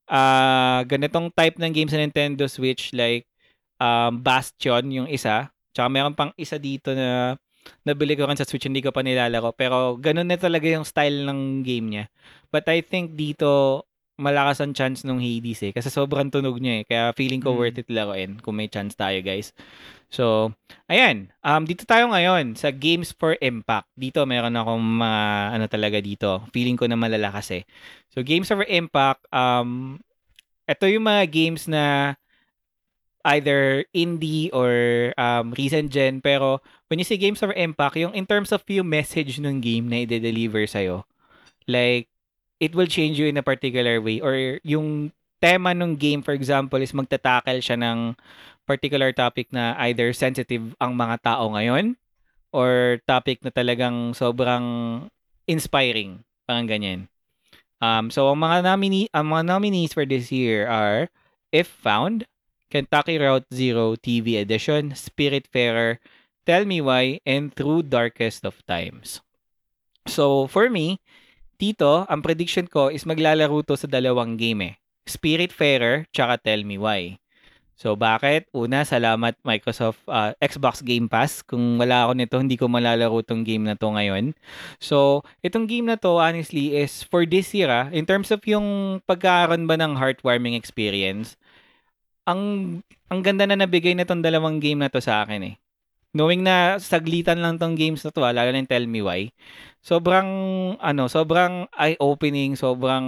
ah 0.09 0.81
ganitong 0.89 1.29
type 1.29 1.61
ng 1.61 1.69
games 1.69 1.93
sa 1.93 2.01
Nintendo 2.01 2.49
Switch 2.49 2.89
like 2.97 3.29
um, 3.77 4.17
Bastion 4.21 4.89
yung 4.89 5.07
isa. 5.09 5.53
Tsaka 5.73 5.87
meron 5.87 6.17
pang 6.17 6.33
isa 6.33 6.57
dito 6.57 6.93
na 6.97 7.37
nabili 7.85 8.17
ko 8.17 8.25
rin 8.25 8.33
sa 8.33 8.47
Switch, 8.49 8.65
hindi 8.65 8.81
ko 8.81 8.89
pa 8.89 9.05
nilalaro. 9.05 9.53
Pero 9.53 9.97
ganun 10.01 10.25
na 10.25 10.41
talaga 10.41 10.65
yung 10.65 10.85
style 10.85 11.21
ng 11.27 11.61
game 11.61 11.87
niya. 11.93 12.05
But 12.49 12.65
I 12.65 12.81
think 12.81 13.13
dito, 13.13 13.83
malakas 14.19 14.59
ang 14.59 14.75
chance 14.75 15.07
nung 15.07 15.23
Hades 15.23 15.63
eh. 15.63 15.71
Kasi 15.71 15.87
sobrang 15.87 16.27
tunog 16.27 16.59
niya 16.59 16.83
eh. 16.83 16.85
Kaya 16.85 17.03
feeling 17.15 17.39
ko 17.39 17.55
Mm. 17.55 17.57
worth 17.57 17.79
it 17.79 17.89
laruin 17.89 18.37
kung 18.43 18.59
may 18.59 18.67
chance 18.67 18.93
tayo 18.93 19.17
guys. 19.23 19.55
So, 20.11 20.51
ayan. 20.91 21.31
Um, 21.39 21.63
dito 21.63 21.87
tayo 21.87 22.11
ngayon 22.11 22.59
sa 22.59 22.69
Games 22.69 23.15
for 23.15 23.39
Impact. 23.39 23.87
Dito 23.95 24.21
meron 24.27 24.59
akong 24.59 24.81
mga 24.81 25.21
ano 25.55 25.65
talaga 25.71 25.97
dito. 26.03 26.43
Feeling 26.51 26.75
ko 26.75 26.85
na 26.85 26.99
malalakas 26.99 27.49
eh. 27.55 27.63
So, 28.11 28.21
Games 28.21 28.49
for 28.49 28.67
Impact, 28.67 29.23
um, 29.31 30.01
ito 30.67 30.85
yung 30.85 31.05
mga 31.07 31.23
games 31.31 31.65
na 31.65 32.13
either 33.27 33.83
indie 33.91 34.47
or 34.55 34.71
um, 35.19 35.51
recent 35.59 35.91
gen 35.91 36.23
pero 36.23 36.63
when 36.87 36.97
you 36.97 37.03
say 37.03 37.19
games 37.19 37.43
of 37.43 37.51
impact 37.51 37.99
yung 37.99 38.15
in 38.15 38.23
terms 38.23 38.55
of 38.55 38.63
yung 38.71 38.87
message 38.87 39.43
ng 39.43 39.59
game 39.59 39.91
na 39.91 40.07
i-deliver 40.07 40.63
sa'yo 40.63 41.03
like 41.67 42.07
it 42.59 42.75
will 42.75 42.87
change 42.87 43.17
you 43.17 43.27
in 43.27 43.39
a 43.39 43.45
particular 43.45 43.99
way 44.03 44.19
or 44.19 44.59
yung 44.63 45.11
tema 45.39 45.71
ng 45.71 45.95
game 45.95 46.19
for 46.19 46.35
example 46.35 46.79
is 46.83 46.91
magtatackle 46.91 47.63
siya 47.63 47.79
ng 47.79 48.13
particular 48.67 49.15
topic 49.15 49.49
na 49.55 49.73
either 49.87 50.11
sensitive 50.11 50.75
ang 50.77 50.93
mga 50.93 51.23
tao 51.23 51.49
ngayon 51.55 51.95
or 52.51 52.99
topic 53.07 53.39
na 53.41 53.49
talagang 53.49 54.11
sobrang 54.11 55.07
inspiring 55.47 56.21
parang 56.43 56.67
ganyan 56.67 57.01
um 57.79 58.11
so 58.11 58.27
ang 58.27 58.39
mga 58.43 58.67
nominee 58.67 59.07
ang 59.15 59.31
mga 59.31 59.43
nominees 59.47 59.95
for 59.95 60.03
this 60.03 60.29
year 60.29 60.67
are 60.67 61.07
If 61.49 61.65
Found 61.81 62.29
Kentucky 62.69 63.17
Route 63.17 63.49
Zero 63.49 63.97
TV 63.97 64.37
Edition, 64.37 64.93
Spiritfarer, 64.93 65.97
Tell 66.45 66.65
Me 66.65 66.81
Why, 66.81 67.19
and 67.25 67.53
Through 67.53 67.89
Darkest 67.89 68.45
of 68.45 68.61
Times. 68.69 69.21
So, 70.05 70.45
for 70.45 70.69
me, 70.69 71.01
dito, 71.59 72.07
ang 72.07 72.23
prediction 72.23 72.65
ko 72.65 72.87
is 72.87 73.03
maglalaro 73.03 73.59
to 73.67 73.75
sa 73.75 73.85
dalawang 73.85 74.39
game 74.39 74.73
eh. 74.73 74.73
Spiritfarer, 75.03 76.07
tsaka 76.15 76.39
Tell 76.39 76.63
Me 76.63 76.79
Why. 76.79 77.19
So, 77.79 77.95
bakit? 77.95 78.51
Una, 78.51 78.83
salamat 78.83 79.39
Microsoft 79.47 80.03
uh, 80.07 80.35
Xbox 80.43 80.83
Game 80.83 81.07
Pass. 81.07 81.39
Kung 81.39 81.79
wala 81.79 82.07
ako 82.07 82.11
nito, 82.15 82.35
hindi 82.35 82.59
ko 82.59 82.67
malalaro 82.67 83.23
tong 83.23 83.47
game 83.47 83.63
na 83.63 83.79
to 83.79 83.87
ngayon. 83.95 84.35
So, 84.83 85.23
itong 85.43 85.63
game 85.67 85.87
na 85.87 85.95
to, 85.95 86.19
honestly, 86.19 86.75
is 86.75 87.07
for 87.07 87.23
this 87.23 87.55
year, 87.55 87.71
ah, 87.71 87.87
in 87.95 88.03
terms 88.03 88.35
of 88.35 88.43
yung 88.43 88.99
pagkakaroon 89.07 89.63
ba 89.63 89.79
ng 89.79 89.95
heartwarming 89.95 90.59
experience, 90.59 91.39
ang 92.27 92.83
ang 93.07 93.19
ganda 93.23 93.47
na 93.47 93.55
nabigay 93.55 93.95
na 93.95 94.03
tong 94.03 94.19
dalawang 94.21 94.59
game 94.59 94.83
na 94.83 94.91
to 94.91 94.99
sa 94.99 95.23
akin 95.23 95.55
eh. 95.55 95.55
Knowing 96.09 96.41
na 96.41 96.77
saglitan 96.77 97.37
lang 97.37 97.55
tong 97.55 97.77
games 97.77 98.01
na 98.01 98.09
to, 98.09 98.21
ah, 98.21 98.33
lalo 98.33 98.49
na 98.49 98.57
yung 98.57 98.71
Tell 98.71 98.89
Me 98.89 99.01
Why. 99.01 99.29
Sobrang 99.79 100.27
ano, 100.77 101.05
sobrang 101.05 101.69
eye-opening, 101.71 102.57
sobrang 102.57 103.05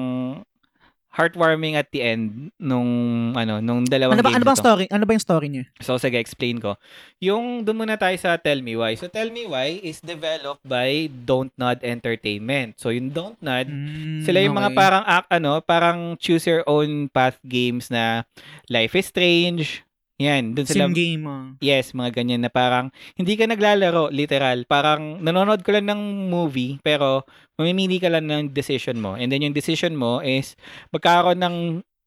heartwarming 1.12 1.76
at 1.76 1.92
the 1.92 2.00
end 2.00 2.56
nung 2.56 2.88
ano, 3.36 3.60
nung 3.60 3.84
dalawang 3.84 4.16
Ano 4.16 4.24
ba 4.24 4.32
game 4.32 4.40
ano 4.40 4.48
bang 4.48 4.56
to. 4.56 4.64
story? 4.64 4.86
Ano 4.88 5.04
ba 5.04 5.12
yung 5.12 5.26
story 5.28 5.48
niya? 5.52 5.66
So, 5.84 6.00
sige, 6.00 6.16
explain 6.16 6.64
ko. 6.64 6.80
Yung, 7.20 7.68
doon 7.68 7.84
muna 7.84 8.00
tayo 8.00 8.16
sa 8.16 8.40
Tell 8.40 8.64
Me 8.64 8.80
Why. 8.80 8.96
So, 8.96 9.12
Tell 9.12 9.28
Me 9.28 9.44
Why 9.44 9.84
is 9.84 10.00
developed 10.00 10.64
by 10.64 11.12
Don't 11.12 11.52
Nod 11.60 11.84
Entertainment. 11.84 12.80
So, 12.80 12.96
yung 12.96 13.12
Don't 13.12 13.36
Nod, 13.44 13.68
Mm, 13.68 14.24
sila 14.24 14.40
yung 14.40 14.56
mga 14.56 14.72
okay. 14.72 14.80
parang, 14.80 15.04
act, 15.04 15.28
ano, 15.28 15.60
parang 15.60 15.98
choose 16.16 16.48
your 16.48 16.64
own 16.64 17.12
path 17.12 17.36
games 17.44 17.92
na 17.92 18.24
Life 18.72 18.96
is 18.96 19.12
Strange. 19.12 19.84
Yan, 20.22 20.54
doon 20.54 20.68
sila. 20.70 20.86
sim 20.86 20.94
game. 20.94 21.26
ah. 21.26 21.58
Yes, 21.58 21.98
mga 21.98 22.14
ganyan 22.14 22.46
na 22.46 22.52
parang 22.54 22.94
hindi 23.18 23.34
ka 23.34 23.50
naglalaro, 23.50 24.14
literal. 24.14 24.64
Parang 24.70 25.18
nanonood 25.18 25.66
ka 25.66 25.74
lang 25.74 25.90
ng 25.90 26.30
movie, 26.30 26.78
pero 26.86 27.26
mamimili 27.58 27.98
ka 27.98 28.14
lang 28.14 28.30
ng 28.30 28.54
decision 28.54 29.02
mo. 29.02 29.18
And 29.18 29.34
then 29.34 29.42
yung 29.42 29.58
decision 29.58 29.98
mo 29.98 30.22
is 30.22 30.54
magkakaroon 30.94 31.42
ng 31.42 31.56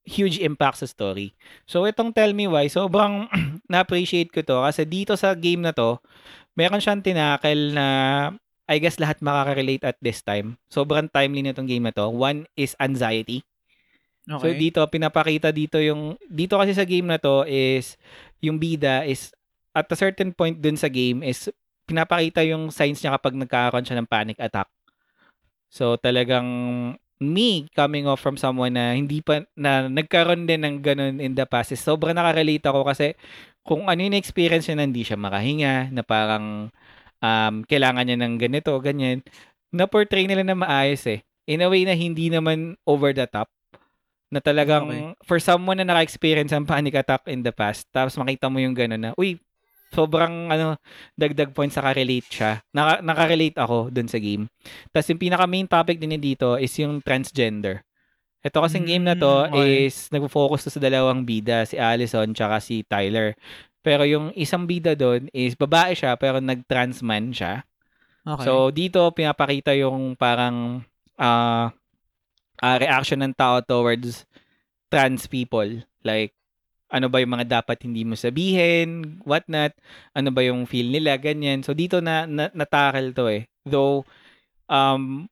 huge 0.05 0.39
impact 0.39 0.85
sa 0.85 0.87
story. 0.87 1.33
So 1.65 1.89
itong 1.89 2.13
Tell 2.15 2.37
Me 2.37 2.47
Why, 2.47 2.71
sobrang 2.71 3.27
na-appreciate 3.73 4.31
ko 4.31 4.45
to 4.45 4.63
kasi 4.63 4.85
dito 4.85 5.17
sa 5.17 5.33
game 5.35 5.65
na 5.65 5.73
to, 5.73 5.99
meron 6.55 6.79
siyang 6.79 7.03
tinakel 7.03 7.75
na 7.75 7.87
I 8.65 8.81
guess 8.81 8.97
lahat 8.97 9.21
makaka-relate 9.21 9.85
at 9.85 9.97
this 10.01 10.25
time. 10.25 10.57
Sobrang 10.73 11.13
timely 11.13 11.45
na 11.45 11.53
tong 11.53 11.69
game 11.69 11.85
na 11.85 11.93
to. 11.93 12.09
One 12.09 12.49
is 12.57 12.73
anxiety. 12.81 13.45
So 14.25 14.49
Okay. 14.49 14.57
dito 14.57 14.81
pinapakita 14.89 15.53
dito 15.53 15.77
yung 15.77 16.17
dito 16.33 16.57
kasi 16.57 16.73
sa 16.73 16.89
game 16.89 17.05
na 17.05 17.21
to 17.21 17.45
is 17.45 18.01
yung 18.41 18.57
bida 18.57 19.05
is 19.05 19.37
at 19.77 19.85
a 19.93 19.97
certain 19.99 20.33
point 20.33 20.57
dun 20.57 20.81
sa 20.81 20.89
game 20.89 21.21
is 21.21 21.53
pinapakita 21.85 22.41
yung 22.49 22.73
signs 22.73 23.05
niya 23.05 23.21
kapag 23.21 23.37
nagkakaroon 23.37 23.85
siya 23.85 24.01
ng 24.01 24.09
panic 24.09 24.41
attack. 24.41 24.69
So 25.69 26.01
talagang 26.01 26.49
me 27.21 27.69
coming 27.77 28.09
off 28.09 28.25
from 28.25 28.41
someone 28.41 28.75
na 28.75 28.97
hindi 28.97 29.21
pa 29.21 29.45
na 29.55 29.87
nagkaroon 29.93 30.49
din 30.49 30.65
ng 30.65 30.77
ganun 30.81 31.21
in 31.21 31.37
the 31.37 31.45
past 31.45 31.77
is 31.77 31.85
sobrang 31.85 32.17
nakarelate 32.17 32.65
ako 32.65 32.85
kasi 32.89 33.13
kung 33.65 33.87
ano 33.89 34.01
yung 34.01 34.17
experience 34.17 34.69
niya 34.69 34.77
na 34.81 34.87
hindi 34.89 35.03
siya 35.05 35.21
makahinga 35.21 35.93
na 35.93 36.03
parang 36.05 36.69
um, 37.21 37.55
kailangan 37.65 38.05
niya 38.05 38.19
ng 38.21 38.35
ganito, 38.41 38.73
ganyan 38.81 39.25
na 39.75 39.89
portray 39.89 40.29
nila 40.29 40.45
na 40.47 40.57
maayos 40.57 41.03
eh. 41.09 41.25
In 41.45 41.61
a 41.61 41.69
way 41.69 41.85
na 41.85 41.93
hindi 41.93 42.33
naman 42.33 42.77
over 42.89 43.13
the 43.13 43.29
top 43.29 43.49
na 44.35 44.43
talagang 44.43 44.85
Okay. 44.85 45.03
for 45.23 45.39
someone 45.39 45.79
na 45.79 45.87
naka-experience 45.87 46.51
ng 46.51 46.67
panic 46.67 46.99
attack 46.99 47.23
in 47.31 47.41
the 47.41 47.55
past 47.55 47.87
tapos 47.89 48.19
makita 48.19 48.51
mo 48.51 48.59
yung 48.59 48.75
gano'n 48.75 48.99
na 48.99 49.11
uy 49.15 49.39
sobrang 49.95 50.51
ano 50.51 50.75
dagdag 51.15 51.55
points 51.55 51.79
naka-relate 51.79 52.27
siya 52.27 52.59
Naka, 52.75 52.99
naka-relate 52.99 53.55
ako 53.55 53.95
dun 53.95 54.11
sa 54.11 54.19
game 54.19 54.51
tapos 54.91 55.07
yung 55.09 55.23
pinaka 55.23 55.47
main 55.47 55.71
topic 55.71 56.03
din 56.03 56.19
dito 56.19 56.59
is 56.59 56.75
yung 56.75 56.99
transgender 56.99 57.87
ito 58.43 58.59
kasing 58.59 58.85
game 58.85 59.07
na 59.07 59.15
to 59.15 59.47
Mm, 59.49 59.55
okay. 59.55 59.87
is 59.87 60.11
nagfo-focus 60.11 60.67
to 60.67 60.71
sa 60.75 60.83
dalawang 60.83 61.23
bida 61.23 61.63
si 61.65 61.79
Allison 61.79 62.27
tsaka 62.35 62.59
si 62.59 62.83
Tyler 62.85 63.39
pero 63.81 64.03
yung 64.03 64.35
isang 64.35 64.67
bida 64.67 64.93
doon 64.93 65.31
is 65.31 65.55
babae 65.55 65.95
siya 65.95 66.19
pero 66.19 66.43
nag-trans 66.43 66.99
man 67.01 67.31
siya 67.31 67.63
okay. 68.27 68.45
So 68.45 68.69
dito 68.69 69.01
pinapakita 69.15 69.73
yung 69.79 70.19
parang 70.19 70.83
ah 71.15 71.71
ah, 72.65 72.81
reaction 72.81 73.21
ng 73.21 73.37
tao 73.37 73.61
towards 73.61 74.25
trans 74.89 75.29
people. 75.29 75.85
Like 76.01 76.33
ano 76.89 77.13
ba 77.13 77.21
yung 77.21 77.37
mga 77.37 77.61
dapat 77.61 77.85
hindi 77.85 78.07
mo 78.07 78.17
sabihin, 78.17 79.21
what 79.29 79.45
not, 79.51 79.77
ano 80.17 80.31
ba 80.33 80.41
yung 80.47 80.65
feel 80.65 80.89
nila, 80.89 81.21
ganyan. 81.21 81.61
So 81.61 81.77
dito 81.77 82.01
na, 82.01 82.25
na 82.25 82.49
natakal 82.57 83.13
to 83.13 83.29
eh. 83.29 83.45
Though 83.69 84.09
um 84.73 85.29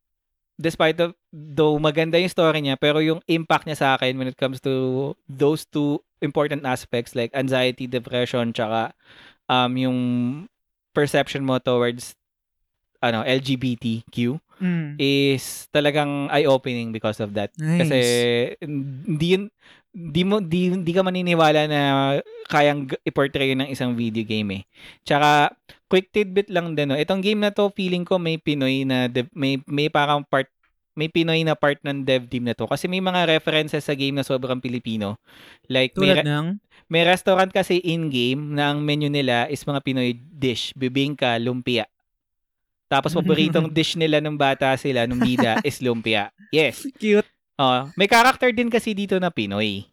despite 0.61 1.01
of 1.01 1.17
though 1.33 1.81
maganda 1.81 2.21
yung 2.21 2.29
story 2.29 2.61
niya, 2.61 2.77
pero 2.77 3.01
yung 3.01 3.25
impact 3.25 3.65
niya 3.65 3.79
sa 3.81 3.89
akin 3.97 4.21
when 4.21 4.29
it 4.29 4.37
comes 4.37 4.61
to 4.61 5.17
those 5.25 5.65
two 5.65 6.05
important 6.21 6.69
aspects 6.69 7.17
like 7.17 7.33
anxiety, 7.33 7.89
depression, 7.89 8.53
tsaka 8.53 8.93
um 9.49 9.73
yung 9.79 9.99
perception 10.93 11.47
mo 11.47 11.57
towards 11.57 12.13
ano 13.01 13.25
LGBTQ 13.25 14.39
Mm. 14.63 14.95
is 14.95 15.67
talagang 15.75 16.31
eye-opening 16.31 16.95
because 16.95 17.19
of 17.19 17.35
that. 17.35 17.51
Nice. 17.59 17.83
Kasi 17.83 18.01
hindi 18.63 19.51
di 19.93 20.23
mo 20.25 20.41
di, 20.41 20.73
di 20.81 20.93
ka 20.97 21.05
maniniwala 21.05 21.69
na 21.69 21.83
kayang 22.49 22.89
i-portray 23.05 23.53
ng 23.53 23.69
isang 23.69 23.93
video 23.93 24.25
game 24.25 24.57
eh. 24.57 24.63
Tsaka 25.05 25.53
quick 25.93 26.09
tidbit 26.15 26.49
lang 26.49 26.73
din 26.73 26.89
no. 26.89 26.97
Itong 26.97 27.21
game 27.21 27.45
na 27.45 27.53
to 27.53 27.69
feeling 27.77 28.07
ko 28.07 28.17
may 28.17 28.41
Pinoy 28.41 28.89
na 28.89 29.11
dev- 29.13 29.35
may 29.37 29.61
may 29.69 29.93
parang 29.93 30.25
part 30.25 30.49
may 30.97 31.09
Pinoy 31.09 31.45
na 31.45 31.57
part 31.57 31.81
ng 31.85 32.05
dev 32.05 32.29
team 32.29 32.45
na 32.45 32.57
to 32.57 32.69
kasi 32.69 32.89
may 32.89 33.01
mga 33.01 33.29
references 33.29 33.85
sa 33.85 33.97
game 33.97 34.17
na 34.17 34.25
sobrang 34.25 34.61
Pilipino. 34.61 35.21
Like 35.69 35.93
may, 35.97 36.13
Tulad 36.13 36.25
re- 36.25 36.29
ng 36.29 36.47
may 36.89 37.03
restaurant 37.05 37.49
kasi 37.49 37.81
in-game 37.81 38.57
na 38.57 38.73
ang 38.73 38.85
menu 38.85 39.09
nila 39.09 39.49
is 39.49 39.65
mga 39.65 39.81
Pinoy 39.81 40.13
dish, 40.17 40.77
bibingka, 40.77 41.41
lumpia. 41.41 41.89
Tapos 42.93 43.17
paboritong 43.17 43.73
dish 43.77 43.97
nila 43.97 44.21
nung 44.21 44.37
bata 44.37 44.77
sila, 44.77 45.09
nung 45.09 45.17
bida, 45.17 45.57
is 45.65 45.81
lumpia. 45.81 46.29
Yes. 46.53 46.85
cute. 47.01 47.25
Oh, 47.57 47.89
may 47.97 48.05
character 48.05 48.53
din 48.53 48.69
kasi 48.69 48.93
dito 48.93 49.17
na 49.17 49.33
Pinoy 49.33 49.89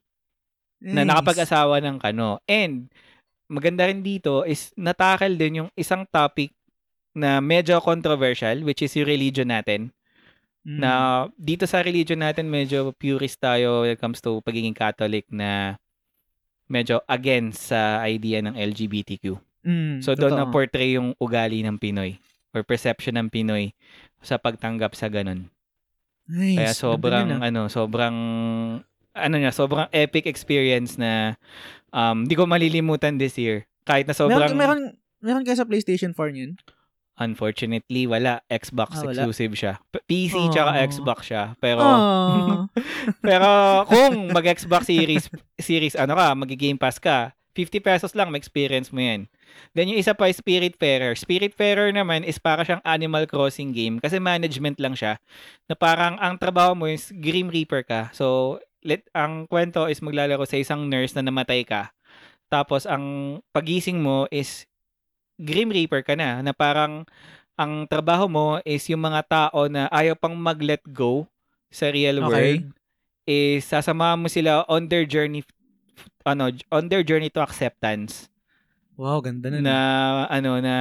na 0.84 1.03
Nice. 1.03 1.07
nakapag-asawa 1.07 1.80
ng 1.80 1.95
kano. 1.95 2.39
And 2.43 2.91
maganda 3.47 3.88
rin 3.88 4.03
dito 4.03 4.43
is 4.43 4.76
natakal 4.76 5.31
din 5.31 5.63
yung 5.63 5.69
isang 5.76 6.03
topic 6.07 6.51
na 7.15 7.39
medyo 7.39 7.80
controversial 7.80 8.63
which 8.63 8.84
is 8.84 8.91
yung 8.95 9.07
religion 9.07 9.47
natin. 9.47 9.91
Mm. 10.63 10.80
Na 10.80 10.91
dito 11.35 11.63
sa 11.63 11.80
religion 11.80 12.19
natin 12.19 12.47
medyo 12.47 12.91
purist 12.95 13.39
tayo 13.39 13.84
when 13.84 13.95
it 13.95 13.99
comes 13.99 14.19
to 14.19 14.39
pagiging 14.43 14.76
Catholic 14.76 15.23
na 15.31 15.76
medyo 16.67 16.99
against 17.07 17.71
sa 17.71 18.03
idea 18.03 18.39
ng 18.39 18.55
LGBTQ. 18.55 19.35
Mm, 19.67 19.99
So 19.99 20.15
doon 20.15 20.35
na 20.35 20.47
portray 20.47 20.95
yung 20.95 21.11
ugali 21.19 21.59
ng 21.59 21.76
Pinoy 21.76 22.15
or 22.51 22.61
perception 22.65 23.17
ng 23.17 23.27
Pinoy 23.30 23.73
sa 24.19 24.38
pagtanggap 24.38 24.97
sa 24.97 25.07
ganun. 25.07 25.47
Nice. 26.30 26.57
Kaya 26.57 26.71
sobrang 26.77 27.27
ah. 27.41 27.47
ano, 27.49 27.67
sobrang 27.67 28.15
ano 29.13 29.35
niya, 29.35 29.51
sobrang 29.51 29.89
epic 29.89 30.30
experience 30.30 30.95
na 30.95 31.35
um 31.89 32.26
di 32.26 32.38
ko 32.38 32.45
malilimutan 32.45 33.17
this 33.17 33.38
year. 33.38 33.65
Kahit 33.85 34.05
na 34.05 34.13
sobrang 34.13 34.53
Meron, 34.53 34.57
meron, 34.57 34.80
meron 35.19 35.43
kayo 35.43 35.57
sa 35.57 35.65
PlayStation 35.65 36.13
4 36.13 36.34
yun? 36.38 36.53
unfortunately 37.19 38.07
wala 38.07 38.39
Xbox 38.47 38.95
Ah, 38.95 39.03
wala. 39.03 39.11
exclusive 39.11 39.53
siya. 39.53 39.73
PC 40.07 40.39
tsaka 40.55 40.71
Aw. 40.71 40.81
Xbox 40.88 41.19
siya. 41.27 41.43
Pero 41.59 41.84
Oh. 41.84 42.65
pero 43.27 43.49
kung 43.91 44.31
mag-Xbox 44.31 44.88
series 44.88 45.27
series 45.59 45.99
ano 45.99 46.15
ka, 46.15 46.31
mag-Game 46.34 46.80
Pass 46.80 46.97
ka, 46.97 47.35
50 47.53 47.84
pesos 47.84 48.11
lang 48.15 48.31
ma-experience 48.31 48.89
mo 48.95 49.03
'yan. 49.03 49.27
Then 49.76 49.91
yung 49.94 49.99
isa 50.02 50.15
pa 50.18 50.30
is 50.30 50.40
Spiritfarer. 50.40 51.15
Spiritfarer 51.18 51.94
naman 51.94 52.26
is 52.26 52.38
para 52.38 52.65
siyang 52.65 52.84
Animal 52.84 53.26
Crossing 53.30 53.72
game 53.72 53.98
kasi 54.02 54.18
management 54.18 54.77
lang 54.81 54.98
siya. 54.98 55.18
Na 55.69 55.76
parang 55.77 56.18
ang 56.18 56.36
trabaho 56.40 56.73
mo 56.73 56.86
is 56.90 57.11
Grim 57.14 57.52
Reaper 57.52 57.84
ka. 57.84 58.10
So 58.15 58.57
let, 58.84 59.06
ang 59.11 59.45
kwento 59.45 59.86
is 59.91 59.99
maglalaro 59.99 60.44
sa 60.48 60.60
isang 60.60 60.88
nurse 60.88 61.14
na 61.14 61.26
namatay 61.26 61.68
ka. 61.68 61.91
Tapos 62.49 62.90
ang 62.90 63.38
pagising 63.53 64.02
mo 64.02 64.26
is 64.34 64.65
Grim 65.40 65.72
Reaper 65.72 66.03
ka 66.03 66.15
na, 66.15 66.44
na 66.44 66.52
parang 66.52 67.07
ang 67.60 67.84
trabaho 67.91 68.31
mo 68.31 68.48
is 68.64 68.88
yung 68.88 69.03
mga 69.03 69.22
tao 69.27 69.68
na 69.68 69.91
ayaw 69.91 70.15
pang 70.15 70.31
mag-let 70.31 70.80
go 70.88 71.27
sa 71.68 71.91
real 71.91 72.23
Okay. 72.23 72.31
world 72.31 72.64
is 73.27 73.68
sasamahan 73.68 74.15
mo 74.15 74.31
sila 74.31 74.64
on 74.72 74.88
their 74.88 75.03
journey 75.03 75.44
ano 76.23 76.49
on 76.72 76.88
their 76.88 77.03
journey 77.03 77.27
to 77.27 77.44
acceptance 77.44 78.28
Wow, 78.99 79.23
ganda 79.23 79.47
nun. 79.47 79.63
na 79.63 79.77
ano 80.27 80.59
na 80.59 80.76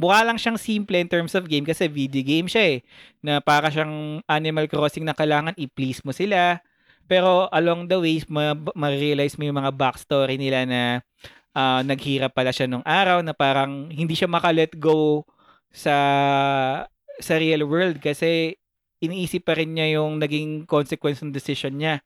mukha 0.00 0.24
lang 0.24 0.40
siyang 0.40 0.56
simple 0.56 0.96
in 0.96 1.04
terms 1.04 1.36
of 1.36 1.44
game 1.44 1.68
kasi 1.68 1.84
video 1.84 2.24
game 2.24 2.48
siya 2.48 2.64
eh 2.64 2.78
na 3.20 3.44
para 3.44 3.68
siyang 3.68 4.24
Animal 4.24 4.72
Crossing 4.72 5.04
na 5.04 5.12
kailangan 5.12 5.52
i-please 5.60 6.00
mo 6.00 6.16
sila 6.16 6.64
pero 7.04 7.52
along 7.52 7.92
the 7.92 8.00
ways 8.00 8.24
ma- 8.24 8.56
ma-realize 8.56 9.36
mo 9.36 9.44
yung 9.44 9.60
mga 9.60 9.76
backstory 9.76 10.40
nila 10.40 10.64
na 10.64 11.04
ah, 11.52 11.84
naghirap 11.84 12.32
pala 12.32 12.56
siya 12.56 12.64
nung 12.64 12.82
araw 12.88 13.20
na 13.20 13.36
parang 13.36 13.92
hindi 13.92 14.16
siya 14.16 14.32
maka-let 14.32 14.72
go 14.80 15.28
sa 15.68 15.96
sa 17.20 17.34
real 17.36 17.68
world 17.68 18.00
kasi 18.00 18.56
iniisip 19.02 19.42
pa 19.42 19.58
rin 19.58 19.74
niya 19.74 19.98
yung 19.98 20.22
naging 20.22 20.62
consequence 20.64 21.20
ng 21.20 21.34
decision 21.34 21.74
niya. 21.74 21.98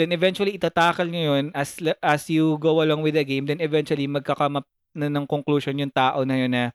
Then 0.00 0.16
eventually 0.16 0.56
itatakal 0.56 1.04
niya 1.12 1.36
yun 1.36 1.44
as 1.52 1.76
as 2.00 2.24
you 2.32 2.56
go 2.56 2.80
along 2.80 3.04
with 3.04 3.12
the 3.12 3.24
game 3.28 3.44
then 3.44 3.60
eventually 3.60 4.08
magkakama 4.08 4.64
na 4.96 5.12
ng 5.12 5.28
conclusion 5.28 5.76
yung 5.76 5.92
tao 5.92 6.24
na 6.24 6.40
yun 6.40 6.48
na 6.56 6.72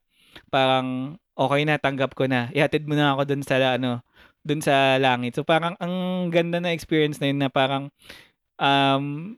parang 0.53 1.17
okay 1.33 1.65
na 1.65 1.81
tanggap 1.81 2.13
ko 2.13 2.29
na. 2.29 2.53
Ihatid 2.53 2.85
mo 2.85 2.93
na 2.93 3.17
ako 3.17 3.25
dun 3.25 3.41
sa 3.41 3.57
ano 3.57 4.05
dun 4.45 4.61
sa 4.61 5.01
langit. 5.01 5.33
So 5.33 5.41
parang 5.41 5.73
ang 5.81 6.29
ganda 6.29 6.61
na 6.61 6.69
experience 6.69 7.17
na 7.17 7.33
yun 7.33 7.41
na 7.41 7.49
parang 7.49 7.89
um 8.61 9.33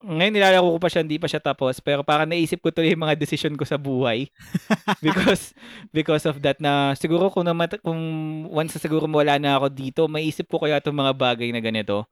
ngayon 0.00 0.32
nilalaro 0.32 0.64
ko 0.64 0.80
pa 0.80 0.88
siya, 0.88 1.04
hindi 1.04 1.20
pa 1.20 1.28
siya 1.28 1.44
tapos, 1.44 1.76
pero 1.84 2.00
parang 2.00 2.24
naisip 2.24 2.64
ko 2.64 2.72
tuloy 2.72 2.96
yung 2.96 3.04
mga 3.04 3.20
decision 3.20 3.52
ko 3.52 3.68
sa 3.68 3.76
buhay. 3.76 4.32
because 5.04 5.52
because 5.92 6.24
of 6.24 6.40
that 6.40 6.56
na 6.56 6.96
siguro 6.96 7.28
kung 7.28 7.44
namat 7.44 7.84
kung 7.84 8.00
once 8.48 8.72
na 8.72 8.80
siguro 8.80 9.04
wala 9.04 9.36
na 9.36 9.60
ako 9.60 9.68
dito, 9.68 10.00
maisip 10.08 10.48
ko 10.48 10.56
kaya 10.56 10.80
itong 10.80 10.96
mga 10.96 11.12
bagay 11.12 11.52
na 11.52 11.60
ganito. 11.60 12.08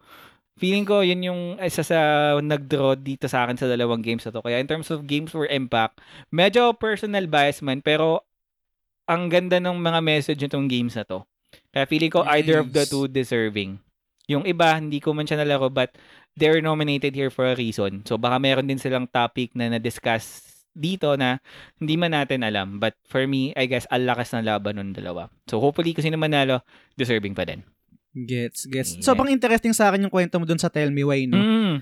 Feeling 0.59 0.83
ko 0.83 1.07
yun 1.07 1.23
yung 1.23 1.43
isa 1.63 1.87
sa 1.87 1.99
nag-draw 2.43 2.99
dito 2.99 3.31
sa 3.31 3.47
akin 3.47 3.55
sa 3.55 3.71
dalawang 3.71 4.03
games 4.03 4.27
na 4.27 4.35
to. 4.35 4.43
Kaya 4.43 4.59
in 4.59 4.67
terms 4.67 4.91
of 4.91 5.07
games 5.07 5.31
for 5.31 5.47
impact, 5.47 6.03
medyo 6.35 6.75
personal 6.75 7.31
bias 7.31 7.63
man, 7.63 7.79
pero 7.79 8.27
ang 9.07 9.31
ganda 9.31 9.63
ng 9.63 9.79
mga 9.79 10.01
message 10.03 10.41
nitong 10.43 10.67
games 10.67 10.99
na 10.99 11.07
to. 11.07 11.23
Kaya 11.71 11.87
feeling 11.87 12.11
ko 12.13 12.27
either 12.35 12.59
of 12.61 12.75
the 12.75 12.85
Nice. 12.85 12.93
two 12.93 13.07
deserving. 13.07 13.79
Yung 14.29 14.45
iba, 14.45 14.77
hindi 14.77 15.01
ko 15.01 15.17
man 15.17 15.25
siya 15.25 15.41
nalaro, 15.41 15.73
but 15.73 15.97
they're 16.37 16.61
nominated 16.61 17.17
here 17.17 17.33
for 17.33 17.49
a 17.49 17.57
reason. 17.57 18.05
So 18.05 18.21
baka 18.21 18.37
meron 18.37 18.69
din 18.69 18.77
silang 18.77 19.09
topic 19.09 19.57
na 19.57 19.73
na-discuss 19.73 20.45
dito 20.77 21.17
na 21.17 21.41
hindi 21.81 21.97
man 21.97 22.13
natin 22.13 22.45
alam. 22.45 22.77
But 22.77 22.99
for 23.09 23.25
me, 23.25 23.57
I 23.57 23.65
guess, 23.65 23.89
ang 23.89 24.05
lakas 24.05 24.37
ng 24.37 24.45
laban 24.45 24.77
ng 24.77 24.93
dalawa. 24.95 25.33
So 25.49 25.59
hopefully, 25.59 25.97
kung 25.97 26.05
sino 26.05 26.21
manalo, 26.21 26.61
deserving 27.01 27.33
pa 27.33 27.49
din. 27.49 27.65
Gets, 28.15 28.67
gets. 28.67 28.91
Yeah. 28.97 29.05
Sobrang 29.05 29.29
interesting 29.29 29.73
sa 29.73 29.89
akin 29.89 30.05
yung 30.05 30.13
kwento 30.13 30.41
mo 30.41 30.49
dun 30.49 30.59
sa 30.59 30.73
Tell 30.73 30.89
Me 30.91 31.05
Why, 31.05 31.27
no? 31.27 31.39
Mm. 31.39 31.75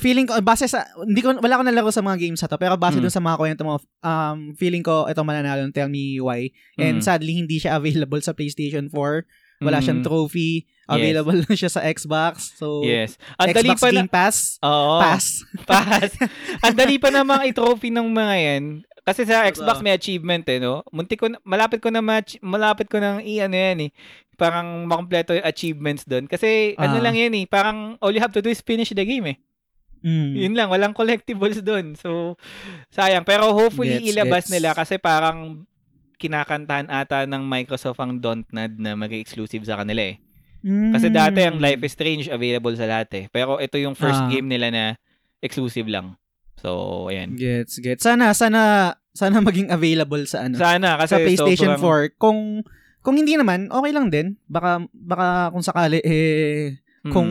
Feeling 0.00 0.24
ko, 0.24 0.38
base 0.40 0.64
sa, 0.64 0.88
hindi 0.96 1.20
ko, 1.20 1.36
wala 1.36 1.60
ko 1.60 1.62
nalaro 1.62 1.92
sa 1.92 2.00
mga 2.00 2.16
games 2.18 2.40
na 2.40 2.48
to, 2.48 2.56
pero 2.56 2.80
base 2.80 2.96
Mm. 2.96 3.04
dun 3.04 3.12
sa 3.12 3.20
mga 3.20 3.36
kwento 3.36 3.62
mo, 3.66 3.76
um, 4.00 4.56
feeling 4.56 4.80
ko, 4.80 5.04
ito 5.04 5.20
mananalo 5.20 5.60
ng 5.62 5.74
Tell 5.74 5.90
Me 5.92 6.16
Why. 6.18 6.48
And 6.76 7.00
Mm. 7.00 7.04
sadly, 7.04 7.36
hindi 7.36 7.60
siya 7.60 7.76
available 7.80 8.20
sa 8.20 8.32
PlayStation 8.32 8.88
4. 8.88 9.28
Wala 9.60 9.78
Mm. 9.78 9.84
siyang 9.84 10.02
trophy. 10.02 10.64
Available 10.88 11.44
lang 11.44 11.52
siya 11.52 11.68
sa 11.68 11.84
Xbox. 11.84 12.56
So, 12.56 12.80
Yes. 12.80 13.20
Ang 13.36 13.52
dali 13.52 13.68
Xbox 13.68 13.78
pa 13.78 13.88
na... 13.90 13.96
Game 14.00 14.08
Pass, 14.08 14.36
Oo. 14.64 14.96
pass. 14.96 15.26
Pass. 15.68 16.10
Ang 16.64 16.74
dali 16.78 16.96
pa 16.96 17.12
namang 17.12 17.44
i-trophy 17.44 17.92
ng 17.92 18.08
mga 18.08 18.34
yan. 18.40 18.64
Kasi 19.08 19.24
sa 19.24 19.44
Xbox 19.44 19.80
Totoo. 19.80 19.84
may 19.84 19.94
achievement 19.94 20.44
eh, 20.44 20.58
no? 20.58 20.84
Muntik 20.88 21.16
ko, 21.16 21.26
na- 21.26 21.40
malapit 21.42 21.80
ko 21.80 21.88
na 21.88 21.98
match, 21.98 22.36
malapit 22.38 22.86
ko 22.86 23.00
nang 23.00 23.18
i-ano 23.20 23.56
yan 23.56 23.88
eh. 23.88 23.90
Parang 24.36 24.84
makompleto 24.84 25.32
yung 25.32 25.42
achievements 25.42 26.04
doon. 26.04 26.28
Kasi 26.28 26.76
ano 26.76 26.96
Ah. 26.96 27.02
lang 27.02 27.16
yan 27.16 27.32
eh, 27.32 27.44
parang 27.44 27.96
all 27.98 28.12
you 28.12 28.20
have 28.20 28.30
to 28.30 28.38
do 28.38 28.46
is 28.46 28.60
finish 28.60 28.90
the 28.90 29.02
game 29.02 29.24
eh. 29.26 29.36
Mm. 29.98 30.30
Yun 30.36 30.54
lang, 30.54 30.68
walang 30.68 30.92
collectibles 30.92 31.58
doon. 31.60 31.96
So, 31.96 32.38
sayang. 32.88 33.24
Pero 33.24 33.50
hopefully 33.50 33.98
Gets, 33.98 34.08
ilabas 34.08 34.44
gets. 34.46 34.52
nila 34.52 34.70
kasi 34.70 34.94
parang 34.94 35.66
kinakantahan 36.14 36.86
ata 36.86 37.24
ng 37.24 37.42
Microsoft 37.42 37.98
ang 37.98 38.18
Dontnod 38.18 38.76
na 38.76 38.94
mag-exclusive 38.94 39.62
sa 39.62 39.74
kanila 39.76 40.02
eh. 40.04 40.18
Kasi 40.92 41.06
Mm. 41.06 41.14
dati 41.14 41.40
ang 41.40 41.56
Life 41.56 41.80
is 41.80 41.92
Strange 41.92 42.24
available 42.28 42.74
sa 42.74 42.84
lahat 42.84 43.10
eh. 43.12 43.24
Pero 43.28 43.56
ito 43.56 43.74
yung 43.74 43.94
first 43.94 44.18
Ah. 44.18 44.26
game 44.26 44.46
nila 44.46 44.68
na 44.68 44.84
exclusive 45.38 45.86
lang. 45.86 46.18
So, 46.58 46.70
ayan. 47.06 47.34
Gets, 47.34 47.78
gets. 47.78 48.02
Sana, 48.02 48.34
sana, 48.34 48.92
sana 49.14 49.38
maging 49.38 49.70
available 49.70 50.22
sa 50.26 50.44
ano. 50.44 50.58
Sana 50.58 50.98
kasi 50.98 51.14
sa 51.14 51.18
PlayStation 51.18 51.70
sobrang, 51.78 52.14
4. 52.14 52.20
Kung, 52.20 52.38
kung 53.00 53.14
hindi 53.14 53.38
naman, 53.38 53.70
okay 53.70 53.92
lang 53.94 54.10
din. 54.10 54.34
Baka, 54.44 54.82
baka 54.90 55.26
kung 55.50 55.62
sakali, 55.62 56.02
eh, 56.02 56.76
Mm. 56.98 57.12
kung 57.14 57.30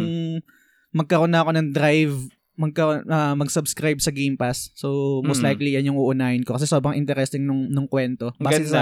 magkaroon 0.92 1.30
na 1.30 1.44
ako 1.44 1.52
ng 1.54 1.68
drive, 1.72 2.16
magka, 2.56 3.04
ah, 3.06 3.36
mag-subscribe 3.36 4.00
sa 4.00 4.10
Game 4.10 4.34
Pass. 4.34 4.72
So, 4.74 5.20
most 5.22 5.44
Mm. 5.44 5.48
likely, 5.52 5.70
yan 5.76 5.88
yung 5.88 6.00
uunahin 6.00 6.42
ko. 6.42 6.56
Kasi 6.56 6.66
sobrang 6.66 6.96
interesting 6.96 7.44
nung, 7.44 7.68
nung 7.68 7.86
kwento. 7.86 8.32
Base 8.40 8.64
Ganda. 8.64 8.72
sa, 8.72 8.82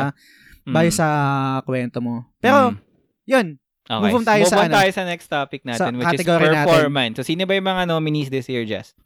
Mm. 0.64 0.74
base 0.74 0.94
sa 0.94 1.08
kwento 1.62 2.00
mo. 2.00 2.30
Pero, 2.40 2.72
Mm. 2.72 2.78
yun. 3.28 3.48
okay. 3.86 4.02
move 4.02 4.18
on 4.18 4.26
tayo 4.26 4.42
move 4.42 4.50
sa 4.50 4.58
on 4.58 4.66
ano? 4.66 4.76
tayo 4.78 4.90
sa 4.90 5.04
next 5.04 5.28
topic 5.28 5.62
natin 5.62 5.78
Sa 5.78 5.90
which 5.92 6.06
is 6.08 6.14
category 6.18 6.48
natin. 6.48 6.66
performance. 6.66 7.14
So, 7.18 7.24
sino 7.24 7.46
ba 7.46 7.54
yung 7.54 7.68
mga 7.68 7.84
nominees 7.86 8.30
this 8.30 8.48
year, 8.48 8.64
Jess? 8.64 8.98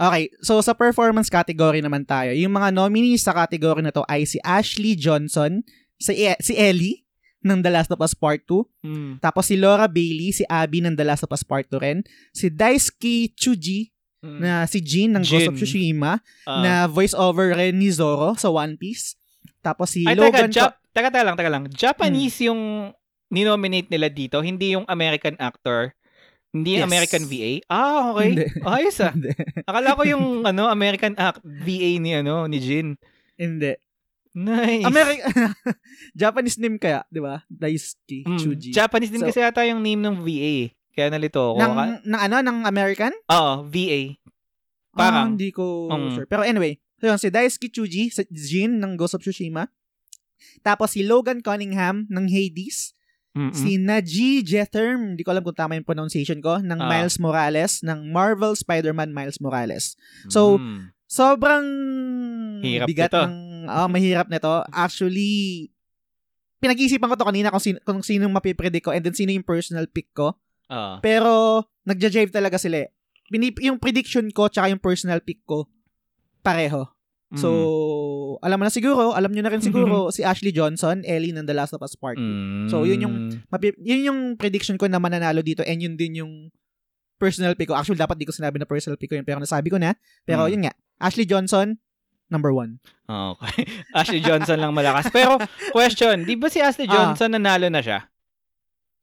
Okay, 0.00 0.30
so 0.38 0.58
sa 0.58 0.72
performance 0.72 1.26
category 1.26 1.78
naman 1.78 2.02
tayo. 2.02 2.30
Yung 2.30 2.52
mga 2.52 2.70
nominees 2.70 3.20
sa 3.20 3.34
category 3.34 3.82
na 3.82 3.90
to 3.90 4.06
ay 4.06 4.22
si 4.22 4.38
Ashley 4.40 4.94
Johnson, 4.94 5.66
si, 5.96 6.14
E- 6.16 6.38
si 6.38 6.54
Ellie 6.54 7.02
ng 7.40 7.58
The 7.58 7.68
Last 7.68 7.90
of 7.90 7.98
Us 7.98 8.14
Part 8.14 8.46
2, 8.46 8.62
Mm. 8.80 9.12
tapos 9.18 9.46
si 9.46 9.54
Laura 9.54 9.86
Bailey, 9.86 10.30
si 10.30 10.42
Abby 10.44 10.78
ng 10.80 10.94
The 10.94 11.02
Last 11.02 11.22
of 11.22 11.30
Us 11.30 11.42
Part 11.42 11.66
2 11.66 11.78
rin, 11.78 11.98
si 12.30 12.46
Daisuke 12.46 13.34
Chuji 13.34 13.90
Mm. 14.18 14.38
na 14.38 14.50
si 14.64 14.78
Jin 14.78 15.14
ng 15.14 15.22
Ghost 15.22 15.46
of 15.46 15.54
Jin. 15.54 15.58
Tsushima, 15.58 16.18
Ah. 16.42 16.62
na 16.62 16.72
voice-over 16.86 17.54
rin 17.54 17.74
ni 17.74 17.86
Zoro 17.88 18.34
sa 18.34 18.48
One 18.48 18.74
Piece. 18.74 19.14
Tapos 19.60 19.90
si 19.90 20.02
Ay, 20.02 20.14
teka, 20.14 20.22
Logan... 20.24 20.48
Jap- 20.48 20.78
teka, 20.88 21.10
teka 21.10 21.22
lang, 21.22 21.34
teka 21.34 21.50
lang. 21.50 21.62
Japanese 21.68 22.38
Hmm. 22.38 22.46
yung 22.46 22.60
ninominate 23.28 23.86
nila 23.88 24.08
dito, 24.08 24.38
hindi 24.40 24.72
yung 24.72 24.86
American 24.86 25.34
actor. 25.36 25.94
Hindi 26.48 26.70
Yes. 26.74 26.84
American 26.84 27.22
VA. 27.24 27.52
Ah, 27.66 28.10
okay. 28.10 28.28
Hindi. 28.32 28.44
Ayos 28.62 28.96
ah. 28.98 29.12
Hindi. 29.12 29.30
Akala 29.62 29.92
ko 29.92 30.02
yung 30.02 30.24
ano 30.48 30.64
American 30.66 31.12
act 31.14 31.40
VA 31.44 31.96
ni 31.96 32.14
ano 32.14 32.44
ni 32.44 32.56
Jin. 32.56 32.96
Hindi. 33.34 33.76
Nice. 34.30 34.84
American... 34.84 35.28
Japanese 36.14 36.56
name 36.56 36.76
kaya, 36.76 37.02
di 37.06 37.18
ba? 37.18 37.42
Daisuke 37.48 38.22
Mm, 38.22 38.38
Chuji. 38.38 38.70
Japanese 38.70 39.10
din 39.10 39.20
So- 39.20 39.28
kasi 39.28 39.40
yata 39.40 39.64
yung 39.64 39.80
name 39.80 39.98
ng 39.98 40.16
VA. 40.18 40.72
Kaya 40.90 41.08
nalito 41.08 41.38
ako. 41.38 41.58
ng, 41.58 41.74
ng 42.04 42.20
ano? 42.22 42.36
Ng 42.40 42.58
American? 42.64 43.12
Oo, 43.28 43.62
VA. 43.64 44.14
Ah, 44.90 44.96
Parang. 44.96 45.26
hindi 45.32 45.50
ko 45.50 45.86
Mm. 45.86 46.10
sure. 46.12 46.26
Pero 46.26 46.42
anyway, 46.42 46.74
so 46.96 47.06
yun, 47.06 47.18
si 47.18 47.28
Daisuke 47.28 47.68
Chuji, 47.68 48.08
si 48.08 48.22
Jin 48.30 48.78
ng 48.78 48.94
Ghost 48.94 49.14
of 49.14 49.22
Tsushima. 49.22 49.70
Tapos 50.60 50.92
si 50.92 51.02
Logan 51.02 51.38
Cunningham 51.38 52.06
ng 52.06 52.26
Hades. 52.26 52.94
Mm-mm. 53.38 53.54
Si 53.54 53.78
Najee 53.78 54.42
Jetherm, 54.42 55.14
hindi 55.14 55.22
ko 55.22 55.30
alam 55.30 55.46
kung 55.46 55.54
tama 55.54 55.78
yung 55.78 55.86
pronunciation 55.86 56.42
ko, 56.42 56.58
ng 56.58 56.74
Ah. 56.74 56.90
Miles 56.90 57.16
Morales, 57.16 57.78
ng 57.80 58.10
Marvel 58.10 58.52
Spider-Man 58.52 59.14
Miles 59.14 59.38
Morales. 59.38 59.94
So, 60.26 60.58
Mm. 60.58 60.90
Sobrang 61.08 61.64
Hirap 62.60 62.84
bigat 62.84 63.08
nito. 63.08 63.22
ng, 63.24 63.34
oh, 63.64 63.88
mahirap 63.88 64.28
nito. 64.28 64.60
Actually, 64.68 65.72
pinag-iisipan 66.58 67.08
ko 67.08 67.16
to 67.16 67.24
kanina 67.24 67.48
kung 67.48 67.64
sino, 67.64 67.80
kung 67.80 68.04
sino 68.04 68.28
mapipredict 68.28 68.84
ko 68.84 68.92
and 68.92 69.00
then 69.00 69.16
sino 69.16 69.32
yung 69.32 69.40
personal 69.40 69.88
pick 69.88 70.12
ko. 70.12 70.36
Oo. 70.68 70.94
Pero, 71.00 71.64
nagja-jive 71.88 72.28
talaga 72.28 72.60
sila 72.60 72.84
eh. 72.84 72.88
Pinip- 73.24 73.56
yung 73.60 73.80
prediction 73.80 74.28
ko 74.28 74.52
tsaka 74.52 74.68
yung 74.68 74.82
personal 74.82 75.24
pick 75.24 75.40
ko, 75.44 75.64
pareho. 76.42 76.84
So, 77.36 77.48
Mm. 77.52 78.40
alam 78.40 78.56
mo 78.56 78.64
na 78.64 78.72
siguro, 78.72 79.12
alam 79.12 79.28
nyo 79.28 79.44
na 79.44 79.52
rin 79.52 79.60
siguro 79.60 80.08
si 80.08 80.24
Ashley 80.24 80.48
Johnson, 80.48 81.04
Ellie 81.04 81.32
ng 81.32 81.44
The 81.44 81.52
Last 81.52 81.76
of 81.76 81.84
Us 81.84 81.92
Part. 81.92 82.16
Mm. 82.16 82.72
So, 82.72 82.88
yun 82.88 83.04
yung- 83.04 83.18
Mapi- 83.48 83.76
yun 83.78 84.00
yung 84.02 84.20
prediction 84.34 84.80
ko 84.80 84.88
na 84.88 84.96
mananalo 84.96 85.44
dito 85.44 85.60
and 85.60 85.76
yun 85.78 85.92
din 85.92 86.16
yung 86.16 86.32
personal 87.18 87.52
pick 87.52 87.68
ko. 87.68 87.76
Actually, 87.76 87.98
dapat 87.98 88.16
di 88.16 88.24
ko 88.24 88.32
sinabi 88.32 88.56
na 88.56 88.64
personal 88.64 88.96
pick 88.96 89.12
ko 89.12 89.16
yun, 89.16 89.28
pero 89.28 89.36
nasabi 89.36 89.68
ko 89.68 89.76
na. 89.76 89.92
Pero 90.24 90.48
Mm. 90.48 90.50
yun 90.50 90.60
nga, 90.64 90.72
Ashley 90.96 91.28
Johnson, 91.28 91.76
number 92.28 92.48
one. 92.48 92.80
Okay. 93.04 93.64
Ashley 93.98 94.24
Johnson 94.24 94.56
lang 94.56 94.72
malakas. 94.72 95.10
Pero, 95.10 95.36
question, 95.68 96.24
di 96.24 96.32
ba 96.32 96.48
si 96.48 96.64
Ashley 96.64 96.88
Ah. 96.88 97.12
Johnson 97.12 97.28
nanalo 97.30 97.68
na 97.68 97.84
siya? 97.84 98.08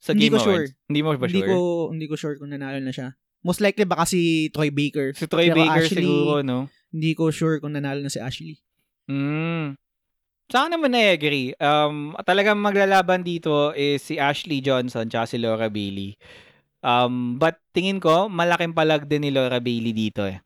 Sa 0.01 0.13
Hindi 0.13 0.29
Game 0.29 0.37
ko 0.37 0.41
Awards? 0.43 0.73
Hindi 0.85 1.01
mo 1.01 1.09
ba 1.11 1.25
hindi 1.25 1.41
sure? 1.41 1.49
ko 1.49 1.57
hindi 1.89 2.05
ko 2.05 2.15
sure 2.15 2.35
kung 2.37 2.49
nanalo 2.49 2.77
na 2.77 2.89
siya. 2.89 3.13
Most 3.41 3.57
likely 3.57 3.85
baka 3.85 4.05
si 4.05 4.49
Troy 4.49 4.69
Baker. 4.69 5.13
Si 5.13 5.25
Troy 5.25 5.49
Pero 5.49 5.61
Baker 5.61 5.81
Ashley- 5.83 6.05
siguro, 6.05 6.41
no? 6.41 6.69
Hindi 6.95 7.11
ko 7.11 7.27
sure 7.27 7.59
kung 7.59 7.75
nanalo 7.75 7.99
na 7.99 8.07
si 8.07 8.23
Ashley. 8.23 8.55
Mm. 9.11 9.75
Sa 10.47 10.63
akin 10.63 10.79
naman 10.79 10.95
na-agree. 10.95 11.51
Um, 11.59 12.15
talagang 12.23 12.55
maglalaban 12.55 13.25
dito 13.25 13.75
is 13.75 13.99
si 13.99 14.15
Ashley 14.15 14.63
Johnson 14.63 15.11
tsaka 15.11 15.27
si 15.27 15.37
Laura 15.41 15.67
Bailey. 15.67 16.15
Um, 16.79 17.35
but 17.35 17.59
tingin 17.75 17.99
ko, 17.99 18.29
malaking 18.31 18.71
palag 18.71 19.09
din 19.09 19.27
ni 19.27 19.31
Laura 19.33 19.59
Bailey 19.59 19.91
dito 19.91 20.23
eh. 20.23 20.39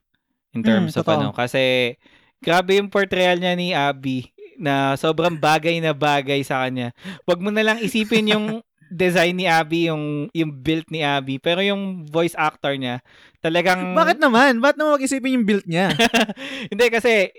In 0.56 0.66
terms 0.66 0.95
Mm, 0.95 0.98
of 0.98 1.06
totoo. 1.06 1.14
ano. 1.19 1.28
Kasi, 1.36 1.94
grabe 2.42 2.80
yung 2.80 2.90
portrayal 2.90 3.38
niya 3.38 3.53
ni 3.53 3.76
Abby 3.76 4.32
na 4.58 4.95
sobrang 4.98 5.36
bagay 5.38 5.78
na 5.84 5.94
bagay 5.94 6.42
sa 6.42 6.64
kanya. 6.66 6.95
Wag 7.28 7.44
mo 7.44 7.52
na 7.53 7.61
lang 7.61 7.78
isipin 7.78 8.32
yung 8.32 8.45
design 8.90 9.38
ni 9.38 9.45
Abby, 9.45 9.88
yung, 9.88 10.27
yung 10.34 10.51
build 10.51 10.90
ni 10.90 11.06
Abby. 11.06 11.38
Pero 11.38 11.61
yung 11.61 12.06
voice 12.09 12.34
actor 12.35 12.74
niya, 12.76 13.00
talagang... 13.40 13.93
Bakit 14.00 14.18
naman? 14.18 14.59
Bakit 14.59 14.76
naman 14.77 14.98
mag-isipin 15.00 15.35
yung 15.40 15.48
build 15.48 15.66
niya? 15.69 15.93
Hindi, 16.72 16.85
kasi 16.90 17.30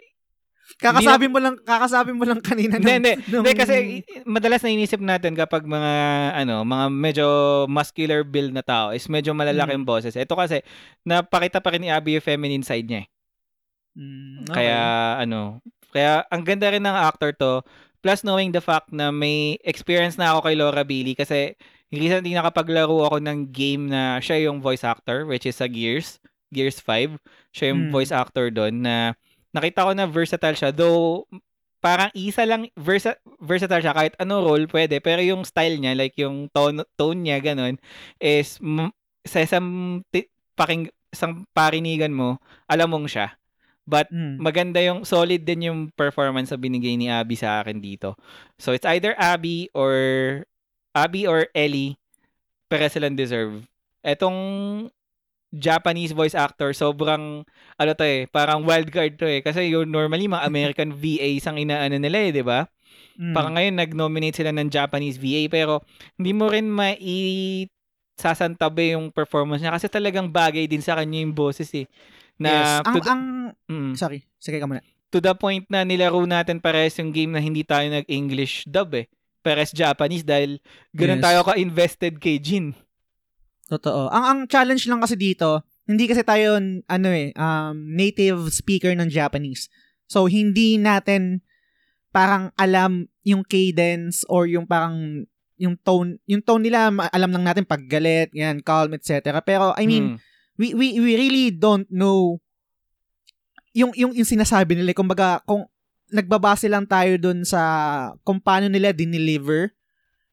Kakasabi 0.81 1.27
mo 1.27 1.43
lang, 1.43 1.59
kakasabi 1.61 2.15
mo 2.15 2.23
lang 2.25 2.39
kanina 2.39 2.79
nung- 2.79 3.03
hindi. 3.03 3.13
nung- 3.29 3.43
Hindi, 3.43 3.53
kasi 3.59 3.75
madalas 4.23 4.63
na 4.63 4.71
inisip 4.71 5.03
natin 5.03 5.35
kapag 5.35 5.67
mga, 5.67 5.93
ano, 6.41 6.63
mga 6.63 6.85
medyo 6.89 7.27
muscular 7.67 8.23
build 8.25 8.55
na 8.55 8.63
tao 8.63 8.95
is 8.95 9.05
medyo 9.11 9.35
malalaki 9.35 9.75
yung 9.75 9.85
boses. 9.85 10.15
Ito 10.15 10.39
kasi, 10.39 10.63
napakita 11.03 11.59
pa 11.59 11.75
rin 11.75 11.85
ni 11.85 11.91
Abby 11.91 12.17
yung 12.17 12.25
feminine 12.25 12.65
side 12.65 12.87
niya. 12.87 13.03
eh. 13.05 13.09
Mm, 13.99 14.47
okay. 14.47 14.55
Kaya, 14.55 14.81
ano, 15.21 15.59
kaya 15.91 16.23
ang 16.31 16.43
ganda 16.47 16.71
rin 16.71 16.85
ng 16.87 16.97
actor 16.97 17.35
to. 17.35 17.61
Plus 18.01 18.21
knowing 18.21 18.51
the 18.51 18.61
fact 18.61 18.91
na 18.91 19.09
may 19.09 19.61
experience 19.61 20.17
na 20.17 20.33
ako 20.33 20.49
kay 20.49 20.57
Laura 20.57 20.83
Bailey 20.83 21.13
kasi 21.13 21.53
recently 21.89 22.33
nakapaglaro 22.33 23.05
ako 23.05 23.21
ng 23.21 23.51
game 23.51 23.87
na 23.87 24.17
siya 24.19 24.49
yung 24.49 24.59
voice 24.59 24.83
actor 24.83 25.25
which 25.25 25.45
is 25.45 25.57
sa 25.57 25.69
Gears, 25.69 26.17
Gears 26.49 26.81
5. 26.81 27.21
Siya 27.51 27.71
yung 27.71 27.89
Mm. 27.89 27.93
voice 27.93 28.11
actor 28.11 28.49
doon 28.49 28.81
na 28.81 29.13
nakita 29.51 29.85
ko 29.85 29.93
na 29.93 30.07
versatile 30.07 30.55
siya. 30.55 30.71
Though 30.71 31.29
parang 31.81 32.13
isa 32.13 32.45
lang 32.45 32.69
versa, 32.77 33.17
versatile 33.37 33.81
siya 33.81 33.93
kahit 33.93 34.15
ano 34.17 34.45
role 34.45 34.69
pwede 34.69 35.01
pero 35.01 35.21
yung 35.21 35.49
style 35.49 35.81
niya 35.81 35.97
like 35.97 36.13
yung 36.15 36.53
tone 36.53 36.85
tone 36.95 37.25
niya 37.25 37.41
ganun 37.41 37.81
is 38.21 38.61
m- 38.61 38.93
sa 39.25 39.41
isang 39.41 39.65
ti- 40.09 40.29
paking 40.53 40.89
isang 41.09 41.49
parinigan 41.51 42.13
mo 42.13 42.37
alam 42.65 42.85
mong 42.87 43.09
siya. 43.09 43.33
But 43.91 44.07
Mm. 44.15 44.39
maganda 44.39 44.79
yung 44.79 45.03
solid 45.03 45.43
din 45.43 45.67
yung 45.67 45.81
performance 45.91 46.55
na 46.55 46.59
binigay 46.63 46.95
ni 46.95 47.11
Abby 47.11 47.35
sa 47.35 47.59
akin 47.59 47.83
dito. 47.83 48.15
So 48.63 48.71
it's 48.71 48.87
either 48.87 49.19
Abby 49.19 49.67
or 49.75 49.91
Abby 50.95 51.27
or 51.27 51.51
Ellie 51.51 51.99
pero 52.71 52.87
silang 52.87 53.19
deserve. 53.19 53.67
Etong 54.07 54.39
Japanese 55.51 56.15
voice 56.15 56.39
actor 56.39 56.71
sobrang 56.71 57.43
ano 57.75 57.91
to 57.99 58.07
eh, 58.07 58.31
parang 58.31 58.63
wild 58.63 58.87
card 58.95 59.19
to 59.19 59.27
eh 59.27 59.43
kasi 59.43 59.75
yung 59.75 59.91
normally 59.91 60.31
mga 60.31 60.47
American 60.47 60.95
VA 61.03 61.43
ang 61.51 61.59
inaano 61.59 61.99
nila 61.99 62.19
eh, 62.23 62.31
'di 62.31 62.47
ba? 62.47 62.71
Mm. 63.19 63.35
Parang 63.35 63.53
ngayon 63.59 63.75
nag-nominate 63.75 64.39
sila 64.39 64.55
ng 64.55 64.71
Japanese 64.71 65.19
VA 65.19 65.51
pero 65.51 65.83
hindi 66.15 66.31
mo 66.31 66.47
rin 66.47 66.71
mai 66.71 67.67
sasantabi 68.15 68.95
yung 68.95 69.11
performance 69.11 69.59
niya 69.65 69.75
kasi 69.75 69.91
talagang 69.91 70.31
bagay 70.31 70.71
din 70.71 70.85
sa 70.85 70.95
kanya 70.95 71.25
yung 71.27 71.35
boses 71.35 71.67
eh. 71.75 71.91
Na 72.41 72.49
yes. 72.51 72.69
Ang, 72.83 72.95
to, 72.95 72.99
the, 72.99 73.11
ang, 73.11 73.23
Mm. 73.69 73.93
sorry, 73.95 74.25
sige 74.37 74.57
ka 74.57 74.65
muna. 74.65 74.81
to 75.11 75.19
the 75.19 75.35
point 75.35 75.67
na 75.69 75.83
nilaro 75.83 76.23
natin 76.23 76.59
pares 76.59 76.97
yung 76.97 77.11
game 77.11 77.31
na 77.31 77.39
hindi 77.39 77.61
tayo 77.63 77.85
nag-English 77.87 78.65
dub 78.65 78.95
eh. 78.95 79.07
Pares 79.41 79.71
Japanese 79.71 80.23
dahil 80.23 80.59
ganun 80.91 81.19
Yes. 81.19 81.25
tayo 81.25 81.39
ka-invested 81.45 82.15
kay 82.17 82.39
Jin. 82.39 82.73
Totoo. 83.67 84.09
Ang 84.09 84.25
ang 84.25 84.41
challenge 84.47 84.87
lang 84.87 84.99
kasi 84.99 85.15
dito, 85.15 85.63
hindi 85.85 86.07
kasi 86.07 86.23
tayo 86.23 86.59
ano 86.87 87.09
eh, 87.09 87.31
um, 87.35 87.75
native 87.89 88.51
speaker 88.51 88.91
ng 88.93 89.07
Japanese. 89.09 89.71
So 90.07 90.27
hindi 90.27 90.75
natin 90.75 91.43
parang 92.11 92.51
alam 92.55 93.07
yung 93.23 93.43
cadence 93.43 94.27
or 94.27 94.47
yung 94.47 94.67
parang 94.67 95.27
yung 95.55 95.77
tone, 95.77 96.17
yung 96.25 96.41
tone 96.41 96.65
nila 96.65 96.89
alam 97.11 97.31
lang 97.31 97.45
natin 97.45 97.63
pag 97.63 97.85
galit, 97.85 98.33
yan, 98.33 98.59
calm, 98.61 98.91
etc. 98.93 99.39
Pero 99.41 99.71
I 99.75 99.85
mean, 99.85 100.17
Mm. 100.17 100.19
We 100.61 100.77
we 100.77 101.01
we 101.01 101.17
really 101.17 101.49
don't 101.49 101.89
know 101.89 102.37
yung 103.73 103.97
yung 103.97 104.13
yung 104.13 104.29
sinasabi 104.29 104.77
nila 104.77 104.93
kumbaga 104.93 105.41
kung 105.49 105.65
nagbabase 106.13 106.69
lang 106.69 106.85
tayo 106.85 107.17
dun 107.17 107.47
sa 107.49 107.63
kung 108.21 108.37
paano 108.37 108.69
nila 108.69 108.93
dineliver 108.93 109.73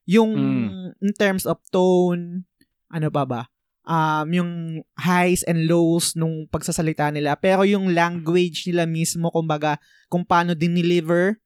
yung 0.04 0.30
Mm. 0.36 0.90
in 1.00 1.12
terms 1.16 1.48
of 1.48 1.56
tone 1.72 2.44
ano 2.92 3.08
pa 3.08 3.24
ba 3.24 3.42
um 3.88 4.28
yung 4.28 4.52
highs 5.00 5.40
and 5.48 5.64
lows 5.64 6.12
nung 6.12 6.44
pagsasalita 6.50 7.08
nila 7.08 7.32
pero 7.40 7.64
yung 7.64 7.96
language 7.96 8.68
nila 8.68 8.84
mismo 8.84 9.32
kumbaga 9.32 9.80
kung 10.12 10.26
paano 10.28 10.52
dineliver 10.52 11.40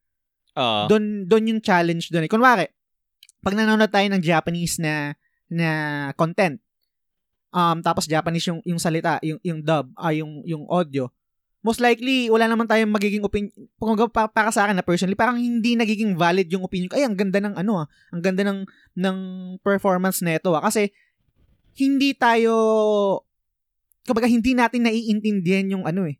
Oo. 0.58 0.90
doon 0.90 1.24
doon 1.28 1.48
yung 1.54 1.60
challenge 1.64 2.12
doon 2.12 2.28
eh. 2.28 2.32
Kunwari, 2.32 2.66
pag 3.40 3.56
nanonood 3.56 3.88
tayo 3.88 4.04
ng 4.12 4.20
Japanese 4.20 4.76
na 4.76 5.16
na 5.48 5.68
content, 6.12 6.60
um 7.52 7.78
tapos 7.84 8.08
Japanese 8.08 8.48
yung 8.48 8.60
yung 8.64 8.80
salita, 8.80 9.20
yung 9.20 9.38
yung 9.44 9.60
dub, 9.60 9.92
ah 9.94 10.10
yung 10.10 10.42
yung 10.48 10.64
audio. 10.66 11.06
Most 11.62 11.78
likely 11.78 12.26
wala 12.26 12.50
naman 12.50 12.66
tayong 12.66 12.90
magiging 12.90 13.22
opinion 13.22 13.54
para, 14.10 14.26
para 14.26 14.50
sa 14.50 14.66
akin 14.66 14.74
na 14.74 14.82
personally, 14.82 15.14
parang 15.14 15.38
hindi 15.38 15.78
nagiging 15.78 16.18
valid 16.18 16.50
yung 16.50 16.66
opinion 16.66 16.90
ko. 16.90 16.98
Ay, 16.98 17.06
ang 17.06 17.14
ganda 17.14 17.38
ng 17.38 17.54
ano 17.54 17.84
ah, 17.84 17.88
ang 18.10 18.20
ganda 18.24 18.42
ng 18.42 18.66
ng 18.98 19.18
performance 19.62 20.24
nito 20.24 20.50
ah 20.58 20.64
kasi 20.64 20.90
hindi 21.78 22.12
tayo 22.18 22.52
kumbaga 24.02 24.26
hindi 24.26 24.52
natin 24.52 24.88
naiintindihan 24.90 25.78
yung 25.78 25.84
ano 25.86 26.10
eh 26.10 26.18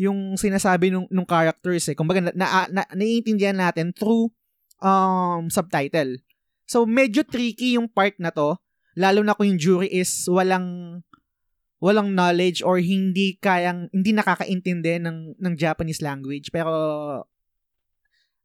yung 0.00 0.40
sinasabi 0.40 0.88
nung 0.88 1.04
nung 1.12 1.28
characters 1.28 1.92
eh. 1.92 1.96
Kumbaga 1.96 2.24
na, 2.24 2.32
na, 2.32 2.46
na 2.72 2.82
naiintindihan 2.96 3.52
natin 3.52 3.92
through 3.92 4.32
um 4.80 5.52
subtitle. 5.52 6.16
So 6.64 6.88
medyo 6.88 7.20
tricky 7.20 7.76
yung 7.76 7.84
part 7.84 8.16
na 8.16 8.32
to, 8.32 8.56
lalo 9.00 9.24
na 9.24 9.32
kung 9.32 9.48
yung 9.48 9.60
jury 9.60 9.88
is 9.88 10.28
walang 10.28 11.00
walang 11.80 12.12
knowledge 12.12 12.60
or 12.60 12.76
hindi 12.76 13.40
kayang 13.40 13.88
hindi 13.88 14.12
nakakaintindi 14.12 15.00
ng 15.00 15.40
ng 15.40 15.54
Japanese 15.56 16.04
language. 16.04 16.52
Pero 16.52 16.70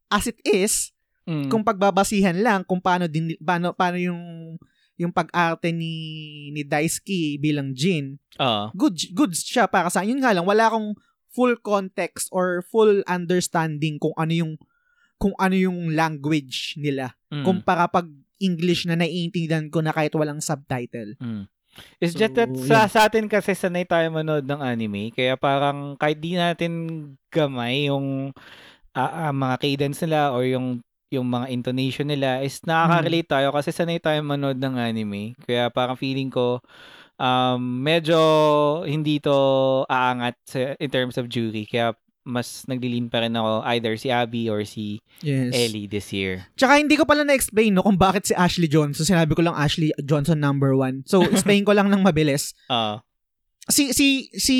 as 0.08 0.26
it 0.26 0.40
is, 0.48 0.96
Mm. 1.26 1.50
kung 1.50 1.66
pagbabasihan 1.66 2.38
lang 2.38 2.62
kung 2.62 2.78
paano 2.78 3.10
din 3.10 3.34
paano 3.42 3.74
paano 3.74 3.98
yung 3.98 4.56
yung 4.96 5.10
pag-arte 5.10 5.74
ni 5.74 5.92
ni 6.54 6.62
Daisuke 6.62 7.42
bilang 7.42 7.74
Jin, 7.74 8.22
Oo. 8.38 8.70
good 8.78 8.94
good 9.12 9.34
siya 9.34 9.66
para 9.66 9.90
sa 9.90 10.06
yun 10.06 10.22
nga 10.22 10.32
lang 10.38 10.46
wala 10.46 10.70
akong 10.70 10.94
full 11.34 11.58
context 11.60 12.30
or 12.30 12.62
full 12.70 13.02
understanding 13.10 13.98
kung 13.98 14.14
ano 14.16 14.32
yung 14.32 14.54
kung 15.18 15.34
ano 15.42 15.58
yung 15.58 15.98
language 15.98 16.78
nila 16.78 17.18
Mm. 17.34 17.42
kumpara 17.42 17.90
pag 17.90 18.06
English 18.40 18.88
na 18.88 19.00
naiintindihan 19.00 19.68
ko 19.72 19.80
na 19.82 19.96
kahit 19.96 20.14
walang 20.16 20.44
subtitle. 20.44 21.16
Mm. 21.20 21.48
It's 22.00 22.16
So, 22.16 22.24
just 22.24 22.36
that 22.40 22.52
sa, 22.56 22.88
sa 22.88 23.00
atin 23.12 23.28
kasi 23.28 23.52
sanay 23.52 23.84
tayo 23.84 24.08
manood 24.08 24.48
ng 24.48 24.64
anime 24.64 25.12
kaya 25.12 25.36
parang 25.36 26.00
kahit 26.00 26.24
di 26.24 26.40
natin 26.40 26.72
gamay 27.28 27.92
yung 27.92 28.32
ah, 28.96 29.28
ah, 29.28 29.34
mga 29.36 29.56
cadence 29.60 30.08
nila 30.08 30.32
or 30.32 30.48
yung 30.48 30.80
yung 31.12 31.28
mga 31.28 31.52
intonation 31.52 32.08
nila 32.08 32.42
is 32.42 32.64
nakaka-relate 32.64 33.30
tayo 33.30 33.48
kasi 33.54 33.70
sanay 33.76 34.00
tayo 34.02 34.20
manood 34.26 34.58
ng 34.58 34.76
anime. 34.76 35.38
Kaya 35.46 35.70
parang 35.70 35.96
feeling 35.96 36.34
ko 36.34 36.60
um, 37.20 37.62
medyo 37.62 38.20
hindi 38.84 39.22
to 39.22 39.38
aangat 39.88 40.36
sa, 40.48 40.74
in 40.80 40.90
terms 40.92 41.16
of 41.16 41.30
jury. 41.32 41.64
Kaya 41.70 41.96
mas 42.26 42.66
naglilin 42.66 43.06
pa 43.06 43.22
rin 43.22 43.32
ako 43.32 43.62
either 43.70 43.94
si 43.96 44.10
Abby 44.10 44.50
or 44.50 44.66
si 44.66 44.98
Yes. 45.22 45.54
Ellie 45.54 45.86
this 45.86 46.10
year. 46.10 46.50
Tsaka 46.58 46.82
hindi 46.82 46.98
ko 46.98 47.06
pala 47.06 47.22
na-explain 47.22 47.70
no 47.70 47.86
kung 47.86 47.96
bakit 47.96 48.26
si 48.26 48.34
Ashley 48.34 48.66
Johnson. 48.66 49.06
Sinabi 49.06 49.38
ko 49.38 49.46
lang 49.46 49.54
Ashley 49.54 49.94
Johnson 50.02 50.42
number 50.42 50.74
one. 50.74 51.06
So 51.06 51.22
explain 51.30 51.62
ko 51.64 51.72
lang 51.72 51.94
ng 51.94 52.02
mabilis. 52.02 52.58
Ah, 52.66 53.06
si 53.70 53.94
si 53.94 54.34
si 54.34 54.58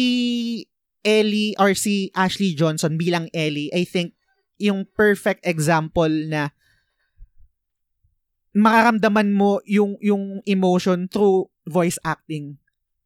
Ellie 1.02 1.58
or 1.58 1.74
si 1.74 2.14
Ashley 2.14 2.54
Johnson 2.54 2.96
bilang 2.96 3.34
Ellie, 3.34 3.74
I 3.74 3.82
think 3.82 4.14
yung 4.56 4.86
perfect 4.88 5.42
example 5.44 6.08
na 6.10 6.54
makaramdaman 8.56 9.36
mo 9.36 9.60
yung 9.68 10.00
yung 10.00 10.40
emotion 10.46 11.10
through 11.10 11.50
voice 11.66 12.00
acting. 12.02 12.56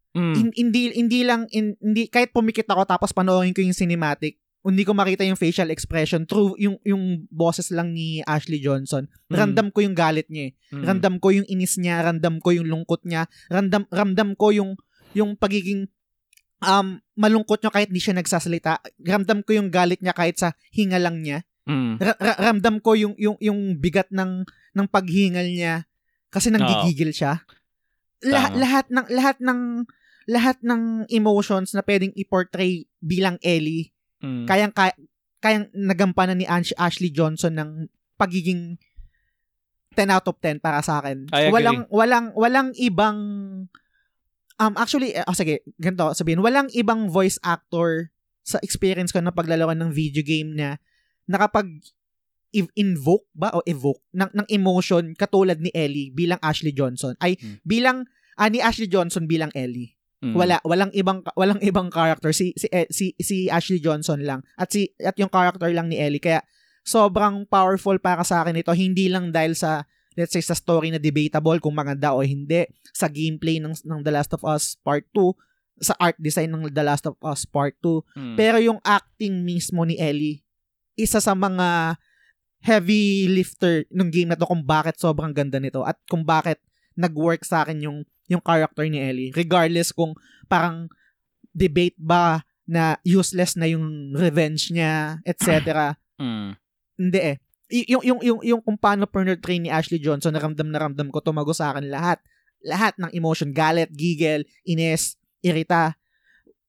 mm, 0.09 0.35
Hin- 0.35 0.55
hindi 0.55 0.81
hindi 0.93 1.19
lang 1.21 1.45
in- 1.49 1.77
hindi 1.79 2.05
kahit 2.05 2.29
pumikit 2.29 2.65
ako 2.65 2.85
tapos 2.85 3.09
panoorin 3.11 3.53
ko 3.53 3.61
yung 3.61 3.73
cinematic, 3.73 4.37
hindi 4.59 4.83
ko 4.83 4.91
makita 4.91 5.23
yung 5.23 5.39
facial 5.39 5.71
expression 5.71 6.27
through 6.27 6.51
yung 6.59 6.75
yung 6.83 7.23
boses 7.31 7.71
lang 7.71 7.95
ni 7.95 8.19
Ashley 8.27 8.59
Johnson. 8.59 9.07
Mm. 9.31 9.35
Ramdam 9.39 9.67
ko 9.71 9.79
yung 9.79 9.95
galit 9.95 10.27
niya. 10.27 10.51
eh. 10.51 10.75
mm, 10.75 10.83
Ramdam 10.83 11.15
ko 11.17 11.31
yung 11.31 11.47
inis 11.47 11.79
niya, 11.79 12.03
ramdam 12.03 12.43
ko 12.43 12.51
yung 12.51 12.67
lungkot 12.67 13.07
niya, 13.07 13.23
ramdam 13.47 13.87
ramdam 13.87 14.35
ko 14.35 14.51
yung 14.51 14.75
yung 15.15 15.39
pagiging 15.39 15.87
um 16.59 16.99
malungkot 17.15 17.63
niya 17.63 17.71
kahit 17.71 17.87
hindi 17.87 18.03
siya 18.03 18.19
nagsasalita. 18.19 18.83
Ramdam 18.99 19.47
ko 19.47 19.55
yung 19.55 19.71
galit 19.71 20.03
niya 20.03 20.11
kahit 20.11 20.35
sa 20.35 20.51
hinga 20.75 20.99
lang 20.99 21.23
niya. 21.23 21.47
mm, 21.63 22.03
Ra- 22.03 22.19
ra- 22.19 22.39
ramdam 22.51 22.83
ko 22.83 22.99
yung 22.99 23.15
yung 23.15 23.39
yung 23.39 23.79
bigat 23.79 24.11
ng 24.11 24.43
ng 24.75 24.87
paghingal 24.91 25.47
niya 25.47 25.87
kasi 26.29 26.51
nanggigigil 26.51 27.15
siya. 27.15 27.47
Tama. 28.19 28.59
lahat 28.59 28.85
ng 28.91 29.05
lahat 29.07 29.37
ng 29.39 29.59
lahat 30.29 30.57
ng 30.61 31.07
emotions 31.09 31.71
na 31.73 31.81
pwedeng 31.81 32.11
i-portray 32.13 32.85
bilang 33.01 33.39
Ellie, 33.41 33.95
mm. 34.23 34.45
kayang 34.47 34.73
kaya, 34.73 34.93
kayang 35.39 35.67
nagampanan 35.71 36.39
ni 36.39 36.47
Ash- 36.47 36.75
Ashley 36.75 37.11
Johnson 37.11 37.55
ng 37.55 37.69
pagiging 38.19 38.75
10 39.95 40.13
out 40.13 40.27
of 40.29 40.37
10 40.39 40.63
para 40.63 40.79
sa 40.83 41.01
akin. 41.01 41.27
I 41.33 41.49
agree. 41.49 41.53
Walang 41.59 41.79
walang 41.89 42.27
walang 42.35 42.69
ibang 42.77 43.17
Um, 44.59 44.75
actually, 44.75 45.15
eh, 45.15 45.23
oh, 45.23 45.31
sige, 45.31 45.63
ganito, 45.79 46.11
sabihin, 46.11 46.43
walang 46.43 46.67
ibang 46.75 47.07
voice 47.07 47.39
actor 47.47 48.11
sa 48.43 48.59
experience 48.59 49.15
ko 49.15 49.23
na 49.23 49.31
paglalaro 49.31 49.71
ng 49.71 49.87
video 49.95 50.19
game 50.19 50.51
na 50.51 50.75
nakapag 51.31 51.79
invoke 52.75 53.29
ba 53.31 53.53
o 53.53 53.61
evoke 53.63 54.01
ng, 54.09 54.33
ng 54.33 54.47
emotion 54.49 55.13
katulad 55.13 55.61
ni 55.61 55.69
Ellie 55.69 56.09
bilang 56.09 56.41
Ashley 56.41 56.73
Johnson 56.73 57.13
ay 57.21 57.37
Hmm. 57.37 57.61
bilang 57.61 57.97
ah, 58.41 58.49
ni 58.49 58.57
Ashley 58.57 58.89
Johnson 58.89 59.29
bilang 59.29 59.53
Ellie 59.53 59.93
Mm. 60.19 60.35
wala 60.35 60.59
walang 60.67 60.91
ibang 60.91 61.23
walang 61.39 61.63
ibang 61.63 61.87
character. 61.87 62.35
Si 62.35 62.51
si 62.59 62.67
eh, 62.69 62.83
si 62.91 63.15
si 63.15 63.47
Ashley 63.47 63.79
Johnson 63.79 64.19
lang. 64.19 64.43
At 64.59 64.67
si 64.67 64.91
at 64.99 65.15
yung 65.15 65.31
character 65.31 65.71
lang 65.71 65.87
ni 65.87 65.95
Ellie. 65.95 66.19
Kaya 66.19 66.43
sobrang 66.83 67.47
powerful 67.47 67.95
para 68.03 68.27
sa 68.27 68.43
akin 68.43 68.59
ito. 68.59 68.71
Hindi 68.75 69.07
lang 69.07 69.31
dahil 69.31 69.55
sa 69.55 69.87
let's 70.19 70.35
say 70.35 70.43
sa 70.43 70.59
story 70.59 70.91
na 70.91 70.99
debatable 70.99 71.55
kung 71.63 71.71
maganda 71.71 72.11
o 72.11 72.19
hindi. 72.19 72.67
Sa 72.91 73.07
gameplay 73.07 73.63
ng 73.63 73.71
ng 73.79 73.99
The 74.03 74.11
Last 74.11 74.35
of 74.35 74.43
Us 74.43 74.75
Part 74.83 75.07
2 75.15 75.31
sa 75.79 75.95
art 75.95 76.19
design 76.19 76.51
ng 76.51 76.67
The 76.67 76.83
Last 76.83 77.07
of 77.07 77.15
Us 77.23 77.47
Part 77.47 77.79
2 77.79 78.03
Mm. 78.19 78.35
pero 78.35 78.59
yung 78.59 78.83
acting 78.83 79.47
mismo 79.47 79.87
ni 79.87 79.95
Ellie 79.95 80.43
isa 80.99 81.23
sa 81.23 81.31
mga 81.31 81.95
heavy 82.59 83.31
lifter 83.31 83.87
ng 83.87 84.11
game 84.11 84.27
na 84.27 84.35
to 84.35 84.43
kung 84.43 84.59
bakit 84.59 84.99
sobrang 84.99 85.31
ganda 85.31 85.55
nito 85.55 85.79
at 85.87 85.95
kung 86.11 86.27
bakit 86.27 86.59
nag-work 86.99 87.47
sa 87.47 87.63
akin 87.63 87.79
yung 87.79 87.97
yung 88.29 88.39
character 88.39 88.85
ni 88.85 88.97
Ellie 88.97 89.33
regardless 89.33 89.89
kung 89.89 90.13
parang 90.45 90.85
debate 91.51 91.97
ba 91.97 92.41
na 92.63 92.95
useless 93.01 93.57
na 93.57 93.65
yung 93.65 94.13
revenge 94.13 94.69
niya 94.69 95.17
etc 95.23 95.49
Mm. 96.19 96.51
hindi 96.95 97.19
eh 97.25 97.37
Y- 97.69 97.85
yung 97.87 98.03
yung 98.03 98.19
yung 98.19 98.39
yung 98.43 98.61
kung 98.61 98.75
paano 98.75 99.05
portray 99.05 99.55
ni 99.55 99.69
Ashley 99.69 99.97
Johnson 99.97 100.33
naramdam 100.33 100.67
na 100.67 100.81
ramdam 100.81 101.07
ko 101.07 101.21
tumago 101.21 101.53
sa 101.53 101.71
akin 101.71 101.87
lahat 101.87 102.19
lahat 102.59 102.97
ng 102.97 103.07
emotion 103.13 103.49
galit 103.49 103.87
giggle 103.89 104.43
ines 104.65 105.15
irita 105.39 105.95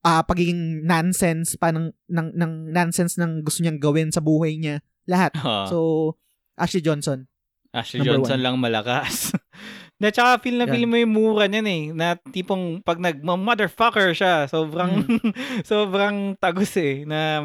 ah 0.01 0.23
pagiging 0.23 0.87
nonsense 0.87 1.57
pa 1.57 1.73
ng, 1.73 1.91
ng 2.07 2.29
ng 2.31 2.53
nonsense 2.71 3.19
ng 3.19 3.43
gusto 3.43 3.59
niyang 3.61 3.77
gawin 3.77 4.09
sa 4.09 4.23
buhay 4.23 4.55
niya 4.55 4.87
lahat 5.03 5.35
Ah. 5.43 5.67
so 5.67 6.15
Ashley 6.55 6.79
Johnson 6.79 7.27
Ashley 7.73 8.03
Johnson 8.03 8.39
one. 8.39 8.45
lang 8.45 8.55
malakas. 8.55 9.33
Na 10.01 10.09
tsaka 10.09 10.41
feel 10.41 10.57
na 10.57 10.65
feel 10.65 10.89
mo 10.89 10.97
yung 10.97 11.13
mura 11.13 11.45
niyan 11.45 11.69
eh. 11.69 11.83
Na 11.93 12.07
tipong 12.17 12.81
pag 12.81 12.97
nag-motherfucker 12.97 14.17
siya, 14.17 14.49
sobrang 14.49 15.05
Mm. 15.05 15.33
sobrang 15.71 16.17
tagus 16.37 16.73
eh. 16.75 17.05
Na 17.05 17.45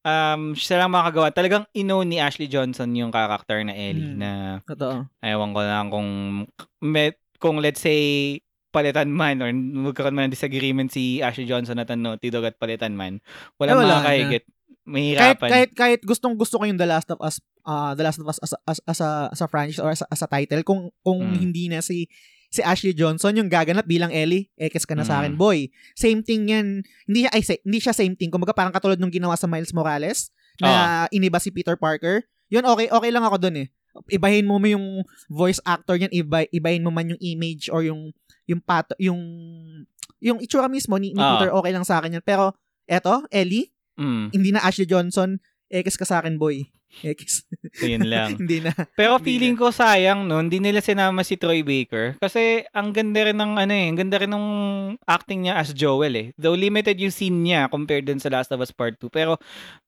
um, 0.00 0.52
siya 0.52 0.80
lang 0.80 0.90
makagawa. 0.90 1.28
Talagang 1.28 1.68
ino 1.72 2.00
ni 2.00 2.16
Ashley 2.16 2.48
Johnson 2.48 2.88
yung 2.92 3.12
character 3.12 3.60
na 3.60 3.76
Ellie 3.76 4.16
Mm. 4.16 4.18
na 4.18 4.30
totoo 4.64 5.04
ewan 5.20 5.52
ko 5.52 5.60
lang 5.60 5.86
kung 5.88 6.08
met, 6.80 7.20
kung 7.36 7.60
let's 7.60 7.80
say 7.80 8.00
palitan 8.70 9.10
man 9.10 9.42
or 9.42 9.50
magkaroon 9.52 10.14
man 10.14 10.24
ng 10.26 10.34
disagreement 10.34 10.88
si 10.88 11.18
Ashley 11.20 11.44
Johnson 11.44 11.76
at 11.76 11.90
ano, 11.90 12.14
Tidog 12.16 12.46
at 12.46 12.56
palitan 12.56 12.94
man. 12.94 13.18
Walang 13.58 13.76
Eh, 13.76 13.80
wala 13.82 13.94
makakahigit. 13.98 14.44
kahit 14.46 14.59
Mahirapan. 14.82 15.48
kahit 15.48 15.70
kahit 15.72 16.00
gustong 16.02 16.34
gusto 16.34 16.56
ko 16.56 16.64
yung 16.64 16.76
The 16.76 16.84
Last 16.84 17.08
of 17.08 17.20
Us 17.20 17.38
uh, 17.62 17.92
The 17.92 18.02
Last 18.02 18.18
of 18.18 18.26
Us 18.26 18.38
as, 18.38 18.52
as, 18.64 18.78
as, 18.84 18.98
a, 18.98 19.10
as 19.28 19.40
a 19.40 19.46
franchise 19.46 19.78
or 19.78 19.88
as, 19.88 20.00
a- 20.00 20.08
as 20.08 20.20
a 20.20 20.28
title 20.28 20.62
kung 20.62 20.90
kung 20.98 21.20
Mm. 21.22 21.36
hindi 21.38 21.64
na 21.66 21.78
si 21.78 22.10
si 22.48 22.58
Ashley 22.60 22.90
Johnson 22.90 23.30
yung 23.32 23.46
gaganap 23.46 23.84
bilang 23.84 24.10
Ellie 24.10 24.50
ekes 24.56 24.82
ka 24.82 24.92
na 24.92 25.02
sa 25.02 25.20
akin 25.20 25.34
Mm. 25.34 25.38
boy 25.38 25.58
same 25.92 26.20
thing 26.20 26.48
yan 26.48 26.66
hindi 27.04 27.22
siya 27.22 27.30
ay 27.30 27.42
sa- 27.42 27.60
hindi 27.60 27.78
siya 27.78 27.92
same 27.92 28.14
thing 28.14 28.28
kumbaga 28.28 28.50
parang 28.50 28.70
katulad 28.70 28.96
nung 28.96 29.08
ginawa 29.08 29.34
sa 29.34 29.46
Miles 29.46 29.70
Morales 29.70 30.34
na 30.58 30.70
iniba 31.10 31.38
si 31.38 31.48
Peter 31.48 31.74
Parker 31.74 32.22
yun 32.48 32.64
okay 32.64 32.86
okay 32.86 33.08
lang 33.08 33.22
ako 33.22 33.38
dun 33.38 33.54
eh 33.56 33.68
ibahin 34.08 34.42
mo 34.42 34.56
mo 34.56 34.66
yung 34.66 35.02
voice 35.28 35.62
actor 35.64 35.94
niyan 35.94 36.10
iba, 36.12 36.42
ibahin 36.48 36.80
mo 36.80 36.90
man 36.90 37.06
yung 37.08 37.20
image 37.20 37.66
or 37.68 37.80
yung 37.80 38.10
yung 38.44 38.58
pato 38.58 38.98
yung 38.98 39.18
yung 40.18 40.38
itsura 40.38 40.66
mismo 40.66 40.94
ni, 40.94 41.10
ni 41.10 41.18
Ah. 41.18 41.38
Peter 41.38 41.50
okay 41.50 41.70
lang 41.70 41.82
sa 41.82 41.96
akin 41.96 42.18
yan 42.18 42.24
pero 42.24 42.52
eto 42.84 43.22
Ellie 43.30 43.70
Mm, 44.00 44.26
hindi 44.32 44.50
na 44.50 44.64
Ashley 44.64 44.88
Johnson, 44.88 45.36
ekes 45.68 45.94
ka 45.94 46.08
sa 46.08 46.18
akin, 46.18 46.40
boy. 46.40 46.64
So 47.78 47.86
yun 47.86 48.10
lang. 48.10 48.34
hindi 48.42 48.58
na. 48.58 48.74
Pero 48.98 49.14
Hindi 49.14 49.22
feeling 49.22 49.54
ko 49.54 49.70
sayang 49.70 50.26
no, 50.26 50.42
hindi 50.42 50.58
nila 50.58 50.82
sinama 50.82 51.22
si 51.22 51.38
Troy 51.38 51.62
Baker 51.62 52.18
kasi 52.18 52.66
ang 52.74 52.90
ganda 52.90 53.30
rin 53.30 53.38
ng 53.38 53.52
ano 53.54 53.70
eh, 53.70 53.86
ang 53.86 53.94
ganda 53.94 54.18
rin 54.18 54.32
ng 54.34 54.46
acting 55.06 55.46
niya 55.46 55.62
as 55.62 55.70
Joel 55.70 56.14
eh. 56.18 56.26
Though 56.34 56.58
limited 56.58 56.98
yung 56.98 57.14
scene 57.14 57.46
niya 57.46 57.70
compared 57.70 58.10
dun 58.10 58.18
sa 58.18 58.26
Last 58.26 58.50
of 58.50 58.58
Us 58.58 58.74
Part 58.74 58.98
2, 58.98 59.06
pero 59.06 59.38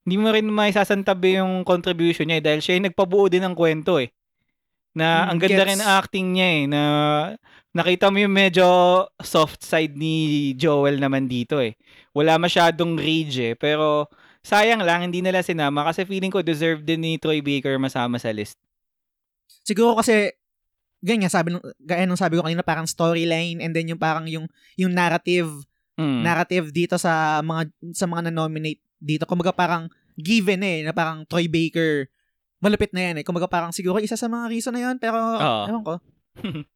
hindi 0.06 0.14
mo 0.14 0.30
rin 0.30 0.46
maisasantabi 0.46 1.42
yung 1.42 1.66
contribution 1.66 2.30
niya 2.30 2.38
eh, 2.38 2.44
dahil 2.46 2.60
siya 2.62 2.78
yung 2.78 2.86
nagpabuo 2.86 3.26
din 3.26 3.42
ng 3.42 3.56
kwento 3.58 3.98
eh. 3.98 4.14
Na 4.94 5.26
Mm, 5.26 5.26
ang 5.26 5.38
ganda 5.40 5.58
gets. 5.58 5.70
rin 5.72 5.78
ng 5.80 5.90
acting 5.90 6.26
niya 6.36 6.48
eh, 6.52 6.62
na 6.70 6.82
nakita 7.72 8.14
mo 8.14 8.22
yung 8.22 8.30
medyo 8.30 8.66
soft 9.18 9.64
side 9.64 9.96
ni 9.96 10.14
Joel 10.54 11.02
naman 11.02 11.26
dito 11.26 11.58
eh. 11.58 11.74
Wala 12.12 12.36
masyadong 12.36 13.00
rage 13.00 13.52
eh, 13.52 13.54
pero 13.56 14.04
sayang 14.44 14.84
lang 14.84 15.08
hindi 15.08 15.24
nila 15.24 15.40
sinama 15.40 15.80
kasi 15.88 16.04
feeling 16.04 16.28
ko 16.28 16.44
deserve 16.44 16.84
din 16.84 17.00
ni 17.00 17.12
Troy 17.16 17.40
Baker 17.40 17.80
masama 17.80 18.20
sa 18.20 18.28
list. 18.28 18.60
Siguro 19.64 19.96
kasi, 19.96 20.28
ganyan, 21.00 21.32
sabi 21.32 21.56
nung, 21.56 21.64
gaya 21.80 22.04
nung 22.04 22.20
sabi 22.20 22.36
ko 22.36 22.44
kanina, 22.44 22.60
parang 22.60 22.84
storyline 22.84 23.64
and 23.64 23.72
then 23.72 23.88
yung 23.88 24.00
parang 24.00 24.28
yung, 24.28 24.44
yung 24.76 24.92
narrative, 24.92 25.48
Mm. 25.92 26.24
narrative 26.24 26.72
dito 26.72 26.96
sa 26.96 27.44
mga, 27.44 27.68
sa 27.92 28.08
mga 28.08 28.32
na-nominate 28.32 28.80
dito. 28.96 29.28
Kumbaga 29.28 29.52
parang 29.52 29.92
given 30.16 30.64
eh, 30.64 30.80
na 30.80 30.96
parang 30.96 31.20
Troy 31.28 31.52
Baker, 31.52 32.08
malupit 32.64 32.96
na 32.96 33.12
yan 33.12 33.20
eh. 33.20 33.24
Kumbaga 33.28 33.44
parang 33.44 33.76
siguro 33.76 34.00
isa 34.00 34.16
sa 34.16 34.24
mga 34.24 34.48
reason 34.48 34.72
na 34.72 34.88
yun, 34.88 34.96
pero, 34.96 35.20
Oo. 35.20 35.64
ewan 35.68 35.84
ko. 35.84 35.94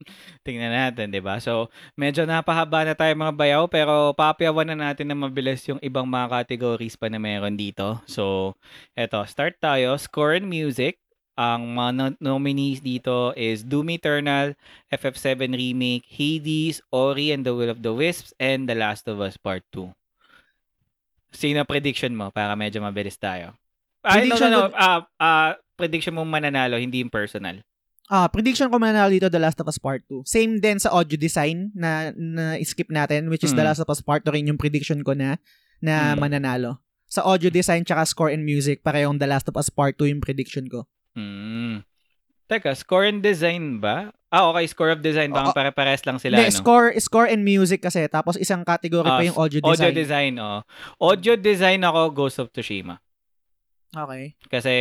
Tingnan 0.45 0.73
natin, 0.73 1.09
'di 1.09 1.21
ba? 1.25 1.41
So, 1.41 1.73
medyo 1.97 2.29
napahaba 2.29 2.85
na 2.85 2.93
tayo 2.93 3.13
mga 3.17 3.35
bayaw 3.37 3.63
pero 3.73 4.13
papayawan 4.13 4.69
na 4.69 4.77
natin 4.77 5.09
na 5.09 5.17
mabilis 5.17 5.65
yung 5.65 5.81
ibang 5.81 6.05
mga 6.05 6.45
categories 6.45 6.95
pa 6.95 7.09
na 7.09 7.17
meron 7.17 7.57
dito. 7.57 8.01
So, 8.05 8.55
eto, 8.93 9.25
start 9.25 9.57
tayo. 9.59 9.97
Score 9.97 10.37
and 10.41 10.49
music. 10.49 11.01
Ang 11.37 11.77
mga 11.77 11.91
no- 11.93 12.21
nominees 12.21 12.81
dito 12.81 13.37
is 13.37 13.61
Doom 13.61 13.93
Eternal, 14.01 14.57
FF7 14.89 15.53
Remake, 15.53 16.09
Hades, 16.09 16.81
Ori 16.89 17.29
and 17.29 17.45
the 17.45 17.53
Will 17.53 17.69
of 17.69 17.85
the 17.85 17.93
Wisps, 17.93 18.33
and 18.41 18.65
The 18.65 18.73
Last 18.73 19.05
of 19.05 19.21
Us 19.21 19.37
Part 19.37 19.61
2. 19.69 19.93
Sino 21.37 21.61
prediction 21.69 22.17
mo 22.17 22.33
para 22.33 22.57
medyo 22.57 22.81
mabilis 22.81 23.21
tayo? 23.21 23.53
Ah, 24.01 24.17
no, 24.17 24.33
Prediction 24.33 24.49
no, 24.49 24.61
no. 24.73 24.73
Ah, 24.73 25.05
ah, 25.21 25.53
prediction 25.77 26.17
mo 26.17 26.25
mananalo, 26.25 26.81
hindi 26.81 27.05
yung 27.05 27.13
personal. 27.13 27.61
Ah, 28.07 28.31
prediction 28.31 28.71
ko 28.71 28.79
mananalo 28.79 29.11
dito 29.11 29.27
The 29.27 29.43
Last 29.43 29.59
of 29.59 29.67
Us 29.67 29.83
Part 29.83 30.07
2. 30.07 30.23
Same 30.23 30.63
din 30.63 30.79
sa 30.79 30.95
audio 30.95 31.19
design 31.19 31.75
na, 31.75 32.15
na 32.15 32.55
skip 32.63 32.87
natin, 32.87 33.27
which 33.27 33.43
is 33.43 33.51
The 33.51 33.67
Mm. 33.67 33.69
Last 33.75 33.83
of 33.83 33.91
Us 33.91 33.99
Part 33.99 34.23
2 34.23 34.31
rin 34.31 34.47
yung 34.47 34.61
prediction 34.61 35.03
ko 35.03 35.11
na 35.11 35.43
na 35.83 36.15
Mm. 36.15 36.23
mananalo. 36.23 36.79
Sa 37.11 37.27
audio 37.27 37.51
design 37.51 37.83
tsaka 37.83 38.07
score 38.07 38.31
and 38.31 38.47
music, 38.47 38.87
parehong 38.87 39.19
The 39.19 39.27
Last 39.27 39.51
of 39.51 39.59
Us 39.59 39.71
Part 39.71 39.99
2 39.99 40.07
yung 40.07 40.23
prediction 40.23 40.71
ko. 40.71 40.87
Hmm. 41.19 41.83
Teka, 42.47 42.79
score 42.79 43.11
and 43.11 43.27
design 43.27 43.83
ba? 43.83 44.15
Ah, 44.31 44.47
okay, 44.51 44.71
score 44.71 44.95
of 44.95 45.03
design. 45.03 45.35
Baka 45.35 45.51
Oo. 45.51 45.57
pare-pares 45.57 46.07
lang 46.07 46.23
sila, 46.23 46.39
Hindi, 46.39 46.55
no? 46.55 46.59
score, 46.63 46.95
score 47.03 47.27
and 47.27 47.43
music 47.43 47.83
kasi. 47.83 48.07
Tapos 48.07 48.39
isang 48.39 48.63
category 48.63 49.07
Ah, 49.07 49.19
pa 49.19 49.27
yung 49.27 49.35
audio 49.35 49.59
design. 49.59 49.91
Audio 49.91 49.91
design, 49.91 50.33
oh. 50.39 50.63
Audio 51.03 51.35
design 51.35 51.83
ako, 51.83 52.15
Ghost 52.15 52.39
of 52.39 52.55
Tsushima. 52.55 53.03
Okay. 53.95 54.35
Kasi, 54.51 54.73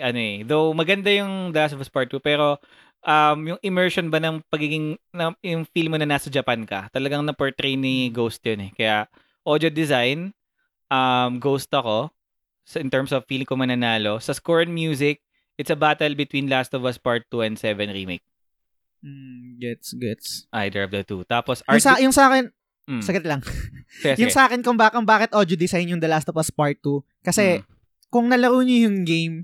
ano 0.00 0.18
eh, 0.18 0.42
though 0.46 0.72
maganda 0.72 1.12
yung 1.12 1.52
The 1.52 1.60
Last 1.60 1.74
of 1.76 1.82
Us 1.82 1.92
Part 1.92 2.08
2, 2.08 2.18
pero 2.20 2.56
um, 3.04 3.38
yung 3.54 3.60
immersion 3.60 4.08
ba 4.08 4.18
ng 4.18 4.40
pagiging, 4.48 4.96
na, 5.12 5.36
yung 5.44 5.68
feel 5.68 5.92
mo 5.92 6.00
na 6.00 6.08
nasa 6.08 6.32
Japan 6.32 6.64
ka, 6.64 6.88
talagang 6.90 7.22
na-portray 7.22 7.76
ni 7.76 8.08
Ghost 8.08 8.40
yun 8.42 8.68
eh. 8.68 8.70
Kaya, 8.72 9.06
audio 9.44 9.68
design, 9.68 10.32
um, 10.88 11.36
Ghost 11.38 11.68
ako, 11.70 12.08
so 12.64 12.80
in 12.80 12.88
terms 12.88 13.12
of 13.12 13.28
feeling 13.28 13.46
ko 13.46 13.54
mananalo. 13.54 14.16
Sa 14.18 14.32
score 14.32 14.64
and 14.64 14.72
music, 14.72 15.20
it's 15.60 15.70
a 15.70 15.78
battle 15.78 16.16
between 16.16 16.48
Last 16.48 16.72
of 16.72 16.82
Us 16.88 16.96
Part 16.96 17.28
2 17.30 17.44
and 17.44 17.54
7 17.60 17.92
Remake. 17.92 18.24
Mm, 19.04 19.60
gets, 19.60 19.92
gets. 20.00 20.26
Either 20.50 20.88
of 20.88 20.90
the 20.90 21.04
two. 21.04 21.22
Tapos, 21.28 21.60
Yung 21.68 21.76
art... 21.76 21.84
sa, 21.84 22.00
yung 22.00 22.14
sa 22.16 22.32
akin, 22.32 22.48
Mm. 22.84 23.00
saglit 23.00 23.24
lang. 23.24 23.40
Sige, 23.96 24.12
yung 24.20 24.28
sa 24.28 24.44
akin 24.44 24.60
kung 24.60 24.76
bakit, 24.76 25.00
bakit 25.08 25.30
audio 25.32 25.56
design 25.56 25.88
yung 25.88 26.04
The 26.04 26.08
Last 26.08 26.28
of 26.28 26.36
Us 26.36 26.52
Part 26.52 26.84
2. 26.84 27.00
Kasi, 27.24 27.64
Mm. 27.64 27.73
Kung 28.14 28.30
nalaro 28.30 28.62
niyo 28.62 28.86
yung 28.86 29.02
game, 29.02 29.36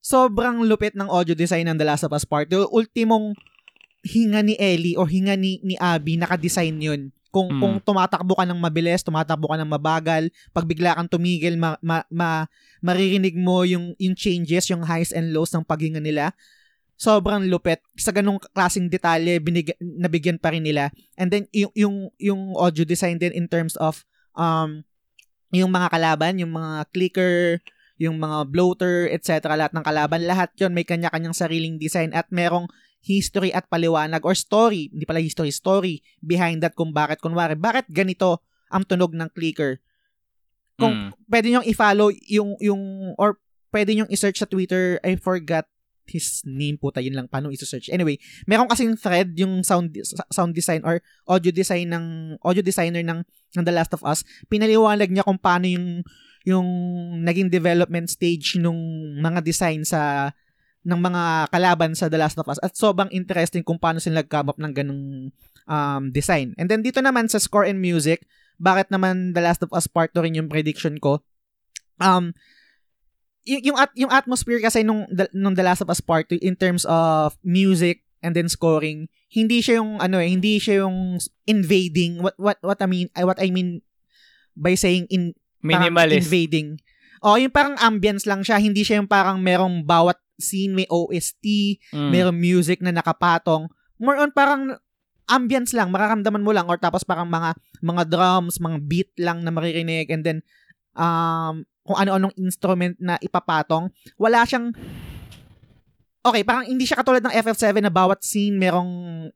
sobrang 0.00 0.64
lupit 0.64 0.96
ng 0.96 1.12
audio 1.12 1.36
design 1.36 1.68
ng 1.68 1.76
The 1.76 1.84
Last 1.84 2.08
of 2.08 2.16
Us 2.16 2.24
Part 2.24 2.48
2. 2.48 2.72
Ultimong 2.72 3.36
hinga 4.00 4.40
ni 4.40 4.56
Ellie 4.56 4.96
o 4.96 5.04
hinga 5.04 5.36
ni, 5.36 5.60
ni 5.60 5.76
Abby, 5.76 6.16
naka-design 6.16 6.80
yun. 6.80 7.12
Kung, 7.28 7.52
Mm. 7.52 7.60
kung 7.60 7.74
tumatakbo 7.84 8.32
ka 8.32 8.48
ng 8.48 8.56
mabilis, 8.56 9.04
tumatakbo 9.04 9.52
ka 9.52 9.60
ng 9.60 9.68
mabagal, 9.68 10.32
pag 10.56 10.64
bigla 10.64 10.96
kang 10.96 11.08
tumigil, 11.12 11.60
ma, 11.60 11.76
ma, 11.84 12.00
ma- 12.08 12.48
maririnig 12.80 13.36
mo 13.36 13.60
yung, 13.68 13.92
yung 14.00 14.16
changes, 14.16 14.72
yung 14.72 14.88
highs 14.88 15.12
and 15.12 15.28
lows 15.36 15.52
ng 15.52 15.64
paghinga 15.64 16.00
nila. 16.00 16.32
Sobrang 16.96 17.44
lupit. 17.44 17.84
Sa 18.00 18.08
ganong 18.08 18.40
klaseng 18.56 18.88
detalye, 18.88 19.36
binig, 19.36 19.76
nabigyan 19.80 20.40
pa 20.40 20.56
rin 20.56 20.64
nila. 20.64 20.88
And 21.20 21.28
then, 21.28 21.44
yung, 21.52 21.72
yung, 21.76 21.96
yung 22.16 22.40
audio 22.56 22.88
design 22.88 23.20
din 23.20 23.36
in 23.36 23.48
terms 23.52 23.76
of 23.76 24.00
um, 24.32 24.80
yung 25.52 25.68
mga 25.68 25.92
kalaban, 25.92 26.40
yung 26.40 26.52
mga 26.56 26.88
clicker, 26.88 27.60
yung 28.02 28.18
mga 28.18 28.50
bloater, 28.50 29.06
etc. 29.14 29.54
Lahat 29.54 29.70
ng 29.70 29.86
kalaban, 29.86 30.26
lahat 30.26 30.50
yon 30.58 30.74
may 30.74 30.82
kanya-kanyang 30.82 31.36
sariling 31.36 31.78
design 31.78 32.10
at 32.10 32.26
merong 32.34 32.66
history 32.98 33.54
at 33.54 33.70
paliwanag 33.70 34.22
or 34.26 34.34
story, 34.34 34.90
hindi 34.90 35.06
pala 35.06 35.22
history, 35.22 35.54
story 35.54 36.02
behind 36.18 36.62
that 36.62 36.74
kung 36.74 36.90
bakit, 36.90 37.22
kunwari, 37.22 37.54
bakit 37.54 37.86
ganito 37.90 38.42
ang 38.70 38.82
tunog 38.82 39.14
ng 39.14 39.30
clicker. 39.30 39.78
Kung 40.78 41.10
Mm. 41.10 41.30
pwede 41.30 41.46
nyo 41.50 41.60
i-follow 41.62 42.10
yung, 42.30 42.58
yung, 42.58 43.14
or 43.18 43.38
pwede 43.74 43.94
nyo 43.94 44.06
i-search 44.10 44.42
sa 44.42 44.50
Twitter, 44.50 44.98
I 45.02 45.18
forgot 45.18 45.66
his 46.06 46.42
name 46.42 46.78
puta, 46.78 46.98
yun 46.98 47.14
lang, 47.14 47.26
paano 47.30 47.50
i-search. 47.54 47.90
Anyway, 47.90 48.18
meron 48.46 48.66
kasing 48.66 48.98
thread 48.98 49.34
yung 49.38 49.62
sound 49.62 49.94
sound 50.34 50.50
design 50.50 50.82
or 50.82 50.98
audio 51.30 51.54
design 51.54 51.94
ng 51.94 52.36
audio 52.42 52.62
designer 52.62 53.02
ng 53.06 53.22
ng 53.54 53.64
The 53.64 53.74
Last 53.74 53.94
of 53.94 54.02
Us. 54.02 54.26
Pinaliwanag 54.50 55.10
niya 55.14 55.26
kung 55.26 55.38
paano 55.38 55.70
yung 55.70 56.02
yung 56.42 56.66
naging 57.22 57.48
development 57.50 58.10
stage 58.10 58.58
nung 58.58 58.78
mga 59.18 59.40
design 59.42 59.86
sa 59.86 60.32
ng 60.82 60.98
mga 60.98 61.46
kalaban 61.54 61.94
sa 61.94 62.10
The 62.10 62.18
Last 62.18 62.38
of 62.42 62.50
Us 62.50 62.58
at 62.58 62.74
sobrang 62.74 63.06
interesting 63.14 63.62
kung 63.62 63.78
paano 63.78 64.02
sila 64.02 64.22
nag-come 64.22 64.50
up 64.50 64.58
ng 64.58 64.74
ganung 64.74 65.30
um, 65.70 66.02
design. 66.10 66.58
And 66.58 66.66
then 66.66 66.82
dito 66.82 66.98
naman 66.98 67.30
sa 67.30 67.38
score 67.38 67.70
and 67.70 67.78
music, 67.78 68.26
bakit 68.58 68.90
naman 68.90 69.30
The 69.34 69.42
Last 69.46 69.62
of 69.62 69.70
Us 69.70 69.86
Part 69.86 70.10
2 70.10 70.26
rin 70.26 70.38
yung 70.42 70.50
prediction 70.50 70.98
ko? 70.98 71.22
Um, 72.02 72.34
y- 73.46 73.62
yung 73.62 73.78
at 73.78 73.94
yung 73.94 74.10
atmosphere 74.10 74.58
kasi 74.58 74.82
nung 74.82 75.06
nung 75.30 75.54
The 75.54 75.66
Last 75.66 75.86
of 75.86 75.90
Us 75.90 76.02
Part 76.02 76.26
2 76.30 76.42
in 76.42 76.58
terms 76.58 76.82
of 76.90 77.38
music 77.46 78.02
and 78.22 78.34
then 78.34 78.50
scoring, 78.50 79.06
hindi 79.30 79.62
siya 79.62 79.82
yung 79.82 80.02
ano 80.02 80.18
eh, 80.18 80.30
hindi 80.30 80.58
siya 80.58 80.86
yung 80.86 81.18
invading 81.46 82.22
what 82.22 82.34
what 82.38 82.58
what 82.62 82.78
I 82.82 82.86
mean 82.90 83.06
what 83.18 83.38
I 83.38 83.54
mean 83.54 83.82
by 84.58 84.74
saying 84.74 85.06
in 85.10 85.34
Minimalist. 85.62 86.26
invading. 86.26 86.78
Oh, 87.18 87.38
yung 87.38 87.50
parang 87.50 87.78
ambience 87.78 88.26
lang 88.26 88.42
siya, 88.42 88.58
hindi 88.58 88.82
siya 88.82 88.98
yung 88.98 89.06
parang 89.06 89.38
merong 89.38 89.82
bawat 89.82 90.18
scene 90.36 90.74
may 90.74 90.86
OST, 90.86 91.44
Mm. 91.90 92.10
merong 92.10 92.34
music 92.36 92.82
na 92.82 92.90
nakapatong. 92.90 93.70
More 93.96 94.18
on 94.18 94.30
parang 94.30 94.74
ambience 95.24 95.70
lang, 95.70 95.88
makaramdaman 95.88 96.42
mo 96.42 96.50
lang 96.50 96.66
or 96.66 96.74
tapos 96.76 97.06
parang 97.06 97.26
mga 97.26 97.54
mga 97.78 98.02
drums, 98.04 98.58
mga 98.58 98.78
beat 98.82 99.10
lang 99.16 99.40
na 99.40 99.50
maririnig 99.50 100.10
and 100.10 100.22
then 100.22 100.38
um 100.92 101.62
kung 101.82 101.94
ano-anong 101.96 102.34
instrument 102.36 102.98
na 102.98 103.18
ipapatong. 103.18 103.86
Wala 104.16 104.42
siyang 104.42 104.74
Okay, 106.22 106.46
parang 106.46 106.62
hindi 106.62 106.86
siya 106.86 106.94
katulad 106.96 107.18
ng 107.20 107.34
FF7 107.34 107.82
na 107.82 107.90
bawat 107.90 108.22
scene 108.22 108.54
merong 108.54 108.90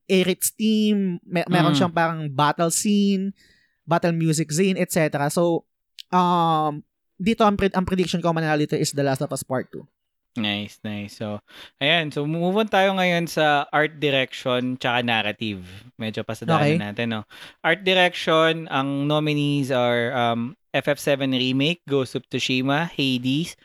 Eritz 0.06 0.55
theme, 0.55 1.18
mer- 1.22 1.50
meron 1.50 1.74
Mm. 1.74 1.78
siyang 1.78 1.90
parang 1.92 2.30
battle 2.30 2.70
scene, 2.70 3.34
battle 3.82 4.14
music 4.14 4.55
scene, 4.55 4.78
etc. 4.78 5.26
So, 5.26 5.66
um, 6.10 6.82
dito 7.16 7.42
ang, 7.42 7.56
pred- 7.56 7.74
ang 7.74 7.86
prediction 7.88 8.20
ko 8.20 8.30
mananalo 8.30 8.62
dito 8.62 8.76
is 8.76 8.92
The 8.92 9.02
Last 9.02 9.24
of 9.24 9.32
Us 9.32 9.42
Part 9.42 9.72
2. 9.72 9.82
Nice, 10.36 10.76
nice. 10.84 11.16
So, 11.16 11.40
ayan. 11.80 12.12
So, 12.12 12.28
move 12.28 12.60
on 12.60 12.68
tayo 12.68 12.92
ngayon 12.92 13.24
sa 13.24 13.64
art 13.72 13.96
direction 13.96 14.76
tsaka 14.76 15.00
narrative. 15.00 15.64
Medyo 15.96 16.28
pasadaanan 16.28 16.60
Okay. 16.60 16.76
natin, 16.76 17.06
no? 17.08 17.22
Art 17.64 17.88
direction, 17.88 18.68
ang 18.68 19.08
nominees 19.08 19.72
are 19.72 20.12
um, 20.12 20.52
FF7 20.76 21.32
Remake, 21.32 21.80
Ghost 21.88 22.20
of 22.20 22.28
Tsushima, 22.28 22.84
Hades, 22.84 23.56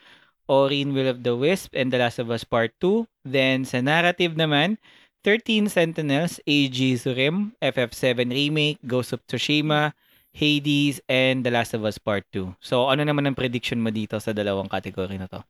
Ori 0.48 0.80
and 0.80 0.96
Will 0.96 1.12
of 1.12 1.28
the 1.28 1.36
Wisp, 1.36 1.76
and 1.76 1.92
The 1.92 2.00
Last 2.00 2.24
of 2.24 2.32
Us 2.32 2.48
Part 2.48 2.72
2. 2.80 3.04
Then, 3.28 3.68
sa 3.68 3.84
narrative 3.84 4.40
naman, 4.40 4.80
13 5.28 5.68
Sentinels, 5.68 6.40
AG 6.48 6.72
Surim, 6.96 7.52
FF7 7.60 8.32
Remake, 8.32 8.80
Ghost 8.88 9.12
of 9.12 9.20
Tsushima, 9.28 9.92
Hades, 10.32 11.04
and 11.06 11.44
The 11.44 11.52
Last 11.52 11.76
of 11.76 11.84
Us 11.84 12.00
Part 12.00 12.24
2. 12.32 12.56
So, 12.60 12.88
ano 12.88 13.04
naman 13.04 13.28
ang 13.28 13.36
prediction 13.36 13.80
mo 13.80 13.92
dito 13.92 14.16
sa 14.18 14.32
dalawang 14.32 14.68
category 14.68 15.20
na 15.20 15.28
to? 15.28 15.44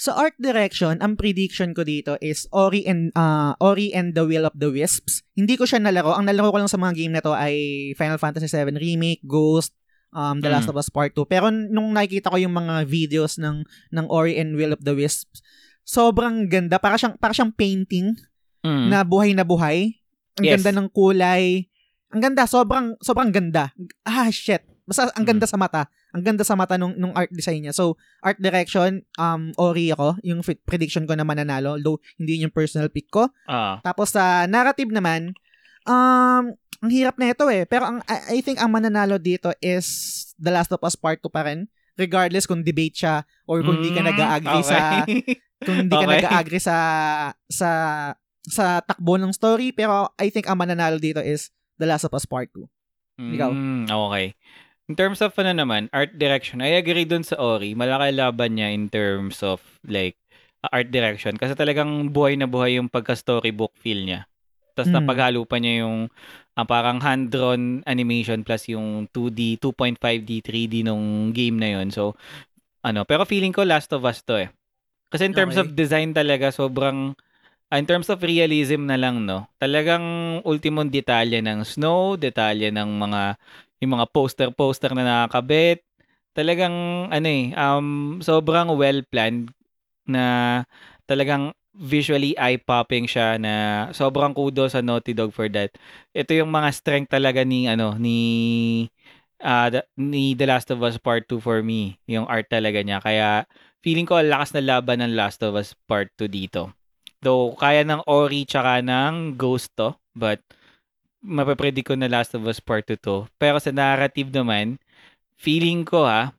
Sa 0.00 0.16
art 0.16 0.32
direction, 0.40 0.96
ang 1.04 1.12
prediction 1.12 1.76
ko 1.76 1.84
dito 1.84 2.16
is 2.24 2.48
Ori 2.50 2.88
and 2.88 3.12
uh, 3.12 3.52
Ori 3.60 3.92
and 3.92 4.16
the 4.16 4.24
Will 4.24 4.48
of 4.48 4.56
the 4.56 4.72
Wisps. 4.72 5.20
Hindi 5.36 5.60
ko 5.60 5.68
siya 5.68 5.76
nalaro. 5.76 6.16
Ang 6.16 6.24
nalaro 6.24 6.48
ko 6.50 6.58
lang 6.58 6.72
sa 6.72 6.80
mga 6.80 6.94
game 6.96 7.12
na 7.12 7.20
to 7.20 7.36
ay 7.36 7.52
Final 8.00 8.16
Fantasy 8.16 8.48
VII 8.48 8.80
Remake, 8.80 9.20
Ghost, 9.28 9.76
um, 10.10 10.40
The 10.40 10.48
Last 10.48 10.66
Mm. 10.66 10.72
of 10.72 10.80
Us 10.80 10.88
Part 10.88 11.12
2. 11.12 11.28
Pero 11.28 11.52
nung 11.52 11.92
nakikita 11.92 12.32
ko 12.32 12.40
yung 12.40 12.56
mga 12.56 12.88
videos 12.88 13.36
ng 13.36 13.60
ng 13.92 14.06
Ori 14.08 14.40
and 14.40 14.56
Will 14.56 14.72
of 14.72 14.80
the 14.80 14.96
Wisps, 14.96 15.44
sobrang 15.84 16.48
ganda. 16.48 16.80
Para 16.80 16.96
siyang 16.96 17.20
para 17.20 17.36
siyang 17.36 17.52
painting 17.52 18.16
Mm. 18.64 18.88
na 18.88 19.04
buhay 19.04 19.32
na 19.32 19.44
buhay. 19.44 20.00
Ang 20.36 20.44
Yes. 20.48 20.60
ganda 20.60 20.80
ng 20.80 20.88
kulay. 20.92 21.68
Ang 22.10 22.20
ganda, 22.20 22.42
sobrang 22.44 22.98
sobrang 22.98 23.30
ganda. 23.30 23.70
Ah, 24.02 24.30
shit. 24.30 24.62
Basta 24.82 25.06
ang 25.14 25.22
ganda 25.22 25.46
sa 25.46 25.54
mata. 25.54 25.86
Ang 26.10 26.26
ganda 26.26 26.42
sa 26.42 26.58
mata 26.58 26.74
nung, 26.74 26.98
nung 26.98 27.14
art 27.14 27.30
design 27.30 27.62
niya. 27.62 27.70
So, 27.70 27.94
art 28.18 28.42
direction, 28.42 29.06
um, 29.14 29.54
Ori 29.54 29.94
ako. 29.94 30.18
Yung 30.26 30.42
fit- 30.42 30.66
prediction 30.66 31.06
ko 31.06 31.14
na 31.14 31.22
mananalo. 31.22 31.78
Although, 31.78 32.02
hindi 32.18 32.34
yun 32.34 32.50
yung 32.50 32.56
personal 32.56 32.90
pick 32.90 33.06
ko. 33.06 33.30
Ah. 33.46 33.78
Tapos, 33.86 34.10
sa 34.10 34.50
narrative 34.50 34.90
naman, 34.90 35.38
um, 35.86 36.50
ang 36.80 36.90
hirap 36.90 37.14
na 37.22 37.30
ito 37.30 37.46
eh. 37.46 37.62
Pero 37.70 37.86
ang, 37.86 38.02
I, 38.10 38.34
I 38.34 38.42
think 38.42 38.58
ang 38.58 38.74
mananalo 38.74 39.22
dito 39.22 39.54
is 39.62 39.86
The 40.34 40.50
Last 40.50 40.74
of 40.74 40.82
Us 40.82 40.98
Part 40.98 41.22
2 41.22 41.30
pa 41.30 41.46
rin. 41.46 41.70
Regardless 41.94 42.48
kung 42.48 42.64
debate 42.64 42.96
siya 42.96 43.22
or 43.44 43.60
kung 43.60 43.78
hindi 43.78 43.92
ka 43.92 44.00
Mm, 44.00 44.08
nag-agree 44.10 44.64
sa 44.64 44.78
okay. 45.04 45.20
kung 45.68 45.76
hindi 45.84 45.92
ka 45.92 46.02
Okay. 46.02 46.14
nag-agree 46.16 46.62
sa 46.62 46.76
sa 47.44 47.70
sa 48.40 48.80
takbo 48.80 49.20
ng 49.20 49.36
story 49.36 49.68
pero 49.70 50.08
I 50.16 50.32
think 50.32 50.48
ang 50.48 50.56
mananalo 50.56 50.96
dito 50.96 51.20
is 51.20 51.52
The 51.80 51.88
Last 51.88 52.04
of 52.04 52.12
Us 52.12 52.28
Part 52.28 52.52
2. 52.52 52.68
Ikaw? 53.32 53.50
Mm, 53.50 53.88
okay. 53.88 54.36
In 54.90 54.94
terms 54.98 55.22
of 55.22 55.32
ano 55.38 55.54
naman, 55.54 55.86
art 55.94 56.12
direction, 56.18 56.60
I 56.60 56.76
agree 56.76 57.06
dun 57.06 57.22
sa 57.22 57.38
Ori. 57.38 57.72
Malaki 57.78 58.10
laban 58.12 58.58
niya 58.58 58.68
in 58.74 58.90
terms 58.90 59.40
of 59.40 59.62
like 59.86 60.18
uh, 60.60 60.70
art 60.74 60.90
direction 60.90 61.38
kasi 61.38 61.54
talagang 61.54 62.10
buhay 62.10 62.34
na 62.36 62.50
buhay 62.50 62.76
yung 62.76 62.90
pagka-storybook 62.90 63.72
feel 63.78 64.02
niya. 64.02 64.26
Tapos 64.74 64.90
Mm. 64.90 64.96
napaghalo 64.98 65.40
pa 65.46 65.56
niya 65.62 65.86
yung 65.86 66.10
ah, 66.58 66.66
parang 66.66 66.98
hand-drawn 66.98 67.86
animation 67.86 68.42
plus 68.42 68.66
yung 68.68 69.06
2D, 69.14 69.62
2.5D, 69.62 70.42
3D 70.42 70.82
nung 70.82 71.30
game 71.30 71.56
na 71.56 71.78
yun. 71.78 71.88
So, 71.94 72.18
ano, 72.82 73.06
pero 73.06 73.22
feeling 73.24 73.54
ko 73.54 73.62
Last 73.62 73.92
of 73.94 74.02
Us 74.04 74.24
to 74.26 74.42
eh. 74.42 74.50
Kasi 75.10 75.26
in 75.26 75.34
terms 75.34 75.54
Okay. 75.54 75.62
of 75.70 75.74
design 75.78 76.10
talaga, 76.14 76.50
sobrang 76.50 77.14
in 77.78 77.86
terms 77.86 78.10
of 78.10 78.22
realism 78.22 78.86
na 78.90 78.98
lang, 78.98 79.22
no? 79.26 79.46
Talagang 79.62 80.02
ultimong 80.42 80.90
detalye 80.90 81.38
ng 81.42 81.62
snow, 81.62 82.18
detalye 82.18 82.74
ng 82.74 82.90
mga 82.98 83.38
yung 83.80 83.92
mga 83.96 84.06
poster-poster 84.12 84.92
na 84.92 85.04
nakakabit. 85.06 85.80
Talagang 86.36 87.08
ano 87.10 87.26
eh, 87.26 87.54
um, 87.56 88.18
sobrang 88.22 88.70
well-planned 88.76 89.50
na 90.06 90.24
talagang 91.06 91.54
visually 91.74 92.34
eye-popping 92.36 93.06
siya 93.08 93.38
na 93.40 93.88
sobrang 93.94 94.34
kudos 94.34 94.74
sa 94.76 94.82
Naughty 94.84 95.14
Dog 95.16 95.32
for 95.32 95.48
that. 95.48 95.72
Ito 96.12 96.34
yung 96.44 96.50
mga 96.52 96.70
strength 96.74 97.10
talaga 97.14 97.42
ni 97.46 97.70
ano 97.70 97.94
ni 97.96 98.18
ah, 99.40 99.68
the- 99.72 99.86
ni 99.96 100.34
The 100.36 100.46
Last 100.48 100.68
of 100.72 100.82
Us 100.84 100.96
Part 101.00 101.26
2 101.28 101.40
for 101.40 101.60
me, 101.64 101.96
yung 102.08 102.26
art 102.28 102.48
talaga 102.50 102.80
niya. 102.84 103.00
Kaya 103.00 103.44
feeling 103.84 104.04
ko 104.08 104.20
ang 104.20 104.28
lakas 104.30 104.52
na 104.56 104.62
laban 104.64 105.00
ng 105.00 105.12
Last 105.16 105.40
of 105.44 105.56
Us 105.56 105.72
Part 105.88 106.12
2 106.20 106.28
dito. 106.28 106.79
Though 107.20 107.52
kaya 107.54 107.84
ng 107.84 108.00
Ori 108.04 108.44
tsaka 108.44 108.80
ng 108.80 109.36
Ghost 109.36 109.76
to, 109.76 109.92
but 110.12 110.40
mapapredict 111.20 111.84
ko 111.84 111.94
na 111.94 112.08
Last 112.08 112.32
of 112.32 112.44
Us 112.44 112.58
Part 112.58 112.88
2 112.88 112.96
to. 112.98 113.28
Pero 113.36 113.56
sa 113.56 113.68
narrative 113.68 114.32
naman, 114.32 114.80
feeling 115.36 115.84
ko 115.84 116.04
ha, 116.04 116.32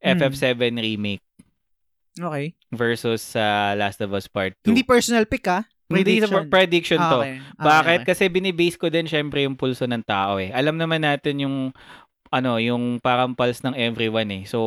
Hmm. 0.00 0.16
FF7 0.16 0.76
remake 0.76 1.20
Okay. 2.16 2.56
versus 2.70 3.20
sa 3.22 3.72
Last 3.72 4.00
of 4.00 4.12
Us 4.12 4.24
Part 4.26 4.56
2. 4.60 4.72
Hindi 4.72 4.80
personal 4.82 5.24
pick 5.24 5.44
ah. 5.46 5.64
Hindi 5.86 6.16
sa 6.18 6.28
Prediction. 6.30 6.48
prediction 6.48 6.98
to. 6.98 7.04
Ah, 7.04 7.20
okay. 7.20 7.34
Ah, 7.58 7.64
Bakit? 7.66 7.98
okay. 8.00 8.08
Kasi 8.08 8.22
binibase 8.26 8.76
ko 8.76 8.88
din 8.88 9.04
syempre 9.04 9.42
yung 9.42 9.56
pulso 9.56 9.84
ng 9.84 10.00
tao 10.00 10.36
eh. 10.36 10.48
Alam 10.50 10.76
naman 10.76 11.00
natin 11.00 11.40
yung 11.40 11.56
ano, 12.28 12.56
yung 12.56 12.96
parang 12.96 13.34
pulse 13.34 13.60
ng 13.60 13.74
everyone 13.74 14.30
eh. 14.30 14.42
So, 14.46 14.58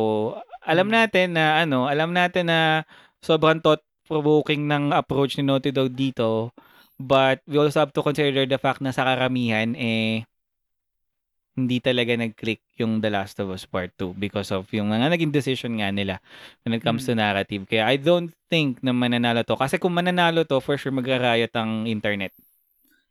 alam 0.60 0.86
Mm. 0.86 0.94
natin 0.94 1.26
na 1.32 1.58
ano, 1.58 1.88
alam 1.88 2.12
natin 2.12 2.46
na 2.46 2.84
sobrang 3.18 3.58
thought 3.58 3.80
provoking 4.04 4.68
ng 4.68 4.92
approach 4.92 5.36
ni 5.36 5.44
Naughty 5.44 5.72
Dog 5.72 5.92
dito. 5.92 6.52
But 6.94 7.42
we 7.48 7.58
also 7.58 7.82
have 7.82 7.92
to 7.92 8.04
consider 8.04 8.46
the 8.46 8.60
fact 8.60 8.78
na 8.78 8.94
sa 8.94 9.02
karamihan 9.02 9.74
eh 9.74 10.22
hindi 11.54 11.78
talaga 11.78 12.18
nag-click 12.18 12.58
yung 12.82 12.98
The 12.98 13.14
Last 13.14 13.38
of 13.38 13.46
Us 13.54 13.62
Part 13.62 13.94
2 13.94 14.18
because 14.18 14.50
of 14.50 14.66
yung 14.74 14.90
mga 14.90 15.14
naging 15.14 15.30
decision 15.30 15.78
nga 15.78 15.94
nila 15.94 16.18
when 16.66 16.74
it 16.74 16.82
comes 16.82 17.06
to 17.06 17.14
narrative. 17.14 17.62
Kaya 17.70 17.86
I 17.86 17.94
don't 17.94 18.34
think 18.50 18.82
na 18.82 18.90
mananalo 18.90 19.46
to. 19.46 19.54
Kasi 19.54 19.78
kung 19.78 19.94
mananalo 19.94 20.42
to, 20.42 20.58
for 20.58 20.74
sure 20.74 20.90
magra-riot 20.90 21.54
ang 21.54 21.86
internet. 21.86 22.34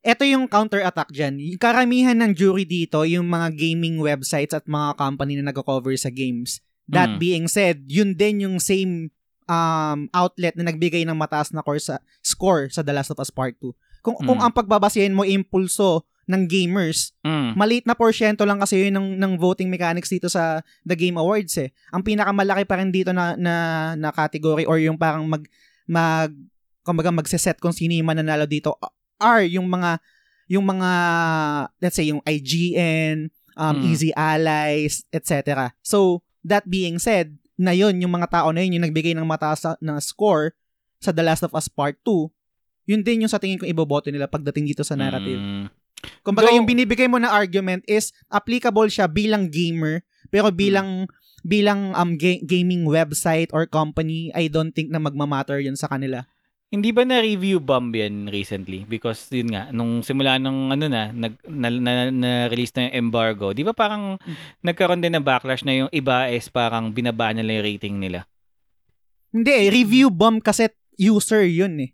Ito 0.04 0.28
yung 0.28 0.52
counter-attack 0.52 1.16
dyan. 1.16 1.40
Yung 1.40 1.62
karamihan 1.64 2.20
ng 2.20 2.36
jury 2.36 2.68
dito, 2.68 3.08
yung 3.08 3.32
mga 3.32 3.56
gaming 3.56 4.04
websites 4.04 4.52
at 4.52 4.68
mga 4.68 5.00
company 5.00 5.40
na 5.40 5.48
nag-cover 5.48 5.96
sa 5.96 6.12
games. 6.12 6.60
That 6.92 7.16
Mm. 7.16 7.20
being 7.24 7.46
said, 7.48 7.88
yun 7.88 8.12
din 8.12 8.44
yung 8.44 8.60
same 8.60 9.16
um, 9.46 10.08
outlet 10.12 10.56
na 10.56 10.68
nagbigay 10.68 11.04
ng 11.04 11.16
mataas 11.16 11.52
na 11.52 11.62
core 11.62 11.80
sa, 11.80 12.00
score 12.20 12.68
sa 12.70 12.82
The 12.82 12.94
Last 12.94 13.12
of 13.12 13.20
Us 13.20 13.30
Part 13.30 13.56
2. 13.62 13.72
Kung, 14.04 14.20
kung 14.20 14.40
Mm. 14.40 14.46
ang 14.48 14.54
pagbabasehin 14.54 15.16
mo 15.16 15.24
impulso 15.24 16.04
ng 16.24 16.48
gamers, 16.48 17.12
Mm. 17.24 17.56
maliit 17.56 17.86
na 17.88 17.96
porsyento 17.96 18.44
lang 18.44 18.60
kasi 18.60 18.88
yun 18.88 18.96
ng, 18.96 19.08
ng 19.20 19.34
voting 19.36 19.68
mechanics 19.68 20.08
dito 20.08 20.28
sa 20.28 20.60
The 20.84 20.96
Game 20.96 21.16
Awards 21.16 21.56
eh. 21.60 21.72
Ang 21.92 22.04
pinakamalaki 22.04 22.64
pa 22.64 22.80
rin 22.80 22.92
dito 22.92 23.12
na, 23.12 23.36
na, 23.36 23.56
na 23.96 24.10
category 24.12 24.64
or 24.64 24.80
yung 24.80 24.96
parang 24.96 25.28
mag, 25.28 25.44
mag, 25.84 26.32
kumbaga 26.84 27.12
magseset 27.12 27.60
kung 27.60 27.72
sino 27.72 27.96
yung 27.96 28.08
mananalo 28.08 28.44
dito 28.44 28.76
are 29.16 29.48
yung 29.48 29.72
mga 29.72 30.04
yung 30.52 30.68
mga 30.68 30.92
let's 31.80 31.96
say 31.96 32.12
yung 32.12 32.20
IGN, 32.28 33.32
um, 33.56 33.74
Mm. 33.80 33.84
Easy 33.88 34.12
Allies, 34.12 35.08
etc. 35.10 35.72
So, 35.80 36.22
that 36.44 36.68
being 36.68 37.00
said, 37.00 37.40
na 37.58 37.72
yun, 37.74 37.94
yung 38.02 38.14
mga 38.14 38.30
tao 38.30 38.50
na 38.50 38.66
yun, 38.66 38.80
yung 38.80 38.86
nagbigay 38.90 39.14
ng 39.14 39.28
mataas 39.28 39.78
na- 39.78 40.02
score 40.02 40.54
sa 40.98 41.14
The 41.14 41.22
Last 41.22 41.44
of 41.46 41.54
Us 41.54 41.70
Part 41.70 42.02
2, 42.02 42.32
yun 42.90 43.02
din 43.04 43.24
yung 43.24 43.32
sa 43.32 43.40
tingin 43.40 43.60
ko 43.60 43.66
iboboto 43.68 44.10
nila 44.10 44.28
pagdating 44.28 44.74
dito 44.74 44.84
sa 44.84 44.98
narrative. 44.98 45.40
Mm. 45.40 45.68
Kumbaga, 46.24 46.52
Though- 46.52 46.58
yung 46.60 46.68
binibigay 46.68 47.08
mo 47.08 47.20
na 47.20 47.32
argument 47.32 47.84
is 47.88 48.12
applicable 48.28 48.88
siya 48.92 49.08
bilang 49.08 49.48
gamer, 49.48 50.04
pero 50.28 50.52
bilang 50.52 51.08
bilang 51.44 51.92
um 51.96 52.16
ga- 52.16 52.44
gaming 52.44 52.88
website 52.88 53.52
or 53.52 53.68
company, 53.68 54.32
I 54.32 54.48
don't 54.48 54.72
think 54.72 54.92
na 54.92 55.00
magmamatter 55.00 55.60
yun 55.60 55.76
sa 55.76 55.92
kanila. 55.92 56.24
Hindi 56.74 56.90
ba 56.90 57.06
na-review 57.06 57.62
bomb 57.62 57.94
yan 57.94 58.34
recently? 58.34 58.82
Because 58.82 59.30
yun 59.30 59.54
nga, 59.54 59.70
nung 59.70 60.02
simula 60.02 60.42
nung 60.42 60.74
ano 60.74 60.90
na, 60.90 61.14
nag, 61.14 61.38
na, 61.46 61.70
na, 61.70 61.92
na-release 62.10 62.74
na 62.74 62.90
yung 62.90 63.14
embargo, 63.14 63.54
di 63.54 63.62
ba 63.62 63.78
parang 63.78 64.18
nagkaroon 64.66 64.98
din 64.98 65.14
ng 65.14 65.22
backlash 65.22 65.62
na 65.62 65.86
yung 65.86 65.92
iba 65.94 66.34
is 66.34 66.50
parang 66.50 66.90
binaba 66.90 67.30
nila 67.30 67.62
yung 67.62 67.66
rating 67.70 67.96
nila? 68.02 68.26
Hindi 69.30 69.54
eh, 69.54 69.70
review 69.70 70.10
bomb 70.10 70.42
kasi 70.42 70.74
user 70.98 71.46
yun 71.46 71.78
eh. 71.78 71.94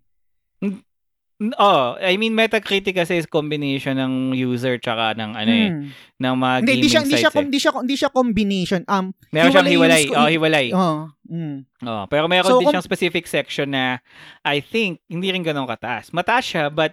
Oh, 1.56 1.96
I 1.96 2.20
mean 2.20 2.36
Metacritic 2.36 2.92
kasi 2.92 3.16
is 3.16 3.24
combination 3.24 3.96
ng 3.96 4.36
user 4.36 4.76
tsaka 4.76 5.16
ng 5.16 5.32
ano 5.32 5.48
eh, 5.50 5.68
Hmm. 5.72 5.88
ng 6.20 6.34
mga 6.36 6.54
Hindi, 6.54 6.68
gaming 6.68 6.76
hindi 6.76 6.88
siya, 6.88 7.00
hindi 7.00 7.16
siya, 7.16 7.30
eh. 7.30 7.40
hindi 7.40 7.58
siya, 7.58 7.70
hindi 7.72 7.96
siya 7.96 8.10
combination. 8.12 8.80
Um, 8.84 9.16
Meron 9.32 9.48
siyang 9.48 9.72
hiwalay 9.72 10.02
sco- 10.04 10.14
Oh, 10.14 10.28
hiwalay. 10.28 10.66
oh, 10.70 11.08
mm. 11.24 11.56
Oh, 11.82 12.04
pero 12.06 12.28
meron 12.28 12.44
So, 12.46 12.60
din 12.60 12.68
siyang 12.68 12.84
specific 12.84 13.24
section 13.24 13.72
na 13.72 14.04
I 14.42 14.60
think 14.60 15.00
hindi 15.06 15.32
rin 15.32 15.40
ganun 15.40 15.64
kataas. 15.64 16.12
Mataas 16.12 16.44
siya 16.44 16.68
but 16.68 16.92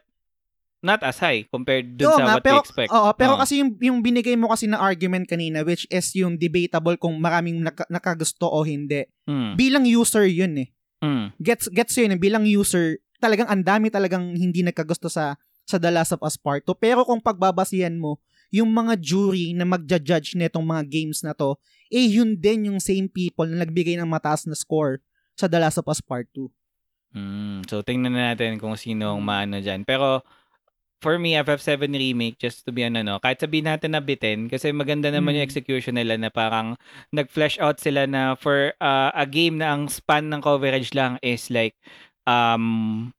not 0.80 1.04
as 1.04 1.20
high 1.20 1.44
compared 1.44 2.00
dun 2.00 2.16
sa 2.16 2.24
nga, 2.24 2.34
what 2.36 2.46
pero, 2.46 2.56
we 2.56 2.64
expect. 2.64 2.90
Oo, 2.94 3.10
pero 3.12 3.36
Oo. 3.36 3.42
kasi 3.42 3.60
yung, 3.60 3.76
yung 3.82 4.00
binigay 4.00 4.40
mo 4.40 4.48
kasi 4.48 4.64
na 4.64 4.80
argument 4.80 5.28
kanina, 5.28 5.60
which 5.62 5.84
is 5.90 6.08
yung 6.14 6.40
debatable 6.40 6.96
kung 6.96 7.20
maraming 7.20 7.60
naka- 7.60 7.90
nakagusto 7.90 8.48
o 8.48 8.64
hindi. 8.64 9.04
Mm. 9.28 9.60
Bilang 9.60 9.84
user 9.84 10.24
yun 10.24 10.56
eh. 10.56 10.70
Mm. 10.98 11.30
gets 11.38 11.70
gets 11.70 11.94
yun 11.94 12.10
eh, 12.10 12.18
bilang 12.18 12.42
user 12.42 12.98
talagang 13.18 13.50
ang 13.50 13.62
dami 13.62 13.90
talagang 13.90 14.34
hindi 14.34 14.62
nagkagusto 14.62 15.10
sa 15.10 15.36
sa 15.68 15.76
The 15.76 15.92
Last 15.92 16.16
of 16.16 16.24
Us 16.24 16.40
Part 16.40 16.64
2 16.64 16.78
pero 16.78 17.04
kung 17.04 17.20
pagbabasihan 17.20 17.94
mo 17.94 18.18
yung 18.48 18.72
mga 18.72 18.96
jury 18.96 19.52
na 19.52 19.68
magja-judge 19.68 20.40
nitong 20.40 20.64
mga 20.64 20.84
games 20.88 21.20
na 21.20 21.36
to 21.36 21.60
eh 21.92 22.08
yun 22.08 22.40
din 22.40 22.72
yung 22.72 22.80
same 22.80 23.12
people 23.12 23.44
na 23.44 23.68
nagbigay 23.68 24.00
ng 24.00 24.08
mataas 24.08 24.48
na 24.48 24.56
score 24.56 25.04
sa 25.36 25.52
The 25.52 25.60
Last 25.60 25.78
of 25.78 25.88
Us 25.88 26.00
Part 26.00 26.30
2 26.34 26.48
Mm. 27.16 27.64
So 27.66 27.82
tingnan 27.82 28.14
na 28.14 28.36
natin 28.36 28.60
kung 28.60 28.76
sino 28.76 29.16
ang 29.16 29.24
maano 29.24 29.64
diyan. 29.64 29.88
Pero 29.88 30.22
for 31.00 31.16
me 31.16 31.40
FF7 31.40 31.88
remake 31.94 32.36
just 32.36 32.66
to 32.66 32.74
be 32.74 32.84
ano 32.84 33.00
no, 33.00 33.16
kahit 33.18 33.40
sabihin 33.40 33.70
natin 33.70 33.96
na 33.96 34.04
bitin 34.04 34.52
kasi 34.52 34.76
maganda 34.76 35.08
naman 35.08 35.38
yung 35.38 35.46
Mm. 35.46 35.50
execution 35.50 35.96
nila 35.96 36.20
na 36.20 36.28
parang 36.28 36.76
nag-flesh 37.16 37.62
out 37.64 37.80
sila 37.80 38.06
na 38.06 38.36
for 38.36 38.76
uh, 38.84 39.10
a 39.14 39.24
game 39.24 39.62
na 39.62 39.72
ang 39.72 39.88
span 39.88 40.28
ng 40.28 40.44
coverage 40.44 40.92
lang 40.92 41.16
is 41.24 41.48
like 41.48 41.78
um 42.28 43.10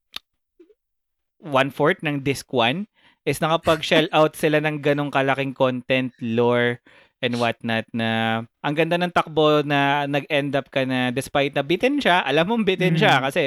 one-fourth 1.41 2.03
ng 2.03 2.21
disc 2.21 2.45
1 2.51 2.85
is 3.25 3.39
nakapag-shell 3.39 4.07
out 4.17 4.35
sila 4.35 4.59
ng 4.59 4.79
ganong 4.79 5.09
kalaking 5.09 5.55
content, 5.55 6.13
lore, 6.21 6.83
and 7.19 7.35
whatnot 7.35 7.83
na 7.91 8.41
ang 8.63 8.75
ganda 8.79 8.95
ng 8.95 9.11
takbo 9.11 9.59
na 9.67 10.07
nag-end 10.07 10.55
up 10.55 10.71
ka 10.71 10.87
na 10.87 11.11
despite 11.11 11.51
na 11.51 11.67
bitin 11.67 11.99
siya, 11.99 12.23
alam 12.23 12.47
mong 12.47 12.63
bitin 12.63 12.95
siya 12.95 13.19
Mm. 13.19 13.25
kasi 13.27 13.43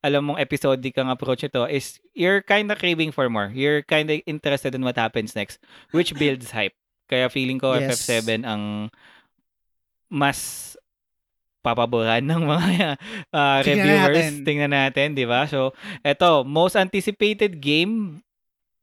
alam 0.00 0.22
mong 0.22 0.38
episodic 0.38 0.94
ang 0.94 1.10
approach 1.10 1.42
ito 1.42 1.66
is 1.66 1.98
you're 2.14 2.46
kind 2.46 2.70
of 2.70 2.78
craving 2.78 3.10
for 3.10 3.26
more. 3.26 3.50
You're 3.50 3.82
kind 3.82 4.06
of 4.06 4.22
interested 4.22 4.70
in 4.78 4.86
what 4.86 4.94
happens 4.94 5.34
next 5.34 5.58
which 5.90 6.14
builds 6.14 6.54
hype. 6.54 6.78
Kaya 7.10 7.26
feeling 7.26 7.58
ko 7.58 7.74
Yes. 7.74 8.06
FF7 8.06 8.46
ang 8.46 8.86
mas 10.06 10.38
papaboran 11.72 12.24
ng 12.24 12.42
mga 12.48 12.96
uh, 13.32 13.60
Tingnan 13.66 13.84
reviewers. 13.84 14.16
natin. 14.16 14.30
Tingnan 14.44 14.72
natin, 14.72 15.06
di 15.12 15.26
ba? 15.28 15.44
So, 15.44 15.76
eto, 16.00 16.44
most 16.48 16.78
anticipated 16.78 17.60
game, 17.60 18.24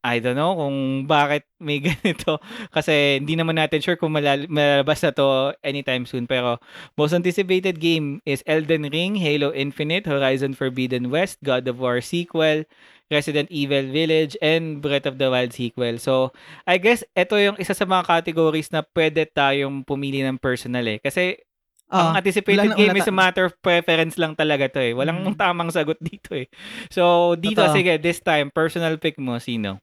I 0.06 0.22
don't 0.22 0.38
know 0.38 0.54
kung 0.54 1.10
bakit 1.10 1.50
may 1.58 1.82
ganito. 1.90 2.38
Kasi 2.70 3.18
hindi 3.18 3.34
naman 3.34 3.58
natin 3.58 3.82
sure 3.82 3.98
kung 3.98 4.14
malal- 4.14 4.46
malalabas 4.46 5.02
na 5.02 5.10
to 5.10 5.58
anytime 5.66 6.06
soon. 6.06 6.30
Pero 6.30 6.62
most 6.94 7.18
anticipated 7.18 7.82
game 7.82 8.22
is 8.22 8.46
Elden 8.46 8.86
Ring, 8.94 9.18
Halo 9.18 9.50
Infinite, 9.50 10.06
Horizon 10.06 10.54
Forbidden 10.54 11.10
West, 11.10 11.42
God 11.42 11.66
of 11.66 11.82
War 11.82 12.06
sequel, 12.06 12.70
Resident 13.10 13.50
Evil 13.50 13.90
Village, 13.90 14.38
and 14.46 14.78
Breath 14.78 15.10
of 15.10 15.18
the 15.18 15.30
Wild 15.34 15.58
sequel. 15.58 15.98
So, 15.98 16.34
I 16.70 16.78
guess 16.78 17.02
ito 17.18 17.38
yung 17.42 17.58
isa 17.58 17.74
sa 17.74 17.90
mga 17.90 18.06
categories 18.06 18.70
na 18.70 18.86
pwede 18.94 19.26
tayong 19.26 19.82
pumili 19.90 20.22
ng 20.22 20.38
personal 20.38 20.86
eh. 20.86 21.02
Kasi 21.02 21.42
ang 21.88 22.12
Ah, 22.12 22.18
anticipated 22.18 22.74
game 22.74 22.92
wala 22.92 22.98
is 22.98 23.08
a 23.08 23.14
matter 23.14 23.46
of 23.46 23.54
preference 23.62 24.18
lang 24.18 24.34
talaga 24.34 24.66
to 24.68 24.82
eh. 24.82 24.92
Walang 24.92 25.22
Mm. 25.22 25.38
tamang 25.38 25.70
sagot 25.70 26.02
dito 26.06 26.34
eh. 26.34 26.50
So, 26.90 27.34
dito, 27.38 27.62
Totoo. 27.62 27.76
sige, 27.78 28.02
this 28.02 28.20
time, 28.20 28.50
personal 28.50 28.98
pick 28.98 29.16
mo, 29.18 29.38
sino? 29.38 29.80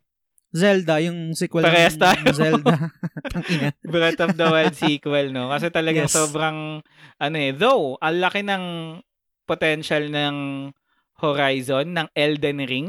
Zelda 0.52 1.00
yung 1.00 1.32
sequel 1.32 1.64
Parehas 1.64 1.96
ng 1.96 2.02
tayo. 2.02 2.28
Zelda 2.34 2.76
ang 3.38 3.44
Breath 3.80 4.20
of 4.20 4.36
the 4.36 4.46
Wild 4.50 4.74
sequel, 4.82 5.32
no? 5.32 5.48
Kasi 5.48 5.70
talagang 5.70 6.10
Yes. 6.10 6.12
sobrang, 6.12 6.82
ano 7.16 7.36
eh, 7.38 7.52
though, 7.54 7.96
ang 8.02 8.18
laki 8.20 8.42
ng 8.44 8.64
potential 9.46 10.10
ng 10.10 10.36
Horizon, 11.16 11.86
ng 11.94 12.08
Elden 12.12 12.60
Ring, 12.66 12.88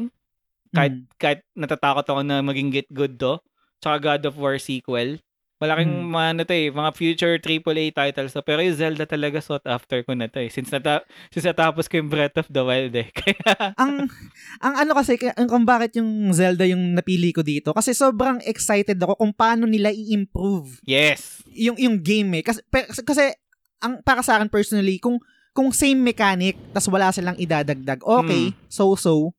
kahit, 0.74 0.98
Mm. 0.98 1.06
kahit 1.22 1.40
natatakot 1.54 2.04
ako 2.04 2.22
na 2.26 2.42
maging 2.42 2.74
get 2.74 2.90
good 2.90 3.22
to, 3.22 3.38
tsaka 3.78 4.18
God 4.18 4.22
of 4.26 4.36
War 4.36 4.58
sequel, 4.58 5.22
malaking 5.64 6.04
Mm. 6.04 6.12
mga, 6.12 6.28
ano 6.28 6.42
to 6.44 6.54
eh, 6.54 6.68
mga 6.68 6.92
future 6.92 7.36
AAA 7.40 7.96
titles 7.96 8.36
to. 8.36 8.44
Pero 8.44 8.60
yung 8.60 8.76
Zelda 8.76 9.08
talaga 9.08 9.40
sought 9.40 9.64
after 9.64 10.04
ko 10.04 10.12
na 10.12 10.28
to 10.28 10.44
eh. 10.44 10.52
Since, 10.52 10.76
nata- 10.76 11.08
since 11.32 11.48
natapos 11.48 11.88
ko 11.88 11.98
yung 11.98 12.12
Breath 12.12 12.36
of 12.36 12.52
the 12.52 12.60
Wild 12.60 12.92
eh. 12.94 13.08
Kaya, 13.18 13.72
ang 13.80 14.12
ang 14.60 14.74
ano 14.76 14.92
kasi 14.92 15.16
ang 15.34 15.48
kung 15.48 15.64
bakit 15.64 15.96
yung 15.96 16.36
Zelda 16.36 16.68
yung 16.68 16.92
napili 16.92 17.32
ko 17.32 17.40
dito 17.40 17.72
kasi 17.72 17.96
sobrang 17.96 18.44
excited 18.44 19.00
ako 19.00 19.16
kung 19.16 19.32
paano 19.32 19.64
nila 19.64 19.94
i-improve 19.94 20.82
yes! 20.84 21.46
yung 21.54 21.78
yung 21.78 22.02
game 22.02 22.42
eh 22.42 22.44
kasi 22.44 22.60
pe- 22.68 22.90
kasi 22.90 23.32
ang 23.80 24.02
para 24.02 24.26
sa 24.26 24.36
akin 24.36 24.50
personally 24.50 24.98
kung 24.98 25.22
kung 25.54 25.70
same 25.70 26.02
mechanic 26.02 26.58
tas 26.74 26.90
wala 26.90 27.14
silang 27.14 27.38
idadagdag 27.38 28.02
okay 28.02 28.52
so 28.68 28.98
so 28.98 29.32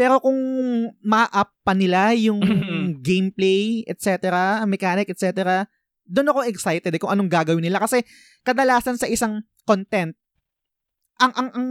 pero 0.00 0.16
kung 0.16 0.40
ma-up 1.04 1.52
pa 1.60 1.76
nila 1.76 2.16
yung 2.16 2.40
gameplay 3.04 3.84
etc 3.84 4.32
mechanic 4.64 5.12
etc 5.12 5.68
doon 6.10 6.34
ako 6.34 6.40
excited 6.50 6.90
eh, 6.90 6.98
kung 6.98 7.14
anong 7.14 7.30
gagawin 7.30 7.62
nila. 7.62 7.78
Kasi 7.78 8.02
kadalasan 8.42 8.98
sa 8.98 9.06
isang 9.06 9.46
content 9.62 10.12
ang 11.20 11.32
ang, 11.36 11.48
ang 11.54 11.66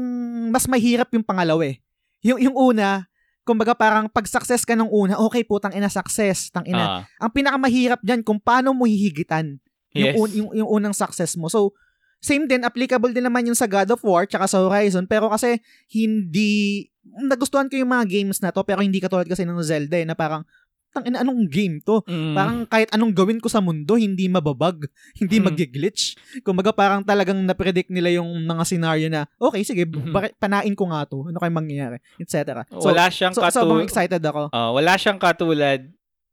mas 0.54 0.70
mahirap 0.70 1.12
yung 1.12 1.26
pangalawa 1.26 1.68
eh. 1.68 1.84
Yung 2.24 2.40
yung 2.40 2.56
una 2.56 3.10
kumbaga 3.44 3.74
parang 3.74 4.06
pag 4.08 4.30
success 4.30 4.62
ka 4.62 4.78
nung 4.78 4.94
una 4.94 5.18
okay 5.18 5.42
putang 5.42 5.74
ina 5.74 5.90
success 5.92 6.54
tang 6.54 6.64
ina. 6.64 7.04
Ah, 7.04 7.28
ang 7.28 7.34
pinakamahirap 7.34 8.00
diyan 8.00 8.22
kung 8.24 8.40
paano 8.40 8.72
mo 8.72 8.86
hihigitan 8.86 9.60
yung, 9.92 10.06
yes. 10.06 10.16
un- 10.16 10.36
yung, 10.38 10.50
yung 10.54 10.70
unang 10.70 10.94
success 10.94 11.34
mo. 11.34 11.50
So, 11.50 11.74
same 12.20 12.46
din, 12.46 12.62
applicable 12.62 13.10
din 13.10 13.24
naman 13.24 13.44
yung 13.44 13.56
sa 13.56 13.64
God 13.64 13.90
of 13.90 14.04
War 14.04 14.24
tsaka 14.24 14.46
sa 14.46 14.60
Horizon, 14.60 15.04
pero 15.04 15.28
kasi 15.28 15.60
hindi, 15.90 16.86
nagustuhan 17.02 17.68
ko 17.68 17.76
yung 17.76 17.90
mga 17.90 18.06
games 18.06 18.40
na 18.40 18.52
to, 18.52 18.62
pero 18.62 18.80
hindi 18.80 19.00
katulad 19.00 19.24
kasi 19.24 19.44
ng 19.44 19.60
Zelda 19.60 19.96
eh, 19.96 20.04
na 20.04 20.14
parang, 20.14 20.44
tang 20.90 21.06
ina, 21.06 21.22
anong 21.22 21.46
game 21.46 21.78
to? 21.80 22.02
Mm. 22.04 22.34
Parang 22.34 22.58
kahit 22.66 22.90
anong 22.90 23.14
gawin 23.14 23.38
ko 23.38 23.46
sa 23.46 23.62
mundo, 23.62 23.94
hindi 23.94 24.26
mababag, 24.26 24.90
hindi 25.22 25.38
Hmm. 25.38 25.48
mag-glitch. 25.48 26.18
Kumbaga 26.42 26.74
parang 26.74 27.06
talagang 27.06 27.38
na-predict 27.40 27.94
nila 27.94 28.10
yung 28.12 28.26
mga 28.42 28.64
scenario 28.66 29.06
na, 29.08 29.30
okay, 29.38 29.62
sige, 29.62 29.86
Mhm. 29.86 30.10
bakit 30.10 30.34
panain 30.36 30.74
ko 30.74 30.90
nga 30.90 31.06
to? 31.06 31.30
Ano 31.30 31.38
kayong 31.38 31.60
mangyayari? 31.62 31.98
Etc. 32.18 32.34
So, 32.74 32.90
wala 32.90 33.06
siyang 33.08 33.32
so, 33.32 33.40
katu- 33.40 33.62
sobrang 33.62 33.86
excited 33.86 34.20
ako. 34.20 34.50
Ah, 34.50 34.74
wala 34.74 34.98
siyang 34.98 35.22
katulad 35.22 35.86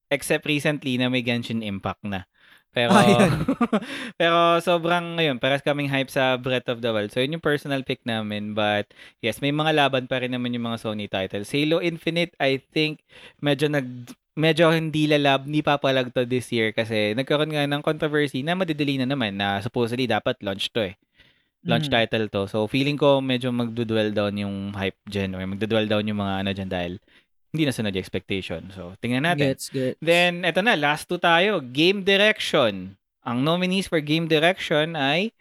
except 0.08 0.47
recently 0.47 0.97
na 0.97 1.10
may 1.10 1.20
Genshin 1.20 1.60
Impact 1.60 2.00
na. 2.02 2.24
Pero 2.76 2.92
Ah, 2.92 3.32
pero 4.20 4.60
sobrang 4.60 5.16
ngayon, 5.16 5.40
paras 5.40 5.64
kaming 5.64 5.88
hype 5.88 6.12
sa 6.12 6.36
Breath 6.36 6.68
of 6.68 6.84
the 6.84 6.92
Wild. 6.92 7.08
So 7.08 7.24
yun 7.24 7.40
yung 7.40 7.44
personal 7.44 7.80
pick 7.88 8.05
namin, 8.05 8.52
but 8.52 8.84
yes, 9.24 9.40
may 9.40 9.48
mga 9.50 9.72
laban 9.72 10.05
pa 10.05 10.20
rin 10.20 10.36
naman 10.36 10.52
yung 10.52 10.68
mga 10.68 10.84
Sony 10.84 11.08
titles. 11.08 11.48
Halo 11.48 11.80
Infinite, 11.80 12.36
I 12.36 12.60
think 12.60 13.00
medyo 13.40 13.72
nag 13.72 13.88
medyo 14.36 14.68
hindi 14.68 15.08
lalab, 15.08 15.48
hindi 15.48 15.64
papalag 15.64 16.12
to 16.12 16.28
this 16.28 16.52
year 16.52 16.68
kasi 16.76 17.16
nagkaroon 17.16 17.56
nga 17.56 17.64
ng 17.64 17.80
controversy 17.80 18.44
na 18.44 18.52
madidili 18.52 19.00
na 19.00 19.08
naman 19.08 19.40
na 19.40 19.64
supposedly 19.64 20.05
dapat 20.05 20.36
launch 20.44 20.68
to 20.76 20.92
eh. 20.92 21.00
Launch 21.66 21.88
Mhm. 21.88 21.94
title 21.96 22.26
to. 22.30 22.42
So 22.46 22.68
feeling 22.70 22.94
ko 23.00 23.18
medyo 23.24 23.50
magdudwell 23.50 24.14
down 24.14 24.36
yung 24.38 24.76
hype 24.76 25.00
dyan 25.08 25.34
or 25.34 25.42
magdudwell 25.48 25.88
down 25.88 26.06
yung 26.06 26.20
mga 26.20 26.34
ano 26.44 26.50
dyan 26.55 26.70
dahil 26.70 26.92
hindi 27.55 27.65
na 27.66 27.73
sunod 27.75 27.94
yung 27.94 28.02
expectation. 28.02 28.62
So 28.75 28.94
tingnan 28.99 29.26
natin. 29.26 29.55
Gets, 29.55 29.70
gets. 29.70 29.99
Then, 30.02 30.42
eto 30.47 30.62
na, 30.62 30.75
last 30.78 31.07
two 31.10 31.20
tayo. 31.20 31.60
Game 31.60 32.02
Direction. 32.02 32.99
Ang 33.26 33.42
nominees 33.42 33.91
for 33.91 33.99
Game 33.99 34.31
Direction 34.31 34.94
ay 34.94 35.34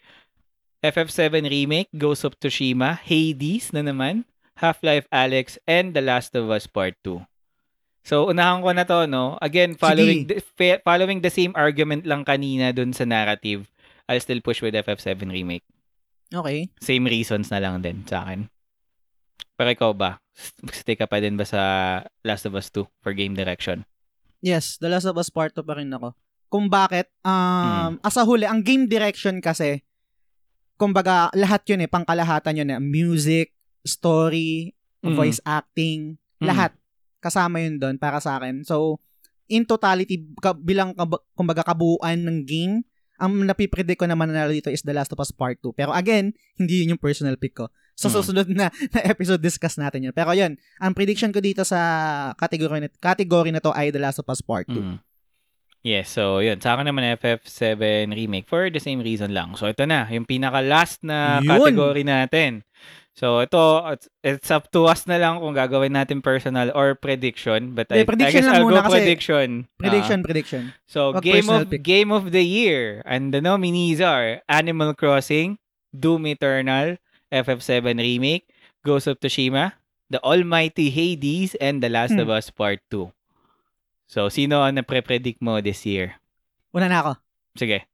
FF7 0.85 1.50
Remake, 1.50 1.90
Ghost 1.98 2.25
of 2.25 2.38
Tsushima, 2.38 2.98
Hades 3.01 3.74
na 3.74 3.82
naman, 3.82 4.25
Half-Life 4.61 5.09
Alyx, 5.09 5.58
and 5.66 5.98
The 5.98 6.01
Last 6.01 6.38
of 6.38 6.50
Us 6.53 6.69
Part 6.69 6.93
2. 7.01 7.25
So, 8.06 8.30
unahan 8.30 8.61
ko 8.61 8.69
na 8.69 8.85
to, 8.85 9.09
no? 9.09 9.42
Again, 9.42 9.74
following 9.74 10.30
the, 10.30 10.38
following 10.85 11.25
the 11.25 11.34
same 11.34 11.58
argument 11.58 12.06
lang 12.06 12.22
kanina 12.22 12.69
dun 12.69 12.93
sa 12.93 13.01
narrative, 13.01 13.66
I'll 14.06 14.22
still 14.22 14.45
push 14.45 14.61
with 14.61 14.77
FF7 14.77 15.25
Remake. 15.34 15.66
Okay. 16.30 16.69
Same 16.77 17.09
reasons 17.09 17.50
na 17.50 17.58
lang 17.58 17.82
din 17.82 18.06
sa 18.06 18.22
akin. 18.22 18.45
Pero 19.58 19.69
ikaw 19.74 19.92
ba? 19.98 20.22
Stay 20.75 20.99
ka 20.99 21.07
pa 21.07 21.23
din 21.23 21.39
ba 21.39 21.47
sa 21.47 21.61
Last 22.22 22.43
of 22.45 22.55
Us 22.55 22.67
2 22.72 22.83
for 23.01 23.15
game 23.15 23.33
direction? 23.33 23.88
Yes, 24.43 24.77
The 24.77 24.91
Last 24.91 25.07
of 25.07 25.17
Us 25.17 25.31
Part 25.31 25.55
2 25.55 25.64
pa 25.64 25.80
rin 25.80 25.89
ako. 25.89 26.14
Kung 26.51 26.69
bakit, 26.69 27.09
um, 27.25 27.97
as 28.03 28.15
a 28.19 28.23
huli, 28.23 28.45
ang 28.45 28.61
game 28.61 28.85
direction 28.85 29.41
kasi, 29.41 29.81
kumbaga, 30.75 31.31
lahat 31.33 31.65
yun 31.72 31.83
eh, 31.83 31.89
pangkalahatan 31.89 32.61
yun 32.61 32.69
eh. 32.69 32.80
Music, 32.80 33.55
story, 33.81 34.75
Mm. 35.01 35.15
voice 35.15 35.39
acting, 35.45 36.17
Mm. 36.41 36.45
lahat. 36.49 36.72
Kasama 37.22 37.61
yun 37.61 37.77
doon 37.77 37.95
para 37.97 38.17
sa 38.22 38.38
akin. 38.38 38.61
So, 38.65 39.01
in 39.47 39.65
totality, 39.65 40.22
ka, 40.41 40.53
bilang 40.53 40.93
kumbaga 41.38 41.61
kabuuan 41.65 42.25
ng 42.25 42.45
game, 42.45 42.75
ang 43.15 43.31
napipredict 43.47 44.01
ko 44.01 44.05
naman 44.09 44.33
na 44.33 44.49
dito 44.49 44.67
is 44.67 44.83
The 44.83 44.91
Last 44.91 45.14
of 45.15 45.22
Us 45.22 45.31
Part 45.31 45.64
2. 45.64 45.72
Pero 45.72 45.95
again, 45.95 46.35
hindi 46.59 46.83
yun 46.83 46.97
yung 46.97 47.01
personal 47.01 47.39
pick 47.39 47.55
ko. 47.55 47.72
Sa 47.95 48.11
Mm. 48.11 48.14
susunod 48.14 48.48
na, 48.51 48.67
na 48.91 48.99
episode, 49.07 49.40
discuss 49.40 49.80
natin 49.80 50.03
yun. 50.03 50.14
Pero 50.14 50.35
yun, 50.35 50.59
ang 50.77 50.91
prediction 50.91 51.32
ko 51.32 51.40
dito 51.40 51.64
sa 51.64 51.80
category 52.35 52.83
na, 52.83 52.90
category 52.91 53.56
na 53.56 53.64
to 53.64 53.72
ay 53.72 53.88
The 53.90 54.03
Last 54.03 54.19
of 54.19 54.27
Us 54.27 54.43
Part 54.43 54.67
2. 54.67 54.75
Mm. 54.75 54.98
Yes, 55.80 56.09
so 56.09 56.41
yun. 56.41 56.57
Sa 56.59 56.74
akin 56.75 56.90
naman 56.90 57.06
FF7 57.15 58.09
Remake 58.11 58.49
for 58.49 58.67
the 58.67 58.82
same 58.82 58.99
reason 58.99 59.32
lang. 59.32 59.53
So 59.53 59.69
ito 59.69 59.85
na, 59.85 60.09
yung 60.09 60.25
pinaka-last 60.25 61.06
na 61.06 61.40
Yun. 61.40 61.48
category 61.48 62.01
natin. 62.01 62.65
So 63.15 63.40
ito, 63.40 63.80
it's, 64.19 64.49
up 64.51 64.67
to 64.74 64.90
us 64.91 65.07
na 65.07 65.15
lang 65.15 65.40
kung 65.40 65.56
gagawin 65.56 65.93
natin 65.95 66.19
personal 66.19 66.74
or 66.75 66.98
prediction. 66.99 67.72
But 67.72 67.88
I, 67.93 68.01
Eh, 68.01 68.03
prediction 68.03 68.27
I 68.27 68.35
guess 68.43 68.48
lang 68.49 68.56
I'll 68.59 68.67
muna 68.67 68.82
go 68.82 68.91
kasi- 68.91 68.98
prediction. 68.99 69.48
Prediction, 69.80 70.17
prediction. 70.19 70.64
Ah, 70.67 70.83
so 70.83 70.99
Wag 71.15 71.24
game 71.24 71.48
of 71.48 71.69
pick. 71.69 71.80
game 71.80 72.09
of 72.11 72.33
the 72.33 72.43
year. 72.43 72.99
And 73.06 73.30
the 73.32 73.40
nominees 73.40 74.01
are 74.01 74.41
Animal 74.51 74.98
Crossing, 74.98 75.61
Doom 75.93 76.27
Eternal, 76.27 76.98
FF7 77.29 77.97
Remake, 77.97 78.45
Ghost 78.81 79.07
of 79.07 79.17
Tsushima, 79.17 79.73
The 80.07 80.21
Almighty 80.21 80.89
Hades, 80.89 81.57
and 81.57 81.81
The 81.81 81.89
Last 81.89 82.13
Hmm. 82.13 82.21
of 82.21 82.29
Us 82.29 82.49
Part 82.49 82.81
2. 82.89 83.09
So, 84.05 84.29
sino 84.29 84.61
ang 84.61 84.77
napre-predict 84.77 85.41
mo 85.41 85.57
this 85.59 85.81
year? 85.83 86.21
Una 86.69 86.85
na 86.85 86.97
ako. 87.01 87.11
Sige. 87.57 87.89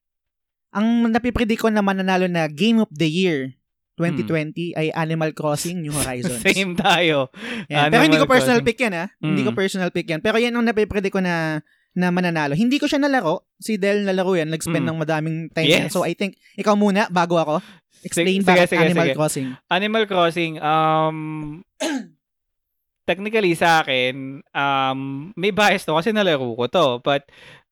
Ang 0.72 1.08
napipredict 1.08 1.62
ko 1.62 1.70
naman 1.70 2.00
nanalo 2.00 2.28
na 2.28 2.48
Game 2.48 2.80
of 2.80 2.92
the 2.92 3.08
Year 3.08 3.56
2020 3.96 4.72
ay 4.74 4.88
Animal 4.92 5.32
Crossing 5.32 5.80
New 5.80 5.92
Horizons. 5.92 6.40
Hmm. 6.40 6.48
Same 6.48 6.74
tayo. 6.76 7.28
Yan. 7.68 7.92
Pero 7.92 8.04
hindi 8.04 8.18
ko 8.18 8.26
personal 8.26 8.60
Crossing. 8.60 8.68
pick 8.68 8.80
yan 8.82 8.94
ha. 8.94 9.06
Hindi 9.20 9.42
ko 9.44 9.52
personal 9.52 9.92
pick 9.92 10.08
yan. 10.08 10.20
Pero 10.20 10.36
yan 10.36 10.52
ang 10.52 10.66
napipredict 10.66 11.12
ko 11.12 11.22
na 11.22 11.60
na 11.92 12.08
mananalo. 12.08 12.56
Hindi 12.56 12.80
ko 12.80 12.88
siya 12.88 12.98
nalaro. 12.98 13.52
Si 13.60 13.76
Del 13.76 14.08
nalaro 14.08 14.32
yan. 14.32 14.48
Nag-spend 14.48 14.88
Mm. 14.88 14.90
ng 14.90 14.98
madaming 14.98 15.38
time 15.52 15.68
Yes. 15.68 15.76
yan. 15.78 15.90
So 15.92 16.02
I 16.02 16.16
think, 16.16 16.40
ikaw 16.56 16.72
muna, 16.74 17.12
bago 17.12 17.36
ako. 17.36 17.60
Explain 18.02 18.42
Sige, 18.42 18.50
bakit 18.50 18.68
sige, 18.74 18.82
Animal 18.82 19.08
sige. 19.08 19.16
Crossing. 19.18 19.48
Animal 19.70 20.04
Crossing, 20.10 20.54
um, 20.62 21.18
technically 23.10 23.54
sa 23.54 23.82
akin, 23.82 24.42
um, 24.54 25.00
may 25.38 25.54
bias 25.54 25.86
to 25.86 25.94
kasi 25.94 26.10
nalaro 26.14 26.54
ko 26.58 26.66
to. 26.66 26.88
But, 27.06 27.30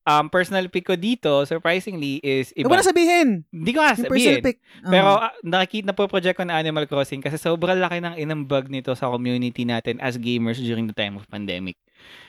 um, 0.09 0.25
personal 0.29 0.65
pick 0.73 0.89
ko 0.89 0.97
dito, 0.97 1.45
surprisingly, 1.45 2.17
is 2.25 2.49
Iba 2.57 2.69
iba. 2.71 2.81
na 2.81 2.85
sabihin. 2.85 3.27
Hindi 3.53 3.71
ko 3.73 3.79
nga 3.85 3.93
sabihin. 3.93 4.41
pick. 4.41 4.57
Oh. 4.85 4.89
Pero 4.89 5.09
uh, 5.21 5.33
nakikita 5.45 5.85
na 5.91 5.95
po 5.95 6.09
project 6.09 6.37
ko 6.41 6.43
na 6.45 6.57
Animal 6.57 6.89
Crossing 6.89 7.21
kasi 7.21 7.37
sobrang 7.37 7.77
laki 7.77 8.01
ng 8.01 8.17
inambag 8.17 8.69
nito 8.73 8.93
sa 8.97 9.09
community 9.13 9.65
natin 9.65 10.01
as 10.01 10.17
gamers 10.17 10.57
during 10.57 10.89
the 10.89 10.97
time 10.97 11.17
of 11.17 11.29
pandemic. 11.29 11.77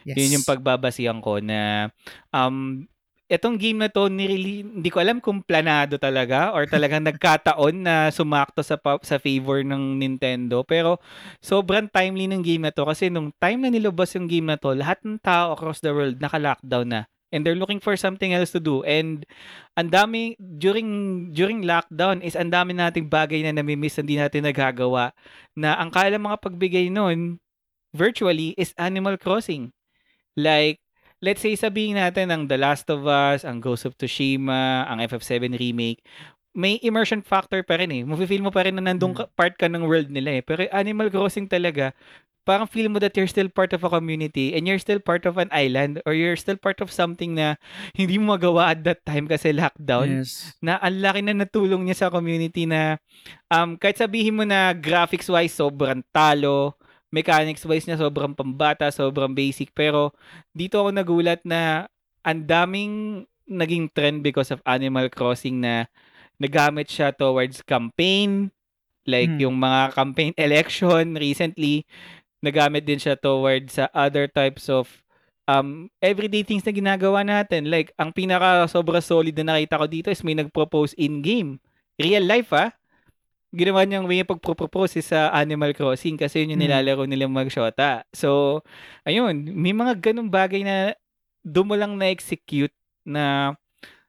yes. 0.05 0.17
Yun 0.21 0.41
yung 0.41 0.47
pagbabasihan 0.47 1.19
ko 1.25 1.41
na 1.41 1.89
um, 2.35 2.85
etong 3.31 3.55
game 3.55 3.79
na 3.79 3.87
to, 3.87 4.11
nireli- 4.11 4.67
hindi 4.67 4.91
ko 4.91 4.99
alam 4.99 5.23
kung 5.23 5.39
planado 5.47 5.95
talaga 6.03 6.51
or 6.51 6.67
talagang 6.67 7.07
nagkataon 7.15 7.87
na 7.87 8.11
sumakto 8.11 8.67
sa, 8.67 8.75
sa 9.07 9.17
favor 9.23 9.63
ng 9.63 10.03
Nintendo. 10.03 10.67
Pero 10.67 10.99
sobrang 11.39 11.87
timely 11.87 12.27
ng 12.27 12.43
game 12.43 12.67
na 12.67 12.75
to 12.75 12.83
kasi 12.83 13.07
nung 13.07 13.31
time 13.39 13.63
na 13.63 13.71
nilabas 13.71 14.19
yung 14.19 14.27
game 14.27 14.51
na 14.51 14.59
to, 14.59 14.75
lahat 14.75 14.99
ng 15.07 15.23
tao 15.23 15.55
across 15.55 15.79
the 15.79 15.95
world 15.95 16.19
naka-lockdown 16.19 16.91
na. 16.91 17.03
And 17.31 17.47
they're 17.47 17.55
looking 17.55 17.79
for 17.79 17.95
something 17.95 18.35
else 18.35 18.51
to 18.51 18.59
do. 18.59 18.83
And 18.83 19.23
ang 19.79 19.95
dami, 19.95 20.35
during, 20.43 21.31
during 21.31 21.63
lockdown 21.63 22.27
is 22.27 22.35
ang 22.35 22.51
dami 22.51 22.75
nating 22.75 23.07
bagay 23.07 23.47
na 23.47 23.55
namimiss 23.55 23.95
na 23.95 24.03
hindi 24.03 24.19
natin 24.19 24.43
nagagawa 24.51 25.15
na 25.55 25.79
ang 25.79 25.95
kaya 25.95 26.19
mga 26.19 26.43
pagbigay 26.43 26.91
nun 26.91 27.39
virtually 27.95 28.59
is 28.59 28.75
Animal 28.75 29.15
Crossing. 29.15 29.71
Like, 30.35 30.83
let's 31.21 31.41
say 31.41 31.55
sabihin 31.55 31.97
natin 31.97 32.33
ang 32.33 32.49
The 32.49 32.57
Last 32.57 32.89
of 32.89 33.05
Us, 33.05 33.45
ang 33.45 33.61
Ghost 33.61 33.85
of 33.85 33.97
Tsushima, 33.97 34.89
ang 34.89 35.01
FF7 35.01 35.57
remake, 35.57 36.01
may 36.51 36.83
immersion 36.83 37.23
factor 37.23 37.63
pa 37.63 37.79
rin 37.79 37.93
eh. 37.95 38.03
Mafe-feel 38.03 38.43
mo 38.43 38.51
pa 38.51 38.67
rin 38.67 38.75
na 38.75 38.83
nandun 38.83 39.15
ka, 39.15 39.31
part 39.33 39.55
ka 39.55 39.71
ng 39.71 39.87
world 39.87 40.11
nila 40.11 40.41
eh. 40.41 40.43
Pero 40.43 40.67
Animal 40.75 41.07
Crossing 41.07 41.47
talaga, 41.47 41.95
parang 42.43 42.67
feel 42.67 42.89
mo 42.91 42.99
that 42.99 43.15
you're 43.15 43.31
still 43.31 43.47
part 43.47 43.71
of 43.71 43.85
a 43.85 43.93
community 43.93 44.57
and 44.57 44.67
you're 44.67 44.81
still 44.81 44.99
part 44.99 45.29
of 45.29 45.39
an 45.39 45.47
island 45.55 46.03
or 46.03 46.17
you're 46.17 46.35
still 46.35 46.57
part 46.59 46.81
of 46.83 46.91
something 46.91 47.37
na 47.39 47.55
hindi 47.95 48.17
mo 48.19 48.35
magawa 48.35 48.73
at 48.75 48.81
that 48.83 49.05
time 49.07 49.29
kasi 49.31 49.53
lockdown 49.55 50.25
Yes. 50.25 50.57
na 50.59 50.81
ang 50.81 50.99
laki 50.99 51.21
na 51.23 51.37
natulong 51.37 51.87
niya 51.87 52.03
sa 52.03 52.11
community 52.11 52.65
na 52.65 52.97
um, 53.53 53.77
kahit 53.77 54.01
sabihin 54.01 54.35
mo 54.35 54.43
na 54.43 54.73
graphics-wise 54.73 55.53
sobrang 55.55 56.01
talo, 56.11 56.75
mechanics-wise 57.11 57.87
niya 57.87 57.99
sobrang 57.99 58.35
pambata, 58.35 58.91
sobrang 58.91 59.35
basic, 59.35 59.75
pero 59.75 60.15
dito 60.55 60.79
ako 60.81 60.91
nagulat 60.95 61.43
na 61.47 61.87
ang 62.23 62.47
daming 62.47 62.95
naging 63.51 63.91
trend 63.91 64.23
because 64.23 64.55
of 64.55 64.63
Animal 64.63 65.11
Crossing 65.11 65.59
na 65.59 65.91
nagamit 66.39 66.87
siya 66.89 67.11
towards 67.11 67.61
campaign, 67.67 68.55
like 69.05 69.31
Hmm. 69.35 69.43
yung 69.43 69.57
mga 69.59 69.93
campaign 69.93 70.33
election 70.47 71.19
recently, 71.19 71.85
nagamit 72.41 72.87
din 72.87 72.97
siya 73.03 73.19
towards 73.19 73.77
sa 73.77 73.91
other 73.93 74.31
types 74.31 74.71
of 74.71 74.89
um, 75.51 75.91
everyday 76.01 76.47
things 76.47 76.63
na 76.65 76.73
ginagawa 76.73 77.27
natin. 77.27 77.69
Like, 77.69 77.91
ang 77.99 78.15
pinaka 78.15 78.71
sobra 78.71 79.03
solid 79.03 79.35
na 79.37 79.59
nakita 79.59 79.83
ko 79.83 79.87
dito 79.91 80.09
is 80.09 80.23
may 80.23 80.39
nag-propose 80.39 80.95
in-game. 80.95 81.59
Real 81.99 82.23
life, 82.25 82.55
ah. 82.55 82.71
Ginawa 83.51 83.83
niyang 83.83 84.07
may 84.07 84.23
pag-propose 84.23 85.03
sa 85.03 85.35
Animal 85.35 85.75
Crossing 85.75 86.15
kasi 86.15 86.47
yun 86.47 86.55
yung 86.55 86.63
Hmm. 86.63 86.71
nilalaro 86.71 87.05
nila 87.07 87.27
mag-shota. 87.27 88.07
So, 88.15 88.63
ayun, 89.03 89.51
may 89.59 89.75
mga 89.75 89.99
ganung 89.99 90.31
bagay 90.31 90.63
na 90.63 90.95
doon 91.43 91.69
mo 91.69 91.75
lang 91.75 91.99
na-execute 91.99 92.73
na 93.03 93.57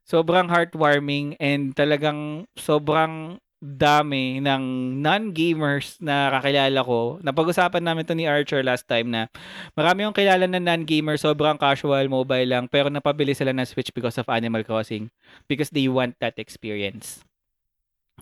sobrang 0.06 0.45
heartwarming 0.45 1.40
and 1.42 1.74
talagang 1.74 2.45
sobrang 2.53 3.40
dami 3.61 4.42
ng 4.42 4.61
non-gamers 5.06 6.02
na 6.02 6.34
kakilala 6.34 6.82
ko. 6.82 7.22
Napag-usapan 7.22 7.86
namin 7.86 8.06
to 8.10 8.18
ni 8.18 8.26
Archer 8.26 8.66
last 8.66 8.90
time 8.90 9.14
na 9.14 9.30
marami 9.78 10.02
yung 10.02 10.18
kilala 10.18 10.50
na 10.50 10.58
non-gamer, 10.58 11.14
sobrang 11.22 11.61
casual, 11.61 12.10
mobile 12.10 12.50
lang, 12.50 12.66
pero 12.66 12.90
napabili 12.90 13.38
sila 13.38 13.53
ng 13.53 13.66
Switch 13.70 13.94
because 13.94 14.18
of 14.18 14.26
Animal 14.34 14.66
Crossing 14.66 15.14
because 15.45 15.70
they 15.70 15.86
want 15.86 16.18
that 16.18 16.42
experience. 16.42 17.22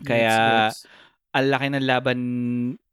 Kaya, 0.04 0.68
Gets, 0.68 0.84
gets. 0.84 1.09
Ang 1.34 1.46
laki 1.50 1.66
ng 1.70 1.86
laban 1.86 2.18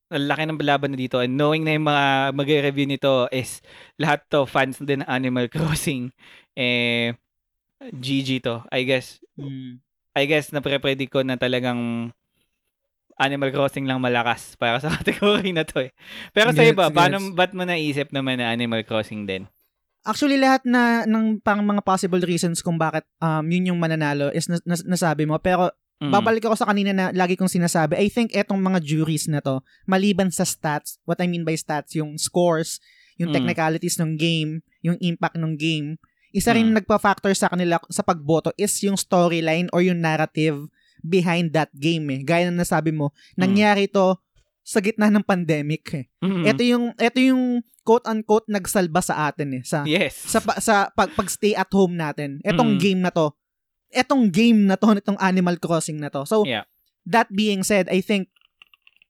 ang 0.08 0.24
laki 0.24 0.44
ng 0.48 0.60
laban 0.64 0.96
na 0.96 1.00
dito 1.00 1.20
and 1.20 1.36
knowing 1.36 1.68
na 1.68 1.76
yung 1.76 1.88
mga 1.90 2.06
mag-review 2.32 2.88
nito 2.88 3.28
is 3.30 3.60
lahat 4.00 4.24
to 4.32 4.48
fans 4.48 4.80
din 4.80 5.04
ng 5.04 5.10
Animal 5.10 5.50
Crossing 5.54 6.16
eh 6.56 7.14
GG 7.82 8.42
to 8.44 8.64
I 8.72 8.88
guess 8.88 9.20
Mm. 9.38 9.78
I 10.18 10.26
guess 10.26 10.50
na 10.50 10.66
predict 10.66 11.14
ko 11.14 11.22
na 11.22 11.38
talagang 11.38 12.10
Animal 13.18 13.50
Crossing 13.50 13.86
lang 13.90 13.98
malakas 13.98 14.54
para 14.58 14.78
sa 14.78 14.94
category 14.98 15.50
na 15.54 15.66
to 15.66 15.82
eh. 15.82 15.92
Pero 16.34 16.54
sa 16.54 16.62
iba, 16.62 16.90
paano, 16.94 17.18
ba't 17.34 17.54
mo 17.54 17.66
naisip 17.66 18.14
naman 18.14 18.38
na 18.38 18.54
Animal 18.54 18.86
Crossing 18.86 19.26
din? 19.26 19.50
Actually, 20.06 20.38
lahat 20.38 20.64
na 20.64 21.04
ng 21.04 21.42
pang 21.42 21.60
mga 21.66 21.82
possible 21.82 22.22
reasons 22.22 22.62
kung 22.62 22.78
bakit 22.78 23.04
um, 23.20 23.44
yun 23.50 23.74
yung 23.74 23.80
mananalo 23.82 24.30
is 24.32 24.46
nas- 24.50 24.64
nas- 24.64 24.86
nasabi 24.86 25.26
mo. 25.26 25.36
Pero 25.42 25.74
Mm. 25.98 26.14
babalik 26.14 26.46
ako 26.46 26.54
sa 26.54 26.70
kanina 26.70 26.94
na 26.94 27.10
lagi 27.10 27.34
kong 27.34 27.50
sinasabi, 27.50 27.98
I 27.98 28.06
think 28.08 28.30
etong 28.30 28.62
mga 28.62 28.86
juries 28.86 29.26
na 29.26 29.42
to, 29.42 29.66
maliban 29.84 30.30
sa 30.30 30.46
stats, 30.46 31.02
what 31.10 31.18
I 31.18 31.26
mean 31.26 31.42
by 31.42 31.58
stats, 31.58 31.98
yung 31.98 32.22
scores, 32.22 32.78
yung 33.18 33.34
Mm. 33.34 33.36
technicalities 33.42 33.98
ng 33.98 34.14
game, 34.14 34.62
yung 34.86 35.02
impact 35.02 35.42
ng 35.42 35.58
game, 35.58 35.98
isa 36.30 36.54
rin 36.54 36.70
Mm. 36.70 36.78
nagpa-factor 36.78 37.34
sa 37.34 37.50
kanila 37.50 37.82
sa 37.90 38.06
pagboto 38.06 38.54
is 38.56 38.70
yung 38.86 38.94
storyline 38.94 39.74
or 39.74 39.82
yung 39.82 39.98
narrative 39.98 40.70
behind 41.02 41.50
that 41.58 41.74
game 41.74 42.06
eh. 42.14 42.22
Gaya 42.22 42.54
na 42.54 42.62
nasabi 42.62 42.94
mo, 42.94 43.10
nangyari 43.34 43.90
to 43.90 44.22
sa 44.62 44.78
gitna 44.78 45.10
ng 45.10 45.26
pandemic 45.26 45.82
eh. 45.98 46.06
Mm. 46.22 46.44
Ito 46.46 46.62
yung 46.62 46.86
ito 46.94 47.18
yung 47.18 47.44
quote 47.82 48.06
unquote 48.06 48.46
nagsalba 48.46 49.00
sa 49.00 49.32
atin 49.32 49.50
eh 49.56 49.64
sa 49.64 49.82
yes. 49.82 50.14
sa 50.28 50.44
sa 50.60 50.76
pag, 50.92 51.10
pag 51.16 51.26
stay 51.26 51.56
at 51.56 51.72
home 51.72 51.96
natin. 51.96 52.38
Etong 52.44 52.76
Mm. 52.76 52.80
game 52.84 53.02
na 53.02 53.10
to. 53.10 53.32
Etong 53.90 54.28
game 54.28 54.68
na 54.68 54.76
to, 54.76 54.92
itong 55.00 55.20
Animal 55.20 55.58
Crossing 55.58 55.98
na 55.98 56.10
to. 56.10 56.24
So 56.24 56.44
Yeah. 56.44 56.64
that 57.04 57.32
being 57.32 57.64
said, 57.64 57.88
I 57.88 58.00
think 58.00 58.28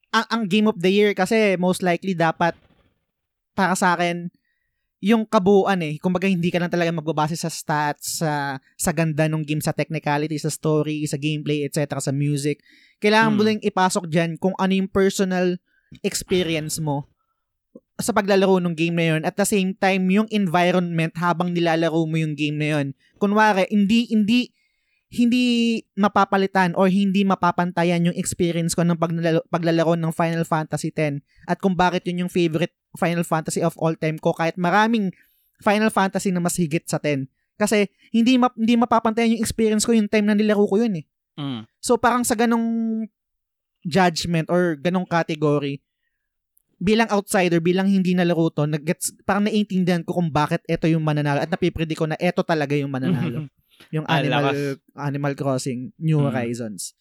ang, 0.09 0.25
ang 0.29 0.43
game 0.45 0.67
of 0.67 0.77
the 0.77 0.89
year 0.89 1.11
kasi 1.11 1.57
most 1.57 1.81
likely 1.81 2.13
dapat 2.13 2.53
para 3.51 3.73
sa 3.73 3.93
akin 3.93 4.29
yung 4.97 5.25
kabuuan 5.25 5.77
eh. 5.81 5.97
Kumbaga 5.97 6.25
hindi 6.25 6.49
ka 6.49 6.57
lang 6.57 6.73
talaga 6.73 6.89
magbabase 6.89 7.37
sa 7.37 7.49
stats, 7.49 8.21
sa 8.21 8.57
sa 8.73 8.89
ganda 8.89 9.25
ng 9.25 9.45
game, 9.45 9.61
sa 9.61 9.69
technicality, 9.69 10.37
sa 10.37 10.49
story, 10.49 11.05
sa 11.05 11.17
gameplay, 11.17 11.61
etc., 11.61 12.01
sa 12.01 12.09
music. 12.09 12.61
Kailangan 12.97 13.33
mo 13.33 13.41
Hmm. 13.41 13.47
lang 13.53 13.61
ipasok 13.61 14.09
diyan 14.09 14.41
kung 14.41 14.57
ano 14.57 14.73
yung 14.73 14.89
personal 14.89 15.61
experience 16.01 16.81
mo 16.81 17.05
sa 17.97 18.13
paglalaro 18.13 18.57
ng 18.61 18.73
game 18.73 18.93
na 18.93 19.05
yun. 19.13 19.21
At 19.21 19.37
the 19.37 19.45
same 19.45 19.73
time, 19.73 20.05
yung 20.09 20.29
environment 20.29 21.13
habang 21.17 21.49
nilalaro 21.49 22.05
mo 22.05 22.17
yung 22.17 22.33
game 22.33 22.57
na 22.57 22.77
yun. 22.77 22.87
Kunwari, 23.17 23.65
hindi, 23.69 24.05
hindi, 24.09 24.53
hindi 25.07 25.79
mapapalitan 25.95 26.75
or 26.75 26.91
hindi 26.91 27.23
mapapantayan 27.23 28.11
yung 28.11 28.17
experience 28.19 28.75
ko 28.75 28.83
ng 28.83 28.99
paglalaro, 28.99 29.41
paglalaro 29.47 29.95
ng 29.95 30.11
Final 30.11 30.43
Fantasy 30.43 30.91
X 30.91 31.23
at 31.47 31.57
kung 31.63 31.79
bakit 31.79 32.03
yun 32.11 32.27
yung 32.27 32.31
favorite 32.31 32.75
Final 32.99 33.23
Fantasy 33.23 33.63
of 33.63 33.71
all 33.79 33.95
time 33.95 34.19
ko 34.19 34.35
kahit 34.35 34.59
maraming 34.59 35.15
Final 35.63 35.89
Fantasy 35.89 36.29
na 36.35 36.43
mas 36.43 36.59
higit 36.59 36.83
sa 36.85 36.99
10. 36.99 37.23
Kasi 37.57 37.89
hindi 38.13 38.37
map, 38.37 38.53
hindi 38.53 38.75
mapapantayan 38.77 39.33
yung 39.33 39.43
experience 39.43 39.87
ko 39.87 39.95
yung 39.95 40.11
time 40.11 40.27
na 40.27 40.35
nilaro 40.35 40.67
ko 40.67 40.75
yun 40.77 41.01
eh. 41.01 41.05
Mm. 41.39 41.65
So 41.79 41.95
parang 41.95 42.27
sa 42.27 42.35
ganong 42.35 43.07
judgment 43.87 44.51
or 44.51 44.75
ganong 44.75 45.07
category, 45.07 45.79
bilang 46.77 47.09
outsider, 47.09 47.57
bilang 47.57 47.89
hindi 47.89 48.13
nalaro 48.13 48.53
to, 48.53 48.69
nag-gets, 48.69 49.15
parang 49.25 49.49
naiintindihan 49.49 50.05
ko 50.05 50.21
kung 50.21 50.29
bakit 50.29 50.61
ito 50.69 50.85
yung 50.85 51.01
mananalo 51.01 51.41
at 51.41 51.49
napipredict 51.49 51.97
ko 51.97 52.05
na 52.05 52.19
ito 52.21 52.45
talaga 52.45 52.77
yung 52.77 52.93
mananalo. 52.93 53.49
Yung 53.89 54.05
Ah, 54.05 54.19
Animal 54.19 54.55
lakas. 54.55 54.81
Animal 54.95 55.33
Crossing 55.33 55.79
New 55.97 56.19
Mm. 56.19 56.25
Horizons. 56.29 56.93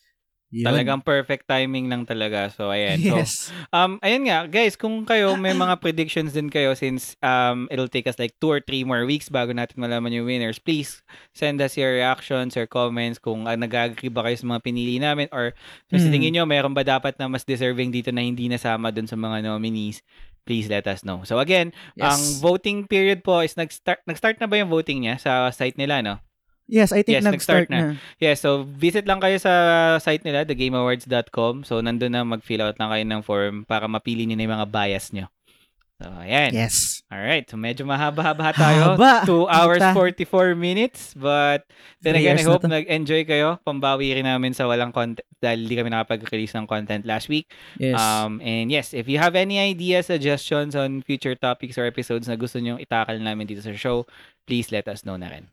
Yun. 0.47 0.63
Talagang 0.63 1.03
perfect 1.03 1.51
timing 1.51 1.91
lang 1.91 2.07
talaga. 2.07 2.47
So, 2.55 2.71
ayan. 2.71 3.03
So, 3.03 3.19
Yes. 3.19 3.51
Um, 3.75 3.99
ayun 3.99 4.31
nga, 4.31 4.47
guys, 4.47 4.79
kung 4.79 5.03
kayo 5.03 5.35
may 5.35 5.51
mga 5.51 5.75
predictions 5.83 6.39
din 6.39 6.47
kayo 6.47 6.71
since 6.79 7.19
um, 7.19 7.67
it'll 7.67 7.91
take 7.91 8.07
us 8.07 8.15
like 8.15 8.31
two 8.39 8.55
or 8.55 8.63
three 8.63 8.87
more 8.87 9.03
weeks 9.03 9.27
bago 9.27 9.51
natin 9.51 9.75
malaman 9.75 10.15
yung 10.15 10.25
winners, 10.25 10.63
please 10.63 11.03
send 11.35 11.59
us 11.59 11.75
your 11.75 11.91
reactions 11.91 12.55
or 12.55 12.63
comments 12.65 13.19
kung 13.19 13.43
uh, 13.45 13.59
nag-agree 13.59 14.07
ba 14.09 14.23
kayo 14.23 14.39
sa 14.39 14.47
mga 14.47 14.63
pinili 14.63 14.97
namin 15.03 15.27
or 15.35 15.51
kung 15.91 15.99
Mm. 15.99 16.15
tingin 16.15 16.33
nyo, 16.39 16.45
meron 16.47 16.73
ba 16.79 16.87
dapat 16.87 17.19
na 17.19 17.27
mas 17.27 17.43
deserving 17.43 17.91
dito 17.91 18.15
na 18.15 18.23
hindi 18.23 18.47
nasama 18.47 18.95
dun 18.95 19.11
sa 19.11 19.19
mga 19.19 19.43
nominees, 19.43 19.99
please 20.47 20.71
let 20.71 20.87
us 20.87 21.03
know. 21.03 21.27
So 21.27 21.43
again, 21.43 21.75
ang 21.99 22.23
Yes. 22.23 22.39
voting 22.39 22.87
period 22.87 23.27
po 23.27 23.43
is 23.43 23.59
nag-start, 23.59 23.99
nag-start 24.07 24.39
na 24.39 24.47
ba 24.47 24.63
yung 24.63 24.71
voting 24.71 25.05
niya 25.05 25.19
sa 25.19 25.51
site 25.51 25.75
nila, 25.75 26.07
no? 26.07 26.23
Yes, 26.67 26.91
I 26.93 27.03
think 27.03 27.19
Yes, 27.19 27.25
nag-start 27.25 27.70
nag-start 27.70 27.97
na. 27.97 27.99
Yeah, 28.19 28.35
so 28.35 28.67
visit 28.67 29.07
lang 29.07 29.23
kayo 29.23 29.39
sa 29.39 29.53
site 30.03 30.23
nila, 30.27 30.45
thegameawards.com. 30.45 31.65
So 31.65 31.81
nandun 31.81 32.15
na 32.15 32.27
mag-fill 32.27 32.62
out 32.62 32.77
lang 32.78 32.91
kayo 32.93 33.05
ng 33.07 33.23
form 33.23 33.55
para 33.65 33.86
mapili 33.86 34.27
niyo 34.27 34.36
na 34.39 34.45
yung 34.45 34.57
mga 34.61 34.69
bias 34.70 35.11
nyo. 35.15 35.27
So, 35.97 36.12
ayan. 36.12 36.53
Yes. 36.53 37.01
Alright, 37.09 37.49
so 37.49 37.57
medyo 37.57 37.89
mahaba-haba 37.89 38.53
tayo. 38.53 39.01
Haba. 39.01 39.25
2 39.25 39.49
hours 39.49 39.81
Puta. 39.81 40.53
44 40.53 40.53
minutes. 40.53 41.17
But 41.17 41.65
then 42.05 42.20
again, 42.20 42.36
I 42.36 42.45
na 42.45 42.53
hope 42.53 42.69
to. 42.69 42.69
nag-enjoy 42.69 43.25
kayo. 43.25 43.57
Pambawi 43.65 44.12
rin 44.12 44.28
namin 44.28 44.53
sa 44.53 44.69
walang 44.69 44.93
content 44.93 45.25
dahil 45.41 45.65
hindi 45.65 45.73
kami 45.73 45.89
nakapag-release 45.97 46.53
ng 46.53 46.69
content 46.69 47.09
last 47.09 47.33
week. 47.33 47.49
Yes. 47.81 47.97
Um, 47.97 48.45
and 48.45 48.69
yes, 48.69 48.93
if 48.93 49.09
you 49.09 49.17
have 49.17 49.33
any 49.41 49.57
ideas, 49.57 50.12
suggestions 50.12 50.77
on 50.77 51.01
future 51.01 51.33
topics 51.33 51.81
or 51.81 51.89
episodes 51.89 52.28
na 52.28 52.36
gusto 52.36 52.61
nyo 52.61 52.77
itakal 52.77 53.17
namin 53.17 53.49
dito 53.49 53.65
sa 53.65 53.73
show, 53.73 54.05
please 54.45 54.69
let 54.69 54.85
us 54.93 55.01
know 55.01 55.17
na 55.17 55.33
rin. 55.33 55.49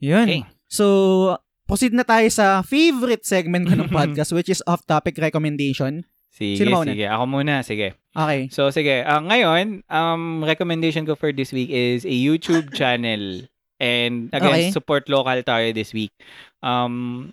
Yun. 0.00 0.26
okay. 0.26 0.42
So, 0.66 1.36
proceed 1.64 1.92
na 1.92 2.02
tayo 2.02 2.26
sa 2.28 2.60
favorite 2.60 3.22
segment 3.22 3.68
ko 3.68 3.76
ng 3.76 3.90
podcast 3.96 4.32
which 4.32 4.48
is 4.48 4.64
off-topic 4.64 5.16
recommendation. 5.16 6.02
Sige, 6.30 6.62
Sino 6.62 6.72
mauna? 6.72 6.90
sige. 6.90 7.04
Ako 7.04 7.24
muna, 7.26 7.54
sige. 7.60 7.94
Okay. 8.10 8.48
So, 8.48 8.70
sige. 8.70 9.02
Ah, 9.02 9.20
ngayon, 9.20 9.82
um, 9.86 10.40
recommendation 10.40 11.04
ko 11.04 11.12
for 11.14 11.30
this 11.30 11.50
week 11.50 11.68
is 11.68 12.02
a 12.02 12.14
YouTube 12.14 12.72
channel. 12.78 13.44
And 13.76 14.28
again, 14.30 14.50
Okay. 14.50 14.64
support 14.70 15.08
local 15.08 15.40
tayo 15.40 15.72
this 15.72 15.92
week. 15.92 16.12
Um, 16.60 17.32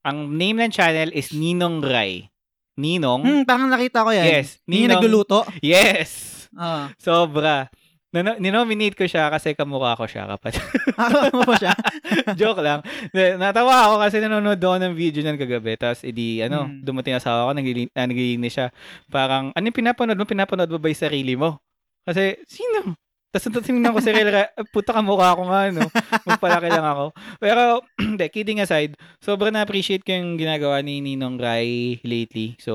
ang 0.00 0.30
name 0.32 0.60
ng 0.60 0.70
channel 0.70 1.10
is 1.10 1.32
Ninong 1.32 1.80
Rai. 1.80 2.28
Ninong? 2.76 3.24
Hmm, 3.24 3.42
parang 3.42 3.66
nakita 3.66 4.04
ko 4.04 4.12
yan. 4.12 4.28
Yes. 4.28 4.60
Yung 4.64 4.86
Ninong. 4.88 5.00
nagluluto. 5.00 5.40
Yes! 5.64 6.32
Ah. 6.52 6.92
Sobra. 6.96 7.68
Nano- 8.14 8.38
ninominate 8.38 8.94
ko 8.94 9.04
siya 9.04 9.28
kasi 9.28 9.52
kamukha 9.52 9.98
ko 9.98 10.06
siya, 10.06 10.30
kapatid. 10.30 10.62
Akala 10.96 11.28
mo 11.34 11.42
ba 11.42 11.58
siya? 11.58 11.74
Joke 12.38 12.62
lang. 12.62 12.80
Na- 13.10 13.36
Natawa 13.36 13.90
ako 13.90 13.94
kasi 14.00 14.22
nanonood 14.22 14.62
ako 14.62 14.76
ng 14.78 14.94
video 14.94 15.20
niyan 15.20 15.36
kagabi. 15.36 15.74
Tapos, 15.76 16.06
edi, 16.06 16.40
ano, 16.40 16.70
Mm. 16.70 16.86
dumating 16.86 17.18
asawa 17.18 17.50
ko, 17.50 17.50
ah, 17.52 18.06
naglilinis 18.06 18.54
siya. 18.54 18.68
Parang, 19.10 19.50
ano 19.52 19.64
yung 19.66 19.74
pinapanood 19.76 20.16
mo? 20.16 20.24
Pinapanood 20.24 20.70
mo 20.70 20.78
ba 20.78 20.88
yung 20.88 21.02
sarili 21.02 21.34
mo? 21.34 21.58
Kasi, 22.06 22.38
sino? 22.46 22.94
Tapos, 23.34 23.52
tingnan 23.60 23.92
ko 23.92 24.00
si 24.00 24.08
Rel, 24.10 24.48
puta 24.72 24.96
ka 24.96 25.02
mukha 25.04 25.34
ako 25.36 25.42
nga, 25.50 25.60
no? 25.68 25.84
Magpalaki 26.24 26.68
lang 26.72 26.86
ako. 26.86 27.04
Pero, 27.36 27.82
hindi, 28.00 28.26
kidding 28.32 28.62
aside, 28.62 28.96
sobrang 29.20 29.52
na-appreciate 29.52 30.00
ko 30.00 30.14
yung 30.14 30.40
ginagawa 30.40 30.80
ni 30.80 31.04
Ninong 31.04 31.36
Rai 31.36 32.00
lately. 32.00 32.56
So, 32.56 32.72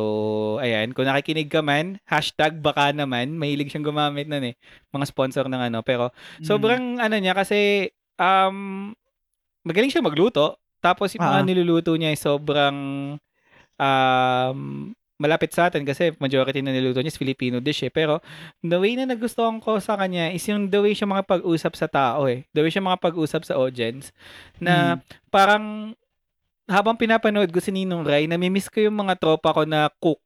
ayan, 0.61 0.93
kung 0.93 1.09
nakikinig 1.09 1.49
ka 1.49 1.65
man, 1.65 1.97
hashtag 2.05 2.61
baka 2.61 2.93
naman, 2.93 3.39
mahilig 3.39 3.73
siyang 3.73 3.89
gumamit 3.89 4.29
nun 4.29 4.53
eh. 4.53 4.55
Mga 4.93 5.05
sponsor 5.09 5.45
ng 5.49 5.71
ano. 5.71 5.79
Pero, 5.81 6.13
Hmm. 6.37 6.45
Sobrang 6.45 6.83
ano 6.99 7.15
niya 7.17 7.33
kasi 7.33 7.89
um 8.19 8.91
magaling 9.63 9.89
siya 9.89 10.05
magluto. 10.05 10.57
Tapos 10.81 11.13
yung 11.13 11.25
mga 11.25 11.41
Ah. 11.41 11.45
niluluto 11.45 11.93
niya 11.95 12.13
ay 12.13 12.19
sobrang 12.19 12.77
um 13.77 14.59
malapit 15.21 15.53
sa 15.53 15.69
atin 15.69 15.85
kasi 15.85 16.17
majority 16.17 16.65
na 16.65 16.73
niluto 16.73 16.97
niya 16.97 17.13
is 17.13 17.21
Filipino 17.21 17.61
dish 17.61 17.85
eh. 17.85 17.93
Pero 17.93 18.17
the 18.65 18.81
way 18.81 18.97
na 18.97 19.05
nagustuhan 19.05 19.61
ko 19.61 19.77
sa 19.77 19.93
kanya 19.93 20.33
is 20.33 20.41
yung 20.49 20.73
the 20.73 20.81
way 20.81 20.97
siya 20.97 21.05
makapag-usap 21.05 21.77
sa 21.77 21.85
tao 21.85 22.25
eh. 22.25 22.49
The 22.57 22.65
way 22.65 22.73
siya 22.73 22.81
makapag-usap 22.81 23.45
sa 23.45 23.61
audience 23.61 24.09
na 24.57 24.97
parang 25.29 25.93
habang 26.65 26.97
pinapanood 26.97 27.53
ko 27.53 27.61
si 27.61 27.69
Ninong 27.69 28.07
Rai, 28.07 28.25
namimiss 28.25 28.71
ko 28.71 28.81
yung 28.81 28.97
mga 28.97 29.19
tropa 29.21 29.53
ko 29.53 29.61
na 29.67 29.91
cook. 30.01 30.23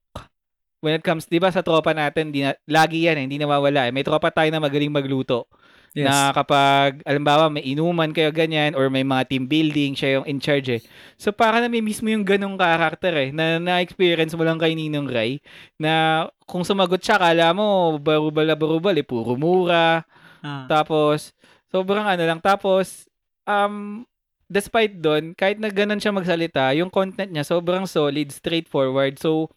When 0.80 0.94
it 0.94 1.02
comes, 1.02 1.26
di 1.26 1.42
ba 1.42 1.50
sa 1.50 1.66
tropa 1.66 1.98
natin, 1.98 2.30
di 2.30 2.46
na, 2.46 2.54
lagi 2.70 3.10
yan 3.10 3.18
eh, 3.18 3.24
hindi 3.26 3.42
nawawala 3.42 3.90
eh. 3.90 3.92
May 3.92 4.06
tropa 4.06 4.30
tayo 4.30 4.48
na 4.54 4.62
magaling 4.62 4.94
magluto 4.94 5.50
Yes. 5.96 6.12
na 6.12 6.36
kapag, 6.36 7.00
alimbawa, 7.08 7.48
may 7.48 7.64
inuman 7.64 8.12
kayo 8.12 8.28
ganyan 8.36 8.76
or 8.76 8.92
may 8.92 9.08
mga 9.08 9.32
team 9.32 9.48
building, 9.48 9.96
siya 9.96 10.20
yung 10.20 10.28
in 10.28 10.44
charge 10.44 10.68
eh. 10.68 10.82
So, 11.16 11.32
para 11.32 11.64
namimiss 11.64 12.04
mo 12.04 12.12
yung 12.12 12.28
ganong 12.28 12.60
karakter 12.60 13.16
eh, 13.16 13.30
na 13.32 13.64
na-experience 13.64 14.36
mo 14.36 14.44
lang 14.44 14.60
kay 14.60 14.76
Ninong 14.76 15.08
Rai, 15.08 15.40
na 15.80 16.28
kung 16.44 16.68
sumagot 16.68 17.00
siya, 17.00 17.16
kala 17.16 17.56
mo, 17.56 17.96
barubal 17.96 18.44
na 18.44 18.60
barubal 18.60 18.92
eh, 19.00 19.08
puro 19.08 19.40
mura. 19.40 20.04
Ah. 20.44 20.68
Tapos, 20.68 21.32
sobrang 21.72 22.04
ano 22.04 22.28
lang. 22.28 22.44
Tapos, 22.44 23.08
um, 23.48 24.04
despite 24.52 25.00
doon, 25.00 25.32
kahit 25.32 25.64
na 25.64 25.72
ganun 25.72 26.04
siya 26.04 26.12
magsalita, 26.12 26.76
yung 26.76 26.92
content 26.92 27.32
niya 27.32 27.48
sobrang 27.48 27.88
solid, 27.88 28.36
straightforward. 28.36 29.16
So, 29.16 29.48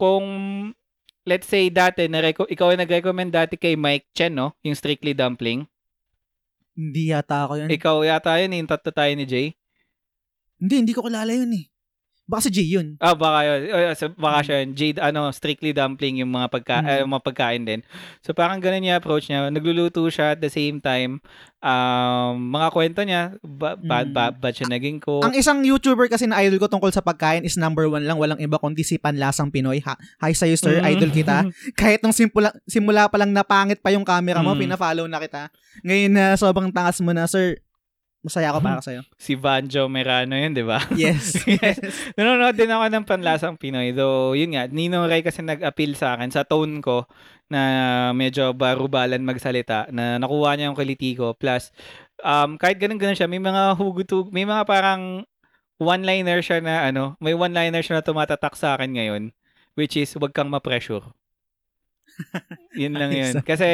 kung 0.00 0.24
let's 1.26 1.50
say 1.50 1.68
dati, 1.68 2.06
na 2.06 2.22
ikaw 2.30 2.72
ay 2.72 2.78
nag-recommend 2.78 3.34
dati 3.34 3.58
kay 3.58 3.74
Mike 3.74 4.08
Chen, 4.14 4.32
no? 4.32 4.54
Yung 4.62 4.78
Strictly 4.78 5.12
Dumpling. 5.12 5.66
Hindi 6.72 7.10
yata 7.10 7.44
ako 7.44 7.66
yun. 7.66 7.68
Ikaw 7.68 7.96
yata 8.06 8.38
yun, 8.40 8.54
yung 8.54 8.70
tatlo 8.70 8.94
tayo 8.94 9.12
ni 9.12 9.26
Jay. 9.26 9.52
hindi, 10.56 10.74
hindi 10.80 10.92
ko 10.96 11.04
kilala 11.04 11.34
yun 11.34 11.52
eh. 11.52 11.66
Baka 12.26 12.50
si 12.50 12.50
Jay 12.50 12.66
yun. 12.66 12.98
Ah, 12.98 13.14
baka 13.14 13.46
yun. 13.46 13.60
Oh, 13.70 13.94
so, 13.94 14.10
baka 14.10 14.38
siya 14.42 14.56
yun. 14.66 14.74
Jade, 14.74 14.98
ano, 14.98 15.30
Strictly 15.30 15.70
Dumpling 15.70 16.18
yung 16.18 16.34
mga, 16.34 16.50
pagka, 16.50 16.76
Mm. 16.82 16.88
eh, 16.90 17.04
mga 17.06 17.22
pagkain 17.22 17.62
din. 17.62 17.80
So, 18.26 18.34
parang 18.34 18.58
ganun 18.58 18.82
yung 18.82 18.98
approach 18.98 19.30
niya. 19.30 19.46
Nagluluto 19.46 20.02
siya 20.10 20.34
at 20.34 20.42
the 20.42 20.50
same 20.50 20.82
time. 20.82 21.22
Um, 21.62 22.50
mga 22.50 22.68
kwento 22.70 23.00
niya, 23.02 23.38
ba, 23.42 23.78
ba, 23.78 24.02
Mm. 24.02 24.10
ba, 24.10 24.24
ba 24.34 24.48
siya 24.50 24.66
naging 24.66 24.98
cook? 24.98 25.22
Ang 25.22 25.38
isang 25.38 25.62
YouTuber 25.62 26.06
kasi 26.06 26.26
na 26.26 26.42
idol 26.42 26.58
ko 26.58 26.66
tungkol 26.66 26.90
sa 26.90 26.98
pagkain 26.98 27.46
is 27.46 27.54
number 27.54 27.86
one 27.86 28.02
lang. 28.02 28.18
Walang 28.18 28.42
iba 28.42 28.58
kundi 28.58 28.82
si 28.82 28.98
Panlasang 28.98 29.54
Pinoy. 29.54 29.78
Ha, 29.86 29.94
hi 30.20 30.34
sa'yo 30.34 30.58
sir, 30.58 30.82
Mm. 30.82 30.86
idol 30.98 31.10
kita. 31.14 31.36
Kahit 31.78 32.02
nung 32.02 32.14
simula, 32.14 32.50
simula 32.66 33.06
pa 33.06 33.22
lang 33.22 33.30
napangit 33.30 33.78
pa 33.78 33.94
yung 33.94 34.02
camera 34.02 34.42
mo, 34.42 34.54
Mm. 34.54 34.66
pina-follow 34.66 35.06
na 35.06 35.22
kita. 35.22 35.46
Ngayon 35.82 36.10
na 36.10 36.24
sobrang 36.34 36.74
tangas 36.74 36.98
mo 36.98 37.14
na, 37.14 37.30
sir, 37.30 37.62
masaya 38.26 38.50
ako 38.50 38.58
para 38.58 38.82
sa'yo. 38.82 39.06
si 39.22 39.38
Vanjo 39.38 39.86
Merano 39.86 40.34
yun, 40.34 40.50
di 40.50 40.66
ba? 40.66 40.82
Yes. 40.98 41.38
Yes. 41.46 41.78
Nanonood 42.18 42.58
din 42.58 42.68
ako 42.68 42.84
ng 42.90 43.04
panlasang 43.06 43.54
Pinoy. 43.54 43.94
Though, 43.94 44.34
yun 44.34 44.58
nga, 44.58 44.66
Ninong 44.66 45.06
Ray 45.06 45.22
kasi 45.22 45.46
nag-appeal 45.46 45.94
sa 45.94 46.18
akin 46.18 46.34
sa 46.34 46.42
tone 46.42 46.82
ko 46.82 47.06
na 47.46 48.10
medyo 48.10 48.50
barubalan 48.50 49.22
magsalita 49.22 49.86
na 49.94 50.18
nakuha 50.18 50.58
niya 50.58 50.74
yung 50.74 50.78
kiliti 50.78 51.14
ko. 51.14 51.38
Plus, 51.38 51.70
um, 52.26 52.58
kahit 52.58 52.82
ganun-ganun 52.82 53.14
siya, 53.14 53.30
may 53.30 53.38
mga 53.38 53.78
hugutug, 53.78 54.34
may 54.34 54.42
mga 54.42 54.66
parang 54.66 55.22
one-liner 55.78 56.42
siya 56.42 56.58
na 56.58 56.90
ano, 56.90 57.14
may 57.22 57.38
one-liner 57.38 57.80
siya 57.80 58.02
na 58.02 58.04
tumatatak 58.04 58.58
sa 58.58 58.74
akin 58.74 58.90
ngayon 58.98 59.24
which 59.76 59.94
is 59.94 60.16
wag 60.16 60.32
kang 60.32 60.48
ma-pressure. 60.50 61.04
Yun 62.76 62.92
lang 62.96 63.12
yun. 63.12 63.40
Kasi, 63.40 63.66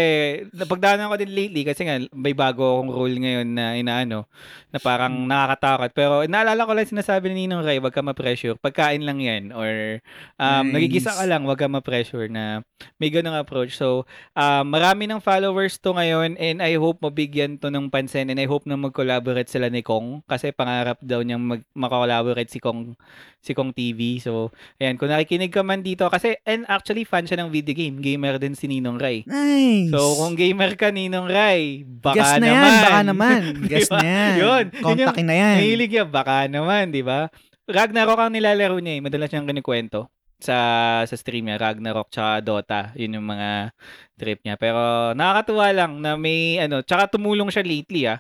napagdaanan 0.55 1.11
ko 1.11 1.17
din 1.19 1.35
lately, 1.35 1.63
kasi 1.67 1.83
nga, 1.87 1.99
may 2.15 2.35
bago 2.35 2.63
akong 2.79 2.91
rule 2.91 3.17
ngayon 3.19 3.49
na 3.51 3.75
inaano, 3.75 4.27
na 4.71 4.79
parang 4.79 5.25
Hmm. 5.25 5.27
nakakatakot. 5.27 5.91
Pero, 5.93 6.15
naalala 6.27 6.63
ko 6.63 6.73
lang 6.73 6.87
sinasabi 6.87 7.31
ni 7.31 7.47
Ninong 7.47 7.67
Ray, 7.67 7.79
wag 7.83 7.95
ka 7.95 8.03
ma-pressure. 8.03 8.55
Pagkain 8.59 9.03
lang 9.03 9.19
yan. 9.19 9.51
Or, 9.51 9.99
um, 10.39 10.71
Nice. 10.71 10.75
nagigisa 10.75 11.11
ka 11.13 11.25
lang, 11.27 11.43
wag 11.45 11.59
ka 11.59 11.67
ma-pressure 11.67 12.31
na 12.31 12.63
may 12.99 13.11
ganung 13.11 13.35
approach. 13.35 13.75
So, 13.75 14.07
um, 14.33 14.65
marami 14.71 15.07
ng 15.07 15.19
followers 15.19 15.79
to 15.79 15.95
ngayon 15.95 16.39
and 16.39 16.59
I 16.59 16.75
hope 16.79 17.03
mabigyan 17.03 17.59
to 17.59 17.71
ng 17.71 17.91
pansin 17.91 18.31
and 18.31 18.39
I 18.39 18.47
hope 18.47 18.67
na 18.67 18.75
mag-collaborate 18.75 19.51
sila 19.51 19.67
ni 19.67 19.83
Kong 19.83 20.23
kasi 20.27 20.51
pangarap 20.51 20.99
daw 21.03 21.23
niyang 21.23 21.43
mag- 21.43 21.69
mag-collaborate 21.75 22.51
si 22.51 22.59
Kong 22.59 22.95
si 23.43 23.53
Kong 23.53 23.75
TV. 23.75 24.23
So, 24.23 24.55
ayan, 24.79 24.95
kung 24.95 25.11
nakikinig 25.11 25.51
ka 25.51 25.63
man 25.63 25.83
dito 25.83 26.07
kasi 26.07 26.39
and 26.43 26.63
actually 26.67 27.03
fan 27.03 27.27
siya 27.27 27.43
ng 27.43 27.51
video 27.51 27.75
game. 27.75 27.99
Gamer 27.99 28.32
din 28.37 28.55
si 28.55 28.65
Ninong 28.65 28.97
Ray. 28.97 29.25
Nice. 29.25 29.91
So, 29.91 30.17
kung 30.17 30.33
gamer 30.33 30.77
ka, 30.77 30.89
Ninong 30.89 31.27
Ray, 31.27 31.83
baka 31.83 32.17
Guess 32.17 32.33
na 32.37 32.39
naman. 32.39 32.53
yan, 32.55 32.83
baka 32.85 33.01
naman. 33.03 33.41
Guess 33.71 33.89
Diba? 33.89 33.99
na 33.99 34.07
yan. 34.07 34.33
Yun, 34.39 34.65
Kontakin 34.81 35.27
na 35.27 35.35
yan. 35.35 35.57
Mahilig 35.59 35.93
yan, 35.93 36.09
baka 36.09 36.35
naman, 36.47 36.85
di 36.89 37.03
ba? 37.03 37.29
Ragnarok 37.65 38.19
ang 38.19 38.33
nilalaro 38.33 38.77
niya 38.79 38.99
eh. 38.99 39.03
Madalas 39.03 39.29
niyang 39.29 39.49
kinikwento 39.49 40.11
sa 40.43 40.59
sa 41.07 41.15
stream 41.15 41.47
niya, 41.47 41.55
Ragnarok 41.57 42.11
tsaka 42.11 42.43
Dota. 42.43 42.91
Yun 42.99 43.23
yung 43.23 43.29
mga 43.31 43.71
trip 44.19 44.43
niya. 44.43 44.59
Pero 44.59 44.79
nakakatuwa 45.15 45.67
lang 45.71 45.93
na 46.03 46.19
may 46.19 46.59
ano, 46.59 46.83
tsaka 46.83 47.15
tumulong 47.15 47.47
siya 47.49 47.63
lately 47.63 48.11
ah. 48.11 48.19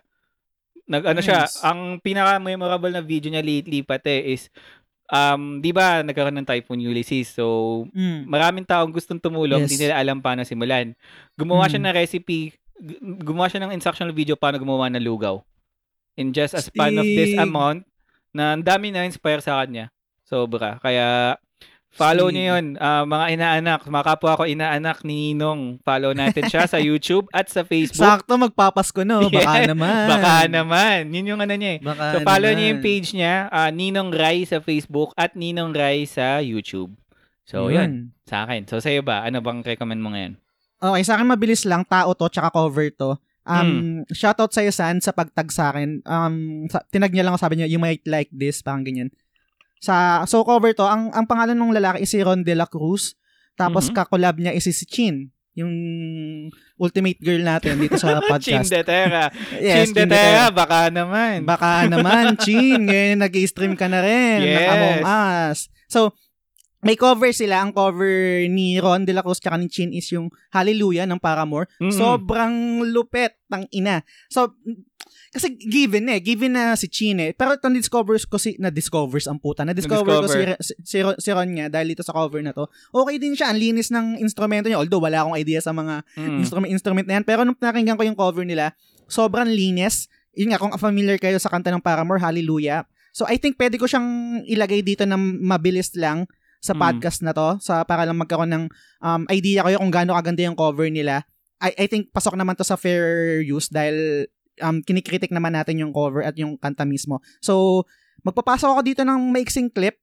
Nag 0.82 1.02
ano 1.02 1.18
siya, 1.18 1.46
Nice. 1.46 1.62
ang 1.62 1.98
pinaka-memorable 1.98 2.90
na 2.90 3.02
video 3.02 3.30
niya 3.30 3.42
lately 3.42 3.82
pati 3.82 4.34
is 4.34 4.50
um, 5.12 5.60
'di 5.60 5.70
ba, 5.70 6.00
nagkaroon 6.00 6.40
ng 6.40 6.48
Typhoon 6.48 6.80
Ulysses. 6.80 7.36
So, 7.36 7.84
Mm. 7.92 8.24
maraming 8.26 8.64
taong 8.66 8.90
gustong 8.90 9.20
tumulong, 9.20 9.62
Yes. 9.62 9.70
hindi 9.70 9.86
nila 9.86 10.00
alam 10.00 10.24
paano 10.24 10.42
simulan. 10.42 10.96
Gumawa 11.36 11.68
siya 11.68 11.78
Mm. 11.78 11.86
ng 11.86 11.94
recipe, 11.94 12.56
gu- 12.80 13.00
gumawa 13.20 13.52
siya 13.52 13.60
ng 13.62 13.76
instructional 13.76 14.16
video 14.16 14.34
paano 14.34 14.56
gumawa 14.56 14.88
ng 14.88 15.04
lugaw. 15.04 15.38
In 16.16 16.32
just 16.32 16.56
a 16.56 16.60
span 16.64 16.96
of 16.96 17.04
this 17.04 17.36
amount, 17.36 17.84
na 18.32 18.56
ang 18.56 18.64
dami 18.64 18.88
na 18.88 19.04
inspire 19.04 19.44
sa 19.44 19.60
kanya. 19.60 19.92
Sobra. 20.24 20.80
Kaya, 20.80 21.36
follow 21.92 22.28
niyo 22.28 22.56
yun. 22.56 22.74
Ah, 22.76 23.04
mga 23.04 23.26
inaanak, 23.32 23.80
mga 23.84 24.04
kapwa 24.06 24.32
ko 24.34 24.42
inaanak 24.44 25.04
ni 25.04 25.32
Ninong. 25.32 25.78
Follow 25.80 26.12
natin 26.12 26.48
siya 26.48 26.64
sa 26.64 26.80
YouTube 26.80 27.28
at 27.30 27.46
sa 27.46 27.62
Facebook. 27.62 28.00
Sakto 28.02 28.34
magpapasko 28.34 29.04
no. 29.04 29.28
Baka 29.28 29.62
Yes, 29.62 29.70
naman. 29.70 30.04
Baka 30.08 30.34
naman. 30.48 31.00
Yun 31.12 31.36
yung 31.36 31.40
ano 31.40 31.54
niya 31.54 31.70
eh. 31.76 31.80
Baka 31.80 32.04
So, 32.12 32.18
follow 32.20 32.48
naman. 32.48 32.56
niyo 32.56 32.66
yung 32.68 32.82
page 32.82 33.08
niya, 33.12 33.34
ah, 33.48 33.68
Ninong 33.68 34.10
Rai 34.10 34.42
sa 34.42 34.58
Facebook 34.58 35.12
at 35.14 35.36
Ninong 35.36 35.70
Rai 35.70 36.04
sa 36.04 36.40
YouTube. 36.40 36.96
So, 37.44 37.68
yun. 37.68 38.16
Sa 38.24 38.44
akin. 38.44 38.64
So, 38.64 38.80
sa'yo 38.80 39.04
ba? 39.04 39.22
Ano 39.22 39.44
bang 39.44 39.60
recommend 39.60 40.00
mo 40.00 40.10
ngayon? 40.10 40.40
Okay, 40.78 41.02
sa 41.04 41.14
akin 41.14 41.28
mabilis 41.28 41.62
lang, 41.62 41.84
tao 41.84 42.10
to, 42.10 42.26
tsaka 42.26 42.50
cover 42.50 42.88
to. 42.90 43.14
Um, 43.42 44.06
shoutout 44.08 44.54
sa'yo, 44.54 44.70
San, 44.70 45.02
sa 45.02 45.10
pagtag 45.10 45.50
sa 45.50 45.74
akin. 45.74 45.98
Um, 46.02 46.66
sa, 46.70 46.78
tinag 46.88 47.10
niya 47.10 47.26
lang 47.26 47.34
sabi 47.34 47.58
niya, 47.58 47.66
you 47.66 47.78
might 47.78 48.02
like 48.06 48.30
this, 48.30 48.62
parang 48.62 48.82
ganyan. 48.82 49.10
Sa, 49.82 50.22
so 50.24 50.46
cover 50.46 50.70
to, 50.72 50.86
ang, 50.86 51.10
ang 51.10 51.26
pangalan 51.26 51.58
ng 51.58 51.74
lalaki 51.74 52.06
is 52.06 52.10
si 52.10 52.22
Ron 52.22 52.46
De 52.46 52.54
La 52.54 52.70
Cruz. 52.70 53.18
Tapos 53.52 53.90
Mhm. 53.90 53.94
kakolab 53.94 54.38
niya 54.38 54.54
is 54.54 54.64
si 54.64 54.86
Chin. 54.86 55.28
Yung 55.52 55.74
ultimate 56.78 57.20
girl 57.20 57.42
natin 57.42 57.76
dito 57.76 57.98
sa 57.98 58.22
podcast. 58.30 58.70
Chindetera. 58.70 59.28
yes, 59.58 59.90
Chin 59.90 60.06
Chindetera, 60.06 60.48
baka 60.48 60.88
naman. 60.88 61.42
Baka 61.44 61.84
naman, 61.84 62.34
Chin. 62.46 62.86
Ngayon 62.86 63.20
nag-stream 63.20 63.74
ka 63.74 63.90
na 63.90 64.00
rin. 64.00 64.38
Yes. 64.40 64.56
Ng 64.56 64.70
Among 64.70 65.00
Us. 65.04 65.58
So, 65.90 66.00
may 66.80 66.96
cover 66.96 67.30
sila. 67.30 67.62
Ang 67.62 67.70
cover 67.70 68.10
ni 68.48 68.78
Ron 68.78 69.04
De 69.04 69.12
La 69.12 69.22
Cruz 69.22 69.38
tsaka 69.38 69.54
ni 69.54 69.66
Chin 69.66 69.92
is 69.92 70.08
yung 70.10 70.30
Hallelujah 70.50 71.06
ng 71.06 71.20
Paramore. 71.20 71.70
Mm-mm. 71.78 71.94
Sobrang 71.94 72.54
lupet 72.86 73.38
ng 73.46 73.66
ina. 73.70 74.02
So, 74.26 74.54
kasi 75.32 75.56
given 75.56 76.12
eh. 76.12 76.20
Given 76.20 76.52
na 76.52 76.76
si 76.76 76.92
Chin 76.92 77.16
eh. 77.16 77.32
Pero 77.32 77.56
itong 77.56 77.72
discovers 77.72 78.28
ko 78.28 78.36
si... 78.36 78.52
Na-discovers 78.60 79.24
ang 79.24 79.40
puta. 79.40 79.64
Na-discover 79.64 80.20
ko 80.20 80.28
si, 80.28 80.44
si, 80.84 81.00
si, 81.00 81.28
Ron, 81.32 81.48
nga 81.56 81.72
dahil 81.72 81.96
dito 81.96 82.04
sa 82.04 82.12
cover 82.12 82.44
na 82.44 82.52
to. 82.52 82.68
Okay 82.92 83.16
din 83.16 83.32
siya. 83.32 83.48
Ang 83.48 83.56
linis 83.56 83.88
ng 83.88 84.20
instrumento 84.20 84.68
niya. 84.68 84.76
Although 84.76 85.00
wala 85.00 85.24
akong 85.24 85.40
idea 85.40 85.64
sa 85.64 85.72
mga 85.72 86.04
Mm. 86.20 86.36
instrument, 86.44 86.68
instrument 86.68 87.06
na 87.08 87.14
yan. 87.16 87.24
Pero 87.24 87.48
nung 87.48 87.56
nakinggan 87.56 87.96
ko 87.96 88.04
yung 88.04 88.12
cover 88.14 88.44
nila, 88.44 88.76
sobrang 89.08 89.48
linis. 89.48 90.12
Yun 90.36 90.52
nga, 90.52 90.60
kung 90.60 90.68
familiar 90.76 91.16
kayo 91.16 91.40
sa 91.40 91.48
kanta 91.48 91.72
ng 91.72 91.80
Paramore, 91.80 92.20
Hallelujah. 92.20 92.84
So, 93.16 93.24
I 93.24 93.40
think 93.40 93.56
pwede 93.56 93.80
ko 93.80 93.88
siyang 93.88 94.40
ilagay 94.44 94.84
dito 94.84 95.08
na 95.08 95.16
mabilis 95.16 95.96
lang 95.96 96.28
sa 96.60 96.76
Mm. 96.76 96.80
podcast 96.80 97.24
na 97.24 97.32
to 97.32 97.56
sa 97.58 97.88
para 97.88 98.04
lang 98.04 98.20
magkaroon 98.20 98.52
ng 98.52 98.64
um, 99.00 99.22
idea 99.32 99.64
kayo 99.64 99.80
kung 99.80 99.90
gaano 99.90 100.12
kaganda 100.12 100.44
yung 100.44 100.56
cover 100.56 100.92
nila. 100.92 101.24
I, 101.56 101.72
I 101.74 101.86
think 101.88 102.12
pasok 102.12 102.36
naman 102.36 102.52
to 102.54 102.64
sa 102.64 102.76
fair 102.76 103.40
use 103.40 103.72
dahil 103.72 104.28
um, 104.60 104.84
kinikritik 104.84 105.32
naman 105.32 105.56
natin 105.56 105.80
yung 105.80 105.92
cover 105.94 106.20
at 106.20 106.36
yung 106.36 106.60
kanta 106.60 106.84
mismo. 106.84 107.22
So, 107.40 107.84
magpapasok 108.26 108.68
ako 108.76 108.80
dito 108.84 109.02
ng 109.06 109.32
maiksing 109.32 109.72
clip 109.72 109.96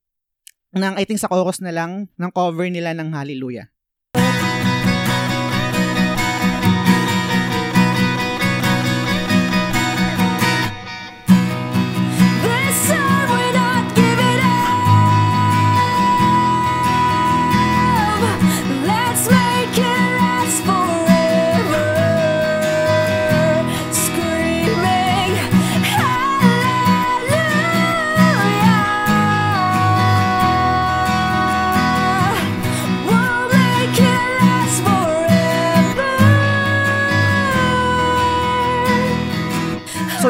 ng 0.74 0.94
I 0.98 1.04
think 1.06 1.22
sa 1.22 1.30
chorus 1.30 1.62
na 1.62 1.74
lang 1.74 2.10
ng 2.14 2.32
cover 2.34 2.70
nila 2.70 2.94
ng 2.94 3.14
Hallelujah. 3.14 3.70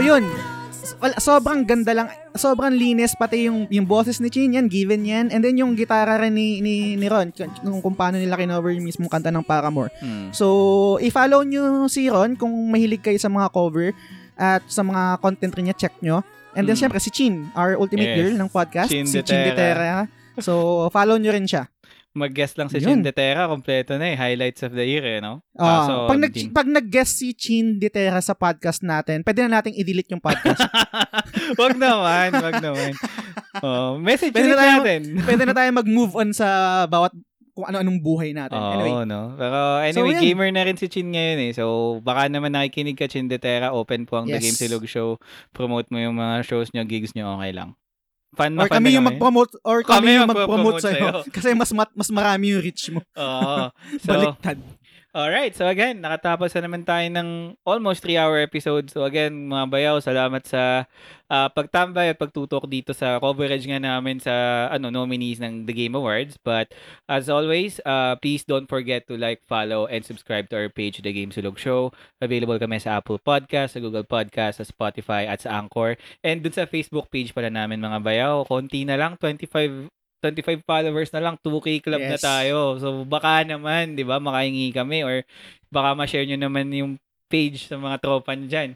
Yun, 0.09 0.25
sobrang 1.21 1.61
ganda 1.69 1.93
lang, 1.93 2.07
sobrang 2.33 2.73
linis 2.73 3.13
pati 3.13 3.45
yung 3.45 3.69
yung 3.69 3.85
boses 3.85 4.17
ni 4.17 4.33
Chin 4.33 4.57
yan, 4.57 4.65
given 4.65 5.05
yan, 5.05 5.29
and 5.29 5.45
then 5.45 5.53
yung 5.53 5.77
gitara 5.77 6.17
rin 6.17 6.33
ni 6.33 6.65
ni, 6.65 6.97
ni 6.97 7.05
Ron 7.05 7.29
kung, 7.29 7.79
kung, 7.85 7.93
paano 7.93 8.17
nila 8.17 8.33
kinover 8.33 8.73
yung 8.73 8.89
mismong 8.89 9.11
kanta 9.11 9.29
ng 9.29 9.45
Paramore. 9.45 9.93
Mm. 10.01 10.33
So, 10.33 10.97
i-follow 10.97 11.45
nyo 11.45 11.85
si 11.85 12.09
Ron 12.09 12.33
kung 12.33 12.49
mahilig 12.73 13.05
kayo 13.05 13.21
sa 13.21 13.29
mga 13.29 13.53
cover 13.53 13.93
at 14.33 14.65
sa 14.65 14.81
mga 14.81 15.21
content 15.21 15.53
rin 15.53 15.69
niya, 15.69 15.77
check 15.77 15.93
nyo. 16.01 16.25
And 16.57 16.65
then 16.65 16.73
Mm. 16.73 16.81
syempre 16.89 16.97
si 16.97 17.13
Chin, 17.13 17.53
our 17.53 17.77
ultimate 17.77 18.09
Yes. 18.09 18.17
girl 18.17 18.33
ng 18.33 18.49
podcast, 18.49 18.89
Chin 18.89 19.05
si 19.05 19.21
Chin. 19.21 19.45
Detera. 19.45 20.09
So, 20.41 20.87
follow 20.89 21.21
nyo 21.21 21.29
rin 21.29 21.45
siya. 21.45 21.69
Mag-guest 22.09 22.57
lang 22.57 22.73
si 22.73 22.81
Yun. 22.81 23.05
Chindetera, 23.05 23.45
kompleto 23.45 23.93
na 23.93 24.09
eh. 24.09 24.17
Highlights 24.17 24.65
of 24.65 24.73
the 24.73 24.81
year 24.81 25.05
eh, 25.05 25.19
no? 25.21 25.45
Ah, 25.53 25.85
Kaso, 25.85 25.93
pag 26.09 26.19
nag 26.19 26.33
pag 26.49 26.67
nag-guest 26.67 27.13
si 27.15 27.37
Chin 27.37 27.77
Detera 27.77 28.17
sa 28.17 28.33
podcast 28.33 28.81
natin, 28.81 29.21
pwede 29.21 29.45
na 29.45 29.61
nating 29.61 29.77
i-delete 29.77 30.09
yung 30.09 30.23
podcast. 30.23 30.57
wag 31.61 31.77
naman, 31.77 32.33
wag 32.33 32.57
naman. 32.59 32.97
Oh, 33.61 34.01
message 34.01 34.33
Pwede 34.33 34.51
na 34.51 34.57
tayo- 34.57 34.81
natin. 34.81 35.01
pwede 35.29 35.43
na 35.45 35.53
tayo 35.53 35.69
mag-move 35.69 36.13
on 36.15 36.33
sa 36.33 36.47
bawat 36.85 37.13
kung 37.53 37.67
ano-anong 37.67 37.99
buhay 37.99 38.31
natin. 38.31 38.55
Oo, 38.55 38.71
anyway, 38.73 38.93
no? 39.05 39.35
Pero 39.35 39.57
anyway, 39.83 40.13
yan. 40.15 40.23
gamer 40.23 40.49
na 40.49 40.63
rin 40.63 40.79
si 40.79 40.87
Chin 40.87 41.11
ngayon 41.11 41.39
eh. 41.45 41.51
So, 41.51 41.63
baka 41.99 42.25
naman 42.25 42.55
nakikinig 42.55 42.95
ka, 42.95 43.05
Chin 43.05 43.27
Detera. 43.27 43.69
Open 43.69 44.07
po 44.07 44.17
ang 44.17 44.25
The 44.25 44.39
Yes. 44.39 44.43
Game 44.47 44.57
Silog 44.57 44.87
Show. 44.87 45.19
Promote 45.51 45.91
mo 45.91 45.99
yung 45.99 46.15
mga 46.15 46.41
shows 46.41 46.71
nyo, 46.71 46.87
gigs 46.87 47.11
nyo, 47.13 47.35
okay 47.35 47.51
lang. 47.51 47.75
Fan 48.37 48.53
na 48.53 48.61
or 48.61 48.67
fan 48.69 48.77
kami 48.77 48.89
na 48.89 48.95
yung 48.95 49.07
mag-promote 49.09 49.51
or 49.65 49.81
kami, 49.81 49.89
Kami 49.89 50.09
yung 50.21 50.29
magpo-promote 50.29 50.77
mag-promote 50.77 50.85
sa'yo. 50.85 51.07
Kasi 51.35 51.47
mas 51.57 51.71
mat, 51.73 51.89
mas 51.97 52.09
marami 52.13 52.53
yung 52.53 52.61
reach 52.61 52.93
mo. 52.93 53.01
Oo. 53.17 53.73
So, 53.97 54.09
Baliktad. 54.13 54.57
Alright, 55.09 55.57
so 55.57 55.65
again, 55.65 56.05
nakatapos 56.05 56.53
na 56.53 56.69
naman 56.69 56.85
tayo 56.85 57.09
ng 57.09 57.57
almost 57.65 58.05
3-hour 58.05 58.45
episode. 58.45 58.93
So 58.93 59.09
again, 59.09 59.49
mga 59.49 59.65
bayaw, 59.73 59.95
salamat 60.05 60.45
sa 60.45 60.85
ah, 61.25 61.49
pagtambay 61.49 62.13
at 62.13 62.21
pagtutok 62.21 62.69
dito 62.69 62.93
sa 62.93 63.17
coverage 63.17 63.65
nga 63.65 63.81
namin 63.81 64.21
sa 64.21 64.69
ano 64.69 64.93
nominees 64.93 65.41
ng 65.41 65.65
The 65.65 65.73
Game 65.73 65.97
Awards. 65.97 66.37
But 66.37 66.77
as 67.09 67.25
always, 67.25 67.81
uh, 67.89 68.21
please 68.21 68.45
don't 68.45 68.69
forget 68.69 69.09
to 69.09 69.17
like, 69.17 69.41
follow, 69.49 69.89
and 69.89 70.05
subscribe 70.05 70.45
to 70.53 70.61
our 70.61 70.69
page, 70.69 71.01
The 71.01 71.09
Game 71.09 71.33
Sulog 71.33 71.57
Show. 71.57 71.89
Available 72.21 72.61
kami 72.61 72.77
sa 72.77 73.01
Apple 73.01 73.17
Podcast, 73.17 73.73
sa 73.73 73.81
Google 73.81 74.05
Podcast, 74.05 74.61
sa 74.61 74.65
Spotify, 74.69 75.25
at 75.25 75.41
sa 75.41 75.57
Anchor. 75.57 75.97
And 76.21 76.45
dun 76.45 76.53
sa 76.53 76.69
Facebook 76.69 77.09
page 77.09 77.33
pala 77.33 77.49
namin, 77.49 77.81
mga 77.81 78.05
bayaw, 78.05 78.45
konti 78.45 78.85
na 78.85 78.93
lang, 78.93 79.17
25 79.17 79.89
25 80.19 80.63
followers 80.67 81.09
na 81.15 81.23
lang, 81.23 81.35
2K 81.39 81.79
club 81.79 82.03
na 82.03 82.19
Yes. 82.19 82.23
tayo. 82.23 82.75
So, 82.79 83.07
baka 83.07 83.43
naman, 83.47 83.95
di 83.95 84.03
ba, 84.03 84.19
makahingi 84.19 84.71
kami 84.75 85.03
or 85.03 85.23
baka 85.71 85.95
ma-share 85.95 86.27
nyo 86.27 86.37
naman 86.39 86.67
yung 86.71 86.99
page 87.31 87.67
sa 87.67 87.79
mga 87.79 87.97
tropa 88.03 88.35
nyo 88.35 88.47
dyan. 88.47 88.75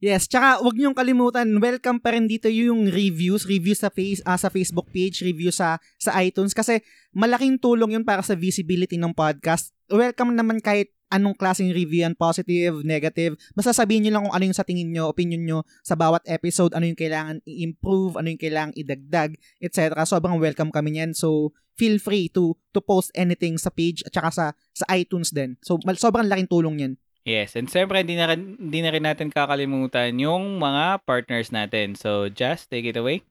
Yes, 0.00 0.24
tsaka 0.24 0.64
wag 0.64 0.80
niyong 0.80 0.96
kalimutan, 0.96 1.44
welcome 1.60 2.00
pa 2.00 2.16
rin 2.16 2.24
dito 2.24 2.48
yung 2.48 2.88
reviews, 2.88 3.44
reviews 3.44 3.84
sa 3.84 3.92
face 3.92 4.24
ah, 4.24 4.40
sa 4.40 4.48
Facebook 4.48 4.88
page, 4.88 5.20
review 5.20 5.52
sa 5.52 5.76
sa 6.00 6.16
iTunes 6.24 6.56
kasi 6.56 6.80
malaking 7.12 7.60
tulong 7.60 8.00
yun 8.00 8.04
para 8.08 8.24
sa 8.24 8.32
visibility 8.32 8.96
ng 8.96 9.12
podcast. 9.12 9.76
Welcome 9.92 10.32
naman 10.32 10.64
kahit 10.64 10.88
anong 11.10 11.34
klaseng 11.34 11.74
review 11.74 12.06
yan, 12.06 12.14
positive, 12.14 12.86
negative. 12.86 13.34
Basta 13.52 13.74
sabihin 13.74 14.06
niyo 14.06 14.16
lang 14.16 14.30
kung 14.30 14.34
ano 14.34 14.44
yung 14.46 14.56
sa 14.56 14.64
tingin 14.64 14.94
niyo, 14.94 15.10
opinion 15.10 15.42
niyo 15.42 15.58
sa 15.82 15.98
bawat 15.98 16.22
episode, 16.30 16.72
ano 16.72 16.86
yung 16.86 16.96
kailangan 16.96 17.42
i-improve, 17.44 18.16
ano 18.16 18.30
yung 18.30 18.40
kailangan 18.40 18.72
idagdag, 18.78 19.34
etc. 19.58 19.98
Sobrang 20.06 20.38
welcome 20.38 20.70
kami 20.70 20.96
niyan. 20.96 21.12
So, 21.12 21.50
feel 21.74 21.98
free 21.98 22.30
to 22.30 22.54
to 22.70 22.80
post 22.80 23.10
anything 23.18 23.58
sa 23.58 23.74
page 23.74 24.06
at 24.06 24.14
saka 24.14 24.30
sa 24.30 24.46
sa 24.72 24.86
iTunes 24.94 25.34
din. 25.34 25.58
So, 25.60 25.76
sobrang 25.82 26.30
laking 26.30 26.48
tulong 26.48 26.76
yan. 26.80 26.94
Yes, 27.20 27.52
and 27.52 27.68
siyempre 27.68 28.00
hindi 28.00 28.16
na, 28.16 28.32
rin- 28.32 28.56
hindi 28.56 28.80
na 28.80 28.90
rin 28.96 29.04
natin 29.04 29.28
kakalimutan 29.28 30.16
yung 30.16 30.56
mga 30.56 31.04
partners 31.04 31.52
natin. 31.52 31.92
So, 31.92 32.32
just 32.32 32.72
take 32.72 32.88
it 32.88 32.96
away. 32.96 33.28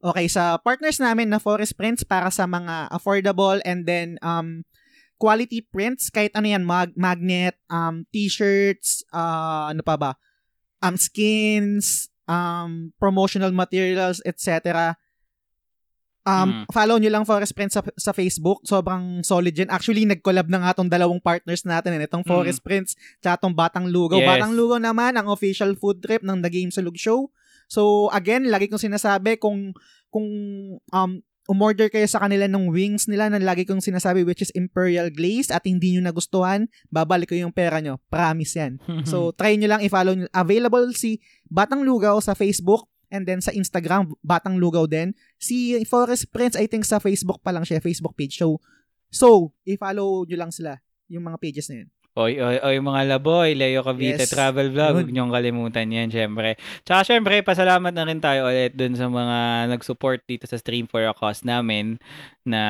Okay, 0.00 0.32
sa 0.32 0.56
partners 0.56 0.96
namin 0.96 1.28
na 1.28 1.36
Forest 1.36 1.76
Prints 1.76 2.02
para 2.08 2.32
sa 2.32 2.48
mga 2.48 2.88
affordable 2.88 3.60
and 3.68 3.84
then 3.84 4.16
um 4.24 4.64
quality 5.20 5.60
prints 5.60 6.08
kahit 6.08 6.32
ano 6.32 6.48
yan 6.48 6.64
mag 6.64 6.96
magnet, 6.96 7.60
um 7.68 8.08
t-shirts, 8.08 9.04
uh, 9.12 9.68
ano 9.68 9.84
pa 9.84 10.00
ba? 10.00 10.12
Um 10.80 10.96
skins, 10.96 12.08
um 12.24 12.96
promotional 12.96 13.52
materials, 13.52 14.24
etc. 14.24 14.96
Um, 16.20 16.68
follow 16.68 17.00
nyo 17.00 17.08
lang 17.08 17.24
Forest 17.24 17.56
Prints 17.56 17.74
sa, 17.74 17.82
sa 17.96 18.12
Facebook. 18.12 18.60
Sobrang 18.68 19.24
solid 19.24 19.56
yan. 19.56 19.72
Actually, 19.72 20.04
nag-collab 20.04 20.52
na 20.52 20.60
nga 20.62 20.76
tong 20.76 20.92
dalawang 20.92 21.18
partners 21.18 21.64
natin. 21.64 21.96
Eh, 21.96 22.04
itong 22.04 22.28
Forest 22.28 22.60
Prints 22.60 22.92
tsaka 23.24 23.40
tong 23.40 23.56
Batang 23.56 23.88
Lugaw. 23.88 24.20
Yes. 24.20 24.28
Batang 24.28 24.52
Lugaw 24.52 24.78
naman, 24.78 25.16
ang 25.16 25.32
official 25.32 25.72
food 25.80 26.04
trip 26.04 26.20
ng 26.20 26.44
The 26.44 26.50
Game 26.52 26.70
Salug 26.70 27.00
Show. 27.00 27.32
So, 27.72 28.12
again, 28.12 28.52
lagi 28.52 28.68
kong 28.68 28.82
sinasabi 28.82 29.40
kung 29.40 29.72
kung 30.12 30.28
um 30.76 31.10
umorder 31.50 31.90
kayo 31.90 32.06
sa 32.06 32.22
kanila 32.22 32.46
ng 32.46 32.70
wings 32.70 33.10
nila 33.10 33.26
na 33.26 33.42
lagi 33.42 33.66
kong 33.66 33.82
sinasabi 33.82 34.22
which 34.22 34.38
is 34.38 34.54
Imperial 34.54 35.10
Glaze 35.10 35.50
at 35.50 35.66
hindi 35.66 35.98
nyo 35.98 36.06
nagustuhan, 36.06 36.70
babalik 36.94 37.34
ko 37.34 37.36
yung 37.36 37.50
pera 37.50 37.82
nyo. 37.82 37.98
Promise 38.06 38.54
yan. 38.54 38.72
So, 39.10 39.34
try 39.34 39.58
nyo 39.58 39.66
lang 39.66 39.82
i-follow 39.82 40.14
nyo. 40.14 40.30
Available 40.30 40.94
si 40.94 41.18
Batang 41.50 41.82
Lugaw 41.82 42.22
sa 42.22 42.38
Facebook 42.38 42.86
and 43.10 43.26
then 43.26 43.42
sa 43.42 43.50
Instagram, 43.50 44.14
Batang 44.22 44.62
Lugaw 44.62 44.86
din. 44.86 45.10
Si 45.42 45.74
Forest 45.82 46.30
Prince, 46.30 46.54
I 46.54 46.70
think 46.70 46.86
sa 46.86 47.02
Facebook 47.02 47.42
pa 47.42 47.50
lang 47.50 47.66
siya, 47.66 47.82
Facebook 47.82 48.14
page. 48.14 48.38
So, 48.38 48.62
so 49.10 49.50
i-follow 49.66 50.22
nyo 50.30 50.36
lang 50.38 50.54
sila, 50.54 50.78
yung 51.10 51.26
mga 51.26 51.42
pages 51.42 51.66
na 51.66 51.82
yun. 51.82 51.88
Oy, 52.20 52.36
oy, 52.36 52.60
oy, 52.60 52.76
mga 52.84 53.16
laboy, 53.16 53.56
Leo 53.56 53.80
Cavite 53.80 54.28
Yes. 54.28 54.28
Travel 54.28 54.68
Vlog, 54.68 54.92
huwag 55.00 55.08
niyong 55.08 55.32
kalimutan 55.32 55.88
yan, 55.88 56.12
syempre. 56.12 56.60
Tsaka 56.84 57.00
syempre, 57.08 57.40
pasalamat 57.40 57.96
na 57.96 58.04
rin 58.04 58.20
tayo 58.20 58.44
ulit 58.44 58.76
dun 58.76 58.92
sa 58.92 59.08
mga 59.08 59.38
nag-support 59.72 60.20
dito 60.28 60.44
sa 60.44 60.60
Stream 60.60 60.84
for 60.84 61.00
a 61.00 61.16
Cause 61.16 61.48
namin 61.48 61.96
na 62.44 62.60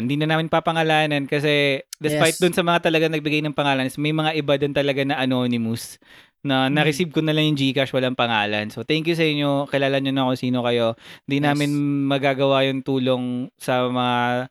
hindi 0.00 0.16
na 0.16 0.32
namin 0.32 0.48
papangalanan 0.48 1.28
kasi 1.28 1.84
despite 2.00 2.38
Yes. 2.38 2.42
dun 2.42 2.56
sa 2.56 2.64
mga 2.64 2.80
talaga 2.88 3.12
nagbigay 3.12 3.44
ng 3.44 3.52
pangalan, 3.52 3.84
is 3.84 4.00
may 4.00 4.16
mga 4.16 4.40
iba 4.40 4.56
dun 4.56 4.72
talaga 4.72 5.04
na 5.04 5.20
anonymous 5.20 6.00
na 6.40 6.68
Mm. 6.68 6.76
na-receive 6.76 7.12
ko 7.12 7.20
na 7.20 7.32
lang 7.32 7.52
yung 7.52 7.56
Gcash, 7.60 7.92
walang 7.92 8.16
pangalan. 8.16 8.68
So, 8.68 8.84
thank 8.84 9.04
you 9.08 9.16
sa 9.16 9.24
inyo. 9.24 9.64
Kilala 9.68 9.96
nyo 10.00 10.12
na 10.12 10.28
kung 10.28 10.36
sino 10.40 10.60
kayo. 10.64 10.92
Hindi 11.24 11.40
Yes. 11.40 11.46
namin 11.52 11.70
magagawa 12.08 12.68
yung 12.68 12.80
tulong 12.84 13.48
sa 13.56 13.84
mga 13.88 14.48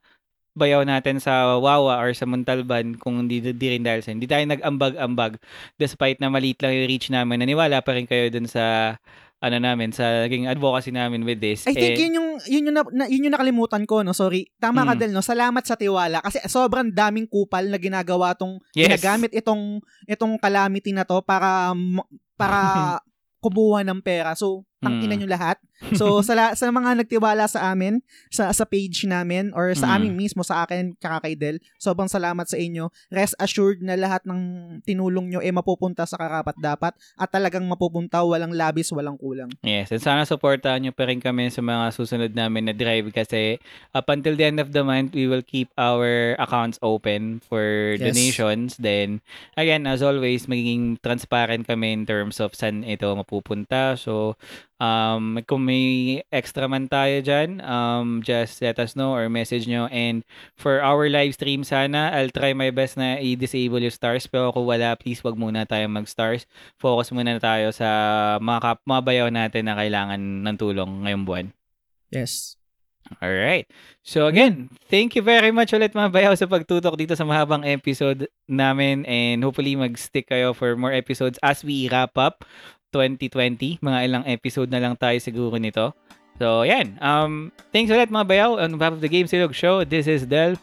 bayaw 0.54 0.82
natin 0.82 1.18
sa 1.18 1.58
Wawa 1.58 1.98
or 1.98 2.14
sa 2.14 2.24
Montalban 2.24 2.94
kung 2.96 3.22
hindi, 3.22 3.42
di 3.42 3.68
rin 3.68 3.82
dahil 3.82 4.00
sa 4.00 4.10
hindi 4.10 4.26
tayo 4.26 4.46
nag-ambag-ambag 4.46 5.42
despite 5.76 6.18
na 6.18 6.30
maliit 6.30 6.58
lang 6.60 6.74
yung 6.74 6.88
reach 6.88 7.10
namin 7.10 7.42
naniwala 7.42 7.82
pa 7.82 7.92
rin 7.92 8.06
kayo 8.06 8.30
dun 8.30 8.46
sa 8.46 8.96
ano 9.40 9.58
namin 9.58 9.92
sa 9.92 10.24
naging 10.24 10.48
advocacy 10.48 10.88
namin 10.90 11.22
with 11.22 11.38
this 11.38 11.68
I 11.68 11.76
think 11.76 12.00
Eh, 12.00 12.02
yun 12.02 12.16
yung 12.16 12.30
yun 12.46 12.64
yung, 12.64 12.76
na, 12.76 12.84
na- 12.88 13.10
yun 13.12 13.28
yung 13.28 13.36
nakalimutan 13.36 13.84
ko 13.84 14.00
no. 14.00 14.16
Sorry. 14.16 14.48
Tama 14.56 14.88
ka 14.88 14.96
Mm. 14.96 15.00
Del 15.02 15.12
no. 15.12 15.20
Salamat 15.20 15.60
sa 15.62 15.76
tiwala 15.76 16.24
kasi 16.24 16.40
sobrang 16.46 16.88
daming 16.88 17.28
kupal 17.28 17.68
na 17.68 17.76
ginagawa 17.76 18.32
tong 18.34 18.64
Yes. 18.72 18.88
ginagamit 18.88 19.36
itong 19.36 19.84
itong 20.06 20.40
calamity 20.40 20.96
na 20.96 21.04
to 21.04 21.20
para 21.20 21.76
para 22.34 22.60
kumuha 23.44 23.84
ng 23.84 24.00
pera. 24.00 24.32
So, 24.34 24.64
tangina 24.84 25.16
Mm. 25.16 25.20
nyo 25.24 25.30
lahat. 25.32 25.58
So, 25.96 26.06
sa, 26.28 26.36
la- 26.36 26.54
sa 26.54 26.68
mga 26.68 27.00
nagtiwala 27.00 27.48
sa 27.48 27.72
amin, 27.72 28.04
sa 28.28 28.52
sa 28.52 28.64
page 28.64 29.08
namin, 29.08 29.56
or 29.56 29.72
sa 29.74 29.88
Mm. 29.90 29.96
amin 29.96 30.14
mismo, 30.20 30.44
sa 30.44 30.64
akin, 30.64 30.94
kay 31.00 31.34
Del, 31.34 31.58
sobrang 31.80 32.08
salamat 32.08 32.44
sa 32.46 32.56
inyo. 32.56 32.92
Rest 33.08 33.34
assured 33.40 33.80
na 33.80 33.96
lahat 33.96 34.28
ng 34.28 34.40
tinulong 34.82 35.30
nyo 35.30 35.40
eh 35.40 35.52
mapupunta 35.52 36.04
sa 36.04 36.16
karapat 36.16 36.56
dapat 36.58 36.92
at 37.16 37.30
talagang 37.30 37.64
mapupunta 37.64 38.20
walang 38.22 38.52
labis, 38.52 38.92
walang 38.92 39.16
kulang. 39.16 39.48
Yes, 39.62 39.92
and 39.92 40.04
sana 40.04 40.28
supportahan 40.28 40.84
nyo 40.84 40.92
pa 40.92 41.08
rin 41.08 41.20
kami 41.20 41.48
sa 41.48 41.60
mga 41.60 41.94
susunod 41.94 42.32
namin 42.34 42.68
na 42.68 42.76
drive 42.76 43.12
kasi 43.12 43.60
up 43.92 44.08
until 44.08 44.36
the 44.36 44.44
end 44.44 44.60
of 44.60 44.76
the 44.76 44.84
month, 44.84 45.14
we 45.14 45.26
will 45.26 45.44
keep 45.44 45.72
our 45.76 46.36
accounts 46.38 46.76
open 46.82 47.40
for 47.40 47.96
Yes. 47.96 48.04
donations. 48.04 48.76
Then, 48.76 49.22
again, 49.54 49.86
as 49.86 50.02
always, 50.02 50.46
magiging 50.46 51.00
transparent 51.00 51.64
kami 51.64 51.94
in 51.94 52.04
terms 52.04 52.40
of 52.40 52.52
saan 52.54 52.84
ito 52.84 53.08
mapupunta. 53.14 53.96
So, 53.96 54.36
um, 54.82 55.42
kung 55.46 55.66
may 55.66 56.20
extra 56.34 56.66
man 56.66 56.90
tayo 56.90 57.22
dyan, 57.22 57.62
um, 57.62 58.22
just 58.26 58.62
let 58.62 58.80
us 58.80 58.98
know 58.98 59.14
or 59.14 59.30
message 59.30 59.70
nyo. 59.70 59.86
And 59.92 60.26
for 60.58 60.82
our 60.82 61.10
live 61.10 61.38
stream 61.38 61.62
sana, 61.66 62.14
I'll 62.14 62.34
try 62.34 62.54
my 62.58 62.74
best 62.74 62.98
na 62.98 63.20
i-disable 63.22 63.84
yung 63.84 63.94
stars. 63.94 64.26
Pero 64.26 64.54
kung 64.54 64.66
wala, 64.66 64.98
please 64.98 65.22
wag 65.22 65.38
muna 65.38 65.68
tayo 65.68 65.86
mag-stars. 65.90 66.50
Focus 66.80 67.14
muna 67.14 67.38
tayo 67.38 67.70
sa 67.76 67.90
mga, 68.42 68.60
kap- 68.62 68.86
mga 68.88 69.02
bayaw 69.04 69.28
natin 69.30 69.70
na 69.70 69.78
kailangan 69.78 70.20
ng 70.20 70.56
tulong 70.58 71.06
ngayong 71.06 71.26
buwan. 71.28 71.48
Yes. 72.14 72.58
Alright. 73.20 73.68
So 74.00 74.32
again, 74.32 74.72
thank 74.88 75.14
you 75.20 75.22
very 75.22 75.52
much 75.52 75.76
ulit 75.76 75.92
mga 75.92 76.08
bayaw 76.08 76.34
sa 76.40 76.48
pagtutok 76.48 76.96
dito 76.96 77.14
sa 77.20 77.28
mahabang 77.28 77.68
episode 77.68 78.32
namin 78.48 79.04
and 79.04 79.44
hopefully 79.44 79.76
mag-stick 79.76 80.32
kayo 80.32 80.56
for 80.56 80.80
more 80.80 80.96
episodes 80.96 81.36
as 81.44 81.68
we 81.68 81.92
wrap 81.92 82.16
up 82.16 82.48
2020. 82.94 83.82
Mga 83.82 84.00
ilang 84.06 84.24
episode 84.30 84.70
na 84.70 84.78
lang 84.78 84.94
tayo 84.94 85.18
siguro 85.18 85.58
nito. 85.58 85.90
So, 86.38 86.62
yan. 86.62 86.98
Um, 87.02 87.50
thanks 87.74 87.90
ulit 87.90 88.14
mga 88.14 88.30
bayaw 88.30 88.62
on 88.62 88.78
behalf 88.78 88.94
of 88.94 89.02
the 89.02 89.10
Game 89.10 89.26
Silog 89.26 89.58
Show. 89.58 89.82
This 89.82 90.06
is 90.06 90.30
Del. 90.30 90.54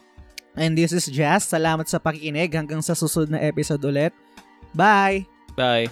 And 0.55 0.75
this 0.75 0.91
is 0.95 1.07
Jazz. 1.11 1.47
Salamat 1.47 1.87
sa 1.87 1.99
pakikinig. 1.99 2.51
Hanggang 2.51 2.83
sa 2.83 2.95
susunod 2.95 3.35
na 3.35 3.43
episode 3.43 3.83
ulit. 3.83 4.11
Bye! 4.75 5.27
Bye. 5.55 5.91